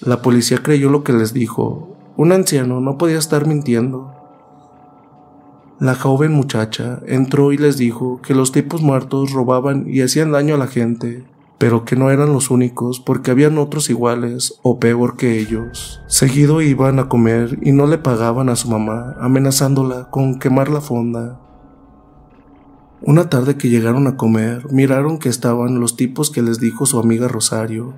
La 0.00 0.22
policía 0.22 0.58
creyó 0.62 0.90
lo 0.90 1.02
que 1.02 1.12
les 1.12 1.32
dijo. 1.32 1.96
Un 2.16 2.30
anciano 2.30 2.80
no 2.80 2.98
podía 2.98 3.18
estar 3.18 3.48
mintiendo. 3.48 4.12
La 5.80 5.96
joven 5.96 6.32
muchacha 6.32 7.00
entró 7.06 7.52
y 7.52 7.58
les 7.58 7.76
dijo 7.78 8.20
que 8.22 8.34
los 8.34 8.52
tipos 8.52 8.80
muertos 8.80 9.32
robaban 9.32 9.86
y 9.88 10.02
hacían 10.02 10.30
daño 10.30 10.54
a 10.54 10.58
la 10.58 10.68
gente, 10.68 11.24
pero 11.58 11.84
que 11.84 11.96
no 11.96 12.10
eran 12.10 12.32
los 12.32 12.50
únicos 12.50 13.00
porque 13.00 13.30
habían 13.30 13.58
otros 13.58 13.88
iguales 13.88 14.58
o 14.62 14.78
peor 14.78 15.16
que 15.16 15.38
ellos. 15.38 16.02
Seguido 16.06 16.60
iban 16.60 16.98
a 16.98 17.08
comer 17.08 17.58
y 17.62 17.72
no 17.72 17.86
le 17.86 17.98
pagaban 17.98 18.48
a 18.48 18.56
su 18.56 18.68
mamá, 18.68 19.14
amenazándola 19.20 20.10
con 20.10 20.38
quemar 20.38 20.68
la 20.68 20.80
fonda. 20.80 21.40
Una 23.02 23.30
tarde 23.30 23.56
que 23.56 23.68
llegaron 23.68 24.06
a 24.06 24.16
comer, 24.16 24.70
miraron 24.70 25.18
que 25.18 25.28
estaban 25.28 25.80
los 25.80 25.96
tipos 25.96 26.30
que 26.30 26.42
les 26.42 26.60
dijo 26.60 26.86
su 26.86 26.98
amiga 26.98 27.28
Rosario, 27.28 27.94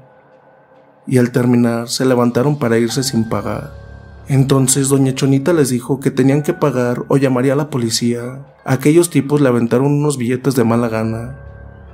y 1.07 1.19
al 1.19 1.33
terminar 1.33 1.89
se 1.89 2.05
levantaron 2.05 2.59
para 2.59 2.79
irse 2.79 3.03
sin 3.03 3.29
pagar. 3.29 3.73
Entonces 4.29 4.91
doña 4.91 5.15
Chonita 5.15 5.55
les 5.55 5.71
dijo 5.71 6.01
que 6.01 6.11
tenían 6.11 6.43
que 6.43 6.53
pagar 6.53 7.05
o 7.09 7.17
llamaría 7.17 7.55
a 7.55 7.57
la 7.57 7.71
policía. 7.71 8.45
Aquellos 8.65 9.09
tipos 9.09 9.41
le 9.41 9.49
aventaron 9.49 9.87
unos 9.87 10.19
billetes 10.19 10.55
de 10.55 10.65
mala 10.65 10.89
gana, 10.91 11.39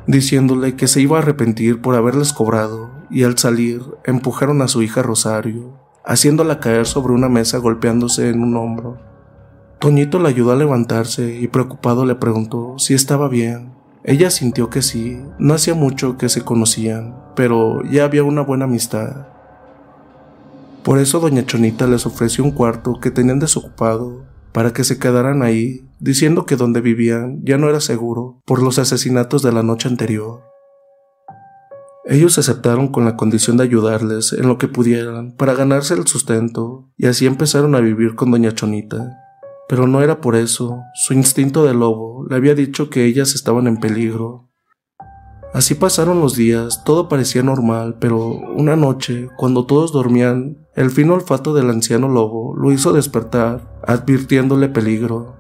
diciéndole 0.07 0.77
que 0.77 0.87
se 0.87 1.01
iba 1.01 1.19
a 1.19 1.23
arrepentir 1.23 1.81
por 1.81 1.95
haberles 1.95 2.33
cobrado, 2.33 2.91
y 3.11 3.25
al 3.25 3.39
salir 3.39 3.83
empujaron 4.05 4.63
a 4.63 4.69
su 4.69 4.83
hija 4.83 5.03
Rosario, 5.03 5.79
haciéndola 6.05 6.61
caer 6.61 6.87
sobre 6.87 7.15
una 7.15 7.29
mesa 7.29 7.59
golpeándose 7.59 8.29
en 8.29 8.43
un 8.43 8.57
hombro. 8.57 8.99
Toñito 9.79 10.19
la 10.19 10.29
ayudó 10.29 10.53
a 10.53 10.57
levantarse 10.57 11.39
y 11.41 11.49
preocupado 11.49 12.07
le 12.07 12.15
preguntó 12.15 12.79
si 12.79 12.95
estaba 12.95 13.29
bien. 13.29 13.73
Ella 14.03 14.31
sintió 14.31 14.69
que 14.69 14.83
sí, 14.83 15.23
no 15.39 15.55
hacía 15.55 15.75
mucho 15.75 16.19
que 16.19 16.29
se 16.29 16.43
conocían, 16.43 17.15
pero 17.35 17.83
ya 17.85 18.05
había 18.05 18.25
una 18.25 18.43
buena 18.43 18.67
amistad. 18.67 19.29
Por 20.83 20.99
eso 20.99 21.21
doña 21.21 21.47
Chonita 21.47 21.87
les 21.87 22.05
ofreció 22.05 22.45
un 22.45 22.51
cuarto 22.51 23.01
que 23.01 23.11
tenían 23.11 23.39
desocupado 23.39 24.34
para 24.55 24.73
que 24.73 24.85
se 24.85 25.01
quedaran 25.01 25.43
ahí, 25.43 25.85
diciendo 25.99 26.47
que 26.47 26.55
donde 26.55 26.81
vivían 26.81 27.41
ya 27.43 27.59
no 27.59 27.69
era 27.69 27.81
seguro 27.81 28.41
por 28.47 28.63
los 28.63 28.79
asesinatos 28.79 29.43
de 29.43 29.51
la 29.51 29.65
noche 29.65 29.89
anterior. 29.89 30.43
Ellos 32.05 32.39
aceptaron 32.39 32.87
con 32.87 33.05
la 33.05 33.17
condición 33.17 33.57
de 33.57 33.65
ayudarles 33.65 34.33
en 34.33 34.47
lo 34.47 34.57
que 34.57 34.69
pudieran 34.69 35.35
para 35.37 35.55
ganarse 35.55 35.95
el 35.95 36.07
sustento 36.07 36.89
y 36.97 37.07
así 37.07 37.27
empezaron 37.27 37.75
a 37.75 37.81
vivir 37.81 38.15
con 38.15 38.31
doña 38.31 38.55
Chonita. 38.55 39.19
Pero 39.69 39.89
no 39.89 40.03
era 40.03 40.21
por 40.21 40.37
eso, 40.37 40.79
su 40.95 41.15
instinto 41.15 41.65
de 41.65 41.75
lobo 41.75 42.25
le 42.31 42.37
había 42.37 42.55
dicho 42.55 42.91
que 42.91 43.07
ellas 43.07 43.35
estaban 43.35 43.67
en 43.67 43.79
peligro. 43.79 44.51
Así 45.53 45.75
pasaron 45.75 46.21
los 46.21 46.37
días, 46.37 46.85
todo 46.85 47.09
parecía 47.09 47.43
normal, 47.43 47.97
pero 47.99 48.29
una 48.29 48.77
noche, 48.77 49.29
cuando 49.37 49.67
todos 49.67 49.91
dormían, 49.91 50.64
el 50.77 50.91
fino 50.91 51.15
olfato 51.15 51.55
del 51.55 51.71
anciano 51.71 52.09
lobo 52.09 52.57
lo 52.57 52.73
hizo 52.73 52.93
despertar, 52.93 53.61
advirtiéndole 53.87 54.69
peligro. 54.69 55.37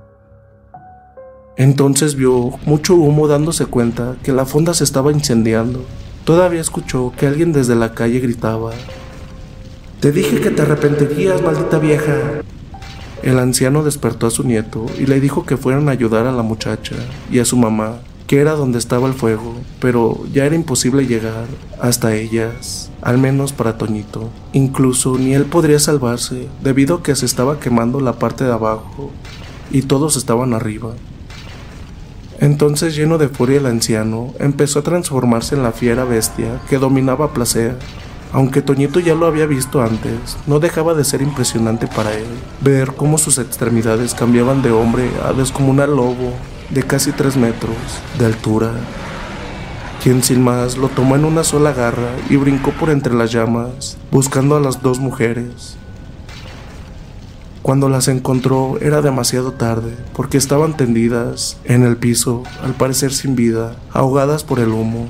Entonces 1.56 2.14
vio 2.14 2.50
mucho 2.66 2.94
humo 2.94 3.26
dándose 3.26 3.66
cuenta 3.66 4.16
que 4.22 4.32
la 4.32 4.46
fonda 4.46 4.74
se 4.74 4.84
estaba 4.84 5.10
incendiando. 5.10 5.84
Todavía 6.24 6.60
escuchó 6.60 7.12
que 7.16 7.26
alguien 7.26 7.52
desde 7.52 7.74
la 7.74 7.94
calle 7.94 8.20
gritaba, 8.20 8.70
Te 10.00 10.12
dije 10.12 10.40
que 10.40 10.50
te 10.50 10.62
arrepentirías, 10.62 11.42
maldita 11.42 11.78
vieja. 11.78 12.14
El 13.22 13.38
anciano 13.38 13.82
despertó 13.82 14.28
a 14.28 14.30
su 14.30 14.44
nieto 14.44 14.86
y 14.98 15.06
le 15.06 15.18
dijo 15.18 15.44
que 15.46 15.56
fueran 15.56 15.88
a 15.88 15.92
ayudar 15.92 16.26
a 16.26 16.32
la 16.32 16.42
muchacha 16.42 16.94
y 17.30 17.40
a 17.40 17.44
su 17.44 17.56
mamá, 17.56 17.98
que 18.34 18.40
era 18.40 18.56
donde 18.56 18.80
estaba 18.80 19.06
el 19.06 19.14
fuego, 19.14 19.54
pero 19.78 20.24
ya 20.32 20.44
era 20.44 20.56
imposible 20.56 21.06
llegar 21.06 21.46
hasta 21.80 22.16
ellas, 22.16 22.90
al 23.00 23.16
menos 23.16 23.52
para 23.52 23.78
Toñito. 23.78 24.28
Incluso 24.52 25.16
ni 25.16 25.34
él 25.34 25.44
podría 25.44 25.78
salvarse, 25.78 26.48
debido 26.60 26.96
a 26.96 27.02
que 27.04 27.14
se 27.14 27.26
estaba 27.26 27.60
quemando 27.60 28.00
la 28.00 28.14
parte 28.14 28.42
de 28.42 28.52
abajo 28.52 29.12
y 29.70 29.82
todos 29.82 30.16
estaban 30.16 30.52
arriba. 30.52 30.94
Entonces, 32.40 32.96
lleno 32.96 33.18
de 33.18 33.28
furia, 33.28 33.58
el 33.58 33.66
anciano 33.66 34.34
empezó 34.40 34.80
a 34.80 34.82
transformarse 34.82 35.54
en 35.54 35.62
la 35.62 35.70
fiera 35.70 36.02
bestia 36.02 36.60
que 36.68 36.78
dominaba 36.78 37.26
a 37.26 37.32
placer 37.34 37.78
aunque 38.32 38.62
Toñito 38.62 38.98
ya 38.98 39.14
lo 39.14 39.26
había 39.26 39.46
visto 39.46 39.80
antes, 39.80 40.36
no 40.48 40.58
dejaba 40.58 40.94
de 40.94 41.04
ser 41.04 41.22
impresionante 41.22 41.86
para 41.86 42.12
él 42.14 42.26
ver 42.62 42.94
cómo 42.96 43.16
sus 43.16 43.38
extremidades 43.38 44.12
cambiaban 44.12 44.60
de 44.60 44.72
hombre 44.72 45.08
a 45.24 45.32
descomunal 45.32 45.90
lobo 45.90 46.32
de 46.70 46.82
casi 46.82 47.12
3 47.12 47.36
metros 47.36 47.76
de 48.18 48.26
altura, 48.26 48.72
quien 50.02 50.22
sin 50.22 50.42
más 50.42 50.76
lo 50.76 50.88
tomó 50.88 51.16
en 51.16 51.24
una 51.24 51.44
sola 51.44 51.72
garra 51.72 52.10
y 52.28 52.36
brincó 52.36 52.72
por 52.72 52.90
entre 52.90 53.14
las 53.14 53.32
llamas, 53.32 53.96
buscando 54.10 54.56
a 54.56 54.60
las 54.60 54.82
dos 54.82 54.98
mujeres. 54.98 55.76
Cuando 57.62 57.88
las 57.88 58.08
encontró 58.08 58.76
era 58.82 59.00
demasiado 59.00 59.52
tarde, 59.52 59.96
porque 60.14 60.36
estaban 60.36 60.76
tendidas 60.76 61.56
en 61.64 61.82
el 61.82 61.96
piso, 61.96 62.42
al 62.62 62.74
parecer 62.74 63.12
sin 63.12 63.36
vida, 63.36 63.76
ahogadas 63.90 64.44
por 64.44 64.60
el 64.60 64.68
humo. 64.68 65.08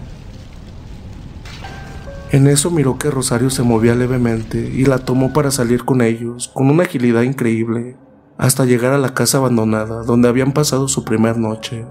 En 2.30 2.46
eso 2.46 2.70
miró 2.70 2.96
que 2.96 3.10
Rosario 3.10 3.50
se 3.50 3.64
movía 3.64 3.96
levemente 3.96 4.58
y 4.58 4.84
la 4.84 4.98
tomó 4.98 5.32
para 5.32 5.50
salir 5.50 5.84
con 5.84 6.02
ellos, 6.02 6.50
con 6.54 6.70
una 6.70 6.84
agilidad 6.84 7.22
increíble, 7.22 7.96
hasta 8.36 8.64
llegar 8.64 8.92
a 8.92 8.98
la 8.98 9.14
casa 9.14 9.38
abandonada 9.38 10.02
donde 10.02 10.28
habían 10.28 10.52
pasado 10.52 10.88
su 10.88 11.04
primer 11.04 11.38
noche. 11.38 11.86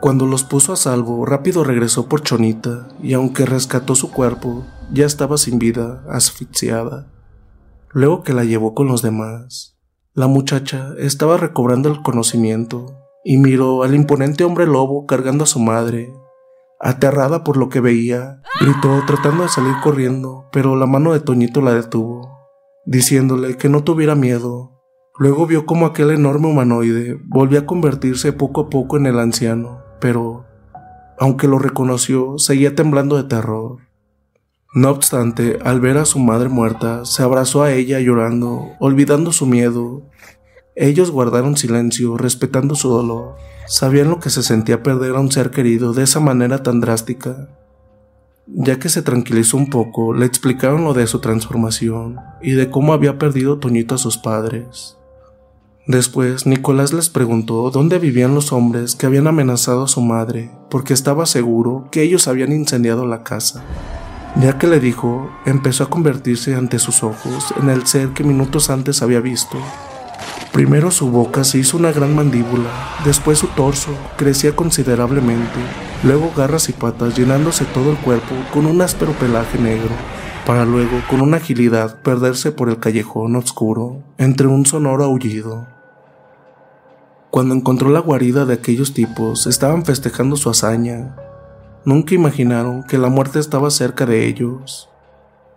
Cuando 0.00 0.26
los 0.26 0.44
puso 0.44 0.72
a 0.72 0.76
salvo, 0.76 1.26
rápido 1.26 1.62
regresó 1.62 2.08
por 2.08 2.22
Chonita 2.22 2.88
y 3.02 3.12
aunque 3.12 3.44
rescató 3.44 3.94
su 3.94 4.10
cuerpo, 4.10 4.64
ya 4.92 5.04
estaba 5.04 5.36
sin 5.36 5.58
vida, 5.58 6.02
asfixiada. 6.08 7.06
Luego 7.90 8.22
que 8.22 8.32
la 8.32 8.44
llevó 8.44 8.74
con 8.74 8.86
los 8.86 9.02
demás, 9.02 9.76
la 10.14 10.26
muchacha 10.26 10.94
estaba 10.98 11.36
recobrando 11.36 11.90
el 11.90 12.02
conocimiento 12.02 12.96
y 13.24 13.36
miró 13.36 13.82
al 13.82 13.94
imponente 13.94 14.44
hombre 14.44 14.66
lobo 14.66 15.06
cargando 15.06 15.44
a 15.44 15.46
su 15.46 15.60
madre. 15.60 16.12
Aterrada 16.80 17.44
por 17.44 17.58
lo 17.58 17.68
que 17.68 17.80
veía, 17.80 18.40
gritó 18.58 19.02
tratando 19.06 19.42
de 19.42 19.50
salir 19.50 19.74
corriendo, 19.82 20.48
pero 20.50 20.76
la 20.76 20.86
mano 20.86 21.12
de 21.12 21.20
Toñito 21.20 21.60
la 21.60 21.74
detuvo, 21.74 22.38
diciéndole 22.86 23.58
que 23.58 23.68
no 23.68 23.84
tuviera 23.84 24.14
miedo. 24.14 24.79
Luego 25.20 25.46
vio 25.46 25.66
como 25.66 25.84
aquel 25.84 26.12
enorme 26.12 26.46
humanoide 26.46 27.20
volvía 27.26 27.58
a 27.58 27.66
convertirse 27.66 28.32
poco 28.32 28.62
a 28.62 28.70
poco 28.70 28.96
en 28.96 29.04
el 29.04 29.18
anciano, 29.18 29.82
pero, 30.00 30.46
aunque 31.18 31.46
lo 31.46 31.58
reconoció, 31.58 32.38
seguía 32.38 32.74
temblando 32.74 33.18
de 33.18 33.24
terror. 33.24 33.80
No 34.72 34.88
obstante, 34.88 35.58
al 35.62 35.78
ver 35.78 35.98
a 35.98 36.06
su 36.06 36.20
madre 36.20 36.48
muerta, 36.48 37.04
se 37.04 37.22
abrazó 37.22 37.62
a 37.62 37.70
ella 37.70 38.00
llorando, 38.00 38.70
olvidando 38.78 39.30
su 39.30 39.44
miedo. 39.44 40.04
Ellos 40.74 41.10
guardaron 41.10 41.58
silencio, 41.58 42.16
respetando 42.16 42.74
su 42.74 42.88
dolor. 42.88 43.34
Sabían 43.66 44.08
lo 44.08 44.20
que 44.20 44.30
se 44.30 44.42
sentía 44.42 44.82
perder 44.82 45.16
a 45.16 45.20
un 45.20 45.30
ser 45.30 45.50
querido 45.50 45.92
de 45.92 46.04
esa 46.04 46.20
manera 46.20 46.62
tan 46.62 46.80
drástica. 46.80 47.50
Ya 48.46 48.78
que 48.78 48.88
se 48.88 49.02
tranquilizó 49.02 49.58
un 49.58 49.68
poco, 49.68 50.14
le 50.14 50.24
explicaron 50.24 50.82
lo 50.82 50.94
de 50.94 51.06
su 51.06 51.18
transformación 51.18 52.16
y 52.40 52.52
de 52.52 52.70
cómo 52.70 52.94
había 52.94 53.18
perdido 53.18 53.58
Toñito 53.58 53.96
a 53.96 53.98
sus 53.98 54.16
padres. 54.16 54.96
Después, 55.86 56.46
Nicolás 56.46 56.92
les 56.92 57.08
preguntó 57.08 57.70
dónde 57.70 57.98
vivían 57.98 58.34
los 58.34 58.52
hombres 58.52 58.94
que 58.94 59.06
habían 59.06 59.26
amenazado 59.26 59.84
a 59.84 59.88
su 59.88 60.02
madre, 60.02 60.50
porque 60.68 60.92
estaba 60.92 61.24
seguro 61.24 61.88
que 61.90 62.02
ellos 62.02 62.28
habían 62.28 62.52
incendiado 62.52 63.06
la 63.06 63.22
casa. 63.22 63.64
Ya 64.40 64.58
que 64.58 64.66
le 64.66 64.78
dijo, 64.78 65.30
empezó 65.46 65.84
a 65.84 65.90
convertirse 65.90 66.54
ante 66.54 66.78
sus 66.78 67.02
ojos 67.02 67.52
en 67.60 67.70
el 67.70 67.86
ser 67.86 68.10
que 68.10 68.22
minutos 68.22 68.68
antes 68.70 69.00
había 69.02 69.20
visto. 69.20 69.56
Primero 70.52 70.90
su 70.90 71.10
boca 71.10 71.44
se 71.44 71.58
hizo 71.58 71.78
una 71.78 71.92
gran 71.92 72.14
mandíbula, 72.14 72.70
después 73.04 73.38
su 73.38 73.46
torso 73.48 73.90
crecía 74.16 74.54
considerablemente, 74.54 75.60
luego 76.02 76.32
garras 76.36 76.68
y 76.68 76.72
patas 76.72 77.16
llenándose 77.16 77.64
todo 77.64 77.90
el 77.90 77.96
cuerpo 77.96 78.34
con 78.52 78.66
un 78.66 78.82
áspero 78.82 79.12
pelaje 79.12 79.58
negro, 79.58 79.94
para 80.46 80.64
luego 80.64 81.02
con 81.08 81.20
una 81.20 81.38
agilidad 81.38 82.00
perderse 82.02 82.52
por 82.52 82.68
el 82.68 82.78
callejón 82.78 83.36
oscuro 83.36 84.02
entre 84.18 84.46
un 84.46 84.66
sonoro 84.66 85.04
aullido. 85.04 85.66
Cuando 87.30 87.54
encontró 87.54 87.90
la 87.90 88.00
guarida 88.00 88.44
de 88.44 88.54
aquellos 88.54 88.92
tipos, 88.92 89.46
estaban 89.46 89.84
festejando 89.84 90.36
su 90.36 90.50
hazaña, 90.50 91.14
Nunca 91.84 92.14
imaginaron 92.14 92.82
que 92.82 92.98
la 92.98 93.08
muerte 93.08 93.38
estaba 93.38 93.70
cerca 93.70 94.04
de 94.04 94.26
ellos. 94.26 94.90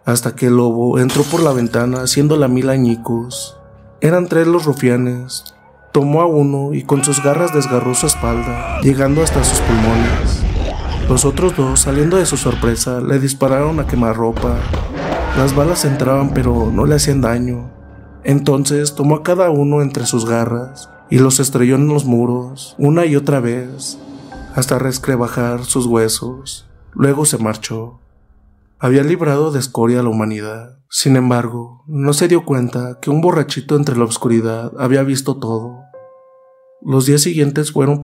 Hasta 0.05 0.35
que 0.35 0.47
el 0.47 0.55
lobo 0.55 0.97
entró 0.99 1.23
por 1.23 1.41
la 1.41 1.51
ventana 1.51 2.03
haciéndola 2.03 2.47
mil 2.47 2.69
añicos. 2.69 3.57
Eran 3.99 4.27
tres 4.27 4.47
los 4.47 4.63
rufianes. 4.63 5.43
Tomó 5.91 6.21
a 6.21 6.25
uno 6.25 6.73
y 6.73 6.83
con 6.83 7.03
sus 7.03 7.21
garras 7.21 7.53
desgarró 7.53 7.93
su 7.93 8.07
espalda, 8.07 8.79
llegando 8.81 9.21
hasta 9.21 9.43
sus 9.43 9.59
pulmones. 9.59 10.42
Los 11.09 11.25
otros 11.25 11.55
dos, 11.57 11.81
saliendo 11.81 12.17
de 12.17 12.25
su 12.25 12.37
sorpresa, 12.37 13.01
le 13.01 13.19
dispararon 13.19 13.79
a 13.79 13.87
quemarropa. 13.87 14.57
Las 15.37 15.53
balas 15.53 15.83
entraban 15.83 16.33
pero 16.33 16.71
no 16.71 16.85
le 16.85 16.95
hacían 16.95 17.21
daño. 17.21 17.71
Entonces 18.23 18.95
tomó 18.95 19.17
a 19.17 19.23
cada 19.23 19.49
uno 19.49 19.81
entre 19.81 20.05
sus 20.05 20.25
garras 20.25 20.89
y 21.09 21.19
los 21.19 21.39
estrelló 21.39 21.75
en 21.75 21.87
los 21.87 22.05
muros 22.05 22.75
una 22.77 23.05
y 23.05 23.17
otra 23.17 23.41
vez, 23.41 23.99
hasta 24.55 24.79
rescrebajar 24.79 25.65
sus 25.65 25.87
huesos. 25.87 26.67
Luego 26.93 27.25
se 27.25 27.37
marchó. 27.37 27.99
Había 28.79 29.03
librado 29.03 29.51
de 29.51 29.59
escoria 29.59 29.99
a 29.99 30.03
la 30.03 30.09
humanidad. 30.09 30.79
Sin 30.89 31.15
embargo, 31.15 31.83
no 31.87 32.13
se 32.13 32.27
dio 32.27 32.45
cuenta 32.45 32.99
que 33.01 33.09
un 33.09 33.19
borrachito 33.19 33.75
entre 33.75 33.97
la 33.97 34.05
oscuridad 34.05 34.71
había 34.79 35.03
visto 35.03 35.37
todo. 35.37 35.79
Los 36.81 37.05
días 37.05 37.21
siguientes 37.21 37.71
fueron 37.71 38.03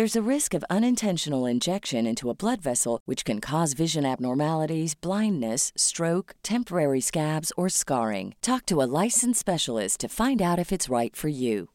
There's 0.00 0.16
a 0.16 0.34
risk 0.34 0.54
of 0.54 0.64
unintentional 0.70 1.44
injection 1.44 2.06
into 2.06 2.30
a 2.30 2.34
blood 2.34 2.62
vessel, 2.62 3.02
which 3.04 3.22
can 3.22 3.38
cause 3.38 3.74
vision 3.74 4.06
abnormalities, 4.06 4.94
blindness, 4.94 5.72
stroke, 5.76 6.32
temporary 6.42 7.02
scabs, 7.02 7.52
or 7.54 7.68
scarring. 7.68 8.32
Talk 8.40 8.64
to 8.68 8.80
a 8.80 8.88
licensed 8.88 9.38
specialist 9.38 10.00
to 10.00 10.08
find 10.08 10.40
out 10.40 10.58
if 10.58 10.72
it's 10.72 10.88
right 10.88 11.14
for 11.14 11.28
you. 11.28 11.68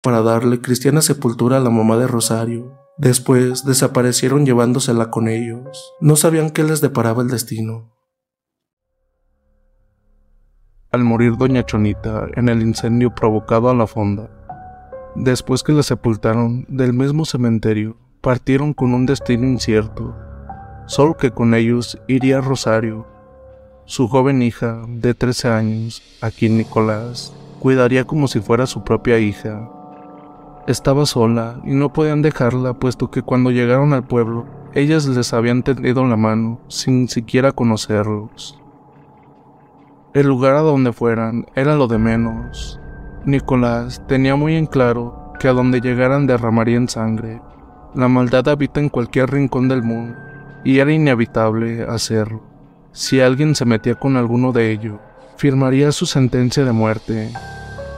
Para 0.00 0.22
darle 0.22 0.62
cristiana 0.62 1.02
sepultura 1.02 1.58
a 1.58 1.60
la 1.60 1.68
mamá 1.68 1.98
de 1.98 2.06
Rosario. 2.06 2.78
Después 2.96 3.66
desaparecieron 3.66 4.46
llevándosela 4.46 5.10
con 5.10 5.28
ellos. 5.28 5.92
No 6.00 6.16
sabían 6.16 6.48
qué 6.48 6.64
les 6.64 6.80
deparaba 6.80 7.20
el 7.20 7.28
destino. 7.28 7.92
Al 10.92 11.04
morir 11.04 11.36
doña 11.36 11.66
Chonita 11.66 12.28
en 12.36 12.48
el 12.48 12.62
incendio 12.62 13.14
provocado 13.14 13.68
a 13.68 13.74
la 13.74 13.86
fonda, 13.86 14.30
Después 15.14 15.62
que 15.62 15.72
la 15.72 15.82
sepultaron 15.82 16.66
del 16.68 16.92
mismo 16.92 17.24
cementerio, 17.24 17.96
partieron 18.20 18.74
con 18.74 18.94
un 18.94 19.06
destino 19.06 19.46
incierto, 19.46 20.16
solo 20.86 21.16
que 21.16 21.30
con 21.30 21.54
ellos 21.54 21.98
iría 22.08 22.40
Rosario, 22.40 23.06
su 23.84 24.08
joven 24.08 24.42
hija 24.42 24.82
de 24.88 25.14
13 25.14 25.48
años, 25.48 26.02
a 26.20 26.30
quien 26.30 26.56
Nicolás 26.56 27.32
cuidaría 27.60 28.04
como 28.04 28.28
si 28.28 28.40
fuera 28.40 28.66
su 28.66 28.82
propia 28.82 29.18
hija. 29.18 29.70
Estaba 30.66 31.06
sola 31.06 31.60
y 31.64 31.74
no 31.74 31.92
podían 31.92 32.22
dejarla 32.22 32.74
puesto 32.74 33.10
que 33.10 33.22
cuando 33.22 33.50
llegaron 33.50 33.92
al 33.92 34.06
pueblo, 34.06 34.46
ellas 34.74 35.06
les 35.06 35.32
habían 35.32 35.62
tendido 35.62 36.04
la 36.06 36.16
mano 36.16 36.60
sin 36.68 37.08
siquiera 37.08 37.52
conocerlos. 37.52 38.58
El 40.12 40.26
lugar 40.26 40.56
a 40.56 40.60
donde 40.60 40.92
fueran 40.92 41.46
era 41.54 41.76
lo 41.76 41.86
de 41.86 41.98
menos, 41.98 42.80
Nicolás 43.26 44.02
tenía 44.06 44.36
muy 44.36 44.54
en 44.54 44.66
claro 44.66 45.32
que 45.40 45.48
a 45.48 45.54
donde 45.54 45.80
llegaran 45.80 46.26
derramarían 46.26 46.88
sangre. 46.88 47.40
La 47.94 48.06
maldad 48.06 48.48
habita 48.48 48.80
en 48.80 48.90
cualquier 48.90 49.30
rincón 49.30 49.66
del 49.66 49.82
mundo, 49.82 50.14
y 50.62 50.78
era 50.78 50.92
inevitable 50.92 51.84
hacerlo. 51.84 52.42
Si 52.92 53.20
alguien 53.20 53.54
se 53.54 53.64
metía 53.64 53.94
con 53.94 54.18
alguno 54.18 54.52
de 54.52 54.70
ellos, 54.70 54.98
firmaría 55.38 55.90
su 55.90 56.04
sentencia 56.04 56.66
de 56.66 56.72
muerte. 56.72 57.32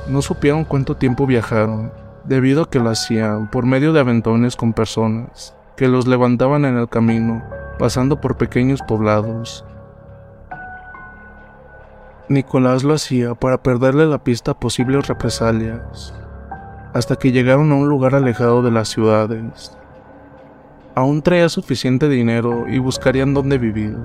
No 0.09 0.23
supieron 0.23 0.65
cuánto 0.65 0.97
tiempo 0.97 1.27
viajaron, 1.27 1.93
debido 2.25 2.63
a 2.63 2.71
que 2.71 2.79
lo 2.79 2.91
hacían 2.91 3.51
por 3.51 3.67
medio 3.67 3.93
de 3.93 4.01
aventones 4.01 4.55
con 4.55 4.73
personas 4.73 5.57
que 5.77 5.89
los 5.89 6.07
levantaban 6.07 6.65
en 6.65 6.77
el 6.77 6.89
camino, 6.89 7.43
pasando 7.79 8.21
por 8.21 8.37
pequeños 8.37 8.81
poblados 8.81 9.65
Nicolás 12.29 12.83
lo 12.83 12.95
hacía 12.95 13.37
para 13.37 13.63
perderle 13.63 14.05
la 14.07 14.25
pista 14.25 14.51
a 14.51 14.59
posibles 14.59 15.07
represalias, 15.07 16.13
hasta 16.93 17.15
que 17.15 17.31
llegaron 17.31 17.71
a 17.71 17.77
un 17.77 17.89
lugar 17.89 18.17
alejado 18.17 18.63
de 18.63 18.73
las 18.73 18.89
ciudades. 18.89 19.77
Aún 20.97 21.23
traía 21.23 21.49
suficiente 21.49 22.09
dinero 22.09 22.67
y 22.69 22.79
buscarían 22.79 23.33
dónde 23.33 23.59
vivir. 23.59 23.97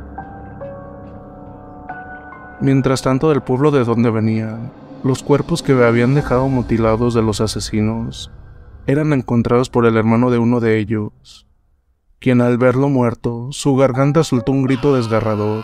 Mientras 2.60 3.02
tanto, 3.02 3.30
del 3.30 3.42
pueblo 3.42 3.72
de 3.72 3.84
donde 3.84 4.12
venían, 4.12 4.72
los 5.04 5.24
cuerpos 5.24 5.64
que 5.64 5.72
habían 5.72 6.14
dejado 6.14 6.48
mutilados 6.48 7.16
de 7.16 7.24
los 7.24 7.42
asesinos 7.42 8.32
eran 8.86 9.14
encontrados 9.14 9.72
por 9.72 9.88
el 9.88 9.98
hermano 9.98 10.30
de 10.30 10.38
uno 10.38 10.60
de 10.60 10.78
ellos, 10.78 11.48
quien 12.20 12.42
al 12.42 12.60
verlo 12.60 12.88
muerto, 12.88 13.48
su 13.52 13.76
garganta 13.76 14.24
soltó 14.24 14.52
un 14.52 14.62
grito 14.62 14.96
desgarrador. 14.96 15.64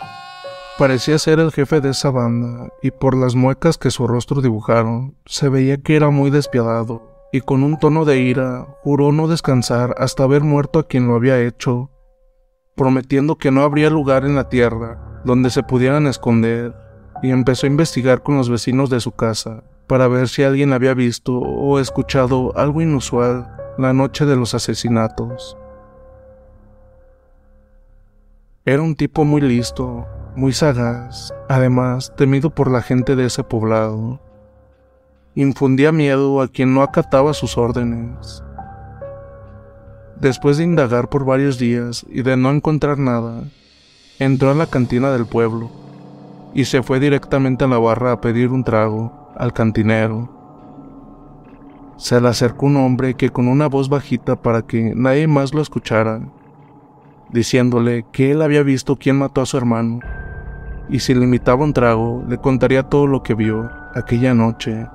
Parecía 0.77 1.17
ser 1.17 1.39
el 1.39 1.51
jefe 1.51 1.81
de 1.81 1.89
esa 1.89 2.11
banda, 2.11 2.69
y 2.83 2.91
por 2.91 3.17
las 3.17 3.33
muecas 3.33 3.79
que 3.79 3.89
su 3.89 4.05
rostro 4.05 4.41
dibujaron, 4.41 5.15
se 5.25 5.49
veía 5.49 5.77
que 5.77 5.95
era 5.95 6.11
muy 6.11 6.29
despiadado, 6.29 7.29
y 7.31 7.41
con 7.41 7.63
un 7.63 7.79
tono 7.79 8.05
de 8.05 8.19
ira 8.19 8.67
juró 8.83 9.11
no 9.11 9.27
descansar 9.27 9.95
hasta 9.97 10.23
haber 10.23 10.43
muerto 10.43 10.77
a 10.77 10.87
quien 10.87 11.07
lo 11.07 11.15
había 11.15 11.41
hecho, 11.41 11.89
prometiendo 12.75 13.37
que 13.37 13.49
no 13.49 13.63
habría 13.63 13.89
lugar 13.89 14.23
en 14.23 14.35
la 14.35 14.49
tierra 14.49 15.21
donde 15.25 15.49
se 15.49 15.63
pudieran 15.63 16.05
esconder, 16.05 16.75
y 17.23 17.31
empezó 17.31 17.65
a 17.65 17.69
investigar 17.69 18.21
con 18.21 18.37
los 18.37 18.47
vecinos 18.47 18.91
de 18.91 18.99
su 18.99 19.13
casa 19.13 19.63
para 19.87 20.07
ver 20.07 20.27
si 20.27 20.43
alguien 20.43 20.73
había 20.73 20.93
visto 20.93 21.39
o 21.39 21.79
escuchado 21.79 22.55
algo 22.55 22.83
inusual 22.83 23.51
la 23.79 23.93
noche 23.93 24.25
de 24.25 24.35
los 24.35 24.53
asesinatos. 24.53 25.57
Era 28.63 28.83
un 28.83 28.95
tipo 28.95 29.23
muy 29.23 29.41
listo, 29.41 30.05
muy 30.37 30.53
sagaz, 30.53 31.33
además 31.49 32.13
temido 32.15 32.51
por 32.51 32.69
la 32.69 32.83
gente 32.83 33.15
de 33.15 33.25
ese 33.25 33.43
poblado. 33.43 34.19
Infundía 35.33 35.91
miedo 35.91 36.41
a 36.41 36.47
quien 36.47 36.75
no 36.75 36.83
acataba 36.83 37.33
sus 37.33 37.57
órdenes. 37.57 38.43
Después 40.15 40.57
de 40.57 40.63
indagar 40.63 41.09
por 41.09 41.25
varios 41.25 41.57
días 41.57 42.05
y 42.07 42.21
de 42.21 42.37
no 42.37 42.51
encontrar 42.51 42.99
nada, 42.99 43.45
entró 44.19 44.51
a 44.51 44.53
la 44.53 44.67
cantina 44.67 45.09
del 45.11 45.25
pueblo 45.25 45.71
y 46.53 46.65
se 46.65 46.83
fue 46.83 46.99
directamente 46.99 47.65
a 47.65 47.67
la 47.67 47.79
barra 47.79 48.11
a 48.11 48.21
pedir 48.21 48.49
un 48.49 48.63
trago 48.63 49.31
al 49.35 49.53
cantinero. 49.53 50.29
Se 51.97 52.21
le 52.21 52.27
acercó 52.27 52.67
un 52.67 52.77
hombre 52.77 53.15
que 53.15 53.31
con 53.31 53.47
una 53.47 53.65
voz 53.65 53.89
bajita 53.89 54.35
para 54.35 54.61
que 54.61 54.93
nadie 54.95 55.25
más 55.25 55.55
lo 55.55 55.63
escuchara, 55.63 56.21
diciéndole 57.31 58.05
que 58.11 58.29
él 58.33 58.43
había 58.43 58.61
visto 58.61 58.97
quién 58.97 59.17
mató 59.17 59.41
a 59.41 59.47
su 59.47 59.57
hermano 59.57 59.99
y 60.89 60.99
si 60.99 61.13
le 61.13 61.25
invitaba 61.25 61.63
un 61.63 61.73
trago, 61.73 62.23
le 62.27 62.37
contaría 62.37 62.83
todo 62.83 63.07
lo 63.07 63.23
que 63.23 63.33
vio 63.33 63.69
aquella 63.93 64.33
noche. 64.33 64.87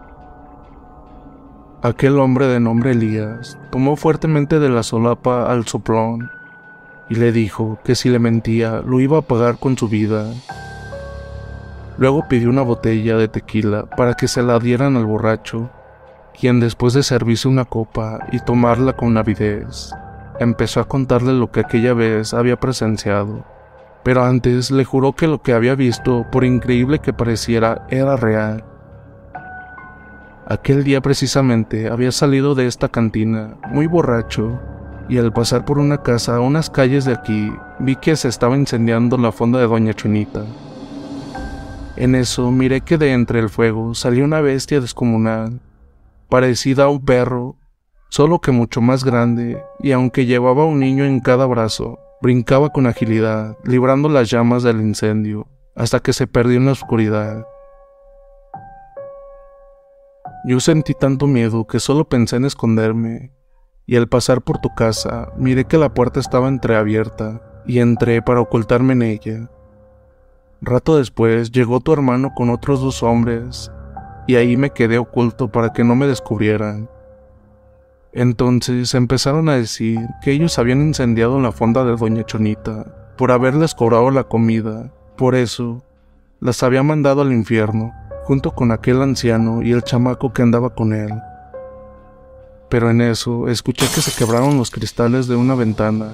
Aquel 1.83 2.19
hombre 2.19 2.47
de 2.47 2.61
nombre 2.61 2.93
Elías 2.93 3.59
tomó 3.71 3.97
fuertemente 3.97 4.59
de 4.59 4.69
la 4.69 4.83
solapa 4.83 5.51
al 5.51 5.67
soplón 5.67 6.31
y 7.09 7.17
le 7.17 7.33
dijo 7.33 7.79
que 7.85 7.95
si 7.95 8.09
le 8.09 8.19
mentía 8.19 8.83
lo 8.87 9.01
iba 9.01 9.19
a 9.19 9.23
pagar 9.23 9.59
con 9.59 9.77
su 9.77 9.89
vida. 9.89 10.27
Luego 11.99 12.27
pidió 12.29 12.49
una 12.49 12.63
botella 12.63 13.17
de 13.17 13.29
tequila 13.29 13.85
para 13.97 14.15
que 14.15 14.29
se 14.29 14.43
la 14.43 14.59
dieran 14.59 14.97
al 14.97 15.05
borracho, 15.05 15.71
quien 16.39 16.61
después 16.61 16.95
de 16.95 17.03
servirse 17.03 17.49
una 17.49 17.67
copa 17.67 18.21
y 18.33 18.39
tomarla 18.39 18.95
con 18.95 19.17
avidez, 19.19 19.93
empezó 20.41 20.81
a 20.81 20.89
contarle 20.89 21.35
lo 21.35 21.51
que 21.51 21.61
aquella 21.61 21.93
vez 21.93 22.33
había 22.33 22.57
presenciado 22.57 23.45
pero 24.05 24.25
antes 24.25 24.71
le 24.71 24.85
juró 24.85 25.13
que 25.13 25.27
lo 25.27 25.43
que 25.43 25.53
había 25.53 25.75
visto, 25.75 26.27
por 26.31 26.45
increíble 26.45 26.99
que 26.99 27.13
pareciera, 27.13 27.87
era 27.89 28.17
real. 28.17 28.65
Aquel 30.47 30.85
día 30.85 31.01
precisamente 31.01 31.89
había 31.89 32.13
salido 32.13 32.55
de 32.55 32.67
esta 32.67 32.89
cantina, 32.89 33.57
muy 33.71 33.87
borracho, 33.87 34.61
y 35.09 35.19
al 35.19 35.33
pasar 35.33 35.65
por 35.65 35.79
una 35.79 36.03
casa 36.03 36.37
a 36.37 36.41
unas 36.41 36.69
calles 36.69 37.05
de 37.05 37.13
aquí, 37.13 37.53
vi 37.79 37.97
que 37.97 38.17
se 38.17 38.29
estaba 38.29 38.57
incendiando 38.57 39.17
la 39.17 39.33
fonda 39.33 39.61
de 39.61 39.67
Doña 39.67 39.95
Chunita. 39.95 40.45
En 41.97 42.15
eso 42.15 42.51
miré 42.51 42.81
que 42.81 42.99
de 42.99 43.13
entre 43.13 43.39
el 43.39 43.49
fuego 43.49 43.95
salía 43.95 44.25
una 44.25 44.41
bestia 44.41 44.81
descomunal, 44.81 45.61
parecida 46.29 46.85
a 46.85 46.89
un 46.89 47.05
perro, 47.05 47.57
solo 48.09 48.41
que 48.41 48.51
mucho 48.51 48.81
más 48.81 49.05
grande, 49.05 49.63
y 49.81 49.93
aunque 49.93 50.27
llevaba 50.27 50.65
un 50.65 50.81
niño 50.81 51.05
en 51.05 51.21
cada 51.21 51.47
brazo, 51.47 51.99
Brincaba 52.23 52.71
con 52.71 52.87
agilidad, 52.87 53.57
librando 53.65 54.09
las 54.09 54.31
llamas 54.31 54.63
del 54.63 54.81
incendio, 54.81 55.49
hasta 55.75 55.99
que 55.99 56.13
se 56.13 56.29
perdió 56.29 56.57
en 56.57 56.67
la 56.67 56.71
oscuridad. 56.71 57.45
Yo 60.45 60.61
sentí 60.61 60.95
tanto 60.95 61.27
miedo 61.27 61.67
que 61.67 61.81
solo 61.81 62.05
pensé 62.05 62.37
en 62.37 62.45
esconderme, 62.45 63.33
y 63.87 63.97
al 63.97 64.09
pasar 64.09 64.41
por 64.41 64.59
tu 64.59 64.73
casa 64.73 65.33
miré 65.37 65.65
que 65.65 65.79
la 65.79 65.95
puerta 65.95 66.21
estaba 66.21 66.47
entreabierta, 66.47 67.43
y 67.67 67.81
entré 67.81 68.23
para 68.23 68.41
ocultarme 68.41 68.93
en 68.93 69.03
ella. 69.03 69.51
Rato 70.61 70.99
después 70.99 71.51
llegó 71.51 71.81
tu 71.81 71.93
hermano 71.93 72.35
con 72.37 72.51
otros 72.51 72.81
dos 72.81 73.03
hombres, 73.03 73.73
y 74.29 74.37
ahí 74.37 74.57
me 74.57 74.71
quedé 74.71 74.99
oculto 74.99 75.51
para 75.51 75.73
que 75.73 75.83
no 75.83 75.97
me 75.97 76.07
descubrieran. 76.07 76.89
Entonces 78.13 78.95
empezaron 78.95 79.49
a 79.49 79.57
decir 79.57 79.99
que 80.23 80.33
ellos 80.33 80.59
habían 80.59 80.83
incendiado 80.83 81.41
la 81.41 81.51
fonda 81.51 81.85
de 81.85 81.97
Doña 81.97 82.25
Chonita 82.25 82.85
por 83.17 83.33
haberles 83.33 83.75
cobrado 83.75 84.11
la 84.11 84.25
comida. 84.25 84.93
Por 85.17 85.35
eso, 85.35 85.83
las 86.41 86.63
había 86.63 86.83
mandado 86.83 87.23
al 87.23 87.33
infierno, 87.33 87.93
junto 88.25 88.55
con 88.55 88.71
aquel 88.71 89.01
anciano 89.01 89.63
y 89.63 89.73
el 89.73 89.83
chamaco 89.83 90.33
que 90.33 90.43
andaba 90.43 90.71
con 90.75 90.93
él. 90.93 91.13
Pero 92.69 92.91
en 92.91 93.01
eso 93.01 93.49
escuché 93.49 93.87
que 93.95 94.01
se 94.01 94.17
quebraron 94.17 94.59
los 94.59 94.71
cristales 94.71 95.27
de 95.27 95.37
una 95.37 95.55
ventana 95.55 96.13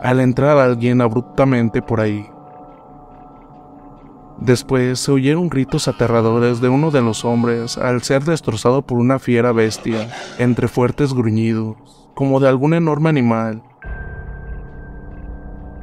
al 0.00 0.20
entrar 0.20 0.58
alguien 0.58 1.00
abruptamente 1.00 1.80
por 1.80 2.00
ahí. 2.00 2.26
Después 4.44 4.98
se 4.98 5.12
oyeron 5.12 5.48
gritos 5.48 5.86
aterradores 5.86 6.60
de 6.60 6.68
uno 6.68 6.90
de 6.90 7.00
los 7.00 7.24
hombres 7.24 7.78
al 7.78 8.02
ser 8.02 8.24
destrozado 8.24 8.82
por 8.82 8.98
una 8.98 9.20
fiera 9.20 9.52
bestia, 9.52 10.10
entre 10.36 10.66
fuertes 10.66 11.14
gruñidos, 11.14 11.76
como 12.14 12.40
de 12.40 12.48
algún 12.48 12.74
enorme 12.74 13.08
animal. 13.08 13.62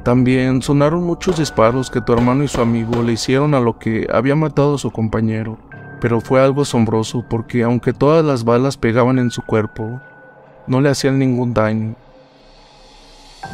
También 0.04 0.60
sonaron 0.60 1.04
muchos 1.04 1.38
disparos 1.38 1.90
que 1.90 2.02
tu 2.02 2.12
hermano 2.12 2.44
y 2.44 2.48
su 2.48 2.60
amigo 2.60 3.02
le 3.02 3.12
hicieron 3.12 3.54
a 3.54 3.60
lo 3.60 3.78
que 3.78 4.06
había 4.12 4.36
matado 4.36 4.74
a 4.74 4.78
su 4.78 4.90
compañero, 4.90 5.56
pero 5.98 6.20
fue 6.20 6.42
algo 6.42 6.60
asombroso 6.60 7.24
porque 7.30 7.62
aunque 7.62 7.94
todas 7.94 8.22
las 8.22 8.44
balas 8.44 8.76
pegaban 8.76 9.18
en 9.18 9.30
su 9.30 9.40
cuerpo, 9.40 10.02
no 10.66 10.82
le 10.82 10.90
hacían 10.90 11.18
ningún 11.18 11.54
daño. 11.54 11.94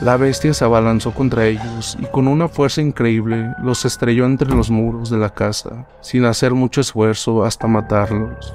La 0.03 0.19
bestia 0.19 0.53
se 0.53 0.63
abalanzó 0.63 1.15
contra 1.15 1.47
ellos 1.47 1.97
y 1.99 2.05
con 2.07 2.29
una 2.29 2.49
fuerza 2.49 2.83
increíble 2.83 3.55
los 3.63 3.87
estrelló 3.87 4.27
entre 4.27 4.55
los 4.55 4.71
muros 4.71 5.09
de 5.09 5.17
la 5.17 5.31
casa, 5.31 5.87
sin 6.03 6.27
hacer 6.27 6.53
mucho 6.53 6.83
esfuerzo 6.83 7.45
hasta 7.45 7.67
matarlos. 7.67 8.55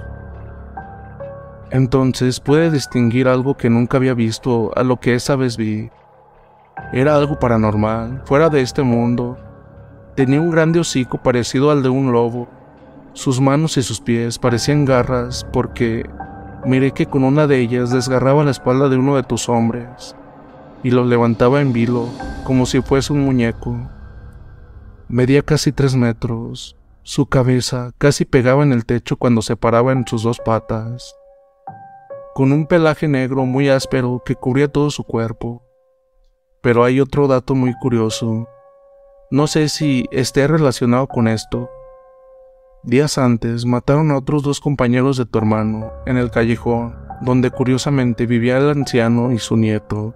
Entonces 1.72 2.40
pude 2.40 2.70
distinguir 2.70 3.28
algo 3.28 3.58
que 3.58 3.72
nunca 3.72 3.98
había 3.98 4.14
visto 4.14 4.72
a 4.76 4.84
lo 4.84 5.00
que 5.00 5.16
esa 5.16 5.36
vez 5.36 5.58
vi. 5.58 5.90
Era 6.94 7.16
algo 7.16 7.40
paranormal, 7.40 8.22
fuera 8.26 8.50
de 8.50 8.62
este 8.62 8.84
mundo. 8.84 9.38
Tenía 10.16 10.42
un 10.42 10.52
grande 10.52 10.80
hocico 10.80 11.18
parecido 11.18 11.72
al 11.72 11.82
de 11.82 11.90
un 11.90 12.12
lobo. 12.12 12.50
Sus 13.14 13.42
manos 13.42 13.78
y 13.78 13.84
sus 13.84 14.00
pies 14.00 14.38
parecían 14.38 14.86
garras 14.86 15.48
porque 15.52 16.08
miré 16.66 16.92
que 16.92 17.08
con 17.08 17.24
una 17.24 17.48
de 17.48 17.62
ellas 17.62 17.90
desgarraba 17.90 18.44
la 18.44 18.52
espalda 18.52 18.90
de 18.90 18.98
uno 18.98 19.16
de 19.16 19.24
tus 19.24 19.50
hombres 19.50 20.16
y 20.84 20.92
lo 20.92 21.06
levantaba 21.06 21.62
en 21.62 21.74
vilo 21.74 22.10
como 22.44 22.66
si 22.66 22.82
fuese 22.82 23.14
un 23.14 23.24
muñeco. 23.24 23.78
Medía 25.08 25.42
casi 25.42 25.72
tres 25.72 25.96
metros. 25.96 26.78
Su 27.04 27.26
cabeza 27.26 27.92
casi 27.98 28.26
pegaba 28.26 28.64
en 28.64 28.72
el 28.72 28.86
techo 28.86 29.18
cuando 29.18 29.42
se 29.42 29.56
paraba 29.56 29.92
en 29.92 30.06
sus 30.06 30.24
dos 30.24 30.40
patas, 30.40 31.16
con 32.36 32.52
un 32.52 32.68
pelaje 32.68 33.08
negro 33.08 33.46
muy 33.46 33.70
áspero 33.70 34.22
que 34.24 34.36
cubría 34.36 34.68
todo 34.68 34.92
su 34.92 35.04
cuerpo. 35.04 35.64
Pero 36.62 36.84
hay 36.84 37.00
otro 37.00 37.28
dato 37.28 37.56
muy 37.56 37.74
curioso. 37.82 38.48
No 39.32 39.48
sé 39.48 39.68
si 39.70 40.06
esté 40.12 40.48
relacionado 40.48 41.08
con 41.08 41.28
esto. 41.28 41.70
Días 42.84 43.18
antes 43.18 43.66
mataron 43.66 44.12
a 44.12 44.18
otros 44.18 44.44
dos 44.44 44.60
compañeros 44.60 45.18
de 45.18 45.26
tu 45.26 45.40
hermano 45.40 45.92
en 46.06 46.18
el 46.18 46.30
callejón, 46.32 46.96
donde 47.22 47.50
curiosamente 47.50 48.26
vivía 48.26 48.58
el 48.58 48.70
anciano 48.70 49.32
y 49.32 49.40
su 49.40 49.58
nieto. 49.58 50.14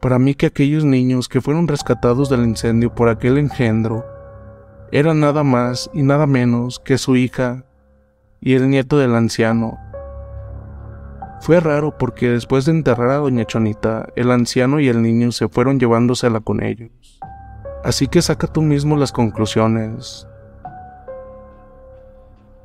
Para 0.00 0.18
mí 0.18 0.34
que 0.34 0.46
aquellos 0.46 0.84
niños 0.84 1.28
que 1.28 1.40
fueron 1.40 1.68
rescatados 1.68 2.30
del 2.30 2.44
incendio 2.44 2.94
por 2.94 3.08
aquel 3.08 3.38
engendro 3.38 4.04
eran 4.92 5.20
nada 5.20 5.44
más 5.44 5.90
y 5.92 6.02
nada 6.02 6.26
menos 6.26 6.78
que 6.78 6.98
su 6.98 7.16
hija 7.16 7.64
y 8.40 8.54
el 8.54 8.70
nieto 8.70 8.98
del 8.98 9.14
anciano, 9.14 9.78
fue 11.40 11.58
raro 11.58 11.96
porque 11.96 12.28
después 12.28 12.66
de 12.66 12.72
enterrar 12.72 13.10
a 13.10 13.16
doña 13.16 13.46
Chonita, 13.46 14.08
el 14.14 14.30
anciano 14.30 14.78
y 14.78 14.88
el 14.88 15.00
niño 15.00 15.32
se 15.32 15.48
fueron 15.48 15.80
llevándosela 15.80 16.40
con 16.40 16.62
ellos. 16.62 17.18
Así 17.82 18.08
que 18.08 18.20
saca 18.20 18.46
tú 18.46 18.60
mismo 18.60 18.96
las 18.96 19.10
conclusiones. 19.10 20.26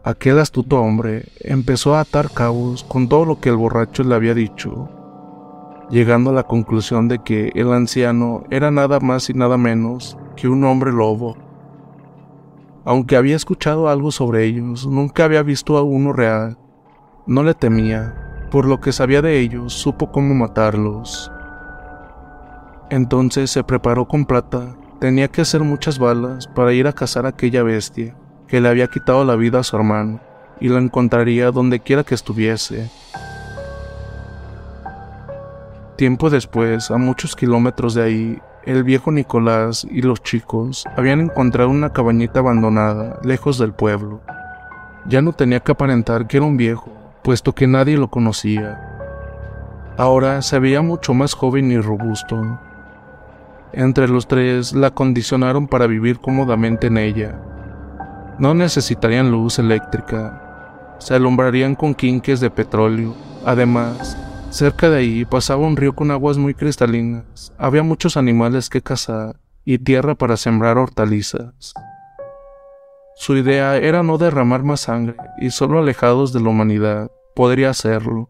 Aquel 0.04 0.40
astuto 0.40 0.82
hombre 0.82 1.30
empezó 1.40 1.96
a 1.96 2.02
atar 2.02 2.30
cabos 2.32 2.84
con 2.84 3.08
todo 3.08 3.24
lo 3.24 3.40
que 3.40 3.50
el 3.50 3.56
borracho 3.56 4.04
le 4.04 4.14
había 4.14 4.34
dicho, 4.34 4.90
llegando 5.90 6.32
a 6.32 6.34
la 6.34 6.44
conclusión 6.44 7.08
de 7.08 7.20
que 7.20 7.52
el 7.56 7.72
anciano 7.72 8.44
era 8.50 8.72
nada 8.72 9.00
más 9.00 9.30
y 9.30 9.34
nada 9.34 9.58
menos 9.58 10.18
que 10.36 10.48
un 10.48 10.64
hombre 10.64 10.92
lobo. 10.92 11.38
Aunque 12.84 13.16
había 13.16 13.36
escuchado 13.36 13.90
algo 13.90 14.12
sobre 14.12 14.46
ellos, 14.46 14.86
nunca 14.86 15.26
había 15.26 15.44
visto 15.44 15.78
a 15.78 15.84
uno 15.84 16.14
real. 16.14 16.58
No 17.26 17.42
le 17.44 17.54
temía, 17.54 18.48
por 18.52 18.66
lo 18.66 18.80
que 18.80 18.92
sabía 18.92 19.22
de 19.22 19.40
ellos, 19.40 19.74
supo 19.74 20.12
cómo 20.12 20.36
matarlos. 20.36 21.32
Entonces 22.90 23.50
se 23.50 23.64
preparó 23.64 24.08
con 24.08 24.26
plata. 24.26 24.76
Tenía 25.00 25.28
que 25.28 25.42
hacer 25.42 25.62
muchas 25.62 25.98
balas 25.98 26.48
para 26.48 26.74
ir 26.74 26.88
a 26.88 26.94
cazar 26.94 27.26
a 27.26 27.30
aquella 27.30 27.64
bestia 27.64 28.16
que 28.48 28.62
le 28.62 28.70
había 28.70 28.88
quitado 28.88 29.26
la 29.26 29.36
vida 29.36 29.60
a 29.60 29.64
su 29.64 29.76
hermano 29.76 30.20
y 30.60 30.70
la 30.70 30.80
encontraría 30.80 31.52
donde 31.52 31.80
quiera 31.80 32.04
que 32.04 32.16
estuviese. 32.16 32.90
Tiempo 35.96 36.30
después, 36.30 36.92
a 36.92 36.98
muchos 36.98 37.38
kilómetros 37.38 37.94
de 37.94 38.04
ahí, 38.04 38.42
el 38.66 38.84
viejo 38.84 39.14
Nicolás 39.14 39.88
y 39.90 40.02
los 40.02 40.22
chicos 40.22 40.84
habían 40.98 41.22
encontrado 41.22 41.70
una 41.70 41.94
cabañita 41.94 42.40
abandonada 42.40 43.18
lejos 43.24 43.58
del 43.58 43.72
pueblo. 43.72 44.20
Ya 45.08 45.22
no 45.22 45.32
tenía 45.32 45.62
que 45.62 45.72
aparentar 45.72 46.28
que 46.28 46.36
era 46.36 46.46
un 46.46 46.58
viejo, 46.58 46.92
puesto 47.24 47.54
que 47.54 47.66
nadie 47.66 47.96
lo 47.96 48.10
conocía. 48.10 48.92
Ahora 49.98 50.42
se 50.42 50.60
veía 50.60 50.82
mucho 50.82 51.14
más 51.14 51.34
joven 51.34 51.72
y 51.72 51.80
robusto. 51.80 52.60
Entre 53.72 54.10
los 54.10 54.28
tres 54.28 54.74
la 54.74 54.92
condicionaron 54.92 55.66
para 55.66 55.88
vivir 55.88 56.20
cómodamente 56.20 56.88
en 56.88 56.98
ella. 56.98 57.40
No 58.38 58.54
necesitarían 58.54 59.32
luz 59.32 59.60
eléctrica, 59.60 60.96
se 61.00 61.14
alumbrarían 61.14 61.74
con 61.74 61.96
quinques 61.96 62.42
de 62.42 62.50
petróleo. 62.50 63.14
Además, 63.46 64.18
cerca 64.56 64.90
de 64.90 65.00
ahí 65.00 65.26
pasaba 65.26 65.68
un 65.68 65.76
río 65.76 65.94
con 65.94 66.12
aguas 66.12 66.38
muy 66.38 66.54
cristalinas, 66.54 67.52
había 67.58 67.84
muchos 67.84 68.16
animales 68.16 68.70
que 68.70 68.82
cazar 68.82 69.36
y 69.66 69.80
tierra 69.80 70.16
para 70.16 70.38
sembrar 70.38 70.78
hortalizas. 70.78 71.74
Su 73.18 73.36
idea 73.36 73.76
era 73.76 74.02
no 74.02 74.18
derramar 74.18 74.64
más 74.64 74.82
sangre 74.82 75.18
y 75.40 75.50
solo 75.50 75.80
alejados 75.80 76.32
de 76.32 76.40
la 76.40 76.50
humanidad 76.50 77.12
podría 77.36 77.72
hacerlo. 77.72 78.30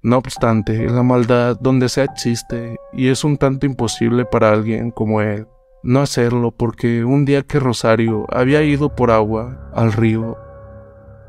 No 0.00 0.16
obstante, 0.16 0.88
la 0.88 1.02
maldad 1.02 1.58
donde 1.60 1.90
sea 1.90 2.04
existe 2.04 2.78
y 2.94 3.08
es 3.08 3.22
un 3.22 3.36
tanto 3.36 3.66
imposible 3.66 4.24
para 4.24 4.50
alguien 4.50 4.90
como 4.90 5.20
él 5.20 5.46
no 5.84 6.00
hacerlo 6.00 6.50
porque 6.50 7.04
un 7.04 7.26
día 7.26 7.42
que 7.42 7.60
Rosario 7.60 8.26
había 8.30 8.62
ido 8.62 8.96
por 8.96 9.10
agua 9.10 9.70
al 9.74 9.92
río, 9.92 10.38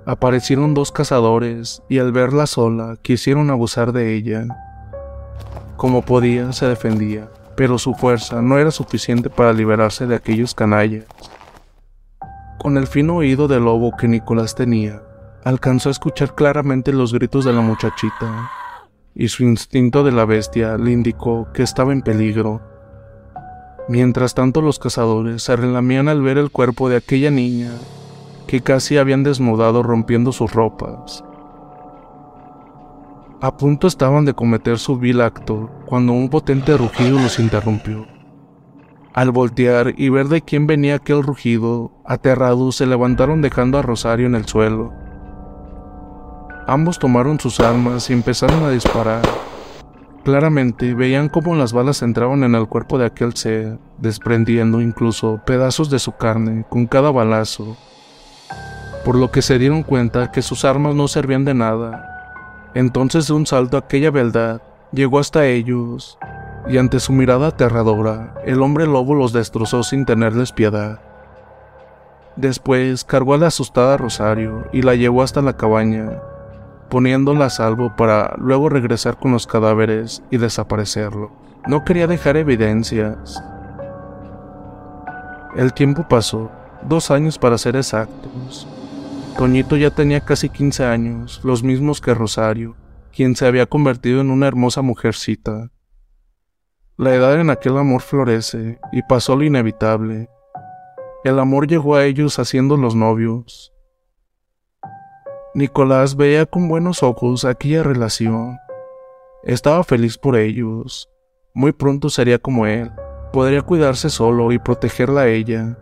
aparecieron 0.06 0.74
dos 0.74 0.92
cazadores 0.92 1.82
y 1.90 2.00
al 2.00 2.12
verla 2.12 2.48
sola 2.48 2.98
quisieron 3.02 3.50
abusar 3.50 3.92
de 3.92 4.14
ella. 4.14 4.46
Como 5.78 6.04
podía, 6.04 6.54
se 6.54 6.68
defendía, 6.68 7.30
pero 7.56 7.78
su 7.78 7.94
fuerza 7.94 8.42
no 8.42 8.60
era 8.60 8.72
suficiente 8.72 9.30
para 9.30 9.54
liberarse 9.54 10.06
de 10.06 10.16
aquellos 10.16 10.54
canallas. 10.54 11.06
Con 12.60 12.78
el 12.78 12.88
fino 12.88 13.18
oído 13.18 13.48
de 13.48 13.60
lobo 13.60 13.96
que 13.98 14.08
Nicolás 14.08 14.56
tenía, 14.56 15.02
alcanzó 15.44 15.90
a 15.90 15.92
escuchar 15.92 16.34
claramente 16.34 16.92
los 16.92 17.14
gritos 17.14 17.46
de 17.46 17.54
la 17.54 17.62
muchachita, 17.62 18.50
y 19.14 19.28
su 19.30 19.44
instinto 19.44 20.04
de 20.04 20.12
la 20.12 20.26
bestia 20.26 20.78
le 20.78 20.92
indicó 20.92 21.48
que 21.54 21.64
estaba 21.64 21.94
en 21.94 22.02
peligro. 22.02 22.62
Mientras 23.88 24.34
tanto 24.34 24.62
los 24.62 24.80
cazadores 24.80 25.44
se 25.44 25.56
relamían 25.56 26.08
al 26.10 26.22
ver 26.22 26.38
el 26.38 26.52
cuerpo 26.52 26.90
de 26.90 26.98
aquella 26.98 27.30
niña, 27.32 27.72
que 28.48 28.62
casi 28.62 28.98
habían 28.98 29.24
desnudado 29.24 29.84
rompiendo 29.84 30.32
sus 30.32 30.54
ropas. 30.54 31.24
A 33.42 33.58
punto 33.58 33.88
estaban 33.88 34.26
de 34.26 34.34
cometer 34.34 34.80
su 34.80 34.98
vil 34.98 35.22
acto 35.22 35.70
cuando 35.86 36.14
un 36.14 36.30
potente 36.30 36.78
rugido 36.78 37.20
los 37.20 37.38
interrumpió. 37.40 38.08
Al 39.14 39.32
voltear 39.32 39.94
y 39.98 40.10
ver 40.10 40.28
de 40.28 40.42
quién 40.42 40.68
venía 40.68 40.96
aquel 40.96 41.24
rugido, 41.24 41.92
aterrados 42.06 42.76
se 42.76 42.86
levantaron 42.86 43.42
dejando 43.42 43.78
a 43.78 43.82
Rosario 43.82 44.26
en 44.26 44.36
el 44.36 44.46
suelo. 44.46 44.94
Ambos 46.68 46.98
tomaron 46.98 47.40
sus 47.40 47.60
armas 47.60 48.10
y 48.10 48.14
empezaron 48.14 48.64
a 48.64 48.72
disparar. 48.72 49.22
Claramente 50.24 50.96
veían 50.96 51.30
cómo 51.30 51.56
las 51.56 51.72
balas 51.72 52.02
entraban 52.02 52.44
en 52.44 52.56
el 52.56 52.68
cuerpo 52.68 52.98
de 52.98 53.06
aquel 53.06 53.36
ser, 53.36 53.78
desprendiendo 54.00 54.82
incluso 54.82 55.40
pedazos 55.46 55.92
de 55.92 56.00
su 56.00 56.14
carne 56.14 56.66
con 56.68 56.88
cada 56.88 57.12
balazo, 57.12 57.78
por 59.06 59.16
lo 59.16 59.30
que 59.30 59.44
se 59.44 59.60
dieron 59.60 59.84
cuenta 59.84 60.32
que 60.32 60.42
sus 60.42 60.66
armas 60.66 60.96
no 60.96 61.08
servían 61.08 61.46
de 61.46 61.54
nada. 61.54 62.72
Entonces 62.74 63.28
de 63.28 63.34
un 63.34 63.46
salto 63.46 63.78
aquella 63.78 64.10
beldad 64.10 64.62
llegó 64.92 65.20
hasta 65.20 65.46
ellos 65.46 66.18
y 66.68 66.80
ante 66.80 67.00
su 67.00 67.14
mirada 67.14 67.50
aterradora, 67.50 68.34
el 68.46 68.64
hombre 68.64 68.88
lobo 68.88 69.14
los 69.14 69.32
destrozó 69.32 69.84
sin 69.84 70.06
tenerles 70.06 70.52
piedad. 70.52 71.00
Después 72.36 73.06
cargó 73.06 73.36
a 73.36 73.38
la 73.38 73.48
asustada 73.48 73.96
Rosario 73.96 74.66
y 74.74 74.82
la 74.82 74.96
llevó 74.96 75.22
hasta 75.22 75.44
la 75.44 75.56
cabaña, 75.56 76.20
poniéndola 76.90 77.46
a 77.46 77.50
salvo 77.52 77.96
para 77.96 78.34
luego 78.40 78.70
regresar 78.70 79.18
con 79.18 79.32
los 79.32 79.46
cadáveres 79.46 80.24
y 80.32 80.38
desaparecerlo. 80.38 81.32
No 81.68 81.86
quería 81.86 82.08
dejar 82.08 82.38
evidencias. 82.38 83.44
El 85.56 85.74
tiempo 85.74 86.08
pasó, 86.10 86.50
dos 86.82 87.12
años 87.12 87.38
para 87.38 87.60
ser 87.60 87.76
exactos. 87.76 88.68
Toñito 89.38 89.76
ya 89.76 89.92
tenía 89.92 90.22
casi 90.22 90.48
15 90.48 90.86
años, 90.86 91.42
los 91.44 91.62
mismos 91.62 92.00
que 92.00 92.14
Rosario, 92.14 92.78
quien 93.14 93.36
se 93.36 93.46
había 93.46 93.66
convertido 93.66 94.22
en 94.22 94.32
una 94.32 94.48
hermosa 94.48 94.82
mujercita. 94.82 95.72
La 96.96 97.14
edad 97.14 97.38
en 97.42 97.50
aquel 97.50 97.78
amor 97.78 98.02
florece 98.02 98.80
y 98.94 99.02
pasó 99.02 99.36
lo 99.36 99.44
inevitable. 99.44 100.30
El 101.26 101.38
amor 101.40 101.68
llegó 101.68 101.96
a 101.96 102.06
ellos 102.06 102.40
haciendo 102.40 102.78
los 102.78 102.96
novios. 102.96 103.74
Nicolás 105.54 106.16
veía 106.16 106.46
con 106.46 106.70
buenos 106.70 107.04
ojos 107.04 107.44
aquella 107.44 107.84
relación. 107.84 108.58
Estaba 109.44 109.84
feliz 109.84 110.18
por 110.18 110.38
ellos. 110.38 111.10
Muy 111.54 111.74
pronto 111.74 112.10
sería 112.10 112.40
como 112.40 112.68
él. 112.68 112.90
Podría 113.34 113.62
cuidarse 113.62 114.10
solo 114.10 114.54
y 114.54 114.60
protegerla 114.60 115.22
a 115.22 115.28
ella. 115.28 115.78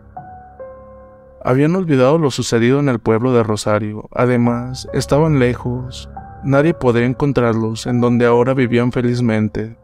Habían 1.46 1.76
olvidado 1.76 2.16
lo 2.16 2.30
sucedido 2.30 2.80
en 2.80 2.88
el 2.88 3.00
pueblo 3.00 3.34
de 3.34 3.42
Rosario. 3.42 4.08
Además, 4.14 4.88
estaban 4.94 5.38
lejos. 5.38 6.08
Nadie 6.42 6.72
podría 6.72 7.04
encontrarlos 7.04 7.86
en 7.86 8.00
donde 8.00 8.24
ahora 8.24 8.54
vivían 8.54 8.92
felizmente. 8.92 9.76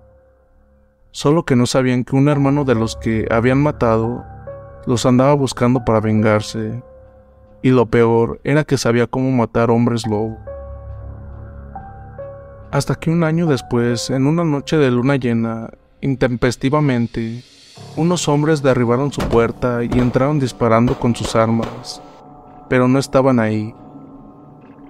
Solo 1.11 1.45
que 1.45 1.57
no 1.57 1.67
sabían 1.67 2.05
que 2.05 2.17
un 2.17 2.31
hermano 2.31 2.65
de 2.65 2.75
los 2.75 2.97
que 2.97 3.29
habían 3.31 3.63
matado 3.63 4.25
los 4.87 5.05
andaba 5.05 5.35
buscando 5.35 5.85
para 5.85 6.01
vengarse. 6.01 6.83
Y 7.61 7.69
lo 7.73 7.85
peor 7.85 8.41
era 8.43 8.65
que 8.65 8.79
sabía 8.79 9.07
cómo 9.07 9.31
matar 9.31 9.71
hombres 9.71 10.07
lobo. 10.07 10.39
Hasta 12.71 12.95
que 12.95 13.11
un 13.11 13.23
año 13.23 13.45
después, 13.47 14.09
en 14.09 14.27
una 14.27 14.45
noche 14.45 14.79
de 14.79 14.91
luna 14.91 15.17
llena, 15.17 15.69
intempestivamente, 16.01 17.43
unos 17.97 18.28
hombres 18.28 18.62
derribaron 18.62 19.12
su 19.12 19.20
puerta 19.23 19.83
y 19.84 19.99
entraron 19.99 20.39
disparando 20.39 20.99
con 20.99 21.15
sus 21.15 21.36
armas, 21.36 22.00
pero 22.68 22.89
no 22.89 22.99
estaban 22.99 23.41
ahí. 23.41 23.75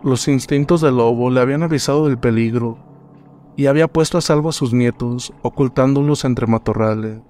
Los 0.03 0.29
instintos 0.29 0.81
del 0.81 0.97
lobo 0.97 1.31
le 1.31 1.41
habían 1.41 1.63
avisado 1.63 2.07
del 2.07 2.19
peligro 2.19 2.79
y 3.57 3.67
había 3.67 3.89
puesto 3.89 4.19
a 4.19 4.21
salvo 4.21 4.49
a 4.49 4.53
sus 4.53 4.73
nietos, 4.73 5.33
ocultándolos 5.43 6.25
entre 6.25 6.47
matorrales. 6.47 7.21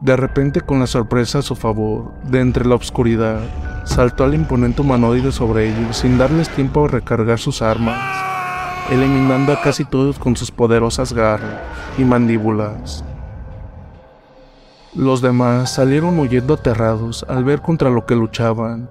De 0.00 0.16
repente, 0.16 0.60
con 0.60 0.80
la 0.80 0.86
sorpresa 0.86 1.38
a 1.38 1.42
su 1.42 1.54
favor, 1.54 2.12
de 2.24 2.40
entre 2.40 2.66
la 2.66 2.74
oscuridad, 2.74 3.40
saltó 3.84 4.24
al 4.24 4.34
imponente 4.34 4.82
humanoide 4.82 5.30
sobre 5.30 5.68
ellos 5.68 5.98
sin 5.98 6.18
darles 6.18 6.48
tiempo 6.48 6.84
a 6.84 6.88
recargar 6.88 7.38
sus 7.38 7.62
armas, 7.62 8.00
eliminando 8.90 9.52
a 9.52 9.60
casi 9.60 9.84
todos 9.84 10.18
con 10.18 10.36
sus 10.36 10.50
poderosas 10.50 11.12
garras 11.12 11.60
y 11.96 12.04
mandíbulas. 12.04 13.04
Los 14.96 15.20
demás 15.20 15.74
salieron 15.74 16.20
huyendo 16.20 16.54
aterrados 16.54 17.26
al 17.28 17.42
ver 17.42 17.62
contra 17.62 17.90
lo 17.90 18.06
que 18.06 18.14
luchaban. 18.14 18.88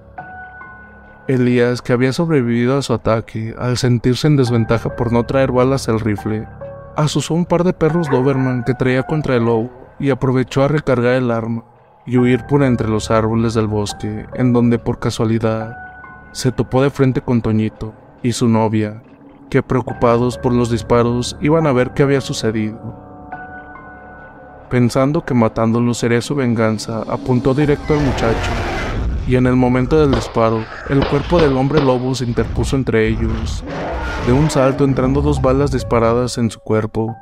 Elías, 1.28 1.80
que 1.80 1.94
había 1.94 2.12
sobrevivido 2.12 2.76
a 2.76 2.82
su 2.82 2.92
ataque, 2.92 3.54
al 3.58 3.78
sentirse 3.78 4.26
en 4.26 4.36
desventaja 4.36 4.96
por 4.96 5.12
no 5.12 5.24
traer 5.24 5.50
balas 5.50 5.88
al 5.88 6.00
rifle, 6.00 6.46
asusó 6.94 7.32
un 7.32 7.46
par 7.46 7.64
de 7.64 7.72
perros 7.72 8.10
Doberman 8.10 8.64
que 8.64 8.74
traía 8.74 9.04
contra 9.04 9.36
el 9.36 9.46
lobo 9.46 9.70
y 9.98 10.10
aprovechó 10.10 10.62
a 10.62 10.68
recargar 10.68 11.14
el 11.14 11.30
arma 11.30 11.64
y 12.04 12.18
huir 12.18 12.44
por 12.44 12.62
entre 12.62 12.88
los 12.88 13.10
árboles 13.10 13.54
del 13.54 13.66
bosque, 13.66 14.26
en 14.34 14.52
donde 14.52 14.78
por 14.78 14.98
casualidad 14.98 15.74
se 16.32 16.52
topó 16.52 16.82
de 16.82 16.90
frente 16.90 17.22
con 17.22 17.40
Toñito 17.40 17.94
y 18.22 18.32
su 18.32 18.46
novia, 18.46 19.02
que 19.48 19.62
preocupados 19.62 20.36
por 20.36 20.52
los 20.52 20.70
disparos 20.70 21.38
iban 21.40 21.66
a 21.66 21.72
ver 21.72 21.94
qué 21.94 22.02
había 22.02 22.20
sucedido. 22.20 23.03
Pensando 24.74 25.24
que 25.24 25.34
matándolo 25.34 25.94
sería 25.94 26.20
su 26.20 26.34
venganza, 26.34 27.02
apuntó 27.02 27.54
directo 27.54 27.94
al 27.94 28.00
muchacho, 28.00 28.50
y 29.24 29.36
en 29.36 29.46
el 29.46 29.54
momento 29.54 30.00
del 30.00 30.10
disparo, 30.10 30.64
el 30.88 31.06
cuerpo 31.06 31.40
del 31.40 31.56
hombre 31.56 31.80
lobo 31.80 32.12
se 32.16 32.24
interpuso 32.24 32.74
entre 32.74 33.06
ellos, 33.06 33.62
de 34.26 34.32
un 34.32 34.50
salto 34.50 34.82
entrando 34.82 35.22
dos 35.22 35.40
balas 35.40 35.70
disparadas 35.70 36.38
en 36.38 36.50
su 36.50 36.58
cuerpo. 36.58 37.14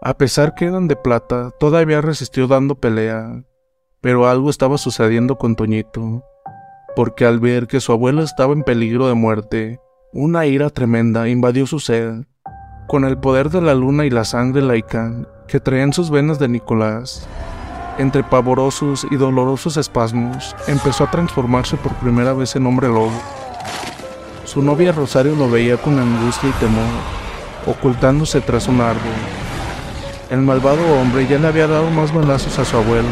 A 0.00 0.14
pesar 0.14 0.54
que 0.54 0.64
eran 0.64 0.88
de 0.88 0.96
plata, 0.96 1.50
todavía 1.60 2.00
resistió 2.00 2.46
dando 2.46 2.74
pelea, 2.74 3.44
pero 4.00 4.26
algo 4.26 4.48
estaba 4.48 4.78
sucediendo 4.78 5.36
con 5.36 5.56
Toñito, 5.56 6.24
porque 6.96 7.26
al 7.26 7.38
ver 7.38 7.66
que 7.66 7.80
su 7.80 7.92
abuelo 7.92 8.22
estaba 8.22 8.54
en 8.54 8.62
peligro 8.62 9.08
de 9.08 9.14
muerte, 9.14 9.78
una 10.14 10.46
ira 10.46 10.70
tremenda 10.70 11.28
invadió 11.28 11.66
su 11.66 11.80
ser. 11.80 12.26
Con 12.88 13.04
el 13.04 13.18
poder 13.18 13.50
de 13.50 13.60
la 13.60 13.74
luna 13.74 14.06
y 14.06 14.10
la 14.10 14.24
sangre 14.24 14.62
laica, 14.62 15.28
que 15.50 15.58
traía 15.58 15.82
en 15.82 15.92
sus 15.92 16.10
venas 16.10 16.38
de 16.38 16.48
Nicolás. 16.48 17.26
Entre 17.98 18.22
pavorosos 18.22 19.06
y 19.10 19.16
dolorosos 19.16 19.76
espasmos, 19.76 20.54
empezó 20.68 21.04
a 21.04 21.10
transformarse 21.10 21.76
por 21.76 21.92
primera 21.96 22.32
vez 22.32 22.54
en 22.54 22.66
hombre 22.66 22.86
lobo. 22.86 23.10
Su 24.44 24.62
novia 24.62 24.92
Rosario 24.92 25.34
lo 25.34 25.50
veía 25.50 25.76
con 25.76 25.98
angustia 25.98 26.48
y 26.48 26.52
temor, 26.52 26.84
ocultándose 27.66 28.40
tras 28.40 28.68
un 28.68 28.80
árbol. 28.80 29.02
El 30.30 30.38
malvado 30.42 30.80
hombre 31.00 31.26
ya 31.26 31.38
le 31.38 31.48
había 31.48 31.66
dado 31.66 31.90
más 31.90 32.14
balazos 32.14 32.58
a 32.58 32.64
su 32.64 32.76
abuelo. 32.76 33.08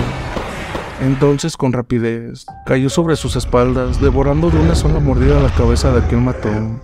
Entonces, 1.00 1.56
con 1.56 1.72
rapidez, 1.72 2.46
cayó 2.66 2.88
sobre 2.88 3.16
sus 3.16 3.34
espaldas, 3.36 4.00
devorando 4.00 4.50
de 4.50 4.60
una 4.60 4.76
sola 4.76 5.00
mordida 5.00 5.40
la 5.40 5.52
cabeza 5.54 5.92
de 5.92 6.06
aquel 6.06 6.20
matón. 6.20 6.80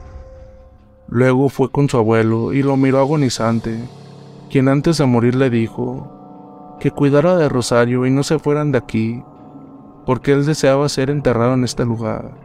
Luego 1.08 1.48
fue 1.48 1.70
con 1.70 1.88
su 1.88 1.96
abuelo 1.96 2.52
y 2.52 2.62
lo 2.62 2.76
miró 2.76 2.98
agonizante, 2.98 3.78
quien 4.54 4.68
antes 4.68 4.98
de 4.98 5.04
morir 5.04 5.34
le 5.34 5.50
dijo 5.50 6.76
que 6.78 6.92
cuidara 6.92 7.36
de 7.36 7.48
Rosario 7.48 8.06
y 8.06 8.12
no 8.12 8.22
se 8.22 8.38
fueran 8.38 8.70
de 8.70 8.78
aquí, 8.78 9.20
porque 10.06 10.30
él 10.30 10.46
deseaba 10.46 10.88
ser 10.88 11.10
enterrado 11.10 11.54
en 11.54 11.64
este 11.64 11.84
lugar. 11.84 12.38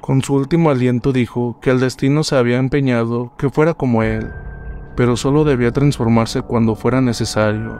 Con 0.00 0.22
su 0.22 0.32
último 0.32 0.70
aliento 0.70 1.12
dijo 1.12 1.58
que 1.60 1.68
el 1.68 1.78
destino 1.78 2.24
se 2.24 2.36
había 2.36 2.56
empeñado 2.56 3.34
que 3.36 3.50
fuera 3.50 3.74
como 3.74 4.02
él, 4.02 4.32
pero 4.96 5.14
solo 5.14 5.44
debía 5.44 5.72
transformarse 5.72 6.40
cuando 6.40 6.74
fuera 6.74 7.02
necesario. 7.02 7.78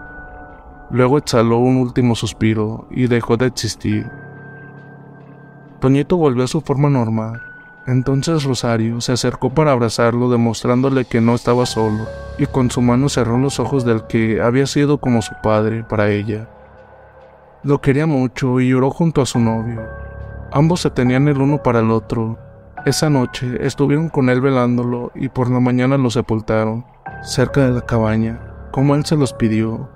Luego 0.91 1.17
exhaló 1.17 1.57
un 1.57 1.79
último 1.79 2.15
suspiro 2.15 2.89
y 2.91 3.07
dejó 3.07 3.39
de 3.39 3.47
existir. 3.47 4.07
Toñito 5.81 6.19
volvió 6.19 6.45
a 6.45 6.49
su 6.49 6.61
forma 6.61 6.91
normal, 6.91 7.41
entonces 7.87 8.43
Rosario 8.43 9.01
se 9.01 9.13
acercó 9.13 9.51
para 9.51 9.71
abrazarlo 9.71 10.29
demostrándole 10.29 11.05
que 11.05 11.21
no 11.21 11.35
estaba 11.35 11.67
solo, 11.67 12.07
y 12.37 12.47
con 12.47 12.71
su 12.71 12.83
mano 12.83 13.09
cerró 13.09 13.39
los 13.39 13.61
ojos 13.61 13.85
del 13.85 14.07
que 14.09 14.43
había 14.43 14.67
sido 14.67 14.99
como 14.99 15.23
su 15.23 15.35
padre 15.43 15.85
para 15.85 16.11
ella. 16.11 16.49
Lo 17.63 17.81
quería 17.81 18.07
mucho 18.07 18.61
y 18.61 18.71
lloró 18.71 18.91
junto 18.91 19.23
a 19.23 19.27
su 19.27 19.39
novio. 19.39 19.83
Ambos 20.53 20.81
se 20.81 20.91
tenían 20.91 21.29
el 21.29 21.41
uno 21.41 21.63
para 21.63 21.81
el 21.81 21.91
otro. 21.93 22.39
Esa 22.85 23.09
noche 23.09 23.65
estuvieron 23.65 24.09
con 24.09 24.31
él 24.31 24.41
velándolo 24.41 25.13
y 25.15 25.29
por 25.29 25.51
la 25.51 25.61
mañana 25.61 25.97
lo 25.97 26.11
sepultaron, 26.11 26.85
cerca 27.23 27.67
de 27.67 27.73
la 27.73 27.83
cabaña, 27.83 28.41
como 28.73 28.97
él 28.97 29.05
se 29.05 29.17
los 29.17 29.33
pidió, 29.33 29.89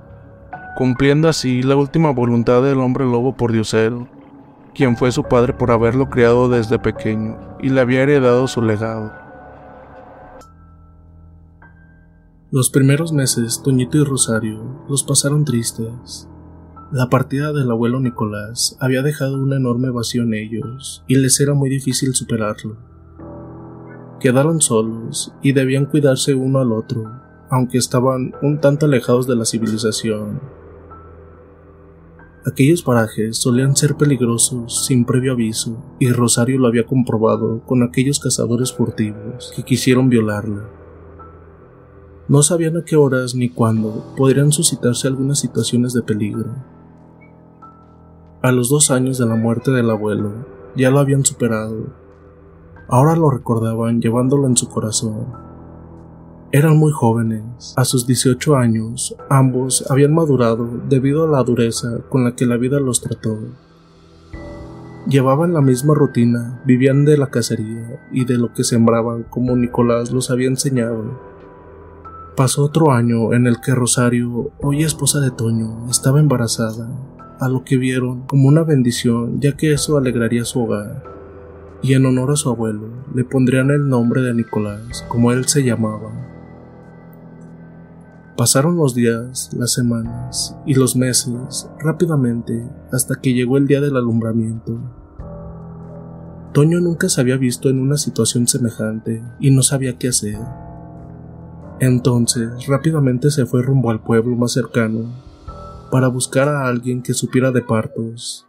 cumpliendo 0.77 1.29
así 1.29 1.63
la 1.63 1.77
última 1.77 2.11
voluntad 2.11 2.63
del 2.63 2.79
hombre 2.79 3.05
lobo 3.05 3.37
por 3.37 3.53
Diosero 3.53 4.20
quien 4.75 4.97
fue 4.97 5.13
su 5.13 5.25
padre 5.25 5.53
por 5.53 5.71
haberlo 5.71 6.09
criado 6.09 6.49
desde 6.49 6.79
pequeño 6.79 7.39
y 7.61 7.71
le 7.71 7.81
había 7.81 8.03
heredado 8.03 8.47
su 8.47 8.63
legado. 8.63 9.13
Los 12.51 12.71
primeros 12.71 13.13
meses, 13.13 13.63
Toñito 13.63 13.99
y 13.99 14.05
Rosario 14.05 14.85
los 14.89 15.05
pasaron 15.05 15.45
tristes. 15.45 16.29
La 16.91 17.09
partida 17.09 17.53
del 17.53 17.71
abuelo 17.71 18.01
Nicolás 18.01 18.77
había 18.81 19.03
dejado 19.03 19.41
un 19.41 19.53
enorme 19.53 19.91
vacío 19.91 20.25
en 20.25 20.35
ellos 20.35 21.05
y 21.07 21.15
les 21.15 21.39
era 21.41 21.55
muy 21.55 21.71
difícil 21.71 22.15
superarlo. 22.15 22.77
Quedaron 24.19 24.61
solos 24.61 25.33
y 25.43 25.53
debían 25.53 25.87
cuidarse 25.87 26.35
uno 26.35 26.59
al 26.59 26.73
otro, 26.73 27.11
aunque 27.51 27.79
estaban 27.79 28.35
un 28.43 28.61
tanto 28.61 28.87
alejados 28.87 29.27
de 29.27 29.37
la 29.37 29.45
civilización 29.45 30.41
Aquellos 32.47 32.83
parajes 32.83 33.37
solían 33.37 33.77
ser 33.77 33.97
peligrosos 33.97 34.87
sin 34.87 35.05
previo 35.05 35.33
aviso, 35.33 35.77
y 35.99 36.11
Rosario 36.11 36.59
lo 36.59 36.69
había 36.69 36.87
comprobado 36.87 37.61
con 37.67 37.83
aquellos 37.83 38.19
cazadores 38.19 38.73
furtivos 38.73 39.53
que 39.55 39.63
quisieron 39.63 40.09
violarla. 40.09 40.67
No 42.29 42.43
sabían 42.43 42.79
a 42.79 42.85
qué 42.85 42.97
horas 42.97 43.35
ni 43.35 43.51
cuándo 43.51 44.15
podrían 44.17 44.53
suscitarse 44.53 45.07
algunas 45.07 45.39
situaciones 45.39 45.93
de 45.93 46.01
peligro. 46.01 46.55
A 48.41 48.53
los 48.53 48.71
dos 48.71 48.91
años 48.91 49.19
de 49.19 49.27
la 49.27 49.35
muerte 49.35 49.71
del 49.71 49.91
abuelo, 49.91 50.33
ya 50.75 50.91
lo 50.91 50.99
habían 50.99 51.27
superado. 51.27 51.89
Ahora 52.89 53.17
lo 53.17 53.29
recordaban 53.29 54.01
llevándolo 54.01 54.47
en 54.47 54.57
su 54.57 54.67
corazón 54.69 55.50
eran 56.53 56.77
muy 56.77 56.91
jóvenes. 56.91 57.75
A 57.77 57.85
sus 57.85 58.07
18 58.07 58.57
años, 58.57 59.15
ambos 59.29 59.89
habían 59.89 60.13
madurado 60.13 60.69
debido 60.89 61.25
a 61.25 61.29
la 61.29 61.45
dureza 61.45 62.01
con 62.09 62.25
la 62.25 62.35
que 62.35 62.47
la 62.47 62.57
vida 62.57 62.81
los 62.81 63.01
trató. 63.01 63.39
Llevaban 65.07 65.55
la 65.55 65.61
misma 65.61 65.95
rutina, 65.95 66.61
vivían 66.67 67.05
de 67.05 67.17
la 67.17 67.29
cacería 67.29 68.01
y 68.13 68.25
de 68.25 68.37
lo 68.37 68.53
que 68.53 68.65
sembraban 68.65 69.23
como 69.25 69.57
Nicolás 69.57 70.11
los 70.11 70.31
había 70.31 70.49
enseñado. 70.49 71.21
Pasó 72.37 72.65
otro 72.65 72.91
año 72.91 73.33
en 73.33 73.47
el 73.47 73.61
que 73.61 73.75
Rosario, 73.75 74.51
hoy 74.61 74.83
esposa 74.83 75.21
de 75.21 75.31
Toño, 75.31 75.89
estaba 75.89 76.19
embarazada, 76.19 76.89
a 77.39 77.49
lo 77.49 77.65
que 77.65 77.77
vieron 77.77 78.27
como 78.27 78.49
una 78.49 78.65
bendición 78.65 79.41
ya 79.41 79.57
que 79.57 79.73
eso 79.73 79.97
alegraría 79.97 80.45
su 80.45 80.63
hogar. 80.65 81.05
Y 81.83 81.95
en 81.95 82.07
honor 82.07 82.33
a 82.33 82.37
su 82.37 82.51
abuelo, 82.51 82.89
le 83.15 83.25
pondrían 83.25 83.71
el 83.71 83.89
nombre 83.89 84.21
de 84.21 84.35
Nicolás, 84.35 85.05
como 85.09 85.33
él 85.33 85.47
se 85.47 85.63
llamaba. 85.63 86.30
Pasaron 88.41 88.79
los 88.79 88.95
días, 88.95 89.51
las 89.53 89.75
semanas 89.75 90.57
y 90.65 90.73
los 90.73 90.97
meses 90.97 91.69
rápidamente 91.79 92.67
hasta 92.91 93.17
que 93.17 93.35
llegó 93.35 93.59
el 93.59 93.67
día 93.67 93.83
del 93.83 93.99
alumbramiento. 93.99 94.81
Toño 96.55 96.81
nunca 96.81 97.11
se 97.11 97.21
había 97.21 97.37
visto 97.37 97.69
en 97.69 97.79
una 97.79 97.99
situación 97.99 98.49
semejante 98.49 99.23
y 99.41 99.51
no 99.51 99.63
sabía 99.63 99.99
qué 99.99 100.09
hacer. 100.09 100.39
Entonces 101.81 102.67
rápidamente 102.67 103.31
se 103.31 103.45
fue 103.45 103.61
rumbo 103.61 103.91
al 103.91 104.03
pueblo 104.03 104.35
más 104.37 104.53
cercano 104.53 105.05
para 105.91 106.09
buscar 106.09 106.49
a 106.49 106.67
alguien 106.67 107.03
que 107.03 107.13
supiera 107.13 107.51
de 107.51 107.61
partos. 107.61 108.47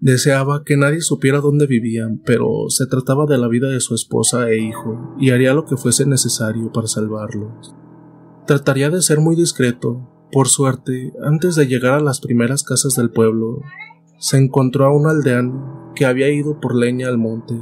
Deseaba 0.00 0.62
que 0.62 0.76
nadie 0.76 1.00
supiera 1.00 1.40
dónde 1.40 1.66
vivían, 1.66 2.22
pero 2.24 2.66
se 2.68 2.86
trataba 2.86 3.26
de 3.26 3.36
la 3.36 3.48
vida 3.48 3.68
de 3.68 3.80
su 3.80 3.96
esposa 3.96 4.48
e 4.48 4.58
hijo, 4.58 5.16
y 5.18 5.30
haría 5.30 5.54
lo 5.54 5.64
que 5.64 5.76
fuese 5.76 6.06
necesario 6.06 6.70
para 6.70 6.86
salvarlos. 6.86 7.74
Trataría 8.46 8.90
de 8.90 9.02
ser 9.02 9.18
muy 9.18 9.34
discreto. 9.34 10.08
Por 10.30 10.46
suerte, 10.46 11.12
antes 11.24 11.56
de 11.56 11.66
llegar 11.66 11.94
a 11.94 12.00
las 12.00 12.20
primeras 12.20 12.62
casas 12.62 12.94
del 12.94 13.10
pueblo, 13.10 13.60
se 14.18 14.38
encontró 14.38 14.84
a 14.84 14.94
un 14.94 15.08
aldeano 15.08 15.92
que 15.96 16.06
había 16.06 16.30
ido 16.30 16.60
por 16.60 16.76
leña 16.76 17.08
al 17.08 17.18
monte, 17.18 17.60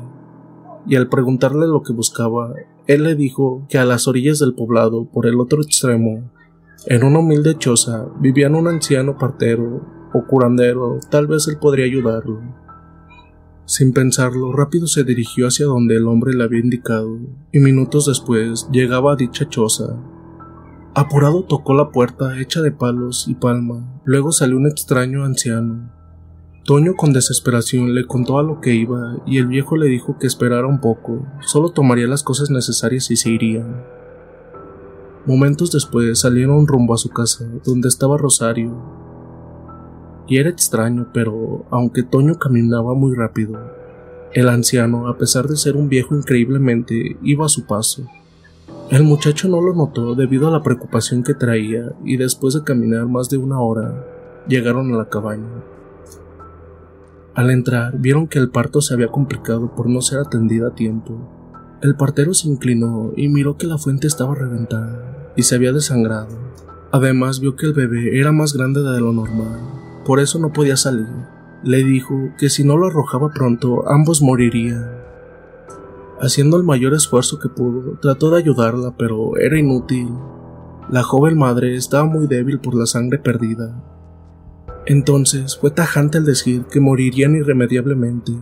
y 0.87 0.97
al 0.97 1.09
preguntarle 1.09 1.67
lo 1.67 1.83
que 1.83 1.95
buscaba, 1.95 2.53
él 2.87 3.05
le 3.05 3.15
dijo 3.15 3.67
que 3.71 3.79
a 3.79 3.87
las 3.87 4.09
orillas 4.09 4.41
del 4.41 4.55
poblado, 4.55 5.09
por 5.11 5.27
el 5.27 5.41
otro 5.41 5.63
extremo, 5.63 6.31
en 6.85 7.03
una 7.03 7.21
humilde 7.21 7.57
choza, 7.57 8.09
vivían 8.21 8.55
un 8.55 8.69
anciano 8.69 9.17
partero 9.17 9.96
o 10.13 10.25
curandero, 10.27 10.99
tal 11.11 11.27
vez 11.27 11.49
él 11.49 11.59
podría 11.59 11.87
ayudarlo. 11.87 12.41
Sin 13.65 13.93
pensarlo, 13.93 14.53
rápido 14.53 14.87
se 14.87 15.03
dirigió 15.03 15.49
hacia 15.49 15.67
donde 15.67 15.97
el 15.97 16.07
hombre 16.07 16.35
le 16.35 16.45
había 16.45 16.61
indicado, 16.61 17.19
y 17.51 17.59
minutos 17.59 18.07
después 18.07 18.69
llegaba 18.71 19.13
a 19.13 19.17
dicha 19.17 19.49
choza. 19.49 19.97
Apurado 20.95 21.43
tocó 21.43 21.75
la 21.75 21.91
puerta 21.91 22.41
hecha 22.41 22.63
de 22.63 22.71
palos 22.71 23.27
y 23.29 23.35
palma, 23.35 24.01
luego 24.05 24.31
salió 24.31 24.57
un 24.57 24.67
extraño 24.67 25.25
anciano. 25.25 25.91
Toño 26.65 26.95
con 26.95 27.13
desesperación 27.13 27.95
le 27.95 28.07
contó 28.07 28.39
a 28.39 28.43
lo 28.43 28.61
que 28.61 28.75
iba 28.75 29.23
y 29.27 29.39
el 29.39 29.47
viejo 29.47 29.77
le 29.77 29.87
dijo 29.87 30.17
que 30.19 30.27
esperara 30.27 30.67
un 30.67 30.81
poco, 30.81 31.27
solo 31.41 31.71
tomaría 31.71 32.07
las 32.07 32.23
cosas 32.23 32.51
necesarias 32.51 33.11
y 33.11 33.17
se 33.17 33.31
irían. 33.31 33.85
Momentos 35.27 35.73
después 35.73 36.21
salieron 36.21 36.67
rumbo 36.67 36.95
a 36.95 36.99
su 36.99 37.09
casa, 37.11 37.45
donde 37.65 37.89
estaba 37.89 38.17
Rosario, 38.17 38.75
y 40.29 40.39
era 40.39 40.51
extraño, 40.51 41.09
pero 41.13 41.65
aunque 41.71 42.03
Toño 42.03 42.39
caminaba 42.39 42.95
muy 42.95 43.15
rápido, 43.15 43.59
el 44.33 44.49
anciano, 44.49 45.09
a 45.09 45.17
pesar 45.17 45.47
de 45.47 45.57
ser 45.57 45.77
un 45.77 45.89
viejo 45.89 46.15
increíblemente, 46.17 47.17
iba 47.23 47.47
a 47.47 47.49
su 47.49 47.65
paso. 47.65 48.07
El 48.91 49.03
muchacho 49.03 49.49
no 49.49 49.61
lo 49.61 49.75
notó 49.75 50.15
debido 50.15 50.49
a 50.49 50.51
la 50.51 50.63
preocupación 50.63 51.23
que 51.23 51.35
traía 51.35 51.93
y 52.05 52.17
después 52.17 52.55
de 52.55 52.63
caminar 52.63 53.07
más 53.07 53.31
de 53.31 53.39
una 53.39 53.61
hora, 53.61 54.05
llegaron 54.49 54.93
a 54.93 54.99
la 54.99 55.09
cabaña. 55.09 55.49
Al 57.35 57.51
entrar, 57.51 57.99
vieron 57.99 58.27
que 58.27 58.39
el 58.39 58.51
parto 58.51 58.81
se 58.81 58.95
había 58.95 59.09
complicado 59.09 59.75
por 59.75 59.89
no 59.89 60.01
ser 60.01 60.19
atendida 60.19 60.69
a 60.69 60.75
tiempo. 60.75 61.19
El 61.83 61.95
partero 61.95 62.35
se 62.35 62.49
inclinó 62.49 63.13
y 63.17 63.29
miró 63.29 63.57
que 63.57 63.67
la 63.67 63.79
fuente 63.79 64.07
estaba 64.07 64.35
reventada 64.35 65.33
y 65.37 65.43
se 65.43 65.55
había 65.55 65.73
desangrado. 65.73 66.29
Además 66.93 67.41
vio 67.41 67.57
que 67.57 67.67
el 67.67 67.75
bebé 67.75 68.19
era 68.19 68.33
más 68.33 68.55
grande 68.55 68.81
de 68.83 69.01
lo 69.01 69.13
normal 69.13 69.86
por 70.07 70.21
eso 70.21 70.39
no 70.39 70.53
podía 70.53 70.77
salir. 70.77 71.09
Le 71.65 71.83
dijo 71.83 72.31
que 72.39 72.49
si 72.49 72.63
no 72.63 72.77
lo 72.77 72.87
arrojaba 72.87 73.31
pronto, 73.31 73.89
ambos 73.89 74.23
morirían. 74.23 74.89
Haciendo 76.21 76.57
el 76.57 76.63
mayor 76.63 76.95
esfuerzo 76.95 77.41
que 77.41 77.49
pudo, 77.49 77.99
trató 78.01 78.31
de 78.31 78.39
ayudarla, 78.39 78.95
pero 78.97 79.37
era 79.37 79.59
inútil. 79.59 80.09
La 80.89 81.03
joven 81.03 81.37
madre 81.37 81.75
estaba 81.75 82.05
muy 82.05 82.29
débil 82.29 82.61
por 82.61 82.77
la 82.77 82.87
sangre 82.87 83.19
perdida. 83.19 83.83
Entonces 84.87 85.57
fue 85.57 85.73
tajante 85.73 86.19
al 86.19 86.25
decir 86.25 86.65
que 86.71 86.79
morirían 86.79 87.35
irremediablemente. 87.35 88.33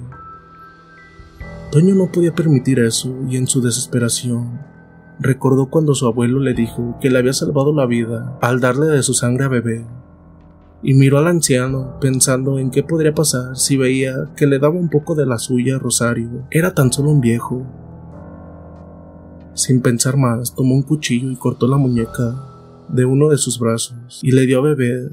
Toño 1.72 1.94
no 1.94 2.12
podía 2.12 2.34
permitir 2.34 2.78
eso 2.78 3.10
y 3.26 3.38
en 3.38 3.46
su 3.46 3.62
desesperación 3.62 4.60
recordó 5.18 5.66
cuando 5.66 5.94
su 5.94 6.06
abuelo 6.06 6.40
le 6.40 6.52
dijo 6.52 6.98
que 7.00 7.08
le 7.08 7.18
había 7.18 7.32
salvado 7.32 7.72
la 7.72 7.86
vida 7.86 8.36
al 8.42 8.60
darle 8.60 8.86
de 8.86 9.02
su 9.02 9.14
sangre 9.14 9.46
a 9.46 9.48
beber 9.48 10.03
y 10.84 10.92
miró 10.92 11.18
al 11.18 11.26
anciano 11.26 11.98
pensando 11.98 12.58
en 12.58 12.70
qué 12.70 12.82
podría 12.82 13.14
pasar 13.14 13.56
si 13.56 13.78
veía 13.78 14.30
que 14.36 14.46
le 14.46 14.58
daba 14.58 14.74
un 14.74 14.90
poco 14.90 15.14
de 15.14 15.24
la 15.24 15.38
suya 15.38 15.76
a 15.76 15.78
Rosario. 15.78 16.46
Era 16.50 16.74
tan 16.74 16.92
solo 16.92 17.10
un 17.10 17.22
viejo. 17.22 17.66
Sin 19.54 19.80
pensar 19.80 20.18
más, 20.18 20.54
tomó 20.54 20.74
un 20.74 20.82
cuchillo 20.82 21.30
y 21.30 21.36
cortó 21.36 21.66
la 21.66 21.78
muñeca 21.78 22.34
de 22.90 23.06
uno 23.06 23.30
de 23.30 23.38
sus 23.38 23.58
brazos 23.58 24.20
y 24.22 24.32
le 24.32 24.44
dio 24.44 24.58
a 24.58 24.62
beber. 24.62 25.10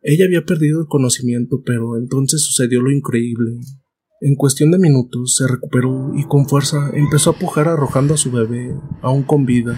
Ella 0.00 0.24
había 0.24 0.46
perdido 0.46 0.80
el 0.80 0.86
conocimiento, 0.86 1.62
pero 1.64 1.98
entonces 1.98 2.42
sucedió 2.42 2.80
lo 2.80 2.90
increíble. 2.90 3.60
En 4.22 4.34
cuestión 4.34 4.70
de 4.70 4.78
minutos 4.78 5.34
se 5.36 5.46
recuperó 5.46 6.12
y 6.14 6.24
con 6.24 6.48
fuerza 6.48 6.90
empezó 6.94 7.30
a 7.30 7.38
pujar 7.38 7.68
arrojando 7.68 8.14
a 8.14 8.16
su 8.16 8.32
bebé, 8.32 8.74
aún 9.02 9.24
con 9.24 9.44
vida, 9.44 9.76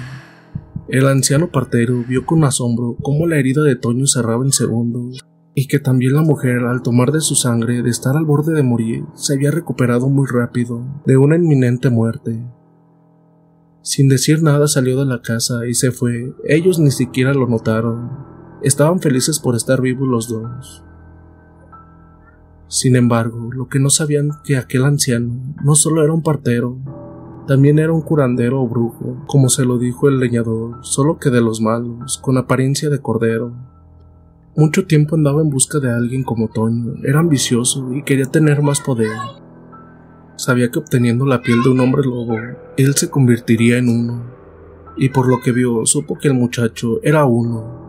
el 0.89 1.09
anciano 1.09 1.51
partero 1.51 2.05
vio 2.07 2.27
con 2.27 2.45
asombro 2.45 2.97
cómo 3.03 3.27
la 3.27 3.39
herida 3.39 3.63
de 3.63 3.77
Toño 3.77 4.07
cerraba 4.07 4.45
en 4.45 4.53
segundos, 4.53 5.25
y 5.55 5.67
que 5.67 5.79
también 5.79 6.15
la 6.15 6.23
mujer, 6.23 6.65
al 6.65 6.83
tomar 6.83 7.13
de 7.13 7.21
su 7.21 7.37
sangre 7.37 7.83
de 7.83 7.91
estar 7.91 8.17
al 8.17 8.25
borde 8.25 8.53
de 8.55 8.63
morir, 8.63 9.05
se 9.15 9.35
había 9.35 9.51
recuperado 9.51 10.09
muy 10.09 10.27
rápido 10.27 10.85
de 11.07 11.17
una 11.17 11.37
inminente 11.37 11.91
muerte. 11.91 12.45
Sin 13.81 14.09
decir 14.09 14.43
nada 14.43 14.67
salió 14.67 14.99
de 14.99 15.07
la 15.07 15.23
casa 15.23 15.67
y 15.67 15.75
se 15.75 15.93
fue. 15.93 16.35
Ellos 16.45 16.79
ni 16.79 16.91
siquiera 16.91 17.35
lo 17.35 17.47
notaron. 17.47 18.11
Estaban 18.63 19.01
felices 19.01 19.39
por 19.39 19.55
estar 19.55 19.81
vivos 19.81 20.09
los 20.09 20.29
dos. 20.29 20.83
Sin 22.67 22.97
embargo, 22.97 23.51
lo 23.53 23.69
que 23.69 23.79
no 23.79 23.91
sabían 23.91 24.31
que 24.43 24.57
aquel 24.57 24.85
anciano 24.85 25.55
no 25.63 25.75
solo 25.77 26.03
era 26.03 26.13
un 26.13 26.23
partero, 26.23 26.79
también 27.47 27.79
era 27.79 27.93
un 27.93 28.01
curandero 28.01 28.63
o 28.63 28.69
brujo, 28.69 29.23
como 29.27 29.49
se 29.49 29.65
lo 29.65 29.79
dijo 29.79 30.09
el 30.09 30.19
leñador, 30.19 30.79
solo 30.81 31.19
que 31.19 31.31
de 31.31 31.41
los 31.41 31.61
malos, 31.61 32.19
con 32.19 32.39
apariencia 32.39 32.89
de 32.89 33.01
cordero. 33.01 33.53
Mucho 34.57 34.87
tiempo 34.87 35.15
andaba 35.15 35.43
en 35.43 35.51
busca 35.51 35.79
de 35.79 35.91
alguien 35.91 36.23
como 36.23 36.49
Toño, 36.49 36.95
era 37.05 37.21
ambicioso 37.21 37.93
y 37.93 38.03
quería 38.03 38.27
tener 38.27 38.63
más 38.63 38.81
poder. 38.81 39.11
Sabía 40.37 40.71
que 40.71 40.79
obteniendo 40.79 41.27
la 41.27 41.43
piel 41.43 41.63
de 41.63 41.71
un 41.71 41.81
hombre 41.81 42.03
lobo, 42.05 42.37
él 42.77 42.95
se 42.95 43.11
convertiría 43.11 43.79
en 43.79 43.89
uno, 43.89 44.23
y 44.97 45.11
por 45.11 45.29
lo 45.29 45.41
que 45.41 45.53
vio 45.53 45.85
supo 45.87 46.19
que 46.19 46.29
el 46.29 46.35
muchacho 46.35 47.01
era 47.03 47.25
uno. 47.25 47.85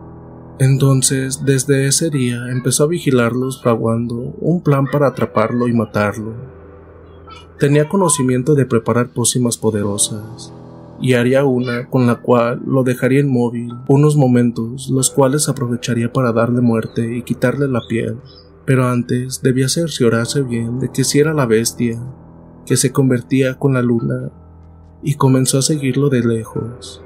Entonces, 0.58 1.44
desde 1.44 1.86
ese 1.86 2.10
día 2.10 2.48
empezó 2.50 2.84
a 2.84 2.88
vigilarlos 2.88 3.62
fraguando 3.62 4.34
un 4.40 4.62
plan 4.62 4.86
para 4.86 5.08
atraparlo 5.08 5.68
y 5.68 5.72
matarlo. 5.72 6.55
Tenía 7.58 7.88
conocimiento 7.88 8.54
de 8.54 8.66
preparar 8.66 9.08
pócimas 9.08 9.56
poderosas, 9.56 10.52
y 11.00 11.14
haría 11.14 11.44
una 11.44 11.88
con 11.88 12.06
la 12.06 12.16
cual 12.16 12.60
lo 12.66 12.82
dejaría 12.82 13.20
inmóvil 13.20 13.72
unos 13.88 14.14
momentos, 14.14 14.90
los 14.90 15.10
cuales 15.10 15.48
aprovecharía 15.48 16.12
para 16.12 16.32
darle 16.32 16.60
muerte 16.60 17.16
y 17.16 17.22
quitarle 17.22 17.66
la 17.66 17.80
piel. 17.88 18.18
Pero 18.66 18.86
antes 18.86 19.40
debía 19.40 19.70
cerciorarse 19.70 20.42
bien 20.42 20.80
de 20.80 20.90
que 20.90 21.02
si 21.02 21.18
era 21.18 21.32
la 21.32 21.46
bestia, 21.46 21.98
que 22.66 22.76
se 22.76 22.92
convertía 22.92 23.54
con 23.54 23.72
la 23.72 23.80
luna, 23.80 24.30
y 25.02 25.14
comenzó 25.14 25.58
a 25.58 25.62
seguirlo 25.62 26.10
de 26.10 26.26
lejos. 26.26 27.00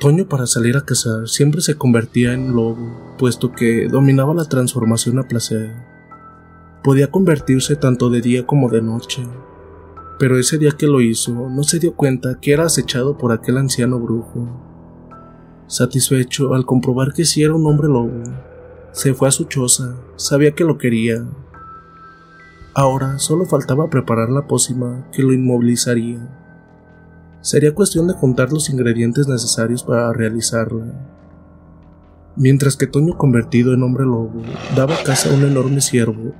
Toño 0.00 0.28
para 0.28 0.46
salir 0.46 0.76
a 0.76 0.84
cazar 0.84 1.28
siempre 1.28 1.62
se 1.62 1.76
convertía 1.76 2.34
en 2.34 2.54
lobo, 2.54 3.16
puesto 3.16 3.52
que 3.52 3.88
dominaba 3.88 4.34
la 4.34 4.44
transformación 4.44 5.18
a 5.18 5.28
placer 5.28 5.89
podía 6.82 7.10
convertirse 7.10 7.76
tanto 7.76 8.10
de 8.10 8.20
día 8.20 8.46
como 8.46 8.68
de 8.68 8.82
noche. 8.82 9.22
Pero 10.18 10.38
ese 10.38 10.58
día 10.58 10.72
que 10.72 10.86
lo 10.86 11.00
hizo, 11.00 11.48
no 11.48 11.62
se 11.62 11.78
dio 11.78 11.94
cuenta 11.94 12.38
que 12.40 12.52
era 12.52 12.64
acechado 12.64 13.16
por 13.16 13.32
aquel 13.32 13.58
anciano 13.58 13.98
brujo. 13.98 14.48
Satisfecho 15.66 16.54
al 16.54 16.66
comprobar 16.66 17.12
que 17.12 17.24
sí 17.24 17.42
era 17.42 17.54
un 17.54 17.66
hombre 17.66 17.88
lobo, 17.88 18.22
se 18.92 19.14
fue 19.14 19.28
a 19.28 19.30
su 19.32 19.44
choza, 19.44 19.94
sabía 20.16 20.52
que 20.52 20.64
lo 20.64 20.78
quería. 20.78 21.24
Ahora 22.74 23.18
solo 23.18 23.46
faltaba 23.46 23.88
preparar 23.88 24.30
la 24.30 24.46
pócima 24.48 25.06
que 25.12 25.22
lo 25.22 25.32
inmovilizaría. 25.32 26.18
Sería 27.40 27.74
cuestión 27.74 28.08
de 28.08 28.14
juntar 28.14 28.52
los 28.52 28.68
ingredientes 28.68 29.28
necesarios 29.28 29.84
para 29.84 30.12
realizarla. 30.12 30.86
Mientras 32.36 32.76
que 32.76 32.86
Toño 32.86 33.16
convertido 33.16 33.74
en 33.74 33.82
hombre 33.82 34.04
lobo 34.04 34.42
daba 34.74 34.96
caza 35.04 35.30
a 35.30 35.34
un 35.34 35.44
enorme 35.44 35.80
ciervo 35.80 36.32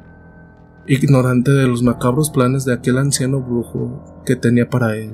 ignorante 0.86 1.50
de 1.50 1.67
los 1.67 1.83
macabros 1.83 2.31
planes 2.31 2.65
de 2.65 2.75
aquel 2.75 2.99
anciano 2.99 3.41
brujo 3.41 4.23
que 4.25 4.36
tenía 4.36 4.68
para 4.68 4.97
él. 4.97 5.12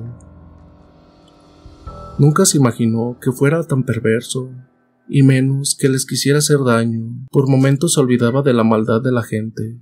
Nunca 2.17 2.45
se 2.45 2.57
imaginó 2.57 3.17
que 3.21 3.31
fuera 3.31 3.63
tan 3.63 3.83
perverso, 3.83 4.49
y 5.09 5.23
menos 5.23 5.77
que 5.79 5.89
les 5.89 6.05
quisiera 6.05 6.39
hacer 6.39 6.59
daño. 6.65 7.25
Por 7.31 7.47
momentos 7.47 7.93
se 7.93 7.99
olvidaba 7.99 8.41
de 8.41 8.53
la 8.53 8.63
maldad 8.63 9.01
de 9.01 9.11
la 9.11 9.23
gente. 9.23 9.79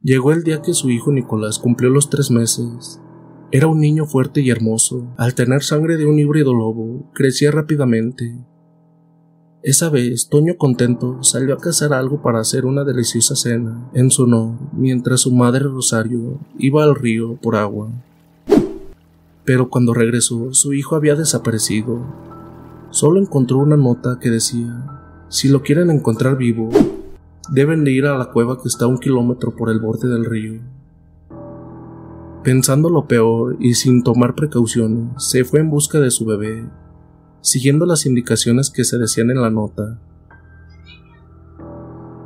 Llegó 0.00 0.32
el 0.32 0.42
día 0.42 0.62
que 0.62 0.74
su 0.74 0.90
hijo 0.90 1.12
Nicolás 1.12 1.58
cumplió 1.58 1.88
los 1.90 2.10
tres 2.10 2.30
meses, 2.30 3.00
Era 3.54 3.66
un 3.66 3.80
niño 3.80 4.06
fuerte 4.06 4.40
y 4.40 4.48
hermoso. 4.48 5.14
Al 5.18 5.34
tener 5.34 5.62
sangre 5.62 5.98
de 5.98 6.06
un 6.06 6.18
híbrido 6.18 6.54
lobo, 6.54 7.10
crecía 7.12 7.50
rápidamente. 7.50 8.34
Esa 9.62 9.90
vez, 9.90 10.28
Toño 10.28 10.56
contento 10.56 11.22
salió 11.22 11.54
a 11.54 11.58
cazar 11.58 11.92
algo 11.92 12.20
para 12.20 12.40
hacer 12.40 12.66
una 12.66 12.82
deliciosa 12.82 13.36
cena 13.36 13.88
en 13.94 14.10
su 14.10 14.24
honor, 14.24 14.54
mientras 14.72 15.20
su 15.20 15.30
madre 15.30 15.60
Rosario 15.60 16.40
iba 16.58 16.82
al 16.82 16.96
río 16.96 17.36
por 17.36 17.54
agua. 17.54 17.88
Pero 19.44 19.70
cuando 19.70 19.94
regresó, 19.94 20.52
su 20.52 20.72
hijo 20.72 20.96
había 20.96 21.14
desaparecido. 21.14 22.00
Solo 22.90 23.20
encontró 23.20 23.58
una 23.58 23.76
nota 23.76 24.18
que 24.20 24.30
decía, 24.30 24.84
si 25.28 25.48
lo 25.48 25.62
quieren 25.62 25.90
encontrar 25.90 26.36
vivo, 26.36 26.70
deben 27.48 27.84
de 27.84 27.92
ir 27.92 28.06
a 28.06 28.18
la 28.18 28.32
cueva 28.32 28.60
que 28.60 28.66
está 28.66 28.86
a 28.86 28.88
un 28.88 28.98
kilómetro 28.98 29.54
por 29.54 29.70
el 29.70 29.78
borde 29.78 30.08
del 30.08 30.24
río. 30.24 30.60
Pensando 32.42 32.90
lo 32.90 33.06
peor 33.06 33.56
y 33.60 33.74
sin 33.74 34.02
tomar 34.02 34.34
precauciones, 34.34 35.04
se 35.18 35.44
fue 35.44 35.60
en 35.60 35.70
busca 35.70 36.00
de 36.00 36.10
su 36.10 36.24
bebé, 36.24 36.64
siguiendo 37.42 37.84
las 37.84 38.06
indicaciones 38.06 38.70
que 38.70 38.84
se 38.84 38.96
decían 38.96 39.30
en 39.30 39.42
la 39.42 39.50
nota. 39.50 39.98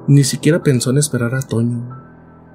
Ni 0.06 0.22
siquiera 0.22 0.62
pensó 0.62 0.90
en 0.90 0.98
esperar 0.98 1.34
a 1.34 1.42
Toño. 1.42 1.88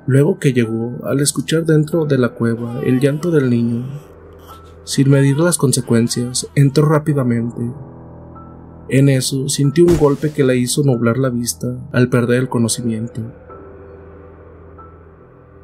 Luego 0.08 0.40
que 0.40 0.54
llegó, 0.54 1.00
al 1.06 1.20
escuchar 1.20 1.66
dentro 1.66 2.06
de 2.06 2.18
la 2.18 2.30
cueva 2.30 2.82
el 2.84 3.00
llanto 3.00 3.30
del 3.30 3.50
niño, 3.50 3.86
sin 4.84 5.10
medir 5.10 5.38
las 5.38 5.58
consecuencias, 5.58 6.48
entró 6.56 6.88
rápidamente. 6.88 7.62
En 8.90 9.10
eso 9.10 9.50
sintió 9.50 9.86
un 9.86 9.98
golpe 9.98 10.32
que 10.32 10.44
le 10.44 10.58
hizo 10.58 10.84
nublar 10.84 11.18
la 11.18 11.30
vista 11.30 11.78
al 11.92 12.10
perder 12.10 12.42
el 12.42 12.50
conocimiento. 12.50 13.22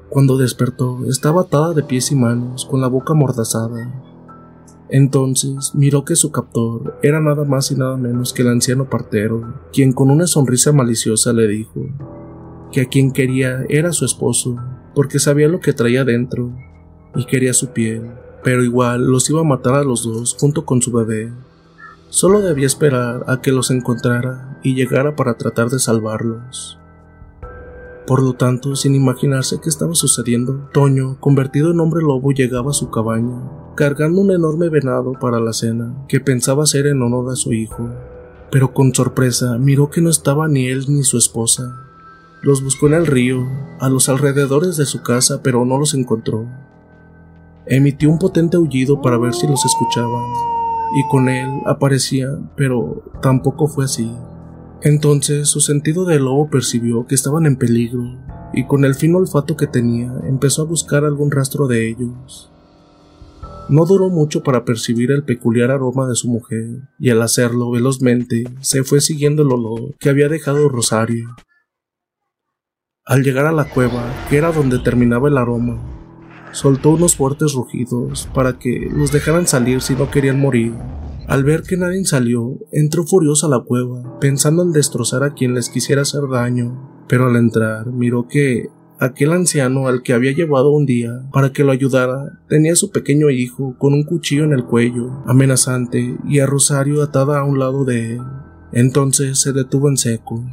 Cuando 0.10 0.38
despertó, 0.38 1.06
estaba 1.06 1.42
atada 1.42 1.74
de 1.74 1.84
pies 1.84 2.12
y 2.12 2.16
manos, 2.16 2.66
con 2.66 2.82
la 2.82 2.88
boca 2.88 3.14
amordazada. 3.14 4.17
Entonces 4.90 5.74
miró 5.76 6.06
que 6.06 6.16
su 6.16 6.32
captor 6.32 6.98
era 7.04 7.20
nada 7.20 7.44
más 7.44 7.72
y 7.72 7.76
nada 7.76 7.98
menos 7.98 8.32
que 8.32 8.42
el 8.42 8.50
anciano 8.50 8.90
partero, 8.90 9.54
quien 9.74 9.92
con 9.92 10.10
una 10.10 10.28
sonrisa 10.28 10.72
maliciosa 10.72 11.34
le 11.34 11.48
dijo 11.48 11.88
que 12.72 12.82
a 12.82 12.86
quien 12.86 13.12
quería 13.12 13.66
era 13.70 13.92
su 13.92 14.06
esposo, 14.06 14.58
porque 14.96 15.20
sabía 15.20 15.48
lo 15.48 15.60
que 15.60 15.74
traía 15.74 16.06
dentro 16.06 16.52
y 17.16 17.26
quería 17.26 17.54
su 17.54 17.70
piel, 17.70 18.12
pero 18.44 18.64
igual 18.64 19.06
los 19.06 19.30
iba 19.30 19.42
a 19.42 19.46
matar 19.46 19.76
a 19.76 19.84
los 19.84 20.04
dos 20.04 20.36
junto 20.40 20.66
con 20.66 20.82
su 20.82 20.92
bebé. 20.92 21.32
Solo 22.10 22.42
debía 22.42 22.68
esperar 22.68 23.26
a 23.28 23.42
que 23.42 23.52
los 23.52 23.72
encontrara 23.72 24.60
y 24.64 24.76
llegara 24.76 25.16
para 25.16 25.34
tratar 25.34 25.70
de 25.70 25.80
salvarlos. 25.80 26.80
Por 28.08 28.24
lo 28.24 28.36
tanto, 28.36 28.78
sin 28.78 28.96
imaginarse 28.96 29.60
qué 29.62 29.68
estaba 29.68 29.94
sucediendo, 29.94 30.70
Toño, 30.72 31.18
convertido 31.20 31.72
en 31.72 31.82
hombre 31.82 32.02
lobo, 32.02 32.32
llegaba 32.32 32.72
a 32.72 32.74
su 32.74 32.90
cabaña, 32.90 33.42
cargando 33.76 34.22
un 34.22 34.32
enorme 34.32 34.70
venado 34.70 35.12
para 35.20 35.42
la 35.42 35.52
cena, 35.52 35.94
que 36.08 36.22
pensaba 36.22 36.64
hacer 36.64 36.88
en 36.88 37.02
honor 37.02 37.30
a 37.30 37.36
su 37.36 37.52
hijo. 37.52 37.90
Pero 38.50 38.74
con 38.74 38.96
sorpresa 38.96 39.58
miró 39.58 39.90
que 39.90 40.00
no 40.00 40.10
estaba 40.10 40.48
ni 40.48 40.68
él 40.68 40.86
ni 40.88 41.04
su 41.04 41.18
esposa. 41.18 41.76
Los 42.42 42.64
buscó 42.64 42.88
en 42.88 42.94
el 42.94 43.08
río, 43.08 43.46
a 43.82 43.90
los 43.90 44.08
alrededores 44.08 44.78
de 44.78 44.86
su 44.86 45.04
casa, 45.04 45.42
pero 45.44 45.66
no 45.66 45.78
los 45.78 45.94
encontró. 45.94 46.46
Emitió 47.66 48.10
un 48.10 48.20
potente 48.20 48.56
aullido 48.56 49.02
para 49.02 49.18
ver 49.18 49.34
si 49.34 49.48
los 49.48 49.66
escuchaban, 49.66 50.24
y 50.96 51.06
con 51.10 51.28
él 51.28 51.50
aparecía, 51.66 52.30
pero 52.56 53.04
tampoco 53.22 53.68
fue 53.68 53.84
así. 53.84 54.10
Entonces 54.82 55.50
su 55.50 55.60
sentido 55.60 56.06
de 56.06 56.20
lobo 56.20 56.50
percibió 56.50 57.08
que 57.08 57.16
estaban 57.16 57.46
en 57.46 57.56
peligro 57.56 58.04
y 58.54 58.66
con 58.66 58.86
el 58.86 58.96
fino 58.96 59.18
olfato 59.18 59.58
que 59.58 59.68
tenía 59.68 60.14
empezó 60.24 60.62
a 60.62 60.66
buscar 60.66 61.04
algún 61.04 61.32
rastro 61.32 61.68
de 61.68 61.90
ellos. 61.90 62.52
No 63.70 63.86
duró 63.86 64.10
mucho 64.10 64.44
para 64.44 64.64
percibir 64.64 65.12
el 65.12 65.24
peculiar 65.24 65.72
aroma 65.72 66.08
de 66.08 66.16
su 66.16 66.30
mujer 66.30 66.88
y 67.00 67.10
al 67.10 67.22
hacerlo 67.22 67.70
velozmente 67.72 68.46
se 68.62 68.84
fue 68.84 69.02
siguiendo 69.02 69.42
el 69.42 69.52
olor 69.52 69.96
que 70.00 70.10
había 70.10 70.30
dejado 70.30 70.70
Rosario. 70.70 71.36
Al 73.04 73.24
llegar 73.24 73.46
a 73.46 73.52
la 73.52 73.66
cueva, 73.66 74.04
que 74.30 74.38
era 74.38 74.52
donde 74.52 74.80
terminaba 74.80 75.28
el 75.28 75.38
aroma, 75.38 75.82
soltó 76.52 76.92
unos 76.92 77.16
fuertes 77.16 77.54
rugidos 77.54 78.30
para 78.34 78.58
que 78.58 78.90
los 78.92 79.12
dejaran 79.12 79.48
salir 79.48 79.82
si 79.82 79.96
no 79.96 80.10
querían 80.12 80.40
morir. 80.40 80.74
Al 81.28 81.44
ver 81.44 81.64
que 81.64 81.76
nadie 81.76 82.06
salió, 82.06 82.58
entró 82.72 83.04
furioso 83.04 83.48
a 83.48 83.50
la 83.50 83.60
cueva, 83.66 84.18
pensando 84.22 84.64
en 84.64 84.72
destrozar 84.72 85.24
a 85.24 85.34
quien 85.34 85.54
les 85.54 85.70
quisiera 85.70 86.04
hacer 86.04 86.22
daño, 86.32 87.04
pero 87.10 87.28
al 87.28 87.36
entrar 87.36 87.88
miró 87.88 88.30
que 88.30 88.70
aquel 88.98 89.34
anciano 89.34 89.88
al 89.88 90.04
que 90.04 90.14
había 90.14 90.32
llevado 90.32 90.72
un 90.72 90.86
día 90.86 91.28
para 91.34 91.52
que 91.52 91.66
lo 91.66 91.74
ayudara 91.74 92.40
tenía 92.48 92.72
a 92.72 92.78
su 92.78 92.92
pequeño 92.92 93.30
hijo 93.30 93.76
con 93.78 93.94
un 93.94 94.04
cuchillo 94.04 94.46
en 94.46 94.54
el 94.54 94.64
cuello, 94.64 95.22
amenazante, 95.26 96.18
y 96.26 96.40
a 96.40 96.46
Rosario 96.46 97.04
atada 97.04 97.40
a 97.40 97.44
un 97.44 97.60
lado 97.60 97.84
de 97.84 98.16
él. 98.16 98.22
Entonces 98.72 99.38
se 99.38 99.52
detuvo 99.52 99.90
en 99.90 99.98
seco. 99.98 100.46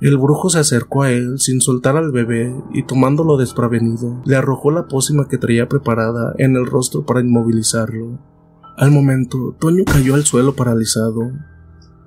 El 0.00 0.16
brujo 0.16 0.48
se 0.48 0.60
acercó 0.60 1.02
a 1.02 1.10
él 1.10 1.40
sin 1.40 1.60
soltar 1.60 1.96
al 1.96 2.12
bebé 2.12 2.54
y 2.72 2.84
tomándolo 2.84 3.36
desprevenido, 3.36 4.22
le 4.24 4.36
arrojó 4.36 4.70
la 4.70 4.86
pócima 4.86 5.26
que 5.26 5.38
traía 5.38 5.68
preparada 5.68 6.34
en 6.38 6.54
el 6.54 6.66
rostro 6.66 7.04
para 7.04 7.20
inmovilizarlo. 7.20 8.35
Al 8.76 8.90
momento, 8.90 9.56
Toño 9.58 9.84
cayó 9.86 10.14
al 10.14 10.24
suelo 10.24 10.54
paralizado. 10.54 11.32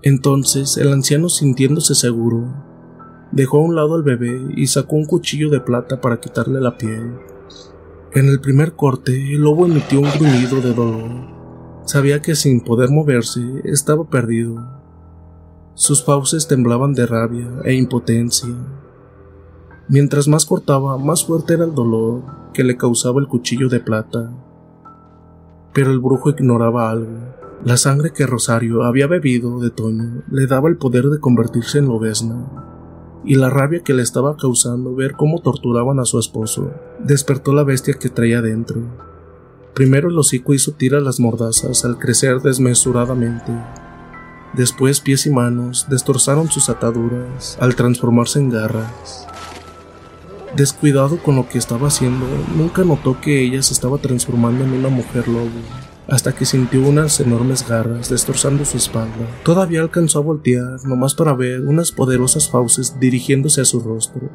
Entonces, 0.03 0.77
el 0.77 0.93
anciano, 0.93 1.27
sintiéndose 1.27 1.95
seguro, 1.95 2.53
dejó 3.31 3.57
a 3.57 3.63
un 3.63 3.75
lado 3.75 3.95
al 3.95 4.03
bebé 4.03 4.39
y 4.55 4.67
sacó 4.67 4.95
un 4.95 5.05
cuchillo 5.05 5.49
de 5.49 5.61
plata 5.61 5.99
para 5.99 6.19
quitarle 6.19 6.61
la 6.61 6.77
piel. 6.77 7.15
En 8.13 8.27
el 8.27 8.39
primer 8.39 8.73
corte, 8.73 9.33
el 9.33 9.41
lobo 9.41 9.65
emitió 9.65 9.99
un 9.99 10.11
gruñido 10.11 10.61
de 10.61 10.73
dolor. 10.73 11.39
Sabía 11.85 12.21
que 12.21 12.35
sin 12.35 12.61
poder 12.61 12.91
moverse, 12.91 13.41
estaba 13.63 14.07
perdido. 14.07 14.63
Sus 15.73 16.03
fauces 16.03 16.47
temblaban 16.47 16.93
de 16.93 17.07
rabia 17.07 17.47
e 17.65 17.73
impotencia. 17.73 18.49
Mientras 19.87 20.27
más 20.27 20.45
cortaba, 20.45 20.99
más 20.99 21.25
fuerte 21.25 21.55
era 21.55 21.65
el 21.65 21.73
dolor 21.73 22.23
que 22.53 22.63
le 22.63 22.77
causaba 22.77 23.19
el 23.19 23.27
cuchillo 23.27 23.69
de 23.69 23.79
plata. 23.79 24.31
Pero 25.79 25.93
el 25.93 25.99
brujo 25.99 26.31
ignoraba 26.31 26.91
algo. 26.91 27.37
La 27.63 27.77
sangre 27.77 28.11
que 28.11 28.25
Rosario 28.25 28.83
había 28.83 29.07
bebido 29.07 29.61
de 29.61 29.69
Toño 29.69 30.23
le 30.29 30.45
daba 30.45 30.67
el 30.67 30.75
poder 30.75 31.05
de 31.05 31.21
convertirse 31.21 31.77
en 31.77 31.87
lobesna, 31.87 32.49
y 33.23 33.35
la 33.35 33.49
rabia 33.49 33.81
que 33.81 33.93
le 33.93 34.01
estaba 34.01 34.35
causando 34.35 34.93
ver 34.93 35.13
cómo 35.13 35.39
torturaban 35.39 36.01
a 36.01 36.03
su 36.03 36.19
esposo 36.19 36.73
despertó 36.99 37.53
la 37.53 37.63
bestia 37.63 37.93
que 37.93 38.09
traía 38.09 38.41
dentro. 38.41 38.81
Primero 39.73 40.09
el 40.09 40.19
hocico 40.19 40.53
hizo 40.53 40.73
tiras 40.73 41.01
las 41.01 41.21
mordazas 41.21 41.85
al 41.85 41.97
crecer 41.97 42.41
desmesuradamente. 42.41 43.53
Después 44.55 44.99
pies 44.99 45.27
y 45.27 45.29
manos 45.29 45.87
destrozaron 45.89 46.49
sus 46.49 46.67
ataduras 46.69 47.57
al 47.61 47.75
transformarse 47.75 48.39
en 48.39 48.49
garras. 48.49 49.29
Descuidado 50.55 51.21
con 51.21 51.35
lo 51.35 51.47
que 51.47 51.59
estaba 51.59 51.89
haciendo, 51.89 52.25
nunca 52.55 52.83
notó 52.83 53.21
que 53.21 53.39
ella 53.41 53.61
se 53.61 53.73
estaba 53.73 53.99
transformando 53.99 54.63
en 54.63 54.73
una 54.73 54.89
mujer 54.89 55.27
lobo, 55.27 55.49
hasta 56.07 56.33
que 56.33 56.45
sintió 56.45 56.87
unas 56.87 57.19
enormes 57.19 57.67
garras 57.67 58.09
destrozando 58.09 58.65
su 58.65 58.77
espalda. 58.77 59.27
Todavía 59.43 59.81
alcanzó 59.81 60.19
a 60.19 60.23
voltear, 60.23 60.83
nomás 60.85 61.13
para 61.13 61.35
ver 61.35 61.61
unas 61.61 61.91
poderosas 61.91 62.49
fauces 62.49 62.99
dirigiéndose 62.99 63.61
a 63.61 63.65
su 63.65 63.79
rostro. 63.79 64.31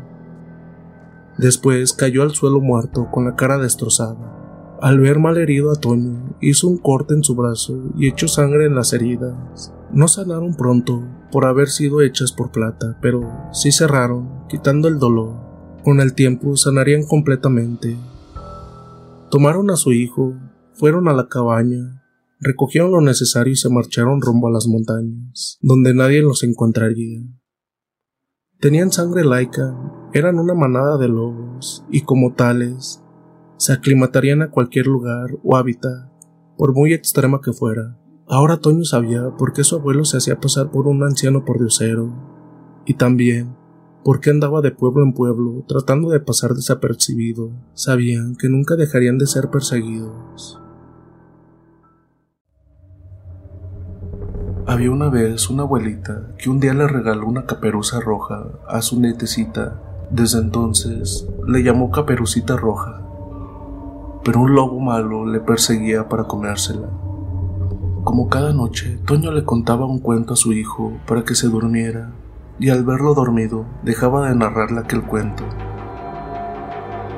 Después 1.36 1.92
cayó 1.92 2.22
al 2.22 2.30
suelo 2.30 2.60
muerto 2.60 3.08
con 3.10 3.24
la 3.24 3.34
cara 3.34 3.58
destrozada. 3.58 4.76
Al 4.80 5.00
ver 5.00 5.18
mal 5.18 5.36
herido 5.36 5.72
a 5.72 5.76
Toño, 5.76 6.36
hizo 6.40 6.68
un 6.68 6.78
corte 6.78 7.14
en 7.14 7.24
su 7.24 7.34
brazo 7.34 7.76
y 7.98 8.06
echó 8.06 8.28
sangre 8.28 8.66
en 8.66 8.76
las 8.76 8.92
heridas. 8.92 9.72
No 9.92 10.06
sanaron 10.06 10.54
pronto 10.54 11.02
por 11.32 11.44
haber 11.44 11.68
sido 11.68 12.02
hechas 12.02 12.30
por 12.30 12.52
plata, 12.52 12.96
pero 13.00 13.28
sí 13.52 13.72
cerraron, 13.72 14.46
quitando 14.48 14.86
el 14.86 15.00
dolor. 15.00 15.43
Con 15.84 16.00
el 16.00 16.14
tiempo 16.14 16.56
sanarían 16.56 17.04
completamente. 17.06 17.98
Tomaron 19.30 19.70
a 19.70 19.76
su 19.76 19.92
hijo, 19.92 20.32
fueron 20.72 21.08
a 21.08 21.12
la 21.12 21.28
cabaña, 21.28 22.02
recogieron 22.40 22.90
lo 22.90 23.02
necesario 23.02 23.52
y 23.52 23.56
se 23.56 23.68
marcharon 23.68 24.22
rumbo 24.22 24.48
a 24.48 24.50
las 24.50 24.66
montañas, 24.66 25.58
donde 25.60 25.92
nadie 25.92 26.22
los 26.22 26.42
encontraría. 26.42 27.20
Tenían 28.60 28.92
sangre 28.92 29.24
laica, 29.24 29.76
eran 30.14 30.38
una 30.38 30.54
manada 30.54 30.96
de 30.96 31.08
lobos, 31.08 31.84
y 31.90 32.00
como 32.00 32.32
tales, 32.32 33.02
se 33.58 33.74
aclimatarían 33.74 34.40
a 34.40 34.50
cualquier 34.50 34.86
lugar 34.86 35.36
o 35.42 35.54
hábitat, 35.54 36.08
por 36.56 36.72
muy 36.72 36.94
extrema 36.94 37.42
que 37.42 37.52
fuera. 37.52 37.98
Ahora 38.26 38.56
Toño 38.56 38.84
sabía 38.84 39.36
por 39.36 39.52
qué 39.52 39.64
su 39.64 39.76
abuelo 39.76 40.06
se 40.06 40.16
hacía 40.16 40.40
pasar 40.40 40.70
por 40.70 40.86
un 40.86 41.02
anciano 41.02 41.44
pordiosero, 41.44 42.10
y 42.86 42.94
también 42.94 43.54
porque 44.04 44.30
andaba 44.30 44.60
de 44.60 44.70
pueblo 44.70 45.02
en 45.02 45.14
pueblo 45.14 45.64
tratando 45.66 46.10
de 46.10 46.20
pasar 46.20 46.54
desapercibido. 46.54 47.50
Sabían 47.72 48.36
que 48.36 48.50
nunca 48.50 48.76
dejarían 48.76 49.16
de 49.16 49.26
ser 49.26 49.48
perseguidos. 49.48 50.60
Había 54.66 54.90
una 54.90 55.08
vez 55.08 55.48
una 55.50 55.62
abuelita 55.62 56.34
que 56.38 56.50
un 56.50 56.60
día 56.60 56.74
le 56.74 56.86
regaló 56.86 57.26
una 57.26 57.46
caperuza 57.46 58.00
roja 58.00 58.46
a 58.68 58.82
su 58.82 59.00
netecita. 59.00 59.80
Desde 60.10 60.38
entonces 60.38 61.26
le 61.46 61.62
llamó 61.62 61.90
Caperucita 61.90 62.56
Roja. 62.56 63.00
pero 64.22 64.40
un 64.40 64.54
lobo 64.54 64.80
malo 64.80 65.26
le 65.26 65.40
perseguía 65.40 66.08
para 66.08 66.24
comérsela. 66.24 66.88
Como 68.04 68.28
cada 68.28 68.52
noche, 68.52 68.98
Toño 69.06 69.32
le 69.32 69.44
contaba 69.44 69.86
un 69.86 69.98
cuento 69.98 70.34
a 70.34 70.36
su 70.36 70.52
hijo 70.52 70.92
para 71.06 71.24
que 71.24 71.34
se 71.34 71.48
durmiera, 71.48 72.12
y 72.58 72.70
al 72.70 72.84
verlo 72.84 73.14
dormido 73.14 73.64
dejaba 73.82 74.28
de 74.28 74.34
narrarle 74.34 74.80
aquel 74.80 75.02
cuento. 75.02 75.44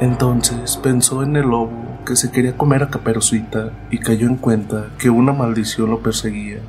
Entonces 0.00 0.76
pensó 0.76 1.22
en 1.22 1.36
el 1.36 1.48
lobo 1.48 1.72
que 2.04 2.16
se 2.16 2.30
quería 2.30 2.56
comer 2.56 2.82
a 2.82 2.90
Caperucita 2.90 3.72
y 3.90 3.98
cayó 3.98 4.26
en 4.26 4.36
cuenta 4.36 4.90
que 4.98 5.10
una 5.10 5.32
maldición 5.32 5.90
lo 5.90 6.00
perseguía. 6.00 6.60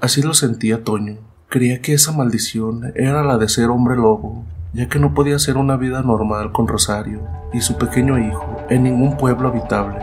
Así 0.00 0.22
lo 0.22 0.34
sentía 0.34 0.84
Toño. 0.84 1.16
Creía 1.48 1.80
que 1.80 1.94
esa 1.94 2.12
maldición 2.12 2.92
era 2.94 3.22
la 3.22 3.36
de 3.36 3.48
ser 3.48 3.66
hombre 3.70 3.96
lobo, 3.96 4.44
ya 4.72 4.88
que 4.88 4.98
no 4.98 5.14
podía 5.14 5.36
hacer 5.36 5.56
una 5.56 5.76
vida 5.76 6.02
normal 6.02 6.52
con 6.52 6.66
Rosario 6.66 7.20
y 7.52 7.60
su 7.60 7.76
pequeño 7.76 8.18
hijo 8.18 8.56
en 8.70 8.84
ningún 8.84 9.16
pueblo 9.16 9.48
habitable. 9.48 9.98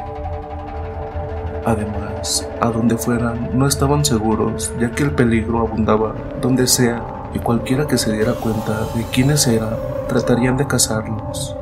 Además, 1.65 2.47
a 2.59 2.69
donde 2.69 2.97
fueran 2.97 3.57
no 3.57 3.67
estaban 3.67 4.05
seguros, 4.05 4.73
ya 4.79 4.91
que 4.91 5.03
el 5.03 5.11
peligro 5.11 5.59
abundaba 5.59 6.15
donde 6.41 6.67
sea 6.67 7.20
y 7.33 7.39
cualquiera 7.39 7.87
que 7.87 7.97
se 7.97 8.11
diera 8.13 8.33
cuenta 8.33 8.87
de 8.95 9.03
quiénes 9.11 9.47
eran 9.47 9.75
tratarían 10.07 10.57
de 10.57 10.67
cazarlos, 10.67 11.55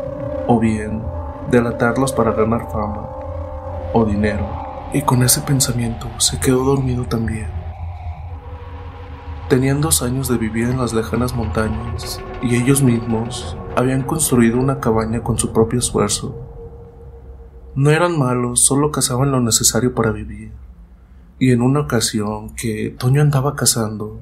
o 0.47 0.59
bien 0.59 1.03
delatarlos 1.51 2.13
para 2.13 2.31
ganar 2.31 2.71
fama 2.71 3.07
o 3.93 4.05
dinero. 4.05 4.47
Y 4.93 5.03
con 5.03 5.23
ese 5.23 5.41
pensamiento 5.41 6.07
se 6.17 6.39
quedó 6.39 6.63
dormido 6.63 7.05
también. 7.05 7.47
Tenían 9.49 9.81
dos 9.81 10.01
años 10.01 10.27
de 10.27 10.37
vivir 10.37 10.69
en 10.69 10.77
las 10.77 10.93
lejanas 10.93 11.33
montañas 11.33 12.19
y 12.41 12.55
ellos 12.55 12.81
mismos 12.83 13.57
habían 13.75 14.03
construido 14.03 14.59
una 14.59 14.79
cabaña 14.79 15.21
con 15.21 15.37
su 15.37 15.53
propio 15.53 15.79
esfuerzo 15.79 16.49
no 17.75 17.91
eran 17.91 18.17
malos, 18.17 18.61
solo 18.61 18.91
cazaban 18.91 19.31
lo 19.31 19.39
necesario 19.39 19.93
para 19.93 20.11
vivir. 20.11 20.51
Y 21.37 21.51
en 21.51 21.61
una 21.61 21.81
ocasión 21.81 22.49
que 22.55 22.89
Toño 22.89 23.21
andaba 23.21 23.55
cazando, 23.55 24.19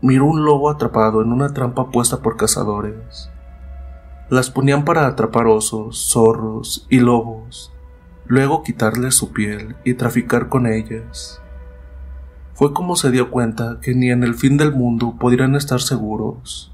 miró 0.00 0.26
un 0.26 0.44
lobo 0.44 0.70
atrapado 0.70 1.22
en 1.22 1.32
una 1.32 1.52
trampa 1.52 1.90
puesta 1.90 2.18
por 2.18 2.36
cazadores. 2.36 3.30
Las 4.28 4.50
ponían 4.50 4.84
para 4.84 5.06
atrapar 5.06 5.46
osos, 5.46 6.08
zorros 6.10 6.86
y 6.90 7.00
lobos, 7.00 7.72
luego 8.26 8.62
quitarles 8.62 9.14
su 9.14 9.32
piel 9.32 9.76
y 9.84 9.94
traficar 9.94 10.48
con 10.48 10.66
ellas. 10.66 11.40
Fue 12.54 12.72
como 12.72 12.96
se 12.96 13.10
dio 13.10 13.30
cuenta 13.30 13.78
que 13.80 13.94
ni 13.94 14.10
en 14.10 14.24
el 14.24 14.34
fin 14.34 14.56
del 14.56 14.72
mundo 14.72 15.16
podrían 15.18 15.54
estar 15.54 15.80
seguros. 15.80 16.72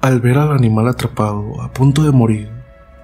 Al 0.00 0.20
ver 0.20 0.38
al 0.38 0.52
animal 0.52 0.88
atrapado, 0.88 1.62
a 1.62 1.72
punto 1.72 2.02
de 2.02 2.12
morir, 2.12 2.62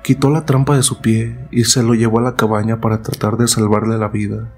Quitó 0.09 0.31
la 0.31 0.47
trampa 0.47 0.75
de 0.75 0.83
su 0.83 1.03
pie 1.03 1.37
y 1.51 1.65
se 1.65 1.83
lo 1.83 1.93
llevó 1.93 2.21
a 2.21 2.23
la 2.23 2.35
cabaña 2.35 2.81
para 2.81 3.03
tratar 3.03 3.37
de 3.37 3.47
salvarle 3.47 3.99
la 3.99 4.09
vida. 4.09 4.49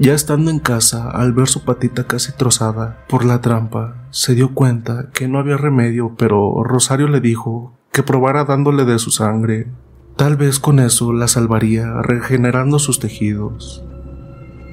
Ya 0.00 0.14
estando 0.14 0.50
en 0.50 0.60
casa, 0.60 1.10
al 1.10 1.34
ver 1.34 1.46
su 1.46 1.62
patita 1.62 2.04
casi 2.04 2.32
trozada 2.32 3.04
por 3.06 3.22
la 3.22 3.42
trampa, 3.42 4.06
se 4.08 4.34
dio 4.34 4.54
cuenta 4.54 5.10
que 5.12 5.28
no 5.28 5.38
había 5.38 5.58
remedio, 5.58 6.14
pero 6.16 6.64
Rosario 6.64 7.06
le 7.06 7.20
dijo 7.20 7.74
que 7.92 8.02
probara 8.02 8.46
dándole 8.46 8.86
de 8.86 8.98
su 8.98 9.10
sangre. 9.10 9.66
Tal 10.16 10.38
vez 10.38 10.58
con 10.58 10.78
eso 10.78 11.12
la 11.12 11.28
salvaría, 11.28 12.00
regenerando 12.00 12.78
sus 12.78 12.98
tejidos. 12.98 13.84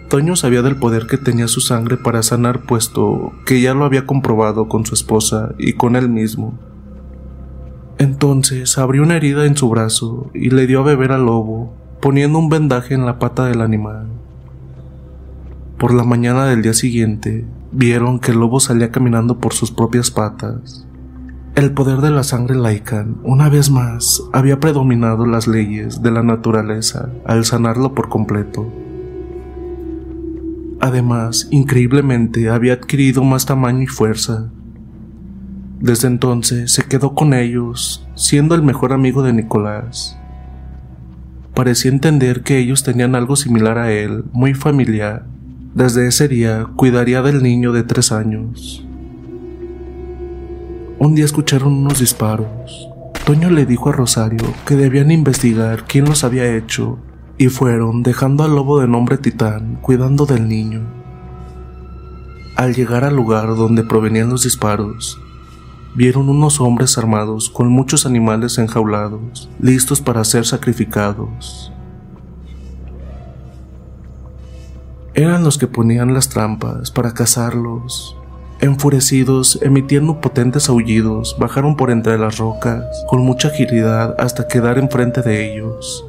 Toño 0.08 0.38
sabía 0.38 0.62
del 0.62 0.78
poder 0.78 1.08
que 1.08 1.18
tenía 1.18 1.50
su 1.50 1.60
sangre 1.60 1.98
para 1.98 2.24
sanar, 2.24 2.62
puesto 2.62 3.34
que 3.46 3.60
ya 3.60 3.74
lo 3.74 3.84
había 3.84 4.06
comprobado 4.06 4.70
con 4.70 4.86
su 4.86 4.94
esposa 4.94 5.54
y 5.58 5.74
con 5.74 5.98
él 5.98 6.08
mismo. 6.08 6.58
Entonces 7.98 8.78
abrió 8.78 9.04
una 9.04 9.18
herida 9.18 9.46
en 9.46 9.58
su 9.58 9.70
brazo 9.70 10.32
y 10.34 10.52
le 10.52 10.68
dio 10.68 10.80
a 10.80 10.84
beber 10.84 11.12
al 11.12 11.26
lobo, 11.26 11.74
poniendo 12.00 12.40
un 12.40 12.48
vendaje 12.48 12.94
en 12.94 13.06
la 13.06 13.20
pata 13.20 13.44
del 13.48 13.60
animal. 13.60 14.17
Por 15.78 15.94
la 15.94 16.04
mañana 16.04 16.46
del 16.46 16.62
día 16.62 16.74
siguiente, 16.74 17.46
vieron 17.72 18.20
que 18.20 18.32
el 18.32 18.40
lobo 18.40 18.60
salía 18.60 18.92
caminando 18.92 19.40
por 19.40 19.54
sus 19.54 19.72
propias 19.72 20.10
patas. 20.10 20.88
El 21.56 21.72
poder 21.72 22.02
de 22.02 22.12
la 22.12 22.24
sangre 22.24 22.56
laican, 22.56 23.18
una 23.24 23.50
vez 23.50 23.70
más, 23.70 24.24
había 24.34 24.60
predominado 24.60 25.26
las 25.26 25.48
leyes 25.48 26.02
de 26.02 26.12
la 26.12 26.24
naturaleza 26.24 27.10
al 27.26 27.46
sanarlo 27.46 27.94
por 27.94 28.10
completo. 28.10 28.72
Además, 30.80 31.48
increíblemente, 31.52 32.50
había 32.50 32.74
adquirido 32.74 33.24
más 33.24 33.46
tamaño 33.46 33.84
y 33.84 33.88
fuerza, 33.88 34.50
desde 35.80 36.08
entonces 36.08 36.72
se 36.72 36.86
quedó 36.86 37.14
con 37.14 37.36
ellos, 37.36 38.08
siendo 38.16 38.56
el 38.56 38.64
mejor 38.64 38.94
amigo 38.94 39.22
de 39.22 39.32
Nicolás. 39.32 40.18
Parecía 41.54 41.92
entender 41.92 42.42
que 42.42 42.58
ellos 42.58 42.84
tenían 42.84 43.14
algo 43.14 43.36
similar 43.36 43.78
a 43.78 43.92
él, 43.92 44.26
muy 44.32 44.56
familiar. 44.56 45.28
Desde 45.78 46.08
ese 46.08 46.28
día 46.28 46.66
cuidaría 46.76 47.22
del 47.22 47.44
niño 47.44 47.72
de 47.72 47.84
tres 47.84 48.12
años. 48.12 48.84
Un 50.98 51.14
día 51.14 51.24
escucharon 51.24 51.72
unos 51.72 52.00
disparos. 52.00 52.90
Toño 53.28 53.52
le 53.52 53.68
dijo 53.68 53.90
a 53.90 53.92
Rosario 53.92 54.44
que 54.66 54.76
debían 54.76 55.12
investigar 55.12 55.86
quién 55.86 56.06
los 56.06 56.24
había 56.24 56.52
hecho 56.56 56.98
y 57.38 57.50
fueron 57.50 58.02
dejando 58.02 58.44
al 58.44 58.56
lobo 58.56 58.80
de 58.80 58.88
nombre 58.88 59.20
Titán 59.20 59.78
cuidando 59.80 60.26
del 60.26 60.48
niño. 60.48 60.82
Al 62.56 62.74
llegar 62.74 63.04
al 63.04 63.16
lugar 63.16 63.56
donde 63.56 63.84
provenían 63.84 64.30
los 64.30 64.46
disparos, 64.46 65.22
vieron 65.94 66.28
unos 66.28 66.60
hombres 66.60 66.98
armados 66.98 67.52
con 67.52 67.70
muchos 67.70 68.08
animales 68.08 68.58
enjaulados, 68.58 69.48
listos 69.60 70.02
para 70.02 70.24
ser 70.24 70.44
sacrificados. 70.44 71.72
Eran 75.18 75.44
los 75.44 75.58
que 75.58 75.66
ponían 75.66 76.14
las 76.14 76.30
trampas 76.30 76.92
para 76.92 77.16
cazarlos. 77.16 78.16
Enfurecidos, 78.60 79.58
emitiendo 79.64 80.22
potentes 80.22 80.70
aullidos, 80.70 81.36
bajaron 81.40 81.76
por 81.76 81.90
entre 81.90 82.20
las 82.20 82.38
rocas 82.38 82.86
con 83.10 83.22
mucha 83.22 83.48
agilidad 83.48 84.16
hasta 84.20 84.48
quedar 84.48 84.78
enfrente 84.78 85.24
de 85.24 85.52
ellos 85.52 86.06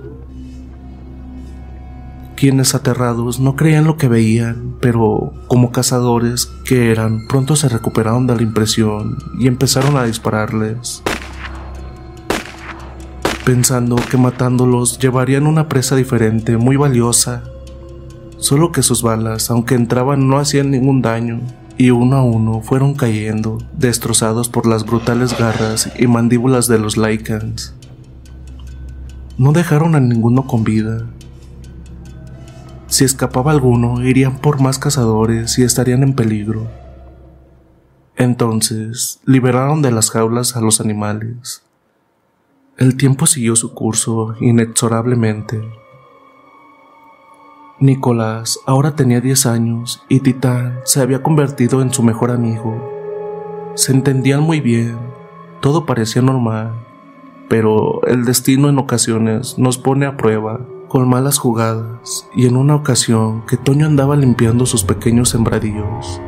quienes 2.36 2.76
aterrados 2.76 3.40
no 3.40 3.56
creían 3.56 3.84
lo 3.84 3.96
que 3.96 4.06
veían, 4.06 4.76
pero 4.80 5.32
como 5.48 5.72
cazadores 5.72 6.46
que 6.64 6.92
eran, 6.92 7.26
pronto 7.26 7.56
se 7.56 7.68
recuperaron 7.68 8.28
de 8.28 8.36
la 8.36 8.42
impresión 8.42 9.18
y 9.40 9.48
empezaron 9.48 9.96
a 9.96 10.04
dispararles, 10.04 11.02
pensando 13.44 13.96
que 13.96 14.18
matándolos 14.18 15.00
llevarían 15.00 15.48
una 15.48 15.68
presa 15.68 15.96
diferente, 15.96 16.56
muy 16.58 16.76
valiosa. 16.76 17.42
Solo 18.38 18.72
que 18.72 18.82
sus 18.82 19.02
balas, 19.02 19.50
aunque 19.50 19.74
entraban, 19.74 20.28
no 20.28 20.38
hacían 20.38 20.70
ningún 20.70 21.02
daño, 21.02 21.40
y 21.76 21.90
uno 21.90 22.16
a 22.16 22.22
uno 22.22 22.60
fueron 22.60 22.94
cayendo, 22.94 23.58
destrozados 23.76 24.48
por 24.48 24.66
las 24.66 24.84
brutales 24.84 25.38
garras 25.38 25.92
y 25.98 26.06
mandíbulas 26.06 26.66
de 26.68 26.78
los 26.78 26.96
Lycans. 26.96 27.74
No 29.36 29.52
dejaron 29.52 29.94
a 29.94 30.00
ninguno 30.00 30.46
con 30.46 30.64
vida, 30.64 31.06
si 32.88 33.04
escapaba 33.04 33.50
alguno, 33.50 34.02
irían 34.02 34.38
por 34.38 34.62
más 34.62 34.78
cazadores 34.78 35.58
y 35.58 35.62
estarían 35.62 36.02
en 36.02 36.14
peligro. 36.14 36.68
Entonces, 38.16 39.20
liberaron 39.26 39.82
de 39.82 39.92
las 39.92 40.10
jaulas 40.10 40.56
a 40.56 40.62
los 40.62 40.80
animales. 40.80 41.62
El 42.78 42.96
tiempo 42.96 43.26
siguió 43.26 43.56
su 43.56 43.74
curso 43.74 44.34
inexorablemente. 44.40 45.60
Nicolás 47.80 48.58
ahora 48.66 48.96
tenía 48.96 49.20
10 49.20 49.46
años 49.46 50.02
y 50.08 50.18
Titán 50.18 50.80
se 50.84 51.00
había 51.00 51.22
convertido 51.22 51.80
en 51.80 51.92
su 51.92 52.02
mejor 52.02 52.32
amigo. 52.32 52.74
Se 53.76 53.92
entendían 53.92 54.42
muy 54.42 54.60
bien, 54.60 54.98
todo 55.60 55.86
parecía 55.86 56.20
normal, 56.20 56.72
pero 57.48 58.04
el 58.08 58.24
destino 58.24 58.68
en 58.68 58.78
ocasiones 58.78 59.58
nos 59.58 59.78
pone 59.78 60.06
a 60.06 60.16
prueba 60.16 60.60
con 60.88 61.08
malas 61.08 61.38
jugadas 61.38 62.28
y 62.34 62.46
en 62.46 62.56
una 62.56 62.74
ocasión 62.74 63.46
que 63.46 63.56
Toño 63.56 63.86
andaba 63.86 64.16
limpiando 64.16 64.66
sus 64.66 64.82
pequeños 64.82 65.28
sembradíos. 65.28 66.20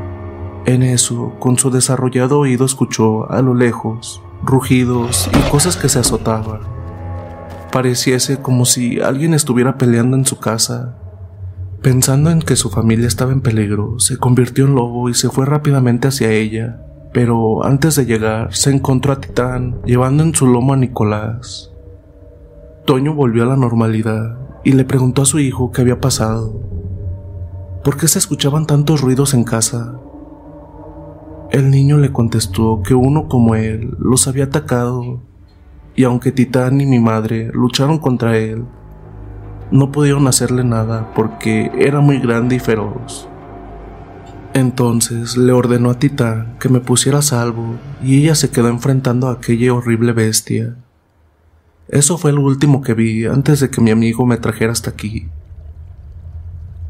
En 0.66 0.84
eso, 0.84 1.32
con 1.40 1.58
su 1.58 1.72
desarrollado 1.72 2.38
oído 2.38 2.64
escuchó 2.64 3.28
a 3.28 3.42
lo 3.42 3.54
lejos 3.54 4.22
rugidos 4.44 5.28
y 5.36 5.50
cosas 5.50 5.76
que 5.76 5.88
se 5.88 5.98
azotaban. 5.98 6.60
Pareciese 7.72 8.40
como 8.40 8.66
si 8.66 9.00
alguien 9.00 9.34
estuviera 9.34 9.78
peleando 9.78 10.16
en 10.16 10.26
su 10.26 10.38
casa. 10.38 10.99
Pensando 11.82 12.30
en 12.30 12.40
que 12.40 12.56
su 12.56 12.68
familia 12.68 13.06
estaba 13.06 13.32
en 13.32 13.40
peligro, 13.40 13.98
se 13.98 14.18
convirtió 14.18 14.66
en 14.66 14.74
lobo 14.74 15.08
y 15.08 15.14
se 15.14 15.30
fue 15.30 15.46
rápidamente 15.46 16.08
hacia 16.08 16.30
ella, 16.30 16.82
pero 17.14 17.64
antes 17.64 17.96
de 17.96 18.04
llegar 18.04 18.54
se 18.54 18.70
encontró 18.70 19.14
a 19.14 19.20
Titán 19.20 19.80
llevando 19.86 20.22
en 20.22 20.34
su 20.34 20.46
lomo 20.46 20.74
a 20.74 20.76
Nicolás. 20.76 21.72
Toño 22.84 23.14
volvió 23.14 23.44
a 23.44 23.46
la 23.46 23.56
normalidad 23.56 24.38
y 24.62 24.72
le 24.72 24.84
preguntó 24.84 25.22
a 25.22 25.26
su 25.26 25.38
hijo 25.38 25.72
qué 25.72 25.80
había 25.80 26.00
pasado. 26.00 26.60
¿Por 27.82 27.96
qué 27.96 28.08
se 28.08 28.18
escuchaban 28.18 28.66
tantos 28.66 29.00
ruidos 29.00 29.32
en 29.32 29.44
casa? 29.44 29.98
El 31.50 31.70
niño 31.70 31.96
le 31.96 32.12
contestó 32.12 32.82
que 32.82 32.94
uno 32.94 33.26
como 33.26 33.54
él 33.54 33.96
los 33.98 34.28
había 34.28 34.44
atacado 34.44 35.22
y 35.96 36.04
aunque 36.04 36.30
Titán 36.30 36.78
y 36.82 36.84
mi 36.84 36.98
madre 36.98 37.50
lucharon 37.54 37.98
contra 37.98 38.36
él, 38.36 38.66
no 39.70 39.92
pudieron 39.92 40.26
hacerle 40.26 40.64
nada 40.64 41.12
porque 41.14 41.70
era 41.78 42.00
muy 42.00 42.18
grande 42.18 42.56
y 42.56 42.58
feroz. 42.58 43.28
Entonces 44.52 45.36
le 45.36 45.52
ordenó 45.52 45.90
a 45.90 45.98
Titán 45.98 46.56
que 46.58 46.68
me 46.68 46.80
pusiera 46.80 47.18
a 47.18 47.22
salvo 47.22 47.76
y 48.02 48.18
ella 48.18 48.34
se 48.34 48.50
quedó 48.50 48.68
enfrentando 48.68 49.28
a 49.28 49.32
aquella 49.32 49.72
horrible 49.72 50.12
bestia. 50.12 50.74
Eso 51.88 52.18
fue 52.18 52.32
lo 52.32 52.42
último 52.42 52.82
que 52.82 52.94
vi 52.94 53.26
antes 53.26 53.60
de 53.60 53.70
que 53.70 53.80
mi 53.80 53.90
amigo 53.90 54.26
me 54.26 54.36
trajera 54.36 54.72
hasta 54.72 54.90
aquí. 54.90 55.28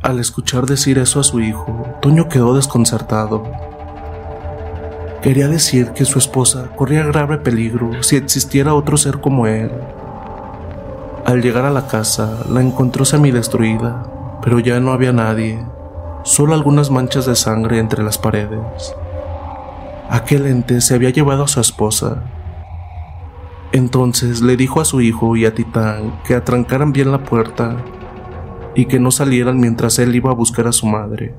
Al 0.02 0.18
escuchar 0.18 0.64
decir 0.64 0.98
eso 0.98 1.20
a 1.20 1.24
su 1.24 1.40
hijo, 1.40 1.86
Toño 2.00 2.28
quedó 2.28 2.54
desconcertado. 2.54 3.42
Quería 5.22 5.48
decir 5.48 5.90
que 5.90 6.06
su 6.06 6.18
esposa 6.18 6.70
corría 6.76 7.04
grave 7.04 7.36
peligro 7.36 8.02
si 8.02 8.16
existiera 8.16 8.72
otro 8.72 8.96
ser 8.96 9.20
como 9.20 9.46
él. 9.46 9.70
Al 11.30 11.42
llegar 11.42 11.64
a 11.64 11.70
la 11.70 11.86
casa, 11.86 12.44
la 12.50 12.60
encontró 12.60 13.04
semi-destruida, 13.04 14.38
pero 14.42 14.58
ya 14.58 14.80
no 14.80 14.92
había 14.92 15.12
nadie, 15.12 15.64
solo 16.24 16.54
algunas 16.54 16.90
manchas 16.90 17.24
de 17.24 17.36
sangre 17.36 17.78
entre 17.78 18.02
las 18.02 18.18
paredes. 18.18 18.96
Aquel 20.08 20.46
ente 20.46 20.80
se 20.80 20.92
había 20.92 21.10
llevado 21.10 21.44
a 21.44 21.46
su 21.46 21.60
esposa. 21.60 22.24
Entonces 23.70 24.42
le 24.42 24.56
dijo 24.56 24.80
a 24.80 24.84
su 24.84 25.02
hijo 25.02 25.36
y 25.36 25.46
a 25.46 25.54
Titán 25.54 26.20
que 26.24 26.34
atrancaran 26.34 26.92
bien 26.92 27.12
la 27.12 27.22
puerta 27.22 27.76
y 28.74 28.86
que 28.86 28.98
no 28.98 29.12
salieran 29.12 29.60
mientras 29.60 30.00
él 30.00 30.12
iba 30.16 30.32
a 30.32 30.34
buscar 30.34 30.66
a 30.66 30.72
su 30.72 30.86
madre. 30.86 31.36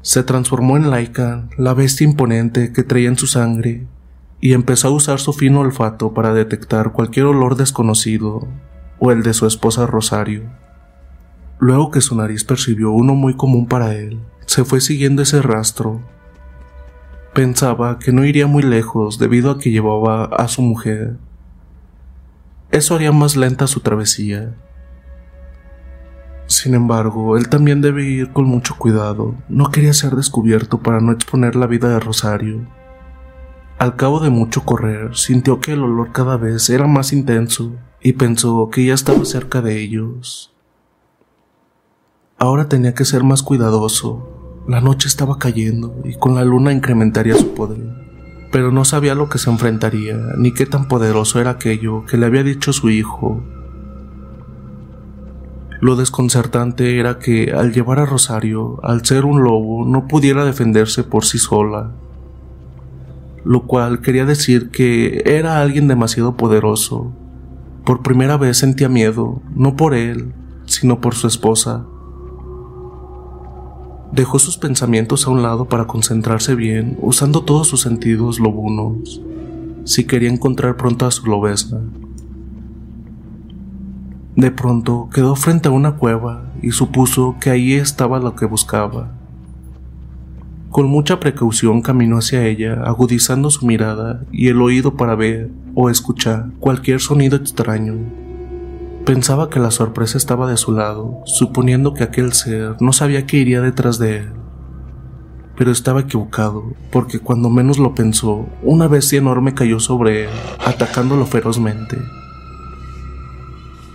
Se 0.00 0.22
transformó 0.22 0.78
en 0.78 0.88
Laika, 0.88 1.50
la 1.58 1.74
bestia 1.74 2.06
imponente 2.06 2.72
que 2.72 2.82
traía 2.82 3.10
en 3.10 3.18
su 3.18 3.26
sangre, 3.26 3.86
y 4.40 4.52
empezó 4.52 4.88
a 4.88 4.92
usar 4.92 5.18
su 5.18 5.32
fino 5.32 5.60
olfato 5.60 6.14
para 6.14 6.32
detectar 6.32 6.92
cualquier 6.92 7.26
olor 7.26 7.56
desconocido 7.56 8.46
o 8.98 9.12
el 9.12 9.22
de 9.22 9.34
su 9.34 9.46
esposa 9.46 9.86
Rosario. 9.86 10.44
Luego 11.58 11.90
que 11.90 12.00
su 12.00 12.16
nariz 12.16 12.44
percibió 12.44 12.92
uno 12.92 13.14
muy 13.14 13.34
común 13.34 13.66
para 13.66 13.94
él, 13.94 14.20
se 14.46 14.64
fue 14.64 14.80
siguiendo 14.80 15.22
ese 15.22 15.42
rastro. 15.42 16.00
Pensaba 17.34 17.98
que 17.98 18.12
no 18.12 18.24
iría 18.24 18.46
muy 18.46 18.62
lejos 18.62 19.18
debido 19.18 19.50
a 19.50 19.58
que 19.58 19.70
llevaba 19.70 20.24
a 20.24 20.48
su 20.48 20.62
mujer. 20.62 21.16
Eso 22.70 22.94
haría 22.94 23.12
más 23.12 23.36
lenta 23.36 23.66
su 23.66 23.80
travesía. 23.80 24.54
Sin 26.46 26.74
embargo, 26.74 27.36
él 27.36 27.48
también 27.48 27.82
debe 27.82 28.04
ir 28.04 28.32
con 28.32 28.46
mucho 28.46 28.76
cuidado. 28.78 29.34
No 29.48 29.70
quería 29.70 29.92
ser 29.92 30.16
descubierto 30.16 30.78
para 30.80 31.00
no 31.00 31.12
exponer 31.12 31.56
la 31.56 31.66
vida 31.66 31.88
de 31.88 32.00
Rosario. 32.00 32.66
Al 33.78 33.94
cabo 33.94 34.18
de 34.18 34.28
mucho 34.28 34.64
correr, 34.64 35.16
sintió 35.16 35.60
que 35.60 35.74
el 35.74 35.84
olor 35.84 36.10
cada 36.10 36.36
vez 36.36 36.68
era 36.68 36.88
más 36.88 37.12
intenso 37.12 37.76
y 38.02 38.14
pensó 38.14 38.70
que 38.70 38.84
ya 38.84 38.94
estaba 38.94 39.24
cerca 39.24 39.62
de 39.62 39.80
ellos. 39.80 40.52
Ahora 42.38 42.68
tenía 42.68 42.94
que 42.94 43.04
ser 43.04 43.22
más 43.22 43.44
cuidadoso. 43.44 44.64
La 44.66 44.80
noche 44.80 45.06
estaba 45.06 45.38
cayendo 45.38 45.94
y 46.04 46.16
con 46.16 46.34
la 46.34 46.44
luna 46.44 46.72
incrementaría 46.72 47.36
su 47.36 47.54
poder. 47.54 48.48
Pero 48.50 48.72
no 48.72 48.84
sabía 48.84 49.14
lo 49.14 49.28
que 49.28 49.38
se 49.38 49.48
enfrentaría, 49.48 50.16
ni 50.36 50.52
qué 50.52 50.66
tan 50.66 50.88
poderoso 50.88 51.40
era 51.40 51.50
aquello 51.50 52.04
que 52.04 52.16
le 52.16 52.26
había 52.26 52.42
dicho 52.42 52.72
su 52.72 52.90
hijo. 52.90 53.44
Lo 55.80 55.94
desconcertante 55.94 56.98
era 56.98 57.20
que 57.20 57.52
al 57.52 57.72
llevar 57.72 58.00
a 58.00 58.06
Rosario, 58.06 58.80
al 58.82 59.06
ser 59.06 59.24
un 59.24 59.44
lobo, 59.44 59.84
no 59.84 60.08
pudiera 60.08 60.44
defenderse 60.44 61.04
por 61.04 61.24
sí 61.24 61.38
sola 61.38 61.92
lo 63.44 63.62
cual 63.66 64.00
quería 64.00 64.24
decir 64.24 64.70
que 64.70 65.22
era 65.26 65.60
alguien 65.60 65.88
demasiado 65.88 66.36
poderoso. 66.36 67.12
Por 67.84 68.02
primera 68.02 68.36
vez 68.36 68.58
sentía 68.58 68.88
miedo, 68.88 69.40
no 69.54 69.76
por 69.76 69.94
él, 69.94 70.32
sino 70.66 71.00
por 71.00 71.14
su 71.14 71.26
esposa. 71.26 71.86
Dejó 74.12 74.38
sus 74.38 74.56
pensamientos 74.56 75.26
a 75.26 75.30
un 75.30 75.42
lado 75.42 75.66
para 75.66 75.86
concentrarse 75.86 76.54
bien, 76.54 76.98
usando 77.00 77.44
todos 77.44 77.68
sus 77.68 77.82
sentidos 77.82 78.40
lobunos, 78.40 79.20
si 79.84 80.04
quería 80.04 80.30
encontrar 80.30 80.76
pronto 80.76 81.06
a 81.06 81.10
su 81.10 81.26
lobesna. 81.26 81.80
De 84.36 84.50
pronto 84.50 85.08
quedó 85.12 85.34
frente 85.34 85.68
a 85.68 85.72
una 85.72 85.96
cueva 85.96 86.52
y 86.62 86.70
supuso 86.70 87.36
que 87.40 87.50
ahí 87.50 87.72
estaba 87.72 88.20
lo 88.20 88.36
que 88.36 88.46
buscaba. 88.46 89.17
Con 90.70 90.86
mucha 90.86 91.18
precaución 91.18 91.80
caminó 91.80 92.18
hacia 92.18 92.44
ella, 92.44 92.82
agudizando 92.84 93.50
su 93.50 93.64
mirada 93.64 94.24
y 94.30 94.48
el 94.48 94.60
oído 94.60 94.96
para 94.96 95.14
ver 95.14 95.50
o 95.74 95.88
escuchar 95.88 96.50
cualquier 96.60 97.00
sonido 97.00 97.36
extraño. 97.36 97.94
Pensaba 99.06 99.48
que 99.48 99.60
la 99.60 99.70
sorpresa 99.70 100.18
estaba 100.18 100.50
de 100.50 100.58
su 100.58 100.72
lado, 100.72 101.22
suponiendo 101.24 101.94
que 101.94 102.04
aquel 102.04 102.34
ser 102.34 102.76
no 102.80 102.92
sabía 102.92 103.24
que 103.24 103.38
iría 103.38 103.62
detrás 103.62 103.98
de 103.98 104.18
él. 104.18 104.32
Pero 105.56 105.70
estaba 105.70 106.00
equivocado, 106.00 106.74
porque 106.92 107.18
cuando 107.18 107.48
menos 107.48 107.78
lo 107.78 107.94
pensó, 107.94 108.46
una 108.62 108.88
bestia 108.88 109.18
enorme 109.18 109.54
cayó 109.54 109.80
sobre 109.80 110.24
él, 110.24 110.30
atacándolo 110.64 111.24
ferozmente. 111.24 111.96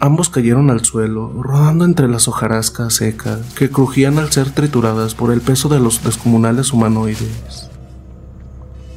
Ambos 0.03 0.29
cayeron 0.29 0.69
al 0.69 0.83
suelo, 0.83 1.31
rodando 1.41 1.85
entre 1.85 2.09
las 2.09 2.27
hojarascas 2.27 2.95
secas 2.95 3.53
que 3.53 3.69
crujían 3.69 4.19
al 4.19 4.33
ser 4.33 4.51
trituradas 4.51 5.15
por 5.15 5.31
el 5.31 5.39
peso 5.39 5.69
de 5.69 5.79
los 5.79 6.03
descomunales 6.03 6.73
humanoides. 6.73 7.69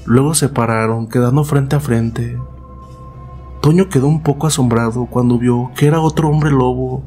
Luego 0.05 0.35
se 0.35 0.49
pararon, 0.49 1.07
quedando 1.07 1.45
frente 1.45 1.77
a 1.77 1.81
frente. 1.81 2.37
Toño 3.61 3.89
quedó 3.89 4.09
un 4.09 4.25
poco 4.25 4.49
asombrado 4.49 5.07
cuando 5.07 5.39
vio 5.39 5.71
que 5.77 5.87
era 5.87 6.01
otro 6.01 6.29
hombre 6.29 6.51
lobo, 6.51 7.05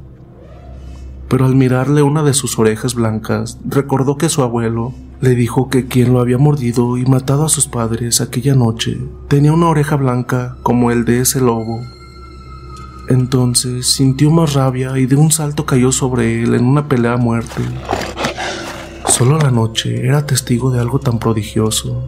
pero 1.28 1.46
al 1.46 1.56
mirarle 1.56 2.02
una 2.02 2.24
de 2.24 2.34
sus 2.34 2.58
orejas 2.58 2.96
blancas, 2.96 3.58
recordó 3.66 4.16
que 4.16 4.30
su 4.30 4.44
abuelo 4.44 4.94
le 5.20 5.36
dijo 5.36 5.68
que 5.68 5.90
quien 5.90 6.14
lo 6.14 6.22
había 6.22 6.38
mordido 6.38 6.96
y 6.96 7.06
matado 7.06 7.44
a 7.44 7.50
sus 7.50 7.68
padres 7.68 8.22
aquella 8.22 8.56
noche 8.56 8.98
tenía 9.28 9.52
una 9.52 9.68
oreja 9.68 9.98
blanca 9.98 10.56
como 10.64 10.90
el 10.90 11.04
de 11.04 11.20
ese 11.20 11.42
lobo. 11.42 11.82
Entonces 13.10 13.88
sintió 13.88 14.30
más 14.30 14.54
rabia 14.54 14.96
y 15.00 15.08
de 15.08 15.16
un 15.16 15.32
salto 15.32 15.66
cayó 15.66 15.92
sobre 15.92 16.44
él 16.44 16.54
en 16.54 16.64
una 16.64 16.88
pelea 16.88 17.14
a 17.14 17.18
muerte. 17.18 17.64
Solo 19.08 19.40
la 19.40 19.50
noche 19.50 20.06
era 20.06 20.28
testigo 20.28 20.70
de 20.70 20.80
algo 20.80 21.00
tan 21.00 21.18
prodigioso. 21.18 22.06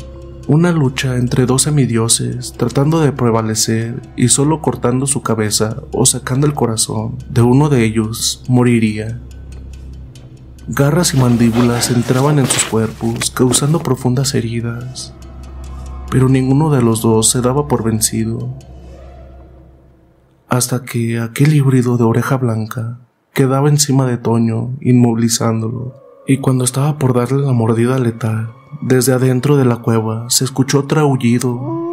Una 0.47 0.71
lucha 0.71 1.15
entre 1.17 1.47
dos 1.47 1.63
semidioses 1.63 2.53
tratando 2.53 2.99
de 2.99 3.11
prevalecer 3.11 3.99
y 4.15 4.27
solo 4.27 4.61
cortando 4.61 5.07
su 5.07 5.23
cabeza 5.23 5.77
o 5.91 6.05
sacando 6.05 6.45
el 6.45 6.53
corazón 6.53 7.17
de 7.31 7.41
uno 7.41 7.67
de 7.69 7.83
ellos 7.83 8.43
moriría. 8.47 9.19
Garras 10.67 11.15
y 11.15 11.17
mandíbulas 11.17 11.89
entraban 11.89 12.37
en 12.37 12.45
sus 12.45 12.63
cuerpos 12.65 13.31
causando 13.31 13.79
profundas 13.79 14.35
heridas, 14.35 15.15
pero 16.11 16.29
ninguno 16.29 16.69
de 16.69 16.83
los 16.83 17.01
dos 17.01 17.31
se 17.31 17.41
daba 17.41 17.67
por 17.67 17.83
vencido 17.83 18.55
hasta 20.51 20.83
que 20.83 21.17
aquel 21.17 21.55
híbrido 21.55 21.95
de 21.95 22.03
oreja 22.03 22.35
blanca 22.35 22.99
quedaba 23.33 23.69
encima 23.69 24.05
de 24.05 24.17
Toño, 24.17 24.73
inmovilizándolo, 24.81 25.95
y 26.27 26.39
cuando 26.39 26.65
estaba 26.65 26.97
por 26.97 27.13
darle 27.13 27.45
la 27.45 27.53
mordida 27.53 27.97
letal, 27.97 28.51
desde 28.81 29.13
adentro 29.13 29.55
de 29.55 29.63
la 29.63 29.77
cueva 29.77 30.29
se 30.29 30.43
escuchó 30.43 30.79
otro 30.79 31.17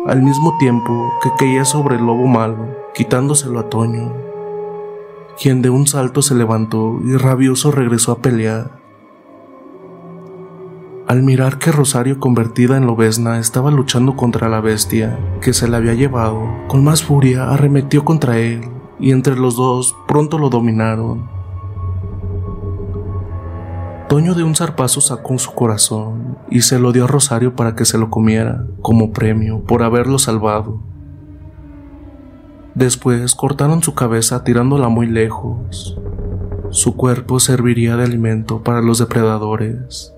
al 0.08 0.22
mismo 0.22 0.58
tiempo 0.58 1.12
que 1.22 1.30
caía 1.38 1.64
sobre 1.64 1.98
el 1.98 2.04
lobo 2.04 2.26
malo, 2.26 2.76
quitándoselo 2.96 3.60
a 3.60 3.68
Toño, 3.70 4.12
quien 5.40 5.62
de 5.62 5.70
un 5.70 5.86
salto 5.86 6.20
se 6.20 6.34
levantó 6.34 6.98
y 7.04 7.16
rabioso 7.16 7.70
regresó 7.70 8.10
a 8.10 8.18
pelear. 8.18 8.72
Al 11.08 11.22
mirar 11.22 11.58
que 11.58 11.72
Rosario 11.72 12.20
convertida 12.20 12.76
en 12.76 12.84
lobesna 12.84 13.38
estaba 13.38 13.70
luchando 13.70 14.14
contra 14.14 14.50
la 14.50 14.60
bestia 14.60 15.18
que 15.40 15.54
se 15.54 15.66
la 15.66 15.78
había 15.78 15.94
llevado, 15.94 16.46
con 16.68 16.84
más 16.84 17.02
furia 17.02 17.48
arremetió 17.48 18.04
contra 18.04 18.36
él 18.36 18.60
y 19.00 19.12
entre 19.12 19.34
los 19.34 19.56
dos 19.56 19.96
pronto 20.06 20.38
lo 20.38 20.50
dominaron. 20.50 21.30
Toño 24.10 24.34
de 24.34 24.42
un 24.42 24.54
zarpazo 24.54 25.00
sacó 25.00 25.38
su 25.38 25.52
corazón 25.52 26.36
y 26.50 26.60
se 26.60 26.78
lo 26.78 26.92
dio 26.92 27.04
a 27.04 27.08
Rosario 27.08 27.56
para 27.56 27.74
que 27.74 27.86
se 27.86 27.96
lo 27.96 28.10
comiera 28.10 28.66
como 28.82 29.10
premio 29.10 29.64
por 29.64 29.84
haberlo 29.84 30.18
salvado. 30.18 30.82
Después 32.74 33.34
cortaron 33.34 33.82
su 33.82 33.94
cabeza 33.94 34.44
tirándola 34.44 34.90
muy 34.90 35.06
lejos. 35.06 35.98
Su 36.68 36.96
cuerpo 36.96 37.40
serviría 37.40 37.96
de 37.96 38.04
alimento 38.04 38.62
para 38.62 38.82
los 38.82 38.98
depredadores. 38.98 40.12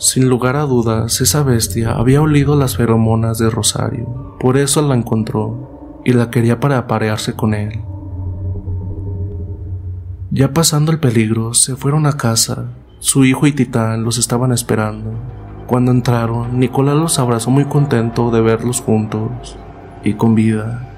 Sin 0.00 0.28
lugar 0.28 0.54
a 0.54 0.62
dudas, 0.62 1.20
esa 1.20 1.42
bestia 1.42 1.90
había 1.90 2.22
olido 2.22 2.54
las 2.54 2.76
feromonas 2.76 3.38
de 3.38 3.50
Rosario, 3.50 4.36
por 4.38 4.56
eso 4.56 4.80
la 4.80 4.94
encontró 4.94 6.00
y 6.04 6.12
la 6.12 6.30
quería 6.30 6.60
para 6.60 6.78
aparearse 6.78 7.34
con 7.34 7.52
él. 7.52 7.80
Ya 10.30 10.52
pasando 10.52 10.92
el 10.92 11.00
peligro, 11.00 11.52
se 11.52 11.74
fueron 11.74 12.06
a 12.06 12.12
casa. 12.12 12.66
Su 13.00 13.24
hijo 13.24 13.48
y 13.48 13.52
Titán 13.52 14.04
los 14.04 14.18
estaban 14.18 14.52
esperando. 14.52 15.14
Cuando 15.66 15.90
entraron, 15.90 16.60
Nicolás 16.60 16.94
los 16.94 17.18
abrazó 17.18 17.50
muy 17.50 17.64
contento 17.64 18.30
de 18.30 18.40
verlos 18.40 18.80
juntos. 18.80 19.56
y 20.04 20.14
con 20.14 20.36
vida. 20.36 20.88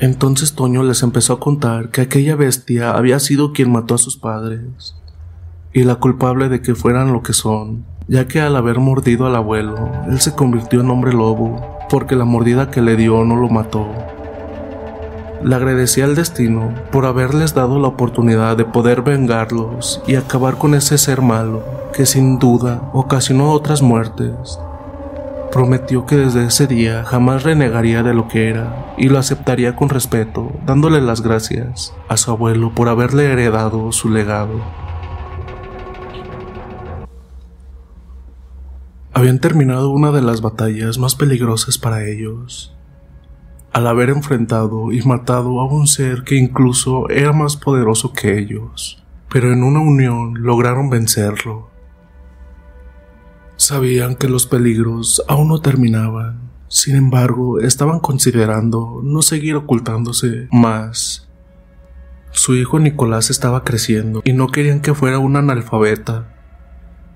Entonces 0.00 0.54
Toño 0.54 0.82
les 0.82 1.04
empezó 1.04 1.34
a 1.34 1.40
contar 1.40 1.90
que 1.90 2.00
aquella 2.00 2.34
bestia 2.34 2.96
había 2.96 3.20
sido 3.20 3.52
quien 3.52 3.70
mató 3.70 3.94
a 3.94 3.98
sus 3.98 4.16
padres 4.16 4.96
y 5.74 5.82
la 5.82 5.96
culpable 5.96 6.48
de 6.48 6.62
que 6.62 6.76
fueran 6.76 7.12
lo 7.12 7.22
que 7.22 7.32
son, 7.32 7.84
ya 8.06 8.28
que 8.28 8.40
al 8.40 8.54
haber 8.54 8.78
mordido 8.78 9.26
al 9.26 9.34
abuelo, 9.34 9.90
él 10.08 10.20
se 10.20 10.34
convirtió 10.34 10.80
en 10.80 10.90
hombre 10.90 11.12
lobo, 11.12 11.78
porque 11.90 12.14
la 12.14 12.24
mordida 12.24 12.70
que 12.70 12.80
le 12.80 12.94
dio 12.94 13.24
no 13.24 13.34
lo 13.34 13.48
mató. 13.48 13.88
Le 15.42 15.54
agradecía 15.54 16.04
al 16.04 16.14
destino 16.14 16.72
por 16.92 17.06
haberles 17.06 17.54
dado 17.54 17.80
la 17.80 17.88
oportunidad 17.88 18.56
de 18.56 18.64
poder 18.64 19.02
vengarlos 19.02 20.00
y 20.06 20.14
acabar 20.14 20.58
con 20.58 20.74
ese 20.74 20.96
ser 20.96 21.20
malo 21.22 21.64
que 21.92 22.06
sin 22.06 22.38
duda 22.38 22.88
ocasionó 22.92 23.50
otras 23.50 23.82
muertes. 23.82 24.60
Prometió 25.52 26.06
que 26.06 26.16
desde 26.16 26.46
ese 26.46 26.68
día 26.68 27.04
jamás 27.04 27.42
renegaría 27.42 28.02
de 28.04 28.14
lo 28.14 28.28
que 28.28 28.48
era 28.48 28.94
y 28.96 29.08
lo 29.08 29.18
aceptaría 29.18 29.74
con 29.74 29.88
respeto, 29.88 30.52
dándole 30.64 31.00
las 31.00 31.20
gracias 31.20 31.92
a 32.08 32.16
su 32.16 32.30
abuelo 32.30 32.72
por 32.74 32.88
haberle 32.88 33.30
heredado 33.30 33.90
su 33.90 34.08
legado. 34.08 34.83
Habían 39.16 39.38
terminado 39.38 39.90
una 39.90 40.10
de 40.10 40.22
las 40.22 40.40
batallas 40.40 40.98
más 40.98 41.14
peligrosas 41.14 41.78
para 41.78 42.04
ellos, 42.04 42.74
al 43.72 43.86
haber 43.86 44.10
enfrentado 44.10 44.90
y 44.90 45.02
matado 45.02 45.60
a 45.60 45.66
un 45.72 45.86
ser 45.86 46.24
que 46.24 46.34
incluso 46.34 47.08
era 47.08 47.32
más 47.32 47.56
poderoso 47.56 48.12
que 48.12 48.36
ellos, 48.36 49.04
pero 49.30 49.52
en 49.52 49.62
una 49.62 49.78
unión 49.78 50.42
lograron 50.42 50.90
vencerlo. 50.90 51.70
Sabían 53.54 54.16
que 54.16 54.28
los 54.28 54.48
peligros 54.48 55.22
aún 55.28 55.46
no 55.46 55.60
terminaban, 55.60 56.50
sin 56.66 56.96
embargo 56.96 57.60
estaban 57.60 58.00
considerando 58.00 59.00
no 59.04 59.22
seguir 59.22 59.54
ocultándose 59.54 60.48
más. 60.50 61.28
Su 62.32 62.56
hijo 62.56 62.80
Nicolás 62.80 63.30
estaba 63.30 63.62
creciendo 63.62 64.22
y 64.24 64.32
no 64.32 64.48
querían 64.48 64.80
que 64.80 64.92
fuera 64.92 65.20
un 65.20 65.36
analfabeta 65.36 66.33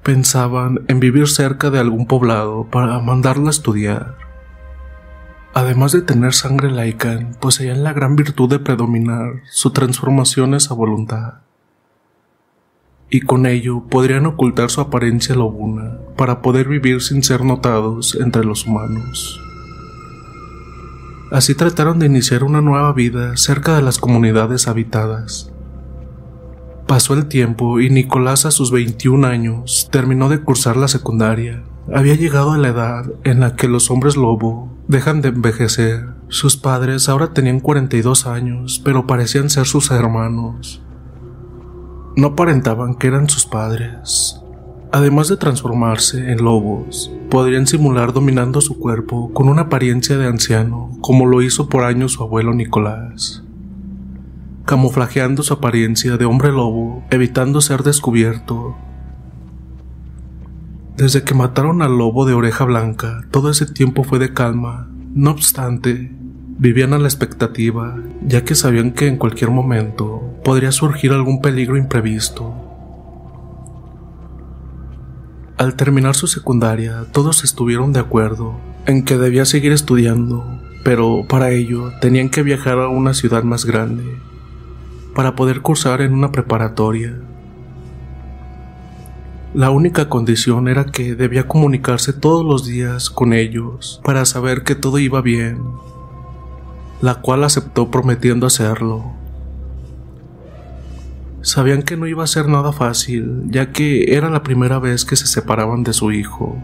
pensaban 0.03 0.81
en 0.89 1.01
vivir 1.01 1.29
cerca 1.29 1.71
de 1.71 1.79
algún 1.79 2.07
poblado 2.07 2.65
para 2.71 2.99
mandarlo 3.01 3.49
a 3.49 3.51
estudiar. 3.51 4.17
Además 5.55 5.93
de 5.93 6.03
tener 6.03 6.35
sangre 6.35 6.71
laica, 6.71 7.19
poseían 7.41 7.83
la 7.83 7.93
gran 7.93 8.17
virtud 8.17 8.49
de 8.49 8.59
predominar 8.59 9.43
su 9.51 9.73
transformación 9.73 10.55
a 10.55 10.75
voluntad. 10.75 11.35
Y 13.11 13.21
con 13.23 13.47
ello 13.47 13.85
podrían 13.89 14.27
ocultar 14.27 14.71
su 14.71 14.81
apariencia 14.81 15.35
lobuna 15.35 15.99
para 16.17 16.43
poder 16.43 16.69
vivir 16.69 17.01
sin 17.01 17.23
ser 17.23 17.45
notados 17.45 18.17
entre 18.21 18.45
los 18.45 18.67
humanos. 18.67 19.41
Así 21.31 21.55
trataron 21.55 21.99
de 21.99 22.07
iniciar 22.07 22.45
una 22.45 22.61
nueva 22.61 22.93
vida 22.93 23.37
cerca 23.37 23.77
de 23.77 23.83
las 23.83 23.99
comunidades 23.99 24.69
habitadas, 24.69 25.53
Pasó 26.89 27.13
el 27.13 27.27
tiempo 27.27 27.81
y 27.81 27.91
Nicolás 27.91 28.47
a 28.47 28.51
sus 28.51 28.71
21 28.71 29.27
años 29.27 29.91
terminó 29.93 30.31
de 30.31 30.41
cursar 30.41 30.79
la 30.79 30.89
secundaria. 30.89 31.63
Había 31.95 32.15
llegado 32.15 32.53
a 32.53 32.59
la 32.59 32.69
edad 32.69 33.05
en 33.25 33.41
la 33.41 33.57
que 33.57 33.69
los 33.69 33.91
hombres 33.91 34.17
lobo 34.17 34.75
dejan 34.89 35.21
de 35.21 35.29
envejecer. 35.29 36.07
Sus 36.29 36.57
padres 36.57 37.11
ahora 37.11 37.35
tenían 37.35 37.61
42 37.61 38.27
años, 38.27 38.81
pero 38.83 39.07
parecían 39.07 39.51
ser 39.51 39.67
sus 39.67 39.91
hermanos. 39.91 40.81
No 42.17 42.29
aparentaban 42.29 42.95
que 42.95 43.09
eran 43.09 43.29
sus 43.29 43.45
padres. 43.45 44.41
Además 44.91 45.29
de 45.29 45.37
transformarse 45.37 46.33
en 46.33 46.43
lobos, 46.43 47.13
podrían 47.29 47.67
simular 47.67 48.15
dominando 48.15 48.63
su 48.63 48.79
cuerpo 48.79 49.31
con 49.35 49.51
una 49.51 49.63
apariencia 49.63 50.17
de 50.17 50.27
anciano, 50.27 50.97
como 51.03 51.27
lo 51.27 51.43
hizo 51.43 51.69
por 51.69 51.85
años 51.85 52.13
su 52.13 52.23
abuelo 52.23 52.55
Nicolás 52.55 53.45
camuflajeando 54.69 55.43
su 55.43 55.55
apariencia 55.55 56.19
de 56.19 56.27
hombre 56.27 56.53
lobo, 56.53 57.03
evitando 57.09 57.63
ser 57.63 57.83
descubierto. 57.85 58.77
Desde 60.95 61.23
que 61.23 61.33
mataron 61.33 61.81
al 61.81 61.97
lobo 61.97 62.27
de 62.27 62.35
oreja 62.35 62.67
blanca, 62.67 63.23
todo 63.31 63.49
ese 63.49 63.65
tiempo 63.65 64.05
fue 64.05 64.19
de 64.19 64.35
calma. 64.35 64.91
No 65.15 65.31
obstante, 65.31 66.13
vivían 66.59 66.93
a 66.93 66.99
la 66.99 67.09
expectativa, 67.09 67.97
ya 68.21 68.45
que 68.45 68.55
sabían 68.55 68.93
que 68.93 69.07
en 69.07 69.17
cualquier 69.17 69.51
momento 69.51 70.35
podría 70.45 70.71
surgir 70.71 71.13
algún 71.13 71.41
peligro 71.41 71.79
imprevisto. 71.79 72.55
Al 75.57 75.77
terminar 75.77 76.15
su 76.15 76.27
secundaria, 76.27 77.07
todos 77.11 77.43
estuvieron 77.43 77.95
de 77.95 78.01
acuerdo 78.01 78.61
en 78.85 79.03
que 79.07 79.17
debía 79.17 79.47
seguir 79.47 79.73
estudiando, 79.73 80.45
pero 80.85 81.25
para 81.27 81.53
ello 81.53 81.91
tenían 82.03 82.29
que 82.29 82.43
viajar 82.43 82.79
a 82.79 82.91
una 82.91 83.15
ciudad 83.15 83.45
más 83.45 83.65
grande 83.65 84.28
para 85.19 85.35
poder 85.35 85.63
cursar 85.63 86.01
en 86.01 86.13
una 86.13 86.31
preparatoria. 86.31 87.13
La 89.53 89.71
única 89.71 90.09
condición 90.09 90.69
era 90.69 90.85
que 90.85 91.17
debía 91.17 91.49
comunicarse 91.49 92.13
todos 92.13 92.47
los 92.47 92.65
días 92.65 93.11
con 93.11 93.33
ellos 93.33 94.01
para 94.05 94.25
saber 94.25 94.63
que 94.63 94.77
todo 94.77 95.01
iba 95.01 95.21
bien, 95.21 95.59
la 97.03 97.17
cual 97.17 97.43
aceptó 97.43 97.91
prometiendo 97.91 98.47
hacerlo. 98.47 99.07
Sabían 101.43 101.83
que 101.83 101.97
no 101.97 102.07
iba 102.07 102.23
a 102.23 102.29
ser 102.29 102.47
nada 102.47 102.71
fácil, 102.71 103.43
ya 103.49 103.73
que 103.73 104.15
era 104.15 104.31
la 104.31 104.45
primera 104.45 104.79
vez 104.79 105.05
que 105.05 105.17
se 105.17 105.27
separaban 105.27 105.83
de 105.83 105.95
su 105.95 106.13
hijo. 106.13 106.63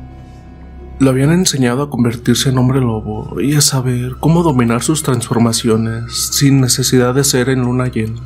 Lo 1.00 1.10
habían 1.10 1.33
enseñado 1.33 1.83
a 1.83 1.91
convertirse 1.91 2.50
en 2.50 2.58
hombre 2.58 2.81
lobo 2.81 3.41
y 3.41 3.57
a 3.57 3.60
saber 3.60 4.15
cómo 4.20 4.44
dominar 4.44 4.84
sus 4.84 5.02
transformaciones 5.02 6.28
sin 6.31 6.60
necesidad 6.60 7.16
de 7.16 7.24
ser 7.24 7.49
en 7.49 7.62
luna 7.62 7.89
llena. 7.89 8.20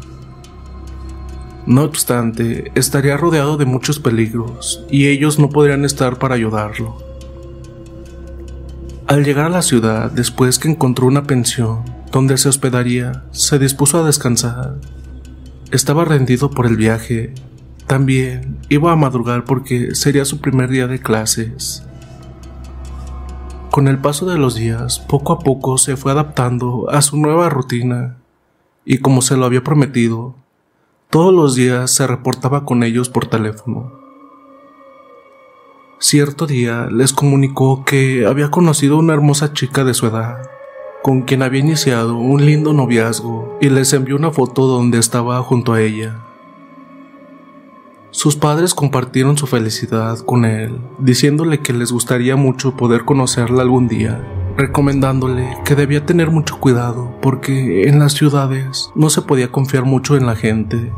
No 1.69 1.83
obstante, 1.83 2.73
estaría 2.77 3.19
rodeado 3.19 3.59
de 3.59 3.67
muchos 3.67 4.01
peligros 4.01 4.87
y 4.91 5.09
ellos 5.09 5.39
no 5.39 5.51
podrían 5.51 5.85
estar 5.85 6.19
para 6.19 6.35
ayudarlo. 6.35 6.97
Al 9.07 9.23
llegar 9.23 9.45
a 9.45 9.51
la 9.51 9.61
ciudad, 9.61 10.11
después 10.11 10.59
que 10.59 10.71
encontró 10.71 11.07
una 11.07 11.25
pensión 11.25 11.85
donde 12.11 12.39
se 12.39 12.49
hospedaría, 12.49 13.25
se 13.33 13.59
dispuso 13.59 13.99
a 13.99 14.07
descansar. 14.07 14.77
Estaba 15.71 16.07
rendido 16.07 16.49
por 16.49 16.65
el 16.65 16.79
viaje. 16.79 17.35
También 17.87 18.57
iba 18.71 18.91
a 18.91 18.97
madrugar 18.97 19.45
porque 19.45 19.95
sería 19.95 20.25
su 20.25 20.41
primer 20.41 20.71
día 20.71 20.87
de 20.87 21.01
clases. 21.01 21.85
Con 23.71 23.89
el 23.89 23.99
paso 23.99 24.25
de 24.25 24.39
los 24.39 24.55
días, 24.55 25.01
poco 25.01 25.35
a 25.35 25.41
poco 25.41 25.77
se 25.77 25.99
fue 25.99 26.13
adaptando 26.13 26.89
a 26.89 27.03
su 27.03 27.19
nueva 27.19 27.51
rutina 27.51 28.17
y 28.87 28.99
como 28.99 29.21
se 29.21 29.37
lo 29.37 29.45
había 29.45 29.63
prometido, 29.63 30.35
todos 31.11 31.33
los 31.33 31.55
días 31.55 31.91
se 31.91 32.07
reportaba 32.07 32.65
con 32.65 32.83
ellos 32.83 33.09
por 33.09 33.27
teléfono. 33.27 33.93
Cierto 35.99 36.47
día 36.47 36.89
les 36.91 37.13
comunicó 37.13 37.85
que 37.85 38.27
había 38.27 38.51
conocido 38.51 38.99
una 38.99 39.15
hermosa 39.15 39.53
chica 39.53 39.85
de 39.85 39.95
su 39.95 40.07
edad, 40.07 40.51
con 41.03 41.23
quien 41.23 41.43
había 41.43 41.61
iniciado 41.61 42.17
un 42.17 42.45
lindo 42.45 42.73
noviazgo 42.73 43.57
y 43.61 43.71
les 43.71 43.93
envió 43.95 44.17
una 44.17 44.31
foto 44.31 44.67
donde 44.67 44.99
estaba 44.99 45.43
junto 45.43 45.73
a 45.73 45.81
ella. 45.81 46.21
Sus 48.11 48.37
padres 48.37 48.75
compartieron 48.75 49.39
su 49.39 49.47
felicidad 49.47 50.19
con 50.19 50.45
él, 50.45 50.79
diciéndole 50.99 51.61
que 51.61 51.73
les 51.73 51.91
gustaría 51.91 52.37
mucho 52.37 52.77
poder 52.77 53.05
conocerla 53.05 53.63
algún 53.63 53.89
día, 53.89 54.25
recomendándole 54.59 55.57
que 55.65 55.77
debía 55.77 56.05
tener 56.05 56.33
mucho 56.33 56.59
cuidado 56.59 57.17
porque 57.23 57.85
en 57.85 58.01
las 58.01 58.13
ciudades 58.15 58.91
no 58.97 59.09
se 59.09 59.23
podía 59.23 59.53
confiar 59.53 59.85
mucho 59.85 60.17
en 60.17 60.27
la 60.27 60.35
gente. 60.35 60.93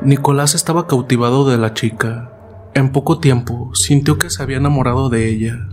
Nicolás 0.00 0.54
estaba 0.54 0.86
cautivado 0.86 1.48
de 1.48 1.58
la 1.58 1.74
chica. 1.74 2.32
En 2.72 2.92
poco 2.92 3.18
tiempo 3.20 3.74
sintió 3.74 4.16
que 4.16 4.30
se 4.30 4.42
había 4.42 4.56
enamorado 4.56 5.10
de 5.10 5.28
ella. 5.28 5.68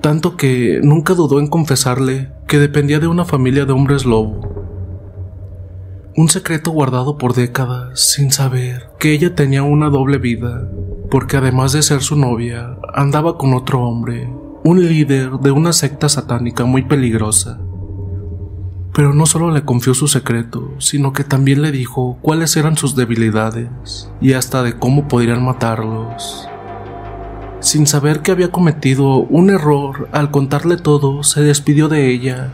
Tanto 0.00 0.38
que 0.38 0.80
nunca 0.82 1.12
dudó 1.12 1.38
en 1.38 1.48
confesarle 1.48 2.32
que 2.48 2.58
dependía 2.58 3.00
de 3.00 3.06
una 3.06 3.26
familia 3.26 3.66
de 3.66 3.72
hombres 3.72 4.06
lobo. 4.06 4.65
Un 6.16 6.28
secreto 6.28 6.70
guardado 6.70 7.18
por 7.18 7.34
décadas 7.34 8.00
sin 8.00 8.30
saber 8.30 8.90
que 8.98 9.12
ella 9.12 9.34
tenía 9.34 9.62
una 9.62 9.90
doble 9.90 10.18
vida 10.18 10.68
porque 11.10 11.36
además 11.36 11.72
de 11.72 11.82
ser 11.82 12.02
su 12.02 12.16
novia, 12.16 12.76
andaba 12.94 13.38
con 13.38 13.54
otro 13.54 13.82
hombre, 13.82 14.28
un 14.64 14.86
líder 14.86 15.32
de 15.32 15.50
una 15.50 15.72
secta 15.72 16.08
satánica 16.08 16.64
muy 16.64 16.82
peligrosa. 16.82 17.58
Pero 18.92 19.14
no 19.14 19.26
solo 19.26 19.50
le 19.50 19.64
confió 19.64 19.94
su 19.94 20.08
secreto, 20.08 20.72
sino 20.78 21.12
que 21.12 21.22
también 21.22 21.62
le 21.62 21.70
dijo 21.70 22.18
cuáles 22.22 22.56
eran 22.56 22.76
sus 22.76 22.96
debilidades 22.96 24.10
y 24.20 24.32
hasta 24.32 24.62
de 24.62 24.78
cómo 24.78 25.06
podrían 25.06 25.44
matarlos. 25.44 26.48
Sin 27.60 27.86
saber 27.86 28.22
que 28.22 28.32
había 28.32 28.50
cometido 28.50 29.18
un 29.18 29.50
error 29.50 30.08
al 30.12 30.30
contarle 30.30 30.76
todo, 30.76 31.22
se 31.22 31.42
despidió 31.42 31.88
de 31.88 32.10
ella. 32.10 32.52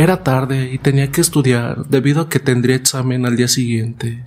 Era 0.00 0.22
tarde 0.22 0.70
y 0.72 0.78
tenía 0.78 1.10
que 1.12 1.20
estudiar 1.20 1.84
debido 1.84 2.22
a 2.22 2.28
que 2.30 2.40
tendría 2.40 2.74
examen 2.74 3.26
al 3.26 3.36
día 3.36 3.48
siguiente. 3.48 4.24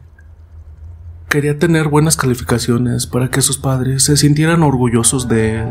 Quería 1.30 1.58
tener 1.58 1.88
buenas 1.88 2.16
calificaciones 2.16 3.08
para 3.08 3.30
que 3.30 3.42
sus 3.42 3.58
padres 3.58 4.04
se 4.04 4.16
sintieran 4.16 4.62
orgullosos 4.62 5.28
de 5.28 5.62
él. 5.62 5.68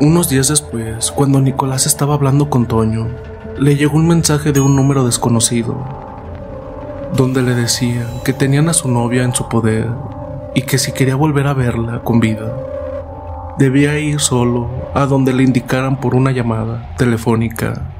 Unos 0.00 0.30
días 0.30 0.48
después, 0.48 1.10
cuando 1.10 1.42
Nicolás 1.42 1.84
estaba 1.84 2.14
hablando 2.14 2.48
con 2.48 2.64
Toño, 2.64 3.08
le 3.58 3.76
llegó 3.76 3.98
un 3.98 4.08
mensaje 4.08 4.52
de 4.52 4.60
un 4.60 4.74
número 4.74 5.04
desconocido, 5.04 5.76
donde 7.14 7.42
le 7.42 7.54
decía 7.54 8.06
que 8.24 8.32
tenían 8.32 8.70
a 8.70 8.72
su 8.72 8.90
novia 8.90 9.24
en 9.24 9.34
su 9.34 9.46
poder 9.46 9.88
y 10.54 10.62
que 10.62 10.78
si 10.78 10.92
quería 10.92 11.16
volver 11.16 11.48
a 11.48 11.52
verla 11.52 12.00
con 12.02 12.18
vida, 12.18 12.50
debía 13.58 13.98
ir 13.98 14.20
solo 14.20 14.70
a 14.94 15.06
donde 15.06 15.32
le 15.32 15.42
indicaran 15.42 16.00
por 16.00 16.14
una 16.14 16.32
llamada 16.32 16.94
telefónica. 16.96 17.94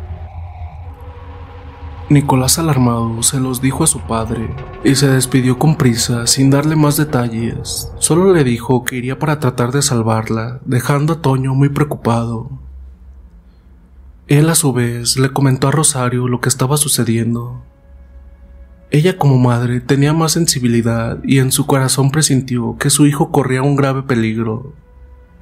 Nicolás 2.10 2.58
alarmado 2.58 3.22
se 3.22 3.38
los 3.38 3.60
dijo 3.60 3.84
a 3.84 3.86
su 3.86 4.00
padre 4.00 4.52
y 4.82 4.96
se 4.96 5.06
despidió 5.06 5.60
con 5.60 5.76
prisa 5.76 6.26
sin 6.26 6.50
darle 6.50 6.74
más 6.74 6.96
detalles. 6.96 7.92
Solo 7.98 8.34
le 8.34 8.42
dijo 8.42 8.84
que 8.84 8.96
iría 8.96 9.18
para 9.18 9.38
tratar 9.38 9.70
de 9.70 9.80
salvarla, 9.80 10.60
dejando 10.64 11.12
a 11.12 11.22
Toño 11.22 11.54
muy 11.54 11.68
preocupado. 11.68 12.50
Él 14.26 14.50
a 14.50 14.56
su 14.56 14.72
vez 14.72 15.18
le 15.18 15.32
comentó 15.32 15.68
a 15.68 15.70
Rosario 15.70 16.26
lo 16.26 16.40
que 16.40 16.48
estaba 16.48 16.76
sucediendo. 16.76 17.62
Ella 18.90 19.16
como 19.16 19.38
madre 19.38 19.80
tenía 19.80 20.12
más 20.12 20.32
sensibilidad 20.32 21.18
y 21.22 21.38
en 21.38 21.52
su 21.52 21.66
corazón 21.66 22.10
presintió 22.10 22.76
que 22.76 22.90
su 22.90 23.06
hijo 23.06 23.30
corría 23.30 23.62
un 23.62 23.76
grave 23.76 24.02
peligro. 24.02 24.72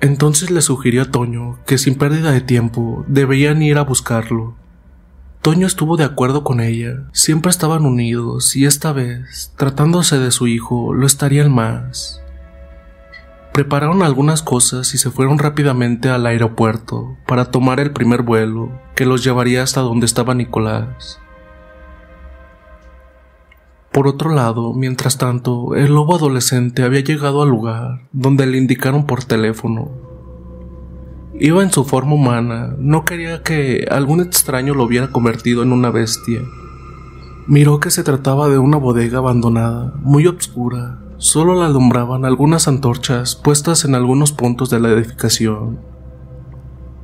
Entonces 0.01 0.51
le 0.51 0.63
sugirió 0.63 1.03
a 1.03 1.11
Toño 1.11 1.59
que 1.67 1.77
sin 1.77 1.97
pérdida 1.97 2.31
de 2.31 2.41
tiempo 2.41 3.05
debían 3.09 3.63
ir 3.63 3.79
a 3.79 3.83
buscarlo. 3.83 4.55
Toño 5.43 5.67
estuvo 5.67 5.97
de 5.97 6.05
acuerdo 6.05 6.45
con 6.45 6.61
ella, 6.61 7.05
siempre 7.13 7.51
estaban 7.51 7.85
unidos 7.85 8.55
y 8.55 8.65
esta 8.65 8.93
vez, 8.93 9.53
tratándose 9.57 10.19
de 10.19 10.31
su 10.31 10.47
hijo, 10.47 10.95
lo 10.95 11.07
estarían 11.07 11.53
más. 11.53 12.23
Prepararon 13.53 14.03
algunas 14.03 14.43
cosas 14.43 14.95
y 14.95 14.99
se 14.99 15.11
fueron 15.11 15.39
rápidamente 15.39 16.11
al 16.11 16.27
aeropuerto 16.27 17.17
para 17.27 17.47
tomar 17.47 17.81
el 17.81 17.93
primer 17.93 18.23
vuelo 18.23 18.71
que 18.95 19.05
los 19.05 19.25
llevaría 19.25 19.65
hasta 19.65 19.81
donde 19.81 20.07
estaba 20.07 20.35
Nicolás. 20.35 21.19
Por 23.93 24.07
otro 24.07 24.31
lado, 24.31 24.75
mientras 24.75 25.19
tanto, 25.19 25.75
el 25.75 25.95
lobo 25.95 26.17
adolescente 26.17 26.83
había 26.83 27.01
llegado 27.01 27.43
al 27.43 27.49
lugar 27.49 28.03
donde 28.13 28.47
le 28.47 28.59
indicaron 28.59 29.07
por 29.07 29.25
teléfono 29.25 30.09
Iba 31.41 31.63
en 31.63 31.71
su 31.71 31.85
forma 31.85 32.15
humana, 32.15 32.75
no 32.79 33.05
quería 33.05 33.45
que 33.45 33.87
algún 33.89 34.21
extraño 34.21 34.75
lo 34.75 34.83
hubiera 34.83 35.13
convertido 35.13 35.63
en 35.63 35.73
una 35.73 35.91
bestia. 35.91 36.41
Miró 37.47 37.79
que 37.79 37.93
se 37.93 38.03
trataba 38.03 38.49
de 38.49 38.59
una 38.59 38.77
bodega 38.77 39.19
abandonada, 39.19 39.95
muy 40.01 40.27
oscura, 40.27 40.99
solo 41.19 41.55
la 41.55 41.67
alumbraban 41.67 42.25
algunas 42.25 42.67
antorchas 42.67 43.37
puestas 43.37 43.85
en 43.85 43.95
algunos 43.95 44.33
puntos 44.33 44.69
de 44.69 44.81
la 44.81 44.89
edificación. 44.89 45.79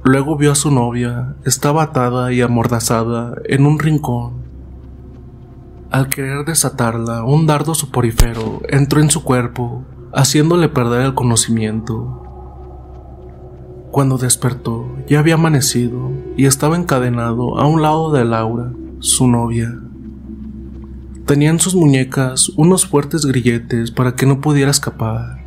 Luego 0.02 0.36
vio 0.36 0.50
a 0.50 0.56
su 0.56 0.72
novia, 0.72 1.36
estaba 1.44 1.84
atada 1.84 2.32
y 2.32 2.40
amordazada 2.40 3.36
en 3.44 3.66
un 3.66 3.78
rincón. 3.78 4.42
Al 5.94 6.08
querer 6.08 6.44
desatarla, 6.44 7.22
un 7.22 7.46
dardo 7.46 7.72
soporífero 7.72 8.62
entró 8.68 9.00
en 9.00 9.10
su 9.10 9.22
cuerpo, 9.22 9.84
haciéndole 10.12 10.68
perder 10.68 11.02
el 11.02 11.14
conocimiento. 11.14 12.20
Cuando 13.92 14.18
despertó, 14.18 14.88
ya 15.06 15.20
había 15.20 15.34
amanecido 15.34 16.10
y 16.36 16.46
estaba 16.46 16.76
encadenado 16.76 17.60
a 17.60 17.68
un 17.68 17.80
lado 17.80 18.10
de 18.10 18.24
Laura, 18.24 18.72
su 18.98 19.28
novia. 19.28 19.72
Tenía 21.26 21.50
en 21.50 21.60
sus 21.60 21.76
muñecas 21.76 22.48
unos 22.56 22.86
fuertes 22.86 23.24
grilletes 23.24 23.92
para 23.92 24.16
que 24.16 24.26
no 24.26 24.40
pudiera 24.40 24.72
escapar. 24.72 25.44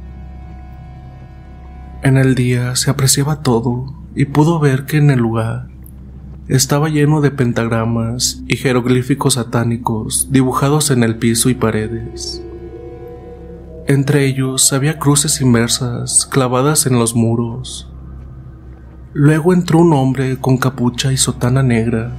En 2.04 2.16
el 2.16 2.36
día 2.36 2.78
se 2.78 2.90
apreciaba 2.90 3.42
todo 3.42 3.94
y 4.16 4.24
pudo 4.24 4.62
ver 4.62 4.86
que 4.86 4.96
en 4.96 5.12
el 5.12 5.20
lugar 5.20 5.67
estaba 6.48 6.90
lleno 6.90 7.22
de 7.22 7.32
pentagramas 7.32 8.42
y 8.48 8.58
jeroglíficos 8.58 9.36
satánicos 9.36 10.28
dibujados 10.32 10.92
en 10.92 11.04
el 11.04 11.18
piso 11.18 11.50
y 11.50 11.56
paredes. 11.56 12.42
Entre 13.88 14.26
ellos 14.26 14.74
había 14.74 15.00
cruces 15.00 15.42
inmersas 15.42 16.26
clavadas 16.26 16.86
en 16.86 17.00
los 17.00 17.16
muros 17.16 17.88
Luego 19.20 19.52
entró 19.52 19.80
un 19.80 19.94
hombre 19.94 20.38
con 20.38 20.58
capucha 20.58 21.12
y 21.12 21.18
sotana 21.18 21.64
negra, 21.64 22.12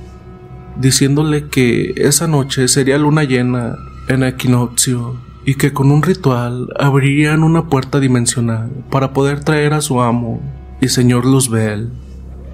diciéndole 0.80 1.46
que 1.46 1.92
esa 1.96 2.26
noche 2.26 2.66
sería 2.66 2.98
luna 2.98 3.22
llena 3.22 3.76
en 4.08 4.24
equinoccio 4.24 5.16
y 5.44 5.54
que 5.54 5.72
con 5.72 5.92
un 5.92 6.02
ritual 6.02 6.66
abrirían 6.76 7.44
una 7.44 7.68
puerta 7.68 8.00
dimensional 8.00 8.84
para 8.90 9.12
poder 9.12 9.44
traer 9.44 9.74
a 9.74 9.80
su 9.80 10.00
amo 10.02 10.40
y 10.80 10.88
señor 10.88 11.24
Luzbel. 11.24 11.92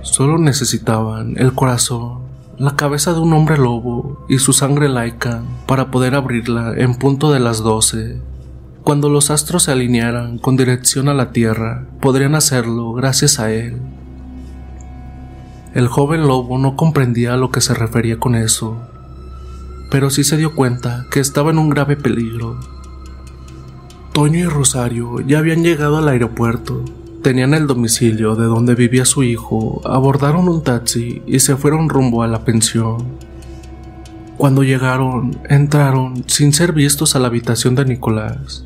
Solo 0.04 0.36
necesitaban 0.36 1.34
el 1.38 1.54
corazón, 1.54 2.18
la 2.58 2.76
cabeza 2.76 3.14
de 3.14 3.20
un 3.20 3.32
hombre 3.32 3.56
lobo 3.56 4.26
y 4.28 4.38
su 4.38 4.52
sangre 4.52 4.90
laica 4.90 5.42
para 5.66 5.90
poder 5.90 6.14
abrirla 6.14 6.74
en 6.76 6.94
punto 6.96 7.32
de 7.32 7.40
las 7.40 7.60
doce. 7.62 8.20
Cuando 8.82 9.08
los 9.08 9.30
astros 9.30 9.62
se 9.62 9.72
alinearan 9.72 10.36
con 10.36 10.58
dirección 10.58 11.08
a 11.08 11.14
la 11.14 11.32
Tierra, 11.32 11.86
podrían 12.02 12.34
hacerlo 12.34 12.92
gracias 12.92 13.40
a 13.40 13.50
él. 13.50 13.80
El 15.72 15.88
joven 15.88 16.26
lobo 16.26 16.58
no 16.58 16.76
comprendía 16.76 17.32
a 17.32 17.38
lo 17.38 17.50
que 17.50 17.62
se 17.62 17.72
refería 17.72 18.20
con 18.20 18.34
eso, 18.34 18.76
pero 19.90 20.10
sí 20.10 20.22
se 20.22 20.36
dio 20.36 20.54
cuenta 20.54 21.06
que 21.10 21.20
estaba 21.20 21.50
en 21.50 21.58
un 21.58 21.70
grave 21.70 21.96
peligro. 21.96 22.60
Toño 24.12 24.38
y 24.38 24.44
Rosario 24.44 25.20
ya 25.20 25.38
habían 25.38 25.62
llegado 25.62 25.96
al 25.96 26.08
aeropuerto, 26.08 26.84
tenían 27.24 27.54
el 27.54 27.66
domicilio 27.66 28.36
de 28.36 28.44
donde 28.44 28.76
vivía 28.76 29.04
su 29.04 29.24
hijo, 29.24 29.82
abordaron 29.84 30.48
un 30.48 30.62
taxi 30.62 31.22
y 31.26 31.40
se 31.40 31.56
fueron 31.56 31.88
rumbo 31.88 32.22
a 32.22 32.28
la 32.28 32.44
pensión. 32.44 33.18
Cuando 34.36 34.62
llegaron, 34.62 35.36
entraron 35.48 36.22
sin 36.28 36.52
ser 36.52 36.72
vistos 36.72 37.16
a 37.16 37.18
la 37.18 37.26
habitación 37.26 37.74
de 37.74 37.84
Nicolás. 37.84 38.64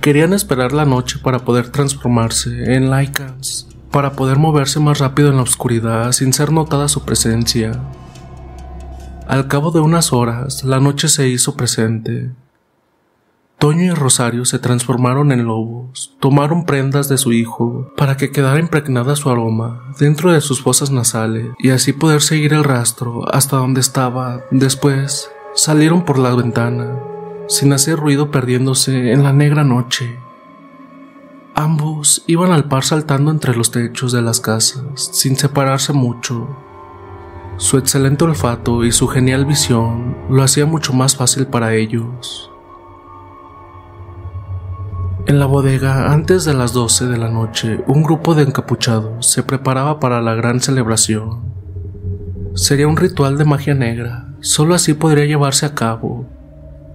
Querían 0.00 0.32
esperar 0.32 0.72
la 0.72 0.84
noche 0.84 1.18
para 1.20 1.40
poder 1.40 1.70
transformarse 1.70 2.74
en 2.74 2.88
Lycans 2.88 3.66
para 3.90 4.12
poder 4.12 4.38
moverse 4.38 4.78
más 4.80 4.98
rápido 4.98 5.30
en 5.30 5.36
la 5.36 5.42
oscuridad 5.42 6.12
sin 6.12 6.32
ser 6.32 6.52
notada 6.52 6.88
su 6.88 7.04
presencia. 7.04 7.72
Al 9.26 9.48
cabo 9.48 9.70
de 9.70 9.80
unas 9.80 10.12
horas, 10.12 10.64
la 10.64 10.80
noche 10.80 11.08
se 11.08 11.28
hizo 11.28 11.56
presente. 11.56 12.30
Toño 13.60 13.84
y 13.84 13.90
Rosario 13.90 14.46
se 14.46 14.58
transformaron 14.58 15.32
en 15.32 15.44
lobos, 15.44 16.16
tomaron 16.18 16.64
prendas 16.64 17.10
de 17.10 17.18
su 17.18 17.34
hijo 17.34 17.92
para 17.94 18.16
que 18.16 18.30
quedara 18.30 18.58
impregnada 18.58 19.16
su 19.16 19.28
aroma 19.28 19.92
dentro 19.98 20.32
de 20.32 20.40
sus 20.40 20.62
fosas 20.62 20.90
nasales 20.90 21.48
y 21.58 21.68
así 21.68 21.92
poder 21.92 22.22
seguir 22.22 22.54
el 22.54 22.64
rastro 22.64 23.30
hasta 23.30 23.58
donde 23.58 23.82
estaba. 23.82 24.44
Después, 24.50 25.30
salieron 25.54 26.06
por 26.06 26.18
la 26.18 26.34
ventana, 26.34 26.96
sin 27.48 27.74
hacer 27.74 27.98
ruido 27.98 28.30
perdiéndose 28.30 29.12
en 29.12 29.24
la 29.24 29.34
negra 29.34 29.62
noche. 29.62 30.18
Ambos 31.54 32.24
iban 32.26 32.52
al 32.52 32.66
par 32.66 32.84
saltando 32.84 33.30
entre 33.30 33.54
los 33.54 33.70
techos 33.70 34.10
de 34.12 34.22
las 34.22 34.40
casas, 34.40 35.10
sin 35.12 35.36
separarse 35.36 35.92
mucho. 35.92 36.48
Su 37.58 37.76
excelente 37.76 38.24
olfato 38.24 38.86
y 38.86 38.92
su 38.92 39.06
genial 39.06 39.44
visión 39.44 40.16
lo 40.30 40.42
hacía 40.42 40.64
mucho 40.64 40.94
más 40.94 41.14
fácil 41.14 41.46
para 41.46 41.74
ellos. 41.74 42.50
En 45.26 45.38
la 45.38 45.46
bodega, 45.46 46.12
antes 46.12 46.44
de 46.44 46.54
las 46.54 46.72
12 46.72 47.06
de 47.06 47.18
la 47.18 47.28
noche, 47.28 47.84
un 47.86 48.02
grupo 48.02 48.34
de 48.34 48.42
encapuchados 48.42 49.26
se 49.26 49.42
preparaba 49.42 50.00
para 50.00 50.20
la 50.22 50.34
gran 50.34 50.60
celebración. 50.60 51.42
Sería 52.54 52.88
un 52.88 52.96
ritual 52.96 53.36
de 53.36 53.44
magia 53.44 53.74
negra, 53.74 54.34
solo 54.40 54.74
así 54.74 54.94
podría 54.94 55.26
llevarse 55.26 55.66
a 55.66 55.74
cabo. 55.74 56.26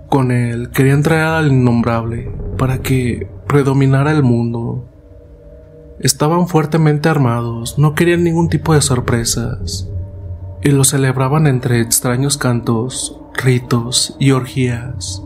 Con 0.10 0.32
él 0.32 0.70
querían 0.72 1.04
traer 1.04 1.24
al 1.24 1.52
innombrable 1.52 2.32
para 2.58 2.80
que 2.80 3.30
predominara 3.48 4.12
el 4.12 4.24
mundo. 4.24 4.90
Estaban 6.00 6.48
fuertemente 6.48 7.08
armados, 7.08 7.78
no 7.78 7.96
querían 7.96 8.24
ningún 8.24 8.50
tipo 8.50 8.74
de 8.74 8.82
sorpresas, 8.82 9.90
y 10.64 10.72
lo 10.72 10.84
celebraban 10.84 11.48
entre 11.48 11.80
extraños 11.80 12.38
cantos, 12.38 13.18
ritos 13.34 14.16
y 14.20 14.32
orgías, 14.32 15.25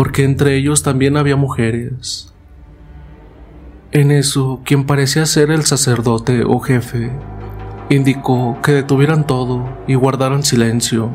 porque 0.00 0.24
entre 0.24 0.56
ellos 0.56 0.82
también 0.82 1.18
había 1.18 1.36
mujeres. 1.36 2.32
En 3.92 4.10
eso, 4.10 4.62
quien 4.64 4.86
parecía 4.86 5.26
ser 5.26 5.50
el 5.50 5.66
sacerdote 5.66 6.42
o 6.42 6.58
jefe, 6.58 7.10
indicó 7.90 8.56
que 8.62 8.72
detuvieran 8.72 9.26
todo 9.26 9.68
y 9.86 9.96
guardaran 9.96 10.42
silencio. 10.42 11.10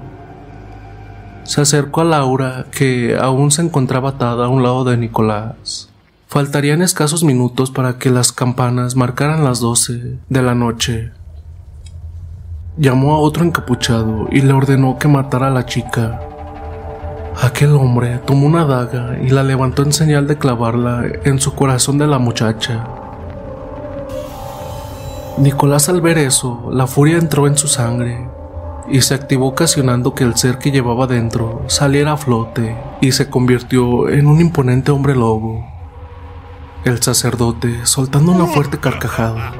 Se 1.45 1.61
acercó 1.61 2.01
a 2.01 2.03
Laura, 2.03 2.67
que 2.69 3.17
aún 3.19 3.49
se 3.49 3.63
encontraba 3.63 4.09
atada 4.09 4.45
a 4.45 4.49
un 4.49 4.61
lado 4.61 4.83
de 4.83 4.97
Nicolás. 4.97 5.89
Faltarían 6.27 6.83
escasos 6.83 7.23
minutos 7.23 7.71
para 7.71 7.97
que 7.97 8.11
las 8.11 8.31
campanas 8.31 8.95
marcaran 8.95 9.43
las 9.43 9.61
doce 9.61 10.19
de 10.29 10.41
la 10.43 10.53
noche. 10.53 11.11
Llamó 12.77 13.15
a 13.15 13.17
otro 13.17 13.45
encapuchado 13.45 14.27
y 14.31 14.41
le 14.41 14.53
ordenó 14.53 14.99
que 14.99 15.07
matara 15.07 15.47
a 15.47 15.49
la 15.49 15.65
chica. 15.65 16.21
Aquel 17.41 17.75
hombre 17.75 18.19
tomó 18.25 18.47
una 18.47 18.65
daga 18.65 19.17
y 19.21 19.29
la 19.29 19.43
levantó 19.43 19.83
en 19.83 19.91
señal 19.91 20.25
de 20.25 20.37
clavarla 20.37 21.03
en 21.25 21.39
su 21.39 21.53
corazón 21.53 21.97
de 21.97 22.07
la 22.07 22.17
muchacha. 22.17 22.87
Nicolás 25.37 25.89
al 25.89 25.99
ver 25.99 26.17
eso, 26.17 26.69
la 26.71 26.87
furia 26.87 27.17
entró 27.17 27.45
en 27.47 27.57
su 27.57 27.67
sangre 27.67 28.29
y 28.89 29.01
se 29.01 29.15
activó 29.15 29.47
ocasionando 29.47 30.15
que 30.15 30.23
el 30.23 30.37
ser 30.37 30.59
que 30.59 30.71
llevaba 30.71 31.07
dentro 31.07 31.63
saliera 31.67 32.13
a 32.13 32.17
flote 32.17 32.77
y 33.01 33.11
se 33.11 33.29
convirtió 33.29 34.07
en 34.07 34.27
un 34.27 34.39
imponente 34.39 34.91
hombre 34.91 35.13
lobo. 35.13 35.65
El 36.85 37.03
sacerdote, 37.03 37.85
soltando 37.85 38.31
una 38.31 38.45
fuerte 38.45 38.77
carcajada, 38.77 39.51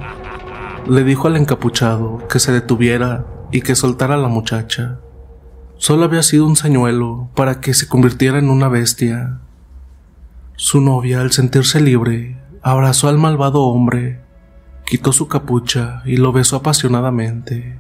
le 0.87 1.03
dijo 1.03 1.27
al 1.27 1.35
encapuchado 1.35 2.19
que 2.29 2.39
se 2.39 2.53
detuviera 2.53 3.25
y 3.51 3.61
que 3.61 3.75
soltara 3.75 4.13
a 4.13 4.17
la 4.17 4.29
muchacha. 4.29 4.99
Solo 5.77 6.05
había 6.05 6.23
sido 6.23 6.45
un 6.45 6.55
señuelo 6.55 7.29
para 7.35 7.59
que 7.59 7.73
se 7.73 7.87
convirtiera 7.87 8.39
en 8.39 8.49
una 8.49 8.69
bestia. 8.69 9.39
Su 10.55 10.79
novia, 10.79 11.21
al 11.21 11.31
sentirse 11.31 11.81
libre, 11.81 12.41
abrazó 12.61 13.09
al 13.09 13.17
malvado 13.17 13.61
hombre, 13.63 14.21
quitó 14.85 15.11
su 15.11 15.27
capucha 15.27 16.01
y 16.05 16.17
lo 16.17 16.31
besó 16.31 16.55
apasionadamente. 16.57 17.77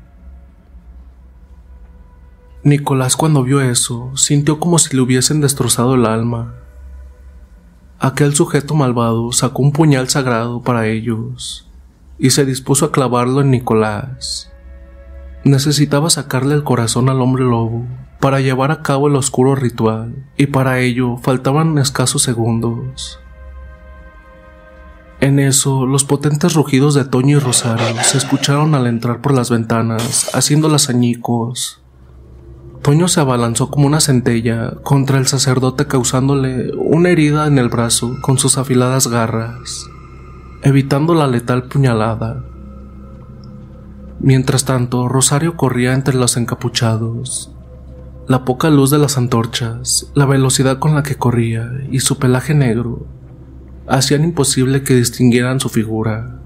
Nicolás 2.63 3.15
cuando 3.15 3.43
vio 3.43 3.61
eso 3.61 4.11
sintió 4.17 4.59
como 4.59 4.79
si 4.79 4.95
le 4.95 5.01
hubiesen 5.01 5.39
destrozado 5.39 5.95
el 5.95 6.05
alma. 6.05 6.55
Aquel 7.99 8.35
sujeto 8.35 8.75
malvado 8.75 9.31
sacó 9.31 9.61
un 9.61 9.71
puñal 9.71 10.09
sagrado 10.09 10.61
para 10.61 10.87
ellos 10.87 11.69
y 12.17 12.31
se 12.31 12.43
dispuso 12.43 12.85
a 12.85 12.91
clavarlo 12.91 13.41
en 13.41 13.51
Nicolás. 13.51 14.51
Necesitaba 15.45 16.09
sacarle 16.09 16.55
el 16.55 16.63
corazón 16.63 17.07
al 17.07 17.21
hombre 17.21 17.43
lobo 17.43 17.85
para 18.19 18.41
llevar 18.41 18.71
a 18.71 18.81
cabo 18.81 19.09
el 19.09 19.15
oscuro 19.15 19.53
ritual, 19.53 20.25
y 20.37 20.47
para 20.47 20.79
ello 20.79 21.17
faltaban 21.17 21.77
escasos 21.77 22.23
segundos. 22.23 23.19
En 25.21 25.37
eso, 25.37 25.85
los 25.85 26.03
potentes 26.03 26.55
rugidos 26.55 26.95
de 26.95 27.05
Toño 27.05 27.37
y 27.37 27.39
Rosario 27.39 27.85
se 28.01 28.17
escucharon 28.17 28.73
al 28.73 28.87
entrar 28.87 29.21
por 29.21 29.35
las 29.35 29.51
ventanas, 29.51 30.31
haciéndolas 30.33 30.89
añicos. 30.89 31.79
Toño 32.81 33.07
se 33.07 33.19
abalanzó 33.19 33.69
como 33.69 33.85
una 33.85 33.99
centella 33.99 34.71
contra 34.81 35.19
el 35.19 35.27
sacerdote 35.27 35.85
causándole 35.85 36.71
una 36.75 37.09
herida 37.09 37.45
en 37.45 37.59
el 37.59 37.69
brazo 37.69 38.15
con 38.23 38.39
sus 38.39 38.57
afiladas 38.57 39.05
garras, 39.09 39.85
evitando 40.63 41.13
la 41.13 41.27
letal 41.27 41.65
puñalada. 41.65 42.43
Mientras 44.25 44.65
tanto, 44.65 45.07
Rosario 45.07 45.55
corría 45.55 45.93
entre 45.93 46.15
los 46.15 46.35
encapuchados. 46.35 47.51
La 48.27 48.43
poca 48.43 48.71
luz 48.71 48.89
de 48.89 48.97
las 48.97 49.19
antorchas, 49.19 50.09
la 50.15 50.25
velocidad 50.25 50.79
con 50.79 50.95
la 50.95 51.03
que 51.03 51.13
corría 51.13 51.71
y 51.91 51.99
su 51.99 52.17
pelaje 52.17 52.55
negro 52.55 53.05
hacían 53.87 54.23
imposible 54.23 54.81
que 54.81 54.95
distinguieran 54.95 55.59
su 55.59 55.69
figura. 55.69 56.39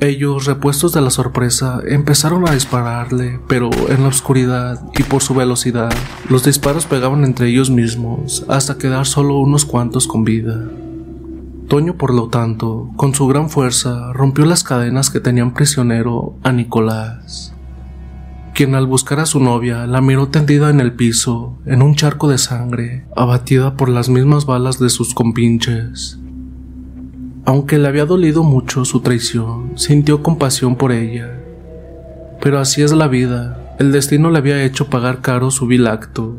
Ellos, 0.00 0.46
repuestos 0.46 0.92
de 0.92 1.00
la 1.00 1.10
sorpresa, 1.10 1.80
empezaron 1.86 2.48
a 2.48 2.54
dispararle, 2.54 3.38
pero 3.46 3.70
en 3.88 4.02
la 4.02 4.08
oscuridad 4.08 4.82
y 4.98 5.04
por 5.04 5.22
su 5.22 5.32
velocidad, 5.32 5.92
los 6.28 6.42
disparos 6.42 6.86
pegaban 6.86 7.22
entre 7.22 7.50
ellos 7.50 7.70
mismos 7.70 8.44
hasta 8.48 8.78
quedar 8.78 9.06
solo 9.06 9.38
unos 9.38 9.64
cuantos 9.64 10.08
con 10.08 10.24
vida. 10.24 10.68
Toño, 11.68 11.96
por 11.96 12.12
lo 12.12 12.28
tanto, 12.28 12.90
con 12.96 13.14
su 13.14 13.26
gran 13.26 13.48
fuerza, 13.48 14.12
rompió 14.12 14.44
las 14.44 14.64
cadenas 14.64 15.10
que 15.10 15.20
tenían 15.20 15.54
prisionero 15.54 16.36
a 16.42 16.52
Nicolás, 16.52 17.54
quien 18.54 18.74
al 18.74 18.86
buscar 18.86 19.18
a 19.18 19.26
su 19.26 19.40
novia 19.40 19.86
la 19.86 20.00
miró 20.00 20.28
tendida 20.28 20.68
en 20.68 20.80
el 20.80 20.92
piso, 20.92 21.58
en 21.64 21.82
un 21.82 21.94
charco 21.94 22.28
de 22.28 22.38
sangre, 22.38 23.06
abatida 23.16 23.76
por 23.76 23.88
las 23.88 24.10
mismas 24.10 24.44
balas 24.44 24.78
de 24.78 24.90
sus 24.90 25.14
compinches. 25.14 26.18
Aunque 27.46 27.78
le 27.78 27.88
había 27.88 28.04
dolido 28.04 28.42
mucho 28.42 28.84
su 28.84 29.00
traición, 29.00 29.72
sintió 29.76 30.22
compasión 30.22 30.76
por 30.76 30.92
ella. 30.92 31.40
Pero 32.40 32.58
así 32.58 32.82
es 32.82 32.92
la 32.92 33.08
vida, 33.08 33.74
el 33.78 33.90
destino 33.90 34.30
le 34.30 34.38
había 34.38 34.62
hecho 34.62 34.88
pagar 34.88 35.22
caro 35.22 35.50
su 35.50 35.66
vil 35.66 35.86
acto. 35.86 36.36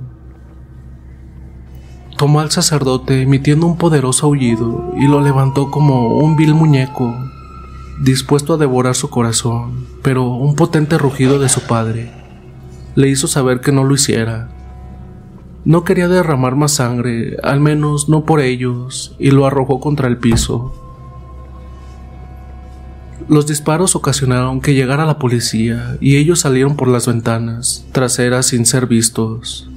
Tomó 2.17 2.39
al 2.39 2.51
sacerdote 2.51 3.21
emitiendo 3.21 3.67
un 3.67 3.77
poderoso 3.77 4.27
aullido 4.27 4.93
y 4.97 5.07
lo 5.07 5.21
levantó 5.21 5.69
como 5.69 6.17
un 6.17 6.37
vil 6.37 6.53
muñeco, 6.53 7.13
dispuesto 8.01 8.53
a 8.53 8.57
devorar 8.57 8.95
su 8.95 9.09
corazón, 9.09 9.85
pero 10.01 10.23
un 10.29 10.55
potente 10.55 10.97
rugido 10.97 11.39
de 11.39 11.49
su 11.49 11.61
padre 11.61 12.11
le 12.95 13.09
hizo 13.09 13.27
saber 13.27 13.59
que 13.59 13.73
no 13.73 13.83
lo 13.83 13.93
hiciera. 13.93 14.49
No 15.65 15.83
quería 15.83 16.07
derramar 16.07 16.55
más 16.55 16.73
sangre, 16.73 17.37
al 17.43 17.59
menos 17.59 18.07
no 18.07 18.23
por 18.23 18.39
ellos, 18.39 19.15
y 19.19 19.31
lo 19.31 19.45
arrojó 19.45 19.79
contra 19.79 20.07
el 20.07 20.17
piso. 20.17 20.73
Los 23.27 23.47
disparos 23.47 23.95
ocasionaron 23.95 24.61
que 24.61 24.73
llegara 24.73 25.05
la 25.05 25.19
policía 25.19 25.97
y 25.99 26.17
ellos 26.17 26.41
salieron 26.41 26.75
por 26.75 26.87
las 26.87 27.07
ventanas 27.07 27.85
traseras 27.91 28.45
sin 28.45 28.65
ser 28.65 28.85
vistos. 28.85 29.67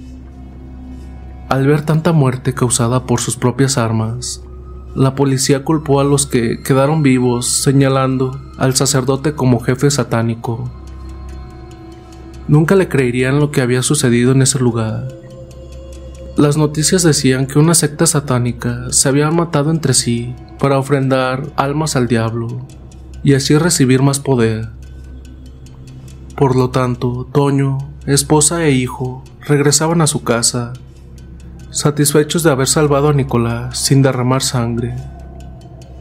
Al 1.49 1.67
ver 1.67 1.81
tanta 1.81 2.13
muerte 2.13 2.53
causada 2.53 3.07
por 3.07 3.21
sus 3.21 3.39
propias 3.39 3.79
armas, 3.79 4.43
la 4.95 5.15
policía 5.15 5.65
culpó 5.65 5.99
a 5.99 6.05
los 6.05 6.27
que 6.27 6.61
quedaron 6.63 7.03
vivos, 7.03 7.47
señalando 7.47 8.39
al 8.59 8.77
sacerdote 8.77 9.33
como 9.33 9.59
jefe 9.59 9.91
satánico. 9.91 10.71
Nunca 12.49 12.75
le 12.75 12.89
creerían 12.89 13.41
lo 13.41 13.51
que 13.51 13.63
había 13.63 13.83
sucedido 13.83 14.33
en 14.33 14.43
ese 14.43 14.59
lugar. 14.59 15.09
Las 16.37 16.59
noticias 16.59 17.03
decían 17.03 17.47
que 17.47 17.59
una 17.59 17.75
secta 17.75 18.07
satánica 18.07 18.87
se 18.91 19.09
había 19.09 19.31
matado 19.31 19.71
entre 19.71 19.95
sí 19.95 20.35
para 20.59 20.79
ofrendar 20.79 21.45
almas 21.57 21.97
al 21.97 22.09
diablo 22.09 22.67
y 23.25 23.33
así 23.33 23.57
recibir 23.57 24.03
más 24.03 24.21
poder. 24.21 24.69
Por 26.37 26.57
lo 26.57 26.69
tanto, 26.69 27.27
Toño, 27.33 27.79
esposa 28.07 28.65
e 28.67 28.73
hijo 28.73 29.25
regresaban 29.47 30.03
a 30.03 30.07
su 30.07 30.23
casa 30.25 30.75
satisfechos 31.79 32.43
de 32.43 32.51
haber 32.51 32.67
salvado 32.67 33.09
a 33.09 33.13
Nicolás 33.13 33.79
sin 33.79 34.03
derramar 34.03 34.43
sangre. 34.43 34.97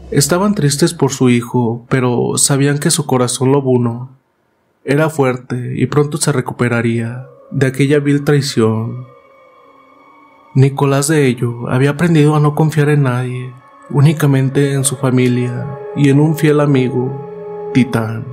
Estaban 0.10 0.56
tristes 0.56 0.96
por 0.96 1.12
su 1.12 1.30
hijo, 1.30 1.86
pero 1.88 2.36
sabían 2.38 2.80
que 2.80 2.90
su 2.90 3.06
corazón 3.06 3.52
lobuno 3.52 4.10
era 4.84 5.12
fuerte 5.12 5.74
y 5.76 5.86
pronto 5.86 6.18
se 6.18 6.32
recuperaría 6.32 7.28
de 7.52 7.68
aquella 7.68 8.00
vil 8.00 8.24
traición. 8.24 9.06
Nicolás 10.56 11.10
de 11.10 11.28
ello 11.28 11.70
había 11.70 11.92
aprendido 11.92 12.36
a 12.36 12.40
no 12.40 12.56
confiar 12.56 12.90
en 12.90 13.04
nadie, 13.04 13.54
únicamente 13.92 14.74
en 14.74 14.84
su 14.84 14.96
familia 14.96 15.68
y 15.96 16.10
en 16.10 16.20
un 16.20 16.36
fiel 16.36 16.60
amigo, 16.60 17.70
Titán. 17.76 18.26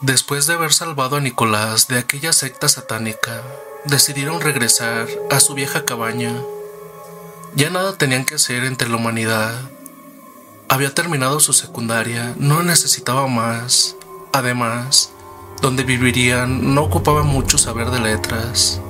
Después 0.00 0.46
de 0.46 0.54
haber 0.54 0.72
salvado 0.72 1.16
a 1.16 1.20
Nicolás 1.20 1.88
de 1.88 1.98
aquella 1.98 2.32
secta 2.32 2.68
satánica, 2.68 3.42
decidieron 3.84 4.40
regresar 4.40 5.08
a 5.30 5.40
su 5.40 5.54
vieja 5.54 5.84
cabaña. 5.84 6.32
Ya 7.54 7.70
nada 7.70 7.96
tenían 7.96 8.24
que 8.24 8.36
hacer 8.36 8.64
entre 8.64 8.88
la 8.88 8.96
humanidad. 8.96 9.54
Había 10.68 10.94
terminado 10.94 11.40
su 11.40 11.52
secundaria, 11.52 12.34
no 12.38 12.62
necesitaba 12.62 13.26
más. 13.26 13.96
Además, 14.32 15.12
donde 15.60 15.84
vivirían 15.84 16.74
no 16.74 16.82
ocupaba 16.82 17.22
mucho 17.22 17.58
saber 17.58 17.90
de 17.90 18.00
letras. 18.00 18.80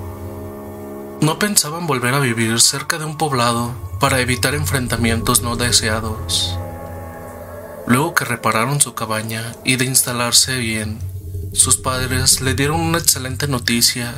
No 1.20 1.38
pensaban 1.38 1.86
volver 1.86 2.14
a 2.14 2.20
vivir 2.20 2.60
cerca 2.60 2.98
de 2.98 3.04
un 3.04 3.18
poblado 3.18 3.74
para 4.00 4.20
evitar 4.20 4.54
enfrentamientos 4.54 5.42
no 5.42 5.56
deseados. 5.56 6.58
Luego 7.86 8.14
que 8.14 8.24
repararon 8.24 8.80
su 8.80 8.94
cabaña 8.94 9.54
y 9.64 9.76
de 9.76 9.84
instalarse 9.84 10.56
bien, 10.56 10.98
sus 11.52 11.76
padres 11.76 12.40
le 12.40 12.54
dieron 12.54 12.80
una 12.80 12.98
excelente 12.98 13.46
noticia 13.46 14.14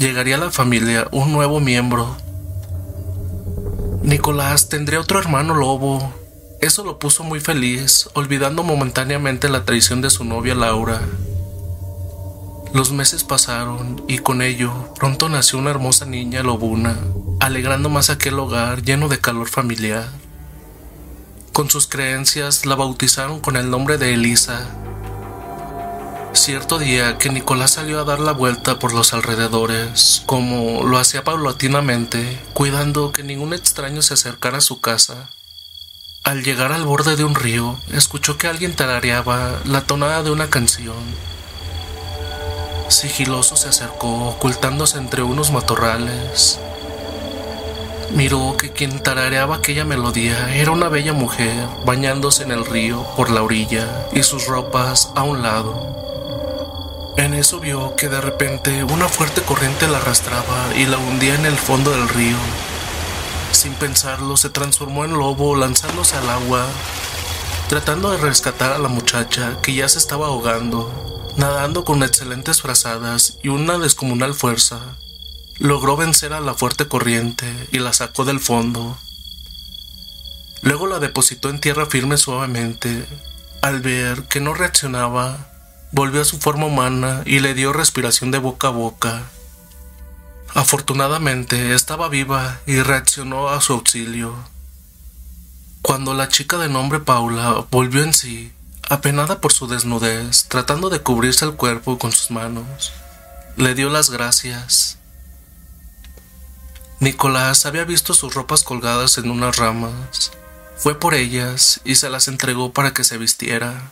llegaría 0.00 0.36
a 0.36 0.38
la 0.38 0.50
familia 0.50 1.06
un 1.12 1.30
nuevo 1.30 1.60
miembro. 1.60 2.16
Nicolás 4.02 4.70
tendría 4.70 4.98
otro 4.98 5.18
hermano 5.18 5.54
lobo. 5.54 6.14
Eso 6.62 6.84
lo 6.84 6.98
puso 6.98 7.22
muy 7.22 7.38
feliz, 7.38 8.08
olvidando 8.14 8.62
momentáneamente 8.62 9.50
la 9.50 9.66
traición 9.66 10.00
de 10.00 10.08
su 10.08 10.24
novia 10.24 10.54
Laura. 10.54 11.02
Los 12.72 12.92
meses 12.92 13.24
pasaron 13.24 14.02
y 14.08 14.18
con 14.18 14.40
ello 14.40 14.72
pronto 14.98 15.28
nació 15.28 15.58
una 15.58 15.70
hermosa 15.70 16.06
niña 16.06 16.42
lobuna, 16.42 16.96
alegrando 17.38 17.90
más 17.90 18.08
aquel 18.08 18.38
hogar 18.38 18.82
lleno 18.82 19.08
de 19.08 19.18
calor 19.18 19.48
familiar. 19.48 20.08
Con 21.52 21.68
sus 21.68 21.86
creencias 21.86 22.64
la 22.64 22.74
bautizaron 22.74 23.38
con 23.40 23.56
el 23.56 23.68
nombre 23.68 23.98
de 23.98 24.14
Elisa, 24.14 24.66
Cierto 26.32 26.78
día 26.78 27.18
que 27.18 27.28
Nicolás 27.28 27.72
salió 27.72 28.00
a 28.00 28.04
dar 28.04 28.20
la 28.20 28.32
vuelta 28.32 28.78
por 28.78 28.94
los 28.94 29.12
alrededores, 29.12 30.22
como 30.26 30.84
lo 30.84 30.98
hacía 30.98 31.24
paulatinamente, 31.24 32.40
cuidando 32.54 33.12
que 33.12 33.24
ningún 33.24 33.52
extraño 33.52 34.00
se 34.00 34.14
acercara 34.14 34.58
a 34.58 34.62
su 34.62 34.80
casa. 34.80 35.30
Al 36.22 36.44
llegar 36.44 36.72
al 36.72 36.84
borde 36.84 37.16
de 37.16 37.24
un 37.24 37.34
río, 37.34 37.78
escuchó 37.92 38.38
que 38.38 38.46
alguien 38.46 38.74
tarareaba 38.76 39.60
la 39.64 39.82
tonada 39.82 40.22
de 40.22 40.30
una 40.30 40.48
canción. 40.48 40.94
Sigiloso 42.88 43.56
se 43.56 43.68
acercó, 43.68 44.28
ocultándose 44.28 44.98
entre 44.98 45.22
unos 45.22 45.50
matorrales. 45.50 46.60
Miró 48.14 48.56
que 48.56 48.70
quien 48.70 49.02
tarareaba 49.02 49.56
aquella 49.56 49.84
melodía 49.84 50.54
era 50.54 50.70
una 50.70 50.88
bella 50.88 51.12
mujer 51.12 51.66
bañándose 51.84 52.44
en 52.44 52.52
el 52.52 52.66
río 52.66 53.04
por 53.16 53.30
la 53.30 53.42
orilla 53.42 54.06
y 54.12 54.22
sus 54.22 54.46
ropas 54.46 55.10
a 55.14 55.22
un 55.22 55.42
lado. 55.42 55.99
En 57.20 57.34
eso 57.34 57.60
vio 57.60 57.96
que 57.96 58.08
de 58.08 58.18
repente 58.18 58.82
una 58.82 59.06
fuerte 59.06 59.42
corriente 59.42 59.86
la 59.86 59.98
arrastraba 59.98 60.74
y 60.74 60.86
la 60.86 60.96
hundía 60.96 61.34
en 61.34 61.44
el 61.44 61.58
fondo 61.58 61.90
del 61.90 62.08
río. 62.08 62.38
Sin 63.52 63.74
pensarlo, 63.74 64.38
se 64.38 64.48
transformó 64.48 65.04
en 65.04 65.12
lobo 65.12 65.54
lanzándose 65.54 66.16
al 66.16 66.30
agua, 66.30 66.66
tratando 67.68 68.10
de 68.10 68.16
rescatar 68.16 68.72
a 68.72 68.78
la 68.78 68.88
muchacha 68.88 69.58
que 69.60 69.74
ya 69.74 69.86
se 69.86 69.98
estaba 69.98 70.28
ahogando, 70.28 71.30
nadando 71.36 71.84
con 71.84 72.02
excelentes 72.02 72.62
frazadas 72.62 73.36
y 73.42 73.48
una 73.48 73.76
descomunal 73.76 74.32
fuerza 74.32 74.80
logró 75.58 75.98
vencer 75.98 76.32
a 76.32 76.40
la 76.40 76.54
fuerte 76.54 76.88
corriente 76.88 77.44
y 77.70 77.80
la 77.80 77.92
sacó 77.92 78.24
del 78.24 78.40
fondo. 78.40 78.96
Luego 80.62 80.86
la 80.86 81.00
depositó 81.00 81.50
en 81.50 81.60
tierra 81.60 81.84
firme 81.84 82.16
suavemente. 82.16 83.04
Al 83.60 83.80
ver 83.80 84.22
que 84.22 84.40
no 84.40 84.54
reaccionaba, 84.54 85.49
volvió 85.92 86.22
a 86.22 86.24
su 86.24 86.38
forma 86.38 86.66
humana 86.66 87.22
y 87.26 87.40
le 87.40 87.54
dio 87.54 87.72
respiración 87.72 88.30
de 88.30 88.38
boca 88.38 88.68
a 88.68 88.70
boca. 88.70 89.22
Afortunadamente 90.54 91.74
estaba 91.74 92.08
viva 92.08 92.60
y 92.66 92.80
reaccionó 92.80 93.48
a 93.48 93.60
su 93.60 93.72
auxilio. 93.74 94.34
Cuando 95.82 96.14
la 96.14 96.28
chica 96.28 96.58
de 96.58 96.68
nombre 96.68 97.00
Paula 97.00 97.66
volvió 97.70 98.02
en 98.02 98.14
sí, 98.14 98.52
apenada 98.88 99.40
por 99.40 99.52
su 99.52 99.66
desnudez, 99.66 100.46
tratando 100.48 100.90
de 100.90 101.00
cubrirse 101.00 101.44
el 101.44 101.54
cuerpo 101.54 101.98
con 101.98 102.12
sus 102.12 102.30
manos, 102.30 102.92
le 103.56 103.74
dio 103.74 103.90
las 103.90 104.10
gracias 104.10 105.00
Nicolás 107.00 107.64
había 107.64 107.84
visto 107.84 108.12
sus 108.12 108.34
ropas 108.34 108.62
colgadas 108.62 109.16
en 109.16 109.30
unas 109.30 109.56
ramas. 109.56 110.32
Fue 110.76 111.00
por 111.00 111.14
ellas 111.14 111.80
y 111.82 111.94
se 111.94 112.10
las 112.10 112.28
entregó 112.28 112.74
para 112.74 112.92
que 112.92 113.04
se 113.04 113.16
vistiera. 113.16 113.90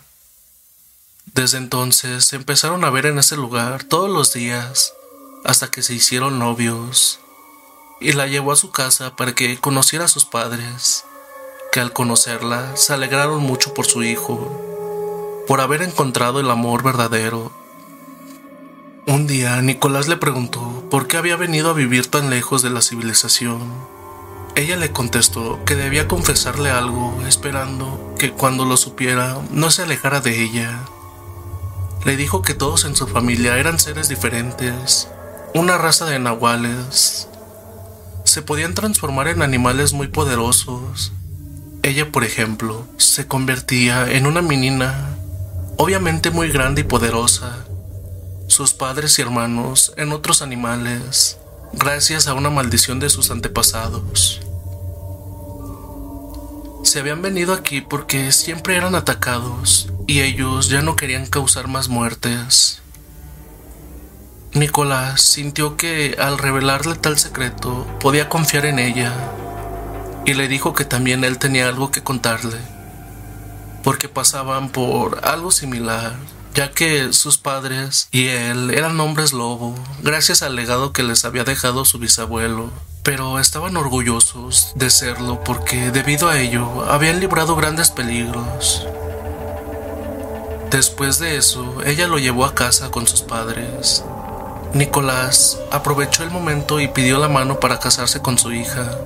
Desde 1.34 1.58
entonces 1.58 2.24
se 2.24 2.36
empezaron 2.36 2.84
a 2.84 2.90
ver 2.90 3.06
en 3.06 3.18
ese 3.18 3.36
lugar 3.36 3.84
todos 3.84 4.10
los 4.10 4.32
días 4.32 4.94
hasta 5.44 5.70
que 5.70 5.82
se 5.82 5.94
hicieron 5.94 6.38
novios 6.38 7.20
y 8.00 8.12
la 8.12 8.26
llevó 8.26 8.52
a 8.52 8.56
su 8.56 8.70
casa 8.70 9.16
para 9.16 9.34
que 9.34 9.58
conociera 9.58 10.04
a 10.04 10.08
sus 10.08 10.24
padres, 10.24 11.04
que 11.72 11.80
al 11.80 11.92
conocerla 11.92 12.76
se 12.76 12.92
alegraron 12.92 13.42
mucho 13.42 13.74
por 13.74 13.86
su 13.86 14.02
hijo, 14.02 15.44
por 15.46 15.60
haber 15.60 15.82
encontrado 15.82 16.40
el 16.40 16.50
amor 16.50 16.82
verdadero 16.82 17.52
un 19.08 19.26
día 19.26 19.62
Nicolás 19.62 20.06
le 20.06 20.18
preguntó 20.18 20.84
por 20.90 21.06
qué 21.06 21.16
había 21.16 21.36
venido 21.36 21.70
a 21.70 21.72
vivir 21.72 22.08
tan 22.08 22.28
lejos 22.28 22.60
de 22.60 22.68
la 22.68 22.82
civilización. 22.82 23.72
Ella 24.54 24.76
le 24.76 24.92
contestó 24.92 25.64
que 25.64 25.76
debía 25.76 26.06
confesarle 26.06 26.70
algo, 26.70 27.18
esperando 27.26 28.14
que 28.18 28.32
cuando 28.32 28.66
lo 28.66 28.76
supiera 28.76 29.38
no 29.50 29.70
se 29.70 29.84
alejara 29.84 30.20
de 30.20 30.42
ella. 30.42 30.84
Le 32.04 32.16
dijo 32.16 32.42
que 32.42 32.54
todos 32.54 32.84
en 32.84 32.96
su 32.96 33.06
familia 33.06 33.58
eran 33.58 33.78
seres 33.78 34.08
diferentes, 34.08 35.08
una 35.54 35.78
raza 35.78 36.06
de 36.06 36.18
nahuales. 36.18 37.28
Se 38.24 38.42
podían 38.42 38.74
transformar 38.74 39.28
en 39.28 39.42
animales 39.42 39.92
muy 39.92 40.08
poderosos. 40.08 41.12
Ella, 41.82 42.10
por 42.12 42.24
ejemplo, 42.24 42.86
se 42.96 43.26
convertía 43.26 44.10
en 44.10 44.26
una 44.26 44.42
menina, 44.42 45.16
obviamente 45.76 46.30
muy 46.30 46.48
grande 46.50 46.82
y 46.82 46.84
poderosa, 46.84 47.64
sus 48.48 48.74
padres 48.74 49.18
y 49.18 49.22
hermanos 49.22 49.92
en 49.96 50.12
otros 50.12 50.42
animales, 50.42 51.38
gracias 51.72 52.26
a 52.26 52.34
una 52.34 52.50
maldición 52.50 53.00
de 53.00 53.10
sus 53.10 53.30
antepasados. 53.30 54.40
Se 56.82 57.00
habían 57.00 57.22
venido 57.22 57.52
aquí 57.52 57.80
porque 57.80 58.32
siempre 58.32 58.76
eran 58.76 58.94
atacados 58.94 59.92
y 60.06 60.20
ellos 60.20 60.68
ya 60.68 60.80
no 60.80 60.96
querían 60.96 61.26
causar 61.26 61.68
más 61.68 61.88
muertes. 61.88 62.80
Nicolás 64.54 65.20
sintió 65.20 65.76
que 65.76 66.16
al 66.18 66.38
revelarle 66.38 66.94
tal 66.94 67.18
secreto 67.18 67.86
podía 68.00 68.28
confiar 68.28 68.64
en 68.64 68.78
ella 68.78 69.12
y 70.24 70.34
le 70.34 70.48
dijo 70.48 70.72
que 70.72 70.84
también 70.84 71.24
él 71.24 71.38
tenía 71.38 71.68
algo 71.68 71.90
que 71.90 72.02
contarle, 72.02 72.58
porque 73.82 74.08
pasaban 74.08 74.70
por 74.70 75.26
algo 75.26 75.50
similar 75.50 76.16
ya 76.58 76.72
que 76.72 77.12
sus 77.12 77.38
padres 77.38 78.08
y 78.10 78.26
él 78.26 78.72
eran 78.72 78.98
hombres 78.98 79.32
lobo, 79.32 79.76
gracias 80.02 80.42
al 80.42 80.56
legado 80.56 80.92
que 80.92 81.04
les 81.04 81.24
había 81.24 81.44
dejado 81.44 81.84
su 81.84 82.00
bisabuelo, 82.00 82.72
pero 83.08 83.38
estaban 83.38 83.74
orgullosos 83.78 84.72
de 84.74 84.90
serlo 84.90 85.42
porque 85.42 85.90
debido 85.92 86.28
a 86.28 86.38
ello 86.38 86.84
habían 86.90 87.20
librado 87.20 87.56
grandes 87.56 87.90
peligros. 87.90 88.86
Después 90.70 91.18
de 91.18 91.38
eso, 91.38 91.82
ella 91.86 92.06
lo 92.06 92.18
llevó 92.18 92.44
a 92.44 92.54
casa 92.54 92.90
con 92.90 93.06
sus 93.06 93.22
padres. 93.22 94.04
Nicolás 94.74 95.58
aprovechó 95.70 96.22
el 96.22 96.30
momento 96.30 96.80
y 96.80 96.88
pidió 96.88 97.16
la 97.16 97.30
mano 97.30 97.58
para 97.58 97.78
casarse 97.78 98.20
con 98.20 98.36
su 98.36 98.52
hija. 98.52 98.98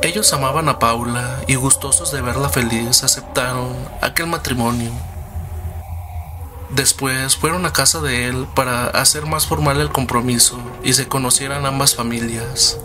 Ellos 0.00 0.32
amaban 0.32 0.70
a 0.70 0.78
Paula 0.78 1.42
y 1.46 1.56
gustosos 1.56 2.10
de 2.10 2.22
verla 2.22 2.48
feliz 2.48 3.04
aceptaron 3.04 3.76
aquel 4.00 4.28
matrimonio. 4.28 4.92
Después 6.74 7.36
fueron 7.36 7.66
a 7.66 7.72
casa 7.72 8.00
de 8.00 8.26
él 8.26 8.48
para 8.56 8.86
hacer 8.86 9.26
más 9.26 9.46
formal 9.46 9.80
el 9.80 9.90
compromiso 9.90 10.60
y 10.82 10.94
se 10.94 11.06
conocieran 11.06 11.66
ambas 11.66 11.94
familias. 11.94 12.78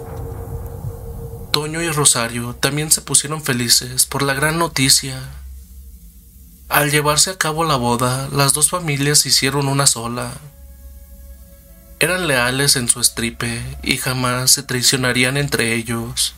Toño 1.51 1.81
y 1.81 1.89
Rosario 1.89 2.53
también 2.53 2.91
se 2.91 3.01
pusieron 3.01 3.41
felices 3.41 4.05
por 4.05 4.21
la 4.21 4.35
gran 4.35 4.59
noticia. 4.59 5.19
Al 6.67 6.91
llevarse 6.91 7.31
a 7.31 7.37
cabo 7.39 7.63
la 7.63 7.77
boda, 7.77 8.29
las 8.31 8.53
dos 8.53 8.69
familias 8.69 9.25
hicieron 9.25 9.67
una 9.67 9.87
sola. 9.87 10.33
Eran 11.99 12.27
leales 12.27 12.75
en 12.75 12.89
su 12.89 13.01
estripe 13.01 13.63
y 13.81 13.97
jamás 13.97 14.51
se 14.51 14.61
traicionarían 14.61 15.35
entre 15.35 15.73
ellos. 15.73 16.35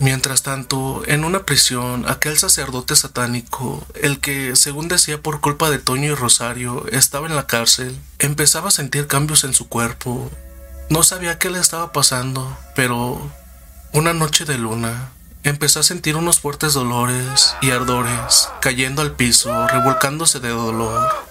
Mientras 0.00 0.42
tanto, 0.42 1.02
en 1.06 1.24
una 1.24 1.44
prisión, 1.44 2.08
aquel 2.08 2.38
sacerdote 2.38 2.94
satánico, 2.94 3.84
el 3.94 4.20
que, 4.20 4.54
según 4.54 4.86
decía 4.86 5.20
por 5.20 5.40
culpa 5.40 5.70
de 5.70 5.80
Toño 5.80 6.12
y 6.12 6.14
Rosario, 6.14 6.86
estaba 6.92 7.26
en 7.26 7.34
la 7.34 7.48
cárcel, 7.48 7.98
empezaba 8.20 8.68
a 8.68 8.72
sentir 8.72 9.08
cambios 9.08 9.42
en 9.42 9.54
su 9.54 9.68
cuerpo. 9.68 10.30
No 10.88 11.02
sabía 11.02 11.38
qué 11.38 11.50
le 11.50 11.58
estaba 11.58 11.92
pasando, 11.92 12.56
pero 12.76 13.20
una 13.92 14.12
noche 14.12 14.44
de 14.44 14.56
luna, 14.56 15.10
empezó 15.42 15.80
a 15.80 15.82
sentir 15.82 16.14
unos 16.14 16.40
fuertes 16.40 16.74
dolores 16.74 17.56
y 17.60 17.70
ardores, 17.70 18.48
cayendo 18.60 19.02
al 19.02 19.12
piso, 19.16 19.66
revolcándose 19.66 20.38
de 20.38 20.50
dolor. 20.50 21.26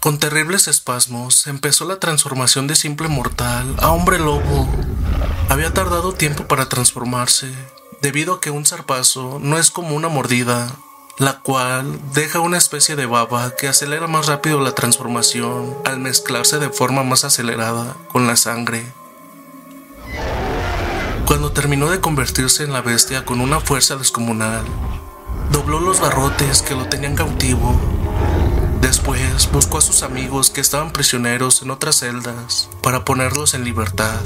Con 0.00 0.18
terribles 0.18 0.68
espasmos 0.68 1.46
empezó 1.46 1.84
la 1.84 1.98
transformación 1.98 2.66
de 2.66 2.76
simple 2.76 3.08
mortal 3.08 3.74
a 3.78 3.90
hombre 3.90 4.18
lobo. 4.18 4.68
Había 5.48 5.72
tardado 5.72 6.12
tiempo 6.12 6.46
para 6.46 6.68
transformarse, 6.68 7.52
debido 8.00 8.34
a 8.34 8.40
que 8.40 8.50
un 8.50 8.64
zarpazo 8.64 9.38
no 9.40 9.58
es 9.58 9.70
como 9.70 9.94
una 9.94 10.08
mordida, 10.08 10.68
la 11.18 11.40
cual 11.40 11.98
deja 12.14 12.40
una 12.40 12.58
especie 12.58 12.94
de 12.94 13.06
baba 13.06 13.56
que 13.56 13.68
acelera 13.68 14.06
más 14.06 14.26
rápido 14.26 14.60
la 14.60 14.74
transformación 14.74 15.76
al 15.84 15.98
mezclarse 15.98 16.58
de 16.58 16.70
forma 16.70 17.02
más 17.02 17.24
acelerada 17.24 17.96
con 18.12 18.26
la 18.26 18.36
sangre. 18.36 18.92
Cuando 21.26 21.52
terminó 21.52 21.90
de 21.90 22.00
convertirse 22.00 22.62
en 22.62 22.72
la 22.72 22.80
bestia 22.80 23.24
con 23.24 23.40
una 23.40 23.60
fuerza 23.60 23.96
descomunal, 23.96 24.64
dobló 25.50 25.80
los 25.80 26.00
barrotes 26.00 26.62
que 26.62 26.74
lo 26.74 26.88
tenían 26.88 27.16
cautivo. 27.16 27.78
Después 28.80 29.50
buscó 29.52 29.78
a 29.78 29.82
sus 29.82 30.02
amigos 30.02 30.50
que 30.50 30.60
estaban 30.60 30.92
prisioneros 30.92 31.62
en 31.62 31.70
otras 31.70 31.96
celdas 31.96 32.70
para 32.80 33.04
ponerlos 33.04 33.54
en 33.54 33.64
libertad. 33.64 34.20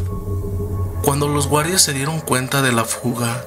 Cuando 1.03 1.27
los 1.27 1.49
guardias 1.49 1.83
se 1.83 1.93
dieron 1.93 2.21
cuenta 2.21 2.63
de 2.63 2.71
la 2.71 2.85
fuga, 2.85 3.45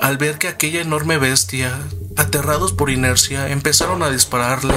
al 0.00 0.16
ver 0.16 0.38
que 0.38 0.48
aquella 0.48 0.80
enorme 0.80 1.18
bestia, 1.18 1.78
aterrados 2.16 2.72
por 2.72 2.90
inercia, 2.90 3.50
empezaron 3.50 4.02
a 4.02 4.10
dispararle, 4.10 4.74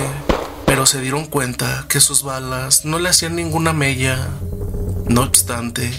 pero 0.66 0.85
se 0.85 1.00
dieron 1.00 1.26
cuenta 1.26 1.85
que 1.88 2.02
sus 2.02 2.24
balas 2.24 2.84
no 2.84 3.00
le 3.00 3.10
hacían 3.10 3.35
ninguna 3.35 3.72
mella. 3.72 4.27
No 5.08 5.22
obstante, 5.22 5.92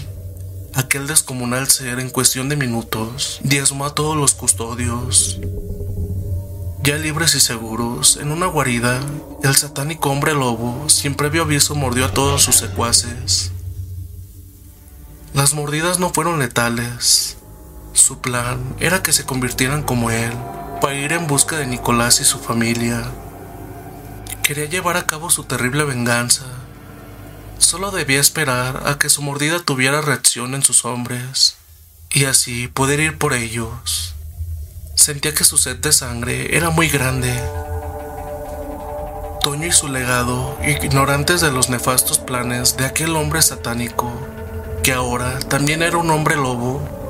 aquel 0.75 1.07
descomunal 1.07 1.67
ser 1.67 1.99
en 1.99 2.11
cuestión 2.11 2.49
de 2.49 2.55
minutos 2.55 3.39
diezmó 3.43 3.85
a 3.85 3.95
todos 3.95 4.15
los 4.15 4.35
custodios. 4.35 5.39
Ya 6.83 6.97
libres 6.97 7.33
y 7.33 7.39
seguros, 7.39 8.17
en 8.21 8.31
una 8.31 8.45
guarida, 8.45 8.99
el 9.41 9.55
satánico 9.55 10.11
hombre 10.11 10.35
lobo, 10.35 10.87
sin 10.87 11.15
previo 11.15 11.41
aviso, 11.41 11.73
mordió 11.73 12.05
a 12.05 12.11
todos 12.11 12.43
sus 12.43 12.57
secuaces. 12.57 13.51
Las 15.33 15.55
mordidas 15.55 15.99
no 15.99 16.11
fueron 16.11 16.37
letales, 16.37 17.37
su 17.95 18.19
plan 18.19 18.75
era 18.79 19.01
que 19.01 19.13
se 19.13 19.25
convirtieran 19.25 19.83
como 19.83 20.11
él, 20.11 20.31
para 20.81 20.95
ir 20.95 21.13
en 21.13 21.27
busca 21.27 21.57
de 21.57 21.65
Nicolás 21.65 22.19
y 22.19 22.25
su 22.25 22.39
familia. 22.39 23.03
Quería 24.43 24.65
llevar 24.65 24.97
a 24.97 25.07
cabo 25.07 25.29
su 25.29 25.43
terrible 25.45 25.85
venganza. 25.85 26.45
Solo 27.57 27.91
debía 27.91 28.19
esperar 28.19 28.83
a 28.85 28.99
que 28.99 29.09
su 29.09 29.21
mordida 29.21 29.59
tuviera 29.59 30.01
reacción 30.01 30.53
en 30.53 30.61
sus 30.61 30.85
hombres 30.85 31.55
y 32.11 32.25
así 32.25 32.67
poder 32.67 32.99
ir 32.99 33.17
por 33.17 33.33
ellos. 33.33 34.13
Sentía 34.95 35.33
que 35.33 35.43
su 35.43 35.57
sed 35.57 35.77
de 35.77 35.91
sangre 35.91 36.55
era 36.55 36.69
muy 36.69 36.89
grande. 36.89 37.33
Toño 39.41 39.67
y 39.67 39.71
su 39.71 39.87
legado, 39.87 40.57
ignorantes 40.65 41.41
de 41.41 41.51
los 41.51 41.69
nefastos 41.69 42.19
planes 42.19 42.77
de 42.77 42.85
aquel 42.85 43.15
hombre 43.15 43.41
satánico, 43.41 44.11
que 44.83 44.93
ahora 44.93 45.39
también 45.39 45.81
era 45.81 45.97
un 45.97 46.09
hombre 46.09 46.35
lobo, 46.35 47.04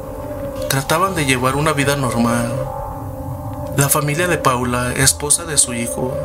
trataban 0.69 1.15
de 1.15 1.25
llevar 1.25 1.55
una 1.55 1.73
vida 1.73 1.95
normal. 1.95 2.53
La 3.77 3.89
familia 3.89 4.27
de 4.27 4.37
Paula, 4.37 4.93
esposa 4.93 5.45
de 5.45 5.57
su 5.57 5.73
hijo, 5.73 6.17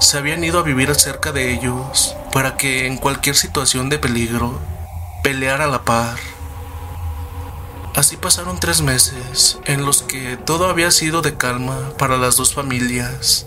se 0.00 0.18
habían 0.18 0.42
ido 0.44 0.58
a 0.58 0.62
vivir 0.62 0.94
cerca 0.94 1.32
de 1.32 1.52
ellos 1.52 2.16
para 2.32 2.56
que 2.56 2.86
en 2.86 2.96
cualquier 2.96 3.36
situación 3.36 3.88
de 3.88 3.98
peligro 3.98 4.58
peleara 5.22 5.64
a 5.64 5.68
la 5.68 5.82
par. 5.82 6.18
Así 7.94 8.16
pasaron 8.16 8.58
tres 8.58 8.80
meses 8.80 9.58
en 9.66 9.84
los 9.84 10.02
que 10.02 10.36
todo 10.36 10.68
había 10.68 10.90
sido 10.90 11.22
de 11.22 11.36
calma 11.36 11.92
para 11.98 12.16
las 12.16 12.36
dos 12.36 12.54
familias, 12.54 13.46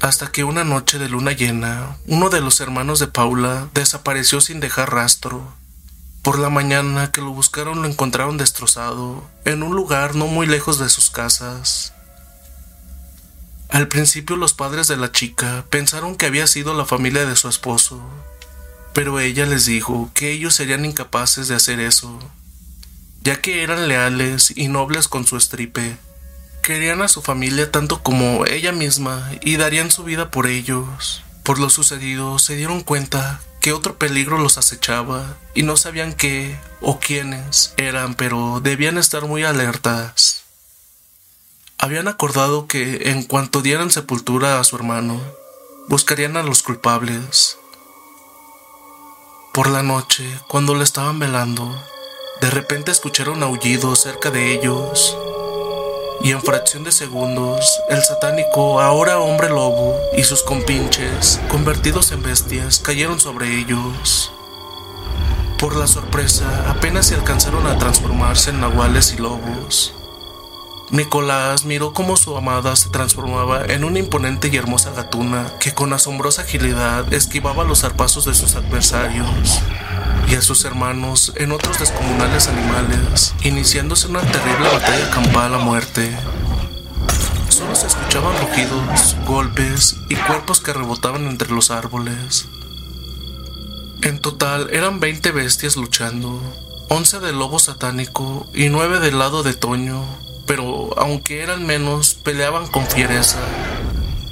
hasta 0.00 0.26
que 0.30 0.44
una 0.44 0.64
noche 0.64 0.98
de 0.98 1.08
luna 1.08 1.32
llena, 1.32 1.96
uno 2.06 2.30
de 2.30 2.40
los 2.40 2.60
hermanos 2.60 2.98
de 2.98 3.06
Paula 3.06 3.68
desapareció 3.72 4.40
sin 4.40 4.60
dejar 4.60 4.92
rastro. 4.92 5.54
Por 6.24 6.38
la 6.38 6.48
mañana 6.48 7.12
que 7.12 7.20
lo 7.20 7.32
buscaron 7.32 7.82
lo 7.82 7.86
encontraron 7.86 8.38
destrozado 8.38 9.22
en 9.44 9.62
un 9.62 9.76
lugar 9.76 10.14
no 10.14 10.26
muy 10.26 10.46
lejos 10.46 10.78
de 10.78 10.88
sus 10.88 11.10
casas. 11.10 11.92
Al 13.68 13.88
principio 13.88 14.36
los 14.36 14.54
padres 14.54 14.88
de 14.88 14.96
la 14.96 15.12
chica 15.12 15.66
pensaron 15.68 16.16
que 16.16 16.24
había 16.24 16.46
sido 16.46 16.72
la 16.72 16.86
familia 16.86 17.26
de 17.26 17.36
su 17.36 17.46
esposo, 17.46 18.00
pero 18.94 19.20
ella 19.20 19.44
les 19.44 19.66
dijo 19.66 20.10
que 20.14 20.30
ellos 20.30 20.54
serían 20.54 20.86
incapaces 20.86 21.48
de 21.48 21.56
hacer 21.56 21.78
eso, 21.78 22.18
ya 23.20 23.42
que 23.42 23.62
eran 23.62 23.86
leales 23.86 24.50
y 24.56 24.68
nobles 24.68 25.08
con 25.08 25.26
su 25.26 25.36
estripe. 25.36 25.98
Querían 26.62 27.02
a 27.02 27.08
su 27.08 27.20
familia 27.20 27.70
tanto 27.70 28.02
como 28.02 28.46
ella 28.46 28.72
misma 28.72 29.30
y 29.42 29.58
darían 29.58 29.90
su 29.90 30.04
vida 30.04 30.30
por 30.30 30.46
ellos. 30.46 31.23
Por 31.44 31.58
lo 31.58 31.68
sucedido 31.68 32.38
se 32.38 32.56
dieron 32.56 32.80
cuenta 32.80 33.42
que 33.60 33.74
otro 33.74 33.98
peligro 33.98 34.38
los 34.38 34.56
acechaba 34.56 35.36
y 35.54 35.62
no 35.62 35.76
sabían 35.76 36.14
qué 36.14 36.58
o 36.80 36.98
quiénes 36.98 37.74
eran, 37.76 38.14
pero 38.14 38.60
debían 38.62 38.96
estar 38.96 39.26
muy 39.26 39.44
alertas. 39.44 40.44
Habían 41.76 42.08
acordado 42.08 42.66
que 42.66 43.10
en 43.10 43.24
cuanto 43.24 43.60
dieran 43.60 43.90
sepultura 43.90 44.58
a 44.58 44.64
su 44.64 44.74
hermano, 44.76 45.20
buscarían 45.86 46.38
a 46.38 46.42
los 46.42 46.62
culpables. 46.62 47.58
Por 49.52 49.68
la 49.68 49.82
noche, 49.82 50.24
cuando 50.48 50.74
le 50.74 50.82
estaban 50.82 51.18
velando, 51.18 51.78
de 52.40 52.50
repente 52.50 52.90
escucharon 52.90 53.42
aullidos 53.42 54.00
cerca 54.00 54.30
de 54.30 54.54
ellos. 54.54 55.14
Y 56.22 56.30
en 56.30 56.40
fracción 56.42 56.84
de 56.84 56.92
segundos, 56.92 57.80
el 57.90 58.02
satánico, 58.02 58.80
ahora 58.80 59.18
hombre 59.18 59.48
lobo, 59.48 59.96
y 60.16 60.24
sus 60.24 60.42
compinches, 60.42 61.40
convertidos 61.48 62.12
en 62.12 62.22
bestias, 62.22 62.78
cayeron 62.78 63.20
sobre 63.20 63.58
ellos. 63.58 64.32
Por 65.58 65.76
la 65.76 65.86
sorpresa, 65.86 66.70
apenas 66.70 67.06
se 67.06 67.14
alcanzaron 67.14 67.66
a 67.66 67.78
transformarse 67.78 68.50
en 68.50 68.60
nahuales 68.60 69.14
y 69.14 69.20
lobos. 69.20 69.94
Nicolás 70.94 71.64
miró 71.64 71.92
cómo 71.92 72.16
su 72.16 72.36
amada 72.36 72.76
se 72.76 72.88
transformaba 72.88 73.64
en 73.64 73.82
una 73.82 73.98
imponente 73.98 74.46
y 74.46 74.56
hermosa 74.56 74.92
gatuna 74.92 75.52
que 75.58 75.74
con 75.74 75.92
asombrosa 75.92 76.42
agilidad 76.42 77.12
esquivaba 77.12 77.64
los 77.64 77.80
zarpazos 77.80 78.26
de 78.26 78.34
sus 78.34 78.54
adversarios 78.54 79.60
y 80.28 80.36
a 80.36 80.40
sus 80.40 80.64
hermanos 80.64 81.32
en 81.34 81.50
otros 81.50 81.80
descomunales 81.80 82.46
animales, 82.46 83.34
iniciándose 83.42 84.06
una 84.06 84.20
terrible 84.20 84.68
batalla 84.68 85.10
campal 85.10 85.54
a 85.54 85.58
muerte. 85.58 86.16
Solo 87.48 87.74
se 87.74 87.88
escuchaban 87.88 88.40
rugidos, 88.40 89.16
golpes 89.26 89.96
y 90.08 90.14
cuerpos 90.14 90.60
que 90.60 90.74
rebotaban 90.74 91.26
entre 91.26 91.50
los 91.50 91.72
árboles. 91.72 92.46
En 94.02 94.20
total 94.20 94.68
eran 94.70 95.00
20 95.00 95.32
bestias 95.32 95.74
luchando, 95.74 96.40
11 96.88 97.18
del 97.18 97.36
lobo 97.36 97.58
satánico 97.58 98.46
y 98.54 98.68
9 98.68 99.00
del 99.00 99.18
lado 99.18 99.42
de 99.42 99.54
Toño, 99.54 100.04
pero 100.46 100.90
aunque 100.98 101.42
eran 101.42 101.66
menos, 101.66 102.14
peleaban 102.14 102.66
con 102.66 102.86
fiereza. 102.86 103.38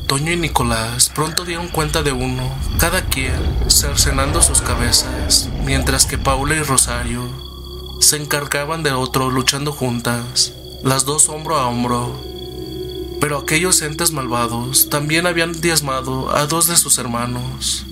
Toño 0.06 0.32
y 0.32 0.36
Nicolás 0.36 1.10
pronto 1.14 1.44
dieron 1.44 1.68
cuenta 1.68 2.02
de 2.02 2.12
uno, 2.12 2.54
cada 2.78 3.02
quien 3.02 3.32
cercenando 3.68 4.42
sus 4.42 4.60
cabezas, 4.60 5.48
mientras 5.64 6.04
que 6.06 6.18
Paula 6.18 6.54
y 6.54 6.62
Rosario 6.62 7.30
se 8.00 8.16
encargaban 8.16 8.82
de 8.82 8.92
otro 8.92 9.30
luchando 9.30 9.72
juntas, 9.72 10.52
las 10.82 11.04
dos 11.04 11.28
hombro 11.28 11.56
a 11.56 11.68
hombro. 11.68 12.20
Pero 13.20 13.38
aquellos 13.38 13.80
entes 13.82 14.10
malvados 14.10 14.90
también 14.90 15.26
habían 15.26 15.52
diezmado 15.60 16.34
a 16.36 16.46
dos 16.46 16.66
de 16.66 16.76
sus 16.76 16.98
hermanos. 16.98 17.86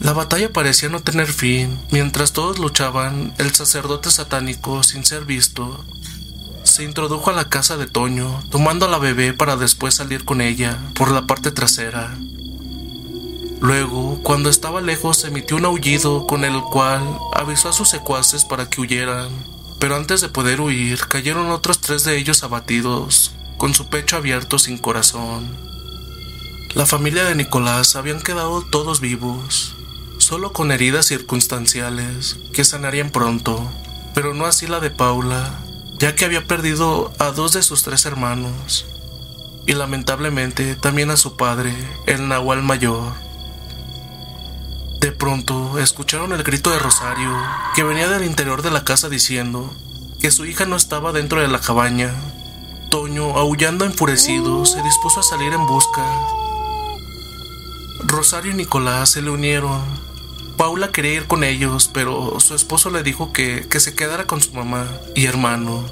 La 0.00 0.12
batalla 0.12 0.52
parecía 0.52 0.88
no 0.88 1.00
tener 1.00 1.32
fin. 1.32 1.78
Mientras 1.92 2.32
todos 2.32 2.58
luchaban, 2.58 3.32
el 3.38 3.54
sacerdote 3.54 4.10
satánico, 4.10 4.82
sin 4.82 5.04
ser 5.04 5.24
visto, 5.24 5.84
se 6.64 6.84
introdujo 6.84 7.30
a 7.30 7.34
la 7.34 7.48
casa 7.48 7.76
de 7.76 7.86
Toño, 7.86 8.42
tomando 8.50 8.86
a 8.86 8.88
la 8.88 8.98
bebé 8.98 9.32
para 9.32 9.56
después 9.56 9.94
salir 9.94 10.24
con 10.24 10.40
ella 10.40 10.78
por 10.94 11.10
la 11.10 11.26
parte 11.26 11.50
trasera. 11.50 12.16
Luego, 13.60 14.20
cuando 14.22 14.50
estaba 14.50 14.80
lejos, 14.80 15.24
emitió 15.24 15.56
un 15.56 15.64
aullido 15.64 16.26
con 16.26 16.44
el 16.44 16.60
cual 16.62 17.02
avisó 17.32 17.68
a 17.68 17.72
sus 17.72 17.88
secuaces 17.88 18.44
para 18.44 18.68
que 18.68 18.80
huyeran, 18.80 19.30
pero 19.78 19.96
antes 19.96 20.20
de 20.20 20.28
poder 20.28 20.60
huir, 20.60 21.06
cayeron 21.06 21.50
otros 21.50 21.80
tres 21.80 22.04
de 22.04 22.16
ellos 22.16 22.42
abatidos, 22.42 23.32
con 23.58 23.74
su 23.74 23.88
pecho 23.88 24.16
abierto 24.16 24.58
sin 24.58 24.78
corazón. 24.78 25.48
La 26.74 26.86
familia 26.86 27.24
de 27.24 27.34
Nicolás 27.34 27.96
habían 27.96 28.20
quedado 28.20 28.62
todos 28.62 29.00
vivos, 29.00 29.76
solo 30.18 30.52
con 30.52 30.72
heridas 30.72 31.06
circunstanciales 31.06 32.38
que 32.52 32.64
sanarían 32.64 33.10
pronto, 33.10 33.70
pero 34.14 34.34
no 34.34 34.46
así 34.46 34.66
la 34.66 34.80
de 34.80 34.90
Paula, 34.90 35.60
ya 36.02 36.16
que 36.16 36.24
había 36.24 36.44
perdido 36.44 37.12
a 37.20 37.30
dos 37.30 37.52
de 37.52 37.62
sus 37.62 37.84
tres 37.84 38.06
hermanos 38.06 38.86
y 39.68 39.74
lamentablemente 39.74 40.74
también 40.74 41.12
a 41.12 41.16
su 41.16 41.36
padre, 41.36 41.72
el 42.06 42.26
Nahual 42.26 42.60
Mayor. 42.60 43.12
De 45.00 45.12
pronto 45.12 45.78
escucharon 45.78 46.32
el 46.32 46.42
grito 46.42 46.70
de 46.70 46.80
Rosario, 46.80 47.30
que 47.76 47.84
venía 47.84 48.08
del 48.08 48.24
interior 48.24 48.62
de 48.62 48.72
la 48.72 48.82
casa 48.82 49.08
diciendo 49.08 49.72
que 50.18 50.32
su 50.32 50.44
hija 50.44 50.66
no 50.66 50.74
estaba 50.74 51.12
dentro 51.12 51.40
de 51.40 51.46
la 51.46 51.60
cabaña. 51.60 52.12
Toño, 52.90 53.38
aullando 53.38 53.84
enfurecido, 53.84 54.66
se 54.66 54.82
dispuso 54.82 55.20
a 55.20 55.22
salir 55.22 55.52
en 55.52 55.68
busca. 55.68 56.04
Rosario 58.00 58.50
y 58.50 58.54
Nicolás 58.56 59.10
se 59.10 59.22
le 59.22 59.30
unieron. 59.30 60.01
Paula 60.62 60.92
quería 60.92 61.14
ir 61.14 61.26
con 61.26 61.42
ellos, 61.42 61.90
pero 61.92 62.38
su 62.38 62.54
esposo 62.54 62.88
le 62.90 63.02
dijo 63.02 63.32
que, 63.32 63.66
que 63.68 63.80
se 63.80 63.96
quedara 63.96 64.28
con 64.28 64.40
su 64.40 64.52
mamá 64.52 64.86
y 65.16 65.26
hermano. 65.26 65.84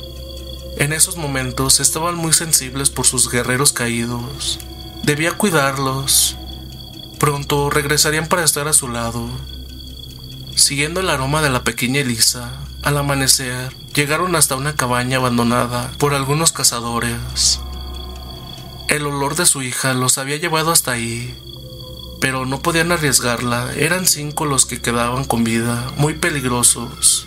En 0.77 0.93
esos 0.93 1.17
momentos 1.17 1.81
estaban 1.81 2.15
muy 2.15 2.33
sensibles 2.33 2.89
por 2.89 3.05
sus 3.05 3.29
guerreros 3.29 3.73
caídos. 3.73 4.61
Debía 5.03 5.33
cuidarlos. 5.33 6.37
Pronto 7.19 7.69
regresarían 7.69 8.29
para 8.29 8.45
estar 8.45 8.69
a 8.69 8.73
su 8.73 8.87
lado. 8.87 9.29
Siguiendo 10.55 11.01
el 11.01 11.11
aroma 11.11 11.43
de 11.43 11.51
la 11.51 11.65
pequeña 11.65 12.03
Elisa, 12.03 12.53
al 12.85 12.97
amanecer 12.97 13.75
llegaron 13.93 14.37
hasta 14.37 14.55
una 14.55 14.77
cabaña 14.77 15.17
abandonada 15.17 15.91
por 15.99 16.15
algunos 16.15 16.53
cazadores. 16.53 17.59
El 18.87 19.05
olor 19.05 19.35
de 19.35 19.47
su 19.47 19.63
hija 19.63 19.95
los 19.95 20.17
había 20.17 20.37
llevado 20.37 20.71
hasta 20.71 20.93
ahí, 20.93 21.37
pero 22.21 22.45
no 22.45 22.61
podían 22.61 22.93
arriesgarla, 22.93 23.73
eran 23.75 24.07
cinco 24.07 24.45
los 24.45 24.67
que 24.67 24.81
quedaban 24.81 25.25
con 25.25 25.43
vida, 25.43 25.91
muy 25.97 26.15
peligrosos. 26.15 27.27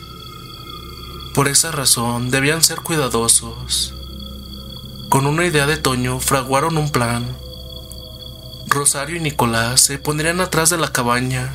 Por 1.34 1.48
esa 1.48 1.72
razón 1.72 2.30
debían 2.30 2.64
ser 2.64 2.82
cuidadosos. 2.82 3.96
Con 5.10 5.26
una 5.26 5.46
idea 5.46 5.66
de 5.66 5.78
Toño 5.78 6.20
fraguaron 6.20 6.78
un 6.78 6.92
plan. 6.92 7.26
Rosario 8.68 9.16
y 9.16 9.20
Nicolás 9.20 9.82
se 9.82 9.98
pondrían 9.98 10.42
atrás 10.42 10.70
de 10.70 10.78
la 10.78 10.92
cabaña, 10.92 11.52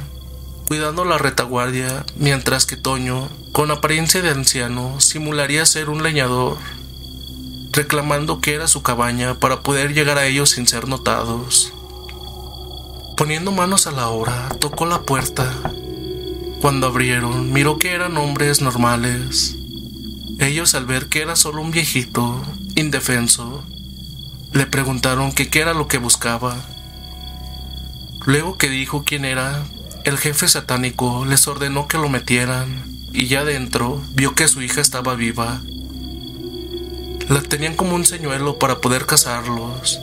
cuidando 0.66 1.04
la 1.04 1.18
retaguardia, 1.18 2.04
mientras 2.16 2.66
que 2.66 2.76
Toño, 2.76 3.28
con 3.52 3.70
apariencia 3.70 4.20
de 4.20 4.30
anciano, 4.30 5.00
simularía 5.00 5.64
ser 5.64 5.90
un 5.90 6.02
leñador, 6.02 6.58
reclamando 7.70 8.40
que 8.40 8.54
era 8.54 8.66
su 8.66 8.82
cabaña 8.82 9.38
para 9.38 9.62
poder 9.62 9.94
llegar 9.94 10.18
a 10.18 10.26
ellos 10.26 10.50
sin 10.50 10.66
ser 10.66 10.88
notados. 10.88 11.72
Poniendo 13.18 13.50
manos 13.50 13.88
a 13.88 13.90
la 13.90 14.10
obra, 14.10 14.48
tocó 14.60 14.86
la 14.86 15.02
puerta. 15.02 15.52
Cuando 16.60 16.86
abrieron, 16.86 17.52
miró 17.52 17.76
que 17.76 17.90
eran 17.90 18.16
hombres 18.16 18.62
normales. 18.62 19.56
Ellos 20.38 20.76
al 20.76 20.86
ver 20.86 21.08
que 21.08 21.22
era 21.22 21.34
solo 21.34 21.60
un 21.60 21.72
viejito, 21.72 22.40
indefenso, 22.76 23.64
le 24.52 24.66
preguntaron 24.66 25.32
que 25.32 25.48
qué 25.48 25.58
era 25.58 25.74
lo 25.74 25.88
que 25.88 25.98
buscaba. 25.98 26.54
Luego 28.24 28.56
que 28.56 28.70
dijo 28.70 29.02
quién 29.04 29.24
era, 29.24 29.64
el 30.04 30.16
jefe 30.16 30.46
satánico 30.46 31.24
les 31.24 31.48
ordenó 31.48 31.88
que 31.88 31.98
lo 31.98 32.08
metieran 32.08 32.84
y 33.12 33.26
ya 33.26 33.44
dentro 33.44 34.00
vio 34.12 34.36
que 34.36 34.46
su 34.46 34.62
hija 34.62 34.80
estaba 34.80 35.16
viva. 35.16 35.60
La 37.28 37.42
tenían 37.42 37.74
como 37.74 37.96
un 37.96 38.04
señuelo 38.04 38.60
para 38.60 38.80
poder 38.80 39.06
casarlos. 39.06 39.98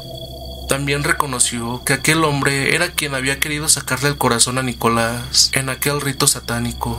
También 0.76 1.06
reconoció 1.06 1.82
que 1.86 1.94
aquel 1.94 2.26
hombre 2.26 2.76
era 2.76 2.92
quien 2.92 3.16
había 3.16 3.40
querido 3.40 3.70
sacarle 3.70 4.10
el 4.10 4.18
corazón 4.18 4.58
a 4.58 4.62
Nicolás 4.62 5.50
en 5.54 5.70
aquel 5.70 6.02
rito 6.02 6.28
satánico. 6.28 6.98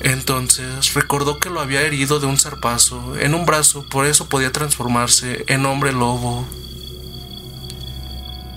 Entonces 0.00 0.92
recordó 0.92 1.40
que 1.40 1.48
lo 1.48 1.62
había 1.62 1.80
herido 1.80 2.20
de 2.20 2.26
un 2.26 2.36
zarpazo 2.36 3.18
en 3.18 3.34
un 3.34 3.46
brazo, 3.46 3.86
por 3.88 4.04
eso 4.04 4.28
podía 4.28 4.52
transformarse 4.52 5.46
en 5.48 5.64
hombre 5.64 5.92
lobo. 5.92 6.46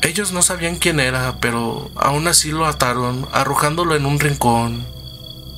Ellos 0.02 0.34
no 0.34 0.42
sabían 0.42 0.76
quién 0.76 1.00
era, 1.00 1.38
pero 1.40 1.90
aún 1.96 2.28
así 2.28 2.52
lo 2.52 2.66
ataron, 2.66 3.30
arrojándolo 3.32 3.96
en 3.96 4.08
un 4.08 4.20
rincón, 4.20 4.86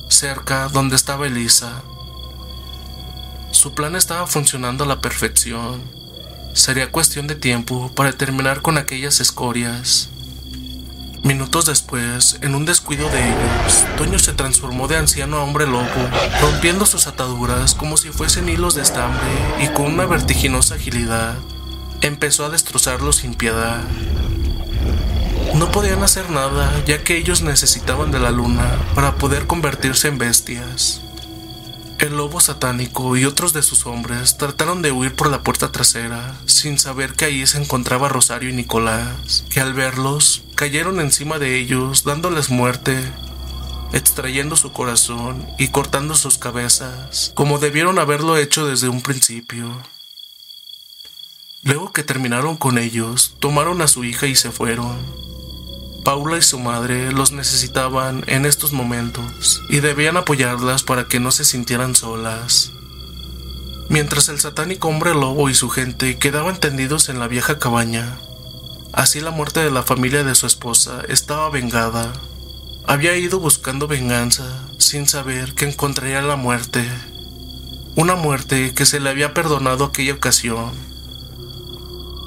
cerca 0.08 0.68
donde 0.68 0.94
estaba 0.94 1.26
Elisa. 1.26 1.82
Su 3.50 3.74
plan 3.74 3.96
estaba 3.96 4.28
funcionando 4.28 4.84
a 4.84 4.86
la 4.86 5.00
perfección. 5.00 6.03
Sería 6.54 6.90
cuestión 6.90 7.26
de 7.26 7.34
tiempo 7.34 7.90
para 7.96 8.12
terminar 8.12 8.62
con 8.62 8.78
aquellas 8.78 9.18
escorias. 9.18 10.08
Minutos 11.24 11.66
después, 11.66 12.38
en 12.42 12.54
un 12.54 12.64
descuido 12.64 13.10
de 13.10 13.18
ellos, 13.18 13.84
Toño 13.98 14.20
se 14.20 14.34
transformó 14.34 14.86
de 14.86 14.96
anciano 14.96 15.38
a 15.38 15.42
hombre 15.42 15.66
lobo, 15.66 15.84
rompiendo 16.40 16.86
sus 16.86 17.08
ataduras 17.08 17.74
como 17.74 17.96
si 17.96 18.10
fuesen 18.10 18.48
hilos 18.48 18.76
de 18.76 18.82
estambre 18.82 19.26
y 19.60 19.66
con 19.68 19.86
una 19.86 20.06
vertiginosa 20.06 20.76
agilidad 20.76 21.34
empezó 22.02 22.44
a 22.44 22.50
destrozarlos 22.50 23.16
sin 23.16 23.34
piedad. 23.34 23.82
No 25.56 25.72
podían 25.72 26.04
hacer 26.04 26.30
nada 26.30 26.72
ya 26.86 27.02
que 27.02 27.16
ellos 27.16 27.42
necesitaban 27.42 28.12
de 28.12 28.20
la 28.20 28.30
luna 28.30 28.76
para 28.94 29.16
poder 29.16 29.48
convertirse 29.48 30.06
en 30.06 30.18
bestias. 30.18 31.03
El 31.98 32.16
lobo 32.16 32.40
satánico 32.40 33.16
y 33.16 33.24
otros 33.24 33.52
de 33.52 33.62
sus 33.62 33.86
hombres 33.86 34.36
trataron 34.36 34.82
de 34.82 34.90
huir 34.90 35.14
por 35.14 35.30
la 35.30 35.42
puerta 35.42 35.70
trasera, 35.70 36.36
sin 36.44 36.78
saber 36.78 37.14
que 37.14 37.24
ahí 37.24 37.46
se 37.46 37.58
encontraba 37.58 38.08
Rosario 38.08 38.50
y 38.50 38.52
Nicolás, 38.52 39.44
que 39.48 39.60
al 39.60 39.74
verlos 39.74 40.42
cayeron 40.56 41.00
encima 41.00 41.38
de 41.38 41.56
ellos 41.56 42.04
dándoles 42.04 42.50
muerte, 42.50 43.00
extrayendo 43.92 44.56
su 44.56 44.72
corazón 44.72 45.46
y 45.56 45.68
cortando 45.68 46.14
sus 46.14 46.36
cabezas, 46.36 47.32
como 47.34 47.58
debieron 47.58 47.98
haberlo 47.98 48.36
hecho 48.36 48.66
desde 48.66 48.88
un 48.88 49.00
principio. 49.00 49.80
Luego 51.62 51.92
que 51.92 52.02
terminaron 52.02 52.56
con 52.56 52.76
ellos, 52.76 53.36
tomaron 53.38 53.80
a 53.80 53.88
su 53.88 54.04
hija 54.04 54.26
y 54.26 54.34
se 54.34 54.50
fueron. 54.50 55.23
Paula 56.04 56.36
y 56.36 56.42
su 56.42 56.58
madre 56.58 57.12
los 57.12 57.32
necesitaban 57.32 58.24
en 58.26 58.44
estos 58.44 58.74
momentos 58.74 59.62
y 59.70 59.80
debían 59.80 60.18
apoyarlas 60.18 60.82
para 60.82 61.08
que 61.08 61.18
no 61.18 61.30
se 61.30 61.46
sintieran 61.46 61.94
solas. 61.94 62.72
Mientras 63.88 64.28
el 64.28 64.38
satánico 64.38 64.88
hombre 64.88 65.14
lobo 65.14 65.48
y 65.48 65.54
su 65.54 65.70
gente 65.70 66.18
quedaban 66.18 66.60
tendidos 66.60 67.08
en 67.08 67.18
la 67.18 67.26
vieja 67.26 67.58
cabaña, 67.58 68.18
así 68.92 69.20
la 69.20 69.30
muerte 69.30 69.60
de 69.60 69.70
la 69.70 69.82
familia 69.82 70.24
de 70.24 70.34
su 70.34 70.46
esposa 70.46 71.00
estaba 71.08 71.48
vengada. 71.48 72.12
Había 72.86 73.16
ido 73.16 73.40
buscando 73.40 73.88
venganza 73.88 74.68
sin 74.78 75.08
saber 75.08 75.54
que 75.54 75.66
encontraría 75.66 76.20
la 76.20 76.36
muerte, 76.36 76.86
una 77.96 78.14
muerte 78.14 78.74
que 78.74 78.84
se 78.84 79.00
le 79.00 79.08
había 79.08 79.32
perdonado 79.32 79.86
aquella 79.86 80.12
ocasión 80.12 80.93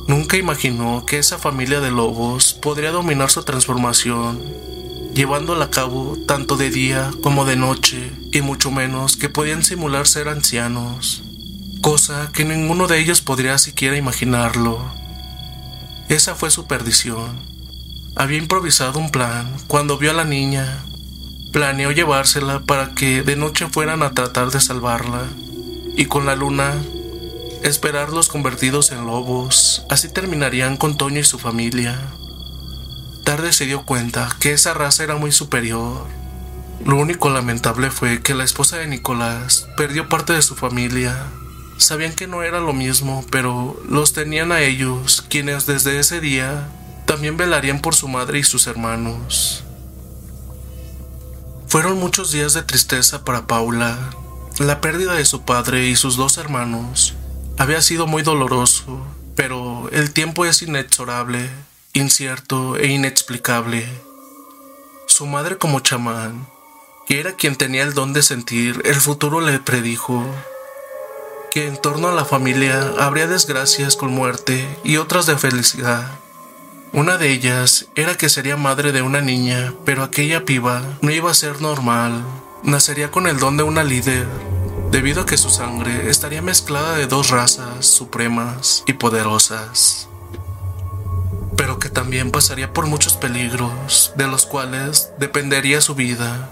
Nunca 0.07 0.37
imaginó 0.37 1.05
que 1.05 1.17
esa 1.17 1.37
familia 1.37 1.81
de 1.81 1.91
lobos 1.91 2.53
podría 2.53 2.91
dominar 2.91 3.29
su 3.29 3.43
transformación, 3.43 4.41
llevándola 5.13 5.65
a 5.65 5.69
cabo 5.69 6.17
tanto 6.25 6.55
de 6.55 6.69
día 6.69 7.11
como 7.21 7.43
de 7.43 7.57
noche, 7.57 8.13
y 8.31 8.39
mucho 8.39 8.71
menos 8.71 9.17
que 9.17 9.27
podían 9.27 9.63
simular 9.63 10.07
ser 10.07 10.29
ancianos, 10.29 11.23
cosa 11.81 12.31
que 12.31 12.45
ninguno 12.45 12.87
de 12.87 13.01
ellos 13.01 13.19
podría 13.19 13.57
siquiera 13.57 13.97
imaginarlo. 13.97 14.79
Esa 16.07 16.35
fue 16.35 16.51
su 16.51 16.67
perdición. 16.67 17.41
Había 18.15 18.37
improvisado 18.37 18.99
un 18.99 19.09
plan 19.09 19.57
cuando 19.67 19.97
vio 19.97 20.11
a 20.11 20.13
la 20.13 20.23
niña. 20.23 20.85
Planeó 21.51 21.91
llevársela 21.91 22.61
para 22.61 22.95
que 22.95 23.23
de 23.23 23.35
noche 23.35 23.67
fueran 23.69 24.03
a 24.03 24.13
tratar 24.13 24.51
de 24.51 24.61
salvarla, 24.61 25.25
y 25.97 26.05
con 26.05 26.25
la 26.25 26.37
luna 26.37 26.75
esperarlos 27.67 28.29
convertidos 28.29 28.91
en 28.91 29.05
lobos, 29.05 29.85
así 29.89 30.09
terminarían 30.09 30.77
con 30.77 30.97
Toño 30.97 31.19
y 31.19 31.23
su 31.23 31.37
familia. 31.37 31.99
Tarde 33.23 33.51
se 33.51 33.65
dio 33.65 33.83
cuenta 33.85 34.29
que 34.39 34.53
esa 34.53 34.73
raza 34.73 35.03
era 35.03 35.15
muy 35.15 35.31
superior. 35.31 36.05
Lo 36.85 36.95
único 36.95 37.29
lamentable 37.29 37.91
fue 37.91 38.21
que 38.21 38.35
la 38.35 38.43
esposa 38.43 38.77
de 38.77 38.87
Nicolás 38.87 39.67
perdió 39.75 40.07
parte 40.07 40.33
de 40.33 40.41
su 40.41 40.55
familia. 40.55 41.15
Sabían 41.77 42.13
que 42.13 42.27
no 42.27 42.41
era 42.43 42.59
lo 42.59 42.73
mismo, 42.73 43.25
pero 43.31 43.79
los 43.89 44.13
tenían 44.13 44.51
a 44.51 44.61
ellos, 44.61 45.25
quienes 45.29 45.65
desde 45.65 45.99
ese 45.99 46.21
día 46.21 46.69
también 47.05 47.37
velarían 47.37 47.81
por 47.81 47.95
su 47.95 48.07
madre 48.07 48.39
y 48.39 48.43
sus 48.43 48.67
hermanos. 48.67 49.63
Fueron 51.67 51.99
muchos 51.99 52.31
días 52.31 52.53
de 52.53 52.63
tristeza 52.63 53.25
para 53.25 53.45
Paula. 53.45 53.97
La 54.59 54.79
pérdida 54.79 55.13
de 55.13 55.25
su 55.25 55.43
padre 55.43 55.87
y 55.87 55.95
sus 55.95 56.15
dos 56.15 56.37
hermanos 56.37 57.13
había 57.57 57.81
sido 57.81 58.07
muy 58.07 58.21
doloroso, 58.21 59.05
pero 59.35 59.89
el 59.91 60.13
tiempo 60.13 60.45
es 60.45 60.61
inexorable, 60.61 61.49
incierto 61.93 62.77
e 62.77 62.87
inexplicable. 62.87 63.87
Su 65.07 65.25
madre 65.25 65.57
como 65.57 65.79
chamán, 65.79 66.47
que 67.07 67.19
era 67.19 67.33
quien 67.33 67.55
tenía 67.55 67.83
el 67.83 67.93
don 67.93 68.13
de 68.13 68.21
sentir, 68.21 68.81
el 68.85 68.95
futuro 68.95 69.41
le 69.41 69.59
predijo 69.59 70.23
que 71.51 71.65
en 71.65 71.77
torno 71.77 72.09
a 72.09 72.13
la 72.13 72.25
familia 72.25 72.93
habría 72.99 73.27
desgracias 73.27 73.95
con 73.95 74.11
muerte 74.13 74.67
y 74.83 74.97
otras 74.97 75.25
de 75.25 75.37
felicidad. 75.37 76.19
Una 76.93 77.17
de 77.17 77.31
ellas 77.31 77.87
era 77.95 78.15
que 78.15 78.29
sería 78.29 78.55
madre 78.55 78.91
de 78.91 79.01
una 79.01 79.21
niña, 79.21 79.73
pero 79.85 80.03
aquella 80.03 80.45
piba 80.45 80.83
no 81.01 81.11
iba 81.11 81.31
a 81.31 81.35
ser 81.35 81.61
normal, 81.61 82.23
nacería 82.63 83.09
con 83.09 83.27
el 83.27 83.39
don 83.39 83.57
de 83.57 83.63
una 83.63 83.83
líder 83.83 84.27
debido 84.91 85.21
a 85.21 85.25
que 85.25 85.37
su 85.37 85.49
sangre 85.49 86.09
estaría 86.09 86.41
mezclada 86.41 86.95
de 86.95 87.07
dos 87.07 87.29
razas 87.29 87.85
supremas 87.85 88.83
y 88.87 88.93
poderosas, 88.93 90.07
pero 91.55 91.79
que 91.79 91.89
también 91.89 92.31
pasaría 92.31 92.73
por 92.73 92.87
muchos 92.87 93.17
peligros, 93.17 94.13
de 94.15 94.27
los 94.27 94.45
cuales 94.45 95.09
dependería 95.19 95.81
su 95.81 95.95
vida. 95.95 96.49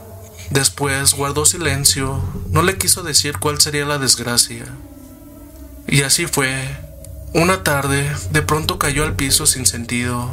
Después 0.50 1.14
guardó 1.14 1.46
silencio, 1.46 2.22
no 2.50 2.62
le 2.62 2.78
quiso 2.78 3.04
decir 3.04 3.40
cuál 3.40 3.60
sería 3.60 3.86
la 3.86 3.98
desgracia. 3.98 4.66
Y 5.88 6.02
así 6.02 6.26
fue. 6.26 6.78
Una 7.34 7.64
tarde, 7.64 8.10
de 8.32 8.42
pronto 8.42 8.80
cayó 8.80 9.04
al 9.04 9.16
piso 9.16 9.46
sin 9.46 9.66
sentido. 9.66 10.30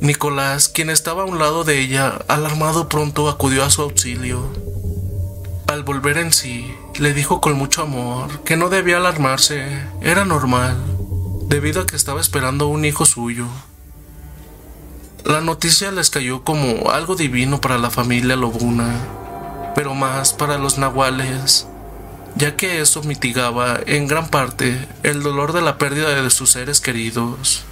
Nicolás, 0.00 0.68
quien 0.68 0.90
estaba 0.90 1.22
a 1.22 1.26
un 1.26 1.38
lado 1.38 1.62
de 1.62 1.78
ella, 1.80 2.18
alarmado 2.26 2.88
pronto 2.88 3.28
acudió 3.28 3.64
a 3.64 3.70
su 3.70 3.82
auxilio. 3.82 4.50
Al 5.68 5.84
volver 5.84 6.18
en 6.18 6.32
sí, 6.32 6.74
le 6.98 7.14
dijo 7.14 7.40
con 7.40 7.54
mucho 7.54 7.82
amor 7.82 8.42
que 8.44 8.56
no 8.56 8.68
debía 8.68 8.98
alarmarse, 8.98 9.82
era 10.00 10.24
normal, 10.24 10.76
debido 11.48 11.82
a 11.82 11.86
que 11.86 11.96
estaba 11.96 12.20
esperando 12.20 12.68
un 12.68 12.84
hijo 12.84 13.06
suyo. 13.06 13.46
La 15.24 15.40
noticia 15.40 15.90
les 15.92 16.10
cayó 16.10 16.44
como 16.44 16.90
algo 16.90 17.14
divino 17.14 17.60
para 17.60 17.78
la 17.78 17.90
familia 17.90 18.36
Lobuna, 18.36 18.92
pero 19.74 19.94
más 19.94 20.32
para 20.32 20.58
los 20.58 20.78
nahuales, 20.78 21.66
ya 22.36 22.56
que 22.56 22.80
eso 22.80 23.02
mitigaba 23.02 23.80
en 23.86 24.06
gran 24.06 24.28
parte 24.28 24.88
el 25.02 25.22
dolor 25.22 25.52
de 25.52 25.62
la 25.62 25.78
pérdida 25.78 26.20
de 26.20 26.30
sus 26.30 26.50
seres 26.50 26.80
queridos. 26.80 27.64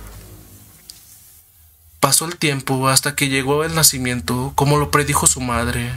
Pasó 1.99 2.24
el 2.24 2.36
tiempo 2.36 2.89
hasta 2.89 3.15
que 3.15 3.28
llegó 3.28 3.65
el 3.65 3.74
nacimiento 3.74 4.52
como 4.55 4.78
lo 4.78 4.90
predijo 4.90 5.26
su 5.26 5.40
madre 5.40 5.90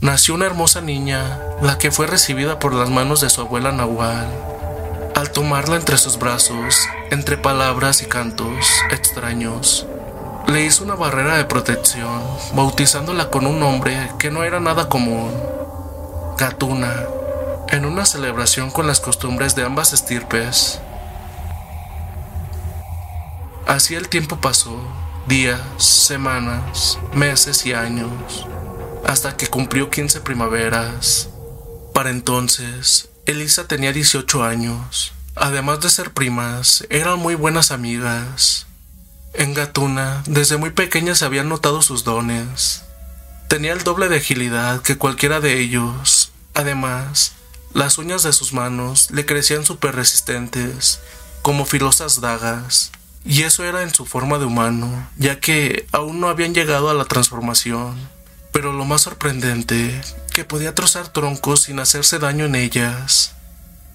nació 0.00 0.34
una 0.34 0.46
hermosa 0.46 0.80
niña, 0.80 1.40
la 1.60 1.78
que 1.78 1.90
fue 1.90 2.06
recibida 2.06 2.58
por 2.58 2.72
las 2.72 2.88
manos 2.88 3.20
de 3.20 3.30
su 3.30 3.40
abuela 3.40 3.72
Nahual. 3.72 4.28
Al 5.14 5.30
tomarla 5.32 5.76
entre 5.76 5.98
sus 5.98 6.18
brazos, 6.18 6.86
entre 7.10 7.36
palabras 7.36 8.02
y 8.02 8.06
cantos 8.06 8.66
extraños, 8.90 9.86
le 10.46 10.64
hizo 10.64 10.84
una 10.84 10.94
barrera 10.94 11.36
de 11.36 11.44
protección, 11.44 12.22
bautizándola 12.54 13.28
con 13.30 13.46
un 13.46 13.58
nombre 13.58 14.12
que 14.18 14.30
no 14.30 14.44
era 14.44 14.60
nada 14.60 14.88
común, 14.88 15.32
Gatuna, 16.38 16.94
en 17.68 17.84
una 17.84 18.06
celebración 18.06 18.70
con 18.70 18.86
las 18.86 19.00
costumbres 19.00 19.56
de 19.56 19.64
ambas 19.64 19.92
estirpes. 19.92 20.80
Así 23.66 23.96
el 23.96 24.08
tiempo 24.08 24.36
pasó, 24.36 24.80
días, 25.26 25.60
semanas, 25.76 26.98
meses 27.12 27.66
y 27.66 27.74
años 27.74 28.46
hasta 29.08 29.38
que 29.38 29.46
cumplió 29.46 29.88
15 29.88 30.20
primaveras. 30.20 31.30
Para 31.94 32.10
entonces, 32.10 33.08
Elisa 33.24 33.66
tenía 33.66 33.90
18 33.90 34.44
años. 34.44 35.14
Además 35.34 35.80
de 35.80 35.88
ser 35.88 36.12
primas, 36.12 36.86
eran 36.90 37.18
muy 37.18 37.34
buenas 37.34 37.70
amigas. 37.70 38.66
En 39.32 39.54
Gatuna, 39.54 40.22
desde 40.26 40.58
muy 40.58 40.70
pequeña 40.70 41.14
se 41.14 41.24
habían 41.24 41.48
notado 41.48 41.80
sus 41.80 42.04
dones. 42.04 42.82
Tenía 43.48 43.72
el 43.72 43.82
doble 43.82 44.10
de 44.10 44.18
agilidad 44.18 44.82
que 44.82 44.98
cualquiera 44.98 45.40
de 45.40 45.58
ellos. 45.58 46.30
Además, 46.52 47.32
las 47.72 47.96
uñas 47.96 48.24
de 48.24 48.34
sus 48.34 48.52
manos 48.52 49.10
le 49.10 49.24
crecían 49.24 49.64
súper 49.64 49.96
resistentes, 49.96 51.00
como 51.40 51.64
filosas 51.64 52.20
dagas, 52.20 52.92
y 53.24 53.44
eso 53.44 53.64
era 53.64 53.82
en 53.82 53.94
su 53.94 54.04
forma 54.04 54.38
de 54.38 54.44
humano, 54.44 55.08
ya 55.16 55.40
que 55.40 55.86
aún 55.92 56.20
no 56.20 56.28
habían 56.28 56.52
llegado 56.52 56.90
a 56.90 56.94
la 56.94 57.06
transformación. 57.06 58.17
Pero 58.58 58.72
lo 58.72 58.84
más 58.84 59.02
sorprendente, 59.02 60.00
que 60.34 60.44
podía 60.44 60.74
trozar 60.74 61.12
troncos 61.12 61.60
sin 61.60 61.78
hacerse 61.78 62.18
daño 62.18 62.44
en 62.44 62.56
ellas. 62.56 63.30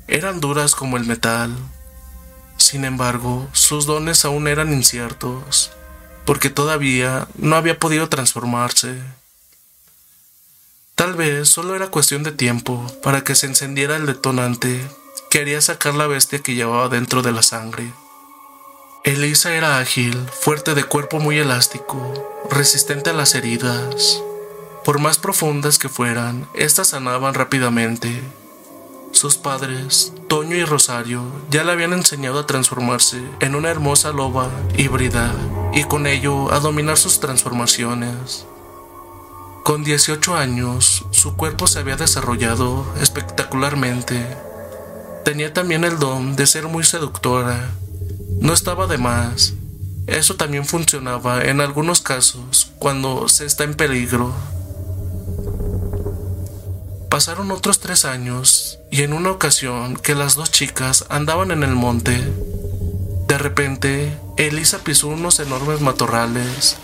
Eran 0.07 0.39
duras 0.39 0.73
como 0.73 0.95
el 0.95 1.03
metal. 1.03 1.53
Sin 2.55 2.85
embargo, 2.85 3.49
sus 3.51 3.85
dones 3.85 4.23
aún 4.23 4.47
eran 4.47 4.71
inciertos, 4.71 5.71
porque 6.23 6.49
todavía 6.49 7.27
no 7.35 7.57
había 7.57 7.77
podido 7.77 8.07
transformarse. 8.07 9.01
Tal 10.95 11.13
vez 11.13 11.49
solo 11.49 11.75
era 11.75 11.91
cuestión 11.91 12.23
de 12.23 12.31
tiempo 12.31 12.89
para 13.03 13.25
que 13.25 13.35
se 13.35 13.47
encendiera 13.47 13.97
el 13.97 14.05
detonante 14.05 14.79
que 15.29 15.41
haría 15.41 15.59
sacar 15.59 15.93
la 15.93 16.07
bestia 16.07 16.39
que 16.39 16.55
llevaba 16.55 16.87
dentro 16.87 17.21
de 17.21 17.33
la 17.33 17.43
sangre. 17.43 17.91
Elisa 19.03 19.53
era 19.53 19.79
ágil, 19.79 20.25
fuerte 20.31 20.73
de 20.73 20.85
cuerpo 20.85 21.19
muy 21.19 21.37
elástico, 21.37 22.45
resistente 22.49 23.09
a 23.09 23.13
las 23.13 23.35
heridas. 23.35 24.23
Por 24.83 24.99
más 24.99 25.17
profundas 25.17 25.79
que 25.79 25.87
fueran, 25.87 26.45
éstas 26.53 26.89
sanaban 26.89 27.33
rápidamente. 27.33 28.21
Sus 29.13 29.37
padres, 29.37 30.11
Toño 30.27 30.57
y 30.57 30.65
Rosario, 30.65 31.23
ya 31.49 31.63
le 31.63 31.71
habían 31.71 31.93
enseñado 31.93 32.39
a 32.39 32.45
transformarse 32.45 33.23
en 33.39 33.55
una 33.55 33.69
hermosa 33.69 34.11
loba 34.11 34.49
híbrida 34.75 35.33
y 35.71 35.85
con 35.85 36.05
ello 36.05 36.51
a 36.51 36.59
dominar 36.59 36.97
sus 36.97 37.21
transformaciones. 37.21 38.45
Con 39.63 39.85
18 39.85 40.35
años, 40.35 41.05
su 41.11 41.37
cuerpo 41.37 41.67
se 41.67 41.79
había 41.79 41.95
desarrollado 41.95 42.85
espectacularmente. 42.99 44.35
Tenía 45.23 45.53
también 45.53 45.85
el 45.85 45.97
don 45.97 46.35
de 46.35 46.45
ser 46.45 46.67
muy 46.67 46.83
seductora. 46.83 47.71
No 48.41 48.51
estaba 48.51 48.87
de 48.87 48.97
más. 48.97 49.53
Eso 50.07 50.35
también 50.35 50.65
funcionaba 50.65 51.41
en 51.45 51.61
algunos 51.61 52.01
casos 52.01 52.73
cuando 52.79 53.29
se 53.29 53.45
está 53.45 53.63
en 53.63 53.75
peligro. 53.75 54.33
Pasaron 57.13 57.51
otros 57.51 57.79
tres 57.79 58.05
años 58.05 58.79
y 58.89 59.03
en 59.03 59.13
una 59.13 59.29
ocasión 59.29 59.97
que 59.97 60.15
las 60.15 60.33
dos 60.33 60.49
chicas 60.49 61.05
andaban 61.09 61.51
en 61.51 61.61
el 61.61 61.75
monte, 61.75 62.27
de 63.27 63.37
repente 63.37 64.17
Elisa 64.35 64.79
pisó 64.79 65.09
unos 65.09 65.39
enormes 65.39 65.79
matorrales 65.79 66.75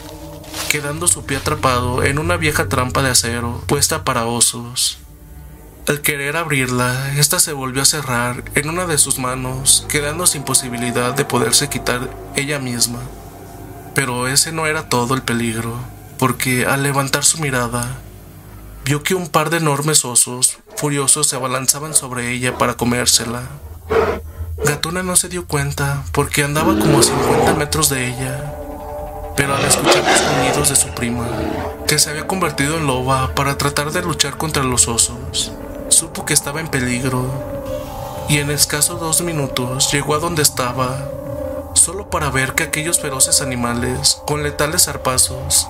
quedando 0.69 1.07
su 1.07 1.25
pie 1.25 1.37
atrapado 1.37 2.03
en 2.03 2.19
una 2.19 2.37
vieja 2.37 2.69
trampa 2.69 3.01
de 3.01 3.09
acero 3.09 3.63
puesta 3.65 4.03
para 4.03 4.27
osos. 4.27 4.99
Al 5.87 6.01
querer 6.01 6.37
abrirla, 6.37 7.17
ésta 7.17 7.39
se 7.39 7.51
volvió 7.51 7.81
a 7.81 7.85
cerrar 7.85 8.43
en 8.53 8.69
una 8.69 8.85
de 8.85 8.99
sus 8.99 9.17
manos, 9.17 9.87
quedando 9.89 10.27
sin 10.27 10.43
posibilidad 10.43 11.15
de 11.15 11.25
poderse 11.25 11.69
quitar 11.69 12.07
ella 12.35 12.59
misma. 12.59 12.99
Pero 13.95 14.27
ese 14.27 14.51
no 14.51 14.67
era 14.67 14.89
todo 14.89 15.15
el 15.15 15.23
peligro, 15.23 15.79
porque 16.19 16.67
al 16.67 16.83
levantar 16.83 17.25
su 17.25 17.39
mirada, 17.39 17.99
vio 18.89 19.03
que 19.03 19.13
un 19.13 19.27
par 19.27 19.51
de 19.51 19.57
enormes 19.57 20.03
osos 20.03 20.57
furiosos 20.75 21.27
se 21.27 21.35
abalanzaban 21.35 21.93
sobre 21.93 22.31
ella 22.31 22.57
para 22.57 22.73
comérsela. 22.73 23.43
Gatuna 24.65 25.03
no 25.03 25.15
se 25.15 25.29
dio 25.29 25.45
cuenta 25.45 26.03
porque 26.11 26.43
andaba 26.43 26.75
como 26.79 26.97
a 26.97 27.03
50 27.03 27.53
metros 27.53 27.89
de 27.89 28.07
ella 28.07 28.51
pero 29.35 29.55
al 29.55 29.63
escuchar 29.63 30.03
los 30.03 30.19
sonidos 30.19 30.69
de 30.69 30.75
su 30.75 30.87
prima, 30.95 31.27
que 31.87 31.99
se 31.99 32.09
había 32.09 32.25
convertido 32.25 32.77
en 32.77 32.87
loba 32.87 33.35
para 33.35 33.59
tratar 33.59 33.91
de 33.91 34.01
luchar 34.01 34.37
contra 34.37 34.63
los 34.63 34.87
osos, 34.87 35.51
supo 35.89 36.25
que 36.25 36.33
estaba 36.33 36.59
en 36.59 36.67
peligro 36.67 37.31
y 38.27 38.39
en 38.39 38.49
escaso 38.49 38.95
dos 38.95 39.21
minutos 39.21 39.93
llegó 39.93 40.15
a 40.15 40.19
donde 40.19 40.41
estaba, 40.41 41.11
solo 41.75 42.09
para 42.09 42.31
ver 42.31 42.55
que 42.55 42.63
aquellos 42.63 42.99
feroces 42.99 43.41
animales, 43.41 44.19
con 44.25 44.41
letales 44.41 44.85
zarpazos, 44.85 45.67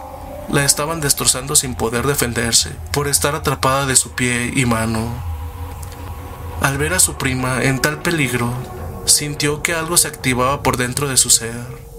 la 0.52 0.66
estaban 0.66 1.02
destrozando 1.02 1.56
sin 1.56 1.76
poder 1.76 2.08
defenderse 2.08 2.72
por 2.92 3.08
estar 3.08 3.36
atrapada 3.36 3.86
de 3.86 3.96
su 3.96 4.12
pie 4.12 4.52
y 4.56 4.66
mano. 4.66 5.12
Al 6.62 6.78
ver 6.78 6.94
a 6.94 7.00
su 7.00 7.16
prima 7.16 7.64
en 7.64 7.80
tal 7.80 8.02
peligro, 8.02 8.52
sintió 9.06 9.62
que 9.62 9.74
algo 9.74 9.98
se 9.98 10.08
activaba 10.08 10.64
por 10.64 10.78
dentro 10.78 11.08
de 11.08 11.18
su 11.18 11.30
ser 11.30 11.90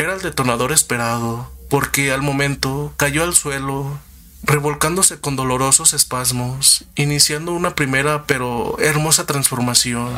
era 0.00 0.14
el 0.14 0.22
detonador 0.22 0.72
esperado, 0.72 1.50
porque 1.68 2.10
al 2.10 2.22
momento 2.22 2.94
cayó 2.96 3.22
al 3.22 3.34
suelo, 3.34 3.98
revolcándose 4.42 5.20
con 5.20 5.36
dolorosos 5.36 5.92
espasmos, 5.92 6.86
iniciando 6.94 7.52
una 7.52 7.74
primera 7.74 8.24
pero 8.24 8.78
hermosa 8.78 9.26
transformación. 9.26 10.08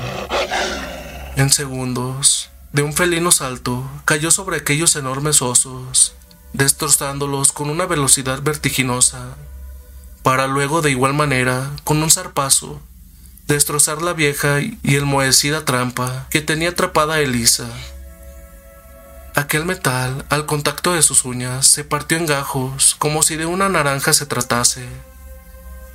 En 1.34 1.50
segundos, 1.50 2.50
de 2.72 2.82
un 2.82 2.92
felino 2.92 3.32
salto, 3.32 3.84
cayó 4.04 4.30
sobre 4.30 4.58
aquellos 4.58 4.94
enormes 4.94 5.42
osos, 5.42 6.14
destrozándolos 6.52 7.52
con 7.52 7.70
una 7.70 7.86
velocidad 7.86 8.42
vertiginosa, 8.42 9.36
para 10.22 10.46
luego 10.46 10.82
de 10.82 10.90
igual 10.90 11.14
manera, 11.14 11.70
con 11.84 12.02
un 12.02 12.10
zarpazo, 12.10 12.80
destrozar 13.48 14.02
la 14.02 14.12
vieja 14.12 14.60
y 14.60 14.78
enmohecida 14.96 15.64
trampa 15.64 16.26
que 16.30 16.40
tenía 16.40 16.70
atrapada 16.70 17.14
a 17.14 17.20
Elisa. 17.20 17.66
Aquel 19.34 19.64
metal, 19.64 20.26
al 20.28 20.44
contacto 20.44 20.92
de 20.92 21.02
sus 21.02 21.24
uñas, 21.24 21.66
se 21.66 21.84
partió 21.84 22.18
en 22.18 22.26
gajos, 22.26 22.94
como 22.98 23.22
si 23.22 23.36
de 23.36 23.46
una 23.46 23.70
naranja 23.70 24.12
se 24.12 24.26
tratase. 24.26 24.86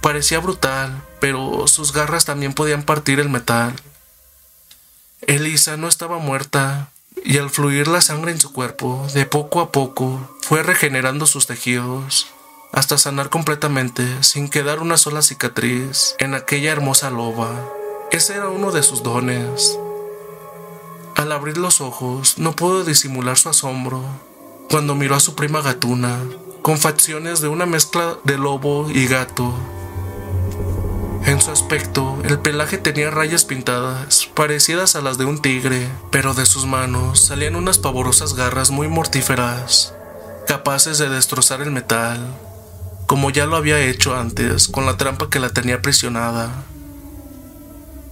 Parecía 0.01 0.39
brutal, 0.39 1.03
pero 1.19 1.67
sus 1.67 1.93
garras 1.93 2.25
también 2.25 2.53
podían 2.53 2.81
partir 2.81 3.19
el 3.19 3.29
metal. 3.29 3.75
Elisa 5.21 5.77
no 5.77 5.87
estaba 5.87 6.17
muerta, 6.17 6.89
y 7.23 7.37
al 7.37 7.49
fluir 7.49 7.87
la 7.87 8.01
sangre 8.01 8.31
en 8.31 8.39
su 8.39 8.51
cuerpo, 8.53 9.05
de 9.13 9.25
poco 9.25 9.61
a 9.61 9.71
poco, 9.71 10.19
fue 10.41 10.63
regenerando 10.63 11.25
sus 11.25 11.47
tejidos, 11.47 12.27
hasta 12.71 12.97
sanar 12.97 13.29
completamente, 13.29 14.23
sin 14.23 14.49
quedar 14.49 14.79
una 14.79 14.97
sola 14.97 15.21
cicatriz 15.21 16.15
en 16.19 16.33
aquella 16.33 16.71
hermosa 16.71 17.09
loba. 17.09 17.67
Ese 18.11 18.35
era 18.35 18.49
uno 18.49 18.71
de 18.71 18.83
sus 18.83 19.03
dones, 19.03 19.77
al 21.17 21.31
abrir 21.31 21.57
los 21.57 21.81
ojos, 21.81 22.37
no 22.37 22.55
pudo 22.55 22.83
disimular 22.83 23.37
su 23.37 23.49
asombro 23.49 24.03
cuando 24.69 24.93
miró 24.93 25.15
a 25.15 25.19
su 25.19 25.33
prima 25.33 25.61
gatuna, 25.61 26.19
con 26.61 26.77
facciones 26.77 27.41
de 27.41 27.47
una 27.47 27.65
mezcla 27.65 28.17
de 28.23 28.37
lobo 28.37 28.87
y 28.91 29.07
gato. 29.07 29.51
En 31.27 31.41
su 31.41 31.51
aspecto, 31.51 32.17
el 32.23 32.39
pelaje 32.39 32.77
tenía 32.77 33.11
rayas 33.11 33.43
pintadas, 33.43 34.29
parecidas 34.33 34.95
a 34.95 35.01
las 35.01 35.17
de 35.17 35.25
un 35.25 35.41
tigre, 35.41 35.89
pero 36.09 36.33
de 36.33 36.45
sus 36.45 36.65
manos 36.65 37.19
salían 37.19 37.57
unas 37.57 37.79
pavorosas 37.79 38.33
garras 38.33 38.71
muy 38.71 38.87
mortíferas, 38.87 39.93
capaces 40.47 40.99
de 40.99 41.09
destrozar 41.09 41.59
el 41.59 41.69
metal, 41.69 42.33
como 43.07 43.29
ya 43.29 43.45
lo 43.45 43.57
había 43.57 43.77
hecho 43.77 44.15
antes 44.15 44.69
con 44.69 44.85
la 44.85 44.95
trampa 44.95 45.29
que 45.29 45.41
la 45.41 45.49
tenía 45.49 45.75
aprisionada. 45.75 46.63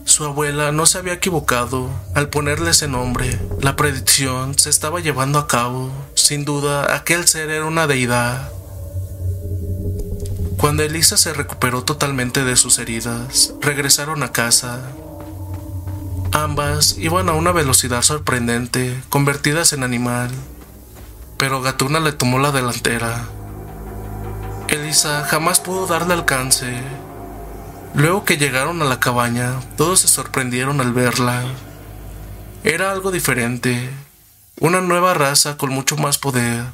Su 0.03 0.25
abuela 0.25 0.73
no 0.73 0.85
se 0.85 0.97
había 0.97 1.13
equivocado 1.13 1.89
al 2.15 2.27
ponerle 2.27 2.71
ese 2.71 2.89
nombre. 2.89 3.39
La 3.61 3.77
predicción 3.77 4.59
se 4.59 4.69
estaba 4.69 4.99
llevando 4.99 5.39
a 5.39 5.47
cabo. 5.47 5.89
Sin 6.15 6.43
duda, 6.43 6.93
aquel 6.93 7.29
ser 7.29 7.49
era 7.49 7.63
una 7.63 7.87
deidad. 7.87 8.51
Cuando 10.57 10.83
Elisa 10.83 11.17
se 11.17 11.33
recuperó 11.33 11.83
totalmente 11.83 12.43
de 12.43 12.55
sus 12.55 12.79
heridas, 12.79 13.53
regresaron 13.61 14.23
a 14.23 14.31
casa. 14.31 14.81
Ambas 16.31 16.97
iban 16.97 17.29
a 17.29 17.33
una 17.33 17.51
velocidad 17.51 18.01
sorprendente, 18.01 19.01
convertidas 19.09 19.73
en 19.73 19.83
animal. 19.83 20.31
Pero 21.37 21.61
Gatuna 21.61 21.99
le 21.99 22.11
tomó 22.11 22.39
la 22.39 22.51
delantera. 22.51 23.27
Elisa 24.67 25.23
jamás 25.25 25.59
pudo 25.59 25.85
darle 25.87 26.13
alcance 26.13 26.81
Luego 27.95 28.25
que 28.25 28.37
llegaron 28.37 28.81
a 28.81 28.85
la 28.85 28.99
cabaña, 28.99 29.61
todos 29.77 30.01
se 30.01 30.09
sorprendieron 30.09 30.81
al 30.81 30.91
verla. 30.91 31.43
Era 32.65 32.91
algo 32.91 33.09
diferente, 33.09 33.89
una 34.59 34.81
nueva 34.81 35.13
raza 35.13 35.55
con 35.55 35.69
mucho 35.69 35.95
más 35.95 36.17
poder, 36.17 36.65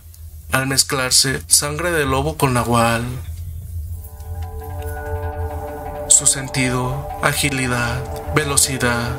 al 0.51 0.66
mezclarse 0.66 1.43
sangre 1.45 1.92
de 1.92 2.06
lobo 2.08 2.38
con 2.38 2.56
nahual. 2.56 3.03
Su 6.12 6.28
sentido, 6.28 7.08
agilidad, 7.24 8.04
velocidad, 8.36 9.16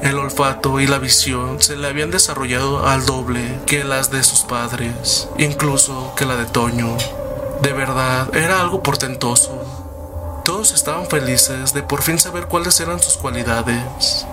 el 0.00 0.16
olfato 0.16 0.78
y 0.78 0.86
la 0.86 0.98
visión 0.98 1.60
se 1.60 1.76
le 1.76 1.88
habían 1.88 2.12
desarrollado 2.12 2.86
al 2.86 3.04
doble 3.04 3.42
que 3.66 3.82
las 3.82 4.12
de 4.12 4.22
sus 4.22 4.44
padres, 4.44 5.28
incluso 5.38 6.14
que 6.16 6.24
la 6.24 6.36
de 6.36 6.46
Toño. 6.46 6.96
De 7.62 7.72
verdad, 7.72 8.34
era 8.34 8.60
algo 8.60 8.80
portentoso. 8.80 10.40
Todos 10.44 10.72
estaban 10.72 11.08
felices 11.08 11.74
de 11.74 11.82
por 11.82 12.02
fin 12.02 12.18
saber 12.18 12.46
cuáles 12.46 12.78
eran 12.78 13.00
sus 13.00 13.16
cualidades. 13.16 14.24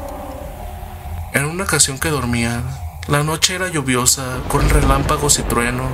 En 1.34 1.46
una 1.46 1.64
ocasión 1.64 1.98
que 1.98 2.10
dormían, 2.10 2.64
La 3.08 3.24
noche 3.24 3.56
era 3.56 3.68
lluviosa, 3.70 4.38
con 4.48 4.70
relámpagos 4.70 5.40
y 5.40 5.42
trueno, 5.42 5.90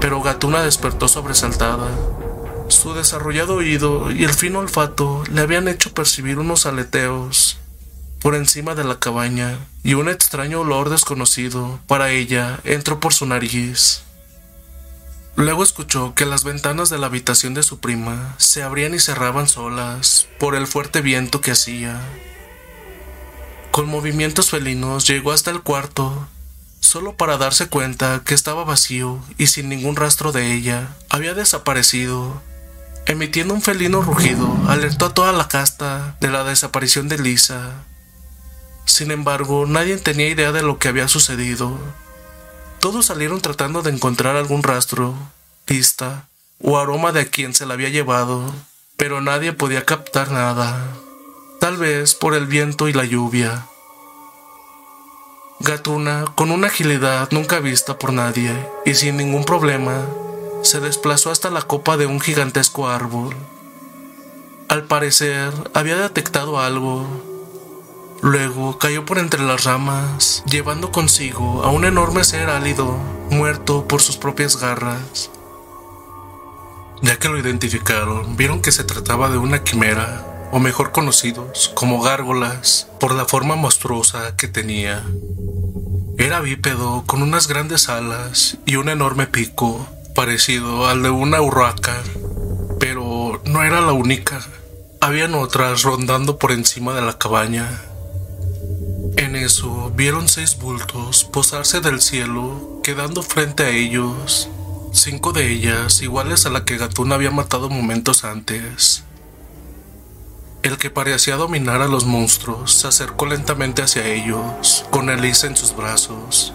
pero 0.00 0.20
Gatuna 0.20 0.62
despertó 0.62 1.06
sobresaltada. 1.06 1.86
Su 2.68 2.94
desarrollado 2.94 3.54
oído 3.54 4.10
y 4.10 4.24
el 4.24 4.34
fino 4.34 4.58
olfato 4.60 5.24
le 5.32 5.40
habían 5.40 5.68
hecho 5.68 5.92
percibir 5.94 6.38
unos 6.38 6.66
aleteos 6.66 7.58
por 8.20 8.34
encima 8.34 8.74
de 8.74 8.84
la 8.84 8.98
cabaña 8.98 9.58
y 9.82 9.94
un 9.94 10.08
extraño 10.08 10.60
olor 10.60 10.90
desconocido 10.90 11.80
para 11.86 12.10
ella 12.10 12.60
entró 12.64 13.00
por 13.00 13.14
su 13.14 13.26
nariz. 13.26 14.02
Luego 15.36 15.62
escuchó 15.62 16.14
que 16.14 16.26
las 16.26 16.42
ventanas 16.44 16.90
de 16.90 16.98
la 16.98 17.06
habitación 17.06 17.54
de 17.54 17.62
su 17.62 17.78
prima 17.78 18.34
se 18.38 18.62
abrían 18.62 18.92
y 18.92 18.98
cerraban 18.98 19.48
solas 19.48 20.26
por 20.38 20.54
el 20.54 20.66
fuerte 20.66 21.00
viento 21.00 21.40
que 21.40 21.52
hacía. 21.52 22.00
Con 23.70 23.86
movimientos 23.86 24.50
felinos 24.50 25.06
llegó 25.06 25.30
hasta 25.30 25.52
el 25.52 25.62
cuarto, 25.62 26.26
solo 26.80 27.14
para 27.16 27.38
darse 27.38 27.68
cuenta 27.68 28.22
que 28.24 28.34
estaba 28.34 28.64
vacío 28.64 29.20
y 29.38 29.46
sin 29.46 29.68
ningún 29.68 29.94
rastro 29.94 30.32
de 30.32 30.52
ella. 30.54 30.96
Había 31.08 31.34
desaparecido. 31.34 32.42
Emitiendo 33.08 33.54
un 33.54 33.62
felino 33.62 34.02
rugido, 34.02 34.56
alertó 34.68 35.06
a 35.06 35.14
toda 35.14 35.32
la 35.32 35.48
casta 35.48 36.16
de 36.20 36.28
la 36.28 36.44
desaparición 36.44 37.08
de 37.08 37.18
Lisa. 37.18 37.72
Sin 38.84 39.10
embargo, 39.10 39.66
nadie 39.66 39.96
tenía 39.96 40.28
idea 40.28 40.52
de 40.52 40.62
lo 40.62 40.78
que 40.78 40.86
había 40.86 41.08
sucedido. 41.08 41.76
Todos 42.78 43.06
salieron 43.06 43.40
tratando 43.40 43.82
de 43.82 43.90
encontrar 43.90 44.36
algún 44.36 44.62
rastro, 44.62 45.14
pista 45.64 46.28
o 46.62 46.78
aroma 46.78 47.10
de 47.10 47.22
a 47.22 47.24
quien 47.26 47.54
se 47.54 47.66
la 47.66 47.74
había 47.74 47.88
llevado, 47.88 48.54
pero 48.96 49.20
nadie 49.20 49.52
podía 49.52 49.84
captar 49.84 50.30
nada 50.30 50.86
tal 51.58 51.76
vez 51.76 52.14
por 52.14 52.34
el 52.34 52.46
viento 52.46 52.88
y 52.88 52.92
la 52.92 53.04
lluvia. 53.04 53.66
Gatuna, 55.60 56.24
con 56.36 56.50
una 56.52 56.68
agilidad 56.68 57.28
nunca 57.32 57.58
vista 57.58 57.98
por 57.98 58.12
nadie 58.12 58.52
y 58.84 58.94
sin 58.94 59.16
ningún 59.16 59.44
problema, 59.44 60.06
se 60.62 60.80
desplazó 60.80 61.30
hasta 61.30 61.50
la 61.50 61.62
copa 61.62 61.96
de 61.96 62.06
un 62.06 62.20
gigantesco 62.20 62.88
árbol. 62.88 63.34
Al 64.68 64.84
parecer, 64.84 65.52
había 65.74 65.96
detectado 65.96 66.60
algo. 66.60 67.06
Luego 68.20 68.78
cayó 68.78 69.04
por 69.04 69.18
entre 69.18 69.42
las 69.42 69.64
ramas, 69.64 70.42
llevando 70.46 70.90
consigo 70.90 71.62
a 71.62 71.70
un 71.70 71.84
enorme 71.84 72.24
ser 72.24 72.50
álido, 72.50 72.98
muerto 73.30 73.86
por 73.86 74.02
sus 74.02 74.16
propias 74.16 74.56
garras. 74.60 75.30
Ya 77.00 77.18
que 77.18 77.28
lo 77.28 77.38
identificaron, 77.38 78.36
vieron 78.36 78.60
que 78.60 78.72
se 78.72 78.84
trataba 78.84 79.30
de 79.30 79.38
una 79.38 79.62
quimera, 79.62 80.48
o 80.50 80.58
mejor 80.58 80.90
conocidos 80.90 81.70
como 81.74 82.02
gárgolas, 82.02 82.88
por 82.98 83.14
la 83.14 83.24
forma 83.24 83.54
monstruosa 83.54 84.36
que 84.36 84.48
tenía. 84.48 85.04
Era 86.18 86.40
bípedo 86.40 87.04
con 87.06 87.22
unas 87.22 87.46
grandes 87.46 87.88
alas 87.88 88.58
y 88.66 88.76
un 88.76 88.88
enorme 88.88 89.28
pico, 89.28 89.86
parecido 90.18 90.88
al 90.88 91.04
de 91.04 91.10
una 91.10 91.40
urraca, 91.40 92.02
pero 92.80 93.40
no 93.44 93.62
era 93.62 93.80
la 93.80 93.92
única. 93.92 94.44
Habían 95.00 95.36
otras 95.36 95.84
rondando 95.84 96.38
por 96.38 96.50
encima 96.50 96.92
de 96.92 97.02
la 97.02 97.18
cabaña. 97.18 97.82
En 99.16 99.36
eso 99.36 99.92
vieron 99.94 100.26
seis 100.26 100.58
bultos 100.58 101.22
posarse 101.22 101.80
del 101.80 102.02
cielo, 102.02 102.80
quedando 102.82 103.22
frente 103.22 103.62
a 103.62 103.68
ellos, 103.68 104.48
cinco 104.92 105.32
de 105.32 105.52
ellas 105.52 106.02
iguales 106.02 106.46
a 106.46 106.50
la 106.50 106.64
que 106.64 106.78
Gatún 106.78 107.12
había 107.12 107.30
matado 107.30 107.68
momentos 107.68 108.24
antes. 108.24 109.04
El 110.64 110.78
que 110.78 110.90
parecía 110.90 111.36
dominar 111.36 111.80
a 111.80 111.86
los 111.86 112.06
monstruos 112.06 112.72
se 112.72 112.88
acercó 112.88 113.26
lentamente 113.26 113.82
hacia 113.82 114.04
ellos, 114.04 114.84
con 114.90 115.10
Elisa 115.10 115.46
en 115.46 115.54
sus 115.54 115.76
brazos. 115.76 116.54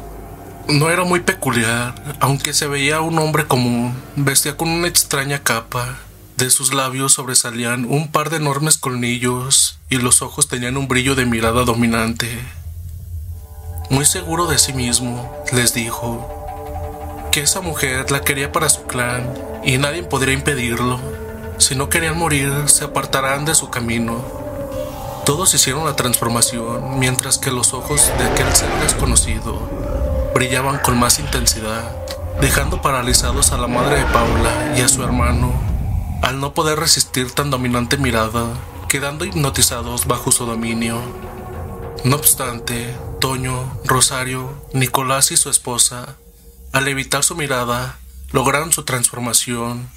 No 0.68 0.90
era 0.90 1.04
muy 1.04 1.20
peculiar, 1.20 1.94
aunque 2.22 2.54
se 2.54 2.68
veía 2.68 3.02
un 3.02 3.20
hombre 3.20 3.46
común, 3.46 4.02
vestía 4.16 4.56
con 4.56 4.70
una 4.70 4.88
extraña 4.88 5.44
capa. 5.44 5.98
De 6.38 6.50
sus 6.50 6.74
labios 6.74 7.12
sobresalían 7.14 7.86
un 7.86 8.10
par 8.10 8.30
de 8.30 8.38
enormes 8.38 8.78
colmillos 8.78 9.78
y 9.90 9.98
los 9.98 10.22
ojos 10.22 10.48
tenían 10.48 10.78
un 10.78 10.88
brillo 10.88 11.16
de 11.16 11.26
mirada 11.26 11.66
dominante. 11.66 12.40
Muy 13.90 14.06
seguro 14.06 14.48
de 14.48 14.58
sí 14.58 14.72
mismo, 14.72 15.36
les 15.52 15.74
dijo 15.74 16.30
que 17.34 17.42
esa 17.42 17.60
mujer 17.60 18.10
la 18.10 18.22
quería 18.22 18.54
para 18.54 18.70
su 18.70 18.84
clan 18.84 19.34
y 19.66 19.78
nadie 19.78 20.04
podría 20.04 20.34
impedirlo. 20.34 20.98
Si 21.58 21.76
no 21.76 21.90
querían 21.90 22.18
morir, 22.18 22.52
se 22.68 22.86
apartarán 22.86 23.44
de 23.44 23.54
su 23.54 23.70
camino. 23.70 24.24
Todos 25.26 25.54
hicieron 25.54 25.86
la 25.86 25.98
transformación, 25.98 27.00
mientras 27.00 27.38
que 27.38 27.52
los 27.52 27.74
ojos 27.74 28.12
de 28.18 28.26
aquel 28.26 28.52
ser 28.56 28.70
desconocido 28.82 29.83
brillaban 30.34 30.80
con 30.80 30.98
más 30.98 31.20
intensidad, 31.20 31.96
dejando 32.42 32.82
paralizados 32.82 33.52
a 33.52 33.58
la 33.58 33.68
madre 33.68 34.00
de 34.00 34.06
Paula 34.06 34.74
y 34.78 34.82
a 34.82 34.88
su 34.88 35.04
hermano, 35.04 35.54
al 36.22 36.40
no 36.40 36.54
poder 36.54 36.80
resistir 36.80 37.32
tan 37.32 37.50
dominante 37.50 37.98
mirada, 37.98 38.46
quedando 38.90 39.26
hipnotizados 39.26 40.06
bajo 40.06 40.32
su 40.32 40.46
dominio. 40.46 41.02
No 42.04 42.16
obstante, 42.16 42.96
Toño, 43.20 43.80
Rosario, 43.86 44.54
Nicolás 44.74 45.32
y 45.32 45.38
su 45.38 45.50
esposa, 45.50 46.16
al 46.72 46.88
evitar 46.88 47.24
su 47.24 47.36
mirada, 47.36 47.98
lograron 48.32 48.72
su 48.72 48.84
transformación 48.84 49.90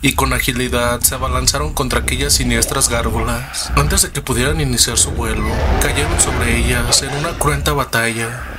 y 0.00 0.14
con 0.14 0.32
agilidad 0.32 1.00
se 1.00 1.14
abalanzaron 1.14 1.72
contra 1.72 2.00
aquellas 2.00 2.34
siniestras 2.34 2.88
gárgolas. 2.88 3.70
Antes 3.76 4.02
de 4.02 4.10
que 4.10 4.20
pudieran 4.20 4.60
iniciar 4.60 4.98
su 4.98 5.12
vuelo, 5.12 5.48
cayeron 5.80 6.20
sobre 6.20 6.58
ellas 6.58 7.02
en 7.02 7.14
una 7.16 7.38
cruenta 7.38 7.72
batalla. 7.72 8.53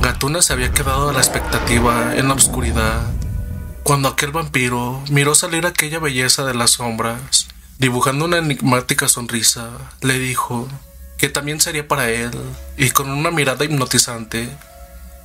Gatuna 0.00 0.42
se 0.42 0.52
había 0.52 0.72
quedado 0.72 1.08
a 1.08 1.12
la 1.12 1.20
expectativa 1.20 2.16
en 2.16 2.28
la 2.28 2.34
oscuridad, 2.34 3.02
cuando 3.82 4.08
aquel 4.08 4.32
vampiro 4.32 5.02
miró 5.10 5.34
salir 5.34 5.66
aquella 5.66 5.98
belleza 5.98 6.44
de 6.44 6.54
las 6.54 6.72
sombras, 6.72 7.48
dibujando 7.78 8.24
una 8.24 8.38
enigmática 8.38 9.08
sonrisa, 9.08 9.70
le 10.00 10.18
dijo 10.18 10.68
que 11.18 11.28
también 11.28 11.60
sería 11.60 11.86
para 11.86 12.10
él, 12.10 12.32
y 12.76 12.90
con 12.90 13.10
una 13.10 13.30
mirada 13.30 13.64
hipnotizante, 13.64 14.48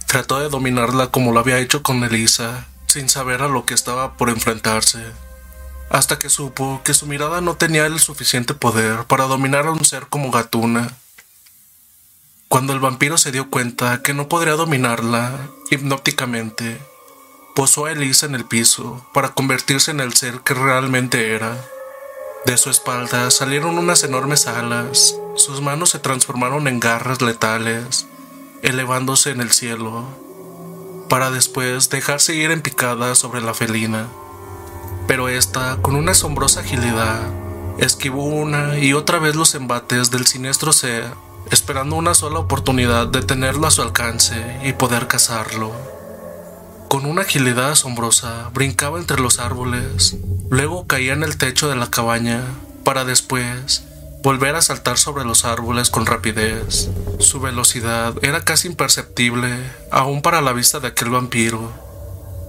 trató 0.08 0.40
de 0.40 0.50
dominarla 0.50 1.08
como 1.08 1.32
lo 1.32 1.40
había 1.40 1.60
hecho 1.60 1.84
con 1.84 2.04
Elisa 2.04 2.66
sin 2.88 3.08
saber 3.08 3.44
a 3.44 3.48
lo 3.48 3.66
que 3.66 3.76
estaba 3.76 4.18
por 4.18 4.30
enfrentarse, 4.30 5.00
hasta 5.90 6.18
que 6.18 6.30
supo 6.30 6.82
que 6.84 6.94
su 6.94 7.06
mirada 7.06 7.42
no 7.42 7.56
tenía 7.56 7.86
el 7.86 8.00
suficiente 8.00 8.54
poder 8.54 9.06
para 9.06 9.26
dominar 9.26 9.68
a 9.68 9.72
un 9.72 9.86
ser 9.86 10.08
como 10.08 10.32
Gatuna. 10.32 10.94
Cuando 12.50 12.74
el 12.74 12.80
vampiro 12.80 13.20
se 13.20 13.32
dio 13.32 13.52
cuenta 13.52 14.02
que 14.02 14.16
no 14.16 14.28
podría 14.28 14.54
dominarla 14.54 15.50
hipnóticamente, 15.70 16.82
posó 17.56 17.86
a 17.86 17.92
Elisa 17.92 18.26
en 18.26 18.34
el 18.34 18.44
piso 18.44 19.06
para 19.14 19.30
convertirse 19.30 19.92
en 19.92 20.00
el 20.00 20.14
ser 20.16 20.42
que 20.42 20.56
realmente 20.56 21.36
era. 21.36 21.64
De 22.48 22.58
su 22.58 22.72
espalda 22.72 23.30
salieron 23.30 23.78
unas 23.78 24.04
enormes 24.04 24.48
alas, 24.48 25.16
sus 25.36 25.62
manos 25.62 25.92
se 25.92 26.00
transformaron 26.00 26.68
en 26.68 26.80
garras 26.80 27.22
letales, 27.22 28.08
elevándose 28.64 29.30
en 29.30 29.42
el 29.42 29.52
cielo 29.52 30.08
para 31.08 31.30
después 31.30 31.90
dejarse 31.90 32.36
ir 32.36 32.50
en 32.50 32.62
picada 32.62 33.14
sobre 33.14 33.42
la 33.42 33.54
felina. 33.54 34.08
Pero 35.08 35.30
esta, 35.30 35.78
con 35.84 35.96
una 35.96 36.14
asombrosa 36.14 36.62
agilidad, 36.62 37.20
esquivó 37.78 38.26
una 38.26 38.80
y 38.80 38.94
otra 38.94 39.20
vez 39.20 39.36
los 39.36 39.54
embates 39.54 40.10
del 40.10 40.26
siniestro 40.26 40.74
ser, 40.74 41.14
esperando 41.52 41.96
una 41.96 42.14
sola 42.14 42.40
oportunidad 42.40 43.08
de 43.08 43.22
tenerlo 43.22 43.68
a 43.68 43.72
su 43.72 43.82
alcance 43.82 44.60
y 44.64 44.74
poder 44.74 45.08
cazarlo. 45.08 45.72
Con 46.90 47.06
una 47.06 47.22
agilidad 47.22 47.72
asombrosa, 47.72 48.50
brincaba 48.54 48.98
entre 48.98 49.22
los 49.22 49.40
árboles, 49.40 50.18
luego 50.50 50.88
caía 50.88 51.14
en 51.14 51.24
el 51.24 51.38
techo 51.38 51.70
de 51.70 51.76
la 51.76 51.90
cabaña, 51.90 52.44
para 52.84 53.06
después 53.06 53.84
volver 54.24 54.56
a 54.56 54.62
saltar 54.62 54.98
sobre 54.98 55.24
los 55.24 55.46
árboles 55.46 55.90
con 55.90 56.06
rapidez. 56.06 56.90
Su 57.20 57.40
velocidad 57.40 58.16
era 58.22 58.44
casi 58.44 58.68
imperceptible, 58.68 59.50
aún 59.92 60.22
para 60.22 60.42
la 60.42 60.54
vista 60.54 60.80
de 60.80 60.88
aquel 60.88 61.12
vampiro, 61.12 61.72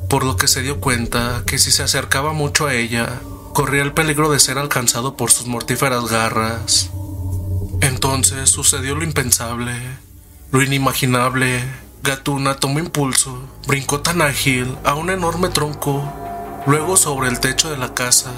por 0.09 0.25
lo 0.25 0.37
que 0.37 0.49
se 0.49 0.63
dio 0.63 0.81
cuenta 0.81 1.43
que 1.47 1.59
si 1.59 1.71
se 1.71 1.83
acercaba 1.83 2.33
mucho 2.33 2.67
a 2.67 2.75
ella, 2.75 3.21
corría 3.53 3.83
el 3.83 3.93
peligro 3.93 4.31
de 4.31 4.41
ser 4.41 4.59
alcanzado 4.59 5.17
por 5.17 5.31
sus 5.31 5.47
mortíferas 5.47 6.09
garras. 6.11 6.91
Entonces 7.81 8.51
sucedió 8.51 8.95
lo 8.95 9.05
impensable, 9.05 9.73
lo 10.53 10.63
inimaginable. 10.63 11.63
Gatuna 12.03 12.57
tomó 12.57 12.79
impulso, 12.79 13.49
brincó 13.67 14.01
tan 14.01 14.23
ágil 14.23 14.77
a 14.85 14.95
un 14.95 15.11
enorme 15.11 15.49
tronco, 15.51 16.13
luego 16.67 16.97
sobre 16.97 17.29
el 17.29 17.41
techo 17.41 17.71
de 17.71 17.77
la 17.77 17.93
casa 17.95 18.33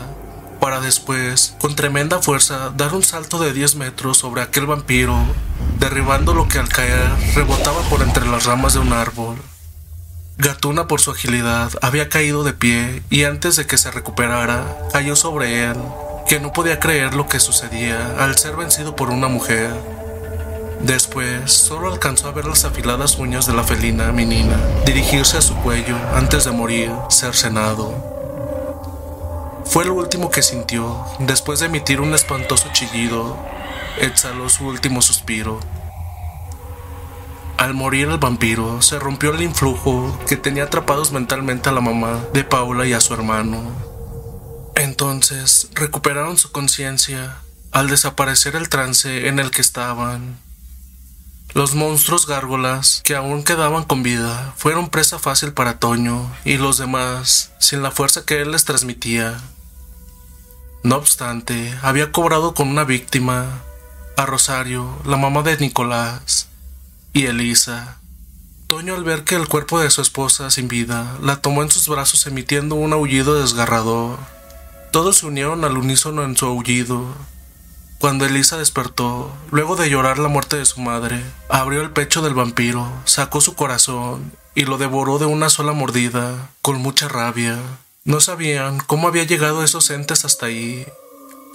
para 0.62 0.80
después, 0.80 1.56
con 1.60 1.74
tremenda 1.74 2.22
fuerza, 2.22 2.72
dar 2.76 2.94
un 2.94 3.02
salto 3.02 3.40
de 3.40 3.52
10 3.52 3.74
metros 3.74 4.18
sobre 4.18 4.42
aquel 4.42 4.66
vampiro, 4.66 5.18
derribando 5.80 6.34
lo 6.34 6.46
que 6.46 6.60
al 6.60 6.68
caer 6.68 7.10
rebotaba 7.34 7.80
por 7.90 8.00
entre 8.00 8.24
las 8.28 8.44
ramas 8.44 8.74
de 8.74 8.78
un 8.78 8.92
árbol. 8.92 9.38
Gatuna 10.38 10.86
por 10.86 11.00
su 11.00 11.10
agilidad 11.10 11.72
había 11.82 12.08
caído 12.08 12.44
de 12.44 12.52
pie 12.52 13.02
y 13.10 13.24
antes 13.24 13.56
de 13.56 13.66
que 13.66 13.76
se 13.76 13.90
recuperara, 13.90 14.78
cayó 14.92 15.16
sobre 15.16 15.64
él, 15.64 15.74
que 16.26 16.40
no 16.40 16.52
podía 16.52 16.80
creer 16.80 17.14
lo 17.14 17.26
que 17.26 17.40
sucedía 17.40 18.16
al 18.18 18.36
ser 18.36 18.56
vencido 18.56 18.96
por 18.96 19.10
una 19.10 19.28
mujer. 19.28 19.70
Después, 20.80 21.52
solo 21.52 21.92
alcanzó 21.92 22.28
a 22.28 22.32
ver 22.32 22.44
las 22.44 22.64
afiladas 22.64 23.18
uñas 23.18 23.46
de 23.46 23.54
la 23.54 23.62
felina 23.62 24.10
menina 24.12 24.56
dirigirse 24.84 25.38
a 25.38 25.42
su 25.42 25.54
cuello 25.56 25.96
antes 26.14 26.44
de 26.44 26.50
morir 26.50 26.90
cercenado. 27.08 27.94
Fue 29.64 29.84
lo 29.84 29.94
último 29.94 30.30
que 30.30 30.42
sintió. 30.42 31.04
Después 31.20 31.60
de 31.60 31.66
emitir 31.66 32.00
un 32.00 32.14
espantoso 32.14 32.68
chillido, 32.72 33.38
exhaló 34.00 34.48
su 34.48 34.66
último 34.66 35.02
suspiro. 35.02 35.60
Al 37.58 37.74
morir 37.74 38.08
el 38.08 38.18
vampiro, 38.18 38.82
se 38.82 38.98
rompió 38.98 39.32
el 39.32 39.40
influjo 39.40 40.18
que 40.26 40.36
tenía 40.36 40.64
atrapados 40.64 41.12
mentalmente 41.12 41.68
a 41.68 41.72
la 41.72 41.80
mamá 41.80 42.18
de 42.32 42.42
Paula 42.42 42.86
y 42.86 42.92
a 42.92 43.00
su 43.00 43.14
hermano. 43.14 43.91
Entonces 44.82 45.68
recuperaron 45.74 46.36
su 46.36 46.50
conciencia 46.50 47.36
al 47.70 47.88
desaparecer 47.88 48.56
el 48.56 48.68
trance 48.68 49.28
en 49.28 49.38
el 49.38 49.52
que 49.52 49.60
estaban. 49.60 50.40
Los 51.54 51.76
monstruos 51.76 52.26
gárgolas 52.26 53.00
que 53.04 53.14
aún 53.14 53.44
quedaban 53.44 53.84
con 53.84 54.02
vida 54.02 54.52
fueron 54.56 54.90
presa 54.90 55.20
fácil 55.20 55.52
para 55.52 55.78
Toño 55.78 56.28
y 56.44 56.56
los 56.56 56.78
demás 56.78 57.52
sin 57.60 57.80
la 57.80 57.92
fuerza 57.92 58.24
que 58.24 58.40
él 58.42 58.50
les 58.50 58.64
transmitía. 58.64 59.40
No 60.82 60.96
obstante, 60.96 61.78
había 61.82 62.10
cobrado 62.10 62.52
con 62.52 62.66
una 62.66 62.82
víctima, 62.82 63.62
a 64.16 64.26
Rosario, 64.26 64.98
la 65.04 65.16
mamá 65.16 65.42
de 65.42 65.58
Nicolás, 65.58 66.48
y 67.12 67.26
Elisa. 67.26 67.98
Toño 68.66 68.96
al 68.96 69.04
ver 69.04 69.22
que 69.22 69.36
el 69.36 69.46
cuerpo 69.46 69.78
de 69.78 69.90
su 69.90 70.02
esposa 70.02 70.50
sin 70.50 70.66
vida 70.66 71.16
la 71.22 71.36
tomó 71.36 71.62
en 71.62 71.70
sus 71.70 71.86
brazos 71.86 72.26
emitiendo 72.26 72.74
un 72.74 72.92
aullido 72.92 73.40
desgarrador. 73.40 74.18
Todos 74.92 75.16
se 75.16 75.26
unieron 75.26 75.64
al 75.64 75.76
unísono 75.76 76.22
en 76.22 76.36
su 76.36 76.46
aullido, 76.46 77.06
cuando 78.02 78.26
Elisa 78.26 78.58
despertó, 78.58 79.30
luego 79.52 79.76
de 79.76 79.88
llorar 79.88 80.18
la 80.18 80.26
muerte 80.26 80.56
de 80.56 80.64
su 80.64 80.80
madre, 80.80 81.22
abrió 81.48 81.82
el 81.82 81.92
pecho 81.92 82.20
del 82.20 82.34
vampiro, 82.34 82.90
sacó 83.04 83.40
su 83.40 83.54
corazón 83.54 84.32
y 84.56 84.64
lo 84.64 84.76
devoró 84.76 85.18
de 85.18 85.24
una 85.26 85.48
sola 85.48 85.72
mordida, 85.72 86.50
con 86.62 86.82
mucha 86.82 87.06
rabia. 87.08 87.58
No 88.04 88.20
sabían 88.20 88.80
cómo 88.80 89.06
había 89.06 89.22
llegado 89.22 89.62
esos 89.62 89.88
entes 89.90 90.24
hasta 90.24 90.46
ahí. 90.46 90.84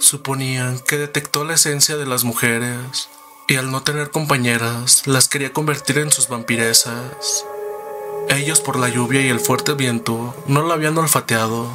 Suponían 0.00 0.78
que 0.80 0.96
detectó 0.96 1.44
la 1.44 1.54
esencia 1.54 1.98
de 1.98 2.06
las 2.06 2.24
mujeres 2.24 3.10
y 3.46 3.56
al 3.56 3.70
no 3.70 3.82
tener 3.82 4.10
compañeras 4.10 5.06
las 5.06 5.28
quería 5.28 5.52
convertir 5.52 5.98
en 5.98 6.10
sus 6.10 6.28
vampiresas. 6.28 7.44
Ellos 8.30 8.62
por 8.62 8.78
la 8.78 8.88
lluvia 8.88 9.20
y 9.20 9.28
el 9.28 9.38
fuerte 9.38 9.74
viento 9.74 10.34
no 10.46 10.66
la 10.66 10.74
habían 10.74 10.96
olfateado, 10.96 11.70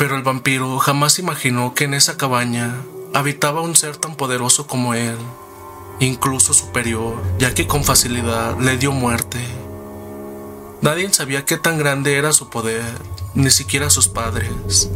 pero 0.00 0.16
el 0.16 0.22
vampiro 0.22 0.78
jamás 0.78 1.18
imaginó 1.18 1.74
que 1.74 1.84
en 1.84 1.92
esa 1.92 2.16
cabaña 2.16 2.74
habitaba 3.12 3.60
un 3.60 3.76
ser 3.76 3.98
tan 3.98 4.14
poderoso 4.14 4.66
como 4.66 4.94
él, 4.94 5.18
incluso 5.98 6.54
superior, 6.54 7.22
ya 7.38 7.52
que 7.52 7.66
con 7.66 7.84
facilidad 7.84 8.58
le 8.58 8.78
dio 8.78 8.92
muerte. 8.92 9.38
Nadie 10.80 11.12
sabía 11.12 11.44
qué 11.44 11.58
tan 11.58 11.76
grande 11.76 12.16
era 12.16 12.32
su 12.32 12.48
poder, 12.48 12.94
ni 13.34 13.50
siquiera 13.50 13.90
sus 13.90 14.08
padres, 14.08 14.88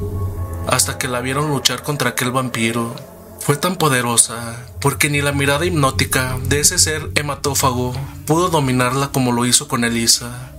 hasta 0.68 0.97
que 0.97 1.07
la 1.07 1.20
vieron 1.20 1.50
luchar 1.50 1.83
contra 1.83 2.08
aquel 2.08 2.31
vampiro. 2.31 2.97
Fue 3.41 3.57
tan 3.57 3.76
poderosa 3.76 4.65
porque 4.81 5.10
ni 5.10 5.20
la 5.20 5.33
mirada 5.33 5.66
hipnótica 5.66 6.39
de 6.44 6.60
ese 6.60 6.78
ser 6.78 7.10
hematófago 7.15 7.92
pudo 8.24 8.49
dominarla 8.49 9.12
como 9.12 9.33
lo 9.33 9.44
hizo 9.44 9.68
con 9.68 9.84
Elisa 9.84 10.53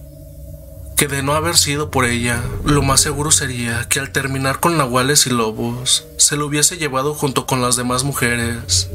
que 0.96 1.08
de 1.08 1.24
no 1.24 1.34
haber 1.34 1.58
sido 1.58 1.92
por 1.92 2.06
ella, 2.06 2.42
lo 2.64 2.82
más 2.82 3.02
seguro 3.02 3.32
sería 3.32 3.88
que 3.90 4.00
al 4.00 4.12
terminar 4.12 4.60
con 4.62 4.78
nahuales 4.78 5.28
y 5.28 5.30
lobos, 5.30 6.06
se 6.18 6.38
lo 6.38 6.46
hubiese 6.46 6.78
llevado 6.78 7.14
junto 7.14 7.46
con 7.46 7.62
las 7.62 7.76
demás 7.76 8.04
mujeres, 8.04 8.90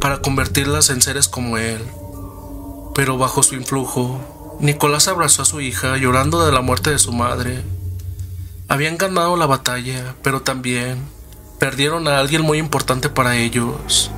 para 0.00 0.20
convertirlas 0.20 0.90
en 0.90 1.00
seres 1.00 1.28
como 1.28 1.56
él. 1.56 1.80
Pero 2.94 3.16
bajo 3.16 3.42
su 3.44 3.54
influjo, 3.54 4.56
Nicolás 4.58 5.06
abrazó 5.06 5.42
a 5.42 5.44
su 5.46 5.60
hija 5.60 5.96
llorando 5.96 6.44
de 6.44 6.50
la 6.50 6.62
muerte 6.62 6.90
de 6.90 6.98
su 6.98 7.12
madre. 7.12 7.62
Habían 8.68 8.96
ganado 8.96 9.36
la 9.36 9.46
batalla, 9.46 10.16
pero 10.22 10.42
también 10.42 10.98
perdieron 11.60 12.08
a 12.08 12.18
alguien 12.18 12.42
muy 12.42 12.58
importante 12.58 13.08
para 13.08 13.36
ellos. 13.36 14.10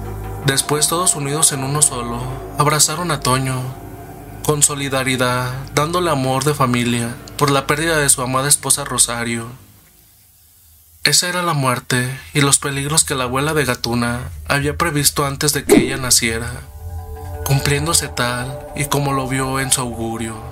Después 0.47 0.89
todos 0.89 1.15
unidos 1.15 1.52
en 1.52 1.62
uno 1.62 1.82
solo, 1.82 2.23
abrazaron 2.57 3.10
a 3.10 3.20
Toño, 3.20 3.60
con 4.48 4.62
solidaridad, 4.62 5.52
dándole 5.74 6.10
amor 6.10 6.42
de 6.42 6.54
familia 6.54 7.14
por 7.36 7.50
la 7.50 7.66
pérdida 7.66 7.98
de 7.98 8.08
su 8.08 8.22
amada 8.22 8.48
esposa 8.48 8.82
Rosario. 8.82 9.46
Esa 11.04 11.28
era 11.28 11.42
la 11.42 11.52
muerte 11.52 12.18
y 12.32 12.40
los 12.40 12.58
peligros 12.58 13.04
que 13.04 13.14
la 13.14 13.24
abuela 13.24 13.52
de 13.52 13.66
Gatuna 13.66 14.30
había 14.48 14.78
previsto 14.78 15.26
antes 15.26 15.52
de 15.52 15.66
que 15.66 15.76
ella 15.76 15.98
naciera, 15.98 16.50
cumpliéndose 17.44 18.08
tal 18.08 18.58
y 18.74 18.86
como 18.86 19.12
lo 19.12 19.28
vio 19.28 19.60
en 19.60 19.70
su 19.70 19.82
augurio. 19.82 20.42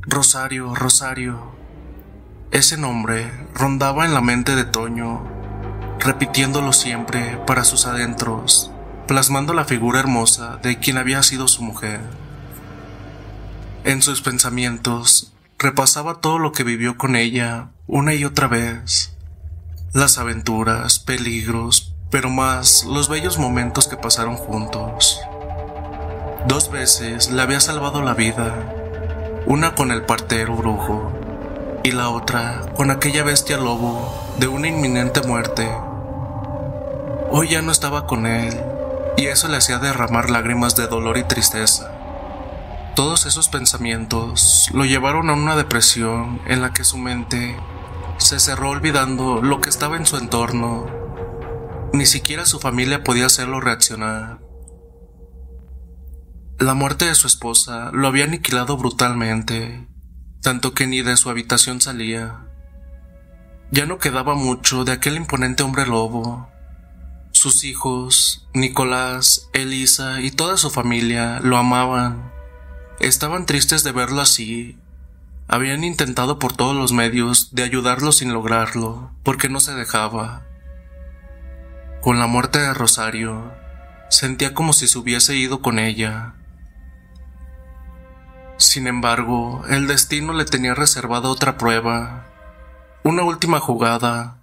Rosario, 0.00 0.74
Rosario. 0.74 1.52
Ese 2.50 2.76
nombre 2.76 3.30
rondaba 3.54 4.04
en 4.04 4.12
la 4.12 4.20
mente 4.20 4.56
de 4.56 4.64
Toño, 4.64 5.24
repitiéndolo 6.00 6.72
siempre 6.72 7.38
para 7.46 7.62
sus 7.62 7.86
adentros 7.86 8.73
plasmando 9.06 9.52
la 9.52 9.64
figura 9.64 10.00
hermosa 10.00 10.58
de 10.62 10.78
quien 10.78 10.96
había 10.96 11.22
sido 11.22 11.48
su 11.48 11.62
mujer. 11.62 12.00
En 13.84 14.00
sus 14.00 14.22
pensamientos 14.22 15.32
repasaba 15.58 16.20
todo 16.20 16.38
lo 16.38 16.52
que 16.52 16.64
vivió 16.64 16.96
con 16.96 17.16
ella 17.16 17.68
una 17.86 18.14
y 18.14 18.24
otra 18.24 18.48
vez, 18.48 19.14
las 19.92 20.16
aventuras, 20.16 20.98
peligros, 20.98 21.94
pero 22.10 22.30
más 22.30 22.84
los 22.84 23.08
bellos 23.08 23.38
momentos 23.38 23.88
que 23.88 23.96
pasaron 23.96 24.36
juntos. 24.36 25.20
Dos 26.48 26.70
veces 26.70 27.30
le 27.30 27.42
había 27.42 27.60
salvado 27.60 28.02
la 28.02 28.14
vida, 28.14 28.54
una 29.46 29.74
con 29.74 29.90
el 29.90 30.02
partero 30.02 30.56
brujo 30.56 31.12
y 31.82 31.92
la 31.92 32.08
otra 32.08 32.72
con 32.74 32.90
aquella 32.90 33.22
bestia 33.22 33.58
lobo 33.58 34.34
de 34.38 34.48
una 34.48 34.68
inminente 34.68 35.20
muerte. 35.20 35.70
Hoy 37.30 37.48
ya 37.48 37.60
no 37.60 37.70
estaba 37.70 38.06
con 38.06 38.26
él 38.26 38.54
y 39.16 39.26
eso 39.26 39.48
le 39.48 39.56
hacía 39.56 39.78
derramar 39.78 40.30
lágrimas 40.30 40.76
de 40.76 40.86
dolor 40.86 41.18
y 41.18 41.24
tristeza. 41.24 41.90
Todos 42.94 43.26
esos 43.26 43.48
pensamientos 43.48 44.68
lo 44.72 44.84
llevaron 44.84 45.28
a 45.30 45.34
una 45.34 45.56
depresión 45.56 46.40
en 46.46 46.62
la 46.62 46.72
que 46.72 46.84
su 46.84 46.96
mente 46.96 47.56
se 48.18 48.38
cerró 48.38 48.70
olvidando 48.70 49.42
lo 49.42 49.60
que 49.60 49.68
estaba 49.68 49.96
en 49.96 50.06
su 50.06 50.16
entorno. 50.16 50.86
Ni 51.92 52.06
siquiera 52.06 52.46
su 52.46 52.60
familia 52.60 53.02
podía 53.02 53.26
hacerlo 53.26 53.60
reaccionar. 53.60 54.38
La 56.58 56.74
muerte 56.74 57.04
de 57.06 57.16
su 57.16 57.26
esposa 57.26 57.90
lo 57.92 58.06
había 58.06 58.24
aniquilado 58.24 58.76
brutalmente, 58.76 59.88
tanto 60.40 60.72
que 60.72 60.86
ni 60.86 61.02
de 61.02 61.16
su 61.16 61.30
habitación 61.30 61.80
salía. 61.80 62.46
Ya 63.72 63.86
no 63.86 63.98
quedaba 63.98 64.34
mucho 64.34 64.84
de 64.84 64.92
aquel 64.92 65.16
imponente 65.16 65.64
hombre 65.64 65.84
lobo, 65.84 66.48
sus 67.34 67.64
hijos, 67.64 68.46
Nicolás, 68.54 69.50
Elisa 69.52 70.20
y 70.20 70.30
toda 70.30 70.56
su 70.56 70.70
familia 70.70 71.40
lo 71.42 71.58
amaban. 71.58 72.32
Estaban 73.00 73.44
tristes 73.44 73.84
de 73.84 73.92
verlo 73.92 74.20
así. 74.20 74.78
Habían 75.46 75.84
intentado 75.84 76.38
por 76.38 76.56
todos 76.56 76.74
los 76.74 76.92
medios 76.92 77.54
de 77.54 77.64
ayudarlo 77.64 78.12
sin 78.12 78.32
lograrlo, 78.32 79.10
porque 79.22 79.48
no 79.50 79.60
se 79.60 79.74
dejaba. 79.74 80.46
Con 82.00 82.18
la 82.18 82.26
muerte 82.26 82.58
de 82.60 82.72
Rosario, 82.72 83.52
sentía 84.08 84.54
como 84.54 84.72
si 84.72 84.88
se 84.88 84.98
hubiese 84.98 85.36
ido 85.36 85.60
con 85.60 85.78
ella. 85.78 86.34
Sin 88.56 88.86
embargo, 88.86 89.64
el 89.68 89.86
destino 89.86 90.32
le 90.32 90.44
tenía 90.44 90.74
reservada 90.74 91.28
otra 91.28 91.58
prueba, 91.58 92.26
una 93.02 93.22
última 93.24 93.60
jugada. 93.60 94.38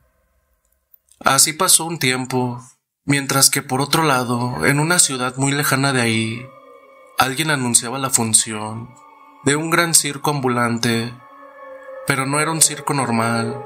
Así 1.20 1.54
pasó 1.54 1.86
un 1.86 1.98
tiempo, 1.98 2.62
Mientras 3.06 3.50
que 3.50 3.64
por 3.64 3.82
otro 3.82 4.04
lado, 4.04 4.64
en 4.66 4.80
una 4.80 5.00
ciudad 5.00 5.36
muy 5.38 5.52
lejana 5.52 5.92
de 5.92 6.02
ahí, 6.02 6.46
alguien 7.18 7.50
anunciaba 7.50 7.98
la 7.98 8.12
función 8.12 8.94
de 9.44 9.56
un 9.56 9.72
gran 9.72 9.96
circo 9.96 10.30
ambulante, 10.30 11.12
pero 12.06 12.28
no 12.28 12.40
era 12.40 12.52
un 12.52 12.62
circo 12.62 12.94
normal, 12.94 13.66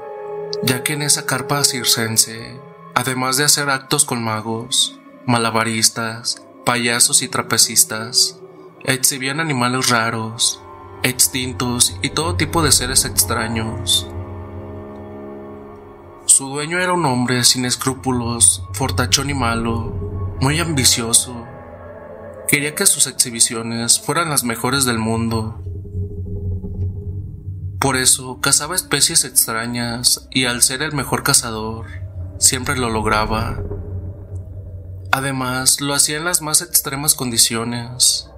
ya 0.62 0.82
que 0.82 0.94
en 0.94 1.02
esa 1.02 1.26
carpa 1.26 1.64
circense, 1.64 2.58
además 2.94 3.36
de 3.36 3.44
hacer 3.44 3.68
actos 3.68 4.06
con 4.06 4.24
magos, 4.24 4.98
malabaristas, 5.26 6.42
payasos 6.64 7.20
y 7.20 7.28
trapecistas, 7.28 8.40
exhibían 8.84 9.40
animales 9.40 9.90
raros, 9.90 10.62
extintos 11.02 11.98
y 12.00 12.08
todo 12.08 12.36
tipo 12.36 12.62
de 12.62 12.72
seres 12.72 13.04
extraños. 13.04 14.08
Su 16.26 16.48
dueño 16.48 16.80
era 16.80 16.92
un 16.92 17.06
hombre 17.06 17.44
sin 17.44 17.64
escrúpulos, 17.64 18.64
fortachón 18.72 19.30
y 19.30 19.34
malo, 19.34 20.36
muy 20.40 20.58
ambicioso. 20.58 21.46
Quería 22.48 22.74
que 22.74 22.84
sus 22.84 23.06
exhibiciones 23.06 24.00
fueran 24.00 24.28
las 24.28 24.42
mejores 24.42 24.84
del 24.84 24.98
mundo. 24.98 25.62
Por 27.78 27.96
eso 27.96 28.40
cazaba 28.40 28.74
especies 28.74 29.24
extrañas 29.24 30.28
y 30.32 30.46
al 30.46 30.62
ser 30.62 30.82
el 30.82 30.92
mejor 30.92 31.22
cazador, 31.22 31.86
siempre 32.38 32.76
lo 32.76 32.90
lograba. 32.90 33.62
Además, 35.12 35.80
lo 35.80 35.94
hacía 35.94 36.16
en 36.16 36.24
las 36.24 36.42
más 36.42 36.60
extremas 36.60 37.14
condiciones. 37.14 38.28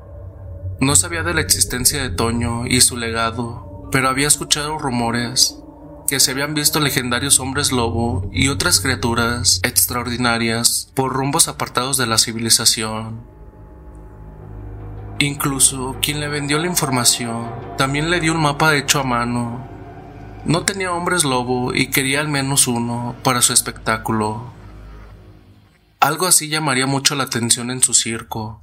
No 0.79 0.95
sabía 0.95 1.23
de 1.23 1.33
la 1.33 1.41
existencia 1.41 2.03
de 2.03 2.11
Toño 2.11 2.67
y 2.67 2.83
su 2.83 2.99
legado, 2.99 3.89
pero 3.91 4.11
había 4.11 4.29
escuchado 4.29 4.77
rumores 4.77 5.59
que 6.09 6.21
se 6.21 6.31
habían 6.31 6.55
visto 6.55 6.81
legendarios 6.81 7.39
hombres 7.39 7.71
lobo 7.71 8.31
y 8.33 8.49
otras 8.49 8.81
criaturas 8.81 9.61
extraordinarias 9.63 10.91
por 10.95 11.13
rumbos 11.13 11.49
apartados 11.49 11.99
de 11.99 12.07
la 12.07 12.17
civilización. 12.17 13.21
Incluso 15.19 15.97
quien 16.01 16.21
le 16.21 16.29
vendió 16.29 16.59
la 16.59 16.67
información 16.67 17.51
también 17.77 18.09
le 18.09 18.21
dio 18.21 18.33
un 18.33 18.41
mapa 18.41 18.75
hecho 18.75 19.01
a 19.01 19.05
mano. 19.05 19.69
No 20.47 20.63
tenía 20.65 20.93
hombres 20.93 21.25
lobo 21.25 21.75
y 21.75 21.89
quería 21.89 22.21
al 22.21 22.29
menos 22.29 22.69
uno 22.69 23.15
para 23.23 23.43
su 23.43 23.53
espectáculo. 23.53 24.51
Algo 26.01 26.27
así 26.27 26.49
llamaría 26.49 26.87
mucho 26.87 27.17
la 27.17 27.25
atención 27.25 27.71
en 27.71 27.83
su 27.83 27.93
circo. 27.93 28.63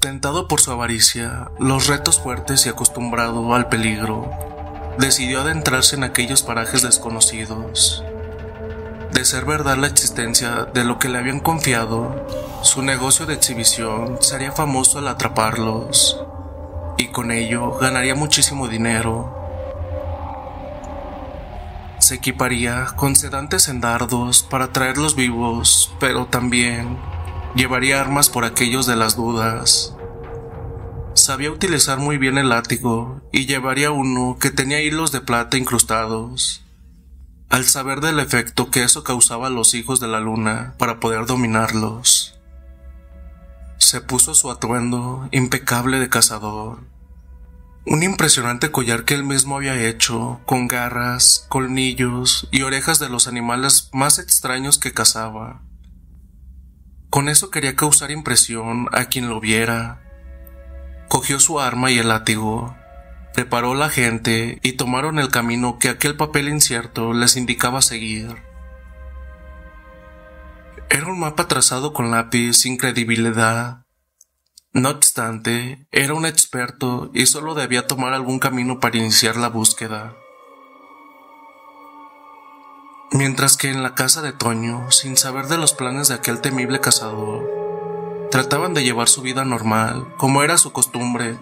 Tentado 0.00 0.48
por 0.48 0.62
su 0.62 0.72
avaricia, 0.72 1.50
los 1.58 1.86
retos 1.86 2.18
fuertes 2.18 2.64
y 2.64 2.70
acostumbrado 2.70 3.54
al 3.54 3.68
peligro, 3.68 4.30
decidió 4.98 5.42
adentrarse 5.42 5.94
en 5.94 6.04
aquellos 6.04 6.42
parajes 6.42 6.80
desconocidos. 6.80 8.02
De 9.12 9.26
ser 9.26 9.44
verdad 9.44 9.76
la 9.76 9.88
existencia 9.88 10.66
de 10.72 10.84
lo 10.84 10.98
que 10.98 11.10
le 11.10 11.18
habían 11.18 11.40
confiado, 11.40 12.24
su 12.62 12.80
negocio 12.80 13.26
de 13.26 13.34
exhibición 13.34 14.16
sería 14.22 14.52
famoso 14.52 15.00
al 15.00 15.08
atraparlos, 15.08 16.24
y 16.96 17.08
con 17.08 17.30
ello 17.30 17.72
ganaría 17.72 18.14
muchísimo 18.14 18.68
dinero. 18.68 19.36
Se 21.98 22.14
equiparía 22.14 22.86
con 22.96 23.16
sedantes 23.16 23.68
en 23.68 23.82
dardos 23.82 24.42
para 24.44 24.72
traerlos 24.72 25.14
vivos, 25.14 25.92
pero 26.00 26.24
también 26.24 26.96
llevaría 27.54 28.00
armas 28.00 28.30
por 28.30 28.44
aquellos 28.44 28.86
de 28.86 28.96
las 28.96 29.16
dudas. 29.16 29.94
Sabía 31.14 31.50
utilizar 31.50 31.98
muy 31.98 32.18
bien 32.18 32.38
el 32.38 32.48
látigo 32.48 33.20
y 33.32 33.46
llevaría 33.46 33.90
uno 33.90 34.36
que 34.40 34.50
tenía 34.50 34.80
hilos 34.80 35.12
de 35.12 35.20
plata 35.20 35.56
incrustados. 35.56 36.64
Al 37.48 37.64
saber 37.64 38.00
del 38.00 38.20
efecto 38.20 38.70
que 38.70 38.84
eso 38.84 39.02
causaba 39.02 39.48
a 39.48 39.50
los 39.50 39.74
hijos 39.74 39.98
de 39.98 40.06
la 40.06 40.20
luna 40.20 40.74
para 40.78 41.00
poder 41.00 41.26
dominarlos, 41.26 42.38
se 43.78 44.00
puso 44.00 44.34
su 44.34 44.50
atuendo 44.50 45.28
impecable 45.32 45.98
de 45.98 46.08
cazador. 46.08 46.78
Un 47.86 48.04
impresionante 48.04 48.70
collar 48.70 49.04
que 49.04 49.14
él 49.14 49.24
mismo 49.24 49.56
había 49.56 49.88
hecho, 49.88 50.40
con 50.46 50.68
garras, 50.68 51.46
colmillos 51.48 52.46
y 52.52 52.62
orejas 52.62 53.00
de 53.00 53.08
los 53.08 53.26
animales 53.26 53.88
más 53.92 54.20
extraños 54.20 54.78
que 54.78 54.92
cazaba. 54.92 55.62
Con 57.10 57.28
eso 57.28 57.50
quería 57.50 57.74
causar 57.74 58.12
impresión 58.12 58.86
a 58.92 59.06
quien 59.06 59.28
lo 59.28 59.40
viera. 59.40 60.00
Cogió 61.08 61.40
su 61.40 61.58
arma 61.58 61.90
y 61.90 61.98
el 61.98 62.06
látigo, 62.08 62.76
preparó 63.34 63.74
la 63.74 63.88
gente 63.88 64.60
y 64.62 64.72
tomaron 64.72 65.18
el 65.18 65.28
camino 65.28 65.80
que 65.80 65.88
aquel 65.88 66.16
papel 66.16 66.48
incierto 66.48 67.12
les 67.12 67.36
indicaba 67.36 67.82
seguir. 67.82 68.36
Era 70.88 71.06
un 71.06 71.18
mapa 71.18 71.48
trazado 71.48 71.92
con 71.92 72.12
lápiz 72.12 72.54
sin 72.54 72.76
credibilidad. 72.76 73.86
No 74.72 74.90
obstante, 74.90 75.88
era 75.90 76.14
un 76.14 76.26
experto 76.26 77.10
y 77.12 77.26
solo 77.26 77.56
debía 77.56 77.88
tomar 77.88 78.12
algún 78.12 78.38
camino 78.38 78.78
para 78.78 78.98
iniciar 78.98 79.34
la 79.34 79.48
búsqueda. 79.48 80.14
Mientras 83.12 83.56
que 83.56 83.68
en 83.68 83.82
la 83.82 83.96
casa 83.96 84.22
de 84.22 84.32
Toño, 84.32 84.92
sin 84.92 85.16
saber 85.16 85.48
de 85.48 85.58
los 85.58 85.74
planes 85.74 86.06
de 86.06 86.14
aquel 86.14 86.40
temible 86.40 86.78
cazador, 86.78 87.50
trataban 88.30 88.72
de 88.72 88.84
llevar 88.84 89.08
su 89.08 89.20
vida 89.20 89.44
normal, 89.44 90.14
como 90.16 90.44
era 90.44 90.56
su 90.58 90.72
costumbre. 90.72 91.36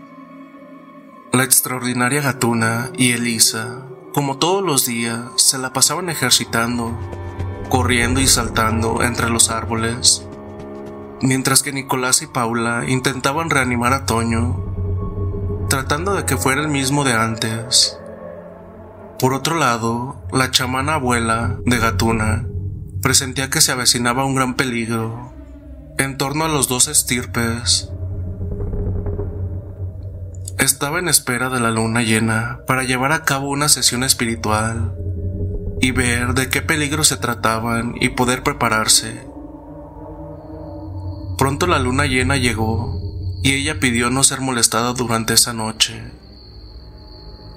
La 1.31 1.45
extraordinaria 1.45 2.23
gatuna 2.23 2.91
y 2.97 3.13
Elisa, 3.13 3.83
como 4.15 4.39
todos 4.39 4.65
los 4.65 4.87
días, 4.87 5.21
se 5.37 5.59
la 5.59 5.75
pasaban 5.75 6.09
ejercitando, 6.09 6.99
corriendo 7.69 8.21
y 8.21 8.27
saltando 8.27 9.03
entre 9.03 9.29
los 9.29 9.51
árboles, 9.51 10.27
mientras 11.21 11.63
que 11.63 11.73
Nicolás 11.73 12.23
y 12.23 12.27
Paula 12.27 12.85
intentaban 12.89 13.51
reanimar 13.51 13.93
a 13.93 14.07
Toño, 14.07 14.59
tratando 15.69 16.15
de 16.15 16.25
que 16.25 16.39
fuera 16.39 16.63
el 16.63 16.69
mismo 16.69 17.05
de 17.05 17.13
antes. 17.13 17.98
Por 19.19 19.35
otro 19.35 19.57
lado, 19.57 20.23
la 20.33 20.53
chamana 20.53 20.95
abuela 20.95 21.59
de 21.67 21.79
Gatuna 21.79 22.47
presentía 23.03 23.51
que 23.51 23.61
se 23.61 23.73
avecinaba 23.73 24.25
un 24.25 24.37
gran 24.37 24.55
peligro 24.55 25.33
en 25.99 26.17
torno 26.17 26.45
a 26.45 26.49
los 26.49 26.69
dos 26.69 26.87
estirpes. 26.87 27.91
Estaba 30.59 31.01
en 31.01 31.09
espera 31.09 31.51
de 31.51 31.59
la 31.59 31.73
luna 31.73 32.03
llena 32.03 32.61
para 32.69 32.85
llevar 32.85 33.11
a 33.11 33.25
cabo 33.25 33.49
una 33.49 33.69
sesión 33.69 34.05
espiritual 34.05 34.95
y 35.81 35.91
ver 35.91 36.35
de 36.35 36.49
qué 36.49 36.63
peligro 36.63 37.03
se 37.03 37.17
trataban 37.17 37.95
y 38.01 38.11
poder 38.11 38.45
prepararse. 38.45 39.27
Pronto 41.39 41.67
la 41.67 41.81
luna 41.81 42.07
llena 42.07 42.37
llegó 42.37 43.01
y 43.43 43.55
ella 43.55 43.81
pidió 43.81 44.11
no 44.11 44.23
ser 44.23 44.41
molestada 44.41 44.93
durante 44.93 45.35
esa 45.35 45.53
noche. 45.53 46.18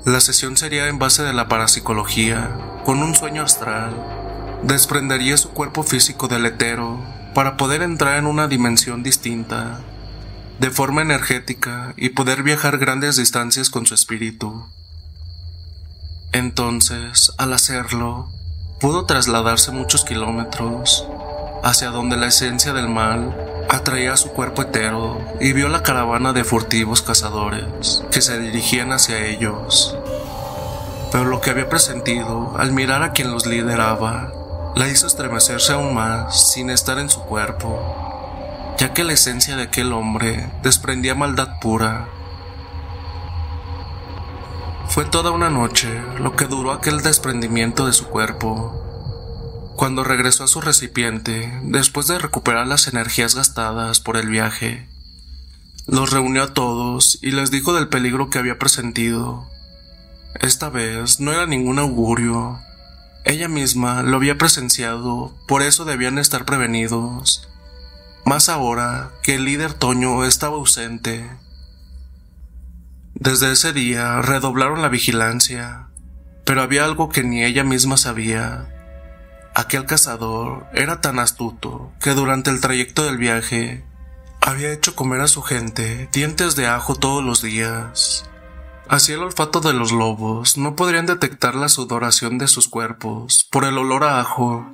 La 0.05 0.19
sesión 0.19 0.57
sería 0.57 0.87
en 0.87 0.97
base 0.97 1.21
de 1.21 1.31
la 1.31 1.47
parapsicología, 1.47 2.57
con 2.85 3.03
un 3.03 3.13
sueño 3.13 3.43
astral. 3.43 3.93
Desprendería 4.63 5.37
su 5.37 5.51
cuerpo 5.51 5.83
físico 5.83 6.27
del 6.27 6.47
etero 6.47 6.99
para 7.35 7.55
poder 7.55 7.83
entrar 7.83 8.17
en 8.17 8.25
una 8.25 8.47
dimensión 8.47 9.03
distinta, 9.03 9.79
de 10.59 10.71
forma 10.71 11.03
energética 11.03 11.93
y 11.97 12.09
poder 12.09 12.41
viajar 12.41 12.79
grandes 12.79 13.15
distancias 13.15 13.69
con 13.69 13.85
su 13.85 13.93
espíritu. 13.93 14.65
Entonces, 16.31 17.31
al 17.37 17.53
hacerlo, 17.53 18.31
pudo 18.79 19.05
trasladarse 19.05 19.69
muchos 19.69 20.03
kilómetros 20.03 21.07
hacia 21.63 21.91
donde 21.91 22.17
la 22.17 22.25
esencia 22.27 22.73
del 22.73 22.89
mal 22.89 23.50
atraía 23.69 24.13
a 24.13 24.17
su 24.17 24.31
cuerpo 24.31 24.63
entero 24.63 25.19
y 25.39 25.53
vio 25.53 25.69
la 25.69 25.83
caravana 25.83 26.33
de 26.33 26.43
furtivos 26.43 27.01
cazadores 27.01 28.03
que 28.11 28.21
se 28.21 28.39
dirigían 28.39 28.91
hacia 28.91 29.25
ellos. 29.25 29.97
Pero 31.11 31.25
lo 31.25 31.41
que 31.41 31.49
había 31.49 31.69
presentido 31.69 32.53
al 32.57 32.71
mirar 32.71 33.03
a 33.03 33.11
quien 33.11 33.31
los 33.31 33.45
lideraba 33.45 34.33
la 34.75 34.87
hizo 34.87 35.07
estremecerse 35.07 35.73
aún 35.73 35.93
más 35.93 36.51
sin 36.51 36.69
estar 36.69 36.97
en 36.97 37.09
su 37.09 37.21
cuerpo, 37.21 38.75
ya 38.77 38.93
que 38.93 39.03
la 39.03 39.13
esencia 39.13 39.55
de 39.55 39.63
aquel 39.63 39.91
hombre 39.91 40.49
desprendía 40.63 41.15
maldad 41.15 41.59
pura. 41.59 42.07
Fue 44.87 45.05
toda 45.05 45.31
una 45.31 45.49
noche 45.49 46.01
lo 46.19 46.35
que 46.35 46.45
duró 46.45 46.71
aquel 46.71 47.01
desprendimiento 47.01 47.85
de 47.85 47.93
su 47.93 48.07
cuerpo, 48.07 48.80
cuando 49.75 50.03
regresó 50.03 50.43
a 50.43 50.47
su 50.47 50.61
recipiente, 50.61 51.59
después 51.63 52.07
de 52.07 52.19
recuperar 52.19 52.67
las 52.67 52.87
energías 52.87 53.35
gastadas 53.35 53.99
por 53.99 54.17
el 54.17 54.29
viaje, 54.29 54.87
los 55.87 56.11
reunió 56.11 56.43
a 56.43 56.53
todos 56.53 57.19
y 57.21 57.31
les 57.31 57.51
dijo 57.51 57.73
del 57.73 57.87
peligro 57.87 58.29
que 58.29 58.39
había 58.39 58.59
presentido. 58.59 59.49
Esta 60.39 60.69
vez 60.69 61.19
no 61.19 61.33
era 61.33 61.45
ningún 61.45 61.79
augurio. 61.79 62.59
Ella 63.25 63.47
misma 63.47 64.03
lo 64.03 64.17
había 64.17 64.37
presenciado, 64.37 65.35
por 65.47 65.61
eso 65.61 65.85
debían 65.85 66.17
estar 66.17 66.45
prevenidos. 66.45 67.47
Más 68.25 68.49
ahora 68.49 69.11
que 69.23 69.35
el 69.35 69.45
líder 69.45 69.73
Toño 69.73 70.23
estaba 70.25 70.55
ausente. 70.55 71.29
Desde 73.13 73.51
ese 73.51 73.73
día 73.73 74.21
redoblaron 74.21 74.81
la 74.81 74.89
vigilancia, 74.89 75.87
pero 76.45 76.61
había 76.61 76.85
algo 76.85 77.09
que 77.09 77.23
ni 77.23 77.43
ella 77.43 77.63
misma 77.63 77.97
sabía. 77.97 78.67
Aquel 79.53 79.85
cazador 79.85 80.65
era 80.73 81.01
tan 81.01 81.19
astuto 81.19 81.91
que 81.99 82.11
durante 82.11 82.49
el 82.49 82.61
trayecto 82.61 83.03
del 83.03 83.17
viaje 83.17 83.83
había 84.39 84.71
hecho 84.71 84.95
comer 84.95 85.21
a 85.21 85.27
su 85.27 85.41
gente 85.41 86.09
dientes 86.13 86.55
de 86.55 86.67
ajo 86.67 86.95
todos 86.95 87.23
los 87.23 87.41
días. 87.41 88.29
Así 88.87 89.11
el 89.11 89.19
olfato 89.19 89.59
de 89.59 89.73
los 89.73 89.91
lobos 89.91 90.57
no 90.57 90.75
podrían 90.75 91.05
detectar 91.05 91.55
la 91.55 91.69
sudoración 91.69 92.37
de 92.37 92.47
sus 92.47 92.67
cuerpos 92.69 93.47
por 93.51 93.65
el 93.65 93.77
olor 93.77 94.05
a 94.05 94.19
ajo, 94.19 94.65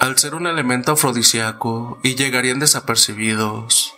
al 0.00 0.18
ser 0.18 0.34
un 0.34 0.46
elemento 0.46 0.92
afrodisíaco 0.92 1.98
y 2.02 2.16
llegarían 2.16 2.58
desapercibidos. 2.58 3.94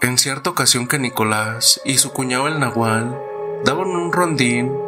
En 0.00 0.18
cierta 0.18 0.50
ocasión 0.50 0.86
que 0.88 0.98
Nicolás 0.98 1.80
y 1.84 1.98
su 1.98 2.12
cuñado 2.12 2.48
el 2.48 2.58
Nahual 2.58 3.18
daban 3.64 3.88
un 3.88 4.12
rondín 4.12 4.83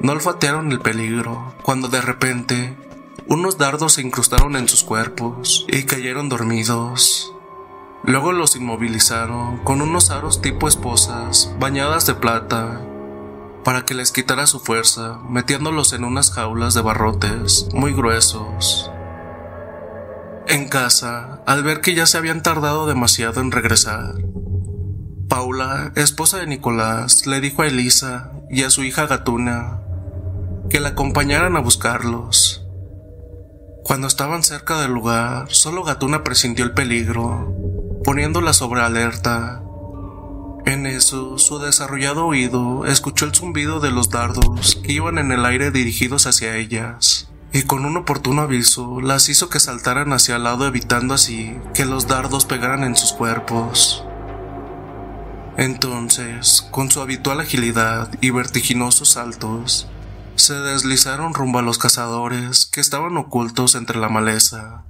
no 0.00 0.12
olfatearon 0.12 0.72
el 0.72 0.80
peligro 0.80 1.54
cuando 1.62 1.88
de 1.88 2.00
repente 2.00 2.76
unos 3.28 3.58
dardos 3.58 3.94
se 3.94 4.02
incrustaron 4.02 4.54
en 4.56 4.68
sus 4.68 4.84
cuerpos 4.84 5.66
y 5.68 5.84
cayeron 5.84 6.28
dormidos. 6.28 7.32
Luego 8.04 8.32
los 8.32 8.54
inmovilizaron 8.54 9.58
con 9.64 9.82
unos 9.82 10.10
aros 10.10 10.40
tipo 10.40 10.68
esposas 10.68 11.52
bañadas 11.58 12.06
de 12.06 12.14
plata 12.14 12.80
para 13.64 13.84
que 13.84 13.94
les 13.94 14.12
quitara 14.12 14.46
su 14.46 14.60
fuerza, 14.60 15.18
metiéndolos 15.28 15.92
en 15.92 16.04
unas 16.04 16.30
jaulas 16.30 16.74
de 16.74 16.82
barrotes 16.82 17.68
muy 17.74 17.92
gruesos. 17.92 18.92
En 20.46 20.68
casa, 20.68 21.42
al 21.46 21.64
ver 21.64 21.80
que 21.80 21.94
ya 21.94 22.06
se 22.06 22.18
habían 22.18 22.44
tardado 22.44 22.86
demasiado 22.86 23.40
en 23.40 23.50
regresar, 23.50 24.14
Paula, 25.28 25.90
esposa 25.96 26.38
de 26.38 26.46
Nicolás, 26.46 27.26
le 27.26 27.40
dijo 27.40 27.62
a 27.62 27.66
Elisa 27.66 28.30
y 28.48 28.62
a 28.62 28.70
su 28.70 28.84
hija 28.84 29.06
Gatuna 29.06 29.80
que 30.70 30.80
la 30.80 30.90
acompañaran 30.90 31.56
a 31.56 31.60
buscarlos. 31.60 32.66
Cuando 33.84 34.08
estaban 34.08 34.42
cerca 34.42 34.80
del 34.80 34.92
lugar, 34.92 35.46
solo 35.50 35.84
Gatuna 35.84 36.24
presintió 36.24 36.64
el 36.64 36.72
peligro, 36.72 37.54
poniéndola 38.04 38.52
sobre 38.52 38.80
alerta. 38.80 39.62
En 40.64 40.86
eso, 40.86 41.38
su 41.38 41.60
desarrollado 41.60 42.26
oído 42.26 42.84
escuchó 42.86 43.26
el 43.26 43.34
zumbido 43.34 43.78
de 43.78 43.92
los 43.92 44.10
dardos 44.10 44.80
que 44.82 44.92
iban 44.92 45.18
en 45.18 45.30
el 45.30 45.44
aire 45.44 45.70
dirigidos 45.70 46.26
hacia 46.26 46.56
ellas, 46.56 47.28
y 47.52 47.62
con 47.62 47.84
un 47.84 47.96
oportuno 47.96 48.42
aviso 48.42 49.00
las 49.00 49.28
hizo 49.28 49.48
que 49.48 49.60
saltaran 49.60 50.12
hacia 50.12 50.36
el 50.36 50.42
lado 50.42 50.66
evitando 50.66 51.14
así 51.14 51.56
que 51.72 51.84
los 51.84 52.08
dardos 52.08 52.44
pegaran 52.44 52.82
en 52.82 52.96
sus 52.96 53.12
cuerpos. 53.12 54.04
Entonces, 55.56 56.66
con 56.72 56.90
su 56.90 57.00
habitual 57.00 57.40
agilidad 57.40 58.10
y 58.20 58.30
vertiginosos 58.30 59.12
saltos, 59.12 59.88
se 60.36 60.54
deslizaron 60.54 61.32
rumbo 61.32 61.58
a 61.58 61.62
los 61.62 61.78
cazadores 61.78 62.66
que 62.66 62.80
estaban 62.80 63.16
ocultos 63.16 63.74
entre 63.74 63.98
la 63.98 64.10
maleza, 64.10 64.84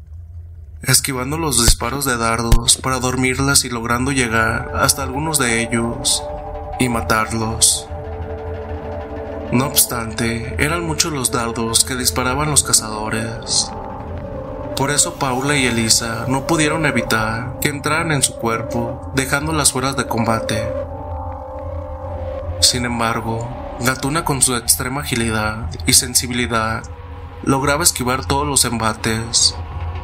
esquivando 0.83 1.39
los 1.39 1.65
disparos 1.65 2.05
de 2.05 2.16
dardos 2.16 2.76
para 2.76 2.99
dormirlas 2.99 3.65
y 3.65 3.70
logrando 3.70 4.10
llegar 4.10 4.73
hasta 4.75 5.05
algunos 5.05 5.39
de 5.39 5.62
ellos 5.62 6.23
y 6.81 6.89
matarlos. 6.89 7.89
No 9.52 9.66
obstante, 9.66 10.57
eran 10.58 10.84
muchos 10.84 11.12
los 11.12 11.31
dardos 11.31 11.84
que 11.84 11.94
disparaban 11.94 12.50
los 12.50 12.65
cazadores. 12.65 13.70
Por 14.76 14.91
eso 14.91 15.15
Paula 15.15 15.57
y 15.57 15.66
Elisa 15.66 16.25
no 16.26 16.47
pudieron 16.47 16.84
evitar 16.86 17.60
que 17.60 17.68
entraran 17.68 18.10
en 18.10 18.23
su 18.23 18.34
cuerpo, 18.34 19.12
dejando 19.15 19.52
las 19.52 19.70
fueras 19.70 19.97
de 19.97 20.08
combate. 20.08 20.68
Sin 22.60 22.84
embargo, 22.84 23.65
Gatuna 23.80 24.24
con 24.24 24.40
su 24.40 24.56
extrema 24.56 25.02
agilidad 25.02 25.70
y 25.86 25.92
sensibilidad 25.92 26.82
lograba 27.44 27.82
esquivar 27.82 28.24
todos 28.24 28.46
los 28.46 28.64
embates 28.64 29.55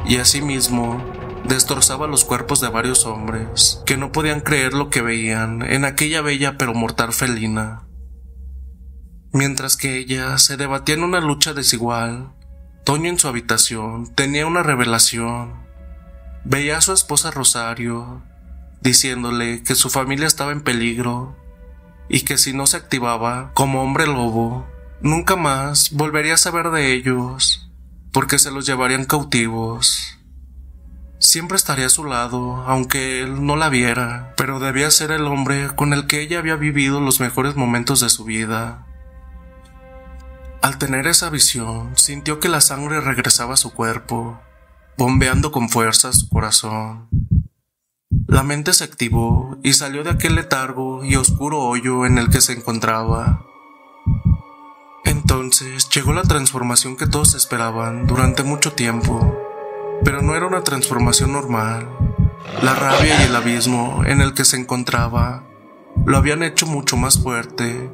y 0.05 0.17
asimismo 0.17 1.03
destrozaba 1.45 2.07
los 2.07 2.23
cuerpos 2.23 2.61
de 2.61 2.69
varios 2.69 3.05
hombres 3.05 3.81
que 3.85 3.97
no 3.97 4.11
podían 4.11 4.41
creer 4.41 4.73
lo 4.73 4.89
que 4.89 5.01
veían 5.01 5.63
en 5.63 5.85
aquella 5.85 6.21
bella 6.21 6.57
pero 6.57 6.73
mortal 6.73 7.13
felina. 7.13 7.87
Mientras 9.31 9.75
que 9.75 9.97
ella 9.97 10.37
se 10.37 10.55
debatía 10.55 10.95
en 10.95 11.03
una 11.03 11.19
lucha 11.19 11.53
desigual, 11.53 12.31
Toño 12.83 13.09
en 13.09 13.17
su 13.17 13.27
habitación 13.27 14.13
tenía 14.13 14.45
una 14.45 14.61
revelación. 14.61 15.53
Veía 16.43 16.77
a 16.77 16.81
su 16.81 16.91
esposa 16.91 17.31
Rosario, 17.31 18.21
diciéndole 18.81 19.63
que 19.63 19.73
su 19.73 19.89
familia 19.89 20.27
estaba 20.27 20.51
en 20.51 20.61
peligro 20.61 21.37
y 22.13 22.21
que 22.21 22.37
si 22.37 22.53
no 22.53 22.67
se 22.67 22.77
activaba 22.77 23.49
como 23.55 23.81
hombre 23.81 24.05
lobo, 24.05 24.67
nunca 25.01 25.35
más 25.35 25.89
volvería 25.93 26.35
a 26.35 26.37
saber 26.37 26.69
de 26.69 26.93
ellos, 26.93 27.71
porque 28.11 28.37
se 28.37 28.51
los 28.51 28.67
llevarían 28.67 29.05
cautivos. 29.05 30.19
Siempre 31.17 31.57
estaría 31.57 31.87
a 31.87 31.89
su 31.89 32.03
lado, 32.03 32.57
aunque 32.67 33.23
él 33.23 33.43
no 33.43 33.55
la 33.55 33.69
viera, 33.69 34.35
pero 34.37 34.59
debía 34.59 34.91
ser 34.91 35.09
el 35.09 35.23
hombre 35.23 35.69
con 35.75 35.91
el 35.91 36.05
que 36.05 36.21
ella 36.21 36.37
había 36.37 36.55
vivido 36.55 37.01
los 37.01 37.19
mejores 37.19 37.55
momentos 37.55 38.01
de 38.01 38.09
su 38.09 38.25
vida. 38.25 38.85
Al 40.61 40.77
tener 40.77 41.07
esa 41.07 41.31
visión, 41.31 41.97
sintió 41.97 42.39
que 42.39 42.47
la 42.47 42.61
sangre 42.61 43.01
regresaba 43.01 43.55
a 43.55 43.57
su 43.57 43.73
cuerpo, 43.73 44.39
bombeando 44.99 45.51
con 45.51 45.67
fuerza 45.67 46.13
su 46.13 46.29
corazón. 46.29 47.09
La 48.27 48.43
mente 48.43 48.73
se 48.73 48.83
activó 48.83 49.57
y 49.63 49.73
salió 49.73 50.03
de 50.03 50.11
aquel 50.11 50.35
letargo 50.35 51.03
y 51.03 51.15
oscuro 51.15 51.59
hoyo 51.59 52.05
en 52.05 52.17
el 52.17 52.29
que 52.29 52.41
se 52.41 52.53
encontraba. 52.53 53.45
Entonces 55.05 55.89
llegó 55.89 56.13
la 56.13 56.23
transformación 56.23 56.95
que 56.95 57.07
todos 57.07 57.35
esperaban 57.35 58.07
durante 58.07 58.43
mucho 58.43 58.73
tiempo, 58.73 59.37
pero 60.03 60.21
no 60.21 60.35
era 60.35 60.47
una 60.47 60.63
transformación 60.63 61.33
normal. 61.33 61.87
La 62.61 62.75
rabia 62.75 63.21
y 63.21 63.25
el 63.25 63.35
abismo 63.35 64.03
en 64.05 64.21
el 64.21 64.33
que 64.33 64.45
se 64.45 64.57
encontraba 64.57 65.43
lo 66.05 66.17
habían 66.17 66.43
hecho 66.43 66.65
mucho 66.65 66.97
más 66.97 67.21
fuerte 67.21 67.89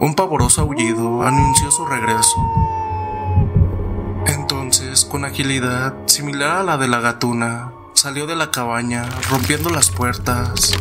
un 0.00 0.14
pavoroso 0.14 0.60
aullido 0.60 1.24
anunció 1.24 1.72
su 1.72 1.84
regreso. 1.84 2.36
Entonces, 4.26 5.04
con 5.04 5.24
agilidad 5.24 5.94
similar 6.06 6.58
a 6.58 6.62
la 6.62 6.78
de 6.78 6.86
la 6.86 7.00
gatuna, 7.00 7.72
salió 7.98 8.28
de 8.28 8.36
la 8.36 8.52
cabaña, 8.52 9.04
rompiendo 9.28 9.70
las 9.70 9.90
puertas. 9.90 10.72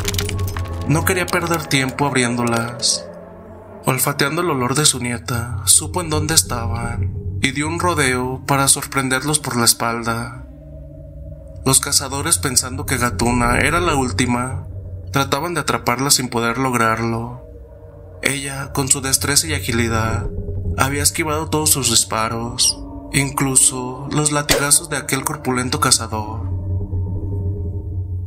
No 0.88 1.04
quería 1.04 1.26
perder 1.26 1.66
tiempo 1.66 2.06
abriéndolas. 2.06 3.06
Olfateando 3.86 4.44
el 4.44 4.52
olor 4.52 4.76
de 4.76 4.86
su 4.86 5.00
nieta, 5.00 5.62
supo 5.66 6.02
en 6.02 6.12
dónde 6.12 6.36
estaban 6.36 7.16
y 7.42 7.52
dio 7.52 7.68
un 7.68 7.80
rodeo 7.80 8.44
para 8.46 8.68
sorprenderlos 8.68 9.40
por 9.40 9.58
la 9.58 9.66
espalda. 9.66 10.46
Los 11.66 11.80
cazadores, 11.80 12.38
pensando 12.38 12.86
que 12.86 12.98
Gatuna 12.98 13.58
era 13.60 13.80
la 13.80 13.96
última, 13.96 14.68
trataban 15.12 15.56
de 15.56 15.62
atraparla 15.62 16.12
sin 16.12 16.30
poder 16.30 16.60
lograrlo. 16.60 17.42
Ella, 18.22 18.74
con 18.74 18.90
su 18.90 19.02
destreza 19.02 19.48
y 19.48 19.54
agilidad, 19.56 20.28
había 20.78 21.02
esquivado 21.02 21.50
todos 21.50 21.72
sus 21.72 21.90
disparos, 21.90 22.80
incluso 23.12 24.08
los 24.12 24.32
latigazos 24.32 24.90
de 24.90 24.98
aquel 24.98 25.24
corpulento 25.26 25.80
cazador. 25.80 26.57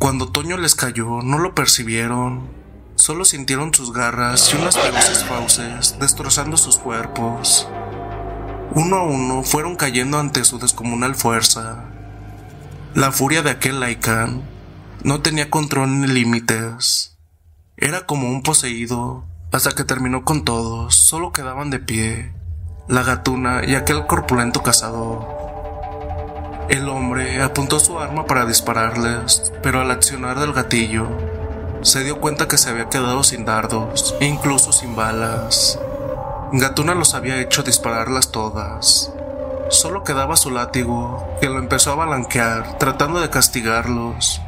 Cuando 0.00 0.30
Toño 0.30 0.56
les 0.56 0.74
cayó, 0.74 1.20
no 1.20 1.38
lo 1.38 1.54
percibieron, 1.54 2.48
solo 2.94 3.26
sintieron 3.26 3.74
sus 3.74 3.92
garras 3.92 4.50
y 4.50 4.56
unas 4.56 4.78
feroces 4.78 5.24
fauces 5.24 5.96
destrozando 6.00 6.56
sus 6.56 6.78
cuerpos. 6.78 7.68
Uno 8.72 8.96
a 8.96 9.02
uno 9.02 9.42
fueron 9.42 9.76
cayendo 9.76 10.18
ante 10.18 10.44
su 10.44 10.58
descomunal 10.58 11.14
fuerza. 11.16 11.84
La 12.94 13.12
furia 13.12 13.42
de 13.42 13.50
aquel 13.50 13.78
Laikan 13.78 14.42
no 15.04 15.20
tenía 15.20 15.50
control 15.50 16.00
ni 16.00 16.06
límites. 16.06 17.18
Era 17.76 18.06
como 18.06 18.30
un 18.30 18.42
poseído 18.42 19.26
hasta 19.52 19.72
que 19.72 19.84
terminó 19.84 20.24
con 20.24 20.46
todos, 20.46 20.94
solo 20.94 21.30
quedaban 21.30 21.68
de 21.68 21.78
pie 21.78 22.32
la 22.88 23.02
gatuna 23.02 23.62
y 23.66 23.74
aquel 23.74 24.06
corpulento 24.06 24.62
cazador. 24.62 25.59
El 26.70 26.88
hombre 26.88 27.42
apuntó 27.42 27.80
su 27.80 27.98
arma 27.98 28.26
para 28.26 28.46
dispararles, 28.46 29.52
pero 29.60 29.80
al 29.80 29.90
accionar 29.90 30.38
del 30.38 30.52
gatillo, 30.52 31.08
se 31.82 32.04
dio 32.04 32.20
cuenta 32.20 32.46
que 32.46 32.58
se 32.58 32.70
había 32.70 32.88
quedado 32.88 33.24
sin 33.24 33.44
dardos 33.44 34.14
e 34.20 34.26
incluso 34.26 34.70
sin 34.70 34.94
balas. 34.94 35.80
Gatuna 36.52 36.94
los 36.94 37.14
había 37.14 37.40
hecho 37.40 37.64
dispararlas 37.64 38.30
todas. 38.30 39.12
Solo 39.68 40.04
quedaba 40.04 40.36
su 40.36 40.52
látigo, 40.52 41.36
que 41.40 41.48
lo 41.48 41.58
empezó 41.58 41.90
a 41.90 41.96
balanquear, 41.96 42.78
tratando 42.78 43.20
de 43.20 43.30
castigarlos, 43.30 44.40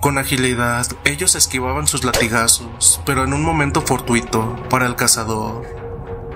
con 0.00 0.16
agilidad, 0.18 0.86
ellos 1.04 1.34
esquivaban 1.34 1.86
sus 1.86 2.04
latigazos, 2.04 3.02
pero 3.04 3.24
en 3.24 3.34
un 3.34 3.42
momento 3.42 3.82
fortuito 3.82 4.56
para 4.70 4.86
el 4.86 4.96
cazador, 4.96 5.66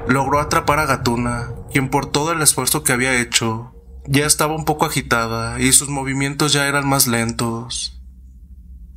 logró 0.07 0.41
atrapar 0.41 0.79
a 0.81 0.87
Gatuna, 0.87 1.51
quien 1.73 1.89
por 1.89 2.05
todo 2.05 2.33
el 2.33 2.43
esfuerzo 2.43 2.83
que 2.83 2.93
había 2.93 3.19
hecho, 3.19 3.74
ya 4.07 4.27
estaba 4.27 4.55
un 4.55 4.65
poco 4.65 4.87
agitada 4.87 5.61
y 5.61 5.73
sus 5.73 5.89
movimientos 5.89 6.53
ya 6.53 6.67
eran 6.67 6.89
más 6.89 7.07
lentos. 7.07 8.01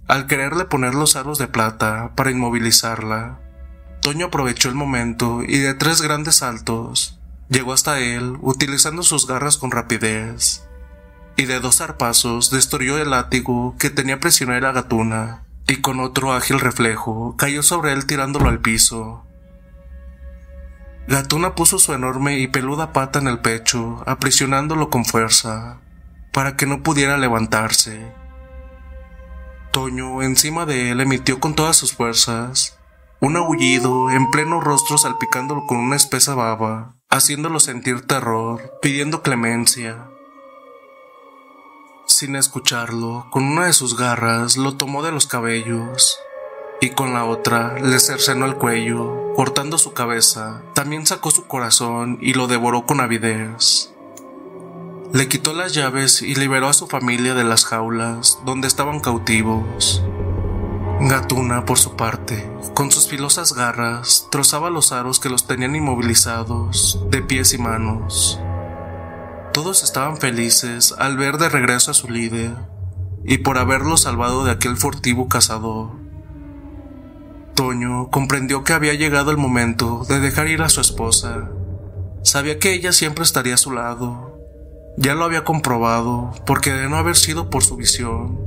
Al 0.07 0.27
quererle 0.27 0.65
poner 0.65 0.95
los 0.95 1.15
aros 1.15 1.37
de 1.37 1.47
plata 1.47 2.13
para 2.15 2.31
inmovilizarla, 2.31 3.39
Toño 4.01 4.27
aprovechó 4.27 4.69
el 4.69 4.75
momento 4.75 5.43
y 5.43 5.57
de 5.57 5.73
tres 5.73 6.01
grandes 6.01 6.37
saltos 6.37 7.19
llegó 7.49 7.73
hasta 7.73 7.99
él 7.99 8.37
utilizando 8.41 9.03
sus 9.03 9.27
garras 9.27 9.57
con 9.57 9.71
rapidez 9.71 10.67
y 11.37 11.45
de 11.45 11.59
dos 11.59 11.77
zarpazos 11.77 12.49
destruyó 12.49 12.97
el 12.97 13.11
látigo 13.11 13.75
que 13.77 13.91
tenía 13.91 14.19
prisionera 14.19 14.69
a 14.69 14.73
Gatuna, 14.73 15.43
y 15.67 15.77
con 15.77 15.99
otro 15.99 16.33
ágil 16.33 16.59
reflejo 16.59 17.35
cayó 17.37 17.61
sobre 17.61 17.93
él 17.93 18.07
tirándolo 18.07 18.49
al 18.49 18.59
piso. 18.59 19.26
Gatuna 21.07 21.55
puso 21.55 21.79
su 21.79 21.93
enorme 21.93 22.37
y 22.39 22.47
peluda 22.47 22.91
pata 22.91 23.19
en 23.19 23.27
el 23.27 23.39
pecho, 23.39 24.03
aprisionándolo 24.05 24.89
con 24.89 25.05
fuerza, 25.05 25.77
para 26.33 26.57
que 26.57 26.65
no 26.65 26.83
pudiera 26.83 27.17
levantarse. 27.17 28.11
Toño, 29.71 30.21
encima 30.21 30.65
de 30.65 30.91
él, 30.91 30.99
emitió 30.99 31.39
con 31.39 31.55
todas 31.55 31.77
sus 31.77 31.93
fuerzas 31.93 32.77
un 33.21 33.37
aullido 33.37 34.11
en 34.11 34.29
pleno 34.31 34.59
rostro 34.59 34.97
salpicándolo 34.97 35.65
con 35.65 35.77
una 35.77 35.95
espesa 35.95 36.35
baba, 36.35 36.95
haciéndolo 37.09 37.61
sentir 37.61 38.05
terror, 38.05 38.73
pidiendo 38.81 39.21
clemencia. 39.21 40.09
Sin 42.05 42.35
escucharlo, 42.35 43.27
con 43.31 43.45
una 43.45 43.65
de 43.65 43.73
sus 43.73 43.95
garras 43.97 44.57
lo 44.57 44.75
tomó 44.75 45.03
de 45.03 45.13
los 45.13 45.25
cabellos 45.25 46.19
y 46.79 46.91
con 46.91 47.13
la 47.13 47.25
otra 47.25 47.79
le 47.79 47.99
cercenó 47.99 48.45
el 48.45 48.55
cuello, 48.55 49.33
cortando 49.35 49.77
su 49.77 49.93
cabeza. 49.93 50.61
También 50.73 51.05
sacó 51.05 51.31
su 51.31 51.47
corazón 51.47 52.19
y 52.21 52.33
lo 52.33 52.47
devoró 52.47 52.85
con 52.85 52.99
avidez. 53.01 53.93
Le 55.13 55.27
quitó 55.27 55.53
las 55.53 55.73
llaves 55.73 56.21
y 56.21 56.35
liberó 56.35 56.67
a 56.67 56.73
su 56.73 56.87
familia 56.87 57.33
de 57.33 57.43
las 57.43 57.65
jaulas 57.65 58.39
donde 58.45 58.67
estaban 58.67 58.99
cautivos. 58.99 60.03
Gatuna, 60.99 61.63
por 61.65 61.77
su 61.77 61.95
parte, 61.95 62.49
con 62.73 62.91
sus 62.91 63.07
filosas 63.07 63.53
garras, 63.53 64.27
trozaba 64.31 64.69
los 64.69 64.91
aros 64.91 65.19
que 65.19 65.29
los 65.29 65.47
tenían 65.47 65.75
inmovilizados, 65.75 66.99
de 67.09 67.21
pies 67.21 67.53
y 67.53 67.57
manos. 67.57 68.39
Todos 69.53 69.83
estaban 69.83 70.17
felices 70.17 70.93
al 70.97 71.17
ver 71.17 71.37
de 71.37 71.49
regreso 71.49 71.91
a 71.91 71.93
su 71.93 72.09
líder 72.09 72.55
y 73.23 73.39
por 73.39 73.57
haberlo 73.57 73.97
salvado 73.97 74.43
de 74.43 74.51
aquel 74.51 74.75
furtivo 74.75 75.29
cazador. 75.29 76.06
Toño 77.57 78.11
comprendió 78.11 78.63
que 78.63 78.73
había 78.73 78.93
llegado 78.93 79.31
el 79.31 79.37
momento 79.37 80.05
de 80.07 80.19
dejar 80.19 80.47
ir 80.47 80.61
a 80.61 80.69
su 80.69 80.79
esposa. 80.79 81.49
Sabía 82.23 82.59
que 82.59 82.71
ella 82.71 82.91
siempre 82.91 83.23
estaría 83.23 83.55
a 83.55 83.57
su 83.57 83.71
lado. 83.71 84.39
Ya 84.95 85.15
lo 85.15 85.25
había 85.25 85.43
comprobado, 85.43 86.35
porque 86.45 86.71
de 86.71 86.87
no 86.87 86.97
haber 86.97 87.15
sido 87.15 87.49
por 87.49 87.63
su 87.63 87.75
visión, 87.75 88.39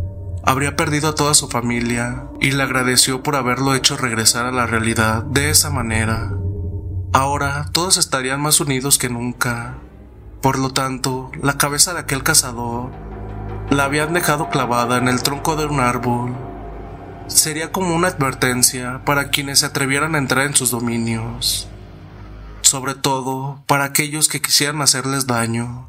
habría 0.45 0.77
perdido 0.77 1.09
a 1.09 1.17
toda 1.17 1.35
su 1.35 1.49
familia 1.49 2.29
y 2.41 2.53
le 2.53 2.63
agradeció 2.63 3.21
por 3.21 3.35
haberlo 3.35 3.75
hecho 3.75 3.97
regresar 3.97 4.47
a 4.47 4.53
la 4.53 4.67
realidad 4.67 5.25
de 5.25 5.51
esa 5.51 5.71
manera. 5.71 6.33
Ahora 7.13 7.67
todos 7.73 7.97
estarían 7.97 8.41
más 8.41 8.61
unidos 8.61 8.97
que 8.97 9.09
nunca. 9.09 9.79
Por 10.41 10.57
lo 10.57 10.71
tanto, 10.71 11.33
la 11.43 11.59
cabeza 11.59 11.95
de 11.95 12.01
aquel 12.01 12.23
cazador 12.23 12.93
la 13.71 13.87
habían 13.87 14.15
dejado 14.15 14.51
clavada 14.51 14.99
en 14.99 15.09
el 15.09 15.21
tronco 15.25 15.57
de 15.57 15.67
un 15.67 15.81
árbol. 15.81 16.50
Sería 17.31 17.71
como 17.71 17.95
una 17.95 18.09
advertencia 18.09 19.03
para 19.07 19.31
quienes 19.31 19.61
se 19.61 19.67
atrevieran 19.67 20.15
a 20.15 20.19
entrar 20.19 20.47
en 20.47 20.57
sus 20.57 20.73
dominios, 20.73 21.69
sobre 22.61 22.97
todo 22.97 23.63
para 23.67 23.85
aquellos 23.85 24.29
que 24.29 24.43
quisieran 24.43 24.83
hacerles 24.83 25.29
daño. 25.29 25.89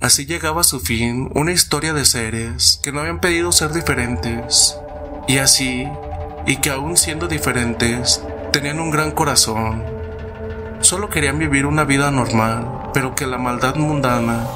Así 0.00 0.24
llegaba 0.24 0.60
a 0.60 0.64
su 0.64 0.78
fin 0.78 1.28
una 1.34 1.50
historia 1.50 1.92
de 1.92 2.04
seres 2.04 2.80
que 2.84 2.92
no 2.92 3.00
habían 3.00 3.20
pedido 3.20 3.50
ser 3.50 3.72
diferentes, 3.72 4.78
y 5.26 5.38
así, 5.38 5.88
y 6.46 6.56
que 6.58 6.70
aún 6.70 6.96
siendo 6.96 7.26
diferentes, 7.26 8.22
tenían 8.52 8.78
un 8.78 8.92
gran 8.92 9.10
corazón. 9.10 9.84
Solo 10.82 11.10
querían 11.10 11.38
vivir 11.38 11.66
una 11.66 11.82
vida 11.82 12.12
normal, 12.12 12.90
pero 12.94 13.16
que 13.16 13.26
la 13.26 13.38
maldad 13.38 13.74
mundana 13.74 14.46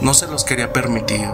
no 0.00 0.14
se 0.14 0.26
los 0.26 0.44
quería 0.44 0.72
permitir. 0.72 1.30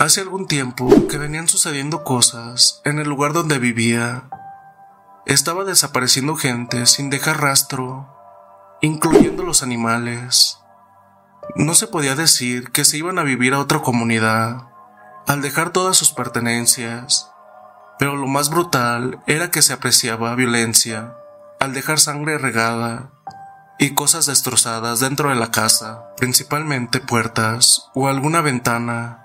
Hace 0.00 0.22
algún 0.22 0.46
tiempo 0.46 0.88
que 1.10 1.18
venían 1.18 1.46
sucediendo 1.46 2.04
cosas 2.04 2.80
en 2.86 3.00
el 3.00 3.06
lugar 3.06 3.34
donde 3.34 3.58
vivía 3.58 4.30
estaba 5.26 5.64
desapareciendo 5.64 6.36
gente 6.36 6.86
sin 6.86 7.10
dejar 7.10 7.42
rastro, 7.42 8.08
incluyendo 8.80 9.42
los 9.42 9.62
animales. 9.62 10.58
No 11.54 11.74
se 11.74 11.86
podía 11.86 12.14
decir 12.14 12.70
que 12.70 12.86
se 12.86 12.96
iban 12.96 13.18
a 13.18 13.24
vivir 13.24 13.52
a 13.52 13.58
otra 13.58 13.82
comunidad, 13.82 14.68
al 15.26 15.42
dejar 15.42 15.68
todas 15.68 15.98
sus 15.98 16.12
pertenencias, 16.12 17.30
pero 17.98 18.16
lo 18.16 18.26
más 18.26 18.48
brutal 18.48 19.22
era 19.26 19.50
que 19.50 19.60
se 19.60 19.74
apreciaba 19.74 20.34
violencia, 20.34 21.12
al 21.60 21.74
dejar 21.74 22.00
sangre 22.00 22.38
regada 22.38 23.10
y 23.78 23.90
cosas 23.90 24.24
destrozadas 24.24 25.00
dentro 25.00 25.28
de 25.28 25.34
la 25.34 25.50
casa, 25.50 26.06
principalmente 26.16 27.00
puertas 27.00 27.90
o 27.94 28.08
alguna 28.08 28.40
ventana. 28.40 29.19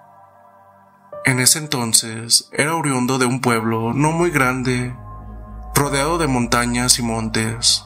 En 1.25 1.39
ese 1.39 1.57
entonces 1.57 2.49
era 2.53 2.75
oriundo 2.75 3.17
de 3.17 3.25
un 3.25 3.41
pueblo 3.41 3.93
no 3.93 4.11
muy 4.11 4.29
grande 4.29 4.95
rodeado 5.73 6.19
de 6.19 6.27
montañas 6.27 6.99
y 6.99 7.01
montes, 7.01 7.83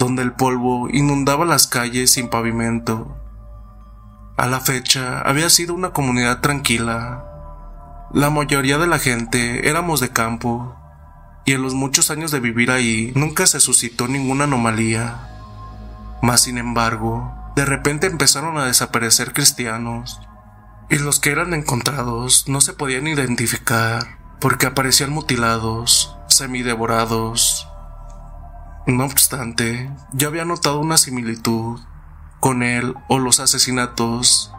donde 0.00 0.22
el 0.22 0.32
polvo 0.32 0.88
inundaba 0.90 1.44
las 1.44 1.68
calles 1.68 2.10
sin 2.10 2.28
pavimento. 2.28 3.16
A 4.36 4.48
la 4.48 4.58
fecha 4.58 5.20
había 5.20 5.48
sido 5.48 5.74
una 5.74 5.92
comunidad 5.92 6.40
tranquila. 6.40 7.24
La 8.12 8.30
mayoría 8.30 8.78
de 8.78 8.88
la 8.88 8.98
gente 8.98 9.68
éramos 9.68 10.00
de 10.00 10.10
campo, 10.10 10.76
y 11.44 11.52
en 11.52 11.62
los 11.62 11.74
muchos 11.74 12.10
años 12.10 12.32
de 12.32 12.40
vivir 12.40 12.72
ahí 12.72 13.12
nunca 13.14 13.46
se 13.46 13.60
suscitó 13.60 14.08
ninguna 14.08 14.44
anomalía. 14.44 15.28
Mas 16.20 16.42
sin 16.42 16.58
embargo, 16.58 17.32
de 17.54 17.64
repente 17.64 18.08
empezaron 18.08 18.58
a 18.58 18.64
desaparecer 18.64 19.32
cristianos, 19.32 20.20
y 20.92 20.98
los 20.98 21.20
que 21.20 21.30
eran 21.30 21.54
encontrados 21.54 22.44
no 22.48 22.60
se 22.60 22.74
podían 22.74 23.06
identificar 23.06 24.18
porque 24.40 24.66
aparecían 24.66 25.10
mutilados 25.10 26.14
semidevorados. 26.28 27.66
No 28.86 29.06
obstante, 29.06 29.90
ya 30.12 30.26
había 30.26 30.44
notado 30.44 30.80
una 30.80 30.98
similitud 30.98 31.80
con 32.40 32.62
él 32.62 32.94
o 33.08 33.18
los 33.18 33.40
asesinatos, 33.40 34.52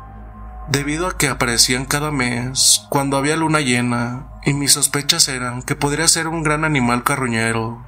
debido 0.70 1.06
a 1.06 1.18
que 1.18 1.28
aparecían 1.28 1.86
cada 1.86 2.10
mes 2.10 2.84
cuando 2.90 3.18
había 3.18 3.36
luna 3.36 3.60
llena, 3.60 4.28
y 4.44 4.54
mis 4.54 4.72
sospechas 4.72 5.28
eran 5.28 5.62
que 5.62 5.76
podría 5.76 6.08
ser 6.08 6.28
un 6.28 6.42
gran 6.42 6.66
animal 6.66 7.04
carroñero. 7.04 7.86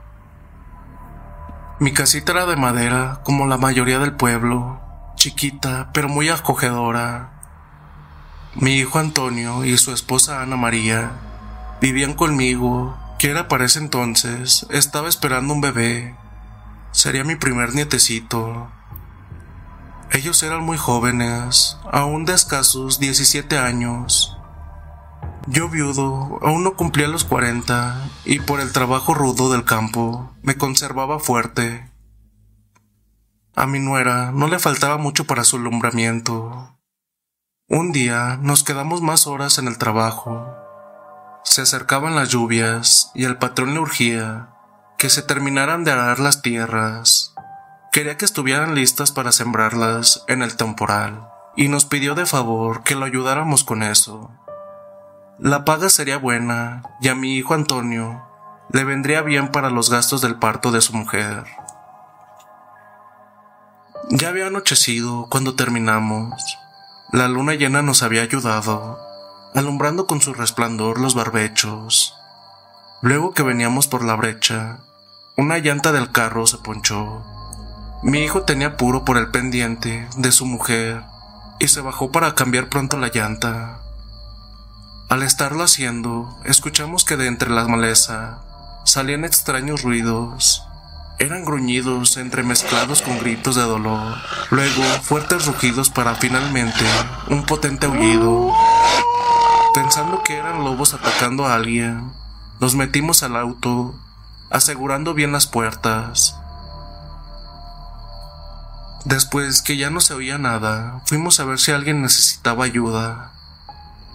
Mi 1.80 1.94
casita 1.94 2.34
era 2.34 2.46
de 2.46 2.58
madera, 2.58 3.22
como 3.24 3.48
la 3.48 3.58
mayoría 3.58 3.98
del 3.98 4.14
pueblo, 4.14 4.82
chiquita 5.16 5.90
pero 5.94 6.10
muy 6.10 6.30
acogedora. 6.30 7.35
Mi 8.56 8.78
hijo 8.78 9.00
Antonio 9.00 9.66
y 9.66 9.78
su 9.78 9.92
esposa 9.92 10.42
Ana 10.42 10.56
María 10.56 11.12
vivían 11.82 12.14
conmigo 12.14 12.98
que 13.20 13.30
era 13.30 13.50
para 13.50 13.66
ese 13.66 13.80
entonces, 13.80 14.66
estaba 14.70 15.10
esperando 15.10 15.54
un 15.54 15.60
bebé. 15.60 16.16
Sería 16.92 17.26
mi 17.26 17.36
primer 17.36 17.74
nietecito. 17.74 18.72
Ellos 20.12 20.42
eran 20.44 20.64
muy 20.64 20.78
jóvenes, 20.78 21.78
aún 21.92 22.24
de 22.24 22.34
escasos 22.34 23.00
17 23.00 23.58
años. 23.58 24.38
Yo 25.48 25.68
viudo, 25.68 26.40
aún 26.42 26.64
no 26.64 26.76
cumplía 26.76 27.10
los 27.10 27.26
40 27.26 28.10
y 28.24 28.40
por 28.40 28.62
el 28.62 28.72
trabajo 28.72 29.14
rudo 29.14 29.52
del 29.52 29.66
campo 29.66 30.32
me 30.42 30.56
conservaba 30.56 31.20
fuerte. 31.20 31.92
A 33.54 33.68
mi 33.68 33.80
nuera 33.80 34.32
no 34.32 34.48
le 34.48 34.60
faltaba 34.60 34.98
mucho 34.98 35.26
para 35.26 35.44
su 35.44 35.58
alumbramiento. 35.58 36.75
Un 37.68 37.92
día 37.92 38.38
nos 38.42 38.64
quedamos 38.64 39.02
más 39.02 39.28
horas 39.28 39.58
en 39.58 39.68
el 39.68 39.78
trabajo 39.78 40.66
se 41.46 41.62
acercaban 41.62 42.16
las 42.16 42.30
lluvias 42.30 43.12
y 43.14 43.24
el 43.24 43.38
patrón 43.38 43.76
le 43.76 43.80
urgía 43.80 44.50
que 44.98 45.10
se 45.10 45.22
terminaran 45.22 45.86
de 45.86 45.92
arar 45.92 46.20
las 46.20 46.42
tierras. 46.42 47.34
Quería 47.94 48.18
que 48.18 48.26
estuvieran 48.26 48.76
listas 48.76 49.12
para 49.12 49.32
sembrarlas 49.32 50.26
en 50.28 50.42
el 50.42 50.58
temporal 50.58 51.30
y 51.56 51.70
nos 51.70 51.86
pidió 51.86 52.14
de 52.14 52.26
favor 52.26 52.84
que 52.84 52.96
lo 52.96 53.06
ayudáramos 53.06 53.64
con 53.64 53.84
eso. 53.84 54.32
La 55.38 55.64
paga 55.64 55.90
sería 55.90 56.18
buena 56.18 56.84
y 57.00 57.08
a 57.08 57.16
mi 57.16 57.36
hijo 57.36 57.54
Antonio 57.54 58.28
le 58.70 58.84
vendría 58.84 59.22
bien 59.22 59.50
para 59.50 59.70
los 59.70 59.90
gastos 59.90 60.20
del 60.22 60.40
parto 60.40 60.72
de 60.72 60.82
su 60.82 60.94
mujer. 60.94 61.46
Ya 64.10 64.30
había 64.30 64.48
anochecido 64.48 65.28
cuando 65.30 65.56
terminamos. 65.56 66.58
La 67.16 67.30
luna 67.30 67.54
llena 67.54 67.82
nos 67.82 68.04
había 68.04 68.24
ayudado 68.24 69.00
alumbrando 69.56 70.06
con 70.06 70.20
su 70.20 70.34
resplandor 70.34 71.00
los 71.00 71.16
barbechos. 71.16 72.14
Luego 73.02 73.34
que 73.34 73.42
veníamos 73.42 73.88
por 73.88 74.04
la 74.04 74.16
brecha, 74.16 74.80
una 75.38 75.60
llanta 75.60 75.94
del 75.94 76.12
carro 76.12 76.46
se 76.46 76.58
ponchó. 76.58 77.24
Mi 78.04 78.20
hijo 78.20 78.42
tenía 78.42 78.76
puro 78.76 79.06
por 79.06 79.16
el 79.16 79.32
pendiente 79.32 80.10
de 80.18 80.32
su 80.34 80.46
mujer 80.46 81.04
y 81.58 81.70
se 81.70 81.80
bajó 81.80 82.12
para 82.12 82.36
cambiar 82.36 82.68
pronto 82.68 82.98
la 82.98 83.08
llanta. 83.08 83.80
Al 85.08 85.24
estarlo 85.24 85.64
haciendo, 85.64 86.38
escuchamos 86.44 87.06
que 87.06 87.16
de 87.16 87.28
entre 87.28 87.50
la 87.50 87.66
maleza 87.66 88.42
salían 88.84 89.24
extraños 89.24 89.84
ruidos. 89.84 90.68
Eran 91.18 91.46
gruñidos 91.46 92.18
entremezclados 92.18 93.02
con 93.02 93.18
gritos 93.20 93.56
de 93.56 93.62
dolor, 93.62 94.18
luego 94.52 94.84
fuertes 95.02 95.46
rugidos 95.46 95.90
para 95.90 96.16
finalmente 96.16 96.84
un 97.30 97.46
potente 97.46 97.86
aullido. 97.86 98.52
Pensando 99.74 100.24
que 100.24 100.36
eran 100.36 100.66
lobos 100.66 100.94
atacando 100.94 101.46
a 101.46 101.56
alguien, 101.56 102.12
nos 102.60 102.76
metimos 102.76 103.24
al 103.24 103.38
auto, 103.38 103.96
asegurando 104.50 105.14
bien 105.14 105.32
las 105.32 105.48
puertas. 105.48 106.36
Después 109.06 109.62
que 109.62 109.78
ya 109.78 109.90
no 109.90 110.02
se 110.02 110.16
oía 110.16 110.38
nada, 110.38 111.02
fuimos 111.06 111.40
a 111.40 111.46
ver 111.46 111.60
si 111.60 111.72
alguien 111.72 112.02
necesitaba 112.02 112.66
ayuda. 112.66 113.32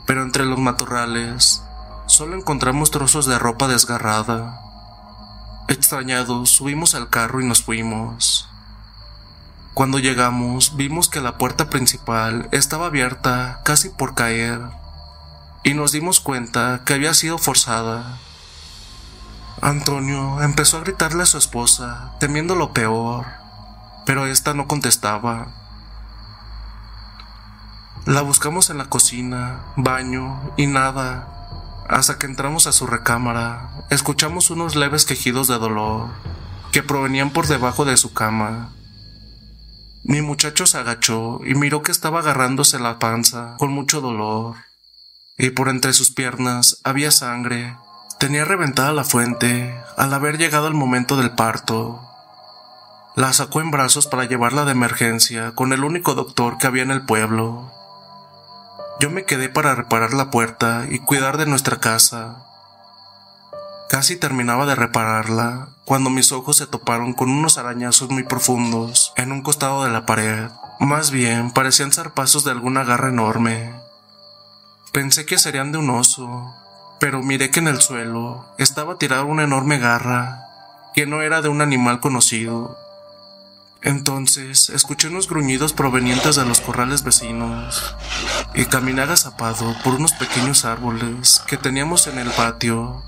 Pero 0.05 0.23
entre 0.23 0.45
los 0.45 0.59
matorrales, 0.59 1.63
solo 2.07 2.37
encontramos 2.37 2.91
trozos 2.91 3.25
de 3.25 3.39
ropa 3.39 3.69
desgarrada. 3.69 4.70
Extrañados, 5.71 6.51
subimos 6.51 6.97
al 6.97 7.11
carro 7.11 7.41
y 7.41 7.47
nos 7.47 7.63
fuimos. 7.63 8.49
Cuando 9.73 10.01
llegamos, 10.01 10.75
vimos 10.75 11.09
que 11.09 11.21
la 11.21 11.39
puerta 11.39 11.71
principal 11.71 12.49
estaba 12.51 12.87
abierta 12.87 13.61
casi 13.65 13.89
por 13.89 14.17
caer 14.17 14.61
y 15.63 15.75
nos 15.75 15.93
dimos 15.93 16.19
cuenta 16.19 16.83
que 16.85 16.95
había 16.95 17.15
sido 17.15 17.39
forzada. 17.39 18.19
Antonio 19.63 20.43
empezó 20.43 20.79
a 20.79 20.81
gritarle 20.81 21.23
a 21.23 21.27
su 21.27 21.39
esposa, 21.39 22.15
temiendo 22.19 22.57
lo 22.57 22.73
peor, 22.73 23.27
pero 24.05 24.27
ésta 24.27 24.55
no 24.55 24.67
contestaba. 24.67 25.47
La 28.07 28.23
buscamos 28.23 28.71
en 28.71 28.79
la 28.79 28.87
cocina, 28.87 29.61
baño 29.77 30.51
y 30.57 30.67
nada, 30.67 31.40
hasta 31.91 32.19
que 32.19 32.27
entramos 32.27 32.69
a 32.69 32.73
su 32.73 32.87
recámara, 32.87 33.69
escuchamos 33.91 34.51
unos 34.51 34.77
leves 34.77 35.05
quejidos 35.05 35.49
de 35.49 35.59
dolor 35.59 36.11
que 36.71 36.85
provenían 36.85 37.31
por 37.31 37.49
debajo 37.49 37.85
de 37.85 37.97
su 37.97 38.13
cama. 38.13 38.71
Mi 40.05 40.23
muchacho 40.23 40.67
se 40.67 40.79
agachó 40.79 41.41
y 41.45 41.55
miró 41.57 41.83
que 41.83 41.91
estaba 41.91 42.21
agarrándose 42.21 42.79
la 42.79 43.01
panza 43.01 43.57
con 43.59 43.73
mucho 43.73 44.01
dolor, 44.01 44.55
y 45.37 45.51
por 45.51 45.69
entre 45.69 45.93
sus 45.93 46.13
piernas 46.13 46.81
había 46.85 47.11
sangre. 47.11 47.77
Tenía 48.21 48.45
reventada 48.45 48.93
la 48.93 49.05
fuente 49.05 49.75
al 49.97 50.15
haber 50.15 50.39
llegado 50.39 50.69
el 50.69 50.75
momento 50.75 51.17
del 51.17 51.33
parto. 51.33 52.07
La 53.17 53.33
sacó 53.33 53.61
en 53.61 53.73
brazos 53.73 54.07
para 54.07 54.27
llevarla 54.27 54.65
de 54.65 54.73
emergencia 54.73 55.57
con 55.57 55.73
el 55.73 55.83
único 55.83 56.15
doctor 56.15 56.57
que 56.57 56.69
había 56.69 56.85
en 56.85 56.93
el 56.93 57.05
pueblo. 57.05 57.80
Yo 59.01 59.09
me 59.09 59.25
quedé 59.25 59.49
para 59.49 59.75
reparar 59.75 60.13
la 60.13 60.31
puerta 60.31 60.85
y 60.91 60.99
cuidar 60.99 61.39
de 61.39 61.47
nuestra 61.47 61.81
casa. 61.81 62.45
Casi 63.89 64.17
terminaba 64.17 64.67
de 64.67 64.75
repararla 64.75 65.69
cuando 65.87 66.11
mis 66.11 66.33
ojos 66.33 66.59
se 66.59 66.67
toparon 66.67 67.15
con 67.15 67.31
unos 67.31 67.57
arañazos 67.57 68.11
muy 68.11 68.25
profundos 68.25 69.15
en 69.17 69.33
un 69.33 69.41
costado 69.41 69.85
de 69.85 69.91
la 69.91 70.05
pared. 70.05 70.51
Más 70.81 71.13
bien 71.13 71.51
parecían 71.51 71.93
zarpazos 71.93 72.45
de 72.45 72.51
alguna 72.51 72.85
garra 72.85 73.09
enorme. 73.09 73.73
Pensé 74.93 75.25
que 75.25 75.39
serían 75.39 75.73
de 75.73 75.79
un 75.79 75.89
oso, 75.89 76.55
pero 76.99 77.23
miré 77.23 77.51
que 77.51 77.61
en 77.61 77.69
el 77.69 77.81
suelo 77.81 78.45
estaba 78.59 78.99
tirada 78.99 79.25
una 79.25 79.45
enorme 79.45 79.79
garra 79.79 80.45
que 80.95 81.07
no 81.07 81.23
era 81.23 81.41
de 81.41 81.49
un 81.49 81.63
animal 81.63 82.01
conocido. 82.01 82.77
Entonces 83.83 84.69
escuché 84.69 85.09
unos 85.09 85.29
gruñidos 85.29 85.73
provenientes 85.73 86.37
de 86.37 86.45
los 86.45 86.61
corrales 86.61 87.03
vecinos 87.03 87.97
y 88.55 88.67
caminé 88.67 89.03
agazapado 89.03 89.75
por 89.83 89.95
unos 89.95 90.13
pequeños 90.13 90.67
árboles 90.67 91.43
que 91.47 91.57
teníamos 91.57 92.07
en 92.07 92.19
el 92.19 92.29
patio 92.29 93.03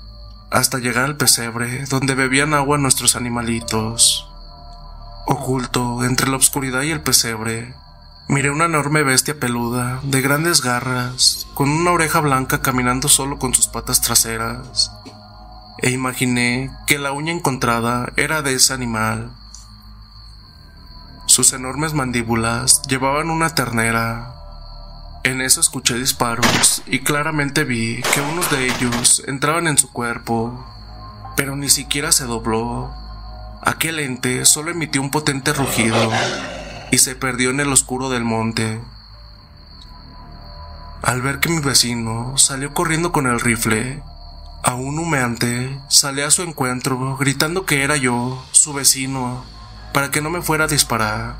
hasta 0.49 0.79
llegar 0.79 1.05
al 1.05 1.17
pesebre 1.17 1.85
donde 1.85 2.15
bebían 2.15 2.55
agua 2.55 2.79
nuestros 2.79 3.15
animalitos. 3.15 4.27
Oculto 5.27 6.03
entre 6.03 6.29
la 6.29 6.37
oscuridad 6.37 6.81
y 6.81 6.91
el 6.91 7.01
pesebre, 7.01 7.75
miré 8.27 8.49
una 8.49 8.65
enorme 8.65 9.03
bestia 9.03 9.39
peluda, 9.39 9.99
de 10.03 10.21
grandes 10.21 10.61
garras, 10.61 11.47
con 11.53 11.69
una 11.69 11.91
oreja 11.91 12.19
blanca 12.19 12.61
caminando 12.61 13.07
solo 13.07 13.39
con 13.39 13.53
sus 13.53 13.67
patas 13.67 14.01
traseras, 14.01 14.91
e 15.77 15.91
imaginé 15.91 16.71
que 16.87 16.99
la 16.99 17.13
uña 17.13 17.31
encontrada 17.31 18.11
era 18.15 18.41
de 18.41 18.55
ese 18.55 18.73
animal. 18.73 19.31
Sus 21.25 21.53
enormes 21.53 21.93
mandíbulas 21.93 22.81
llevaban 22.83 23.29
una 23.29 23.55
ternera, 23.55 24.33
en 25.25 25.39
eso 25.39 25.61
escuché 25.61 25.95
disparos 25.95 26.83
y 26.85 26.99
claramente 26.99 27.63
vi 27.63 28.01
que 28.13 28.19
unos 28.19 28.51
de 28.51 28.67
ellos 28.67 29.23
entraban 29.25 29.67
en 29.67 29.77
su 29.77 29.89
cuerpo, 29.89 30.65
pero 31.37 31.55
ni 31.55 31.69
siquiera 31.69 32.11
se 32.11 32.25
dobló. 32.25 32.91
Aquel 33.61 33.99
ente 33.99 34.43
solo 34.43 34.71
emitió 34.71 35.01
un 35.01 35.11
potente 35.11 35.53
rugido 35.53 36.11
y 36.91 36.97
se 36.97 37.15
perdió 37.15 37.51
en 37.51 37.61
el 37.61 37.71
oscuro 37.71 38.09
del 38.09 38.25
monte. 38.25 38.81
Al 41.01 41.21
ver 41.21 41.39
que 41.39 41.47
mi 41.47 41.61
vecino 41.61 42.37
salió 42.37 42.73
corriendo 42.73 43.13
con 43.13 43.25
el 43.25 43.39
rifle, 43.39 44.03
aún 44.61 44.99
humeante, 44.99 45.79
salí 45.87 46.21
a 46.21 46.31
su 46.31 46.41
encuentro 46.41 47.15
gritando 47.15 47.65
que 47.65 47.83
era 47.83 47.95
yo, 47.95 48.45
su 48.51 48.73
vecino, 48.73 49.45
para 49.93 50.11
que 50.11 50.21
no 50.21 50.29
me 50.29 50.41
fuera 50.41 50.65
a 50.65 50.67
disparar. 50.67 51.35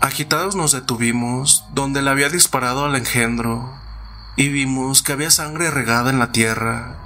Agitados 0.00 0.54
nos 0.54 0.72
detuvimos 0.72 1.64
donde 1.72 2.02
le 2.02 2.10
había 2.10 2.28
disparado 2.28 2.84
al 2.84 2.94
engendro 2.94 3.74
y 4.36 4.50
vimos 4.50 5.02
que 5.02 5.12
había 5.12 5.30
sangre 5.30 5.70
regada 5.70 6.10
en 6.10 6.18
la 6.18 6.30
tierra, 6.30 6.98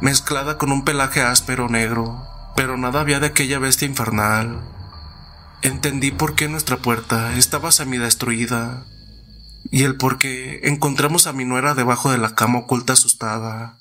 mezclada 0.00 0.56
con 0.56 0.72
un 0.72 0.84
pelaje 0.84 1.20
áspero 1.20 1.68
negro, 1.68 2.26
pero 2.54 2.76
nada 2.76 3.00
había 3.00 3.20
de 3.20 3.26
aquella 3.26 3.58
bestia 3.58 3.88
infernal. 3.88 4.62
Entendí 5.62 6.12
por 6.12 6.36
qué 6.36 6.48
nuestra 6.48 6.76
puerta 6.76 7.36
estaba 7.36 7.72
semidestruida 7.72 8.84
y 9.70 9.82
el 9.82 9.96
por 9.96 10.18
qué 10.18 10.60
encontramos 10.62 11.26
a 11.26 11.32
mi 11.32 11.44
nuera 11.44 11.74
debajo 11.74 12.10
de 12.10 12.18
la 12.18 12.34
cama 12.34 12.60
oculta 12.60 12.92
asustada. 12.92 13.78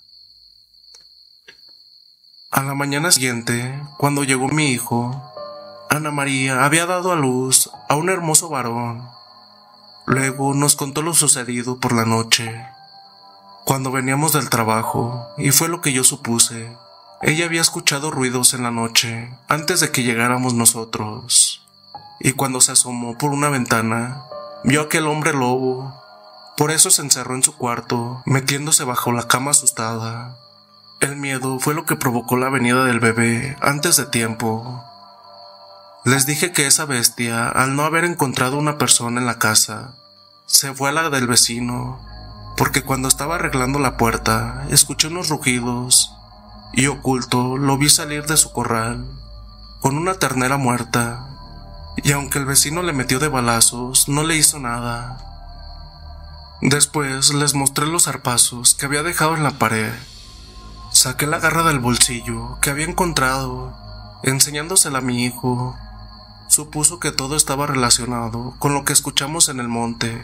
A 2.49 2.63
la 2.63 2.73
mañana 2.73 3.11
siguiente, 3.11 3.79
cuando 3.97 4.23
llegó 4.23 4.47
mi 4.47 4.71
hijo, 4.71 5.34
Ana 5.95 6.11
María 6.11 6.65
había 6.65 6.85
dado 6.85 7.13
a 7.13 7.15
luz 7.15 7.71
a 7.87 7.95
un 7.95 8.09
hermoso 8.09 8.49
varón. 8.49 9.07
Luego 10.05 10.53
nos 10.53 10.75
contó 10.75 11.01
lo 11.01 11.13
sucedido 11.13 11.79
por 11.79 11.93
la 11.93 12.03
noche, 12.03 12.65
cuando 13.63 13.93
veníamos 13.93 14.33
del 14.33 14.49
trabajo, 14.49 15.25
y 15.37 15.51
fue 15.51 15.69
lo 15.69 15.79
que 15.79 15.93
yo 15.93 16.03
supuse. 16.03 16.75
Ella 17.21 17.45
había 17.45 17.61
escuchado 17.61 18.11
ruidos 18.11 18.53
en 18.53 18.63
la 18.63 18.71
noche 18.71 19.33
antes 19.47 19.79
de 19.79 19.91
que 19.91 20.03
llegáramos 20.03 20.53
nosotros, 20.53 21.65
y 22.19 22.33
cuando 22.33 22.59
se 22.59 22.73
asomó 22.73 23.17
por 23.17 23.31
una 23.31 23.47
ventana, 23.47 24.23
vio 24.65 24.81
a 24.81 24.83
aquel 24.83 25.07
hombre 25.07 25.31
lobo. 25.31 25.95
Por 26.57 26.71
eso 26.71 26.91
se 26.91 27.03
encerró 27.03 27.35
en 27.35 27.43
su 27.43 27.55
cuarto, 27.55 28.21
metiéndose 28.25 28.83
bajo 28.83 29.13
la 29.13 29.29
cama 29.29 29.51
asustada. 29.51 30.37
El 30.99 31.15
miedo 31.15 31.57
fue 31.59 31.73
lo 31.73 31.85
que 31.85 31.95
provocó 31.95 32.35
la 32.35 32.49
venida 32.49 32.83
del 32.83 32.99
bebé 32.99 33.55
antes 33.61 33.95
de 33.95 34.05
tiempo. 34.05 34.83
Les 36.05 36.27
dije 36.27 36.51
que 36.51 36.67
esa 36.67 36.85
bestia, 36.85 37.49
al 37.49 37.75
no 37.75 37.83
haber 37.83 38.03
encontrado 38.03 38.59
una 38.59 38.77
persona 38.77 39.19
en 39.19 39.25
la 39.25 39.39
casa, 39.39 39.95
se 40.45 40.71
fue 40.71 40.89
a 40.89 40.91
la 40.91 41.09
del 41.09 41.25
vecino, 41.25 41.99
porque 42.57 42.83
cuando 42.83 43.07
estaba 43.07 43.35
arreglando 43.35 43.79
la 43.79 43.97
puerta, 43.97 44.67
escuché 44.69 45.07
unos 45.07 45.29
rugidos 45.29 46.13
y 46.73 46.85
oculto 46.85 47.57
lo 47.57 47.79
vi 47.79 47.89
salir 47.89 48.27
de 48.27 48.37
su 48.37 48.53
corral, 48.53 49.03
con 49.79 49.97
una 49.97 50.13
ternera 50.13 50.57
muerta, 50.57 51.27
y 51.97 52.11
aunque 52.11 52.37
el 52.37 52.45
vecino 52.45 52.83
le 52.83 52.93
metió 52.93 53.17
de 53.17 53.29
balazos, 53.29 54.07
no 54.07 54.21
le 54.21 54.35
hizo 54.35 54.59
nada. 54.59 55.17
Después 56.61 57.33
les 57.33 57.55
mostré 57.55 57.87
los 57.87 58.03
zarpazos 58.03 58.75
que 58.75 58.85
había 58.85 59.01
dejado 59.01 59.35
en 59.35 59.41
la 59.41 59.57
pared. 59.57 59.91
Saqué 60.91 61.25
la 61.25 61.39
garra 61.39 61.63
del 61.63 61.79
bolsillo 61.79 62.59
que 62.61 62.69
había 62.69 62.85
encontrado, 62.85 63.75
enseñándosela 64.21 64.99
a 64.99 65.01
mi 65.01 65.25
hijo, 65.25 65.75
Supuso 66.47 66.99
que 66.99 67.11
todo 67.11 67.35
estaba 67.35 67.67
relacionado 67.67 68.55
con 68.59 68.73
lo 68.73 68.85
que 68.85 68.93
escuchamos 68.93 69.49
en 69.49 69.59
el 69.59 69.67
monte, 69.67 70.23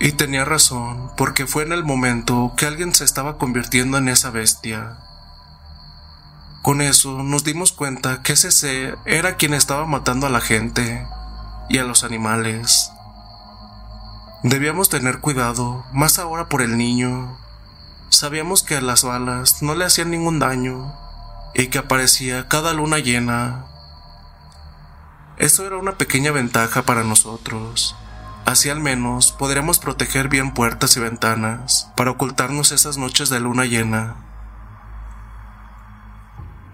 y 0.00 0.12
tenía 0.12 0.44
razón, 0.44 1.12
porque 1.16 1.46
fue 1.46 1.62
en 1.62 1.72
el 1.72 1.84
momento 1.84 2.54
que 2.56 2.66
alguien 2.66 2.94
se 2.94 3.04
estaba 3.04 3.38
convirtiendo 3.38 3.98
en 3.98 4.08
esa 4.08 4.30
bestia. 4.30 4.96
Con 6.62 6.80
eso 6.80 7.22
nos 7.22 7.44
dimos 7.44 7.72
cuenta 7.72 8.22
que 8.22 8.32
ese 8.32 8.50
ser 8.50 8.98
era 9.04 9.36
quien 9.36 9.54
estaba 9.54 9.86
matando 9.86 10.26
a 10.26 10.30
la 10.30 10.40
gente 10.40 11.06
y 11.68 11.78
a 11.78 11.84
los 11.84 12.02
animales. 12.04 12.90
Debíamos 14.42 14.88
tener 14.88 15.20
cuidado, 15.20 15.84
más 15.92 16.18
ahora 16.18 16.46
por 16.48 16.62
el 16.62 16.76
niño. 16.76 17.38
Sabíamos 18.08 18.64
que 18.64 18.80
las 18.80 19.04
balas 19.04 19.62
no 19.62 19.76
le 19.76 19.84
hacían 19.84 20.10
ningún 20.10 20.40
daño 20.40 20.92
y 21.54 21.68
que 21.68 21.78
aparecía 21.78 22.48
cada 22.48 22.72
luna 22.72 22.98
llena 22.98 23.66
esto 25.42 25.66
era 25.66 25.76
una 25.76 25.98
pequeña 25.98 26.30
ventaja 26.30 26.82
para 26.82 27.02
nosotros. 27.02 27.96
Así 28.44 28.70
al 28.70 28.78
menos 28.78 29.32
podríamos 29.32 29.80
proteger 29.80 30.28
bien 30.28 30.54
puertas 30.54 30.96
y 30.96 31.00
ventanas 31.00 31.90
para 31.96 32.12
ocultarnos 32.12 32.70
esas 32.70 32.96
noches 32.96 33.28
de 33.28 33.40
luna 33.40 33.64
llena. 33.64 34.14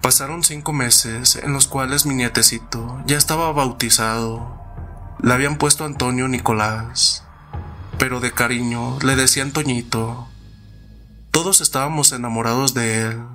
Pasaron 0.03 0.45
cinco 0.45 0.75
meses 0.75 1.37
en 1.37 1.55
los 1.55 1.67
cuales 1.67 2.05
mi 2.05 2.15
nietecito 2.15 3.03
ya 3.07 3.17
estaba 3.17 3.51
bautizado. 3.53 4.61
Le 5.23 5.33
habían 5.33 5.57
puesto 5.57 5.87
Antonio 5.87 6.29
Nicolás, 6.29 7.25
pero 7.97 8.21
de 8.21 8.33
cariño 8.33 8.99
le 9.01 9.17
decían 9.17 9.53
Toñito. 9.53 10.29
Todos 11.31 11.63
estábamos 11.63 12.13
enamorados 12.13 12.75
de 12.75 13.01
él. 13.01 13.27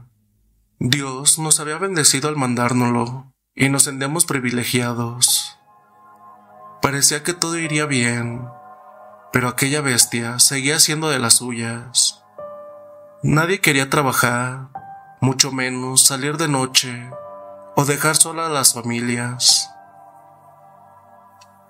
Dios 0.77 1.39
nos 1.39 1.59
había 1.59 1.79
bendecido 1.79 2.29
al 2.29 2.35
mandárnoslo 2.35 3.32
y 3.55 3.69
nos 3.69 3.83
sentíamos 3.83 4.25
privilegiados. 4.25 5.57
Parecía 6.81 7.23
que 7.23 7.33
todo 7.33 7.57
iría 7.57 7.85
bien, 7.85 8.47
pero 9.31 9.47
aquella 9.47 9.81
bestia 9.81 10.39
seguía 10.39 10.79
siendo 10.79 11.09
de 11.09 11.19
las 11.19 11.35
suyas. 11.35 12.23
Nadie 13.21 13.61
quería 13.61 13.89
trabajar, 13.89 14.69
mucho 15.21 15.51
menos 15.51 16.05
salir 16.05 16.37
de 16.37 16.47
noche 16.47 17.09
o 17.75 17.85
dejar 17.85 18.15
sola 18.15 18.47
a 18.47 18.49
las 18.49 18.73
familias. 18.73 19.69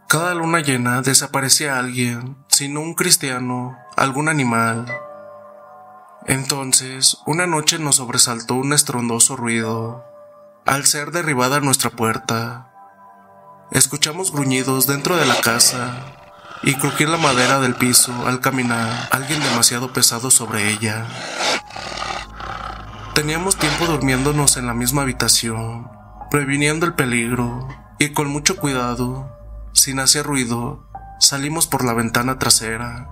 Cada 0.08 0.34
luna 0.36 0.62
llena 0.62 1.02
desaparecía 1.02 1.78
alguien, 1.78 2.38
sino 2.48 2.82
un 2.82 2.94
cristiano, 2.94 3.78
algún 3.96 4.30
animal. 4.30 4.86
Entonces, 6.26 7.18
una 7.26 7.48
noche 7.48 7.80
nos 7.80 7.98
sobresaltó 7.98 8.56
un 8.56 8.74
estrondoso 8.74 9.36
ruido. 9.36 10.13
Al 10.66 10.86
ser 10.86 11.12
derribada 11.12 11.60
nuestra 11.60 11.90
puerta, 11.90 12.72
escuchamos 13.72 14.32
gruñidos 14.32 14.88
dentro 14.88 15.18
de 15.18 15.26
la 15.26 15.36
casa 15.42 16.06
y 16.64 16.76
crujir 16.76 17.10
la 17.10 17.18
madera 17.18 17.60
del 17.60 17.76
piso 17.76 18.14
al 18.26 18.40
caminar 18.40 19.10
alguien 19.12 19.42
demasiado 19.42 19.92
pesado 19.92 20.32
sobre 20.32 20.70
ella. 20.70 21.06
Teníamos 23.14 23.58
tiempo 23.58 23.88
durmiéndonos 23.88 24.56
en 24.56 24.66
la 24.66 24.74
misma 24.74 25.02
habitación, 25.02 25.92
previniendo 26.32 26.86
el 26.86 26.94
peligro, 26.94 27.68
y 28.00 28.14
con 28.14 28.30
mucho 28.30 28.56
cuidado, 28.56 29.38
sin 29.74 30.00
hacer 30.00 30.26
ruido, 30.26 30.88
salimos 31.20 31.68
por 31.68 31.84
la 31.84 31.94
ventana 31.94 32.40
trasera, 32.40 33.10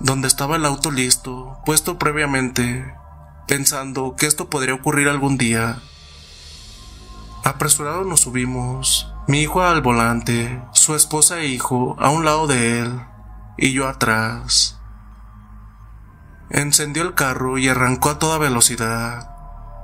donde 0.00 0.26
estaba 0.26 0.56
el 0.56 0.64
auto 0.64 0.90
listo, 0.90 1.60
puesto 1.64 2.00
previamente, 2.00 2.96
pensando 3.46 4.16
que 4.16 4.26
esto 4.26 4.50
podría 4.50 4.74
ocurrir 4.74 5.08
algún 5.08 5.38
día. 5.38 5.78
Apresurado 7.44 8.04
nos 8.04 8.20
subimos, 8.20 9.12
mi 9.26 9.40
hijo 9.42 9.62
al 9.62 9.80
volante, 9.80 10.62
su 10.72 10.94
esposa 10.94 11.38
e 11.38 11.46
hijo 11.46 11.96
a 11.98 12.10
un 12.10 12.24
lado 12.24 12.46
de 12.46 12.80
él, 12.80 13.00
y 13.56 13.72
yo 13.72 13.88
atrás. 13.88 14.80
Encendió 16.50 17.02
el 17.02 17.14
carro 17.14 17.58
y 17.58 17.68
arrancó 17.68 18.10
a 18.10 18.18
toda 18.18 18.38
velocidad. 18.38 19.30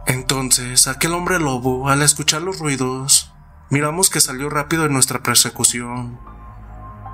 Entonces, 0.07 0.89
aquel 0.89 1.13
hombre 1.13 1.39
lobo, 1.39 1.89
al 1.89 2.03
escuchar 2.03 2.43
los 2.43 2.59
ruidos, 2.59 3.33
miramos 3.71 4.11
que 4.11 4.21
salió 4.21 4.51
rápido 4.51 4.85
en 4.85 4.93
nuestra 4.93 5.23
persecución. 5.23 6.19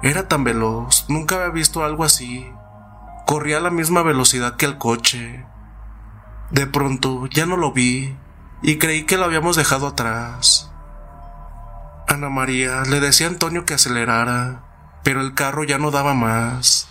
Era 0.03 0.29
tan 0.29 0.45
veloz, 0.45 1.05
nunca 1.09 1.37
había 1.37 1.51
visto 1.51 1.85
algo 1.85 2.05
así. 2.05 2.51
Corría 3.27 3.59
a 3.59 3.61
la 3.61 3.71
misma 3.71 4.03
velocidad 4.03 4.57
que 4.57 4.67
el 4.67 4.79
coche. 4.79 5.45
De 6.51 6.67
pronto 6.67 7.27
ya 7.27 7.45
no 7.45 7.57
lo 7.57 7.73
vi 7.73 8.17
y 8.63 8.79
creí 8.79 9.05
que 9.05 9.17
lo 9.17 9.25
habíamos 9.25 9.57
dejado 9.57 9.87
atrás. 9.87 10.71
Ana 12.07 12.29
María 12.29 12.83
le 12.83 13.01
decía 13.01 13.27
a 13.27 13.31
Antonio 13.31 13.65
que 13.65 13.75
acelerara, 13.75 14.63
pero 15.03 15.21
el 15.21 15.35
carro 15.35 15.65
ya 15.65 15.79
no 15.79 15.91
daba 15.91 16.15
más. 16.15 16.89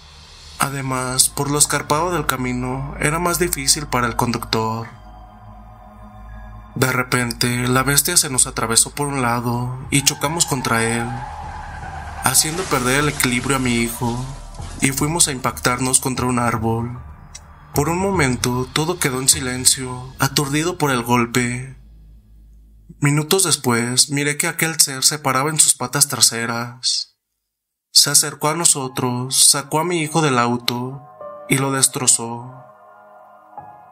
Además, 0.59 1.29
por 1.29 1.49
lo 1.49 1.57
escarpado 1.57 2.11
del 2.11 2.25
camino, 2.25 2.95
era 2.99 3.19
más 3.19 3.39
difícil 3.39 3.87
para 3.87 4.07
el 4.07 4.15
conductor. 4.15 4.87
De 6.75 6.91
repente, 6.91 7.67
la 7.67 7.83
bestia 7.83 8.17
se 8.17 8.29
nos 8.29 8.47
atravesó 8.47 8.91
por 8.91 9.07
un 9.07 9.21
lado 9.21 9.77
y 9.89 10.03
chocamos 10.03 10.45
contra 10.45 10.83
él, 10.83 11.05
haciendo 12.23 12.63
perder 12.63 12.99
el 12.99 13.09
equilibrio 13.09 13.57
a 13.57 13.59
mi 13.59 13.75
hijo, 13.75 14.25
y 14.81 14.91
fuimos 14.91 15.27
a 15.27 15.31
impactarnos 15.31 15.99
contra 15.99 16.25
un 16.25 16.39
árbol. 16.39 16.97
Por 17.73 17.89
un 17.89 17.97
momento 17.97 18.67
todo 18.73 18.99
quedó 18.99 19.19
en 19.19 19.29
silencio, 19.29 20.13
aturdido 20.19 20.77
por 20.77 20.91
el 20.91 21.03
golpe, 21.03 21.79
Minutos 23.01 23.45
después, 23.45 24.09
miré 24.09 24.35
que 24.35 24.47
aquel 24.47 24.77
ser 24.77 25.05
se 25.05 25.19
paraba 25.19 25.49
en 25.49 25.57
sus 25.57 25.73
patas 25.73 26.09
traseras. 26.09 27.17
Se 27.93 28.09
acercó 28.09 28.49
a 28.49 28.55
nosotros, 28.55 29.37
sacó 29.37 29.79
a 29.79 29.85
mi 29.85 30.01
hijo 30.01 30.21
del 30.21 30.37
auto 30.37 31.01
y 31.47 31.59
lo 31.59 31.71
destrozó. 31.71 32.53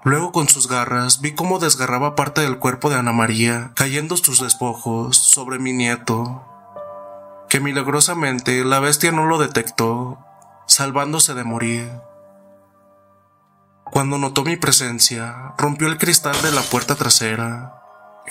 Luego 0.04 0.34
con 0.34 0.50
sus 0.50 0.68
garras 0.68 1.22
vi 1.22 1.34
cómo 1.36 1.60
desgarraba 1.60 2.16
parte 2.16 2.42
del 2.42 2.60
cuerpo 2.60 2.90
de 2.90 2.98
Ana 2.98 3.14
María, 3.14 3.72
cayendo 3.76 4.18
sus 4.18 4.42
despojos 4.42 5.16
sobre 5.16 5.58
mi 5.58 5.72
nieto, 5.72 6.44
que 7.48 7.62
milagrosamente 7.62 8.66
la 8.66 8.82
bestia 8.82 9.14
no 9.14 9.26
lo 9.26 9.38
detectó, 9.38 10.20
salvándose 10.66 11.34
de 11.34 11.46
morir. 11.46 11.90
Cuando 13.92 14.18
notó 14.18 14.44
mi 14.44 14.58
presencia, 14.58 15.54
rompió 15.58 15.88
el 15.88 15.98
cristal 15.98 16.36
de 16.42 16.52
la 16.52 16.62
puerta 16.62 16.96
trasera 16.96 17.82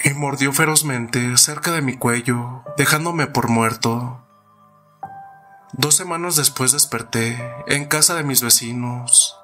y 0.04 0.10
mordió 0.10 0.52
ferozmente 0.52 1.36
cerca 1.38 1.72
de 1.72 1.82
mi 1.82 1.96
cuello, 1.96 2.62
dejándome 2.76 3.26
por 3.26 3.48
muerto. 3.48 4.22
Dos 5.72 5.96
semanas 5.96 6.36
después 6.36 6.72
desperté 6.72 7.38
en 7.66 7.86
casa 7.86 8.14
de 8.14 8.22
mis 8.22 8.42
vecinos. 8.42 9.36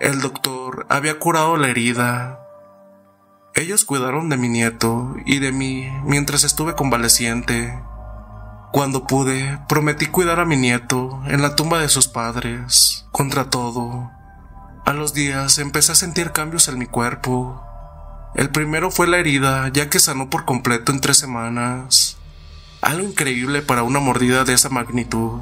El 0.00 0.20
doctor 0.20 0.86
había 0.88 1.18
curado 1.18 1.56
la 1.56 1.68
herida. 1.68 2.40
Ellos 3.54 3.84
cuidaron 3.84 4.28
de 4.28 4.36
mi 4.36 4.48
nieto 4.48 5.14
y 5.24 5.38
de 5.38 5.52
mí 5.52 5.88
mientras 6.04 6.44
estuve 6.44 6.74
convaleciente. 6.74 7.80
Cuando 8.72 9.06
pude, 9.06 9.58
prometí 9.68 10.06
cuidar 10.06 10.40
a 10.40 10.44
mi 10.44 10.56
nieto 10.56 11.20
en 11.26 11.42
la 11.42 11.56
tumba 11.56 11.78
de 11.78 11.88
sus 11.88 12.06
padres, 12.06 13.06
contra 13.12 13.48
todo. 13.48 14.17
A 14.88 14.92
los 14.94 15.12
días 15.12 15.58
empecé 15.58 15.92
a 15.92 15.94
sentir 15.94 16.32
cambios 16.32 16.66
en 16.68 16.78
mi 16.78 16.86
cuerpo 16.86 17.62
el 18.34 18.50
primero 18.50 18.90
fue 18.90 19.08
la 19.08 19.18
herida, 19.18 19.68
ya 19.72 19.88
que 19.88 19.98
sanó 19.98 20.28
por 20.28 20.44
completo 20.44 20.92
en 20.92 21.00
tres 21.00 21.16
semanas. 21.16 22.18
Algo 22.82 23.06
increíble 23.08 23.62
para 23.62 23.82
una 23.82 24.00
mordida 24.00 24.44
de 24.44 24.52
esa 24.52 24.68
magnitud. 24.68 25.40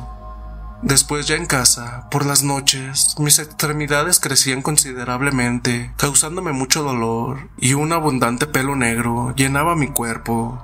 Después 0.82 1.26
ya 1.26 1.36
en 1.36 1.46
casa, 1.46 2.08
por 2.10 2.24
las 2.24 2.42
noches, 2.42 3.14
mis 3.18 3.38
extremidades 3.38 4.20
crecían 4.20 4.62
considerablemente, 4.62 5.92
causándome 5.96 6.52
mucho 6.52 6.82
dolor, 6.82 7.50
y 7.58 7.74
un 7.74 7.92
abundante 7.92 8.46
pelo 8.46 8.76
negro 8.76 9.34
llenaba 9.36 9.74
mi 9.74 9.88
cuerpo. 9.88 10.62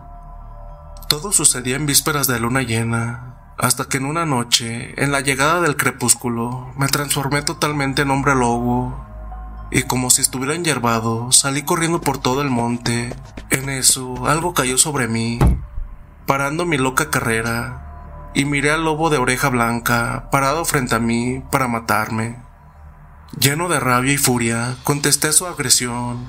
Todo 1.09 1.33
sucedía 1.33 1.77
en 1.77 1.87
vísperas 1.87 2.29
de 2.29 2.39
luna 2.39 2.63
llena, 2.63 3.32
hasta 3.63 3.85
que 3.85 3.99
en 3.99 4.07
una 4.07 4.27
noche, 4.27 4.93
en 5.01 5.13
la 5.13 5.21
llegada 5.21 5.61
del 5.61 5.77
crepúsculo, 5.77 6.73
me 6.77 6.89
transformé 6.89 7.43
totalmente 7.43 8.03
en 8.03 8.11
hombre 8.11 8.35
lobo 8.35 9.07
y 9.71 9.85
como 9.85 10.11
si 10.11 10.21
estuviera 10.21 10.57
enyerbado, 10.57 11.31
salí 11.31 11.63
corriendo 11.63 12.01
por 12.01 12.19
todo 12.19 12.43
el 12.43 12.51
monte. 12.51 13.15
En 13.51 13.69
eso, 13.69 14.27
algo 14.27 14.53
cayó 14.53 14.79
sobre 14.79 15.07
mí, 15.07 15.39
parando 16.27 16.67
mi 16.67 16.77
loca 16.77 17.09
carrera, 17.09 18.31
y 18.35 18.47
miré 18.47 18.73
al 18.73 18.85
lobo 18.85 19.11
de 19.11 19.19
oreja 19.19 19.49
blanca 19.49 20.29
parado 20.33 20.65
frente 20.65 20.97
a 20.97 20.99
mí 20.99 21.41
para 21.53 21.69
matarme. 21.69 22.39
Lleno 23.39 23.69
de 23.69 23.79
rabia 23.79 24.13
y 24.13 24.19
furia, 24.19 24.77
contesté 24.83 25.33
su 25.33 25.47
agresión. 25.47 26.27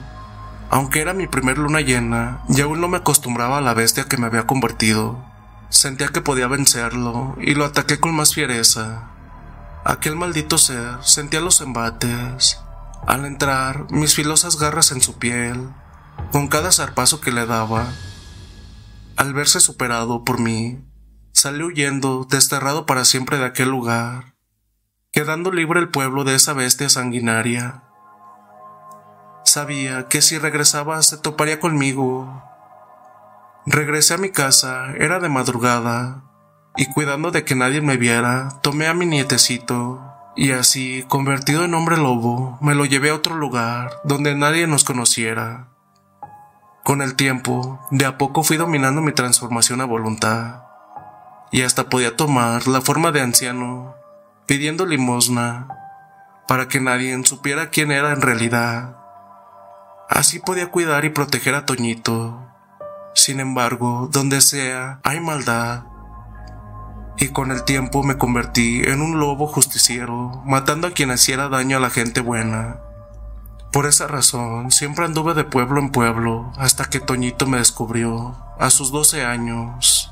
Aunque 0.70 1.02
era 1.02 1.14
mi 1.14 1.26
primer 1.26 1.58
luna 1.58 1.82
llena, 1.82 2.44
y 2.48 2.62
aún 2.62 2.80
no 2.80 2.90
me 2.90 2.98
acostumbraba 2.98 3.58
a 3.58 3.62
la 3.62 3.74
bestia 3.74 4.06
que 4.06 4.18
me 4.18 4.28
había 4.28 4.46
convertido. 4.46 5.33
Sentía 5.74 6.10
que 6.10 6.22
podía 6.22 6.46
vencerlo, 6.46 7.36
y 7.42 7.56
lo 7.56 7.66
ataqué 7.66 8.00
con 8.00 8.14
más 8.14 8.36
fiereza. 8.36 9.10
Aquel 9.84 10.16
maldito 10.16 10.60
ser 10.60 11.00
sentía 11.02 11.42
los 11.42 11.62
embates, 11.62 12.60
al 13.08 13.26
entrar, 13.26 13.88
mis 13.90 14.14
filosas 14.14 14.60
garras 14.60 14.92
en 14.92 15.02
su 15.02 15.18
piel, 15.18 15.72
con 16.32 16.48
cada 16.48 16.72
zarpazo 16.72 17.22
que 17.22 17.32
le 17.32 17.48
daba. 17.48 17.92
Al 19.18 19.34
verse 19.34 19.60
superado 19.60 20.24
por 20.24 20.40
mí, 20.40 20.86
salió 21.32 21.66
huyendo, 21.66 22.28
desterrado 22.30 22.86
para 22.86 23.04
siempre 23.04 23.40
de 23.40 23.46
aquel 23.46 23.70
lugar, 23.70 24.36
quedando 25.12 25.52
libre 25.52 25.80
el 25.80 25.90
pueblo 25.90 26.24
de 26.24 26.36
esa 26.36 26.54
bestia 26.54 26.88
sanguinaria. 26.88 27.84
Sabía 29.44 30.08
que 30.08 30.22
si 30.22 30.38
regresaba 30.38 31.02
se 31.02 31.18
toparía 31.18 31.60
conmigo. 31.60 32.44
Regresé 33.66 34.16
a 34.16 34.18
mi 34.18 34.30
casa, 34.30 34.94
era 34.98 35.20
de 35.20 35.30
madrugada, 35.30 36.24
y 36.76 36.88
cuidando 36.88 37.32
de 37.32 37.46
que 37.46 37.56
nadie 37.56 37.82
me 37.82 37.98
viera, 37.98 38.50
tomé 38.62 38.88
a 38.88 38.94
mi 38.94 39.06
nietecito 39.06 40.02
y 40.36 40.52
así, 40.52 41.06
convertido 41.08 41.64
en 41.64 41.74
hombre 41.76 41.96
lobo, 41.96 42.58
me 42.60 42.74
lo 42.74 42.86
llevé 42.86 43.12
a 43.12 43.16
otro 43.16 43.36
lugar 43.36 43.92
donde 44.04 44.36
nadie 44.36 44.66
nos 44.66 44.84
conociera. 44.84 45.68
Con 46.84 47.02
el 47.02 47.16
tiempo, 47.16 47.80
de 47.92 48.06
a 48.06 48.18
poco 48.18 48.44
fui 48.44 48.58
dominando 48.58 49.02
mi 49.02 49.12
transformación 49.12 49.80
a 49.80 49.86
voluntad, 49.86 50.64
y 51.52 51.62
hasta 51.62 51.88
podía 51.88 52.18
tomar 52.18 52.68
la 52.68 52.82
forma 52.82 53.12
de 53.12 53.22
anciano, 53.22 53.96
pidiendo 54.48 54.86
limosna, 54.88 55.68
para 56.48 56.68
que 56.68 56.82
nadie 56.82 57.18
supiera 57.26 57.70
quién 57.70 57.92
era 57.92 58.12
en 58.12 58.22
realidad. 58.22 58.98
Así 60.10 60.40
podía 60.40 60.72
cuidar 60.72 61.06
y 61.06 61.10
proteger 61.10 61.56
a 61.56 61.66
Toñito. 61.66 62.43
Sin 63.14 63.40
embargo, 63.40 64.10
donde 64.12 64.42
sea, 64.42 65.00
hay 65.04 65.20
maldad, 65.20 65.84
y 67.18 67.30
con 67.30 67.52
el 67.52 67.64
tiempo 67.64 68.04
me 68.04 68.18
convertí 68.18 68.82
en 68.84 69.02
un 69.02 69.20
lobo 69.20 69.48
justiciero, 69.48 70.42
matando 70.46 70.88
a 70.88 70.92
quien 70.92 71.12
hiciera 71.12 71.48
daño 71.48 71.78
a 71.78 71.80
la 71.80 71.90
gente 71.90 72.22
buena. 72.22 72.80
Por 73.72 73.86
esa 73.86 74.08
razón, 74.08 74.72
siempre 74.72 75.06
anduve 75.06 75.34
de 75.34 75.44
pueblo 75.44 75.80
en 75.80 75.92
pueblo 75.92 76.52
hasta 76.58 76.86
que 76.86 77.00
Toñito 77.00 77.48
me 77.48 77.58
descubrió, 77.58 78.36
a 78.60 78.70
sus 78.70 78.92
12 78.92 79.26
años. 79.26 80.12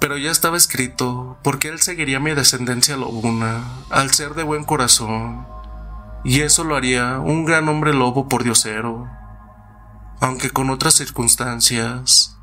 Pero 0.00 0.16
ya 0.16 0.30
estaba 0.30 0.56
escrito, 0.56 1.38
porque 1.42 1.68
él 1.68 1.80
seguiría 1.80 2.20
mi 2.20 2.34
descendencia 2.34 2.96
lobuna, 2.96 3.62
al 3.90 4.10
ser 4.10 4.34
de 4.34 4.42
buen 4.42 4.64
corazón, 4.64 5.46
y 6.24 6.40
eso 6.40 6.64
lo 6.64 6.76
haría 6.76 7.18
un 7.18 7.44
gran 7.44 7.68
hombre 7.68 7.92
lobo 7.92 8.28
por 8.28 8.44
diosero. 8.44 9.08
Aunque 10.20 10.50
con 10.50 10.70
otras 10.70 10.94
circunstancias. 10.94 12.38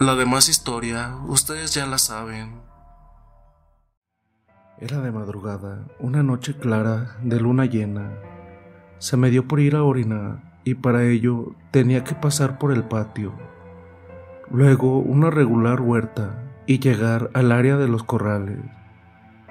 La 0.00 0.14
demás 0.14 0.48
historia, 0.48 1.16
ustedes 1.26 1.74
ya 1.74 1.86
la 1.86 1.98
saben. 1.98 2.60
Era 4.78 5.00
de 5.00 5.10
madrugada, 5.10 5.86
una 5.98 6.22
noche 6.22 6.56
clara 6.56 7.16
de 7.22 7.40
luna 7.40 7.66
llena. 7.66 8.12
Se 8.98 9.16
me 9.16 9.30
dio 9.30 9.46
por 9.46 9.60
ir 9.60 9.76
a 9.76 9.84
orinar 9.84 10.60
y 10.64 10.74
para 10.74 11.04
ello 11.04 11.54
tenía 11.70 12.04
que 12.04 12.14
pasar 12.14 12.58
por 12.58 12.72
el 12.72 12.84
patio. 12.84 13.32
Luego 14.50 14.98
una 14.98 15.30
regular 15.30 15.80
huerta 15.80 16.42
y 16.66 16.80
llegar 16.80 17.30
al 17.32 17.52
área 17.52 17.76
de 17.76 17.88
los 17.88 18.02
corrales. 18.02 18.58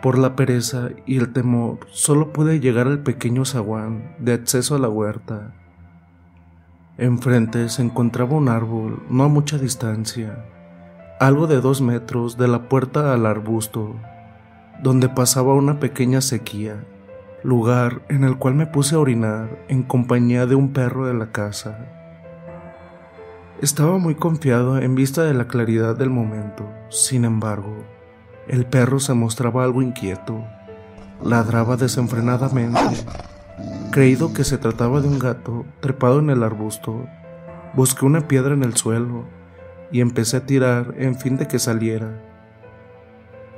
Por 0.01 0.17
la 0.17 0.35
pereza 0.35 0.89
y 1.05 1.17
el 1.17 1.33
temor, 1.33 1.79
solo 1.91 2.31
pude 2.31 2.59
llegar 2.59 2.87
al 2.87 3.03
pequeño 3.03 3.45
zaguán 3.45 4.15
de 4.19 4.33
acceso 4.33 4.75
a 4.75 4.79
la 4.79 4.89
huerta. 4.89 5.55
Enfrente 6.99 7.69
se 7.69 7.83
encontraba 7.83 8.35
un 8.35 8.49
árbol, 8.49 9.03
no 9.07 9.25
a 9.25 9.27
mucha 9.27 9.59
distancia, 9.59 10.43
algo 11.19 11.45
de 11.45 11.61
dos 11.61 11.79
metros 11.79 12.37
de 12.37 12.47
la 12.47 12.69
puerta 12.69 13.13
al 13.13 13.27
arbusto, 13.27 13.95
donde 14.81 15.07
pasaba 15.07 15.53
una 15.53 15.79
pequeña 15.79 16.21
sequía, 16.21 16.83
lugar 17.43 18.01
en 18.09 18.23
el 18.23 18.39
cual 18.39 18.55
me 18.55 18.65
puse 18.65 18.95
a 18.95 18.99
orinar 18.99 19.63
en 19.67 19.83
compañía 19.83 20.47
de 20.47 20.55
un 20.55 20.73
perro 20.73 21.05
de 21.05 21.13
la 21.13 21.31
casa. 21.31 21.77
Estaba 23.61 23.99
muy 23.99 24.15
confiado 24.15 24.79
en 24.79 24.95
vista 24.95 25.23
de 25.23 25.35
la 25.35 25.47
claridad 25.47 25.95
del 25.95 26.09
momento, 26.09 26.67
sin 26.89 27.25
embargo, 27.25 27.75
el 28.47 28.65
perro 28.65 28.99
se 28.99 29.13
mostraba 29.13 29.63
algo 29.63 29.83
inquieto, 29.83 30.43
ladraba 31.23 31.77
desenfrenadamente. 31.77 33.05
Creído 33.91 34.33
que 34.33 34.43
se 34.43 34.57
trataba 34.57 35.01
de 35.01 35.07
un 35.07 35.19
gato 35.19 35.65
trepado 35.79 36.19
en 36.19 36.29
el 36.29 36.43
arbusto, 36.43 37.05
busqué 37.73 38.05
una 38.05 38.27
piedra 38.27 38.53
en 38.53 38.63
el 38.63 38.75
suelo 38.75 39.25
y 39.91 40.01
empecé 40.01 40.37
a 40.37 40.45
tirar 40.45 40.93
en 40.97 41.15
fin 41.15 41.37
de 41.37 41.47
que 41.47 41.59
saliera. 41.59 42.23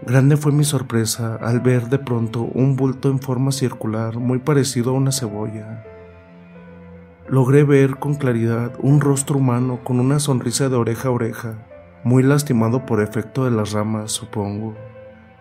Grande 0.06 0.38
fue 0.38 0.52
mi 0.52 0.64
sorpresa 0.64 1.36
al 1.36 1.60
ver 1.60 1.90
de 1.90 2.00
pronto 2.00 2.44
un 2.44 2.76
bulto 2.76 3.10
en 3.10 3.20
forma 3.20 3.52
circular 3.52 4.18
muy 4.18 4.40
parecido 4.40 4.92
a 4.92 4.94
una 4.94 5.12
cebolla. 5.12 5.84
Logré 7.28 7.64
ver 7.64 7.98
con 7.98 8.16
claridad 8.16 8.72
un 8.80 9.02
rostro 9.02 9.38
humano 9.38 9.82
con 9.84 10.00
una 10.00 10.20
sonrisa 10.20 10.70
de 10.70 10.78
oreja 10.78 11.10
a 11.10 11.12
oreja 11.12 11.66
muy 12.04 12.24
lastimado 12.24 12.86
por 12.86 13.02
efecto 13.02 13.44
de 13.44 13.52
las 13.52 13.74
ramas, 13.74 14.12
supongo. 14.12 14.76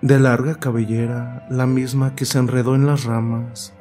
De 0.02 0.18
larga 0.18 0.56
cabellera, 0.56 1.46
la 1.50 1.66
misma 1.66 2.14
que 2.14 2.24
se 2.24 2.38
enredó 2.38 2.74
en 2.74 2.86
las 2.86 3.04
ramas. 3.04 3.74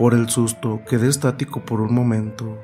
Por 0.00 0.14
el 0.14 0.30
susto 0.30 0.80
quedé 0.88 1.08
estático 1.10 1.60
por 1.60 1.82
un 1.82 1.92
momento. 1.92 2.56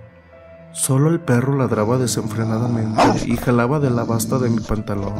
Solo 0.73 1.11
el 1.11 1.21
perro 1.21 1.55
ladraba 1.55 1.99
desenfrenadamente 1.99 3.03
y 3.27 3.37
jalaba 3.37 3.79
de 3.79 3.91
la 3.91 4.05
basta 4.05 4.39
de 4.39 4.49
mi 4.49 4.61
pantalón. 4.61 5.13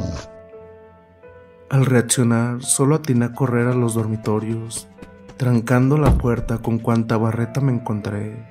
Al 1.69 1.85
reaccionar, 1.85 2.63
solo 2.63 2.95
atiné 2.95 3.25
a 3.25 3.33
correr 3.33 3.67
a 3.67 3.75
los 3.75 3.93
dormitorios, 3.93 4.87
trancando 5.37 5.99
la 5.99 6.17
puerta 6.17 6.57
con 6.57 6.79
cuanta 6.79 7.17
barreta 7.17 7.61
me 7.61 7.71
encontré. 7.71 8.47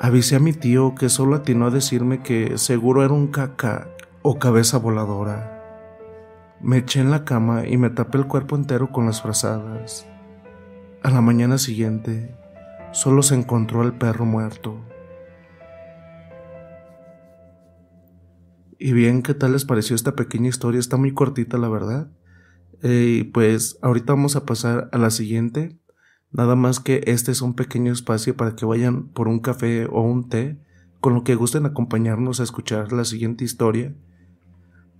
Avisé 0.00 0.36
a 0.36 0.40
mi 0.40 0.54
tío 0.54 0.94
que 0.94 1.10
solo 1.10 1.36
atinó 1.36 1.66
a 1.66 1.70
decirme 1.70 2.22
que 2.22 2.56
seguro 2.56 3.04
era 3.04 3.12
un 3.12 3.26
caca 3.26 3.88
o 4.22 4.38
cabeza 4.38 4.78
voladora. 4.78 6.56
Me 6.62 6.78
eché 6.78 7.00
en 7.00 7.10
la 7.10 7.26
cama 7.26 7.66
y 7.66 7.76
me 7.76 7.90
tapé 7.90 8.16
el 8.16 8.26
cuerpo 8.26 8.56
entero 8.56 8.90
con 8.90 9.04
las 9.04 9.20
frazadas. 9.20 10.06
A 11.02 11.10
la 11.10 11.20
mañana 11.20 11.58
siguiente, 11.58 12.33
solo 12.94 13.22
se 13.22 13.34
encontró 13.34 13.82
al 13.82 13.98
perro 13.98 14.24
muerto. 14.24 14.80
Y 18.78 18.92
bien, 18.94 19.22
¿qué 19.22 19.34
tal 19.34 19.52
les 19.52 19.66
pareció 19.66 19.94
esta 19.94 20.16
pequeña 20.16 20.48
historia? 20.48 20.80
Está 20.80 20.96
muy 20.96 21.12
cortita, 21.12 21.58
la 21.58 21.68
verdad. 21.68 22.08
Eh, 22.82 23.30
pues 23.34 23.78
ahorita 23.82 24.14
vamos 24.14 24.36
a 24.36 24.46
pasar 24.46 24.88
a 24.92 24.96
la 24.96 25.10
siguiente. 25.10 25.78
Nada 26.32 26.56
más 26.56 26.80
que 26.80 27.02
este 27.04 27.30
es 27.32 27.42
un 27.42 27.52
pequeño 27.52 27.92
espacio 27.92 28.34
para 28.34 28.56
que 28.56 28.64
vayan 28.64 29.08
por 29.08 29.28
un 29.28 29.40
café 29.40 29.84
o 29.84 30.00
un 30.00 30.30
té, 30.30 30.58
con 31.00 31.12
lo 31.12 31.24
que 31.24 31.34
gusten 31.34 31.66
acompañarnos 31.66 32.40
a 32.40 32.44
escuchar 32.44 32.92
la 32.92 33.04
siguiente 33.04 33.44
historia 33.44 33.94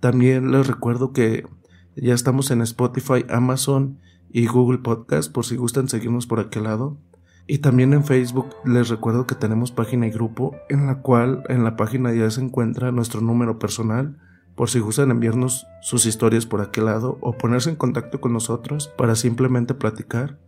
también 0.05 0.51
les 0.51 0.67
recuerdo 0.67 1.13
que 1.13 1.47
ya 1.95 2.13
estamos 2.13 2.51
en 2.51 2.61
Spotify, 2.61 3.25
Amazon 3.27 3.99
y 4.29 4.45
Google 4.45 4.77
Podcast 4.77 5.31
por 5.31 5.45
si 5.45 5.55
gustan 5.55 5.89
seguirnos 5.89 6.27
por 6.27 6.39
aquel 6.39 6.65
lado. 6.65 6.99
Y 7.47 7.59
también 7.59 7.93
en 7.93 8.03
Facebook 8.03 8.55
les 8.65 8.89
recuerdo 8.89 9.27
que 9.27 9.35
tenemos 9.35 9.71
página 9.71 10.07
y 10.07 10.11
grupo 10.11 10.55
en 10.69 10.87
la 10.87 11.01
cual 11.01 11.43
en 11.47 11.63
la 11.63 11.75
página 11.75 12.11
ya 12.13 12.29
se 12.31 12.41
encuentra 12.41 12.91
nuestro 12.91 13.21
número 13.21 13.59
personal 13.59 14.17
por 14.55 14.69
si 14.69 14.79
gustan 14.79 15.11
enviarnos 15.11 15.67
sus 15.81 16.05
historias 16.05 16.45
por 16.45 16.61
aquel 16.61 16.85
lado 16.85 17.17
o 17.21 17.33
ponerse 17.33 17.69
en 17.69 17.75
contacto 17.75 18.19
con 18.19 18.33
nosotros 18.33 18.87
para 18.97 19.15
simplemente 19.15 19.73
platicar. 19.73 20.39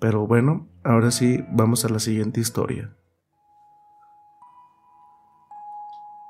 Pero 0.00 0.26
bueno, 0.26 0.68
ahora 0.82 1.10
sí 1.10 1.44
vamos 1.50 1.84
a 1.84 1.88
la 1.88 2.00
siguiente 2.00 2.40
historia. 2.40 2.96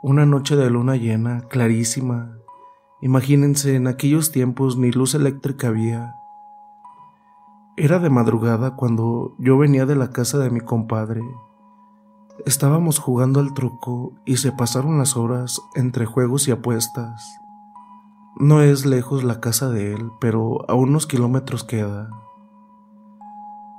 Una 0.02 0.26
noche 0.26 0.56
de 0.56 0.70
luna 0.70 0.96
llena, 0.96 1.42
clarísima. 1.48 2.38
Imagínense, 3.02 3.74
en 3.74 3.86
aquellos 3.86 4.30
tiempos 4.30 4.76
ni 4.76 4.92
luz 4.92 5.14
eléctrica 5.14 5.68
había. 5.68 6.14
Era 7.82 7.98
de 7.98 8.10
madrugada 8.10 8.76
cuando 8.76 9.34
yo 9.38 9.56
venía 9.56 9.86
de 9.86 9.96
la 9.96 10.10
casa 10.10 10.36
de 10.36 10.50
mi 10.50 10.60
compadre. 10.60 11.22
Estábamos 12.44 12.98
jugando 12.98 13.40
al 13.40 13.54
truco 13.54 14.12
y 14.26 14.36
se 14.36 14.52
pasaron 14.52 14.98
las 14.98 15.16
horas 15.16 15.62
entre 15.74 16.04
juegos 16.04 16.46
y 16.46 16.50
apuestas. 16.50 17.26
No 18.36 18.60
es 18.60 18.84
lejos 18.84 19.24
la 19.24 19.40
casa 19.40 19.70
de 19.70 19.94
él, 19.94 20.10
pero 20.20 20.58
a 20.68 20.74
unos 20.74 21.06
kilómetros 21.06 21.64
queda. 21.64 22.10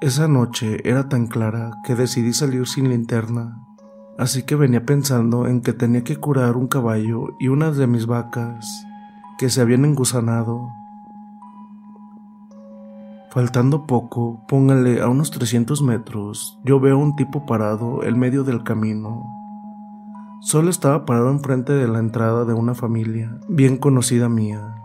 Esa 0.02 0.28
noche 0.28 0.82
era 0.84 1.08
tan 1.08 1.28
clara 1.28 1.70
que 1.86 1.94
decidí 1.94 2.34
salir 2.34 2.68
sin 2.68 2.90
linterna 2.90 3.68
así 4.18 4.44
que 4.44 4.56
venía 4.56 4.86
pensando 4.86 5.48
en 5.48 5.62
que 5.62 5.74
tenía 5.74 6.04
que 6.04 6.18
curar 6.18 6.56
un 6.56 6.68
caballo 6.68 7.36
y 7.40 7.48
unas 7.48 7.78
de 7.78 7.88
mis 7.88 8.06
vacas 8.06 8.86
que 9.40 9.50
se 9.50 9.62
habían 9.62 9.86
engusanado. 9.86 10.70
Faltando 13.32 13.88
poco, 13.88 14.46
póngale 14.48 15.02
a 15.02 15.08
unos 15.08 15.32
300 15.32 15.82
metros, 15.82 16.60
yo 16.64 16.80
veo 16.80 16.98
un 16.98 17.16
tipo 17.16 17.46
parado 17.46 18.04
en 18.04 18.20
medio 18.20 18.44
del 18.44 18.64
camino. 18.64 19.26
Solo 20.42 20.70
estaba 20.70 21.06
parado 21.06 21.32
enfrente 21.32 21.74
de 21.74 21.88
la 21.88 22.00
entrada 22.00 22.46
de 22.46 22.54
una 22.54 22.76
familia 22.76 23.40
bien 23.48 23.78
conocida 23.78 24.30
mía. 24.30 24.76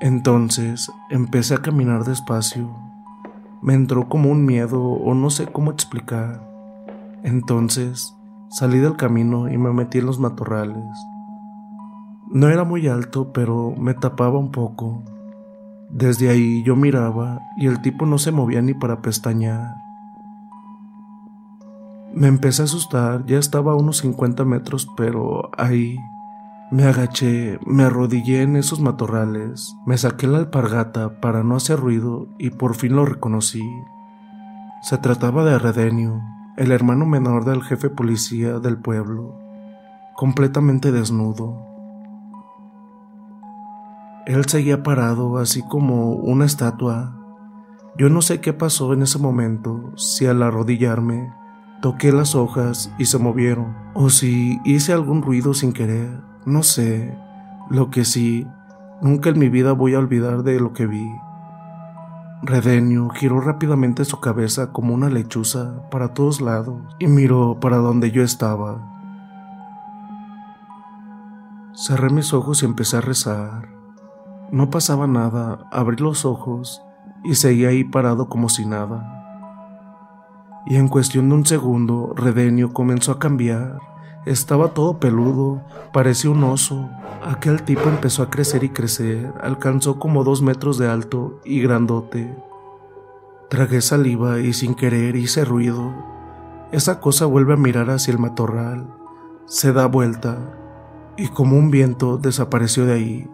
Entonces 0.00 0.90
empecé 1.10 1.54
a 1.54 1.62
caminar 1.62 2.04
despacio. 2.04 2.70
Me 3.62 3.74
entró 3.74 4.08
como 4.08 4.30
un 4.30 4.46
miedo 4.46 4.82
o 4.82 5.14
no 5.14 5.30
sé 5.30 5.46
cómo 5.46 5.70
explicar. 5.70 6.48
Entonces 7.22 8.14
Salí 8.50 8.78
del 8.80 8.96
camino 8.96 9.48
y 9.48 9.56
me 9.58 9.72
metí 9.72 9.98
en 9.98 10.06
los 10.06 10.18
matorrales. 10.18 10.84
No 12.32 12.48
era 12.48 12.64
muy 12.64 12.88
alto, 12.88 13.32
pero 13.32 13.72
me 13.78 13.94
tapaba 13.94 14.40
un 14.40 14.50
poco. 14.50 15.04
Desde 15.92 16.30
ahí 16.30 16.62
yo 16.62 16.76
miraba 16.76 17.40
y 17.56 17.66
el 17.66 17.82
tipo 17.82 18.06
no 18.06 18.18
se 18.18 18.30
movía 18.30 18.62
ni 18.62 18.74
para 18.74 19.02
pestañear. 19.02 19.74
Me 22.14 22.28
empecé 22.28 22.62
a 22.62 22.64
asustar, 22.64 23.24
ya 23.26 23.38
estaba 23.38 23.72
a 23.72 23.76
unos 23.76 23.98
50 23.98 24.44
metros, 24.44 24.88
pero 24.96 25.50
ahí 25.56 25.96
me 26.70 26.84
agaché, 26.84 27.58
me 27.66 27.82
arrodillé 27.82 28.42
en 28.42 28.54
esos 28.54 28.80
matorrales, 28.80 29.76
me 29.86 29.98
saqué 29.98 30.28
la 30.28 30.38
alpargata 30.38 31.20
para 31.20 31.42
no 31.42 31.56
hacer 31.56 31.80
ruido 31.80 32.28
y 32.38 32.50
por 32.50 32.76
fin 32.76 32.94
lo 32.94 33.04
reconocí. 33.04 33.64
Se 34.82 34.96
trataba 34.98 35.44
de 35.44 35.58
Redenio, 35.58 36.22
el 36.56 36.70
hermano 36.70 37.06
menor 37.06 37.44
del 37.44 37.62
jefe 37.62 37.90
policía 37.90 38.60
del 38.60 38.78
pueblo, 38.78 39.36
completamente 40.14 40.92
desnudo. 40.92 41.69
Él 44.26 44.44
seguía 44.46 44.82
parado 44.82 45.38
así 45.38 45.62
como 45.62 46.12
una 46.12 46.44
estatua. 46.44 47.16
Yo 47.96 48.08
no 48.08 48.22
sé 48.22 48.40
qué 48.40 48.52
pasó 48.52 48.92
en 48.92 49.02
ese 49.02 49.18
momento, 49.18 49.92
si 49.96 50.26
al 50.26 50.42
arrodillarme 50.42 51.32
toqué 51.80 52.12
las 52.12 52.34
hojas 52.34 52.92
y 52.98 53.06
se 53.06 53.18
movieron, 53.18 53.74
o 53.94 54.10
si 54.10 54.60
hice 54.64 54.92
algún 54.92 55.22
ruido 55.22 55.54
sin 55.54 55.72
querer, 55.72 56.20
no 56.44 56.62
sé. 56.62 57.16
Lo 57.70 57.90
que 57.90 58.04
sí, 58.04 58.46
nunca 59.00 59.30
en 59.30 59.38
mi 59.38 59.48
vida 59.48 59.72
voy 59.72 59.94
a 59.94 59.98
olvidar 59.98 60.42
de 60.42 60.60
lo 60.60 60.72
que 60.72 60.86
vi. 60.86 61.08
Redenio 62.42 63.10
giró 63.10 63.40
rápidamente 63.40 64.04
su 64.04 64.18
cabeza 64.18 64.72
como 64.72 64.94
una 64.94 65.10
lechuza 65.10 65.88
para 65.90 66.14
todos 66.14 66.40
lados 66.40 66.82
y 66.98 67.06
miró 67.06 67.60
para 67.60 67.76
donde 67.76 68.10
yo 68.10 68.22
estaba. 68.22 68.86
Cerré 71.74 72.10
mis 72.10 72.32
ojos 72.32 72.62
y 72.62 72.66
empecé 72.66 72.96
a 72.96 73.00
rezar. 73.02 73.69
No 74.52 74.68
pasaba 74.68 75.06
nada, 75.06 75.68
abrí 75.70 75.96
los 75.98 76.24
ojos 76.24 76.82
y 77.22 77.36
seguí 77.36 77.66
ahí 77.66 77.84
parado 77.84 78.28
como 78.28 78.48
si 78.48 78.66
nada. 78.66 79.16
Y 80.66 80.74
en 80.74 80.88
cuestión 80.88 81.28
de 81.28 81.36
un 81.36 81.46
segundo, 81.46 82.12
Redenio 82.16 82.72
comenzó 82.72 83.12
a 83.12 83.18
cambiar. 83.20 83.78
Estaba 84.26 84.68
todo 84.74 84.98
peludo, 84.98 85.62
parecía 85.92 86.30
un 86.30 86.42
oso. 86.42 86.90
Aquel 87.24 87.62
tipo 87.62 87.88
empezó 87.88 88.24
a 88.24 88.30
crecer 88.30 88.64
y 88.64 88.70
crecer, 88.70 89.32
alcanzó 89.40 90.00
como 90.00 90.24
dos 90.24 90.42
metros 90.42 90.78
de 90.78 90.88
alto 90.88 91.40
y 91.44 91.60
grandote. 91.60 92.36
Tragué 93.48 93.80
saliva 93.80 94.40
y 94.40 94.52
sin 94.52 94.74
querer 94.74 95.14
hice 95.14 95.44
ruido. 95.44 95.92
Esa 96.72 97.00
cosa 97.00 97.26
vuelve 97.26 97.54
a 97.54 97.56
mirar 97.56 97.88
hacia 97.90 98.12
el 98.12 98.18
matorral, 98.18 98.92
se 99.46 99.72
da 99.72 99.86
vuelta 99.86 100.38
y 101.16 101.28
como 101.28 101.56
un 101.56 101.70
viento 101.70 102.16
desapareció 102.16 102.84
de 102.86 102.92
ahí. 102.92 103.30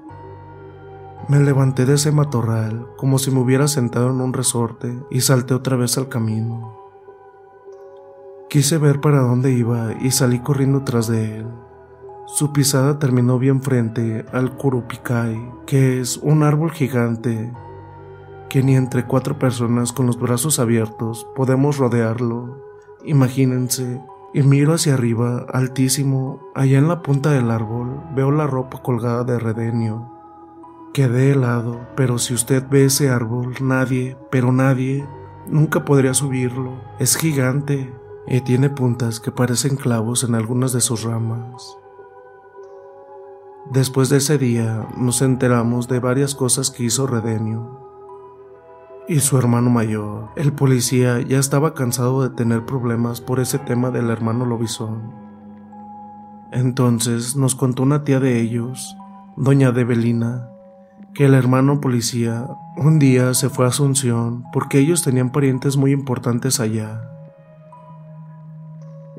Me 1.29 1.41
levanté 1.41 1.87
de 1.87 1.95
ese 1.95 2.13
matorral 2.13 2.87
como 2.97 3.19
si 3.19 3.33
me 3.33 3.41
hubiera 3.41 3.67
sentado 3.67 4.11
en 4.11 4.21
un 4.21 4.33
resorte 4.33 4.97
y 5.11 5.23
salté 5.23 5.55
otra 5.55 5.77
vez 5.77 5.99
al 5.99 6.09
camino. 6.09 6.79
Quise 8.49 8.79
ver 8.79 9.01
para 9.01 9.23
dónde 9.23 9.51
iba 9.51 9.93
y 10.01 10.13
salí 10.13 10.39
corriendo 10.39 10.85
tras 10.85 11.09
de 11.09 11.39
él. 11.39 11.47
Su 12.27 12.53
pisada 12.53 13.01
terminó 13.01 13.41
bien 13.41 13.61
frente 13.61 14.25
al 14.33 14.57
Curupicay, 14.57 15.51
que 15.67 16.01
es 16.01 16.17
un 16.19 16.45
árbol 16.45 16.71
gigante 16.71 17.53
que 18.49 18.63
ni 18.63 18.77
entre 18.77 19.05
cuatro 19.05 19.39
personas 19.39 19.93
con 19.93 20.07
los 20.07 20.21
brazos 20.21 20.61
abiertos 20.61 21.27
podemos 21.35 21.79
rodearlo. 21.79 22.65
Imagínense, 23.05 24.01
y 24.33 24.43
miro 24.43 24.75
hacia 24.75 24.95
arriba, 24.95 25.47
altísimo, 25.53 26.41
allá 26.55 26.79
en 26.79 26.87
la 26.87 27.03
punta 27.03 27.31
del 27.31 27.51
árbol, 27.51 28.01
veo 28.15 28.31
la 28.31 28.47
ropa 28.47 28.81
colgada 28.81 29.25
de 29.25 29.39
Redenio. 29.39 30.16
Quedé 30.97 31.33
helado, 31.33 31.87
pero 31.95 32.17
si 32.17 32.33
usted 32.33 32.65
ve 32.71 32.87
ese 32.87 33.11
árbol, 33.11 33.53
nadie, 33.61 34.17
pero 34.31 34.51
nadie, 34.51 35.07
nunca 35.47 35.85
podría 35.85 36.15
subirlo. 36.15 36.73
Es 36.99 37.19
gigante 37.19 37.95
y 38.27 38.41
tiene 38.41 38.71
puntas 38.71 39.21
que 39.21 39.31
parecen 39.31 39.77
clavos 39.77 40.25
en 40.25 40.35
algunas 40.35 40.73
de 40.73 40.81
sus 40.81 41.03
ramas. 41.03 41.77
Después 43.71 44.09
de 44.09 44.17
ese 44.17 44.39
día 44.39 44.89
nos 44.97 45.21
enteramos 45.21 45.87
de 45.87 46.01
varias 46.01 46.35
cosas 46.35 46.71
que 46.71 46.85
hizo 46.85 47.07
Redenio 47.07 47.79
y 49.07 49.21
su 49.21 49.37
hermano 49.37 49.69
mayor. 49.69 50.31
El 50.35 50.55
policía 50.55 51.21
ya 51.21 51.39
estaba 51.39 51.75
cansado 51.75 52.23
de 52.23 52.35
tener 52.35 52.65
problemas 52.65 53.21
por 53.21 53.39
ese 53.39 53.59
tema 53.59 53.91
del 53.91 54.09
hermano 54.09 54.47
Lobizón. 54.47 55.13
Entonces 56.53 57.37
nos 57.37 57.55
contó 57.55 57.83
una 57.83 58.03
tía 58.03 58.19
de 58.19 58.41
ellos, 58.41 58.97
doña 59.37 59.73
Debelina, 59.73 60.56
que 61.17 61.25
el 61.25 61.33
hermano 61.33 61.81
policía 61.81 62.47
un 62.77 62.99
día 62.99 63.33
se 63.33 63.49
fue 63.49 63.65
a 63.65 63.69
Asunción 63.69 64.45
porque 64.53 64.79
ellos 64.79 65.03
tenían 65.03 65.33
parientes 65.33 65.79
muy 65.79 65.91
importantes 65.93 66.61
allá. 66.61 67.11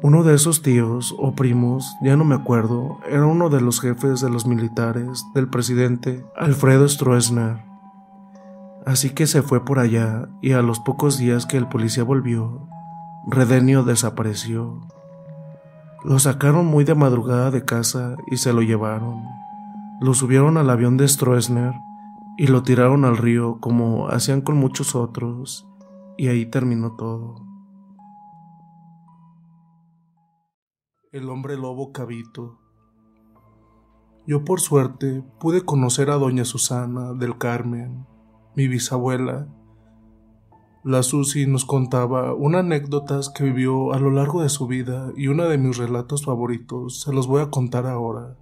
Uno 0.03 0.23
de 0.23 0.35
esos 0.35 0.61
tíos 0.61 1.15
o 1.17 1.33
primos, 1.33 1.97
ya 2.03 2.15
no 2.15 2.23
me 2.23 2.35
acuerdo, 2.35 2.99
era 3.09 3.25
uno 3.25 3.49
de 3.49 3.61
los 3.61 3.81
jefes 3.81 4.21
de 4.21 4.29
los 4.29 4.45
militares 4.45 5.25
del 5.33 5.49
presidente 5.49 6.23
Alfredo 6.35 6.87
Stroessner. 6.87 7.65
Así 8.85 9.09
que 9.09 9.25
se 9.25 9.41
fue 9.41 9.65
por 9.65 9.79
allá 9.79 10.29
y 10.39 10.51
a 10.51 10.61
los 10.61 10.79
pocos 10.79 11.17
días 11.17 11.47
que 11.47 11.57
el 11.57 11.67
policía 11.67 12.03
volvió, 12.03 12.69
Redenio 13.25 13.83
desapareció. 13.83 14.87
Lo 16.05 16.19
sacaron 16.19 16.67
muy 16.67 16.83
de 16.83 16.93
madrugada 16.93 17.49
de 17.49 17.65
casa 17.65 18.17
y 18.29 18.37
se 18.37 18.53
lo 18.53 18.61
llevaron. 18.61 19.23
Lo 19.99 20.13
subieron 20.13 20.57
al 20.57 20.69
avión 20.69 20.95
de 20.95 21.07
Stroessner 21.07 21.73
y 22.37 22.47
lo 22.47 22.61
tiraron 22.61 23.03
al 23.03 23.17
río 23.17 23.59
como 23.59 24.09
hacían 24.09 24.41
con 24.41 24.57
muchos 24.57 24.95
otros, 24.95 25.67
y 26.17 26.27
ahí 26.27 26.45
terminó 26.45 26.95
todo. 26.95 27.47
El 31.11 31.29
hombre 31.29 31.57
lobo 31.57 31.91
Cabito. 31.91 32.59
Yo 34.27 34.43
por 34.43 34.59
suerte 34.59 35.23
pude 35.39 35.61
conocer 35.61 36.11
a 36.11 36.15
doña 36.15 36.45
Susana 36.45 37.13
del 37.13 37.39
Carmen, 37.39 38.05
mi 38.55 38.67
bisabuela. 38.67 39.47
La 40.83 41.01
Susi 41.01 41.47
nos 41.47 41.65
contaba 41.65 42.35
unas 42.35 42.59
anécdotas 42.59 43.29
que 43.29 43.45
vivió 43.45 43.93
a 43.93 43.99
lo 43.99 44.11
largo 44.11 44.43
de 44.43 44.49
su 44.49 44.67
vida 44.67 45.11
y 45.15 45.27
uno 45.27 45.45
de 45.45 45.57
mis 45.57 45.77
relatos 45.77 46.25
favoritos 46.25 47.01
se 47.01 47.13
los 47.13 47.25
voy 47.25 47.41
a 47.41 47.49
contar 47.49 47.87
ahora. 47.87 48.37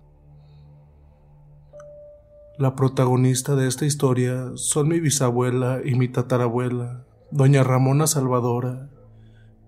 La 2.57 2.73
protagonista 2.73 3.57
de 3.57 3.67
esta 3.67 3.85
historia 3.85 4.51
son 4.55 4.87
mi 4.87 5.01
bisabuela 5.01 5.81
y 5.83 5.95
mi 5.95 6.07
tatarabuela, 6.07 7.05
doña 7.29 7.65
Ramona 7.65 8.07
Salvadora, 8.07 8.89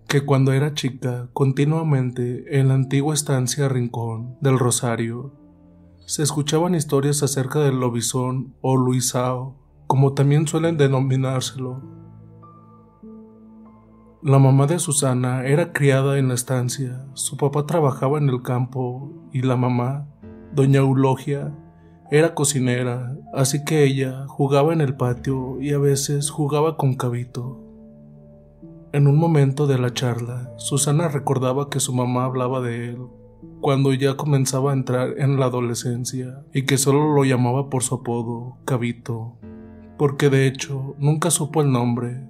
que 0.08 0.22
cuando 0.22 0.54
era 0.54 0.74
chica 0.74 1.28
continuamente 1.34 2.60
en 2.60 2.70
la 2.70 2.76
antigua 2.76 3.14
estancia 3.14 3.68
Rincón 3.68 4.38
del 4.40 4.58
Rosario 4.58 5.34
se 6.06 6.24
escuchaban 6.24 6.76
historias 6.76 7.24
acerca 7.24 7.60
del 7.60 7.78
lobizón 7.82 8.56
o 8.62 8.78
luisao 8.78 9.58
como 9.88 10.14
también 10.14 10.48
suelen 10.48 10.78
denominárselo. 10.78 11.82
La 14.24 14.40
mamá 14.40 14.66
de 14.66 14.80
Susana 14.80 15.46
era 15.46 15.74
criada 15.74 16.18
en 16.18 16.30
la 16.30 16.36
estancia, 16.36 17.06
su 17.16 17.36
papá 17.36 17.66
trabajaba 17.66 18.18
en 18.18 18.30
el 18.30 18.42
campo 18.44 19.12
y 19.34 19.42
la 19.42 19.58
mamá, 19.58 20.08
doña 20.54 20.80
Eulogia, 20.80 21.54
era 22.12 22.34
cocinera, 22.34 23.16
así 23.34 23.64
que 23.64 23.84
ella 23.84 24.26
jugaba 24.28 24.74
en 24.74 24.82
el 24.82 24.96
patio 24.96 25.62
y 25.62 25.74
a 25.74 25.80
veces 25.80 26.30
jugaba 26.30 26.78
con 26.78 26.96
Cabito. 26.96 27.64
En 28.94 29.08
un 29.08 29.18
momento 29.18 29.68
de 29.68 29.78
la 29.78 29.94
charla, 29.94 30.52
Susana 30.58 31.08
recordaba 31.08 31.70
que 31.70 31.80
su 31.80 31.94
mamá 31.94 32.26
hablaba 32.26 32.62
de 32.62 32.90
él 32.90 32.98
cuando 33.62 33.94
ya 33.94 34.16
comenzaba 34.16 34.72
a 34.72 34.76
entrar 34.76 35.16
en 35.18 35.40
la 35.40 35.46
adolescencia 35.46 36.44
y 36.54 36.66
que 36.66 36.78
solo 36.78 37.14
lo 37.14 37.24
llamaba 37.24 37.70
por 37.70 37.84
su 37.84 37.96
apodo, 37.96 38.58
Cabito 38.66 39.38
porque 39.98 40.30
de 40.30 40.48
hecho 40.48 40.96
nunca 41.00 41.32
supo 41.32 41.62
el 41.62 41.72
nombre. 41.72 42.24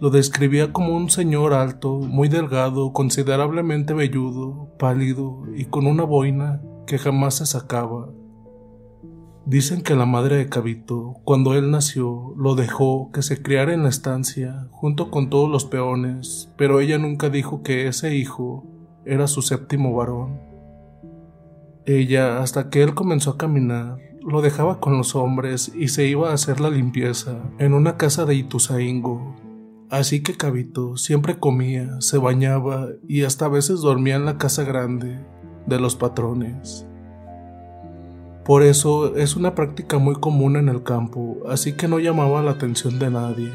Lo 0.00 0.10
describía 0.10 0.72
como 0.72 0.96
un 0.96 1.08
señor 1.08 1.54
alto, 1.54 1.98
muy 1.98 2.28
delgado, 2.28 2.92
considerablemente 2.92 3.94
velludo, 3.94 4.68
pálido 4.78 5.44
y 5.54 5.66
con 5.66 5.86
una 5.86 6.02
boina 6.02 6.60
que 6.86 6.98
jamás 6.98 7.36
se 7.36 7.46
sacaba. 7.46 8.10
Dicen 9.46 9.82
que 9.82 9.94
la 9.94 10.06
madre 10.06 10.36
de 10.36 10.48
Cabito, 10.48 11.16
cuando 11.24 11.54
él 11.54 11.70
nació, 11.70 12.34
lo 12.38 12.54
dejó 12.54 13.10
que 13.12 13.20
se 13.20 13.42
criara 13.42 13.74
en 13.74 13.82
la 13.82 13.90
estancia 13.90 14.68
junto 14.70 15.10
con 15.10 15.28
todos 15.28 15.50
los 15.50 15.66
peones, 15.66 16.50
pero 16.56 16.80
ella 16.80 16.96
nunca 16.96 17.28
dijo 17.28 17.62
que 17.62 17.86
ese 17.86 18.16
hijo 18.16 18.64
era 19.04 19.26
su 19.26 19.42
séptimo 19.42 19.94
varón. 19.94 20.40
Ella, 21.84 22.40
hasta 22.40 22.70
que 22.70 22.82
él 22.82 22.94
comenzó 22.94 23.32
a 23.32 23.36
caminar, 23.36 23.98
lo 24.22 24.40
dejaba 24.40 24.80
con 24.80 24.96
los 24.96 25.14
hombres 25.14 25.70
y 25.74 25.88
se 25.88 26.06
iba 26.06 26.30
a 26.30 26.34
hacer 26.34 26.58
la 26.58 26.70
limpieza 26.70 27.42
en 27.58 27.74
una 27.74 27.98
casa 27.98 28.24
de 28.24 28.36
Ituzaingo. 28.36 29.36
Así 29.90 30.22
que 30.22 30.38
Cabito 30.38 30.96
siempre 30.96 31.38
comía, 31.38 32.00
se 32.00 32.16
bañaba 32.16 32.88
y 33.06 33.24
hasta 33.24 33.44
a 33.44 33.50
veces 33.50 33.80
dormía 33.82 34.16
en 34.16 34.24
la 34.24 34.38
casa 34.38 34.64
grande 34.64 35.20
de 35.66 35.78
los 35.78 35.96
patrones. 35.96 36.86
Por 38.44 38.62
eso 38.62 39.16
es 39.16 39.36
una 39.36 39.54
práctica 39.54 39.96
muy 39.96 40.16
común 40.16 40.56
en 40.56 40.68
el 40.68 40.82
campo, 40.82 41.38
así 41.48 41.72
que 41.72 41.88
no 41.88 41.98
llamaba 41.98 42.42
la 42.42 42.50
atención 42.50 42.98
de 42.98 43.10
nadie. 43.10 43.50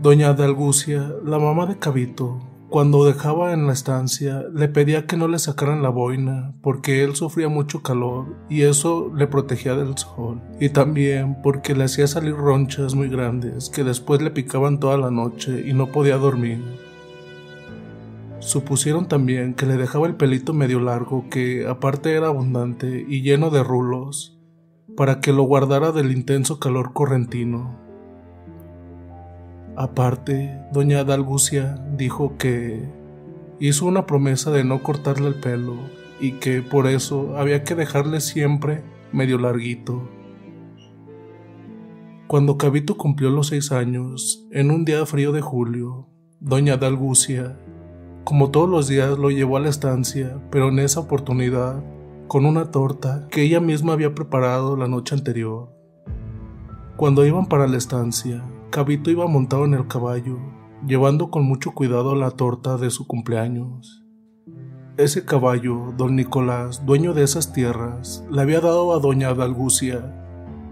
Doña 0.00 0.32
Dalgucia, 0.32 1.12
la 1.24 1.40
mamá 1.40 1.66
de 1.66 1.76
Cabito, 1.76 2.40
cuando 2.68 3.04
dejaba 3.04 3.52
en 3.52 3.66
la 3.66 3.72
estancia, 3.72 4.44
le 4.54 4.68
pedía 4.68 5.06
que 5.06 5.16
no 5.16 5.26
le 5.26 5.40
sacaran 5.40 5.82
la 5.82 5.88
boina, 5.88 6.54
porque 6.62 7.02
él 7.02 7.16
sufría 7.16 7.48
mucho 7.48 7.82
calor 7.82 8.36
y 8.48 8.62
eso 8.62 9.10
le 9.12 9.26
protegía 9.26 9.74
del 9.74 9.98
sol, 9.98 10.40
y 10.60 10.68
también 10.68 11.36
porque 11.42 11.74
le 11.74 11.84
hacía 11.84 12.06
salir 12.06 12.36
ronchas 12.36 12.94
muy 12.94 13.08
grandes 13.08 13.70
que 13.70 13.82
después 13.82 14.22
le 14.22 14.30
picaban 14.30 14.78
toda 14.78 14.96
la 14.96 15.10
noche 15.10 15.64
y 15.66 15.72
no 15.72 15.88
podía 15.88 16.16
dormir. 16.16 16.89
Supusieron 18.40 19.06
también 19.06 19.52
que 19.52 19.66
le 19.66 19.76
dejaba 19.76 20.06
el 20.06 20.16
pelito 20.16 20.54
medio 20.54 20.80
largo 20.80 21.26
que 21.30 21.66
aparte 21.68 22.14
era 22.14 22.28
abundante 22.28 23.04
y 23.06 23.20
lleno 23.20 23.50
de 23.50 23.62
rulos, 23.62 24.38
para 24.96 25.20
que 25.20 25.32
lo 25.32 25.42
guardara 25.42 25.92
del 25.92 26.10
intenso 26.10 26.58
calor 26.58 26.94
correntino. 26.94 27.78
Aparte, 29.76 30.58
doña 30.72 31.04
Dalgucia 31.04 31.84
dijo 31.96 32.36
que 32.38 32.88
hizo 33.60 33.84
una 33.86 34.06
promesa 34.06 34.50
de 34.50 34.64
no 34.64 34.82
cortarle 34.82 35.28
el 35.28 35.34
pelo 35.34 35.76
y 36.18 36.32
que 36.32 36.62
por 36.62 36.86
eso 36.86 37.36
había 37.36 37.62
que 37.62 37.74
dejarle 37.74 38.20
siempre 38.20 38.82
medio 39.12 39.38
larguito. 39.38 40.08
Cuando 42.26 42.56
Cabito 42.56 42.96
cumplió 42.96 43.28
los 43.30 43.48
seis 43.48 43.70
años, 43.70 44.46
en 44.50 44.70
un 44.70 44.84
día 44.84 45.04
frío 45.04 45.32
de 45.32 45.40
julio, 45.40 46.08
doña 46.40 46.76
Dalgucia, 46.76 47.58
como 48.30 48.52
todos 48.52 48.68
los 48.68 48.86
días, 48.86 49.18
lo 49.18 49.32
llevó 49.32 49.56
a 49.56 49.60
la 49.60 49.70
estancia, 49.70 50.40
pero 50.52 50.68
en 50.68 50.78
esa 50.78 51.00
oportunidad, 51.00 51.82
con 52.28 52.46
una 52.46 52.70
torta 52.70 53.26
que 53.28 53.42
ella 53.42 53.58
misma 53.58 53.94
había 53.94 54.14
preparado 54.14 54.76
la 54.76 54.86
noche 54.86 55.16
anterior. 55.16 55.72
Cuando 56.96 57.26
iban 57.26 57.46
para 57.46 57.66
la 57.66 57.76
estancia, 57.76 58.44
Cabito 58.70 59.10
iba 59.10 59.26
montado 59.26 59.64
en 59.64 59.74
el 59.74 59.88
caballo, 59.88 60.38
llevando 60.86 61.32
con 61.32 61.42
mucho 61.42 61.72
cuidado 61.72 62.14
la 62.14 62.30
torta 62.30 62.76
de 62.76 62.90
su 62.90 63.08
cumpleaños. 63.08 64.04
Ese 64.96 65.24
caballo, 65.24 65.92
don 65.96 66.14
Nicolás, 66.14 66.86
dueño 66.86 67.14
de 67.14 67.24
esas 67.24 67.52
tierras, 67.52 68.24
le 68.30 68.42
había 68.42 68.60
dado 68.60 68.94
a 68.94 69.00
doña 69.00 69.34
Dalgucia 69.34 70.14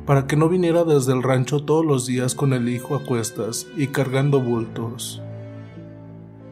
para 0.07 0.29
que 0.29 0.37
no 0.37 0.49
viniera 0.49 0.85
desde 0.85 1.13
el 1.13 1.25
rancho 1.25 1.65
todos 1.65 1.85
los 1.85 2.07
días 2.07 2.37
con 2.37 2.53
el 2.53 2.69
hijo 2.69 2.95
a 2.95 3.03
cuestas 3.03 3.67
y 3.77 3.89
cargando 3.89 4.41
bultos. 4.41 5.21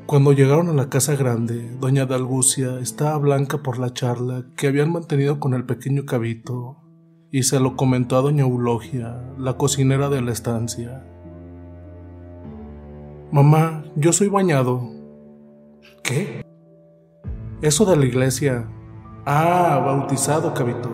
Cuando 0.06 0.32
llegaron 0.32 0.68
a 0.68 0.72
la 0.72 0.88
casa 0.88 1.16
grande, 1.16 1.68
doña 1.80 2.06
Dalgucia 2.06 2.78
estaba 2.78 3.18
blanca 3.18 3.58
por 3.58 3.78
la 3.78 3.92
charla 3.92 4.44
que 4.56 4.68
habían 4.68 4.92
mantenido 4.92 5.40
con 5.40 5.52
el 5.52 5.64
pequeño 5.64 6.06
cabito, 6.06 6.76
y 7.32 7.42
se 7.42 7.58
lo 7.58 7.74
comentó 7.74 8.16
a 8.16 8.20
doña 8.20 8.44
Eulogia, 8.44 9.20
la 9.36 9.56
cocinera 9.56 10.08
de 10.08 10.22
la 10.22 10.30
estancia. 10.30 11.04
Mamá, 13.32 13.82
yo 13.96 14.12
soy 14.12 14.28
bañado. 14.28 14.88
¿Qué? 16.04 16.44
Eso 17.60 17.84
de 17.84 17.96
la 17.96 18.06
iglesia. 18.06 18.70
Ah, 19.24 19.82
bautizado, 19.84 20.54
cabito. 20.54 20.88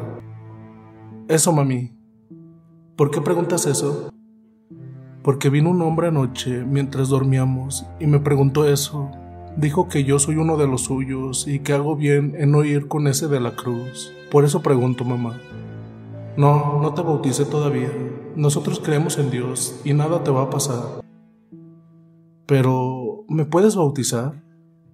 Eso, 1.29 1.53
mami. 1.53 1.95
¿Por 2.97 3.11
qué 3.11 3.21
preguntas 3.21 3.67
eso? 3.67 4.09
Porque 5.23 5.51
vino 5.51 5.71
un 5.71 5.83
hombre 5.83 6.09
anoche 6.09 6.65
mientras 6.65 7.09
dormíamos 7.09 7.87
y 8.01 8.07
me 8.07 8.19
preguntó 8.19 8.69
eso. 8.69 9.11
Dijo 9.57 9.89
que 9.89 10.03
yo 10.03 10.19
soy 10.19 10.37
uno 10.37 10.57
de 10.57 10.67
los 10.67 10.83
suyos 10.83 11.47
y 11.47 11.61
que 11.61 11.75
hago 11.75 11.95
bien 11.95 12.35
en 12.39 12.51
no 12.51 12.65
ir 12.65 12.89
con 12.89 13.07
ese 13.07 13.29
de 13.29 13.39
la 13.39 13.55
cruz. 13.55 14.13
Por 14.31 14.45
eso 14.45 14.63
pregunto, 14.63 15.05
mamá. 15.05 15.39
No, 16.37 16.81
no 16.81 16.95
te 16.95 17.03
bauticé 17.03 17.45
todavía. 17.45 17.91
Nosotros 18.35 18.81
creemos 18.83 19.19
en 19.19 19.31
Dios 19.31 19.81
y 19.85 19.93
nada 19.93 20.25
te 20.25 20.31
va 20.31 20.43
a 20.43 20.51
pasar. 20.51 21.03
Pero, 22.47 23.25
¿me 23.29 23.45
puedes 23.45 23.77
bautizar? 23.77 24.43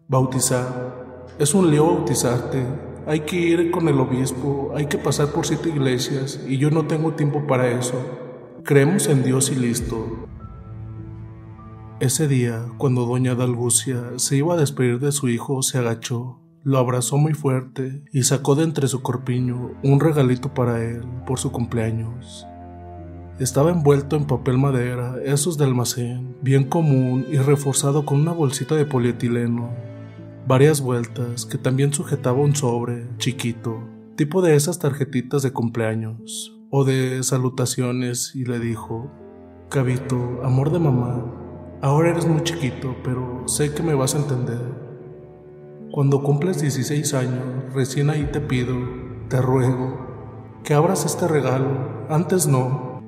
Bautizar. 0.09 1.27
Es 1.39 1.55
un 1.55 1.71
lío 1.71 1.87
bautizarte. 1.87 2.67
Hay 3.07 3.21
que 3.21 3.37
ir 3.37 3.71
con 3.71 3.89
el 3.89 3.99
obispo, 4.01 4.73
hay 4.75 4.87
que 4.87 4.99
pasar 4.99 5.29
por 5.29 5.47
siete 5.47 5.71
iglesias 5.71 6.45
y 6.47 6.59
yo 6.59 6.71
no 6.71 6.87
tengo 6.87 7.13
tiempo 7.13 7.47
para 7.47 7.71
eso. 7.71 7.95
Creemos 8.65 9.07
en 9.07 9.23
Dios 9.23 9.51
y 9.51 9.55
listo. 9.55 10.18
Ese 12.01 12.29
día, 12.29 12.65
cuando 12.79 13.07
doña 13.07 13.35
Dalgucia 13.35 14.01
se 14.17 14.37
iba 14.37 14.55
a 14.55 14.57
despedir 14.57 15.01
de 15.01 15.11
su 15.11 15.29
hijo, 15.29 15.63
se 15.63 15.79
agachó, 15.79 16.39
lo 16.63 16.79
abrazó 16.79 17.19
muy 17.19 17.35
fuerte 17.35 18.05
y 18.13 18.23
sacó 18.23 18.55
de 18.55 18.65
entre 18.65 18.87
su 18.87 19.03
corpiño 19.03 19.73
un 19.83 19.99
regalito 19.99 20.55
para 20.55 20.85
él 20.85 21.03
por 21.27 21.41
su 21.41 21.51
cumpleaños. 21.51 22.47
Estaba 23.41 23.71
envuelto 23.71 24.17
en 24.17 24.27
papel 24.27 24.59
madera, 24.59 25.17
esos 25.25 25.59
de 25.59 25.65
almacén, 25.65 26.37
bien 26.41 26.65
común 26.65 27.27
y 27.31 27.39
reforzado 27.39 28.05
con 28.05 28.21
una 28.21 28.33
bolsita 28.33 28.77
de 28.77 28.85
polietileno 28.85 29.71
varias 30.49 30.81
vueltas 30.81 31.45
que 31.45 31.59
también 31.59 31.93
sujetaba 31.93 32.39
un 32.39 32.57
sobre 32.57 33.07
chiquito, 33.19 33.83
tipo 34.17 34.41
de 34.41 34.57
esas 34.57 34.79
tarjetitas 34.79 35.43
de 35.43 35.53
cumpleaños 35.53 36.59
o 36.71 36.85
de 36.85 37.23
salutaciones 37.23 38.35
y 38.35 38.47
le 38.47 38.59
dijo, 38.59 39.13
Cabito, 39.69 40.41
amor 40.43 40.73
de 40.73 40.79
mamá, 40.79 41.48
ahora 41.81 42.11
eres 42.11 42.27
muy 42.27 42.43
chiquito, 42.43 42.97
pero 43.03 43.47
sé 43.47 43.73
que 43.75 43.83
me 43.83 43.95
vas 43.95 44.15
a 44.15 44.19
entender. 44.19 44.61
Cuando 45.93 46.23
cumples 46.23 46.61
16 46.61 47.15
años, 47.15 47.75
recién 47.75 48.11
ahí 48.11 48.29
te 48.31 48.41
pido, 48.41 48.77
te 49.29 49.41
ruego, 49.41 50.61
que 50.65 50.75
abras 50.75 51.07
este 51.07 51.27
regalo, 51.27 52.07
antes 52.09 52.47
no. 52.47 53.03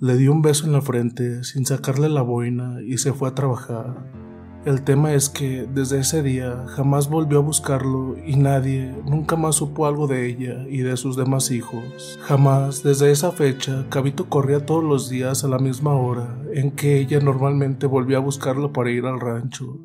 Le 0.00 0.16
dio 0.16 0.32
un 0.32 0.42
beso 0.42 0.66
en 0.66 0.72
la 0.72 0.80
frente 0.80 1.44
sin 1.44 1.66
sacarle 1.66 2.08
la 2.08 2.22
boina 2.22 2.80
y 2.82 2.98
se 2.98 3.12
fue 3.12 3.28
a 3.28 3.34
trabajar. 3.34 4.21
El 4.64 4.82
tema 4.82 5.12
es 5.12 5.28
que 5.28 5.66
desde 5.66 5.98
ese 5.98 6.22
día 6.22 6.66
jamás 6.68 7.10
volvió 7.10 7.38
a 7.38 7.42
buscarlo 7.42 8.14
y 8.24 8.36
nadie 8.36 8.94
nunca 9.04 9.34
más 9.34 9.56
supo 9.56 9.86
algo 9.86 10.06
de 10.06 10.28
ella 10.28 10.64
y 10.68 10.78
de 10.78 10.96
sus 10.96 11.16
demás 11.16 11.50
hijos. 11.50 12.16
Jamás 12.22 12.84
desde 12.84 13.10
esa 13.10 13.32
fecha 13.32 13.86
Cabito 13.88 14.28
corría 14.28 14.64
todos 14.64 14.84
los 14.84 15.10
días 15.10 15.42
a 15.42 15.48
la 15.48 15.58
misma 15.58 15.94
hora 15.94 16.38
en 16.54 16.70
que 16.70 17.00
ella 17.00 17.18
normalmente 17.18 17.88
volvía 17.88 18.18
a 18.18 18.20
buscarlo 18.20 18.72
para 18.72 18.92
ir 18.92 19.04
al 19.04 19.18
rancho. 19.18 19.80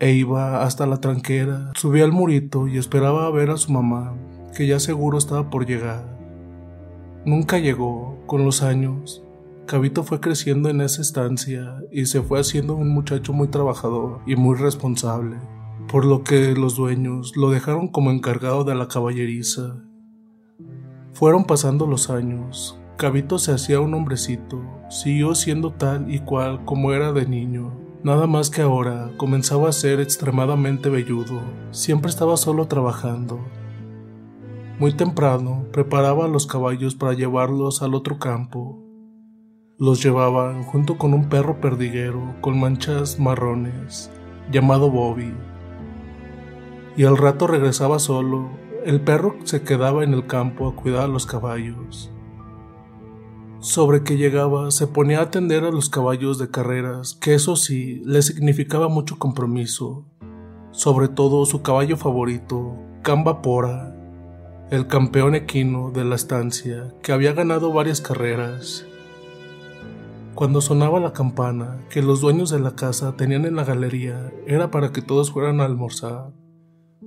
E 0.00 0.10
iba 0.10 0.64
hasta 0.64 0.84
la 0.86 1.00
tranquera, 1.00 1.70
subía 1.76 2.02
al 2.02 2.12
murito 2.12 2.66
y 2.66 2.78
esperaba 2.78 3.28
a 3.28 3.30
ver 3.30 3.50
a 3.50 3.56
su 3.56 3.70
mamá, 3.70 4.16
que 4.56 4.66
ya 4.66 4.80
seguro 4.80 5.16
estaba 5.16 5.48
por 5.48 5.64
llegar. 5.64 6.04
Nunca 7.24 7.58
llegó, 7.58 8.18
con 8.26 8.44
los 8.44 8.64
años, 8.64 9.22
Cabito 9.66 10.04
fue 10.04 10.20
creciendo 10.20 10.68
en 10.68 10.80
esa 10.80 11.02
estancia 11.02 11.82
y 11.90 12.06
se 12.06 12.22
fue 12.22 12.38
haciendo 12.38 12.76
un 12.76 12.88
muchacho 12.88 13.32
muy 13.32 13.48
trabajador 13.48 14.20
y 14.24 14.36
muy 14.36 14.56
responsable, 14.56 15.38
por 15.88 16.04
lo 16.04 16.22
que 16.22 16.54
los 16.54 16.76
dueños 16.76 17.36
lo 17.36 17.50
dejaron 17.50 17.88
como 17.88 18.12
encargado 18.12 18.62
de 18.62 18.76
la 18.76 18.86
caballeriza. 18.86 19.82
Fueron 21.14 21.46
pasando 21.46 21.88
los 21.88 22.10
años, 22.10 22.78
Cabito 22.96 23.40
se 23.40 23.50
hacía 23.50 23.80
un 23.80 23.92
hombrecito, 23.94 24.62
siguió 24.88 25.34
siendo 25.34 25.72
tal 25.72 26.14
y 26.14 26.20
cual 26.20 26.64
como 26.64 26.92
era 26.92 27.12
de 27.12 27.26
niño, 27.26 27.76
nada 28.04 28.28
más 28.28 28.50
que 28.50 28.62
ahora 28.62 29.10
comenzaba 29.16 29.68
a 29.68 29.72
ser 29.72 29.98
extremadamente 29.98 30.90
velludo, 30.90 31.42
siempre 31.72 32.08
estaba 32.08 32.36
solo 32.36 32.68
trabajando. 32.68 33.40
Muy 34.78 34.92
temprano 34.92 35.64
preparaba 35.72 36.26
a 36.26 36.28
los 36.28 36.46
caballos 36.46 36.94
para 36.94 37.14
llevarlos 37.14 37.82
al 37.82 37.94
otro 37.94 38.20
campo, 38.20 38.85
los 39.78 40.02
llevaban 40.02 40.62
junto 40.62 40.96
con 40.96 41.12
un 41.12 41.28
perro 41.28 41.60
perdiguero 41.60 42.34
con 42.40 42.58
manchas 42.58 43.18
marrones, 43.20 44.10
llamado 44.50 44.90
Bobby. 44.90 45.34
Y 46.96 47.04
al 47.04 47.18
rato 47.18 47.46
regresaba 47.46 47.98
solo, 47.98 48.48
el 48.86 49.02
perro 49.02 49.36
se 49.44 49.62
quedaba 49.62 50.02
en 50.02 50.14
el 50.14 50.26
campo 50.26 50.66
a 50.66 50.74
cuidar 50.74 51.04
a 51.04 51.08
los 51.08 51.26
caballos. 51.26 52.10
Sobre 53.58 54.02
que 54.02 54.16
llegaba, 54.16 54.70
se 54.70 54.86
ponía 54.86 55.18
a 55.18 55.24
atender 55.24 55.64
a 55.64 55.70
los 55.70 55.90
caballos 55.90 56.38
de 56.38 56.50
carreras, 56.50 57.14
que 57.14 57.34
eso 57.34 57.56
sí, 57.56 58.00
le 58.06 58.22
significaba 58.22 58.88
mucho 58.88 59.18
compromiso, 59.18 60.06
sobre 60.70 61.08
todo 61.08 61.44
su 61.44 61.60
caballo 61.60 61.98
favorito, 61.98 62.78
Camba 63.02 63.42
Pora, 63.42 63.94
el 64.70 64.86
campeón 64.86 65.34
equino 65.34 65.90
de 65.90 66.04
la 66.04 66.14
estancia, 66.14 66.94
que 67.02 67.12
había 67.12 67.32
ganado 67.32 67.72
varias 67.72 68.00
carreras 68.00 68.86
cuando 70.36 70.60
sonaba 70.60 71.00
la 71.00 71.14
campana 71.14 71.78
que 71.88 72.02
los 72.02 72.20
dueños 72.20 72.50
de 72.50 72.60
la 72.60 72.76
casa 72.76 73.16
tenían 73.16 73.46
en 73.46 73.56
la 73.56 73.64
galería 73.64 74.34
era 74.46 74.70
para 74.70 74.92
que 74.92 75.00
todos 75.00 75.32
fueran 75.32 75.62
a 75.62 75.64
almorzar, 75.64 76.30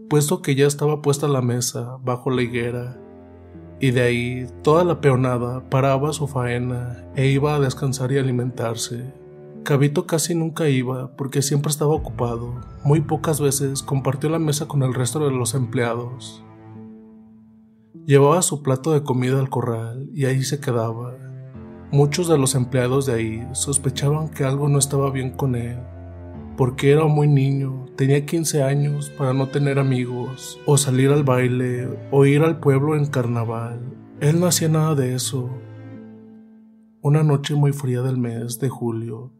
puesto 0.09 0.41
que 0.41 0.55
ya 0.55 0.65
estaba 0.65 1.03
puesta 1.03 1.27
la 1.27 1.43
mesa 1.43 1.97
bajo 2.03 2.31
la 2.31 2.41
higuera, 2.41 2.99
y 3.79 3.91
de 3.91 4.01
ahí 4.01 4.47
toda 4.63 4.83
la 4.83 4.99
peonada 4.99 5.69
paraba 5.69 6.11
su 6.11 6.27
faena 6.27 7.05
e 7.15 7.27
iba 7.27 7.53
a 7.53 7.59
descansar 7.59 8.11
y 8.11 8.17
alimentarse. 8.17 9.13
Cabito 9.63 10.07
casi 10.07 10.33
nunca 10.33 10.67
iba 10.67 11.15
porque 11.15 11.43
siempre 11.43 11.69
estaba 11.69 11.93
ocupado, 11.93 12.55
muy 12.83 13.01
pocas 13.01 13.39
veces 13.39 13.83
compartió 13.83 14.31
la 14.31 14.39
mesa 14.39 14.67
con 14.67 14.81
el 14.81 14.95
resto 14.95 15.19
de 15.19 15.29
los 15.29 15.53
empleados. 15.53 16.43
Llevaba 18.07 18.41
su 18.41 18.63
plato 18.63 18.91
de 18.91 19.03
comida 19.03 19.39
al 19.39 19.51
corral 19.51 20.09
y 20.15 20.25
ahí 20.25 20.41
se 20.41 20.59
quedaba, 20.59 21.28
Muchos 21.91 22.27
de 22.27 22.37
los 22.37 22.53
empleados 22.53 23.07
de 23.07 23.13
ahí 23.13 23.47
sospechaban 23.53 24.29
que 24.29 24.43
algo 24.43 24.69
no 24.69 24.77
estaba 24.77 25.09
bien 25.09 25.31
con 25.31 25.55
él, 25.55 25.79
porque 26.55 26.91
era 26.91 27.05
muy 27.05 27.27
niño, 27.27 27.87
tenía 27.97 28.27
15 28.27 28.61
años 28.61 29.09
para 29.17 29.33
no 29.33 29.47
tener 29.47 29.79
amigos, 29.79 30.59
o 30.67 30.77
salir 30.77 31.09
al 31.09 31.23
baile, 31.23 31.89
o 32.11 32.27
ir 32.27 32.43
al 32.43 32.59
pueblo 32.59 32.95
en 32.95 33.07
carnaval. 33.07 33.79
Él 34.19 34.39
no 34.39 34.45
hacía 34.45 34.69
nada 34.69 34.93
de 34.93 35.15
eso. 35.15 35.49
Una 37.01 37.23
noche 37.23 37.55
muy 37.55 37.71
fría 37.71 38.03
del 38.03 38.17
mes 38.17 38.59
de 38.59 38.69
julio, 38.69 39.31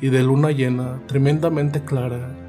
y 0.00 0.10
de 0.10 0.22
luna 0.22 0.52
llena 0.52 1.02
tremendamente 1.08 1.84
clara, 1.84 2.47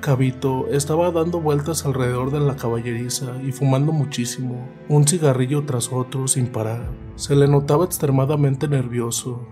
Cabito 0.00 0.68
estaba 0.68 1.10
dando 1.10 1.40
vueltas 1.40 1.84
alrededor 1.84 2.30
de 2.30 2.40
la 2.40 2.56
caballeriza 2.56 3.42
y 3.42 3.52
fumando 3.52 3.92
muchísimo, 3.92 4.68
un 4.88 5.06
cigarrillo 5.06 5.64
tras 5.64 5.92
otro 5.92 6.28
sin 6.28 6.48
parar. 6.48 6.92
Se 7.16 7.34
le 7.34 7.48
notaba 7.48 7.84
extremadamente 7.84 8.68
nervioso. 8.68 9.46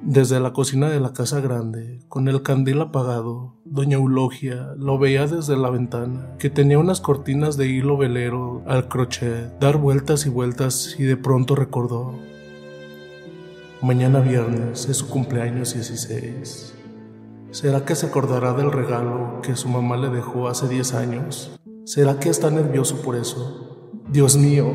Desde 0.00 0.40
la 0.40 0.52
cocina 0.52 0.88
de 0.88 1.00
la 1.00 1.12
casa 1.12 1.40
grande, 1.40 1.98
con 2.08 2.28
el 2.28 2.42
candil 2.42 2.80
apagado, 2.80 3.56
doña 3.64 3.96
Eulogia 3.98 4.74
lo 4.78 4.98
veía 4.98 5.26
desde 5.26 5.56
la 5.56 5.70
ventana, 5.70 6.36
que 6.38 6.48
tenía 6.48 6.78
unas 6.78 7.00
cortinas 7.00 7.56
de 7.56 7.66
hilo 7.66 7.98
velero 7.98 8.62
al 8.66 8.88
crochet, 8.88 9.58
dar 9.58 9.76
vueltas 9.76 10.24
y 10.24 10.30
vueltas 10.30 10.94
y 10.98 11.02
de 11.02 11.16
pronto 11.16 11.56
recordó. 11.56 12.14
Mañana 13.82 14.20
viernes 14.20 14.88
es 14.88 14.98
su 14.98 15.08
cumpleaños 15.08 15.74
16. 15.74 16.77
¿Será 17.50 17.86
que 17.86 17.94
se 17.94 18.06
acordará 18.06 18.52
del 18.52 18.70
regalo 18.70 19.40
que 19.42 19.56
su 19.56 19.70
mamá 19.70 19.96
le 19.96 20.10
dejó 20.10 20.48
hace 20.48 20.68
10 20.68 20.94
años? 20.94 21.58
¿Será 21.84 22.20
que 22.20 22.28
está 22.28 22.50
nervioso 22.50 23.00
por 23.00 23.16
eso? 23.16 23.90
Dios 24.06 24.36
mío, 24.36 24.66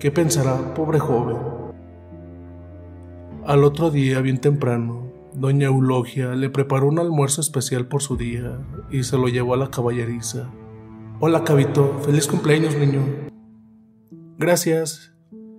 ¿qué 0.00 0.10
pensará, 0.10 0.74
pobre 0.74 0.98
joven? 0.98 1.36
Al 3.46 3.62
otro 3.62 3.92
día, 3.92 4.20
bien 4.22 4.40
temprano, 4.40 5.12
doña 5.34 5.66
Eulogia 5.66 6.34
le 6.34 6.50
preparó 6.50 6.88
un 6.88 6.98
almuerzo 6.98 7.40
especial 7.40 7.86
por 7.86 8.02
su 8.02 8.16
día 8.16 8.58
y 8.90 9.04
se 9.04 9.16
lo 9.16 9.28
llevó 9.28 9.54
a 9.54 9.58
la 9.58 9.70
caballeriza. 9.70 10.50
Hola, 11.20 11.44
Cabito, 11.44 12.00
feliz 12.00 12.26
cumpleaños, 12.26 12.74
niño. 12.74 13.02
Gracias. 14.36 15.12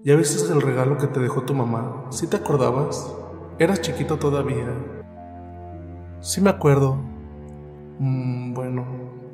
¿Ya 0.04 0.18
viste 0.18 0.52
el 0.52 0.62
regalo 0.62 0.98
que 0.98 1.08
te 1.08 1.22
dejó 1.22 1.44
tu 1.44 1.54
mamá? 1.54 2.08
¿Sí 2.10 2.28
te 2.28 2.36
acordabas? 2.36 3.10
Eras 3.58 3.80
chiquito 3.80 4.18
todavía. 4.18 4.95
Sí 6.26 6.42
me 6.42 6.50
acuerdo. 6.50 6.98
Mm, 8.00 8.56
bueno, 8.56 8.84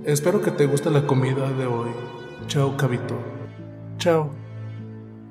espero 0.04 0.42
que 0.42 0.52
te 0.52 0.66
guste 0.66 0.90
la 0.90 1.08
comida 1.08 1.50
de 1.54 1.66
hoy. 1.66 1.90
Chao, 2.48 2.76
Cabito. 2.76 3.18
Chao. 3.98 4.30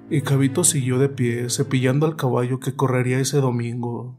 Y 0.08 0.22
Cabito 0.22 0.64
siguió 0.64 0.98
de 0.98 1.10
pie, 1.10 1.50
cepillando 1.50 2.06
al 2.06 2.16
caballo 2.16 2.60
que 2.60 2.74
correría 2.74 3.20
ese 3.20 3.42
domingo. 3.42 4.16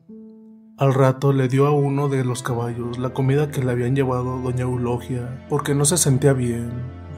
Al 0.78 0.94
rato 0.94 1.34
le 1.34 1.48
dio 1.48 1.66
a 1.66 1.72
uno 1.72 2.10
de 2.10 2.24
los 2.24 2.44
caballos 2.44 3.00
la 3.00 3.10
comida 3.10 3.50
que 3.50 3.64
le 3.64 3.72
habían 3.72 3.96
llevado 3.96 4.38
doña 4.38 4.62
Eulogia, 4.62 5.44
porque 5.50 5.74
no 5.74 5.86
se 5.86 5.98
sentía 5.98 6.34
bien. 6.34 6.70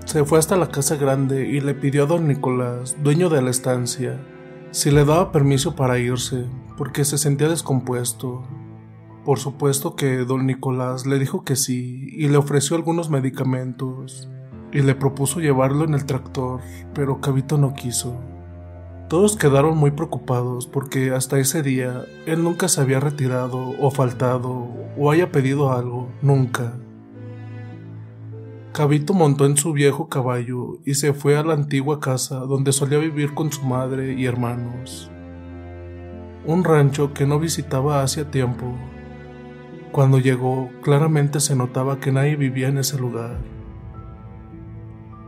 Se 0.05 0.23
fue 0.23 0.39
hasta 0.39 0.55
la 0.55 0.69
casa 0.69 0.95
grande 0.95 1.49
y 1.49 1.59
le 1.59 1.73
pidió 1.73 2.03
a 2.03 2.07
don 2.07 2.29
Nicolás, 2.29 2.95
dueño 3.03 3.27
de 3.27 3.41
la 3.41 3.49
estancia, 3.49 4.21
si 4.71 4.89
le 4.89 5.03
daba 5.03 5.33
permiso 5.33 5.75
para 5.75 5.99
irse, 5.99 6.45
porque 6.77 7.03
se 7.03 7.17
sentía 7.17 7.49
descompuesto. 7.49 8.45
Por 9.25 9.39
supuesto 9.39 9.95
que 9.95 10.17
don 10.17 10.45
Nicolás 10.45 11.05
le 11.05 11.17
dijo 11.17 11.45
que 11.45 11.55
sí 11.55 12.09
y 12.11 12.27
le 12.27 12.37
ofreció 12.37 12.75
algunos 12.75 13.09
medicamentos 13.09 14.29
y 14.73 14.81
le 14.81 14.95
propuso 14.95 15.39
llevarlo 15.39 15.85
en 15.85 15.93
el 15.93 16.05
tractor, 16.05 16.59
pero 16.93 17.21
Cabito 17.21 17.57
no 17.57 17.73
quiso. 17.73 18.17
Todos 19.07 19.37
quedaron 19.37 19.77
muy 19.77 19.91
preocupados 19.91 20.67
porque 20.67 21.11
hasta 21.11 21.39
ese 21.39 21.61
día 21.61 22.03
él 22.25 22.43
nunca 22.43 22.67
se 22.67 22.81
había 22.81 22.99
retirado 22.99 23.75
o 23.79 23.91
faltado 23.91 24.67
o 24.97 25.11
haya 25.11 25.31
pedido 25.31 25.71
algo, 25.71 26.09
nunca. 26.21 26.73
Cabito 28.73 29.13
montó 29.13 29.45
en 29.45 29.55
su 29.55 29.71
viejo 29.71 30.09
caballo 30.09 30.79
y 30.83 30.95
se 30.95 31.13
fue 31.13 31.37
a 31.37 31.43
la 31.43 31.53
antigua 31.53 31.99
casa 31.99 32.39
donde 32.39 32.73
solía 32.73 32.97
vivir 32.97 33.35
con 33.35 33.51
su 33.51 33.63
madre 33.63 34.13
y 34.13 34.25
hermanos. 34.25 35.11
Un 36.45 36.63
rancho 36.63 37.13
que 37.13 37.25
no 37.25 37.39
visitaba 37.39 38.01
hacía 38.01 38.29
tiempo. 38.31 38.73
Cuando 39.93 40.17
llegó, 40.17 40.71
claramente 40.81 41.39
se 41.39 41.55
notaba 41.55 41.99
que 41.99 42.11
nadie 42.11 42.35
vivía 42.35 42.67
en 42.67 42.79
ese 42.79 42.97
lugar. 42.97 43.37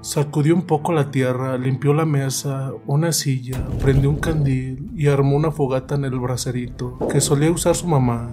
Sacudió 0.01 0.55
un 0.55 0.63
poco 0.63 0.91
la 0.91 1.11
tierra, 1.11 1.55
limpió 1.59 1.93
la 1.93 2.07
mesa, 2.07 2.71
una 2.87 3.11
silla, 3.11 3.63
prendió 3.79 4.09
un 4.09 4.17
candil 4.17 4.89
y 4.95 5.05
armó 5.05 5.35
una 5.35 5.51
fogata 5.51 5.93
en 5.93 6.05
el 6.05 6.19
bracerito 6.19 6.97
que 7.11 7.21
solía 7.21 7.51
usar 7.51 7.75
su 7.75 7.85
mamá. 7.85 8.27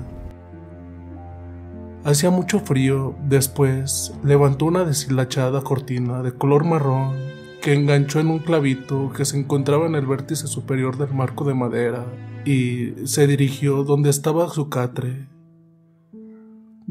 Hacía 2.03 2.31
mucho 2.31 2.61
frío, 2.61 3.15
después 3.29 4.15
levantó 4.25 4.65
una 4.65 4.87
deshilachada 4.87 5.61
cortina 5.61 6.23
de 6.23 6.33
color 6.33 6.65
marrón 6.65 7.15
que 7.61 7.75
enganchó 7.75 8.21
en 8.21 8.29
un 8.29 8.39
clavito 8.39 9.13
que 9.15 9.27
se 9.27 9.39
encontraba 9.39 9.85
en 9.85 9.97
el 9.97 10.07
vértice 10.07 10.47
superior 10.47 10.97
del 10.97 11.13
marco 11.13 11.45
de 11.45 11.53
madera 11.53 12.07
y 12.47 13.07
se 13.07 13.27
dirigió 13.27 13.85
donde 13.85 14.09
estaba 14.09 14.49
su 14.49 14.71
catre. 14.71 15.32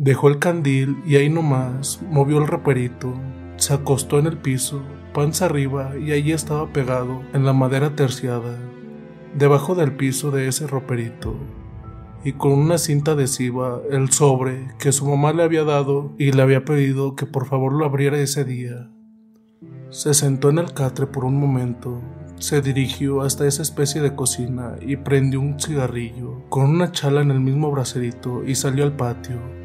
Dejó 0.03 0.29
el 0.29 0.39
candil 0.39 0.97
y 1.05 1.17
ahí 1.17 1.29
nomás 1.29 2.01
movió 2.09 2.39
el 2.39 2.47
raperito 2.47 3.13
se 3.61 3.75
acostó 3.75 4.17
en 4.17 4.25
el 4.25 4.39
piso, 4.39 4.81
panza 5.13 5.45
arriba, 5.45 5.91
y 5.95 6.13
allí 6.13 6.31
estaba 6.31 6.73
pegado, 6.73 7.21
en 7.31 7.45
la 7.45 7.53
madera 7.53 7.95
terciada, 7.95 8.57
debajo 9.37 9.75
del 9.75 9.95
piso 9.95 10.31
de 10.31 10.47
ese 10.47 10.65
roperito, 10.65 11.35
y 12.23 12.31
con 12.31 12.53
una 12.53 12.79
cinta 12.79 13.11
adhesiva 13.11 13.79
el 13.91 14.09
sobre 14.11 14.69
que 14.79 14.91
su 14.91 15.05
mamá 15.05 15.31
le 15.31 15.43
había 15.43 15.63
dado 15.63 16.15
y 16.17 16.31
le 16.31 16.41
había 16.41 16.65
pedido 16.65 17.15
que 17.15 17.27
por 17.27 17.45
favor 17.45 17.73
lo 17.73 17.85
abriera 17.85 18.17
ese 18.17 18.45
día. 18.45 18.89
Se 19.91 20.15
sentó 20.15 20.49
en 20.49 20.57
el 20.57 20.73
catre 20.73 21.05
por 21.05 21.23
un 21.23 21.39
momento, 21.39 22.01
se 22.39 22.63
dirigió 22.63 23.21
hasta 23.21 23.45
esa 23.45 23.61
especie 23.61 24.01
de 24.01 24.15
cocina 24.15 24.77
y 24.81 24.95
prendió 24.95 25.39
un 25.39 25.59
cigarrillo 25.59 26.49
con 26.49 26.67
una 26.67 26.91
chala 26.91 27.21
en 27.21 27.29
el 27.29 27.41
mismo 27.41 27.69
bracerito 27.69 28.43
y 28.43 28.55
salió 28.55 28.85
al 28.85 28.95
patio. 28.95 29.60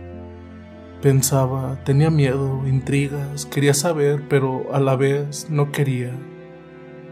Pensaba, 1.02 1.78
tenía 1.84 2.10
miedo, 2.10 2.66
intrigas, 2.66 3.44
quería 3.46 3.74
saber, 3.74 4.24
pero 4.28 4.72
a 4.72 4.80
la 4.80 4.96
vez 4.96 5.48
no 5.50 5.70
quería. 5.70 6.12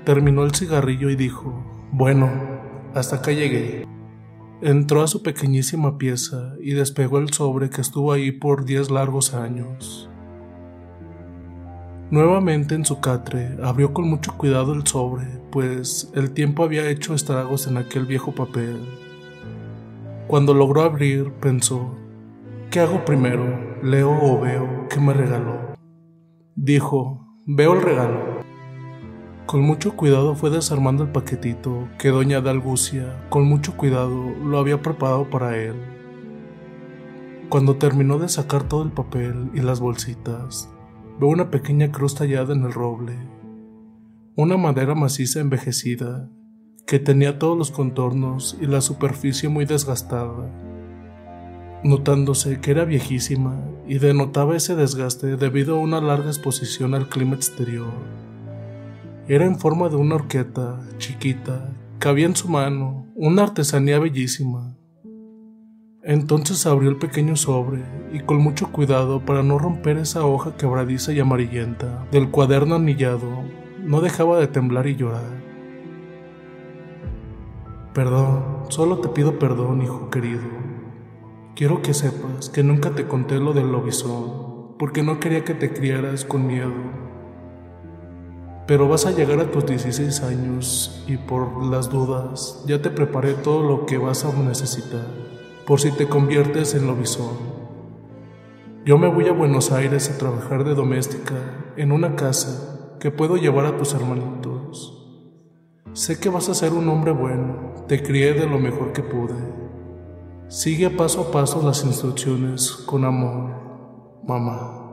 Terminó 0.04 0.44
el 0.44 0.54
cigarrillo 0.54 1.10
y 1.10 1.16
dijo, 1.16 1.62
bueno, 1.92 2.30
hasta 2.94 3.16
acá 3.16 3.32
llegué. 3.32 3.86
Entró 4.62 5.02
a 5.02 5.06
su 5.06 5.22
pequeñísima 5.22 5.98
pieza 5.98 6.54
y 6.62 6.72
despegó 6.72 7.18
el 7.18 7.32
sobre 7.32 7.68
que 7.68 7.82
estuvo 7.82 8.12
ahí 8.12 8.32
por 8.32 8.64
diez 8.64 8.90
largos 8.90 9.34
años. 9.34 10.08
Nuevamente 12.10 12.74
en 12.74 12.84
su 12.84 13.00
catre 13.00 13.56
abrió 13.62 13.92
con 13.92 14.08
mucho 14.08 14.36
cuidado 14.36 14.72
el 14.72 14.86
sobre, 14.86 15.26
pues 15.50 16.10
el 16.14 16.30
tiempo 16.30 16.64
había 16.64 16.88
hecho 16.88 17.14
estragos 17.14 17.66
en 17.66 17.76
aquel 17.76 18.06
viejo 18.06 18.32
papel. 18.32 18.78
Cuando 20.26 20.54
logró 20.54 20.82
abrir, 20.82 21.32
pensó, 21.40 21.94
¿Qué 22.70 22.80
hago 22.80 23.04
primero? 23.04 23.76
¿Leo 23.82 24.10
o 24.10 24.40
veo? 24.40 24.88
¿Qué 24.88 24.98
me 25.00 25.12
regaló? 25.12 25.74
Dijo, 26.56 27.26
veo 27.46 27.74
el 27.74 27.82
regalo. 27.82 28.40
Con 29.46 29.62
mucho 29.62 29.94
cuidado 29.94 30.34
fue 30.34 30.50
desarmando 30.50 31.04
el 31.04 31.12
paquetito 31.12 31.88
que 31.98 32.08
doña 32.08 32.40
Dalgucia, 32.40 33.26
con 33.28 33.44
mucho 33.44 33.76
cuidado, 33.76 34.30
lo 34.44 34.58
había 34.58 34.82
preparado 34.82 35.30
para 35.30 35.56
él. 35.56 35.74
Cuando 37.48 37.76
terminó 37.76 38.18
de 38.18 38.28
sacar 38.28 38.64
todo 38.64 38.82
el 38.82 38.90
papel 38.90 39.50
y 39.54 39.60
las 39.60 39.78
bolsitas, 39.78 40.68
veo 41.20 41.28
una 41.28 41.50
pequeña 41.50 41.92
cruz 41.92 42.16
tallada 42.16 42.54
en 42.54 42.64
el 42.64 42.72
roble, 42.72 43.16
una 44.34 44.56
madera 44.56 44.94
maciza 44.96 45.40
envejecida 45.40 46.28
que 46.86 46.98
tenía 46.98 47.38
todos 47.38 47.56
los 47.56 47.70
contornos 47.70 48.58
y 48.60 48.66
la 48.66 48.80
superficie 48.80 49.48
muy 49.48 49.64
desgastada 49.64 50.50
notándose 51.84 52.60
que 52.60 52.70
era 52.70 52.86
viejísima 52.86 53.60
y 53.86 53.98
denotaba 53.98 54.56
ese 54.56 54.74
desgaste 54.74 55.36
debido 55.36 55.76
a 55.76 55.80
una 55.80 56.00
larga 56.00 56.28
exposición 56.28 56.94
al 56.94 57.10
clima 57.10 57.36
exterior. 57.36 57.92
Era 59.28 59.44
en 59.44 59.58
forma 59.58 59.90
de 59.90 59.96
una 59.96 60.16
horqueta 60.16 60.80
chiquita, 60.96 61.74
cabía 61.98 62.26
en 62.26 62.36
su 62.36 62.48
mano, 62.48 63.06
una 63.14 63.42
artesanía 63.42 63.98
bellísima. 63.98 64.76
Entonces 66.02 66.66
abrió 66.66 66.88
el 66.88 66.96
pequeño 66.96 67.36
sobre 67.36 67.82
y 68.12 68.20
con 68.20 68.38
mucho 68.38 68.72
cuidado 68.72 69.20
para 69.20 69.42
no 69.42 69.58
romper 69.58 69.98
esa 69.98 70.24
hoja 70.24 70.56
quebradiza 70.56 71.12
y 71.12 71.20
amarillenta 71.20 72.06
del 72.10 72.30
cuaderno 72.30 72.76
anillado, 72.76 73.44
no 73.82 74.00
dejaba 74.00 74.38
de 74.38 74.46
temblar 74.46 74.86
y 74.86 74.96
llorar. 74.96 75.44
Perdón, 77.92 78.64
solo 78.70 78.98
te 78.98 79.08
pido 79.08 79.38
perdón, 79.38 79.82
hijo 79.82 80.10
querido, 80.10 80.42
Quiero 81.56 81.82
que 81.82 81.94
sepas 81.94 82.48
que 82.48 82.64
nunca 82.64 82.96
te 82.96 83.06
conté 83.06 83.38
lo 83.38 83.52
del 83.52 83.70
lobizón, 83.70 84.74
porque 84.76 85.04
no 85.04 85.20
quería 85.20 85.44
que 85.44 85.54
te 85.54 85.72
criaras 85.72 86.24
con 86.24 86.48
miedo. 86.48 86.72
Pero 88.66 88.88
vas 88.88 89.06
a 89.06 89.12
llegar 89.12 89.38
a 89.38 89.52
tus 89.52 89.64
16 89.64 90.22
años 90.24 91.04
y 91.06 91.16
por 91.16 91.64
las 91.66 91.90
dudas 91.90 92.64
ya 92.66 92.82
te 92.82 92.90
preparé 92.90 93.34
todo 93.34 93.62
lo 93.62 93.86
que 93.86 93.98
vas 93.98 94.24
a 94.24 94.32
necesitar, 94.32 95.06
por 95.64 95.80
si 95.80 95.92
te 95.92 96.08
conviertes 96.08 96.74
en 96.74 96.88
lobizón. 96.88 97.36
Yo 98.84 98.98
me 98.98 99.06
voy 99.06 99.28
a 99.28 99.32
Buenos 99.32 99.70
Aires 99.70 100.10
a 100.10 100.18
trabajar 100.18 100.64
de 100.64 100.74
doméstica 100.74 101.36
en 101.76 101.92
una 101.92 102.16
casa 102.16 102.96
que 102.98 103.12
puedo 103.12 103.36
llevar 103.36 103.66
a 103.66 103.76
tus 103.76 103.94
hermanitos. 103.94 105.06
Sé 105.92 106.18
que 106.18 106.30
vas 106.30 106.48
a 106.48 106.54
ser 106.54 106.72
un 106.72 106.88
hombre 106.88 107.12
bueno, 107.12 107.84
te 107.86 108.02
crié 108.02 108.34
de 108.34 108.48
lo 108.48 108.58
mejor 108.58 108.92
que 108.92 109.04
pude 109.04 109.63
Sigue 110.54 110.88
paso 110.88 111.22
a 111.22 111.32
paso 111.32 111.60
las 111.64 111.84
instrucciones 111.84 112.70
con 112.86 113.04
amor, 113.04 113.50
mamá. 114.24 114.92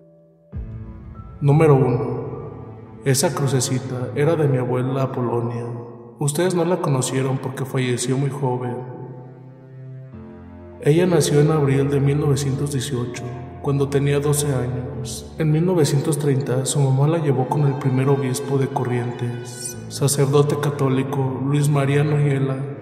Número 1.39 1.75
1. 1.75 3.01
Esa 3.05 3.35
crucecita 3.35 4.09
era 4.15 4.35
de 4.35 4.47
mi 4.47 4.57
abuela 4.57 5.03
Apolonia. 5.03 5.67
Ustedes 6.17 6.55
no 6.55 6.65
la 6.65 6.81
conocieron 6.81 7.37
porque 7.37 7.63
falleció 7.63 8.17
muy 8.17 8.31
joven. 8.31 8.75
Ella 10.81 11.05
nació 11.05 11.41
en 11.41 11.51
abril 11.51 11.91
de 11.91 11.99
1918, 11.99 13.23
cuando 13.61 13.87
tenía 13.87 14.19
12 14.19 14.47
años. 14.55 15.31
En 15.37 15.51
1930 15.51 16.65
su 16.65 16.79
mamá 16.79 17.07
la 17.07 17.19
llevó 17.19 17.47
con 17.47 17.67
el 17.67 17.75
primer 17.75 18.09
obispo 18.09 18.57
de 18.57 18.65
Corrientes, 18.67 19.77
sacerdote 19.89 20.55
católico 20.59 21.39
Luis 21.45 21.69
María 21.69 22.03
Noyela 22.03 22.80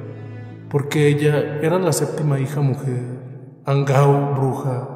porque 0.69 1.08
ella 1.08 1.60
era 1.62 1.80
la 1.80 1.92
séptima 1.92 2.40
hija 2.40 2.62
mujer, 2.62 3.19
Angao, 3.66 4.35
bruja. 4.35 4.88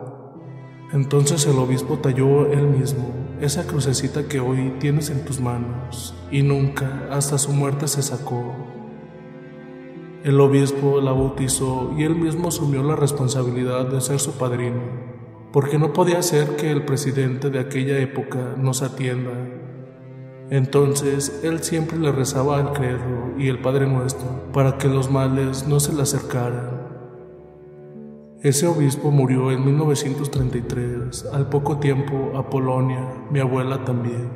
Entonces 0.92 1.46
el 1.48 1.58
obispo 1.58 1.98
talló 1.98 2.52
él 2.52 2.68
mismo 2.68 3.24
esa 3.42 3.68
crucecita 3.68 4.28
que 4.28 4.40
hoy 4.40 4.76
tienes 4.80 5.10
en 5.10 5.26
tus 5.26 5.42
manos 5.42 6.16
y 6.32 6.44
nunca 6.44 7.08
hasta 7.12 7.38
su 7.38 7.52
muerte 7.52 7.88
se 7.88 8.02
sacó. 8.02 8.54
El 10.24 10.40
obispo 10.40 11.02
la 11.02 11.12
bautizó 11.12 11.94
y 11.98 12.04
él 12.04 12.16
mismo 12.16 12.48
asumió 12.48 12.84
la 12.84 12.96
responsabilidad 12.96 13.88
de 13.88 14.00
ser 14.00 14.20
su 14.20 14.34
padrino, 14.34 14.82
porque 15.52 15.78
no 15.78 15.92
podía 15.92 16.22
ser 16.22 16.56
que 16.56 16.72
el 16.72 16.86
presidente 16.86 17.50
de 17.50 17.60
aquella 17.60 18.00
época 18.00 18.56
nos 18.58 18.82
atienda 18.82 19.32
Entonces 20.54 21.42
él 21.44 21.64
siempre 21.64 21.98
le 21.98 22.12
rezaba 22.12 22.60
al 22.60 22.74
credo 22.74 23.34
y 23.40 23.48
el 23.48 23.60
Padre 23.60 23.88
Nuestro 23.88 24.28
para 24.54 24.78
que 24.78 24.88
los 24.88 25.10
males 25.10 25.68
no 25.68 25.80
se 25.80 25.96
le 25.96 26.04
acercaran. 26.04 26.70
Ese 28.44 28.68
obispo 28.68 29.10
murió 29.10 29.50
en 29.50 29.66
1933, 29.66 31.26
al 31.34 31.50
poco 31.50 31.80
tiempo 31.80 32.34
Apolonia, 32.38 33.26
mi 33.32 33.40
abuela 33.40 33.84
también. 33.84 34.30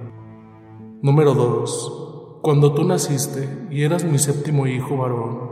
Número 1.04 1.36
2. 1.36 2.40
Cuando 2.42 2.74
tú 2.74 2.84
naciste 2.84 3.68
y 3.70 3.84
eras 3.84 4.04
mi 4.04 4.18
séptimo 4.18 4.66
hijo 4.66 4.98
varón, 4.98 5.52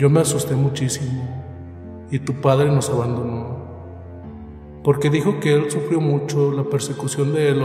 yo 0.00 0.10
me 0.10 0.18
asusté 0.18 0.56
muchísimo 0.56 1.28
y 2.10 2.18
tu 2.18 2.40
padre 2.40 2.72
nos 2.72 2.90
abandonó, 2.90 3.56
porque 4.82 5.10
dijo 5.10 5.38
que 5.38 5.54
él 5.54 5.70
sufrió 5.70 6.00
mucho 6.00 6.50
la 6.50 6.64
persecución 6.64 7.32
de 7.32 7.50
el 7.50 7.62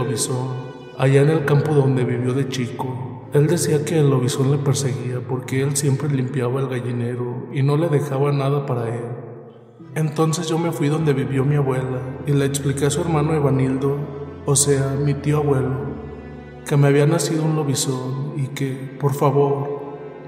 allá 0.98 1.22
en 1.22 1.30
el 1.30 1.44
campo 1.44 1.74
donde 1.74 2.04
vivió 2.04 2.34
de 2.34 2.48
chico. 2.48 3.28
Él 3.32 3.46
decía 3.46 3.84
que 3.84 4.00
el 4.00 4.10
lobizón 4.10 4.50
le 4.50 4.58
perseguía 4.58 5.20
porque 5.26 5.62
él 5.62 5.76
siempre 5.76 6.08
limpiaba 6.08 6.60
el 6.60 6.68
gallinero 6.68 7.46
y 7.52 7.62
no 7.62 7.76
le 7.76 7.88
dejaba 7.88 8.32
nada 8.32 8.66
para 8.66 8.88
él. 8.88 9.04
Entonces 9.94 10.48
yo 10.48 10.58
me 10.58 10.72
fui 10.72 10.88
donde 10.88 11.12
vivió 11.12 11.44
mi 11.44 11.54
abuela 11.54 12.00
y 12.26 12.32
le 12.32 12.44
expliqué 12.44 12.86
a 12.86 12.90
su 12.90 13.00
hermano 13.00 13.32
Evanildo, 13.32 13.96
o 14.44 14.56
sea, 14.56 14.96
mi 15.00 15.14
tío 15.14 15.38
abuelo, 15.38 15.76
que 16.66 16.76
me 16.76 16.88
había 16.88 17.06
nacido 17.06 17.44
un 17.44 17.54
lobizón 17.54 18.32
y 18.36 18.48
que, 18.48 18.96
por 18.98 19.14
favor, 19.14 19.78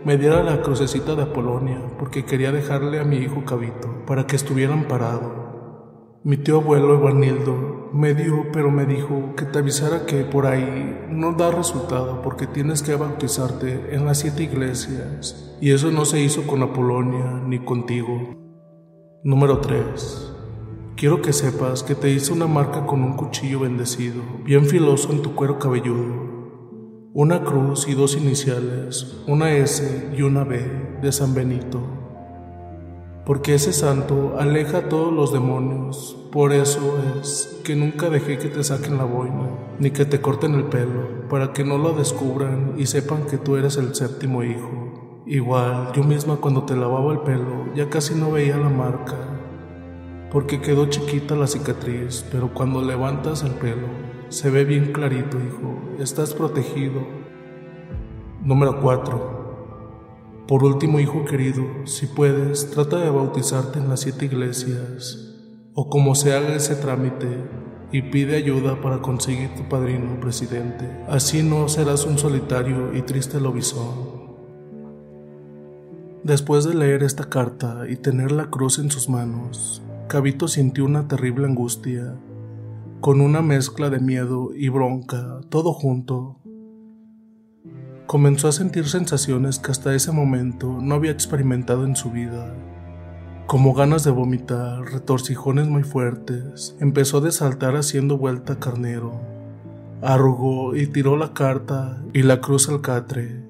me 0.04 0.16
diera 0.18 0.42
la 0.44 0.62
crucecita 0.62 1.16
de 1.16 1.24
Apolonia 1.24 1.82
porque 1.98 2.24
quería 2.24 2.52
dejarle 2.52 3.00
a 3.00 3.04
mi 3.04 3.16
hijo 3.16 3.44
Cabito 3.44 4.04
para 4.06 4.26
que 4.26 4.36
estuviera 4.36 4.72
amparado. 4.72 6.20
Mi 6.22 6.36
tío 6.36 6.58
abuelo 6.58 6.94
Evanildo 6.94 7.79
me 7.92 8.14
dio, 8.14 8.46
pero 8.52 8.70
me 8.70 8.86
dijo 8.86 9.34
que 9.36 9.44
te 9.44 9.58
avisara 9.58 10.06
que 10.06 10.24
por 10.24 10.46
ahí 10.46 11.06
no 11.08 11.32
da 11.32 11.50
resultado 11.50 12.22
porque 12.22 12.46
tienes 12.46 12.82
que 12.82 12.94
bautizarte 12.94 13.94
en 13.94 14.06
las 14.06 14.18
siete 14.18 14.44
iglesias. 14.44 15.56
Y 15.60 15.72
eso 15.72 15.90
no 15.90 16.04
se 16.04 16.20
hizo 16.20 16.46
con 16.46 16.62
Apolonia 16.62 17.42
ni 17.44 17.58
contigo. 17.58 18.36
Número 19.24 19.58
3. 19.58 20.32
Quiero 20.96 21.22
que 21.22 21.32
sepas 21.32 21.82
que 21.82 21.94
te 21.94 22.10
hice 22.10 22.32
una 22.32 22.46
marca 22.46 22.86
con 22.86 23.02
un 23.02 23.16
cuchillo 23.16 23.60
bendecido, 23.60 24.22
bien 24.44 24.66
filoso 24.66 25.12
en 25.12 25.22
tu 25.22 25.34
cuero 25.34 25.58
cabelludo. 25.58 26.30
Una 27.12 27.42
cruz 27.42 27.88
y 27.88 27.94
dos 27.94 28.16
iniciales, 28.16 29.22
una 29.26 29.50
S 29.52 30.10
y 30.16 30.22
una 30.22 30.44
B 30.44 30.98
de 31.02 31.10
San 31.10 31.34
Benito 31.34 31.99
porque 33.24 33.54
ese 33.54 33.72
santo 33.72 34.36
aleja 34.38 34.78
a 34.78 34.88
todos 34.88 35.12
los 35.12 35.32
demonios. 35.32 36.16
Por 36.32 36.52
eso 36.52 36.98
es 37.20 37.60
que 37.64 37.76
nunca 37.76 38.08
dejé 38.08 38.38
que 38.38 38.48
te 38.48 38.64
saquen 38.64 38.98
la 38.98 39.04
boina, 39.04 39.50
ni 39.78 39.90
que 39.90 40.04
te 40.04 40.20
corten 40.20 40.54
el 40.54 40.64
pelo, 40.64 41.28
para 41.28 41.52
que 41.52 41.64
no 41.64 41.78
lo 41.78 41.92
descubran 41.92 42.74
y 42.76 42.86
sepan 42.86 43.24
que 43.26 43.38
tú 43.38 43.56
eres 43.56 43.76
el 43.76 43.94
séptimo 43.94 44.42
hijo. 44.42 45.22
Igual, 45.26 45.92
yo 45.94 46.02
misma 46.02 46.36
cuando 46.36 46.64
te 46.64 46.74
lavaba 46.74 47.12
el 47.12 47.20
pelo 47.20 47.72
ya 47.74 47.88
casi 47.88 48.14
no 48.14 48.32
veía 48.32 48.56
la 48.56 48.68
marca, 48.68 49.16
porque 50.32 50.60
quedó 50.60 50.86
chiquita 50.86 51.36
la 51.36 51.46
cicatriz, 51.46 52.24
pero 52.32 52.52
cuando 52.52 52.82
levantas 52.82 53.42
el 53.44 53.52
pelo, 53.52 53.86
se 54.28 54.50
ve 54.50 54.64
bien 54.64 54.92
clarito, 54.92 55.38
hijo, 55.38 56.02
estás 56.02 56.34
protegido. 56.34 57.00
Número 58.42 58.80
4. 58.80 59.39
Por 60.50 60.64
último, 60.64 60.98
hijo 60.98 61.24
querido, 61.26 61.62
si 61.84 62.06
puedes, 62.06 62.72
trata 62.72 62.98
de 62.98 63.08
bautizarte 63.08 63.78
en 63.78 63.88
las 63.88 64.00
siete 64.00 64.24
iglesias, 64.24 65.32
o 65.74 65.88
como 65.88 66.16
se 66.16 66.34
haga 66.34 66.56
ese 66.56 66.74
trámite, 66.74 67.28
y 67.92 68.02
pide 68.02 68.34
ayuda 68.34 68.80
para 68.80 69.00
conseguir 69.00 69.54
tu 69.54 69.68
padrino 69.68 70.18
presidente. 70.18 70.90
Así 71.06 71.44
no 71.44 71.68
serás 71.68 72.04
un 72.04 72.18
solitario 72.18 72.92
y 72.96 73.02
triste 73.02 73.40
lobizón. 73.40 74.34
Después 76.24 76.64
de 76.64 76.74
leer 76.74 77.04
esta 77.04 77.28
carta 77.28 77.84
y 77.88 77.94
tener 77.94 78.32
la 78.32 78.50
cruz 78.50 78.80
en 78.80 78.90
sus 78.90 79.08
manos, 79.08 79.82
Cabito 80.08 80.48
sintió 80.48 80.84
una 80.84 81.06
terrible 81.06 81.46
angustia, 81.46 82.16
con 83.00 83.20
una 83.20 83.40
mezcla 83.40 83.88
de 83.88 84.00
miedo 84.00 84.50
y 84.52 84.68
bronca, 84.68 85.42
todo 85.48 85.72
junto, 85.72 86.39
Comenzó 88.10 88.48
a 88.48 88.52
sentir 88.52 88.88
sensaciones 88.88 89.60
que 89.60 89.70
hasta 89.70 89.94
ese 89.94 90.10
momento 90.10 90.78
no 90.82 90.96
había 90.96 91.12
experimentado 91.12 91.84
en 91.84 91.94
su 91.94 92.10
vida, 92.10 92.56
como 93.46 93.72
ganas 93.72 94.02
de 94.02 94.10
vomitar, 94.10 94.82
retorcijones 94.82 95.68
muy 95.68 95.84
fuertes. 95.84 96.76
Empezó 96.80 97.24
a 97.24 97.30
saltar 97.30 97.76
haciendo 97.76 98.18
vuelta 98.18 98.58
carnero. 98.58 99.12
Arrugó 100.02 100.74
y 100.74 100.88
tiró 100.88 101.16
la 101.16 101.34
carta 101.34 102.02
y 102.12 102.24
la 102.24 102.40
cruz 102.40 102.68
al 102.68 102.80
catre. 102.80 103.46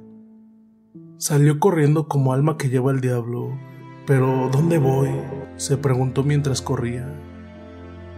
Salió 1.16 1.58
corriendo 1.58 2.06
como 2.06 2.34
alma 2.34 2.58
que 2.58 2.68
lleva 2.68 2.92
el 2.92 3.00
diablo. 3.00 3.58
Pero 4.06 4.50
¿dónde 4.52 4.76
voy? 4.76 5.08
se 5.56 5.78
preguntó 5.78 6.22
mientras 6.22 6.60
corría. 6.60 7.08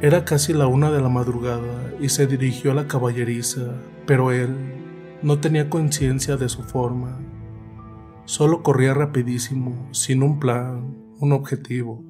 Era 0.01 0.25
casi 0.25 0.53
la 0.53 0.67
una 0.67 0.91
de 0.91 1.01
la 1.03 1.09
madrugada 1.09 1.93
y 2.01 2.09
se 2.09 2.27
dirigió 2.27 2.73
a 2.73 2.75
la 2.75 2.89
caballeriza, 2.89 3.61
pero 4.07 4.33
él 4.33 4.82
no 5.23 5.39
tenía 5.39 5.71
conciencia 5.71 6.37
de 6.37 6.49
su 6.49 6.63
forma. 6.63 7.19
Solo 8.25 8.63
corría 8.63 8.93
rapidísimo, 8.93 9.89
sin 9.93 10.23
un 10.23 10.41
plan, 10.41 10.97
un 11.19 11.33
objetivo. 11.33 12.03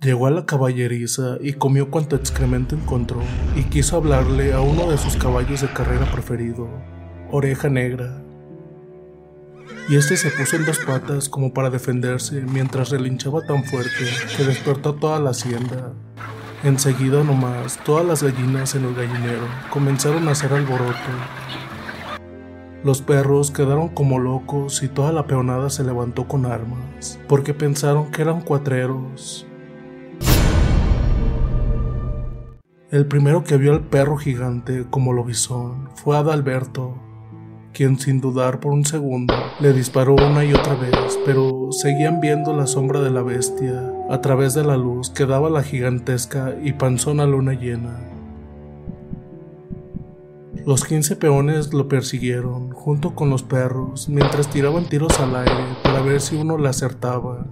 Llegó 0.00 0.26
a 0.26 0.30
la 0.30 0.46
caballeriza 0.46 1.38
y 1.40 1.54
comió 1.54 1.90
cuanto 1.90 2.14
excremento 2.14 2.76
encontró 2.76 3.20
y 3.56 3.64
quiso 3.64 3.96
hablarle 3.96 4.52
a 4.52 4.60
uno 4.60 4.90
de 4.90 4.98
sus 4.98 5.16
caballos 5.16 5.62
de 5.62 5.72
carrera 5.72 6.10
preferido, 6.12 6.68
Oreja 7.30 7.68
Negra. 7.68 8.22
Y 9.88 9.96
este 9.96 10.16
se 10.16 10.30
puso 10.30 10.56
en 10.56 10.66
dos 10.66 10.78
patas 10.78 11.28
como 11.28 11.52
para 11.52 11.70
defenderse 11.70 12.42
mientras 12.42 12.90
relinchaba 12.90 13.42
tan 13.42 13.64
fuerte 13.64 14.04
que 14.36 14.44
despertó 14.44 14.94
toda 14.94 15.18
la 15.20 15.30
hacienda. 15.30 15.92
Enseguida 16.62 17.24
nomás, 17.24 17.78
todas 17.84 18.06
las 18.06 18.22
gallinas 18.22 18.74
en 18.74 18.84
el 18.84 18.94
gallinero 18.94 19.46
comenzaron 19.70 20.28
a 20.28 20.32
hacer 20.32 20.52
alboroto 20.52 20.94
los 22.84 23.00
perros 23.00 23.50
quedaron 23.50 23.88
como 23.88 24.18
locos 24.18 24.82
y 24.82 24.88
toda 24.88 25.10
la 25.10 25.26
peonada 25.26 25.70
se 25.70 25.82
levantó 25.84 26.28
con 26.28 26.44
armas, 26.44 27.18
porque 27.28 27.54
pensaron 27.54 28.10
que 28.10 28.20
eran 28.20 28.42
cuatreros. 28.42 29.46
El 32.90 33.06
primero 33.06 33.42
que 33.42 33.56
vio 33.56 33.72
al 33.72 33.80
perro 33.80 34.18
gigante 34.18 34.84
como 34.90 35.14
lobizón 35.14 35.88
fue 35.94 36.16
Adalberto, 36.16 36.94
quien 37.72 37.98
sin 37.98 38.20
dudar 38.20 38.60
por 38.60 38.72
un 38.72 38.84
segundo 38.84 39.34
le 39.60 39.72
disparó 39.72 40.14
una 40.14 40.44
y 40.44 40.52
otra 40.52 40.74
vez, 40.74 41.18
pero 41.24 41.72
seguían 41.72 42.20
viendo 42.20 42.52
la 42.52 42.66
sombra 42.66 43.00
de 43.00 43.10
la 43.10 43.22
bestia 43.22 43.92
a 44.10 44.20
través 44.20 44.52
de 44.52 44.62
la 44.62 44.76
luz 44.76 45.08
que 45.10 45.24
daba 45.24 45.48
la 45.48 45.62
gigantesca 45.62 46.54
y 46.62 46.74
panzona 46.74 47.24
luna 47.24 47.54
llena. 47.54 48.13
Los 50.66 50.84
quince 50.84 51.14
peones 51.14 51.74
lo 51.74 51.88
persiguieron 51.88 52.70
junto 52.70 53.14
con 53.14 53.28
los 53.28 53.42
perros 53.42 54.08
mientras 54.08 54.48
tiraban 54.48 54.88
tiros 54.88 55.20
al 55.20 55.36
aire 55.36 55.76
para 55.82 56.00
ver 56.00 56.22
si 56.22 56.36
uno 56.36 56.56
le 56.56 56.70
acertaba. 56.70 57.46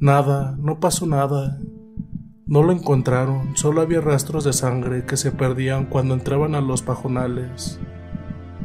Nada, 0.00 0.56
no 0.58 0.80
pasó 0.80 1.06
nada. 1.06 1.60
No 2.46 2.64
lo 2.64 2.72
encontraron, 2.72 3.56
solo 3.56 3.80
había 3.80 4.00
rastros 4.00 4.42
de 4.42 4.52
sangre 4.52 5.06
que 5.06 5.16
se 5.16 5.30
perdían 5.30 5.86
cuando 5.86 6.14
entraban 6.14 6.56
a 6.56 6.60
los 6.60 6.82
pajonales. 6.82 7.78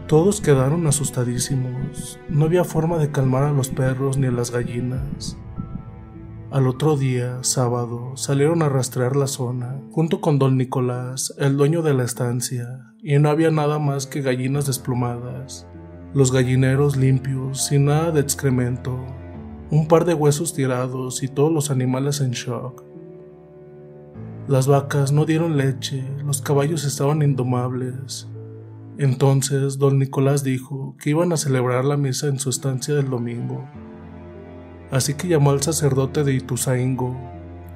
Todos 0.08 0.42
quedaron 0.42 0.88
asustadísimos. 0.88 2.20
No 2.30 2.46
había 2.46 2.64
forma 2.64 2.98
de 2.98 3.12
calmar 3.12 3.44
a 3.44 3.52
los 3.52 3.70
perros 3.70 4.18
ni 4.18 4.26
a 4.26 4.32
las 4.32 4.50
gallinas. 4.50 5.38
Al 6.50 6.68
otro 6.68 6.98
día, 6.98 7.44
sábado, 7.44 8.16
salieron 8.16 8.64
a 8.64 8.70
rastrear 8.70 9.16
la 9.16 9.28
zona, 9.28 9.82
junto 9.92 10.22
con 10.22 10.40
don 10.40 10.58
Nicolás, 10.58 11.36
el 11.38 11.58
dueño 11.58 11.84
de 11.84 11.94
la 11.94 12.06
estancia, 12.06 12.95
y 13.06 13.20
no 13.20 13.30
había 13.30 13.52
nada 13.52 13.78
más 13.78 14.08
que 14.08 14.22
gallinas 14.22 14.66
desplumadas, 14.66 15.68
los 16.16 16.32
gallineros 16.32 16.98
limpios, 16.98 17.68
sin 17.68 17.86
nada 17.86 18.12
de 18.12 18.20
excremento, 18.20 18.98
un 19.70 19.88
par 19.88 20.06
de 20.06 20.16
huesos 20.16 20.56
tirados 20.56 21.22
y 21.22 21.28
todos 21.28 21.52
los 21.52 21.70
animales 21.70 22.20
en 22.20 22.32
shock. 22.32 22.84
Las 24.48 24.66
vacas 24.66 25.12
no 25.12 25.26
dieron 25.26 25.56
leche, 25.56 26.04
los 26.26 26.42
caballos 26.42 26.84
estaban 26.84 27.22
indomables. 27.22 28.28
Entonces 28.98 29.78
don 29.78 30.00
Nicolás 30.00 30.44
dijo 30.44 30.96
que 31.00 31.12
iban 31.12 31.32
a 31.32 31.38
celebrar 31.38 31.86
la 31.86 31.98
misa 31.98 32.28
en 32.28 32.40
su 32.40 32.50
estancia 32.50 32.96
del 32.96 33.10
domingo 33.12 33.68
Así 34.92 35.14
que 35.16 35.28
llamó 35.28 35.52
al 35.52 35.62
sacerdote 35.62 36.24
de 36.24 36.34
Ituzaingo, 36.34 37.16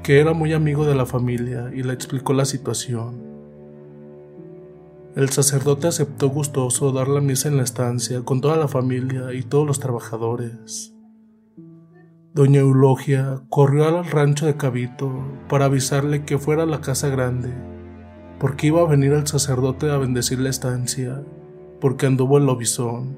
que 0.03 0.19
era 0.19 0.33
muy 0.33 0.53
amigo 0.53 0.85
de 0.85 0.95
la 0.95 1.05
familia, 1.05 1.69
y 1.73 1.83
le 1.83 1.93
explicó 1.93 2.33
la 2.33 2.45
situación. 2.45 3.28
El 5.15 5.29
sacerdote 5.29 5.87
aceptó 5.87 6.29
gustoso 6.29 6.91
dar 6.91 7.07
la 7.07 7.19
misa 7.19 7.47
en 7.47 7.57
la 7.57 7.63
estancia 7.63 8.21
con 8.21 8.41
toda 8.41 8.57
la 8.57 8.67
familia 8.67 9.33
y 9.33 9.41
todos 9.41 9.65
los 9.65 9.79
trabajadores. 9.79 10.93
Doña 12.33 12.59
Eulogia 12.59 13.41
corrió 13.49 13.87
al 13.87 14.05
rancho 14.05 14.45
de 14.45 14.55
Cabito 14.55 15.11
para 15.49 15.65
avisarle 15.65 16.25
que 16.25 16.37
fuera 16.37 16.63
a 16.63 16.67
la 16.67 16.79
casa 16.79 17.09
grande, 17.09 17.51
porque 18.39 18.67
iba 18.67 18.81
a 18.81 18.87
venir 18.87 19.13
el 19.13 19.25
sacerdote 19.25 19.89
a 19.91 19.97
bendecir 19.97 20.39
la 20.39 20.49
estancia 20.49 21.23
porque 21.81 22.05
anduvo 22.05 22.37
el 22.37 22.45
lobizón. 22.45 23.17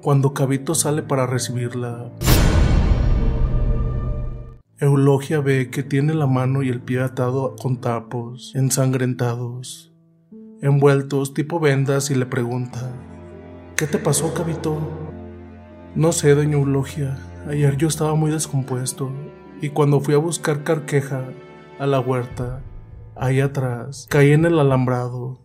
Cuando 0.00 0.32
Cabito 0.32 0.74
sale 0.74 1.02
para 1.02 1.26
recibirla, 1.26 2.10
Eulogia 4.78 5.40
ve 5.40 5.70
que 5.70 5.82
tiene 5.82 6.14
la 6.14 6.26
mano 6.26 6.62
y 6.62 6.70
el 6.70 6.80
pie 6.80 7.00
atado 7.00 7.56
con 7.56 7.80
tapos, 7.80 8.52
ensangrentados, 8.54 9.93
envueltos 10.62 11.34
tipo 11.34 11.60
vendas 11.60 12.10
y 12.10 12.14
le 12.14 12.26
pregunta, 12.26 12.90
¿Qué 13.76 13.88
te 13.88 13.98
pasó, 13.98 14.32
Cabito? 14.32 14.78
No 15.96 16.12
sé, 16.12 16.32
doña 16.36 16.52
Eulogia, 16.52 17.18
ayer 17.48 17.76
yo 17.76 17.88
estaba 17.88 18.14
muy 18.14 18.30
descompuesto 18.30 19.10
y 19.60 19.70
cuando 19.70 19.98
fui 19.98 20.14
a 20.14 20.18
buscar 20.18 20.62
carqueja 20.62 21.24
a 21.80 21.86
la 21.86 21.98
huerta, 21.98 22.62
ahí 23.16 23.40
atrás, 23.40 24.06
caí 24.08 24.30
en 24.30 24.44
el 24.44 24.60
alambrado. 24.60 25.40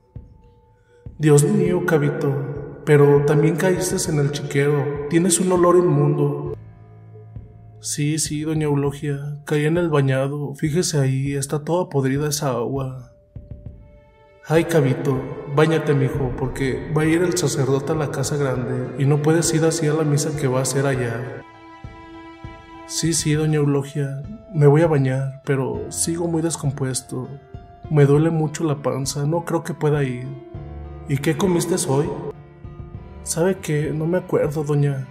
Dios 1.17 1.43
mío, 1.43 1.88
Cabito, 1.88 2.81
pero 2.85 3.25
también 3.25 3.56
caíste 3.56 4.11
en 4.11 4.19
el 4.19 4.31
chiquero, 4.31 5.08
tienes 5.09 5.40
un 5.40 5.51
olor 5.51 5.77
inmundo. 5.77 6.56
Sí, 7.81 8.19
sí, 8.19 8.42
doña 8.42 8.65
Eulogia, 8.65 9.42
caí 9.45 9.65
en 9.65 9.77
el 9.77 9.90
bañado, 9.90 10.53
fíjese 10.53 10.99
ahí, 10.99 11.33
está 11.33 11.63
toda 11.63 11.90
podrida 11.90 12.29
esa 12.29 12.51
agua. 12.51 13.08
Ay, 14.51 14.64
Cabito, 14.64 15.15
báñate, 15.56 15.94
mijo, 15.94 16.32
porque 16.35 16.92
va 16.98 17.03
a 17.03 17.06
ir 17.06 17.22
el 17.22 17.38
sacerdote 17.38 17.92
a 17.92 17.96
la 17.96 18.10
casa 18.10 18.35
grande 18.35 18.96
y 18.98 19.06
no 19.06 19.22
puedes 19.22 19.53
ir 19.53 19.64
así 19.64 19.85
a 19.85 19.94
la 19.94 20.03
misa 20.03 20.35
que 20.35 20.48
va 20.48 20.58
a 20.58 20.64
hacer 20.64 20.88
allá. 20.88 21.44
Sí, 22.88 23.14
sí, 23.14 23.33
doña 23.33 23.58
Eulogia, 23.58 24.24
me 24.51 24.65
voy 24.65 24.82
a 24.82 24.88
bañar, 24.88 25.44
pero 25.46 25.92
sigo 25.92 26.28
muy 26.28 26.42
descompuesto. 26.42 27.28
Me 27.92 28.08
duele 28.08 28.32
mucho 28.32 28.64
la 28.64 28.82
panza, 28.82 29.28
no 29.28 29.46
creo 29.46 29.64
que 29.64 29.76
pueda 29.76 30.03
ir. 30.03 30.28
¿Y 31.08 31.17
qué 31.17 31.38
comiste 31.38 31.76
hoy? 31.88 32.10
¿Sabe 33.22 33.58
qué? 33.58 33.92
No 33.94 34.08
me 34.08 34.17
acuerdo, 34.17 34.64
doña. 34.64 35.08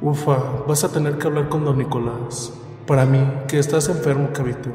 Ufa, 0.00 0.36
vas 0.68 0.84
a 0.84 0.92
tener 0.92 1.18
que 1.18 1.26
hablar 1.26 1.48
con 1.48 1.64
don 1.64 1.78
Nicolás. 1.78 2.54
Para 2.86 3.04
mí, 3.06 3.18
que 3.48 3.58
estás 3.58 3.88
enfermo, 3.88 4.28
Cabito. 4.32 4.70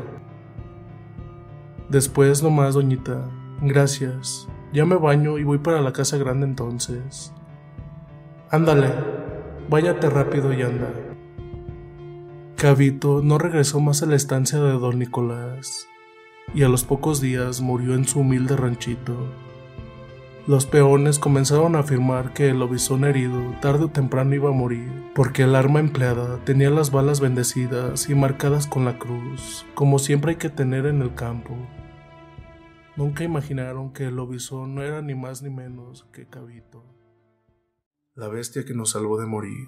Después 1.88 2.44
nomás, 2.44 2.74
doñita, 2.74 3.30
Gracias. 3.66 4.50
Ya 4.74 4.84
me 4.84 4.98
baño 4.98 5.38
y 5.38 5.46
voy 5.46 5.58
para 5.58 5.80
la 5.80 5.94
casa 5.94 6.18
grande 6.18 6.46
entonces. 6.46 7.34
Ándale, 8.50 8.94
váyate 9.70 10.10
rápido 10.10 10.52
y 10.52 10.62
anda. 10.62 10.90
Cabito 12.58 13.22
no 13.24 13.38
regresó 13.38 13.80
más 13.80 14.04
a 14.04 14.06
la 14.06 14.18
estancia 14.18 14.60
de 14.60 14.74
don 14.74 15.00
Nicolás 15.00 15.88
y 16.54 16.64
a 16.64 16.68
los 16.68 16.84
pocos 16.84 17.22
días 17.22 17.62
murió 17.62 17.94
en 17.94 18.06
su 18.06 18.20
humilde 18.20 18.58
ranchito. 18.58 19.16
Los 20.46 20.66
peones 20.66 21.18
comenzaron 21.18 21.78
a 21.78 21.80
afirmar 21.80 22.34
que 22.34 22.50
el 22.50 22.60
lobizón 22.60 23.06
herido 23.06 23.40
tarde 23.62 23.86
o 23.86 23.90
temprano 23.90 24.36
iba 24.36 24.50
a 24.50 24.54
morir, 24.54 24.92
porque 25.16 25.44
el 25.44 25.56
arma 25.56 25.80
empleada 25.80 26.44
tenía 26.44 26.70
las 26.70 26.92
balas 26.92 27.22
bendecidas 27.22 28.10
y 28.10 28.16
marcadas 28.16 28.68
con 28.68 28.84
la 28.84 29.00
cruz, 29.00 29.66
como 29.74 30.00
siempre 30.00 30.32
hay 30.32 30.38
que 30.38 30.50
tener 30.50 30.86
en 30.86 31.02
el 31.02 31.16
campo. 31.16 31.56
Nunca 32.96 33.24
imaginaron 33.24 33.92
que 33.92 34.06
el 34.06 34.16
lobizón 34.16 34.76
no 34.76 34.84
era 34.84 35.02
ni 35.02 35.16
más 35.16 35.42
ni 35.42 35.50
menos 35.50 36.08
que 36.14 36.28
Cabito, 36.28 36.84
la 38.14 38.28
bestia 38.28 38.66
que 38.66 38.76
nos 38.76 38.92
salvó 38.92 39.20
de 39.20 39.26
morir. 39.26 39.68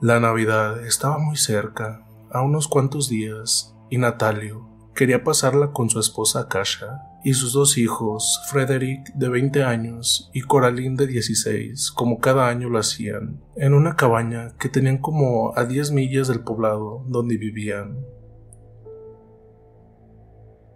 La 0.00 0.20
Navidad 0.20 0.86
estaba 0.86 1.18
muy 1.18 1.36
cerca, 1.36 2.06
a 2.30 2.42
unos 2.42 2.68
cuantos 2.68 3.08
días, 3.08 3.74
y 3.90 3.98
Natalio 3.98 4.68
quería 4.94 5.24
pasarla 5.24 5.72
con 5.72 5.90
su 5.90 5.98
esposa 6.00 6.48
Kasha 6.48 7.02
y 7.24 7.34
sus 7.34 7.52
dos 7.52 7.78
hijos, 7.78 8.40
Frederick 8.50 9.12
de 9.14 9.28
20 9.28 9.64
años 9.64 10.30
y 10.32 10.42
Coraline 10.42 10.96
de 10.96 11.06
16, 11.06 11.90
como 11.92 12.18
cada 12.18 12.48
año 12.48 12.68
lo 12.68 12.78
hacían, 12.78 13.40
en 13.56 13.74
una 13.74 13.96
cabaña 13.96 14.56
que 14.58 14.68
tenían 14.68 14.98
como 14.98 15.56
a 15.56 15.64
10 15.64 15.90
millas 15.92 16.28
del 16.28 16.40
poblado 16.40 17.04
donde 17.08 17.36
vivían. 17.36 17.98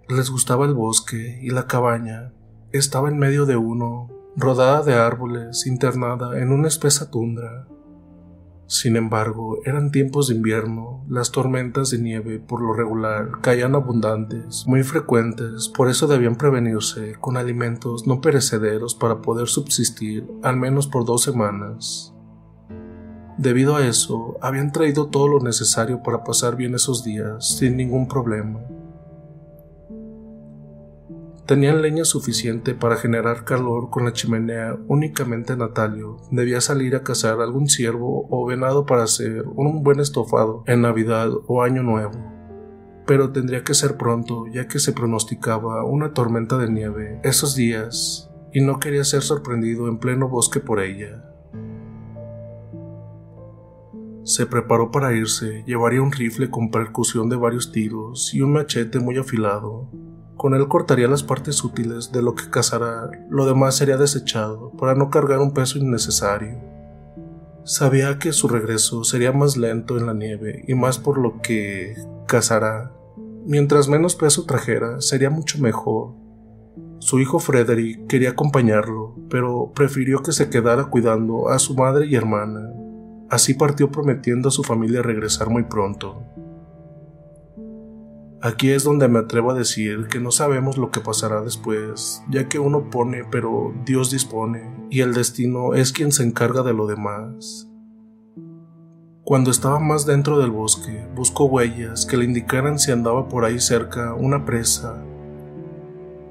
Les 0.09 0.31
gustaba 0.31 0.67
el 0.67 0.75
bosque 0.75 1.39
y 1.43 1.51
la 1.51 1.67
cabaña 1.67 2.33
estaba 2.73 3.09
en 3.09 3.19
medio 3.19 3.47
de 3.47 3.57
uno, 3.57 4.11
rodada 4.37 4.83
de 4.83 4.95
árboles, 4.95 5.67
internada 5.67 6.41
en 6.41 6.51
una 6.53 6.69
espesa 6.69 7.11
tundra. 7.11 7.69
Sin 8.67 8.97
embargo, 8.97 9.59
eran 9.65 9.91
tiempos 9.91 10.29
de 10.29 10.35
invierno, 10.35 11.05
las 11.09 11.31
tormentas 11.31 11.91
de 11.91 11.99
nieve 11.99 12.41
por 12.41 12.63
lo 12.63 12.73
regular 12.73 13.41
caían 13.43 13.75
abundantes, 13.75 14.65
muy 14.67 14.83
frecuentes, 14.83 15.69
por 15.69 15.89
eso 15.89 16.07
debían 16.07 16.37
prevenirse 16.37 17.15
con 17.21 17.37
alimentos 17.37 18.07
no 18.07 18.21
perecederos 18.21 18.95
para 18.95 19.21
poder 19.21 19.49
subsistir 19.49 20.27
al 20.43 20.57
menos 20.57 20.87
por 20.87 21.05
dos 21.05 21.23
semanas. 21.23 22.15
Debido 23.37 23.77
a 23.77 23.87
eso, 23.87 24.37
habían 24.41 24.73
traído 24.73 25.09
todo 25.09 25.29
lo 25.29 25.41
necesario 25.41 26.03
para 26.03 26.25
pasar 26.25 26.57
bien 26.57 26.75
esos 26.75 27.05
días 27.05 27.57
sin 27.57 27.77
ningún 27.77 28.09
problema. 28.09 28.61
Tenían 31.47 31.83
leña 31.83 32.05
suficiente 32.05 32.73
para 32.73 32.97
generar 32.97 33.45
calor 33.45 33.91
con 33.91 34.05
la 34.05 34.13
chimenea. 34.13 34.79
Únicamente 34.87 35.57
Natalio 35.57 36.19
debía 36.31 36.61
salir 36.61 36.95
a 36.95 37.03
cazar 37.03 37.41
algún 37.41 37.69
ciervo 37.69 38.29
o 38.31 38.47
venado 38.47 38.87
para 38.87 39.03
hacer 39.03 39.45
un 39.57 39.83
buen 39.83 39.99
estofado 39.99 40.63
en 40.67 40.83
Navidad 40.83 41.31
o 41.49 41.63
Año 41.63 41.83
Nuevo. 41.83 42.13
Pero 43.07 43.33
tendría 43.33 43.65
que 43.65 43.75
ser 43.75 43.97
pronto, 43.97 44.47
ya 44.47 44.69
que 44.69 44.79
se 44.79 44.93
pronosticaba 44.93 45.85
una 45.85 46.15
tormenta 46.15 46.59
de 46.59 46.71
nieve 46.71 47.21
esos 47.25 47.57
días, 47.57 48.31
y 48.53 48.61
no 48.61 48.79
quería 48.79 49.03
ser 49.03 49.23
sorprendido 49.23 49.89
en 49.89 49.99
pleno 49.99 50.29
bosque 50.29 50.61
por 50.61 50.79
ella. 50.79 51.25
Se 54.23 54.47
preparó 54.47 54.93
para 54.93 55.13
irse, 55.13 55.65
llevaría 55.67 56.01
un 56.01 56.13
rifle 56.13 56.49
con 56.49 56.71
percusión 56.71 57.29
de 57.29 57.35
varios 57.35 57.73
tiros 57.73 58.33
y 58.33 58.41
un 58.41 58.53
machete 58.53 59.01
muy 59.01 59.19
afilado. 59.19 59.89
Con 60.43 60.55
él 60.55 60.67
cortaría 60.67 61.07
las 61.07 61.23
partes 61.23 61.63
útiles 61.63 62.11
de 62.11 62.21
lo 62.21 62.35
que 62.35 62.51
cazara, 62.51 63.09
lo 63.31 63.47
demás 63.47 63.77
sería 63.77 63.97
desechado 63.97 64.73
para 64.73 64.97
no 64.97 65.09
cargar 65.09 65.39
un 65.39 65.55
peso 65.55 65.79
innecesario. 65.79 66.59
Sabía 67.63 68.19
que 68.19 68.33
su 68.33 68.49
regreso 68.49 69.05
sería 69.05 69.31
más 69.31 69.57
lento 69.57 69.97
en 69.97 70.07
la 70.07 70.15
nieve 70.15 70.65
y 70.67 70.75
más 70.75 70.99
por 70.99 71.19
lo 71.19 71.41
que 71.43 71.95
cazará. 72.27 72.91
Mientras 73.47 73.87
menos 73.87 74.17
peso 74.17 74.45
trajera, 74.45 75.01
sería 75.01 75.31
mucho 75.31 75.61
mejor. 75.61 76.15
Su 76.99 77.21
hijo 77.21 77.39
Frederick 77.39 78.09
quería 78.09 78.31
acompañarlo, 78.31 79.15
pero 79.31 79.71
prefirió 79.73 80.25
que 80.25 80.33
se 80.33 80.51
quedara 80.51 80.87
cuidando 80.87 81.51
a 81.51 81.61
su 81.61 81.77
madre 81.77 82.09
y 82.09 82.17
hermana. 82.17 82.69
Así 83.31 83.55
partió 83.55 83.93
prometiendo 83.93 84.49
a 84.49 84.53
su 84.53 84.65
familia 84.65 85.03
regresar 85.03 85.51
muy 85.51 85.63
pronto. 85.63 86.21
Aquí 88.45 88.73
es 88.73 88.83
donde 88.83 89.07
me 89.07 89.21
atrevo 89.21 89.53
a 89.53 89.55
decir 89.55 90.09
que 90.09 90.19
no 90.19 90.33
sabemos 90.33 90.77
lo 90.77 90.91
que 90.91 90.99
pasará 90.99 91.43
después, 91.43 92.25
ya 92.29 92.49
que 92.49 92.59
uno 92.59 92.91
pone, 92.91 93.23
pero 93.31 93.73
Dios 93.87 94.11
dispone, 94.11 94.69
y 94.91 94.99
el 95.01 95.15
destino 95.15 95.75
es 95.75 95.93
quien 95.93 96.11
se 96.11 96.25
encarga 96.25 96.65
de 96.65 96.75
lo 96.75 96.89
demás. 96.89 97.69
Cuando 99.23 99.53
estaba 99.53 99.79
más 99.79 100.07
dentro 100.07 100.41
del 100.41 100.51
bosque, 100.51 101.07
buscó 101.15 101.45
huellas 101.45 102.05
que 102.05 102.17
le 102.17 102.25
indicaran 102.25 102.81
si 102.81 102.91
andaba 102.91 103.29
por 103.29 103.45
ahí 103.45 103.61
cerca 103.61 104.13
una 104.15 104.45
presa. 104.45 105.01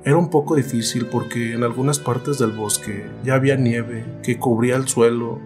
Era 0.03 0.17
un 0.17 0.29
poco 0.29 0.55
difícil 0.55 1.05
porque 1.05 1.53
en 1.53 1.63
algunas 1.63 1.97
partes 1.97 2.37
del 2.37 2.51
bosque 2.51 3.09
ya 3.23 3.35
había 3.35 3.55
nieve 3.55 4.19
que 4.21 4.37
cubría 4.37 4.75
el 4.75 4.89
suelo 4.89 5.39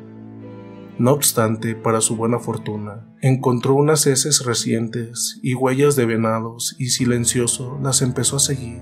no 0.97 1.11
obstante, 1.11 1.75
para 1.75 1.99
su 1.99 2.15
buena 2.15 2.39
fortuna, 2.39 3.05
encontró 3.21 3.73
unas 3.73 4.07
heces 4.07 4.45
recientes 4.45 5.39
y 5.43 5.53
huellas 5.53 5.95
de 5.95 6.05
venados 6.05 6.75
y 6.79 6.87
silencioso 6.87 7.77
las 7.81 8.01
empezó 8.01 8.37
a 8.37 8.39
seguir. 8.39 8.81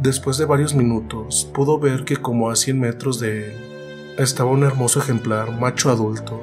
Después 0.00 0.38
de 0.38 0.44
varios 0.44 0.74
minutos, 0.74 1.50
pudo 1.52 1.78
ver 1.78 2.04
que 2.04 2.16
como 2.16 2.50
a 2.50 2.56
100 2.56 2.78
metros 2.78 3.18
de 3.18 3.48
él 3.48 3.70
estaba 4.16 4.50
un 4.50 4.62
hermoso 4.62 5.00
ejemplar 5.00 5.58
macho 5.58 5.90
adulto. 5.90 6.40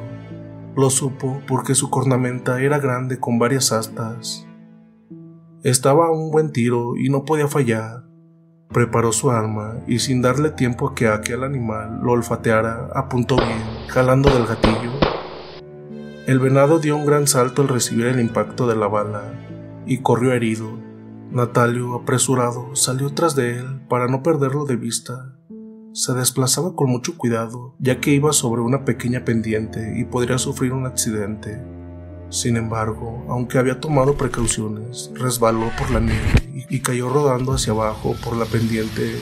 Lo 0.76 0.90
supo 0.90 1.42
porque 1.48 1.74
su 1.74 1.90
cornamenta 1.90 2.62
era 2.62 2.80
grande 2.80 3.20
con 3.20 3.40
varias 3.40 3.72
astas. 3.72 4.46
Estaba 5.64 6.08
a 6.08 6.12
un 6.12 6.32
buen 6.32 6.52
tiro 6.52 6.98
y 6.98 7.10
no 7.10 7.24
podía 7.24 7.48
fallar. 7.48 8.07
Preparó 8.70 9.14
su 9.14 9.32
arma 9.32 9.76
y 9.88 10.00
sin 10.00 10.22
darle 10.22 10.50
tiempo 10.50 10.88
a 10.88 10.96
que 10.96 11.08
aquel 11.08 11.44
animal 11.44 12.02
lo 12.04 12.12
olfateara, 12.12 12.90
apuntó 12.94 13.38
bien, 13.38 13.64
jalando 13.88 14.30
del 14.30 14.46
gatillo. 14.46 14.92
El 16.28 16.40
venado 16.40 16.80
dio 16.80 16.98
un 16.98 17.06
gran 17.06 17.28
salto 17.28 17.62
al 17.62 17.70
recibir 17.70 18.08
el 18.08 18.20
impacto 18.20 18.68
de 18.68 18.76
la 18.76 18.88
bala 18.88 19.24
y 19.86 20.00
corrió 20.00 20.34
herido. 20.34 20.78
Natalio, 21.32 21.96
apresurado, 21.96 22.76
salió 22.76 23.14
tras 23.14 23.36
de 23.36 23.58
él 23.58 23.82
para 23.88 24.08
no 24.08 24.22
perderlo 24.22 24.66
de 24.66 24.76
vista. 24.76 25.34
Se 25.94 26.14
desplazaba 26.14 26.76
con 26.76 26.90
mucho 26.90 27.18
cuidado, 27.18 27.74
ya 27.80 28.02
que 28.02 28.12
iba 28.12 28.34
sobre 28.34 28.62
una 28.62 28.84
pequeña 28.84 29.24
pendiente 29.24 29.94
y 29.98 30.04
podría 30.04 30.38
sufrir 30.38 30.74
un 30.74 30.86
accidente. 30.86 31.62
Sin 32.30 32.58
embargo, 32.58 33.26
aunque 33.30 33.58
había 33.58 33.80
tomado 33.80 34.16
precauciones, 34.16 35.10
resbaló 35.16 35.72
por 35.78 35.90
la 35.92 36.02
nieve 36.02 36.47
y 36.70 36.80
cayó 36.80 37.10
rodando 37.10 37.54
hacia 37.54 37.74
abajo 37.74 38.16
por 38.24 38.36
la 38.36 38.46
pendiente 38.46 39.20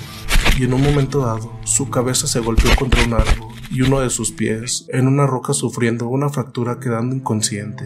y 0.58 0.64
en 0.64 0.74
un 0.74 0.82
momento 0.82 1.20
dado 1.20 1.52
su 1.64 1.90
cabeza 1.90 2.28
se 2.28 2.40
golpeó 2.40 2.72
contra 2.78 3.04
un 3.04 3.14
árbol 3.14 3.54
y 3.72 3.82
uno 3.82 4.00
de 4.00 4.10
sus 4.10 4.32
pies 4.32 4.86
en 4.90 5.08
una 5.08 5.26
roca 5.26 5.54
sufriendo 5.54 6.08
una 6.08 6.30
fractura 6.30 6.80
quedando 6.80 7.16
inconsciente. 7.16 7.86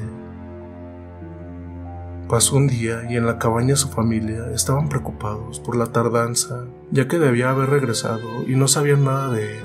Pasó 2.28 2.58
un 2.58 2.68
día 2.68 3.08
y 3.10 3.16
en 3.16 3.26
la 3.26 3.40
cabaña 3.40 3.76
su 3.76 3.90
familia 3.90 4.52
estaban 4.54 4.88
preocupados 4.88 5.60
por 5.60 5.76
la 5.76 5.88
tardanza, 5.88 6.66
ya 6.92 7.08
que 7.08 7.18
debía 7.18 7.50
haber 7.50 7.72
regresado 7.72 8.44
y 8.48 8.56
no 8.56 8.68
sabían 8.68 9.04
nada 9.04 9.30
de 9.30 9.58
él. 9.58 9.64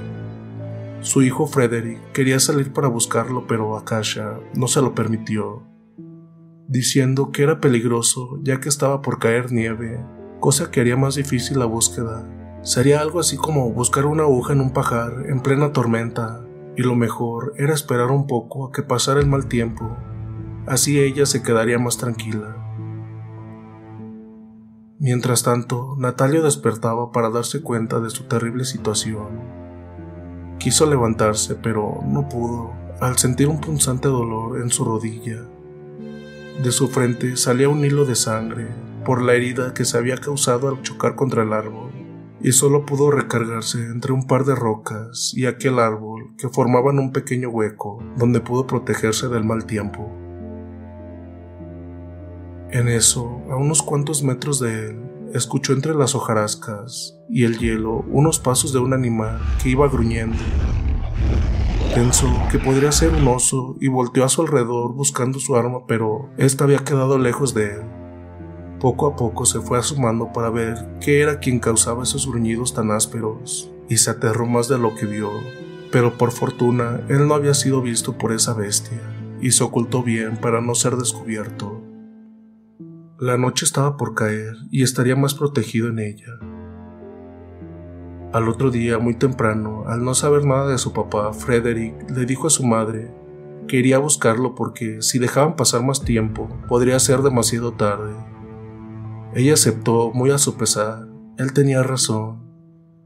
Su 1.03 1.21
hijo 1.21 1.47
Frederick 1.47 2.13
quería 2.13 2.41
salir 2.41 2.73
para 2.73 2.89
buscarlo, 2.89 3.47
pero 3.47 3.77
Akasha 3.77 4.39
no 4.55 4.67
se 4.67 4.81
lo 4.81 4.95
permitió, 4.95 5.63
diciendo 6.69 7.31
que 7.33 7.43
era 7.43 7.61
peligroso 7.61 8.39
ya 8.43 8.61
que 8.61 8.69
estaba 8.69 9.03
por 9.03 9.19
caer 9.19 9.53
nieve, 9.53 10.05
cosa 10.41 10.71
que 10.71 10.81
haría 10.81 10.97
más 10.97 11.15
difícil 11.15 11.59
la 11.59 11.67
búsqueda. 11.67 12.29
Sería 12.63 13.01
algo 13.01 13.21
así 13.21 13.37
como 13.37 13.71
buscar 13.71 14.07
una 14.07 14.23
aguja 14.23 14.53
en 14.53 14.61
un 14.61 14.73
pajar 14.73 15.25
en 15.29 15.41
plena 15.41 15.73
tormenta, 15.73 16.45
y 16.77 16.83
lo 16.83 16.97
mejor 16.97 17.55
era 17.57 17.75
esperar 17.75 18.11
un 18.11 18.27
poco 18.27 18.67
a 18.67 18.73
que 18.73 18.83
pasara 18.83 19.21
el 19.21 19.27
mal 19.27 19.47
tiempo 19.47 19.97
Así 20.67 20.99
ella 20.99 21.27
se 21.27 21.43
quedaría 21.43 21.79
más 21.79 21.99
tranquila. 21.99 22.57
Mientras 24.99 25.43
tanto, 25.43 25.95
Natalio 25.99 26.43
despertaba 26.43 27.13
para 27.13 27.29
darse 27.29 27.61
cuenta 27.61 28.01
de 28.01 28.09
su 28.09 28.25
terrible 28.25 28.65
situación. 28.65 29.41
Quiso 30.59 30.87
levantarse, 30.87 31.55
pero 31.57 32.01
no 32.07 32.31
pudo, 32.31 32.73
al 33.01 33.19
sentir 33.19 33.49
un 33.49 33.61
punzante 33.61 34.09
dolor 34.09 34.63
en 34.63 34.71
su 34.71 34.87
rodilla. 34.87 35.43
De 36.63 36.71
su 36.71 36.89
frente 36.89 37.37
salía 37.37 37.69
un 37.69 37.85
hilo 37.85 38.05
de 38.05 38.15
sangre 38.15 38.69
por 39.05 39.21
la 39.21 39.35
herida 39.35 39.75
que 39.75 39.85
se 39.85 39.99
había 39.99 40.17
causado 40.17 40.69
al 40.69 40.83
chocar 40.83 41.17
contra 41.17 41.43
el 41.43 41.53
árbol, 41.53 41.91
y 42.41 42.53
solo 42.53 42.87
pudo 42.87 43.11
recargarse 43.11 43.79
entre 43.87 44.13
un 44.13 44.27
par 44.27 44.45
de 44.45 44.55
rocas 44.55 45.33
y 45.35 45.47
aquel 45.47 45.79
árbol 45.79 46.35
que 46.39 46.49
formaban 46.49 46.99
un 46.99 47.13
pequeño 47.13 47.49
hueco 47.49 48.03
donde 48.17 48.41
pudo 48.41 48.67
protegerse 48.67 49.29
del 49.29 49.45
mal 49.45 49.67
tiempo. 49.67 50.11
En 52.71 52.89
eso, 52.89 53.43
a 53.51 53.57
unos 53.57 53.83
cuantos 53.83 54.23
metros 54.23 54.61
de 54.61 54.91
él, 54.91 55.01
escuchó 55.35 55.73
entre 55.73 55.95
las 55.95 56.15
hojarascas 56.15 57.19
y 57.29 57.45
el 57.45 57.59
hielo 57.59 58.05
unos 58.09 58.39
pasos 58.39 58.73
de 58.73 58.79
un 58.79 58.93
animal 58.93 59.41
que 59.63 59.71
iba 59.71 59.89
gruñendo. 59.89 60.39
Pensó 61.95 62.27
que 62.51 62.59
podría 62.59 62.91
ser 62.91 63.13
un 63.15 63.29
oso 63.29 63.77
y 63.81 63.87
volteó 63.87 64.25
a 64.25 64.29
su 64.29 64.43
alrededor 64.43 64.95
buscando 64.95 65.39
su 65.39 65.55
arma, 65.55 65.87
pero 65.87 66.29
ésta 66.39 66.65
había 66.65 66.79
quedado 66.79 67.19
lejos 67.19 67.55
de 67.55 67.75
él. 67.77 67.83
Poco 68.81 69.07
a 69.07 69.15
poco 69.15 69.47
se 69.47 69.61
fue 69.61 69.79
asomando 69.79 70.33
para 70.33 70.51
ver 70.51 70.99
qué 71.01 71.21
era 71.21 71.39
quien 71.39 71.61
causaba 71.61 72.03
esos 72.03 72.27
gruñidos 72.27 72.75
tan 72.75 72.91
ásperos, 72.91 73.71
y 73.89 73.99
se 73.99 74.11
aterró 74.11 74.45
más 74.45 74.67
de 74.67 74.77
lo 74.77 74.97
que 74.97 75.07
vio. 75.07 75.31
Pero 75.93 76.19
por 76.19 76.33
fortuna, 76.33 77.01
él 77.09 77.29
no 77.29 77.35
había 77.35 77.55
sido 77.55 77.81
visto 77.81 78.19
por 78.19 78.33
esa 78.33 78.55
bestia, 78.55 79.01
y 79.41 79.53
se 79.53 79.63
ocultó 79.63 80.03
bien 80.03 80.37
para 80.39 80.61
no 80.61 80.75
ser 80.75 80.97
descubierto. 80.97 81.81
La 83.21 83.39
noche 83.39 83.65
estaba 83.65 83.97
por 83.97 84.15
caer 84.15 84.57
y 84.73 84.83
estaría 84.83 85.15
más 85.15 85.35
protegido 85.35 85.89
en 85.89 86.01
ella. 86.01 86.41
Al 88.35 88.49
otro 88.49 88.73
día, 88.73 88.99
muy 88.99 89.15
temprano, 89.15 89.85
al 89.87 90.03
no 90.03 90.13
saber 90.13 90.45
nada 90.45 90.67
de 90.67 90.79
su 90.79 90.93
papá, 90.93 91.33
Frederick 91.33 92.11
le 92.11 92.27
dijo 92.27 92.49
a 92.49 92.51
su 92.51 92.67
madre 92.67 93.15
que 93.69 93.77
iría 93.77 93.95
a 93.95 94.01
buscarlo 94.01 94.57
porque 94.57 95.03
si 95.03 95.21
dejaban 95.21 95.55
pasar 95.55 95.85
más 95.85 96.01
tiempo, 96.03 96.49
podría 96.67 96.99
ser 96.99 97.21
demasiado 97.21 97.75
tarde. 97.75 98.13
Ella 99.37 99.55
aceptó 99.55 100.11
muy 100.13 100.33
a 100.33 100.39
su 100.39 100.57
pesar, 100.57 101.07
él 101.39 101.53
tenía 101.53 101.85
razón, 101.85 102.43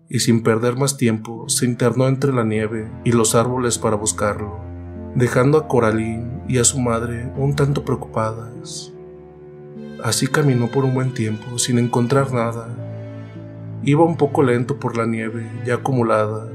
y 0.09 0.21
sin 0.21 0.43
perder 0.43 0.79
más 0.79 0.97
tiempo 0.97 1.47
se 1.51 1.67
internó 1.67 2.09
entre 2.09 2.33
la 2.33 2.45
nieve 2.45 2.91
y 3.05 3.13
los 3.13 3.35
árboles 3.35 3.77
para 3.77 3.97
buscarlo, 3.97 4.59
dejando 5.15 5.59
a 5.59 5.69
Coraline 5.69 6.43
y 6.49 6.57
a 6.57 6.65
su 6.65 6.81
madre 6.81 7.31
un 7.37 7.55
tanto 7.55 7.85
preocupadas. 7.85 8.95
Así 10.03 10.27
caminó 10.27 10.69
por 10.71 10.87
un 10.87 10.95
buen 10.95 11.13
tiempo 11.13 11.59
sin 11.59 11.79
encontrar 11.79 12.33
nada. 12.33 12.88
Iba 13.83 14.05
un 14.05 14.17
poco 14.17 14.43
lento 14.43 14.79
por 14.79 14.97
la 14.97 15.07
nieve 15.07 15.51
ya 15.65 15.75
acumulada, 15.75 16.51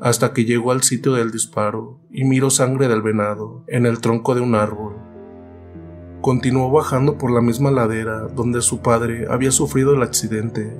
hasta 0.00 0.32
que 0.32 0.44
llegó 0.44 0.72
al 0.72 0.82
sitio 0.82 1.12
del 1.12 1.30
disparo 1.30 2.00
y 2.10 2.24
miró 2.24 2.50
sangre 2.50 2.88
del 2.88 3.02
venado 3.02 3.64
en 3.66 3.86
el 3.86 4.00
tronco 4.00 4.34
de 4.34 4.40
un 4.40 4.54
árbol. 4.54 4.94
Continuó 6.20 6.70
bajando 6.70 7.18
por 7.18 7.30
la 7.30 7.40
misma 7.40 7.70
ladera 7.70 8.28
donde 8.28 8.62
su 8.62 8.80
padre 8.80 9.26
había 9.30 9.50
sufrido 9.50 9.94
el 9.94 10.02
accidente, 10.02 10.76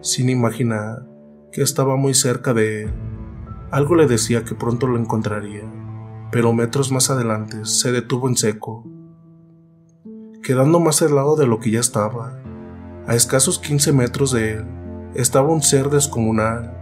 sin 0.00 0.30
imaginar 0.30 1.06
que 1.52 1.62
estaba 1.62 1.96
muy 1.96 2.14
cerca 2.14 2.54
de 2.54 2.84
él. 2.84 2.90
Algo 3.70 3.94
le 3.94 4.06
decía 4.06 4.44
que 4.44 4.54
pronto 4.54 4.86
lo 4.86 4.98
encontraría, 4.98 5.64
pero 6.30 6.52
metros 6.52 6.92
más 6.92 7.10
adelante 7.10 7.64
se 7.64 7.92
detuvo 7.92 8.28
en 8.28 8.36
seco 8.36 8.84
quedando 10.46 10.78
más 10.78 11.00
lado 11.02 11.34
de 11.34 11.48
lo 11.48 11.58
que 11.58 11.72
ya 11.72 11.80
estaba. 11.80 12.38
A 13.08 13.16
escasos 13.16 13.58
15 13.58 13.92
metros 13.92 14.30
de 14.30 14.52
él 14.52 14.64
estaba 15.16 15.48
un 15.48 15.62
ser 15.62 15.90
descomunal, 15.90 16.76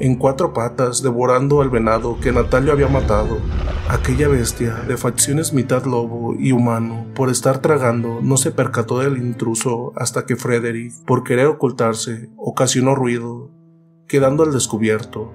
en 0.00 0.16
cuatro 0.16 0.54
patas, 0.54 1.02
devorando 1.02 1.60
al 1.60 1.68
venado 1.68 2.18
que 2.20 2.32
Natalio 2.32 2.72
había 2.72 2.88
matado. 2.88 3.38
Aquella 3.88 4.28
bestia, 4.28 4.74
de 4.88 4.96
facciones 4.96 5.52
mitad 5.52 5.84
lobo 5.84 6.34
y 6.38 6.52
humano, 6.52 7.06
por 7.14 7.28
estar 7.28 7.58
tragando, 7.58 8.20
no 8.22 8.36
se 8.38 8.50
percató 8.50 9.00
del 9.00 9.18
intruso 9.18 9.92
hasta 9.96 10.24
que 10.24 10.36
Frederick, 10.36 10.94
por 11.04 11.22
querer 11.22 11.46
ocultarse, 11.46 12.30
ocasionó 12.36 12.94
ruido, 12.94 13.50
quedando 14.08 14.42
al 14.42 14.52
descubierto. 14.52 15.32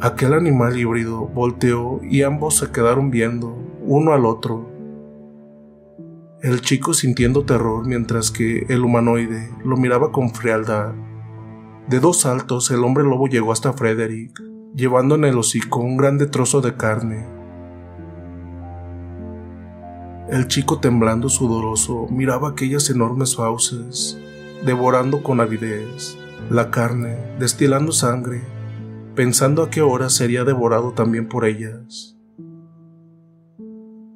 Aquel 0.00 0.34
animal 0.34 0.76
híbrido 0.76 1.26
volteó 1.26 2.00
y 2.02 2.22
ambos 2.22 2.56
se 2.56 2.70
quedaron 2.70 3.10
viendo, 3.10 3.56
uno 3.82 4.12
al 4.12 4.26
otro, 4.26 4.77
el 6.42 6.60
chico 6.60 6.94
sintiendo 6.94 7.44
terror 7.44 7.84
mientras 7.84 8.30
que 8.30 8.64
el 8.68 8.84
humanoide 8.84 9.50
lo 9.64 9.76
miraba 9.76 10.12
con 10.12 10.30
frialdad. 10.30 10.94
De 11.88 11.98
dos 11.98 12.20
saltos 12.20 12.70
el 12.70 12.84
hombre 12.84 13.02
lobo 13.02 13.26
llegó 13.26 13.50
hasta 13.50 13.72
Frederick, 13.72 14.40
llevando 14.74 15.16
en 15.16 15.24
el 15.24 15.36
hocico 15.36 15.80
un 15.80 15.96
grande 15.96 16.26
trozo 16.26 16.60
de 16.60 16.76
carne. 16.76 17.26
El 20.28 20.46
chico 20.46 20.78
temblando 20.78 21.28
sudoroso 21.28 22.06
miraba 22.10 22.50
aquellas 22.50 22.88
enormes 22.90 23.34
fauces, 23.34 24.18
devorando 24.64 25.22
con 25.22 25.40
avidez 25.40 26.18
la 26.50 26.70
carne, 26.70 27.16
destilando 27.38 27.92
sangre, 27.92 28.42
pensando 29.14 29.62
a 29.62 29.70
qué 29.70 29.82
hora 29.82 30.08
sería 30.08 30.44
devorado 30.44 30.92
también 30.92 31.28
por 31.28 31.44
ellas. 31.44 32.17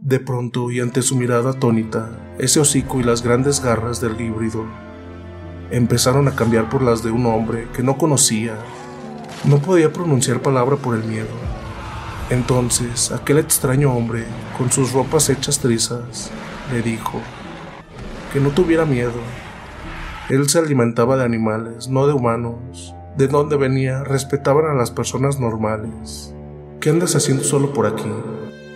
De 0.02 0.18
pronto, 0.18 0.72
y 0.72 0.80
ante 0.80 1.00
su 1.00 1.14
mirada 1.14 1.50
atónita, 1.50 2.10
ese 2.40 2.58
hocico 2.58 2.98
y 2.98 3.04
las 3.04 3.22
grandes 3.22 3.62
garras 3.62 4.00
del 4.00 4.20
híbrido 4.20 4.66
empezaron 5.70 6.26
a 6.26 6.34
cambiar 6.34 6.68
por 6.68 6.82
las 6.82 7.04
de 7.04 7.12
un 7.12 7.24
hombre 7.24 7.68
que 7.72 7.84
no 7.84 7.96
conocía. 7.96 8.56
No 9.44 9.60
podía 9.60 9.92
pronunciar 9.92 10.42
palabra 10.42 10.74
por 10.74 10.96
el 10.96 11.04
miedo. 11.04 11.30
Entonces, 12.30 13.12
aquel 13.12 13.38
extraño 13.38 13.94
hombre, 13.94 14.24
con 14.58 14.72
sus 14.72 14.92
ropas 14.92 15.30
hechas 15.30 15.60
trizas, 15.60 16.32
le 16.72 16.82
dijo 16.82 17.20
que 18.32 18.40
no 18.40 18.50
tuviera 18.50 18.84
miedo. 18.84 19.20
Él 20.28 20.48
se 20.48 20.58
alimentaba 20.58 21.16
de 21.16 21.24
animales, 21.24 21.86
no 21.86 22.08
de 22.08 22.12
humanos. 22.12 22.92
De 23.16 23.28
dónde 23.28 23.56
venía, 23.56 24.02
respetaban 24.02 24.66
a 24.66 24.74
las 24.74 24.90
personas 24.90 25.38
normales. 25.38 26.34
¿Qué 26.80 26.90
andas 26.90 27.14
haciendo 27.14 27.44
solo 27.44 27.72
por 27.72 27.86
aquí? 27.86 28.10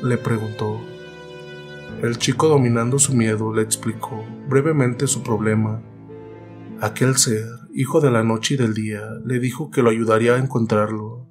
le 0.05 0.19
preguntó. 0.19 0.86
El 2.03 2.19
chico 2.19 2.49
dominando 2.49 2.99
su 2.99 3.15
miedo 3.15 3.55
le 3.55 3.63
explicó 3.63 4.23
brevemente 4.51 5.07
su 5.07 5.23
problema. 5.23 5.81
Aquel 6.83 7.17
ser, 7.17 7.47
hijo 7.73 8.03
de 8.03 8.11
la 8.11 8.23
noche 8.23 8.53
y 8.53 8.57
del 8.59 8.75
día, 8.75 9.01
le 9.25 9.39
dijo 9.39 9.71
que 9.71 9.81
lo 9.81 9.89
ayudaría 9.89 10.35
a 10.35 10.39
encontrarlo. 10.39 11.27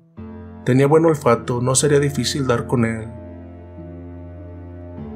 Tenía 0.66 0.88
buen 0.88 1.06
olfato, 1.06 1.62
no 1.62 1.76
sería 1.76 2.00
difícil 2.00 2.48
dar 2.48 2.66
con 2.66 2.84
él. 2.84 3.08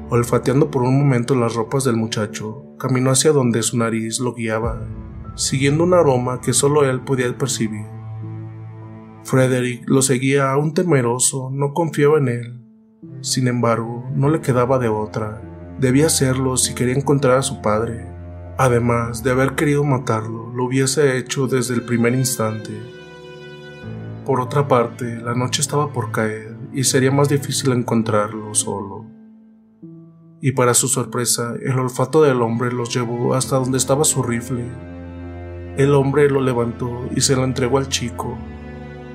Olfateando 0.08 0.70
por 0.70 0.82
un 0.82 0.96
momento 0.96 1.34
las 1.34 1.56
ropas 1.56 1.82
del 1.82 1.96
muchacho, 1.96 2.64
caminó 2.78 3.10
hacia 3.10 3.32
donde 3.32 3.64
su 3.64 3.76
nariz 3.76 4.20
lo 4.20 4.34
guiaba, 4.34 4.86
siguiendo 5.34 5.82
un 5.82 5.94
aroma 5.94 6.40
que 6.40 6.52
solo 6.52 6.88
él 6.88 7.00
podía 7.00 7.36
percibir. 7.36 7.86
Frederick 9.24 9.82
lo 9.88 10.00
seguía 10.02 10.52
aún 10.52 10.74
temeroso, 10.74 11.50
no 11.52 11.74
confiaba 11.74 12.18
en 12.18 12.28
él. 12.28 12.59
Sin 13.22 13.48
embargo, 13.48 14.04
no 14.14 14.28
le 14.28 14.40
quedaba 14.40 14.78
de 14.78 14.88
otra. 14.88 15.40
Debía 15.78 16.06
hacerlo 16.06 16.56
si 16.56 16.74
quería 16.74 16.94
encontrar 16.94 17.38
a 17.38 17.42
su 17.42 17.62
padre. 17.62 18.06
Además 18.58 19.22
de 19.22 19.30
haber 19.30 19.54
querido 19.54 19.84
matarlo, 19.84 20.52
lo 20.54 20.64
hubiese 20.64 21.16
hecho 21.16 21.46
desde 21.46 21.74
el 21.74 21.82
primer 21.82 22.14
instante. 22.14 22.72
Por 24.26 24.40
otra 24.40 24.68
parte, 24.68 25.16
la 25.16 25.34
noche 25.34 25.62
estaba 25.62 25.92
por 25.92 26.12
caer 26.12 26.56
y 26.72 26.84
sería 26.84 27.10
más 27.10 27.30
difícil 27.30 27.72
encontrarlo 27.72 28.54
solo. 28.54 29.06
Y 30.42 30.52
para 30.52 30.74
su 30.74 30.88
sorpresa, 30.88 31.54
el 31.62 31.78
olfato 31.78 32.22
del 32.22 32.42
hombre 32.42 32.70
los 32.70 32.92
llevó 32.94 33.34
hasta 33.34 33.56
donde 33.56 33.78
estaba 33.78 34.04
su 34.04 34.22
rifle. 34.22 34.64
El 35.78 35.94
hombre 35.94 36.28
lo 36.28 36.42
levantó 36.42 37.08
y 37.16 37.22
se 37.22 37.34
lo 37.34 37.44
entregó 37.44 37.78
al 37.78 37.88
chico. 37.88 38.36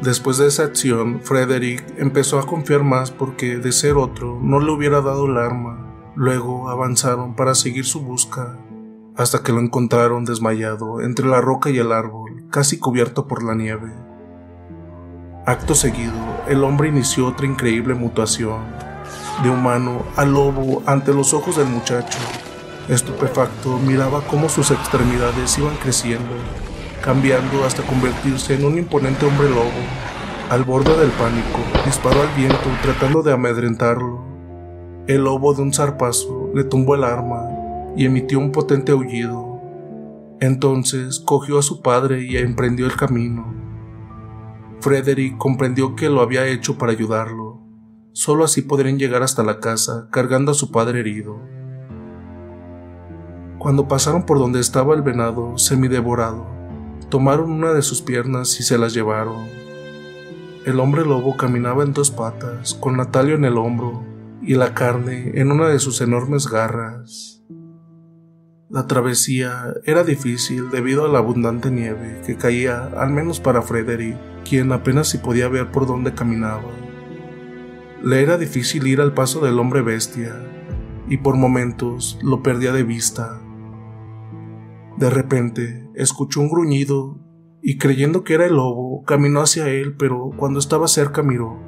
Después 0.02 0.38
de 0.38 0.48
esa 0.48 0.64
acción, 0.64 1.22
Frederick 1.24 1.84
empezó 1.98 2.38
a 2.38 2.46
confiar 2.46 2.84
más 2.84 3.12
porque, 3.12 3.58
de 3.58 3.72
ser 3.72 3.96
otro, 3.96 4.40
no 4.42 4.60
le 4.60 4.72
hubiera 4.72 5.02
dado 5.02 5.26
el 5.26 5.38
arma. 5.38 6.14
Luego 6.16 6.70
avanzaron 6.70 7.36
para 7.36 7.56
seguir 7.56 7.86
su 7.86 8.02
busca, 8.02 8.58
hasta 9.16 9.42
que 9.42 9.52
lo 9.52 9.60
encontraron 9.62 10.26
desmayado 10.26 11.02
entre 11.02 11.26
la 11.26 11.42
roca 11.42 11.70
y 11.70 11.78
el 11.78 11.92
árbol, 11.92 12.46
casi 12.52 12.78
cubierto 12.78 13.28
por 13.28 13.44
la 13.44 13.56
nieve. 13.56 13.92
Acto 15.46 15.76
seguido, 15.76 16.14
el 16.48 16.64
hombre 16.64 16.90
inició 16.90 17.28
otra 17.28 17.46
increíble 17.46 17.94
mutación, 17.94 18.62
de 19.44 19.50
humano 19.50 20.04
a 20.16 20.26
lobo 20.26 20.84
ante 20.86 21.14
los 21.14 21.34
ojos 21.34 21.58
del 21.58 21.68
muchacho. 21.68 22.20
Estupefacto, 22.90 23.78
miraba 23.80 24.22
cómo 24.28 24.50
sus 24.50 24.72
extremidades 24.72 25.58
iban 25.58 25.76
creciendo, 25.78 26.34
cambiando 27.06 27.64
hasta 27.64 27.84
convertirse 27.84 28.56
en 28.56 28.66
un 28.66 28.80
imponente 28.80 29.28
hombre 29.28 29.48
lobo. 29.48 29.70
Al 30.50 30.64
borde 30.64 30.98
del 30.98 31.12
pánico, 31.12 31.60
disparó 31.86 32.20
al 32.22 32.36
viento 32.36 32.68
tratando 32.82 33.22
de 33.22 33.32
amedrentarlo. 33.32 34.24
El 35.06 35.24
lobo 35.24 35.54
de 35.54 35.62
un 35.62 35.72
zarpazo 35.72 36.50
le 36.56 36.64
tumbó 36.64 36.96
el 36.96 37.04
arma 37.04 37.48
y 37.96 38.06
emitió 38.06 38.40
un 38.40 38.52
potente 38.52 38.92
aullido. 38.92 39.62
Entonces 40.40 41.20
cogió 41.20 41.60
a 41.60 41.62
su 41.62 41.84
padre 41.84 42.24
y 42.24 42.38
emprendió 42.38 42.88
el 42.88 42.96
camino. 42.96 43.54
Frederick 44.80 45.38
comprendió 45.38 45.96
que 45.96 46.10
lo 46.10 46.22
había 46.22 46.48
hecho 46.48 46.80
para 46.80 46.92
ayudarlo. 46.92 47.62
Solo 48.14 48.44
así 48.44 48.64
podrían 48.64 48.98
llegar 48.98 49.22
hasta 49.22 49.44
la 49.44 49.60
casa 49.60 50.08
cargando 50.12 50.52
a 50.52 50.56
su 50.56 50.72
padre 50.72 51.02
herido. 51.02 51.40
Cuando 53.60 53.88
pasaron 53.88 54.26
por 54.26 54.40
donde 54.40 54.60
estaba 54.60 54.96
el 54.96 55.02
venado 55.02 55.58
semidevorado, 55.58 56.55
tomaron 57.10 57.52
una 57.52 57.74
de 57.74 57.82
sus 57.82 58.02
piernas 58.02 58.60
y 58.60 58.64
se 58.64 58.78
las 58.78 58.94
llevaron. 58.94 59.48
El 60.66 60.80
hombre 60.80 61.06
lobo 61.06 61.38
caminaba 61.38 61.84
en 61.84 61.94
dos 61.94 62.12
patas, 62.12 62.74
con 62.74 62.98
Natalio 62.98 63.36
en 63.36 63.46
el 63.46 63.58
hombro 63.58 64.04
y 64.42 64.56
la 64.56 64.74
carne 64.74 65.32
en 65.36 65.52
una 65.52 65.68
de 65.68 65.80
sus 65.80 66.02
enormes 66.02 66.48
garras. 66.48 67.44
La 68.70 68.88
travesía 68.88 69.76
era 69.86 70.04
difícil 70.04 70.72
debido 70.72 71.06
a 71.06 71.08
la 71.08 71.20
abundante 71.20 71.70
nieve 71.70 72.22
que 72.26 72.36
caía, 72.36 72.86
al 72.98 73.12
menos 73.12 73.40
para 73.40 73.62
Frederick, 73.62 74.18
quien 74.44 74.72
apenas 74.72 75.08
si 75.08 75.20
podía 75.20 75.48
ver 75.48 75.72
por 75.72 75.86
dónde 75.86 76.14
caminaba. 76.14 76.72
Le 78.04 78.22
era 78.22 78.38
difícil 78.38 78.88
ir 78.88 79.02
al 79.02 79.14
paso 79.14 79.40
del 79.40 79.60
hombre 79.60 79.82
bestia, 79.82 80.36
y 81.08 81.18
por 81.18 81.36
momentos 81.38 82.20
lo 82.24 82.42
perdía 82.42 82.74
de 82.74 82.84
vista. 82.84 83.40
De 84.98 85.10
repente, 85.10 85.85
escuchó 85.98 86.42
un 86.42 86.50
gruñido 86.50 87.18
y 87.62 87.78
creyendo 87.78 88.24
que 88.24 88.36
era 88.36 88.46
el 88.46 88.56
lobo, 88.56 89.04
caminó 89.04 89.42
hacia 89.42 89.70
él, 89.70 89.96
pero 89.98 90.32
cuando 90.38 90.60
estaba 90.60 90.88
cerca 90.88 91.24
miró 91.24 91.66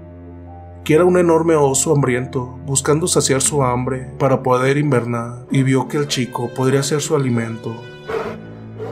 que 0.88 0.94
era 0.94 1.04
un 1.04 1.18
enorme 1.18 1.54
oso 1.54 1.92
hambriento, 1.92 2.46
buscando 2.66 3.08
saciar 3.08 3.42
su 3.42 3.62
hambre 3.62 4.10
para 4.18 4.42
poder 4.42 4.78
invernar, 4.78 5.46
y 5.52 5.64
vio 5.64 5.90
que 5.90 5.98
el 5.98 6.08
chico 6.08 6.50
podría 6.56 6.82
ser 6.82 7.02
su 7.02 7.14
alimento. 7.14 7.76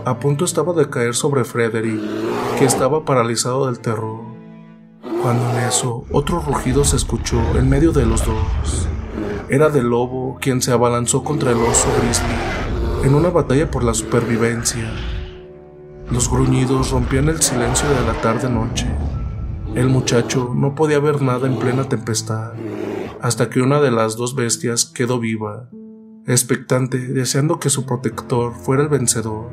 A 0.04 0.20
punto 0.20 0.44
estaba 0.44 0.74
de 0.74 0.90
caer 0.90 1.16
sobre 1.16 1.46
Frederick, 1.46 2.02
que 2.60 2.66
estaba 2.66 3.06
paralizado 3.06 3.68
del 3.68 3.80
terror, 3.80 4.20
cuando 5.22 5.50
en 5.52 5.64
eso 5.70 6.04
otro 6.12 6.42
rugido 6.42 6.84
se 6.84 6.98
escuchó 6.98 7.40
en 7.58 7.70
medio 7.70 7.94
de 7.94 8.06
los 8.06 8.26
dos. 8.26 8.90
Era 9.48 9.70
del 9.70 9.88
lobo 9.88 10.38
quien 10.42 10.62
se 10.62 10.74
abalanzó 10.74 11.24
contra 11.24 11.52
el 11.52 11.58
oso 11.60 11.88
grizzly 12.02 13.06
en 13.06 13.16
una 13.16 13.30
batalla 13.30 13.72
por 13.72 13.86
la 13.86 13.94
supervivencia. 13.94 14.92
Los 16.12 16.30
gruñidos 16.30 16.92
rompían 16.92 17.30
el 17.30 17.42
silencio 17.42 17.90
de 17.90 18.06
la 18.06 18.14
tarde-noche. 18.22 18.86
El 19.74 19.90
muchacho 19.90 20.54
no 20.56 20.76
podía 20.76 21.00
ver 21.00 21.22
nada 21.22 21.48
en 21.48 21.58
plena 21.58 21.90
tempestad, 21.90 22.54
hasta 23.22 23.50
que 23.50 23.62
una 23.62 23.82
de 23.82 23.90
las 23.90 24.16
dos 24.16 24.36
bestias 24.36 24.86
quedó 24.86 25.20
viva, 25.20 25.68
expectante, 26.28 27.00
deseando 27.00 27.60
que 27.60 27.72
su 27.72 27.86
protector 27.86 28.54
fuera 28.54 28.84
el 28.84 28.90
vencedor. 28.90 29.50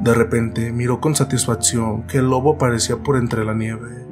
De 0.00 0.12
repente 0.12 0.72
miró 0.72 1.00
con 1.00 1.14
satisfacción 1.14 2.02
que 2.08 2.18
el 2.18 2.28
lobo 2.28 2.54
aparecía 2.54 2.96
por 2.96 3.16
entre 3.16 3.44
la 3.44 3.54
nieve, 3.54 4.04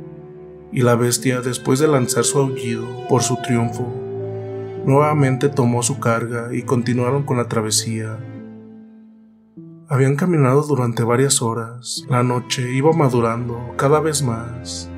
y 0.72 0.82
la 0.82 0.94
bestia, 0.94 1.40
después 1.40 1.80
de 1.80 1.88
lanzar 1.88 2.22
su 2.22 2.38
aullido 2.38 2.86
por 3.08 3.24
su 3.24 3.36
triunfo, 3.42 3.84
nuevamente 4.86 5.48
tomó 5.48 5.82
su 5.82 5.98
carga 5.98 6.54
y 6.54 6.62
continuaron 6.62 7.24
con 7.24 7.36
la 7.36 7.48
travesía 7.48 8.18
habían 9.90 10.14
caminado 10.14 10.62
durante 10.62 11.02
varias 11.02 11.42
horas. 11.42 12.06
La 12.08 12.22
noche 12.22 12.72
iba 12.72 12.92
madurando 12.92 13.74
cada 13.76 13.98
vez 13.98 14.22
más, 14.22 14.88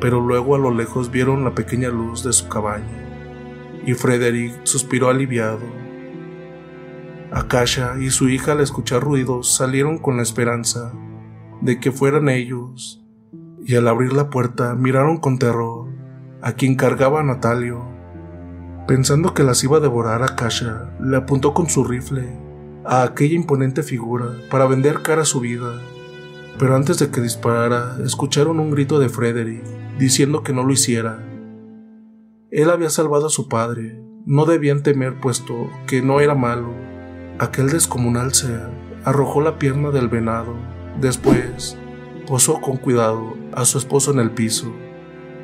pero 0.00 0.20
luego 0.20 0.54
a 0.54 0.58
lo 0.58 0.70
lejos 0.70 1.10
vieron 1.10 1.42
la 1.42 1.52
pequeña 1.52 1.88
luz 1.88 2.22
de 2.22 2.32
su 2.32 2.48
cabaña, 2.48 3.82
y 3.84 3.94
Frederick 3.94 4.54
suspiró 4.62 5.10
aliviado. 5.10 5.66
Akasha 7.32 7.96
y 8.00 8.10
su 8.10 8.28
hija 8.28 8.52
al 8.52 8.60
escuchar 8.60 9.02
ruidos 9.02 9.52
salieron 9.52 9.98
con 9.98 10.16
la 10.16 10.22
esperanza 10.22 10.92
de 11.60 11.80
que 11.80 11.90
fueran 11.90 12.28
ellos, 12.28 13.04
y 13.64 13.74
al 13.74 13.88
abrir 13.88 14.12
la 14.12 14.30
puerta 14.30 14.76
miraron 14.76 15.16
con 15.16 15.40
terror 15.40 15.88
a 16.40 16.52
quien 16.52 16.76
cargaba 16.76 17.24
Natalio. 17.24 17.84
Pensando 18.86 19.34
que 19.34 19.42
las 19.42 19.64
iba 19.64 19.78
a 19.78 19.80
devorar, 19.80 20.22
Akasha 20.22 20.96
le 21.00 21.16
apuntó 21.16 21.52
con 21.52 21.68
su 21.68 21.82
rifle 21.82 22.45
a 22.88 23.02
aquella 23.02 23.34
imponente 23.34 23.82
figura 23.82 24.36
para 24.50 24.66
vender 24.66 25.02
cara 25.02 25.22
a 25.22 25.26
su 25.26 25.40
vida. 25.40 25.80
Pero 26.58 26.76
antes 26.76 26.98
de 26.98 27.10
que 27.10 27.20
disparara, 27.20 27.96
escucharon 28.04 28.60
un 28.60 28.70
grito 28.70 28.98
de 28.98 29.08
Frederick 29.08 29.64
diciendo 29.98 30.42
que 30.42 30.52
no 30.52 30.62
lo 30.62 30.72
hiciera. 30.72 31.22
Él 32.50 32.70
había 32.70 32.90
salvado 32.90 33.26
a 33.26 33.30
su 33.30 33.48
padre, 33.48 34.00
no 34.24 34.46
debían 34.46 34.82
temer 34.82 35.20
puesto 35.20 35.68
que 35.86 36.00
no 36.00 36.20
era 36.20 36.34
malo. 36.34 36.72
Aquel 37.38 37.68
descomunal 37.68 38.32
ser 38.32 38.70
arrojó 39.04 39.40
la 39.40 39.58
pierna 39.58 39.90
del 39.90 40.08
venado, 40.08 40.54
después 41.00 41.76
posó 42.26 42.60
con 42.60 42.76
cuidado 42.76 43.34
a 43.52 43.64
su 43.64 43.78
esposo 43.78 44.10
en 44.12 44.20
el 44.20 44.30
piso 44.30 44.72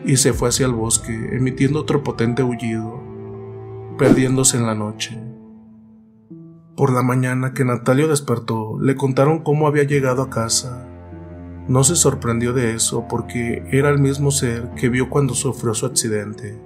y 0.04 0.16
se 0.16 0.32
fue 0.32 0.48
hacia 0.48 0.66
el 0.66 0.72
bosque 0.72 1.12
emitiendo 1.32 1.80
otro 1.80 2.02
potente 2.02 2.42
aullido, 2.42 3.00
perdiéndose 3.98 4.56
en 4.56 4.66
la 4.66 4.74
noche. 4.74 5.31
Por 6.76 6.90
la 6.90 7.02
mañana 7.02 7.52
que 7.52 7.66
Natalio 7.66 8.08
despertó, 8.08 8.78
le 8.80 8.96
contaron 8.96 9.40
cómo 9.40 9.66
había 9.66 9.82
llegado 9.82 10.22
a 10.22 10.30
casa. 10.30 10.88
No 11.68 11.84
se 11.84 11.96
sorprendió 11.96 12.54
de 12.54 12.74
eso 12.74 13.06
porque 13.10 13.62
era 13.70 13.90
el 13.90 13.98
mismo 13.98 14.30
ser 14.30 14.70
que 14.74 14.88
vio 14.88 15.10
cuando 15.10 15.34
sufrió 15.34 15.74
su 15.74 15.84
accidente. 15.84 16.58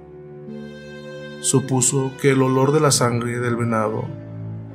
Supuso 1.41 2.13
que 2.21 2.31
el 2.31 2.41
olor 2.41 2.71
de 2.71 2.79
la 2.79 2.91
sangre 2.91 3.39
del 3.39 3.57
venado 3.57 4.05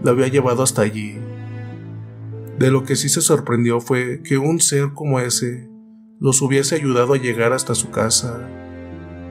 lo 0.05 0.11
había 0.11 0.29
llevado 0.29 0.63
hasta 0.63 0.83
allí. 0.83 1.19
De 2.59 2.71
lo 2.71 2.85
que 2.85 2.95
sí 2.95 3.09
se 3.09 3.23
sorprendió 3.23 3.81
fue 3.81 4.23
que 4.23 4.37
un 4.37 4.61
ser 4.61 4.93
como 4.93 5.19
ese 5.19 5.71
los 6.21 6.43
hubiese 6.43 6.75
ayudado 6.75 7.15
a 7.15 7.19
llegar 7.19 7.55
hasta 7.55 7.75
su 7.75 7.91
casa. 7.91 8.39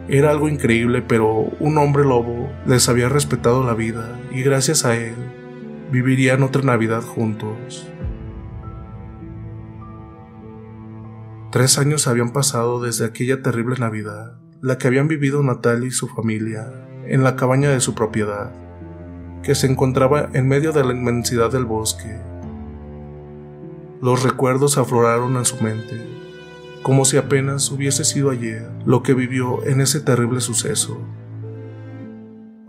Era 0.10 0.32
algo 0.32 0.50
increíble, 0.50 1.04
pero 1.04 1.46
un 1.60 1.78
hombre 1.78 2.04
lobo 2.04 2.50
les 2.66 2.90
había 2.90 3.08
respetado 3.08 3.64
la 3.64 3.76
vida 3.76 4.20
y 4.32 4.42
gracias 4.42 4.84
a 4.84 4.98
él 4.98 5.14
vivirían 5.92 6.42
otra 6.42 6.62
Navidad 6.62 7.02
juntos. 7.02 7.88
Tres 11.52 11.78
años 11.78 12.08
habían 12.08 12.32
pasado 12.32 12.82
desde 12.82 13.06
aquella 13.06 13.42
terrible 13.42 13.76
Navidad, 13.78 14.38
la 14.62 14.78
que 14.78 14.88
habían 14.88 15.10
vivido 15.10 15.44
Natalia 15.44 15.90
y 15.90 15.92
su 15.92 16.08
familia 16.08 16.72
en 17.08 17.24
la 17.24 17.36
cabaña 17.36 17.70
de 17.70 17.82
su 17.82 17.94
propiedad, 17.94 18.54
que 19.44 19.54
se 19.54 19.68
encontraba 19.68 20.30
en 20.32 20.48
medio 20.48 20.72
de 20.72 20.86
la 20.86 20.94
inmensidad 20.94 21.52
del 21.52 21.66
bosque. 21.66 22.16
Los 24.02 24.24
recuerdos 24.24 24.78
afloraron 24.78 25.36
en 25.36 25.44
su 25.44 25.62
mente, 25.62 26.02
como 26.84 27.04
si 27.04 27.18
apenas 27.18 27.70
hubiese 27.70 28.06
sido 28.06 28.30
ayer 28.30 28.70
lo 28.86 29.04
que 29.04 29.14
vivió 29.14 29.62
en 29.66 29.82
ese 29.82 30.00
terrible 30.00 30.40
suceso. 30.40 31.02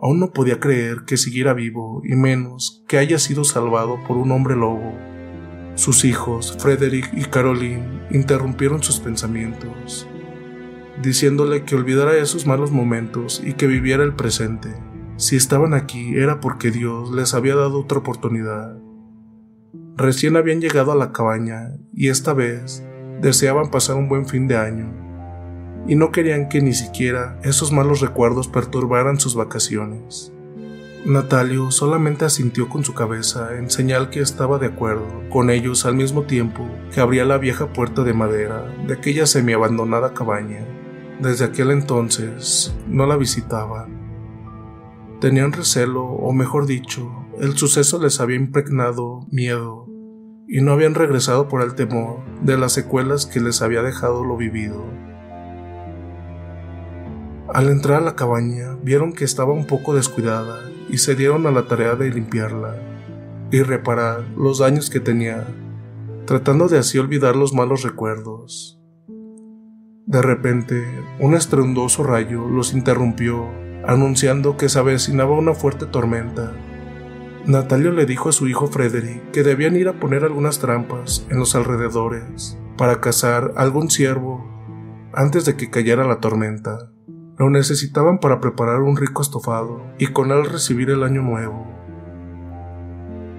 Aún 0.02 0.18
no 0.18 0.32
podía 0.32 0.58
creer 0.58 1.04
que 1.06 1.16
siguiera 1.16 1.54
vivo 1.54 2.02
y 2.04 2.16
menos 2.16 2.82
que 2.88 2.98
haya 2.98 3.20
sido 3.20 3.44
salvado 3.44 4.00
por 4.08 4.16
un 4.16 4.32
hombre 4.32 4.56
lobo. 4.56 4.92
Sus 5.76 6.04
hijos, 6.04 6.56
Frederick 6.58 7.08
y 7.12 7.24
Caroline, 7.26 8.08
interrumpieron 8.10 8.82
sus 8.82 8.98
pensamientos, 8.98 10.08
diciéndole 11.00 11.62
que 11.62 11.76
olvidara 11.76 12.16
esos 12.16 12.48
malos 12.48 12.72
momentos 12.72 13.40
y 13.46 13.52
que 13.52 13.68
viviera 13.68 14.02
el 14.02 14.16
presente. 14.16 14.74
Si 15.18 15.36
estaban 15.36 15.72
aquí 15.72 16.16
era 16.16 16.40
porque 16.40 16.72
Dios 16.72 17.12
les 17.12 17.32
había 17.32 17.54
dado 17.54 17.78
otra 17.78 17.98
oportunidad. 17.98 18.76
Recién 19.96 20.36
habían 20.36 20.60
llegado 20.60 20.90
a 20.90 20.96
la 20.96 21.12
cabaña 21.12 21.76
y 21.94 22.08
esta 22.08 22.32
vez 22.32 22.84
deseaban 23.20 23.70
pasar 23.70 23.94
un 23.94 24.08
buen 24.08 24.26
fin 24.26 24.48
de 24.48 24.56
año 24.56 25.11
y 25.86 25.94
no 25.96 26.10
querían 26.10 26.48
que 26.48 26.60
ni 26.60 26.72
siquiera 26.72 27.38
esos 27.42 27.72
malos 27.72 28.00
recuerdos 28.00 28.48
perturbaran 28.48 29.18
sus 29.18 29.34
vacaciones. 29.34 30.32
Natalio 31.04 31.72
solamente 31.72 32.24
asintió 32.24 32.68
con 32.68 32.84
su 32.84 32.94
cabeza 32.94 33.56
en 33.58 33.68
señal 33.70 34.08
que 34.08 34.20
estaba 34.20 34.58
de 34.58 34.66
acuerdo 34.66 35.04
con 35.30 35.50
ellos 35.50 35.84
al 35.84 35.96
mismo 35.96 36.22
tiempo 36.22 36.64
que 36.94 37.00
abría 37.00 37.24
la 37.24 37.38
vieja 37.38 37.72
puerta 37.72 38.04
de 38.04 38.14
madera 38.14 38.72
de 38.86 38.94
aquella 38.94 39.26
semiabandonada 39.26 40.14
cabaña. 40.14 40.64
Desde 41.20 41.44
aquel 41.44 41.72
entonces 41.72 42.72
no 42.86 43.06
la 43.06 43.16
visitaban. 43.16 44.00
Tenían 45.20 45.52
recelo, 45.52 46.04
o 46.04 46.32
mejor 46.32 46.66
dicho, 46.66 47.10
el 47.40 47.56
suceso 47.56 48.00
les 48.00 48.20
había 48.20 48.36
impregnado 48.36 49.26
miedo 49.30 49.88
y 50.46 50.60
no 50.60 50.72
habían 50.72 50.94
regresado 50.94 51.48
por 51.48 51.62
el 51.62 51.74
temor 51.74 52.20
de 52.42 52.58
las 52.58 52.72
secuelas 52.72 53.26
que 53.26 53.40
les 53.40 53.62
había 53.62 53.82
dejado 53.82 54.24
lo 54.24 54.36
vivido. 54.36 54.84
Al 57.52 57.68
entrar 57.68 58.02
a 58.02 58.04
la 58.04 58.16
cabaña 58.16 58.76
vieron 58.82 59.12
que 59.12 59.24
estaba 59.24 59.52
un 59.52 59.66
poco 59.66 59.94
descuidada 59.94 60.70
y 60.88 60.98
se 60.98 61.14
dieron 61.14 61.46
a 61.46 61.50
la 61.50 61.66
tarea 61.66 61.94
de 61.94 62.10
limpiarla 62.10 62.76
y 63.50 63.62
reparar 63.62 64.24
los 64.36 64.58
daños 64.58 64.88
que 64.88 65.00
tenía, 65.00 65.46
tratando 66.24 66.68
de 66.68 66.78
así 66.78 66.98
olvidar 66.98 67.36
los 67.36 67.52
malos 67.52 67.82
recuerdos. 67.82 68.80
De 70.06 70.22
repente, 70.22 70.84
un 71.20 71.34
estruendoso 71.34 72.02
rayo 72.02 72.48
los 72.48 72.72
interrumpió, 72.72 73.46
anunciando 73.86 74.56
que 74.56 74.68
se 74.68 74.78
avecinaba 74.78 75.32
una 75.32 75.54
fuerte 75.54 75.86
tormenta 75.86 76.52
Natalio 77.44 77.90
le 77.90 78.06
dijo 78.06 78.28
a 78.28 78.32
su 78.32 78.46
hijo 78.46 78.68
Frederick 78.68 79.32
que 79.32 79.42
debían 79.42 79.74
ir 79.74 79.88
a 79.88 79.98
poner 79.98 80.22
algunas 80.22 80.60
trampas 80.60 81.26
en 81.28 81.40
los 81.40 81.56
alrededores 81.56 82.56
para 82.78 83.00
cazar 83.00 83.52
algún 83.56 83.90
ciervo 83.90 84.48
antes 85.12 85.44
de 85.44 85.56
que 85.56 85.68
cayera 85.68 86.06
la 86.06 86.20
tormenta. 86.20 86.91
Lo 87.42 87.50
necesitaban 87.50 88.18
para 88.18 88.38
preparar 88.40 88.82
un 88.82 88.96
rico 88.96 89.20
estofado 89.20 89.82
y 89.98 90.06
con 90.06 90.30
él 90.30 90.44
recibir 90.44 90.90
el 90.90 91.02
año 91.02 91.22
nuevo. 91.22 91.66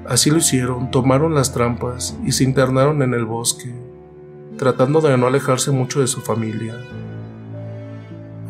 Así 0.05 0.29
lo 0.29 0.39
hicieron, 0.39 0.91
tomaron 0.91 1.33
las 1.33 1.53
trampas 1.53 2.19
y 2.25 2.33
se 2.33 2.43
internaron 2.43 3.01
en 3.01 3.13
el 3.13 3.23
bosque, 3.23 3.73
tratando 4.57 4.99
de 4.99 5.17
no 5.17 5.27
alejarse 5.27 5.71
mucho 5.71 6.01
de 6.01 6.07
su 6.07 6.19
familia. 6.19 6.75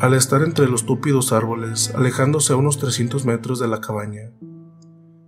Al 0.00 0.14
estar 0.14 0.42
entre 0.42 0.66
los 0.66 0.86
túpidos 0.86 1.32
árboles, 1.32 1.94
alejándose 1.94 2.52
a 2.52 2.56
unos 2.56 2.78
300 2.78 3.24
metros 3.24 3.60
de 3.60 3.68
la 3.68 3.80
cabaña, 3.80 4.32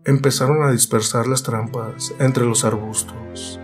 empezaron 0.05 0.65
a 0.65 0.73
dispersar 0.73 1.29
las 1.29 1.45
trampas 1.45 2.13
entre 2.19 2.47
los 2.47 2.65
arbustos, 2.65 3.61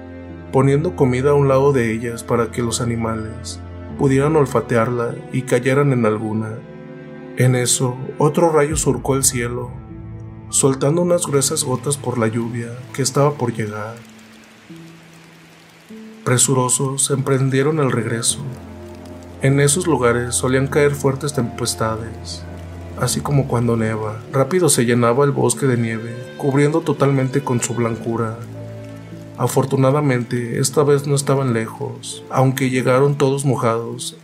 poniendo 0.52 0.94
comida 0.94 1.30
a 1.30 1.34
un 1.34 1.48
lado 1.48 1.72
de 1.72 1.92
ellas 1.92 2.22
para 2.22 2.52
que 2.52 2.62
los 2.62 2.80
animales 2.80 3.60
pudieran 4.02 4.34
olfatearla 4.34 5.14
y 5.32 5.42
cayeran 5.42 5.92
en 5.92 6.04
alguna. 6.06 6.58
En 7.36 7.54
eso, 7.54 7.96
otro 8.18 8.50
rayo 8.50 8.74
surcó 8.74 9.14
el 9.14 9.22
cielo, 9.22 9.70
soltando 10.48 11.02
unas 11.02 11.24
gruesas 11.24 11.62
gotas 11.62 11.98
por 11.98 12.18
la 12.18 12.26
lluvia 12.26 12.76
que 12.92 13.02
estaba 13.02 13.34
por 13.34 13.54
llegar. 13.54 13.94
Presurosos 16.24 17.12
emprendieron 17.12 17.78
el 17.78 17.92
regreso. 17.92 18.40
En 19.40 19.60
esos 19.60 19.86
lugares 19.86 20.34
solían 20.34 20.66
caer 20.66 20.96
fuertes 20.96 21.34
tempestades, 21.34 22.42
así 22.98 23.20
como 23.20 23.46
cuando 23.46 23.76
neva. 23.76 24.20
Rápido 24.32 24.68
se 24.68 24.84
llenaba 24.84 25.24
el 25.24 25.30
bosque 25.30 25.66
de 25.66 25.76
nieve, 25.76 26.34
cubriendo 26.38 26.80
totalmente 26.80 27.44
con 27.44 27.60
su 27.60 27.72
blancura. 27.72 28.36
Afortunadamente, 29.42 30.60
esta 30.60 30.84
vez 30.84 31.08
no 31.08 31.16
estaban 31.16 31.52
lejos, 31.52 32.22
aunque 32.30 32.70
llegaron 32.70 33.18
todos 33.18 33.44
mojados. 33.44 34.16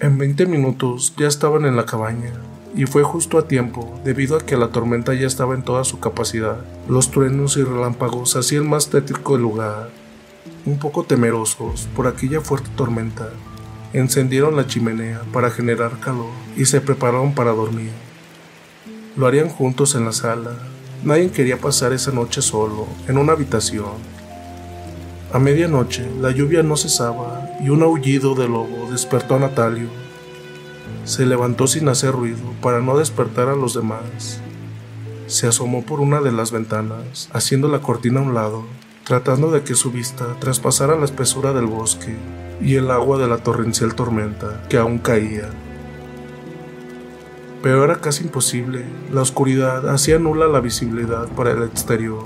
En 0.00 0.18
20 0.18 0.44
minutos 0.44 1.14
ya 1.16 1.26
estaban 1.26 1.64
en 1.64 1.76
la 1.76 1.86
cabaña, 1.86 2.34
y 2.74 2.84
fue 2.84 3.02
justo 3.04 3.38
a 3.38 3.48
tiempo, 3.48 3.98
debido 4.04 4.36
a 4.36 4.44
que 4.44 4.58
la 4.58 4.68
tormenta 4.68 5.14
ya 5.14 5.26
estaba 5.26 5.54
en 5.54 5.62
toda 5.62 5.82
su 5.84 5.98
capacidad. 5.98 6.58
Los 6.90 7.10
truenos 7.10 7.56
y 7.56 7.64
relámpagos 7.64 8.36
hacían 8.36 8.68
más 8.68 8.90
tétrico 8.90 9.36
el 9.36 9.40
lugar. 9.40 9.88
Un 10.66 10.78
poco 10.78 11.04
temerosos 11.04 11.88
por 11.96 12.06
aquella 12.06 12.42
fuerte 12.42 12.68
tormenta, 12.76 13.30
encendieron 13.94 14.56
la 14.56 14.66
chimenea 14.66 15.22
para 15.32 15.50
generar 15.50 15.98
calor 16.00 16.32
y 16.54 16.66
se 16.66 16.82
prepararon 16.82 17.34
para 17.34 17.52
dormir. 17.52 17.92
Lo 19.16 19.26
harían 19.26 19.48
juntos 19.48 19.94
en 19.94 20.04
la 20.04 20.12
sala. 20.12 20.50
Nadie 21.04 21.30
quería 21.30 21.58
pasar 21.58 21.92
esa 21.92 22.10
noche 22.10 22.42
solo, 22.42 22.86
en 23.06 23.18
una 23.18 23.32
habitación. 23.32 24.16
A 25.32 25.38
medianoche 25.38 26.08
la 26.20 26.30
lluvia 26.30 26.62
no 26.62 26.76
cesaba 26.76 27.50
y 27.60 27.68
un 27.68 27.82
aullido 27.82 28.34
de 28.34 28.48
lobo 28.48 28.88
despertó 28.90 29.34
a 29.34 29.38
Natalio. 29.38 29.88
Se 31.04 31.26
levantó 31.26 31.66
sin 31.66 31.88
hacer 31.88 32.12
ruido 32.12 32.54
para 32.62 32.80
no 32.80 32.96
despertar 32.96 33.48
a 33.48 33.56
los 33.56 33.74
demás. 33.74 34.40
Se 35.26 35.46
asomó 35.46 35.84
por 35.84 36.00
una 36.00 36.20
de 36.20 36.32
las 36.32 36.52
ventanas, 36.52 37.28
haciendo 37.32 37.68
la 37.68 37.80
cortina 37.80 38.20
a 38.20 38.22
un 38.22 38.34
lado, 38.34 38.64
tratando 39.04 39.50
de 39.50 39.62
que 39.62 39.74
su 39.74 39.90
vista 39.90 40.36
traspasara 40.40 40.96
la 40.96 41.04
espesura 41.04 41.52
del 41.52 41.66
bosque 41.66 42.16
y 42.60 42.76
el 42.76 42.90
agua 42.90 43.18
de 43.18 43.28
la 43.28 43.38
torrencial 43.38 43.94
tormenta 43.94 44.62
que 44.68 44.78
aún 44.78 44.98
caía. 44.98 45.50
Pero 47.66 47.82
era 47.82 47.96
casi 47.96 48.22
imposible, 48.22 48.84
la 49.12 49.22
oscuridad 49.22 49.88
hacía 49.88 50.20
nula 50.20 50.46
la 50.46 50.60
visibilidad 50.60 51.26
para 51.30 51.50
el 51.50 51.64
exterior. 51.64 52.22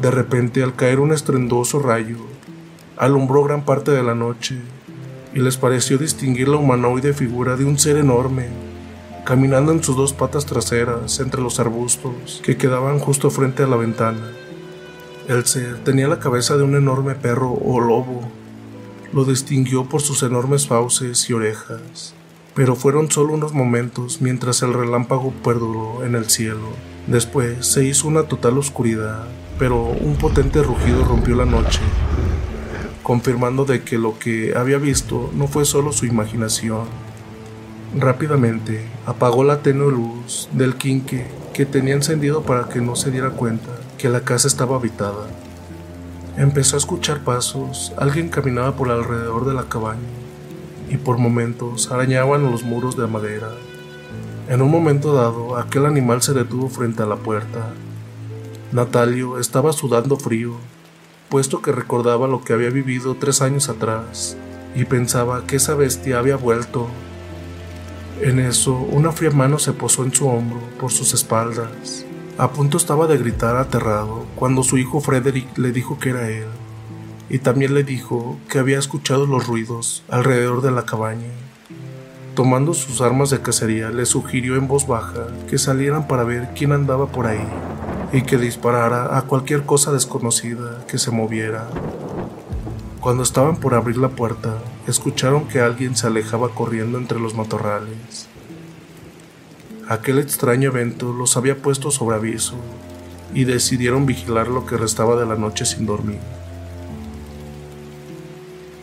De 0.00 0.10
repente, 0.10 0.62
al 0.62 0.74
caer 0.74 0.98
un 0.98 1.12
estruendoso 1.12 1.78
rayo, 1.78 2.16
alumbró 2.96 3.44
gran 3.44 3.66
parte 3.66 3.90
de 3.90 4.02
la 4.02 4.14
noche 4.14 4.62
y 5.34 5.40
les 5.40 5.58
pareció 5.58 5.98
distinguir 5.98 6.48
la 6.48 6.56
humanoide 6.56 7.12
figura 7.12 7.54
de 7.56 7.66
un 7.66 7.78
ser 7.78 7.98
enorme, 7.98 8.46
caminando 9.26 9.72
en 9.72 9.84
sus 9.84 9.94
dos 9.94 10.14
patas 10.14 10.46
traseras 10.46 11.20
entre 11.20 11.42
los 11.42 11.60
arbustos 11.60 12.40
que 12.42 12.56
quedaban 12.56 13.00
justo 13.00 13.28
frente 13.28 13.62
a 13.62 13.66
la 13.66 13.76
ventana. 13.76 14.32
El 15.28 15.44
ser 15.44 15.84
tenía 15.84 16.08
la 16.08 16.18
cabeza 16.18 16.56
de 16.56 16.62
un 16.62 16.76
enorme 16.76 17.14
perro 17.14 17.52
o 17.52 17.78
lobo 17.78 18.22
lo 19.12 19.26
distinguió 19.26 19.84
por 19.84 20.00
sus 20.00 20.22
enormes 20.22 20.66
fauces 20.66 21.28
y 21.28 21.34
orejas, 21.34 22.14
pero 22.58 22.74
fueron 22.74 23.08
solo 23.08 23.34
unos 23.34 23.52
momentos 23.52 24.20
mientras 24.20 24.62
el 24.62 24.74
relámpago 24.74 25.32
perduró 25.44 26.04
en 26.04 26.16
el 26.16 26.28
cielo. 26.28 26.70
Después 27.06 27.64
se 27.64 27.84
hizo 27.84 28.08
una 28.08 28.24
total 28.24 28.58
oscuridad, 28.58 29.28
pero 29.60 29.84
un 29.84 30.16
potente 30.16 30.60
rugido 30.60 31.04
rompió 31.04 31.36
la 31.36 31.44
noche, 31.44 31.78
confirmando 33.04 33.64
de 33.64 33.84
que 33.84 33.96
lo 33.96 34.18
que 34.18 34.56
había 34.56 34.78
visto 34.78 35.30
no 35.34 35.46
fue 35.46 35.64
solo 35.64 35.92
su 35.92 36.06
imaginación. 36.06 36.86
Rápidamente 37.96 38.84
apagó 39.06 39.44
la 39.44 39.62
tenue 39.62 39.92
luz 39.92 40.48
del 40.50 40.74
quinque 40.74 41.28
que 41.54 41.64
tenía 41.64 41.94
encendido 41.94 42.42
para 42.42 42.68
que 42.68 42.80
no 42.80 42.96
se 42.96 43.12
diera 43.12 43.30
cuenta 43.30 43.70
que 43.98 44.08
la 44.08 44.22
casa 44.22 44.48
estaba 44.48 44.74
habitada. 44.74 45.28
Empezó 46.36 46.74
a 46.74 46.80
escuchar 46.80 47.22
pasos, 47.22 47.92
alguien 47.96 48.30
caminaba 48.30 48.74
por 48.74 48.90
alrededor 48.90 49.46
de 49.46 49.54
la 49.54 49.68
cabaña 49.68 50.17
y 50.88 50.96
por 50.96 51.18
momentos 51.18 51.90
arañaban 51.90 52.50
los 52.50 52.62
muros 52.64 52.96
de 52.96 53.06
madera. 53.06 53.50
En 54.48 54.62
un 54.62 54.70
momento 54.70 55.12
dado, 55.12 55.56
aquel 55.56 55.86
animal 55.86 56.22
se 56.22 56.32
detuvo 56.32 56.68
frente 56.68 57.02
a 57.02 57.06
la 57.06 57.16
puerta. 57.16 57.72
Natalio 58.72 59.38
estaba 59.38 59.72
sudando 59.72 60.16
frío, 60.16 60.52
puesto 61.28 61.60
que 61.60 61.72
recordaba 61.72 62.28
lo 62.28 62.42
que 62.42 62.54
había 62.54 62.70
vivido 62.70 63.16
tres 63.18 63.42
años 63.42 63.68
atrás 63.68 64.36
y 64.74 64.84
pensaba 64.84 65.44
que 65.46 65.56
esa 65.56 65.74
bestia 65.74 66.18
había 66.18 66.36
vuelto. 66.36 66.86
En 68.20 68.38
eso, 68.38 68.74
una 68.74 69.12
fría 69.12 69.30
mano 69.30 69.58
se 69.58 69.72
posó 69.72 70.04
en 70.04 70.12
su 70.12 70.28
hombro 70.28 70.60
por 70.80 70.90
sus 70.90 71.14
espaldas. 71.14 72.04
A 72.38 72.50
punto 72.50 72.76
estaba 72.76 73.06
de 73.06 73.18
gritar 73.18 73.56
aterrado 73.56 74.26
cuando 74.36 74.62
su 74.62 74.78
hijo 74.78 75.00
Frederick 75.00 75.58
le 75.58 75.72
dijo 75.72 75.98
que 75.98 76.10
era 76.10 76.30
él, 76.30 76.46
y 77.30 77.38
también 77.38 77.74
le 77.74 77.84
dijo 77.84 78.38
que 78.48 78.58
había 78.58 78.78
escuchado 78.78 79.26
los 79.26 79.46
ruidos 79.46 80.02
alrededor 80.08 80.62
de 80.62 80.70
la 80.70 80.84
cabaña. 80.84 81.30
Tomando 82.34 82.72
sus 82.72 83.00
armas 83.00 83.30
de 83.30 83.42
cacería, 83.42 83.90
le 83.90 84.06
sugirió 84.06 84.56
en 84.56 84.68
voz 84.68 84.86
baja 84.86 85.26
que 85.50 85.58
salieran 85.58 86.06
para 86.06 86.24
ver 86.24 86.50
quién 86.54 86.72
andaba 86.72 87.06
por 87.06 87.26
ahí 87.26 87.46
y 88.12 88.22
que 88.22 88.38
disparara 88.38 89.18
a 89.18 89.22
cualquier 89.22 89.64
cosa 89.64 89.92
desconocida 89.92 90.86
que 90.86 90.98
se 90.98 91.10
moviera. 91.10 91.68
Cuando 93.00 93.22
estaban 93.22 93.56
por 93.56 93.74
abrir 93.74 93.96
la 93.96 94.10
puerta, 94.10 94.58
escucharon 94.86 95.48
que 95.48 95.60
alguien 95.60 95.96
se 95.96 96.06
alejaba 96.06 96.50
corriendo 96.50 96.98
entre 96.98 97.20
los 97.20 97.34
matorrales. 97.34 98.28
Aquel 99.88 100.18
extraño 100.18 100.70
evento 100.70 101.12
los 101.12 101.36
había 101.36 101.56
puesto 101.56 101.90
sobre 101.90 102.16
aviso 102.16 102.56
y 103.34 103.44
decidieron 103.44 104.06
vigilar 104.06 104.48
lo 104.48 104.66
que 104.66 104.76
restaba 104.76 105.16
de 105.16 105.26
la 105.26 105.34
noche 105.34 105.64
sin 105.64 105.86
dormir. 105.86 106.20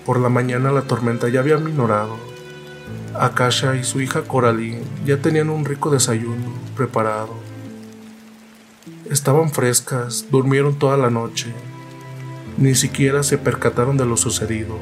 Por 0.05 0.19
la 0.19 0.29
mañana 0.29 0.71
la 0.71 0.83
tormenta 0.83 1.29
ya 1.29 1.39
había 1.39 1.57
minorado. 1.57 2.15
Akasha 3.15 3.75
y 3.75 3.83
su 3.83 4.01
hija 4.01 4.21
Coraline 4.21 4.83
ya 5.05 5.17
tenían 5.17 5.49
un 5.49 5.65
rico 5.65 5.89
desayuno 5.89 6.53
preparado. 6.75 7.33
Estaban 9.09 9.49
frescas, 9.49 10.27
durmieron 10.29 10.75
toda 10.77 10.97
la 10.97 11.09
noche. 11.09 11.53
Ni 12.57 12.75
siquiera 12.75 13.23
se 13.23 13.37
percataron 13.37 13.97
de 13.97 14.05
lo 14.05 14.15
sucedido. 14.15 14.77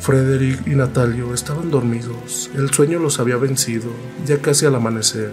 Frederick 0.00 0.66
y 0.66 0.70
Natalio 0.70 1.32
estaban 1.32 1.70
dormidos, 1.70 2.50
el 2.56 2.70
sueño 2.70 2.98
los 2.98 3.20
había 3.20 3.36
vencido, 3.36 3.90
ya 4.26 4.38
casi 4.38 4.66
al 4.66 4.74
amanecer. 4.74 5.32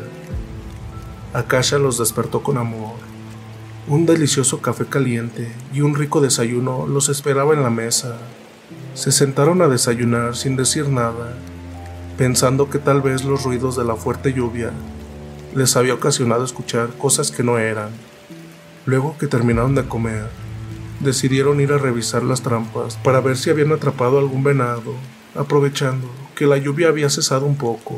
Akasha 1.34 1.80
los 1.80 1.98
despertó 1.98 2.44
con 2.44 2.60
amor. 2.60 3.09
Un 3.90 4.06
delicioso 4.06 4.62
café 4.62 4.86
caliente 4.86 5.52
y 5.74 5.82
un 5.82 5.96
rico 5.96 6.22
desayuno 6.22 6.86
los 6.86 7.10
esperaba 7.10 7.56
en 7.56 7.64
la 7.64 7.72
mesa. 7.72 8.18
Se 8.94 9.12
sentaron 9.12 9.64
a 9.64 9.68
desayunar 9.68 10.36
sin 10.36 10.56
decir 10.56 10.88
nada, 10.90 11.34
pensando 12.16 12.70
que 12.70 12.78
tal 12.78 13.02
vez 13.02 13.24
los 13.24 13.44
ruidos 13.44 13.76
de 13.76 13.86
la 13.86 13.96
fuerte 13.96 14.32
lluvia 14.32 14.70
les 15.56 15.76
había 15.76 15.96
ocasionado 15.96 16.46
escuchar 16.46 16.90
cosas 17.00 17.32
que 17.32 17.42
no 17.42 17.58
eran. 17.58 17.90
Luego 18.86 19.18
que 19.18 19.26
terminaron 19.26 19.74
de 19.74 19.88
comer, 19.88 20.28
decidieron 21.00 21.60
ir 21.60 21.74
a 21.74 21.80
revisar 21.80 22.22
las 22.22 22.44
trampas 22.44 22.96
para 22.98 23.22
ver 23.22 23.38
si 23.38 23.50
habían 23.50 23.72
atrapado 23.72 24.20
algún 24.20 24.44
venado, 24.44 24.94
aprovechando 25.34 26.08
que 26.36 26.46
la 26.46 26.58
lluvia 26.58 26.90
había 26.90 27.10
cesado 27.10 27.48
un 27.48 27.56
poco. 27.56 27.98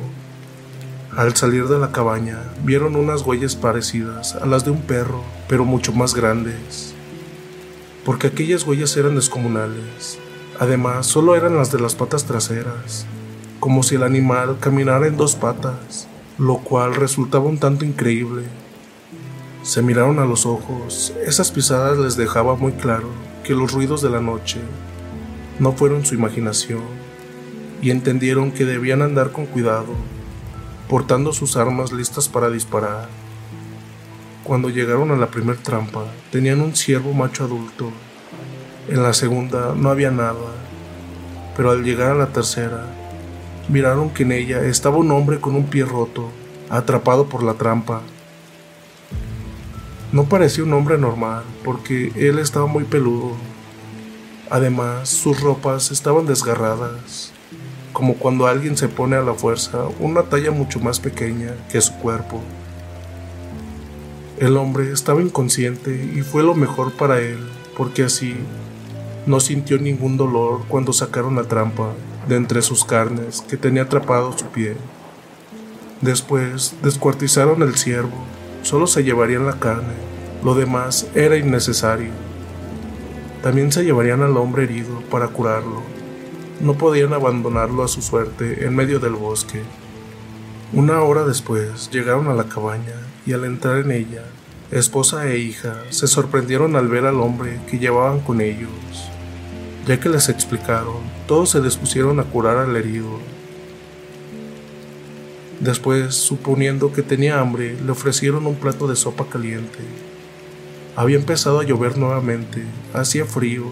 Al 1.17 1.35
salir 1.35 1.67
de 1.67 1.77
la 1.77 1.92
cabaña, 1.92 2.42
vieron 2.63 2.95
unas 2.95 3.24
huellas 3.24 3.58
parecidas 3.58 4.35
a 4.35 4.45
las 4.45 4.63
de 4.63 4.72
un 4.72 4.81
perro, 4.81 5.22
pero 5.49 5.65
mucho 5.65 5.92
más 5.92 6.15
grandes, 6.15 6.94
porque 8.06 8.27
aquellas 8.27 8.65
huellas 8.65 8.95
eran 8.95 9.15
descomunales. 9.15 10.17
Además, 10.58 11.08
solo 11.08 11.35
eran 11.35 11.58
las 11.58 11.69
de 11.69 11.81
las 11.81 11.95
patas 11.95 12.24
traseras, 12.24 13.06
como 13.60 13.83
si 13.83 13.95
el 13.95 14.03
animal 14.03 14.56
caminara 14.61 15.06
en 15.06 15.17
dos 15.17 15.35
patas, 15.35 16.08
lo 16.38 16.60
cual 16.60 16.95
resultaba 16.95 17.44
un 17.44 17.58
tanto 17.58 17.83
increíble. 17.83 18.44
Se 19.63 19.81
miraron 19.81 20.17
a 20.19 20.26
los 20.26 20.45
ojos, 20.45 21.13
esas 21.26 21.51
pisadas 21.51 21.97
les 21.97 22.15
dejaba 22.15 22.56
muy 22.56 22.72
claro 22.72 23.10
que 23.44 23.53
los 23.53 23.74
ruidos 23.74 24.01
de 24.01 24.11
la 24.11 24.22
noche 24.22 24.61
no 25.60 25.74
fueron 25.74 26.06
su 26.06 26.15
imaginación, 26.15 26.83
y 27.81 27.92
entendieron 27.92 28.53
que 28.53 28.63
debían 28.63 29.01
andar 29.01 29.33
con 29.33 29.45
cuidado, 29.45 29.94
portando 30.91 31.31
sus 31.31 31.56
armas 31.56 31.93
listas 31.93 32.27
para 32.27 32.49
disparar. 32.49 33.07
Cuando 34.43 34.67
llegaron 34.67 35.09
a 35.11 35.15
la 35.15 35.27
primer 35.27 35.56
trampa, 35.56 36.03
tenían 36.33 36.59
un 36.59 36.75
ciervo 36.75 37.13
macho 37.13 37.45
adulto. 37.45 37.90
En 38.90 39.01
la 39.01 39.13
segunda 39.13 39.74
no 39.74 39.90
había 39.90 40.11
nada, 40.11 40.51
pero 41.56 41.72
al 41.72 41.85
llegar 41.85 42.11
a 42.11 42.15
la 42.15 42.33
tercera, 42.33 42.88
miraron 43.69 44.09
que 44.09 44.24
en 44.24 44.33
ella 44.33 44.65
estaba 44.65 44.97
un 44.97 45.11
hombre 45.11 45.40
con 45.40 45.56
un 45.56 45.67
pie 45.67 45.85
roto, 45.85 46.29
atrapado 46.69 47.29
por 47.29 47.41
la 47.41 47.53
trampa. 47.53 48.01
No 50.11 50.25
parecía 50.25 50.65
un 50.65 50.74
hombre 50.74 50.97
normal, 50.97 51.45
porque 51.63 52.11
él 52.17 52.38
estaba 52.38 52.65
muy 52.65 52.83
peludo. 52.83 53.38
Además, 54.49 55.07
sus 55.07 55.40
ropas 55.40 55.90
estaban 55.90 56.25
desgarradas, 56.25 57.31
como 57.93 58.15
cuando 58.15 58.47
alguien 58.47 58.77
se 58.77 58.88
pone 58.88 59.15
a 59.15 59.22
la 59.22 59.33
fuerza 59.33 59.85
una 59.99 60.24
talla 60.24 60.51
mucho 60.51 60.79
más 60.79 60.99
pequeña 60.99 61.53
que 61.72 61.81
su 61.81 61.93
cuerpo. 61.95 62.41
El 64.40 64.57
hombre 64.57 64.91
estaba 64.91 65.22
inconsciente 65.22 66.11
y 66.15 66.22
fue 66.22 66.43
lo 66.43 66.56
mejor 66.56 66.93
para 66.93 67.19
él, 67.19 67.38
porque 67.77 68.03
así 68.03 68.35
no 69.25 69.40
sintió 69.40 69.77
ningún 69.77 70.17
dolor 70.17 70.61
cuando 70.67 70.93
sacaron 70.93 71.35
la 71.35 71.43
trampa 71.43 71.90
de 72.27 72.38
entre 72.38 72.61
sus 72.61 72.83
carnes 72.83 73.41
que 73.41 73.57
tenía 73.57 73.83
atrapado 73.83 74.35
su 74.38 74.45
pie. 74.47 74.75
Después 76.01 76.75
descuartizaron 76.81 77.61
el 77.61 77.75
ciervo, 77.75 78.17
solo 78.63 78.88
se 78.88 79.03
llevarían 79.03 79.45
la 79.45 79.59
carne, 79.59 79.93
lo 80.43 80.56
demás 80.56 81.07
era 81.13 81.38
innecesario. 81.38 82.09
También 83.43 83.72
se 83.72 83.83
llevarían 83.83 84.22
al 84.22 84.38
hombre 84.38 84.63
herido 84.63 85.01
para 85.11 85.27
curarlo. 85.27 85.81
No 86.61 86.76
podían 86.76 87.11
abandonarlo 87.13 87.83
a 87.83 87.88
su 87.88 88.03
suerte 88.03 88.65
en 88.65 88.76
medio 88.76 88.99
del 88.99 89.13
bosque. 89.13 89.63
Una 90.74 91.01
hora 91.01 91.24
después 91.26 91.90
llegaron 91.90 92.27
a 92.27 92.35
la 92.35 92.44
cabaña 92.44 92.95
y 93.26 93.33
al 93.33 93.45
entrar 93.45 93.79
en 93.79 93.92
ella, 93.92 94.24
esposa 94.69 95.27
e 95.27 95.40
hija 95.40 95.81
se 95.90 96.06
sorprendieron 96.06 96.76
al 96.76 96.88
ver 96.88 97.08
al 97.08 97.19
hombre 97.19 97.60
que 97.67 97.79
llevaban 97.79 98.19
con 98.19 98.42
ellos. 98.42 98.69
Ya 99.88 99.99
que 99.99 100.10
les 100.10 100.29
explicaron, 100.29 100.97
todos 101.27 101.49
se 101.49 101.61
dispusieron 101.61 102.19
a 102.19 102.26
curar 102.26 102.58
al 102.58 102.76
herido. 102.76 103.10
Después, 105.60 106.13
suponiendo 106.13 106.94
que 106.94 107.01
tenía 107.01 107.40
hambre, 107.40 107.76
le 107.83 107.92
ofrecieron 107.92 108.45
un 108.45 108.56
plato 108.56 108.88
de 108.88 108.95
sopa 108.95 109.26
caliente. 109.26 109.79
Había 110.95 111.17
empezado 111.17 111.60
a 111.60 111.63
llover 111.63 111.97
nuevamente, 111.97 112.63
hacía 112.94 113.26
frío, 113.26 113.65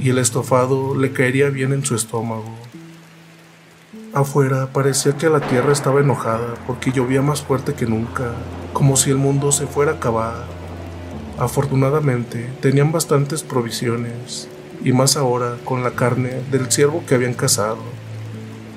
y 0.00 0.10
el 0.10 0.18
estofado 0.18 0.94
le 0.94 1.12
caería 1.12 1.50
bien 1.50 1.72
en 1.72 1.84
su 1.84 1.94
estómago. 1.94 2.54
Afuera 4.12 4.68
parecía 4.72 5.16
que 5.16 5.28
la 5.28 5.40
tierra 5.40 5.72
estaba 5.72 6.00
enojada 6.00 6.54
porque 6.66 6.92
llovía 6.92 7.20
más 7.20 7.42
fuerte 7.42 7.74
que 7.74 7.86
nunca, 7.86 8.32
como 8.72 8.96
si 8.96 9.10
el 9.10 9.16
mundo 9.16 9.50
se 9.50 9.66
fuera 9.66 9.92
a 9.92 9.94
acabar. 9.96 10.44
Afortunadamente 11.38 12.48
tenían 12.60 12.92
bastantes 12.92 13.42
provisiones, 13.42 14.48
y 14.84 14.92
más 14.92 15.16
ahora 15.16 15.56
con 15.64 15.82
la 15.82 15.92
carne 15.92 16.42
del 16.50 16.70
ciervo 16.70 17.02
que 17.06 17.14
habían 17.14 17.34
cazado. 17.34 17.78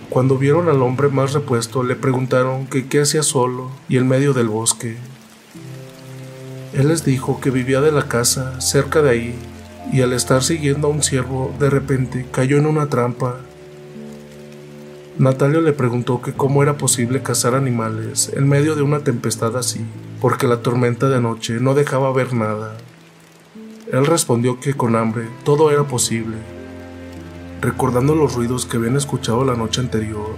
Cuando 0.09 0.37
vieron 0.37 0.69
al 0.69 0.81
hombre 0.81 1.09
más 1.09 1.33
repuesto 1.33 1.83
le 1.83 1.95
preguntaron 1.95 2.65
que 2.65 2.87
qué 2.87 3.01
hacía 3.01 3.21
solo 3.21 3.69
y 3.89 3.97
en 3.97 4.07
medio 4.07 4.33
del 4.33 4.47
bosque. 4.47 4.97
Él 6.73 6.87
les 6.87 7.03
dijo 7.03 7.39
que 7.39 7.51
vivía 7.51 7.81
de 7.81 7.91
la 7.91 8.07
casa 8.07 8.59
cerca 8.61 9.01
de 9.01 9.09
ahí 9.09 9.35
y 9.91 10.01
al 10.01 10.13
estar 10.13 10.43
siguiendo 10.43 10.87
a 10.87 10.91
un 10.91 11.01
ciervo 11.01 11.53
de 11.59 11.69
repente 11.69 12.25
cayó 12.31 12.57
en 12.57 12.65
una 12.65 12.87
trampa. 12.87 13.37
Natalia 15.17 15.61
le 15.61 15.73
preguntó 15.73 16.21
que 16.21 16.33
cómo 16.33 16.61
era 16.61 16.77
posible 16.77 17.23
cazar 17.23 17.55
animales 17.55 18.31
en 18.35 18.47
medio 18.47 18.75
de 18.75 18.83
una 18.83 18.99
tempestad 18.99 19.57
así, 19.57 19.81
porque 20.21 20.47
la 20.47 20.61
tormenta 20.61 21.09
de 21.09 21.19
noche 21.19 21.59
no 21.59 21.73
dejaba 21.73 22.13
ver 22.13 22.33
nada. 22.33 22.77
Él 23.91 24.05
respondió 24.05 24.59
que 24.59 24.73
con 24.73 24.95
hambre 24.95 25.27
todo 25.43 25.71
era 25.71 25.85
posible, 25.85 26.37
recordando 27.61 28.13
los 28.13 28.35
ruidos 28.35 28.65
que 28.65 28.77
habían 28.77 28.97
escuchado 28.97 29.43
la 29.43 29.55
noche 29.55 29.81
anterior 29.81 30.35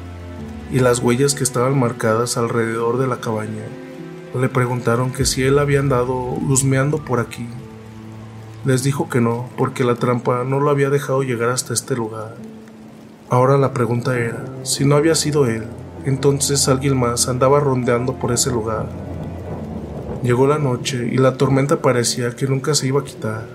y 0.71 0.79
las 0.79 0.99
huellas 0.99 1.33
que 1.33 1.43
estaban 1.43 1.77
marcadas 1.77 2.37
alrededor 2.37 2.99
de 2.99 3.07
la 3.07 3.19
cabaña. 3.19 3.65
Le 4.39 4.47
preguntaron 4.47 5.11
que 5.11 5.25
si 5.25 5.43
él 5.43 5.57
había 5.57 5.79
andado 5.79 6.15
husmeando 6.15 7.03
por 7.03 7.19
aquí. 7.19 7.47
Les 8.65 8.83
dijo 8.83 9.07
que 9.07 9.21
no, 9.21 9.49
porque 9.57 9.85
la 9.85 9.95
trampa 9.95 10.43
no 10.43 10.59
lo 10.59 10.69
había 10.69 10.89
dejado 10.89 11.23
llegar 11.23 11.49
hasta 11.49 11.73
este 11.73 11.95
lugar. 11.95 12.35
Ahora 13.29 13.57
la 13.57 13.73
pregunta 13.73 14.17
era, 14.17 14.43
si 14.63 14.83
no 14.83 14.95
había 14.95 15.15
sido 15.15 15.45
él, 15.45 15.63
entonces 16.05 16.67
alguien 16.67 16.97
más 16.99 17.29
andaba 17.29 17.59
rondeando 17.59 18.15
por 18.15 18.33
ese 18.33 18.51
lugar. 18.51 18.89
Llegó 20.23 20.45
la 20.47 20.59
noche 20.59 21.09
y 21.09 21.17
la 21.17 21.37
tormenta 21.37 21.81
parecía 21.81 22.35
que 22.35 22.47
nunca 22.47 22.75
se 22.75 22.87
iba 22.87 22.99
a 22.99 23.05
quitar. 23.05 23.47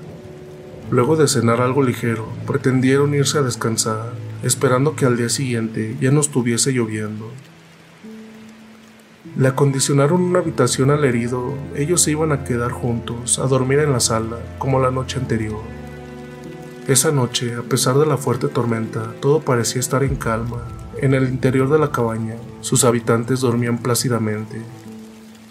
Luego 0.90 1.16
de 1.16 1.28
cenar 1.28 1.60
algo 1.60 1.82
ligero, 1.82 2.26
pretendieron 2.46 3.14
irse 3.14 3.38
a 3.38 3.42
descansar, 3.42 4.12
esperando 4.42 4.96
que 4.96 5.04
al 5.04 5.16
día 5.18 5.28
siguiente 5.28 5.96
ya 6.00 6.10
no 6.12 6.20
estuviese 6.20 6.72
lloviendo. 6.72 7.30
Le 9.36 9.48
acondicionaron 9.48 10.22
una 10.22 10.38
habitación 10.38 10.90
al 10.90 11.04
herido, 11.04 11.54
ellos 11.76 12.02
se 12.02 12.12
iban 12.12 12.32
a 12.32 12.44
quedar 12.44 12.70
juntos, 12.70 13.38
a 13.38 13.46
dormir 13.46 13.80
en 13.80 13.92
la 13.92 14.00
sala, 14.00 14.38
como 14.58 14.80
la 14.80 14.90
noche 14.90 15.18
anterior. 15.18 15.60
Esa 16.86 17.10
noche, 17.10 17.54
a 17.54 17.62
pesar 17.62 17.96
de 17.96 18.06
la 18.06 18.16
fuerte 18.16 18.48
tormenta, 18.48 19.12
todo 19.20 19.40
parecía 19.40 19.80
estar 19.80 20.04
en 20.04 20.16
calma. 20.16 20.62
En 21.00 21.14
el 21.14 21.28
interior 21.28 21.68
de 21.68 21.78
la 21.78 21.90
cabaña, 21.90 22.36
sus 22.60 22.84
habitantes 22.84 23.40
dormían 23.40 23.78
plácidamente, 23.78 24.62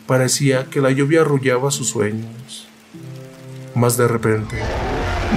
Parecía 0.07 0.65
que 0.65 0.81
la 0.81 0.91
lluvia 0.91 1.21
arrullaba 1.21 1.71
sus 1.71 1.87
sueños. 1.87 2.67
Mas 3.73 3.95
de 3.95 4.05
repente, 4.05 4.57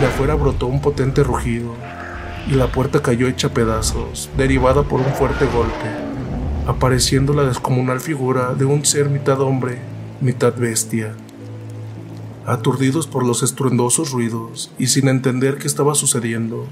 de 0.01 0.07
afuera 0.07 0.35
brotó 0.35 0.67
un 0.67 0.81
potente 0.81 1.23
rugido 1.23 1.73
y 2.49 2.55
la 2.55 2.67
puerta 2.67 3.01
cayó 3.01 3.29
hecha 3.29 3.55
pedazos, 3.55 4.29
derivada 4.37 4.83
por 4.83 5.01
un 5.01 5.15
fuerte 5.15 5.47
golpe, 5.47 5.89
apareciendo 6.67 7.33
la 7.33 7.45
descomunal 7.45 8.01
figura 8.01 8.55
de 8.55 8.65
un 8.65 8.85
ser 8.85 9.09
mitad 9.09 9.41
hombre, 9.41 9.79
mitad 10.21 10.55
bestia. 10.55 11.15
Aturdidos 12.45 13.07
por 13.07 13.25
los 13.25 13.43
estruendosos 13.43 14.11
ruidos 14.11 14.73
y 14.79 14.89
sin 14.89 15.09
entender 15.09 15.59
qué 15.59 15.67
estaba 15.67 15.95
sucediendo, 15.95 16.67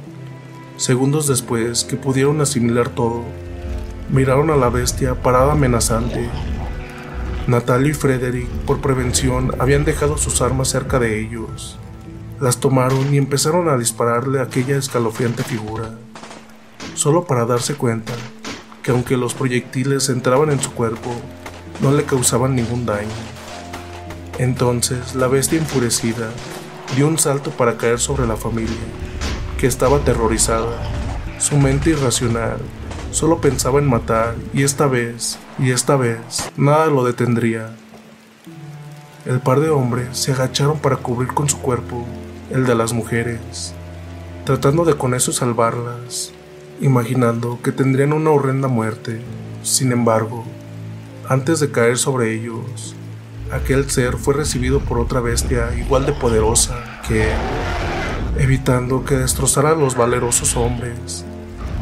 segundos 0.77 1.27
después 1.29 1.85
que 1.85 1.97
pudieron 1.97 2.41
asimilar 2.41 2.89
todo, 2.89 3.23
miraron 4.11 4.51
a 4.51 4.57
la 4.57 4.69
bestia 4.69 5.15
parada 5.23 5.53
amenazante 5.53 6.29
Natalia 7.47 7.91
y 7.91 7.95
Frederick, 7.95 8.49
por 8.65 8.81
prevención, 8.81 9.55
habían 9.59 9.85
dejado 9.85 10.17
sus 10.17 10.41
armas 10.41 10.69
cerca 10.69 10.99
de 10.99 11.21
ellos. 11.21 11.79
Las 12.41 12.57
tomaron 12.57 13.13
y 13.13 13.19
empezaron 13.19 13.69
a 13.69 13.77
dispararle 13.77 14.41
a 14.41 14.45
aquella 14.45 14.79
escalofriante 14.79 15.43
figura, 15.43 15.91
solo 16.95 17.27
para 17.27 17.45
darse 17.45 17.75
cuenta 17.75 18.15
que 18.85 18.91
aunque 18.91 19.17
los 19.17 19.35
proyectiles 19.35 20.11
entraban 20.11 20.51
en 20.51 20.61
su 20.61 20.71
cuerpo, 20.73 21.11
no 21.81 21.91
le 21.91 22.05
causaban 22.05 22.55
ningún 22.55 22.85
daño. 22.85 23.09
Entonces 24.39 25.15
la 25.15 25.27
bestia 25.27 25.59
enfurecida 25.59 26.31
dio 26.95 27.09
un 27.09 27.19
salto 27.19 27.51
para 27.51 27.79
caer 27.79 27.99
sobre 27.99 28.27
la 28.27 28.37
familia, 28.37 28.77
que 29.59 29.67
estaba 29.67 29.97
aterrorizada. 29.97 30.79
Su 31.39 31.57
mente 31.57 31.91
irracional 31.91 32.59
solo 33.11 33.41
pensaba 33.41 33.79
en 33.79 33.89
matar 33.89 34.35
y 34.53 34.65
esta 34.65 34.87
vez, 34.87 35.39
y 35.59 35.71
esta 35.71 35.97
vez, 35.97 36.51
nada 36.57 36.87
lo 36.87 37.05
detendría. 37.05 37.71
El 39.25 39.41
par 39.41 39.61
de 39.61 39.71
hombres 39.71 40.19
se 40.19 40.33
agacharon 40.33 40.79
para 40.79 40.97
cubrir 40.97 41.33
con 41.33 41.49
su 41.49 41.59
cuerpo 41.59 42.05
el 42.51 42.67
de 42.67 42.75
las 42.75 42.93
mujeres, 42.93 43.73
tratando 44.45 44.85
de 44.85 44.95
con 44.95 45.15
eso 45.15 45.33
salvarlas, 45.33 46.33
imaginando 46.81 47.61
que 47.63 47.73
tendrían 47.73 48.13
una 48.13 48.31
horrenda 48.31 48.69
muerte. 48.69 49.21
Sin 49.63 49.93
embargo, 49.93 50.45
antes 51.29 51.61
de 51.61 51.71
caer 51.71 51.97
sobre 51.97 52.35
ellos, 52.35 52.95
aquel 53.53 53.91
ser 53.91 54.17
fue 54.17 54.35
recibido 54.35 54.81
por 54.81 54.99
otra 54.99 55.21
bestia 55.21 55.75
igual 55.77 56.07
de 56.07 56.13
poderosa 56.13 57.01
que 57.09 57.29
evitando 58.39 59.05
que 59.05 59.17
destrozara 59.17 59.71
a 59.71 59.75
los 59.75 59.97
valerosos 59.97 60.57
hombres, 60.57 61.25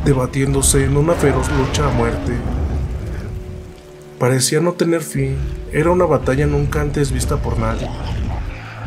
debatiéndose 0.05 0.85
en 0.85 0.97
una 0.97 1.15
feroz 1.15 1.49
lucha 1.51 1.89
a 1.89 1.93
muerte. 1.93 2.33
Parecía 4.19 4.61
no 4.61 4.73
tener 4.73 5.03
fin, 5.03 5.37
era 5.73 5.91
una 5.91 6.05
batalla 6.05 6.47
nunca 6.47 6.81
antes 6.81 7.11
vista 7.11 7.39
por 7.39 7.59
nadie. 7.59 7.89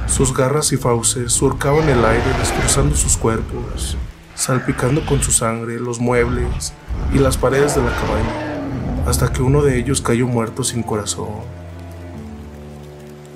Sus 0.08 0.34
garras 0.34 0.72
y 0.72 0.78
fauces 0.78 1.34
surcaban 1.34 1.90
el 1.90 2.06
aire 2.06 2.34
destrozando 2.40 2.96
sus 2.96 3.18
cuerpos, 3.18 3.98
salpicando 4.36 5.06
con 5.06 5.22
su 5.22 5.32
sangre 5.32 5.80
los 5.80 6.00
muebles 6.00 6.74
y 7.14 7.18
las 7.18 7.38
paredes 7.38 7.76
de 7.76 7.82
la 7.82 7.96
cabaña, 7.96 9.08
hasta 9.08 9.32
que 9.32 9.42
uno 9.42 9.62
de 9.62 9.80
ellos 9.80 10.02
cayó 10.02 10.28
muerto 10.28 10.64
sin 10.64 10.84
corazón. 10.84 11.30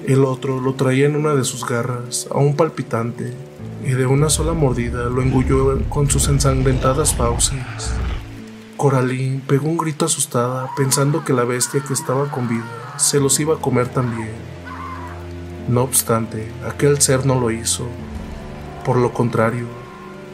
El 0.05 0.25
otro 0.25 0.59
lo 0.59 0.73
traía 0.73 1.05
en 1.05 1.15
una 1.15 1.35
de 1.35 1.43
sus 1.43 1.65
garras, 1.65 2.27
aún 2.31 2.55
palpitante, 2.55 3.33
y 3.85 3.91
de 3.91 4.05
una 4.05 4.29
sola 4.29 4.53
mordida 4.53 5.05
lo 5.05 5.21
engulló 5.21 5.79
con 5.89 6.09
sus 6.09 6.27
ensangrentadas 6.27 7.15
fauces. 7.15 7.93
Coraline 8.75 9.41
pegó 9.45 9.67
un 9.67 9.77
grito 9.77 10.05
asustada 10.05 10.69
pensando 10.75 11.23
que 11.23 11.33
la 11.33 11.43
bestia 11.43 11.83
que 11.85 11.93
estaba 11.93 12.29
con 12.31 12.47
vida 12.47 12.65
se 12.97 13.19
los 13.19 13.39
iba 13.39 13.55
a 13.55 13.59
comer 13.59 13.89
también. 13.89 14.31
No 15.67 15.83
obstante, 15.83 16.51
aquel 16.67 17.01
ser 17.01 17.25
no 17.25 17.39
lo 17.39 17.51
hizo. 17.51 17.87
Por 18.83 18.97
lo 18.97 19.13
contrario, 19.13 19.67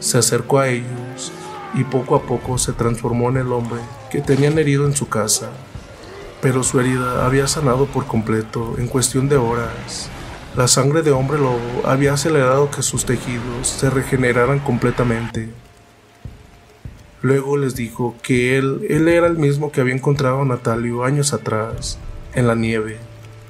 se 0.00 0.18
acercó 0.18 0.58
a 0.58 0.68
ellos 0.68 1.32
y 1.74 1.84
poco 1.84 2.16
a 2.16 2.22
poco 2.22 2.58
se 2.58 2.72
transformó 2.72 3.28
en 3.28 3.36
el 3.36 3.52
hombre 3.52 3.80
que 4.10 4.20
tenían 4.20 4.58
herido 4.58 4.86
en 4.86 4.96
su 4.96 5.08
casa. 5.08 5.50
Pero 6.40 6.62
su 6.62 6.80
herida 6.80 7.26
había 7.26 7.46
sanado 7.46 7.86
por 7.86 8.06
completo 8.06 8.76
en 8.78 8.88
cuestión 8.88 9.28
de 9.28 9.36
horas. 9.36 10.08
La 10.56 10.68
sangre 10.68 11.02
de 11.02 11.10
hombre 11.10 11.38
lobo 11.38 11.82
había 11.84 12.14
acelerado 12.14 12.70
que 12.70 12.82
sus 12.82 13.04
tejidos 13.04 13.68
se 13.68 13.90
regeneraran 13.90 14.58
completamente. 14.58 15.50
Luego 17.20 17.56
les 17.56 17.74
dijo 17.74 18.14
que 18.22 18.56
él, 18.56 18.86
él 18.88 19.08
era 19.08 19.26
el 19.26 19.36
mismo 19.36 19.70
que 19.70 19.80
había 19.80 19.94
encontrado 19.94 20.42
a 20.42 20.44
Natalio 20.44 21.04
años 21.04 21.32
atrás, 21.32 21.98
en 22.34 22.46
la 22.46 22.54
nieve, 22.54 22.98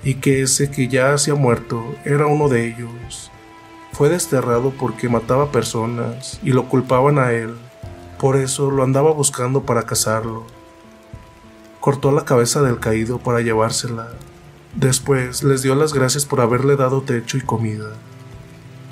y 0.02 0.14
que 0.14 0.42
ese 0.42 0.70
que 0.70 0.88
ya 0.88 1.12
hacía 1.12 1.34
muerto 1.34 1.94
era 2.04 2.26
uno 2.26 2.48
de 2.48 2.66
ellos. 2.66 3.30
Fue 3.96 4.08
desterrado 4.08 4.72
porque 4.78 5.08
mataba 5.08 5.50
personas 5.50 6.38
y 6.42 6.50
lo 6.50 6.68
culpaban 6.68 7.18
a 7.18 7.32
él, 7.32 7.54
por 8.18 8.36
eso 8.36 8.70
lo 8.70 8.82
andaba 8.82 9.12
buscando 9.12 9.62
para 9.62 9.84
cazarlo. 9.84 10.44
Cortó 11.80 12.12
la 12.12 12.24
cabeza 12.24 12.60
del 12.62 12.78
caído 12.78 13.18
para 13.18 13.40
llevársela. 13.40 14.08
Después 14.74 15.42
les 15.42 15.62
dio 15.62 15.74
las 15.74 15.94
gracias 15.94 16.26
por 16.26 16.40
haberle 16.40 16.76
dado 16.76 17.02
techo 17.02 17.38
y 17.38 17.40
comida. 17.40 17.90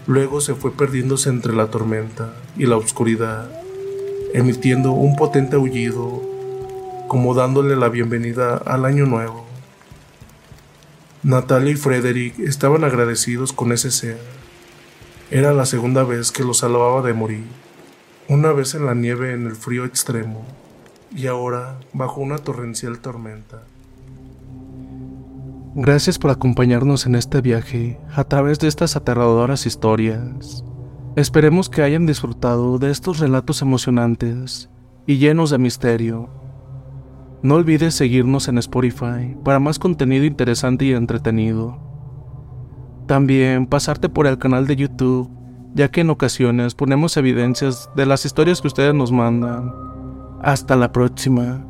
Luego 0.07 0.41
se 0.41 0.55
fue 0.55 0.73
perdiéndose 0.73 1.29
entre 1.29 1.55
la 1.55 1.67
tormenta 1.67 2.33
y 2.57 2.67
la 2.67 2.77
oscuridad 2.77 3.51
emitiendo 4.35 4.91
un 4.91 5.15
potente 5.15 5.55
aullido, 5.55 6.21
como 7.07 7.35
dándole 7.35 7.77
la 7.77 7.89
bienvenida 7.89 8.57
al 8.57 8.85
año 8.85 9.07
nuevo. 9.07 9.47
Natalia 11.23 11.71
y 11.71 11.77
Frederick 11.77 12.41
estaban 12.41 12.83
agradecidos 12.83 13.53
con 13.53 13.71
ese 13.71 13.93
ser. 13.93 14.34
Era 15.31 15.55
la 15.55 15.65
segunda 15.65 16.05
vez 16.05 16.31
que 16.31 16.45
lo 16.45 16.53
salvaba 16.53 17.01
de 17.03 17.15
morir, 17.15 17.47
una 18.29 18.53
vez 18.53 18.75
en 18.75 18.85
la 18.85 18.95
nieve 18.95 19.33
en 19.33 19.47
el 19.47 19.57
frío 19.57 19.85
extremo, 19.85 20.45
y 21.15 21.27
ahora 21.27 21.79
bajo 21.93 22.21
una 22.21 22.39
torrencial 22.39 22.99
tormenta. 22.99 23.63
Gracias 25.77 26.19
por 26.19 26.31
acompañarnos 26.31 27.07
en 27.07 27.15
este 27.15 27.41
viaje 27.41 27.99
a 28.15 28.25
través 28.25 28.59
de 28.61 28.69
estas 28.69 28.97
aterradoras 28.97 29.67
historias. 29.67 30.63
Esperemos 31.17 31.69
que 31.69 31.83
hayan 31.83 32.07
disfrutado 32.07 32.79
de 32.79 32.91
estos 32.91 33.19
relatos 33.19 33.63
emocionantes 33.63 34.69
y 35.07 35.19
llenos 35.19 35.51
de 35.51 35.59
misterio. 35.59 36.29
No 37.43 37.57
olvides 37.57 37.95
seguirnos 37.95 38.49
en 38.49 38.59
Spotify 38.59 39.37
para 39.43 39.59
más 39.59 39.79
contenido 39.79 40.25
interesante 40.25 40.85
y 40.85 40.93
entretenido. 40.93 41.94
También 43.07 43.67
pasarte 43.67 44.09
por 44.09 44.27
el 44.27 44.39
canal 44.39 44.67
de 44.67 44.77
YouTube, 44.77 45.31
ya 45.75 45.89
que 45.91 46.01
en 46.01 46.11
ocasiones 46.11 46.75
ponemos 46.75 47.17
evidencias 47.17 47.91
de 47.97 48.07
las 48.07 48.25
historias 48.25 48.61
que 48.61 48.69
ustedes 48.69 48.95
nos 48.95 49.13
mandan. 49.13 49.73
Hasta 50.43 50.77
la 50.77 50.93
próxima. 50.93 51.65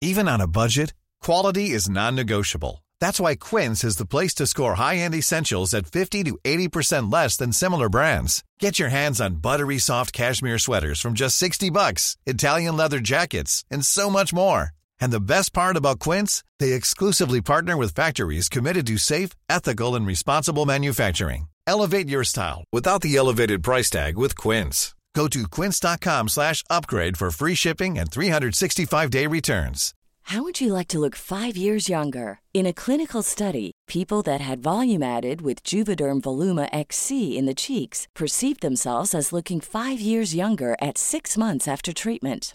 Even 0.00 0.28
on 0.28 0.40
a 0.40 0.46
budget, 0.46 0.94
quality 1.20 1.70
is 1.70 1.90
non-negotiable. 1.90 2.84
That's 3.00 3.20
why 3.20 3.34
Quince 3.34 3.84
is 3.84 3.96
the 3.96 4.06
place 4.06 4.34
to 4.36 4.46
score 4.46 4.74
high-end 4.74 5.14
essentials 5.14 5.74
at 5.74 5.86
50 5.86 6.24
to 6.24 6.38
80% 6.44 7.12
less 7.12 7.36
than 7.36 7.52
similar 7.52 7.88
brands. 7.88 8.42
Get 8.58 8.78
your 8.78 8.88
hands 8.90 9.20
on 9.20 9.42
buttery 9.42 9.78
soft 9.78 10.12
cashmere 10.12 10.58
sweaters 10.58 11.00
from 11.00 11.14
just 11.14 11.36
60 11.36 11.70
bucks, 11.70 12.16
Italian 12.26 12.76
leather 12.76 13.00
jackets, 13.00 13.64
and 13.70 13.84
so 13.84 14.08
much 14.08 14.32
more. 14.32 14.72
And 15.00 15.12
the 15.12 15.20
best 15.34 15.52
part 15.52 15.76
about 15.76 15.98
Quince, 15.98 16.44
they 16.58 16.72
exclusively 16.72 17.40
partner 17.40 17.76
with 17.76 17.94
factories 17.94 18.48
committed 18.48 18.86
to 18.86 18.98
safe, 18.98 19.30
ethical, 19.48 19.94
and 19.94 20.06
responsible 20.06 20.66
manufacturing. 20.66 21.48
Elevate 21.66 22.08
your 22.08 22.24
style 22.24 22.64
without 22.72 23.02
the 23.02 23.16
elevated 23.16 23.62
price 23.62 23.90
tag 23.90 24.16
with 24.16 24.36
Quince. 24.36 24.94
Go 25.14 25.26
to 25.28 25.48
quince.com 25.48 26.28
slash 26.28 26.62
upgrade 26.70 27.16
for 27.16 27.30
free 27.30 27.56
shipping 27.56 27.98
and 27.98 28.08
365-day 28.08 29.26
returns. 29.26 29.94
How 30.22 30.42
would 30.42 30.60
you 30.60 30.74
like 30.74 30.88
to 30.88 30.98
look 30.98 31.16
five 31.16 31.56
years 31.56 31.88
younger? 31.88 32.40
In 32.52 32.66
a 32.66 32.72
clinical 32.72 33.22
study, 33.22 33.72
people 33.86 34.20
that 34.24 34.42
had 34.42 34.62
volume 34.62 35.02
added 35.02 35.40
with 35.40 35.64
Juvederm 35.64 36.20
Voluma 36.20 36.68
XC 36.70 37.38
in 37.38 37.46
the 37.46 37.54
cheeks 37.54 38.06
perceived 38.14 38.60
themselves 38.60 39.14
as 39.14 39.32
looking 39.32 39.58
five 39.60 40.00
years 40.00 40.34
younger 40.34 40.76
at 40.82 40.98
six 40.98 41.38
months 41.38 41.66
after 41.66 41.94
treatment. 41.94 42.54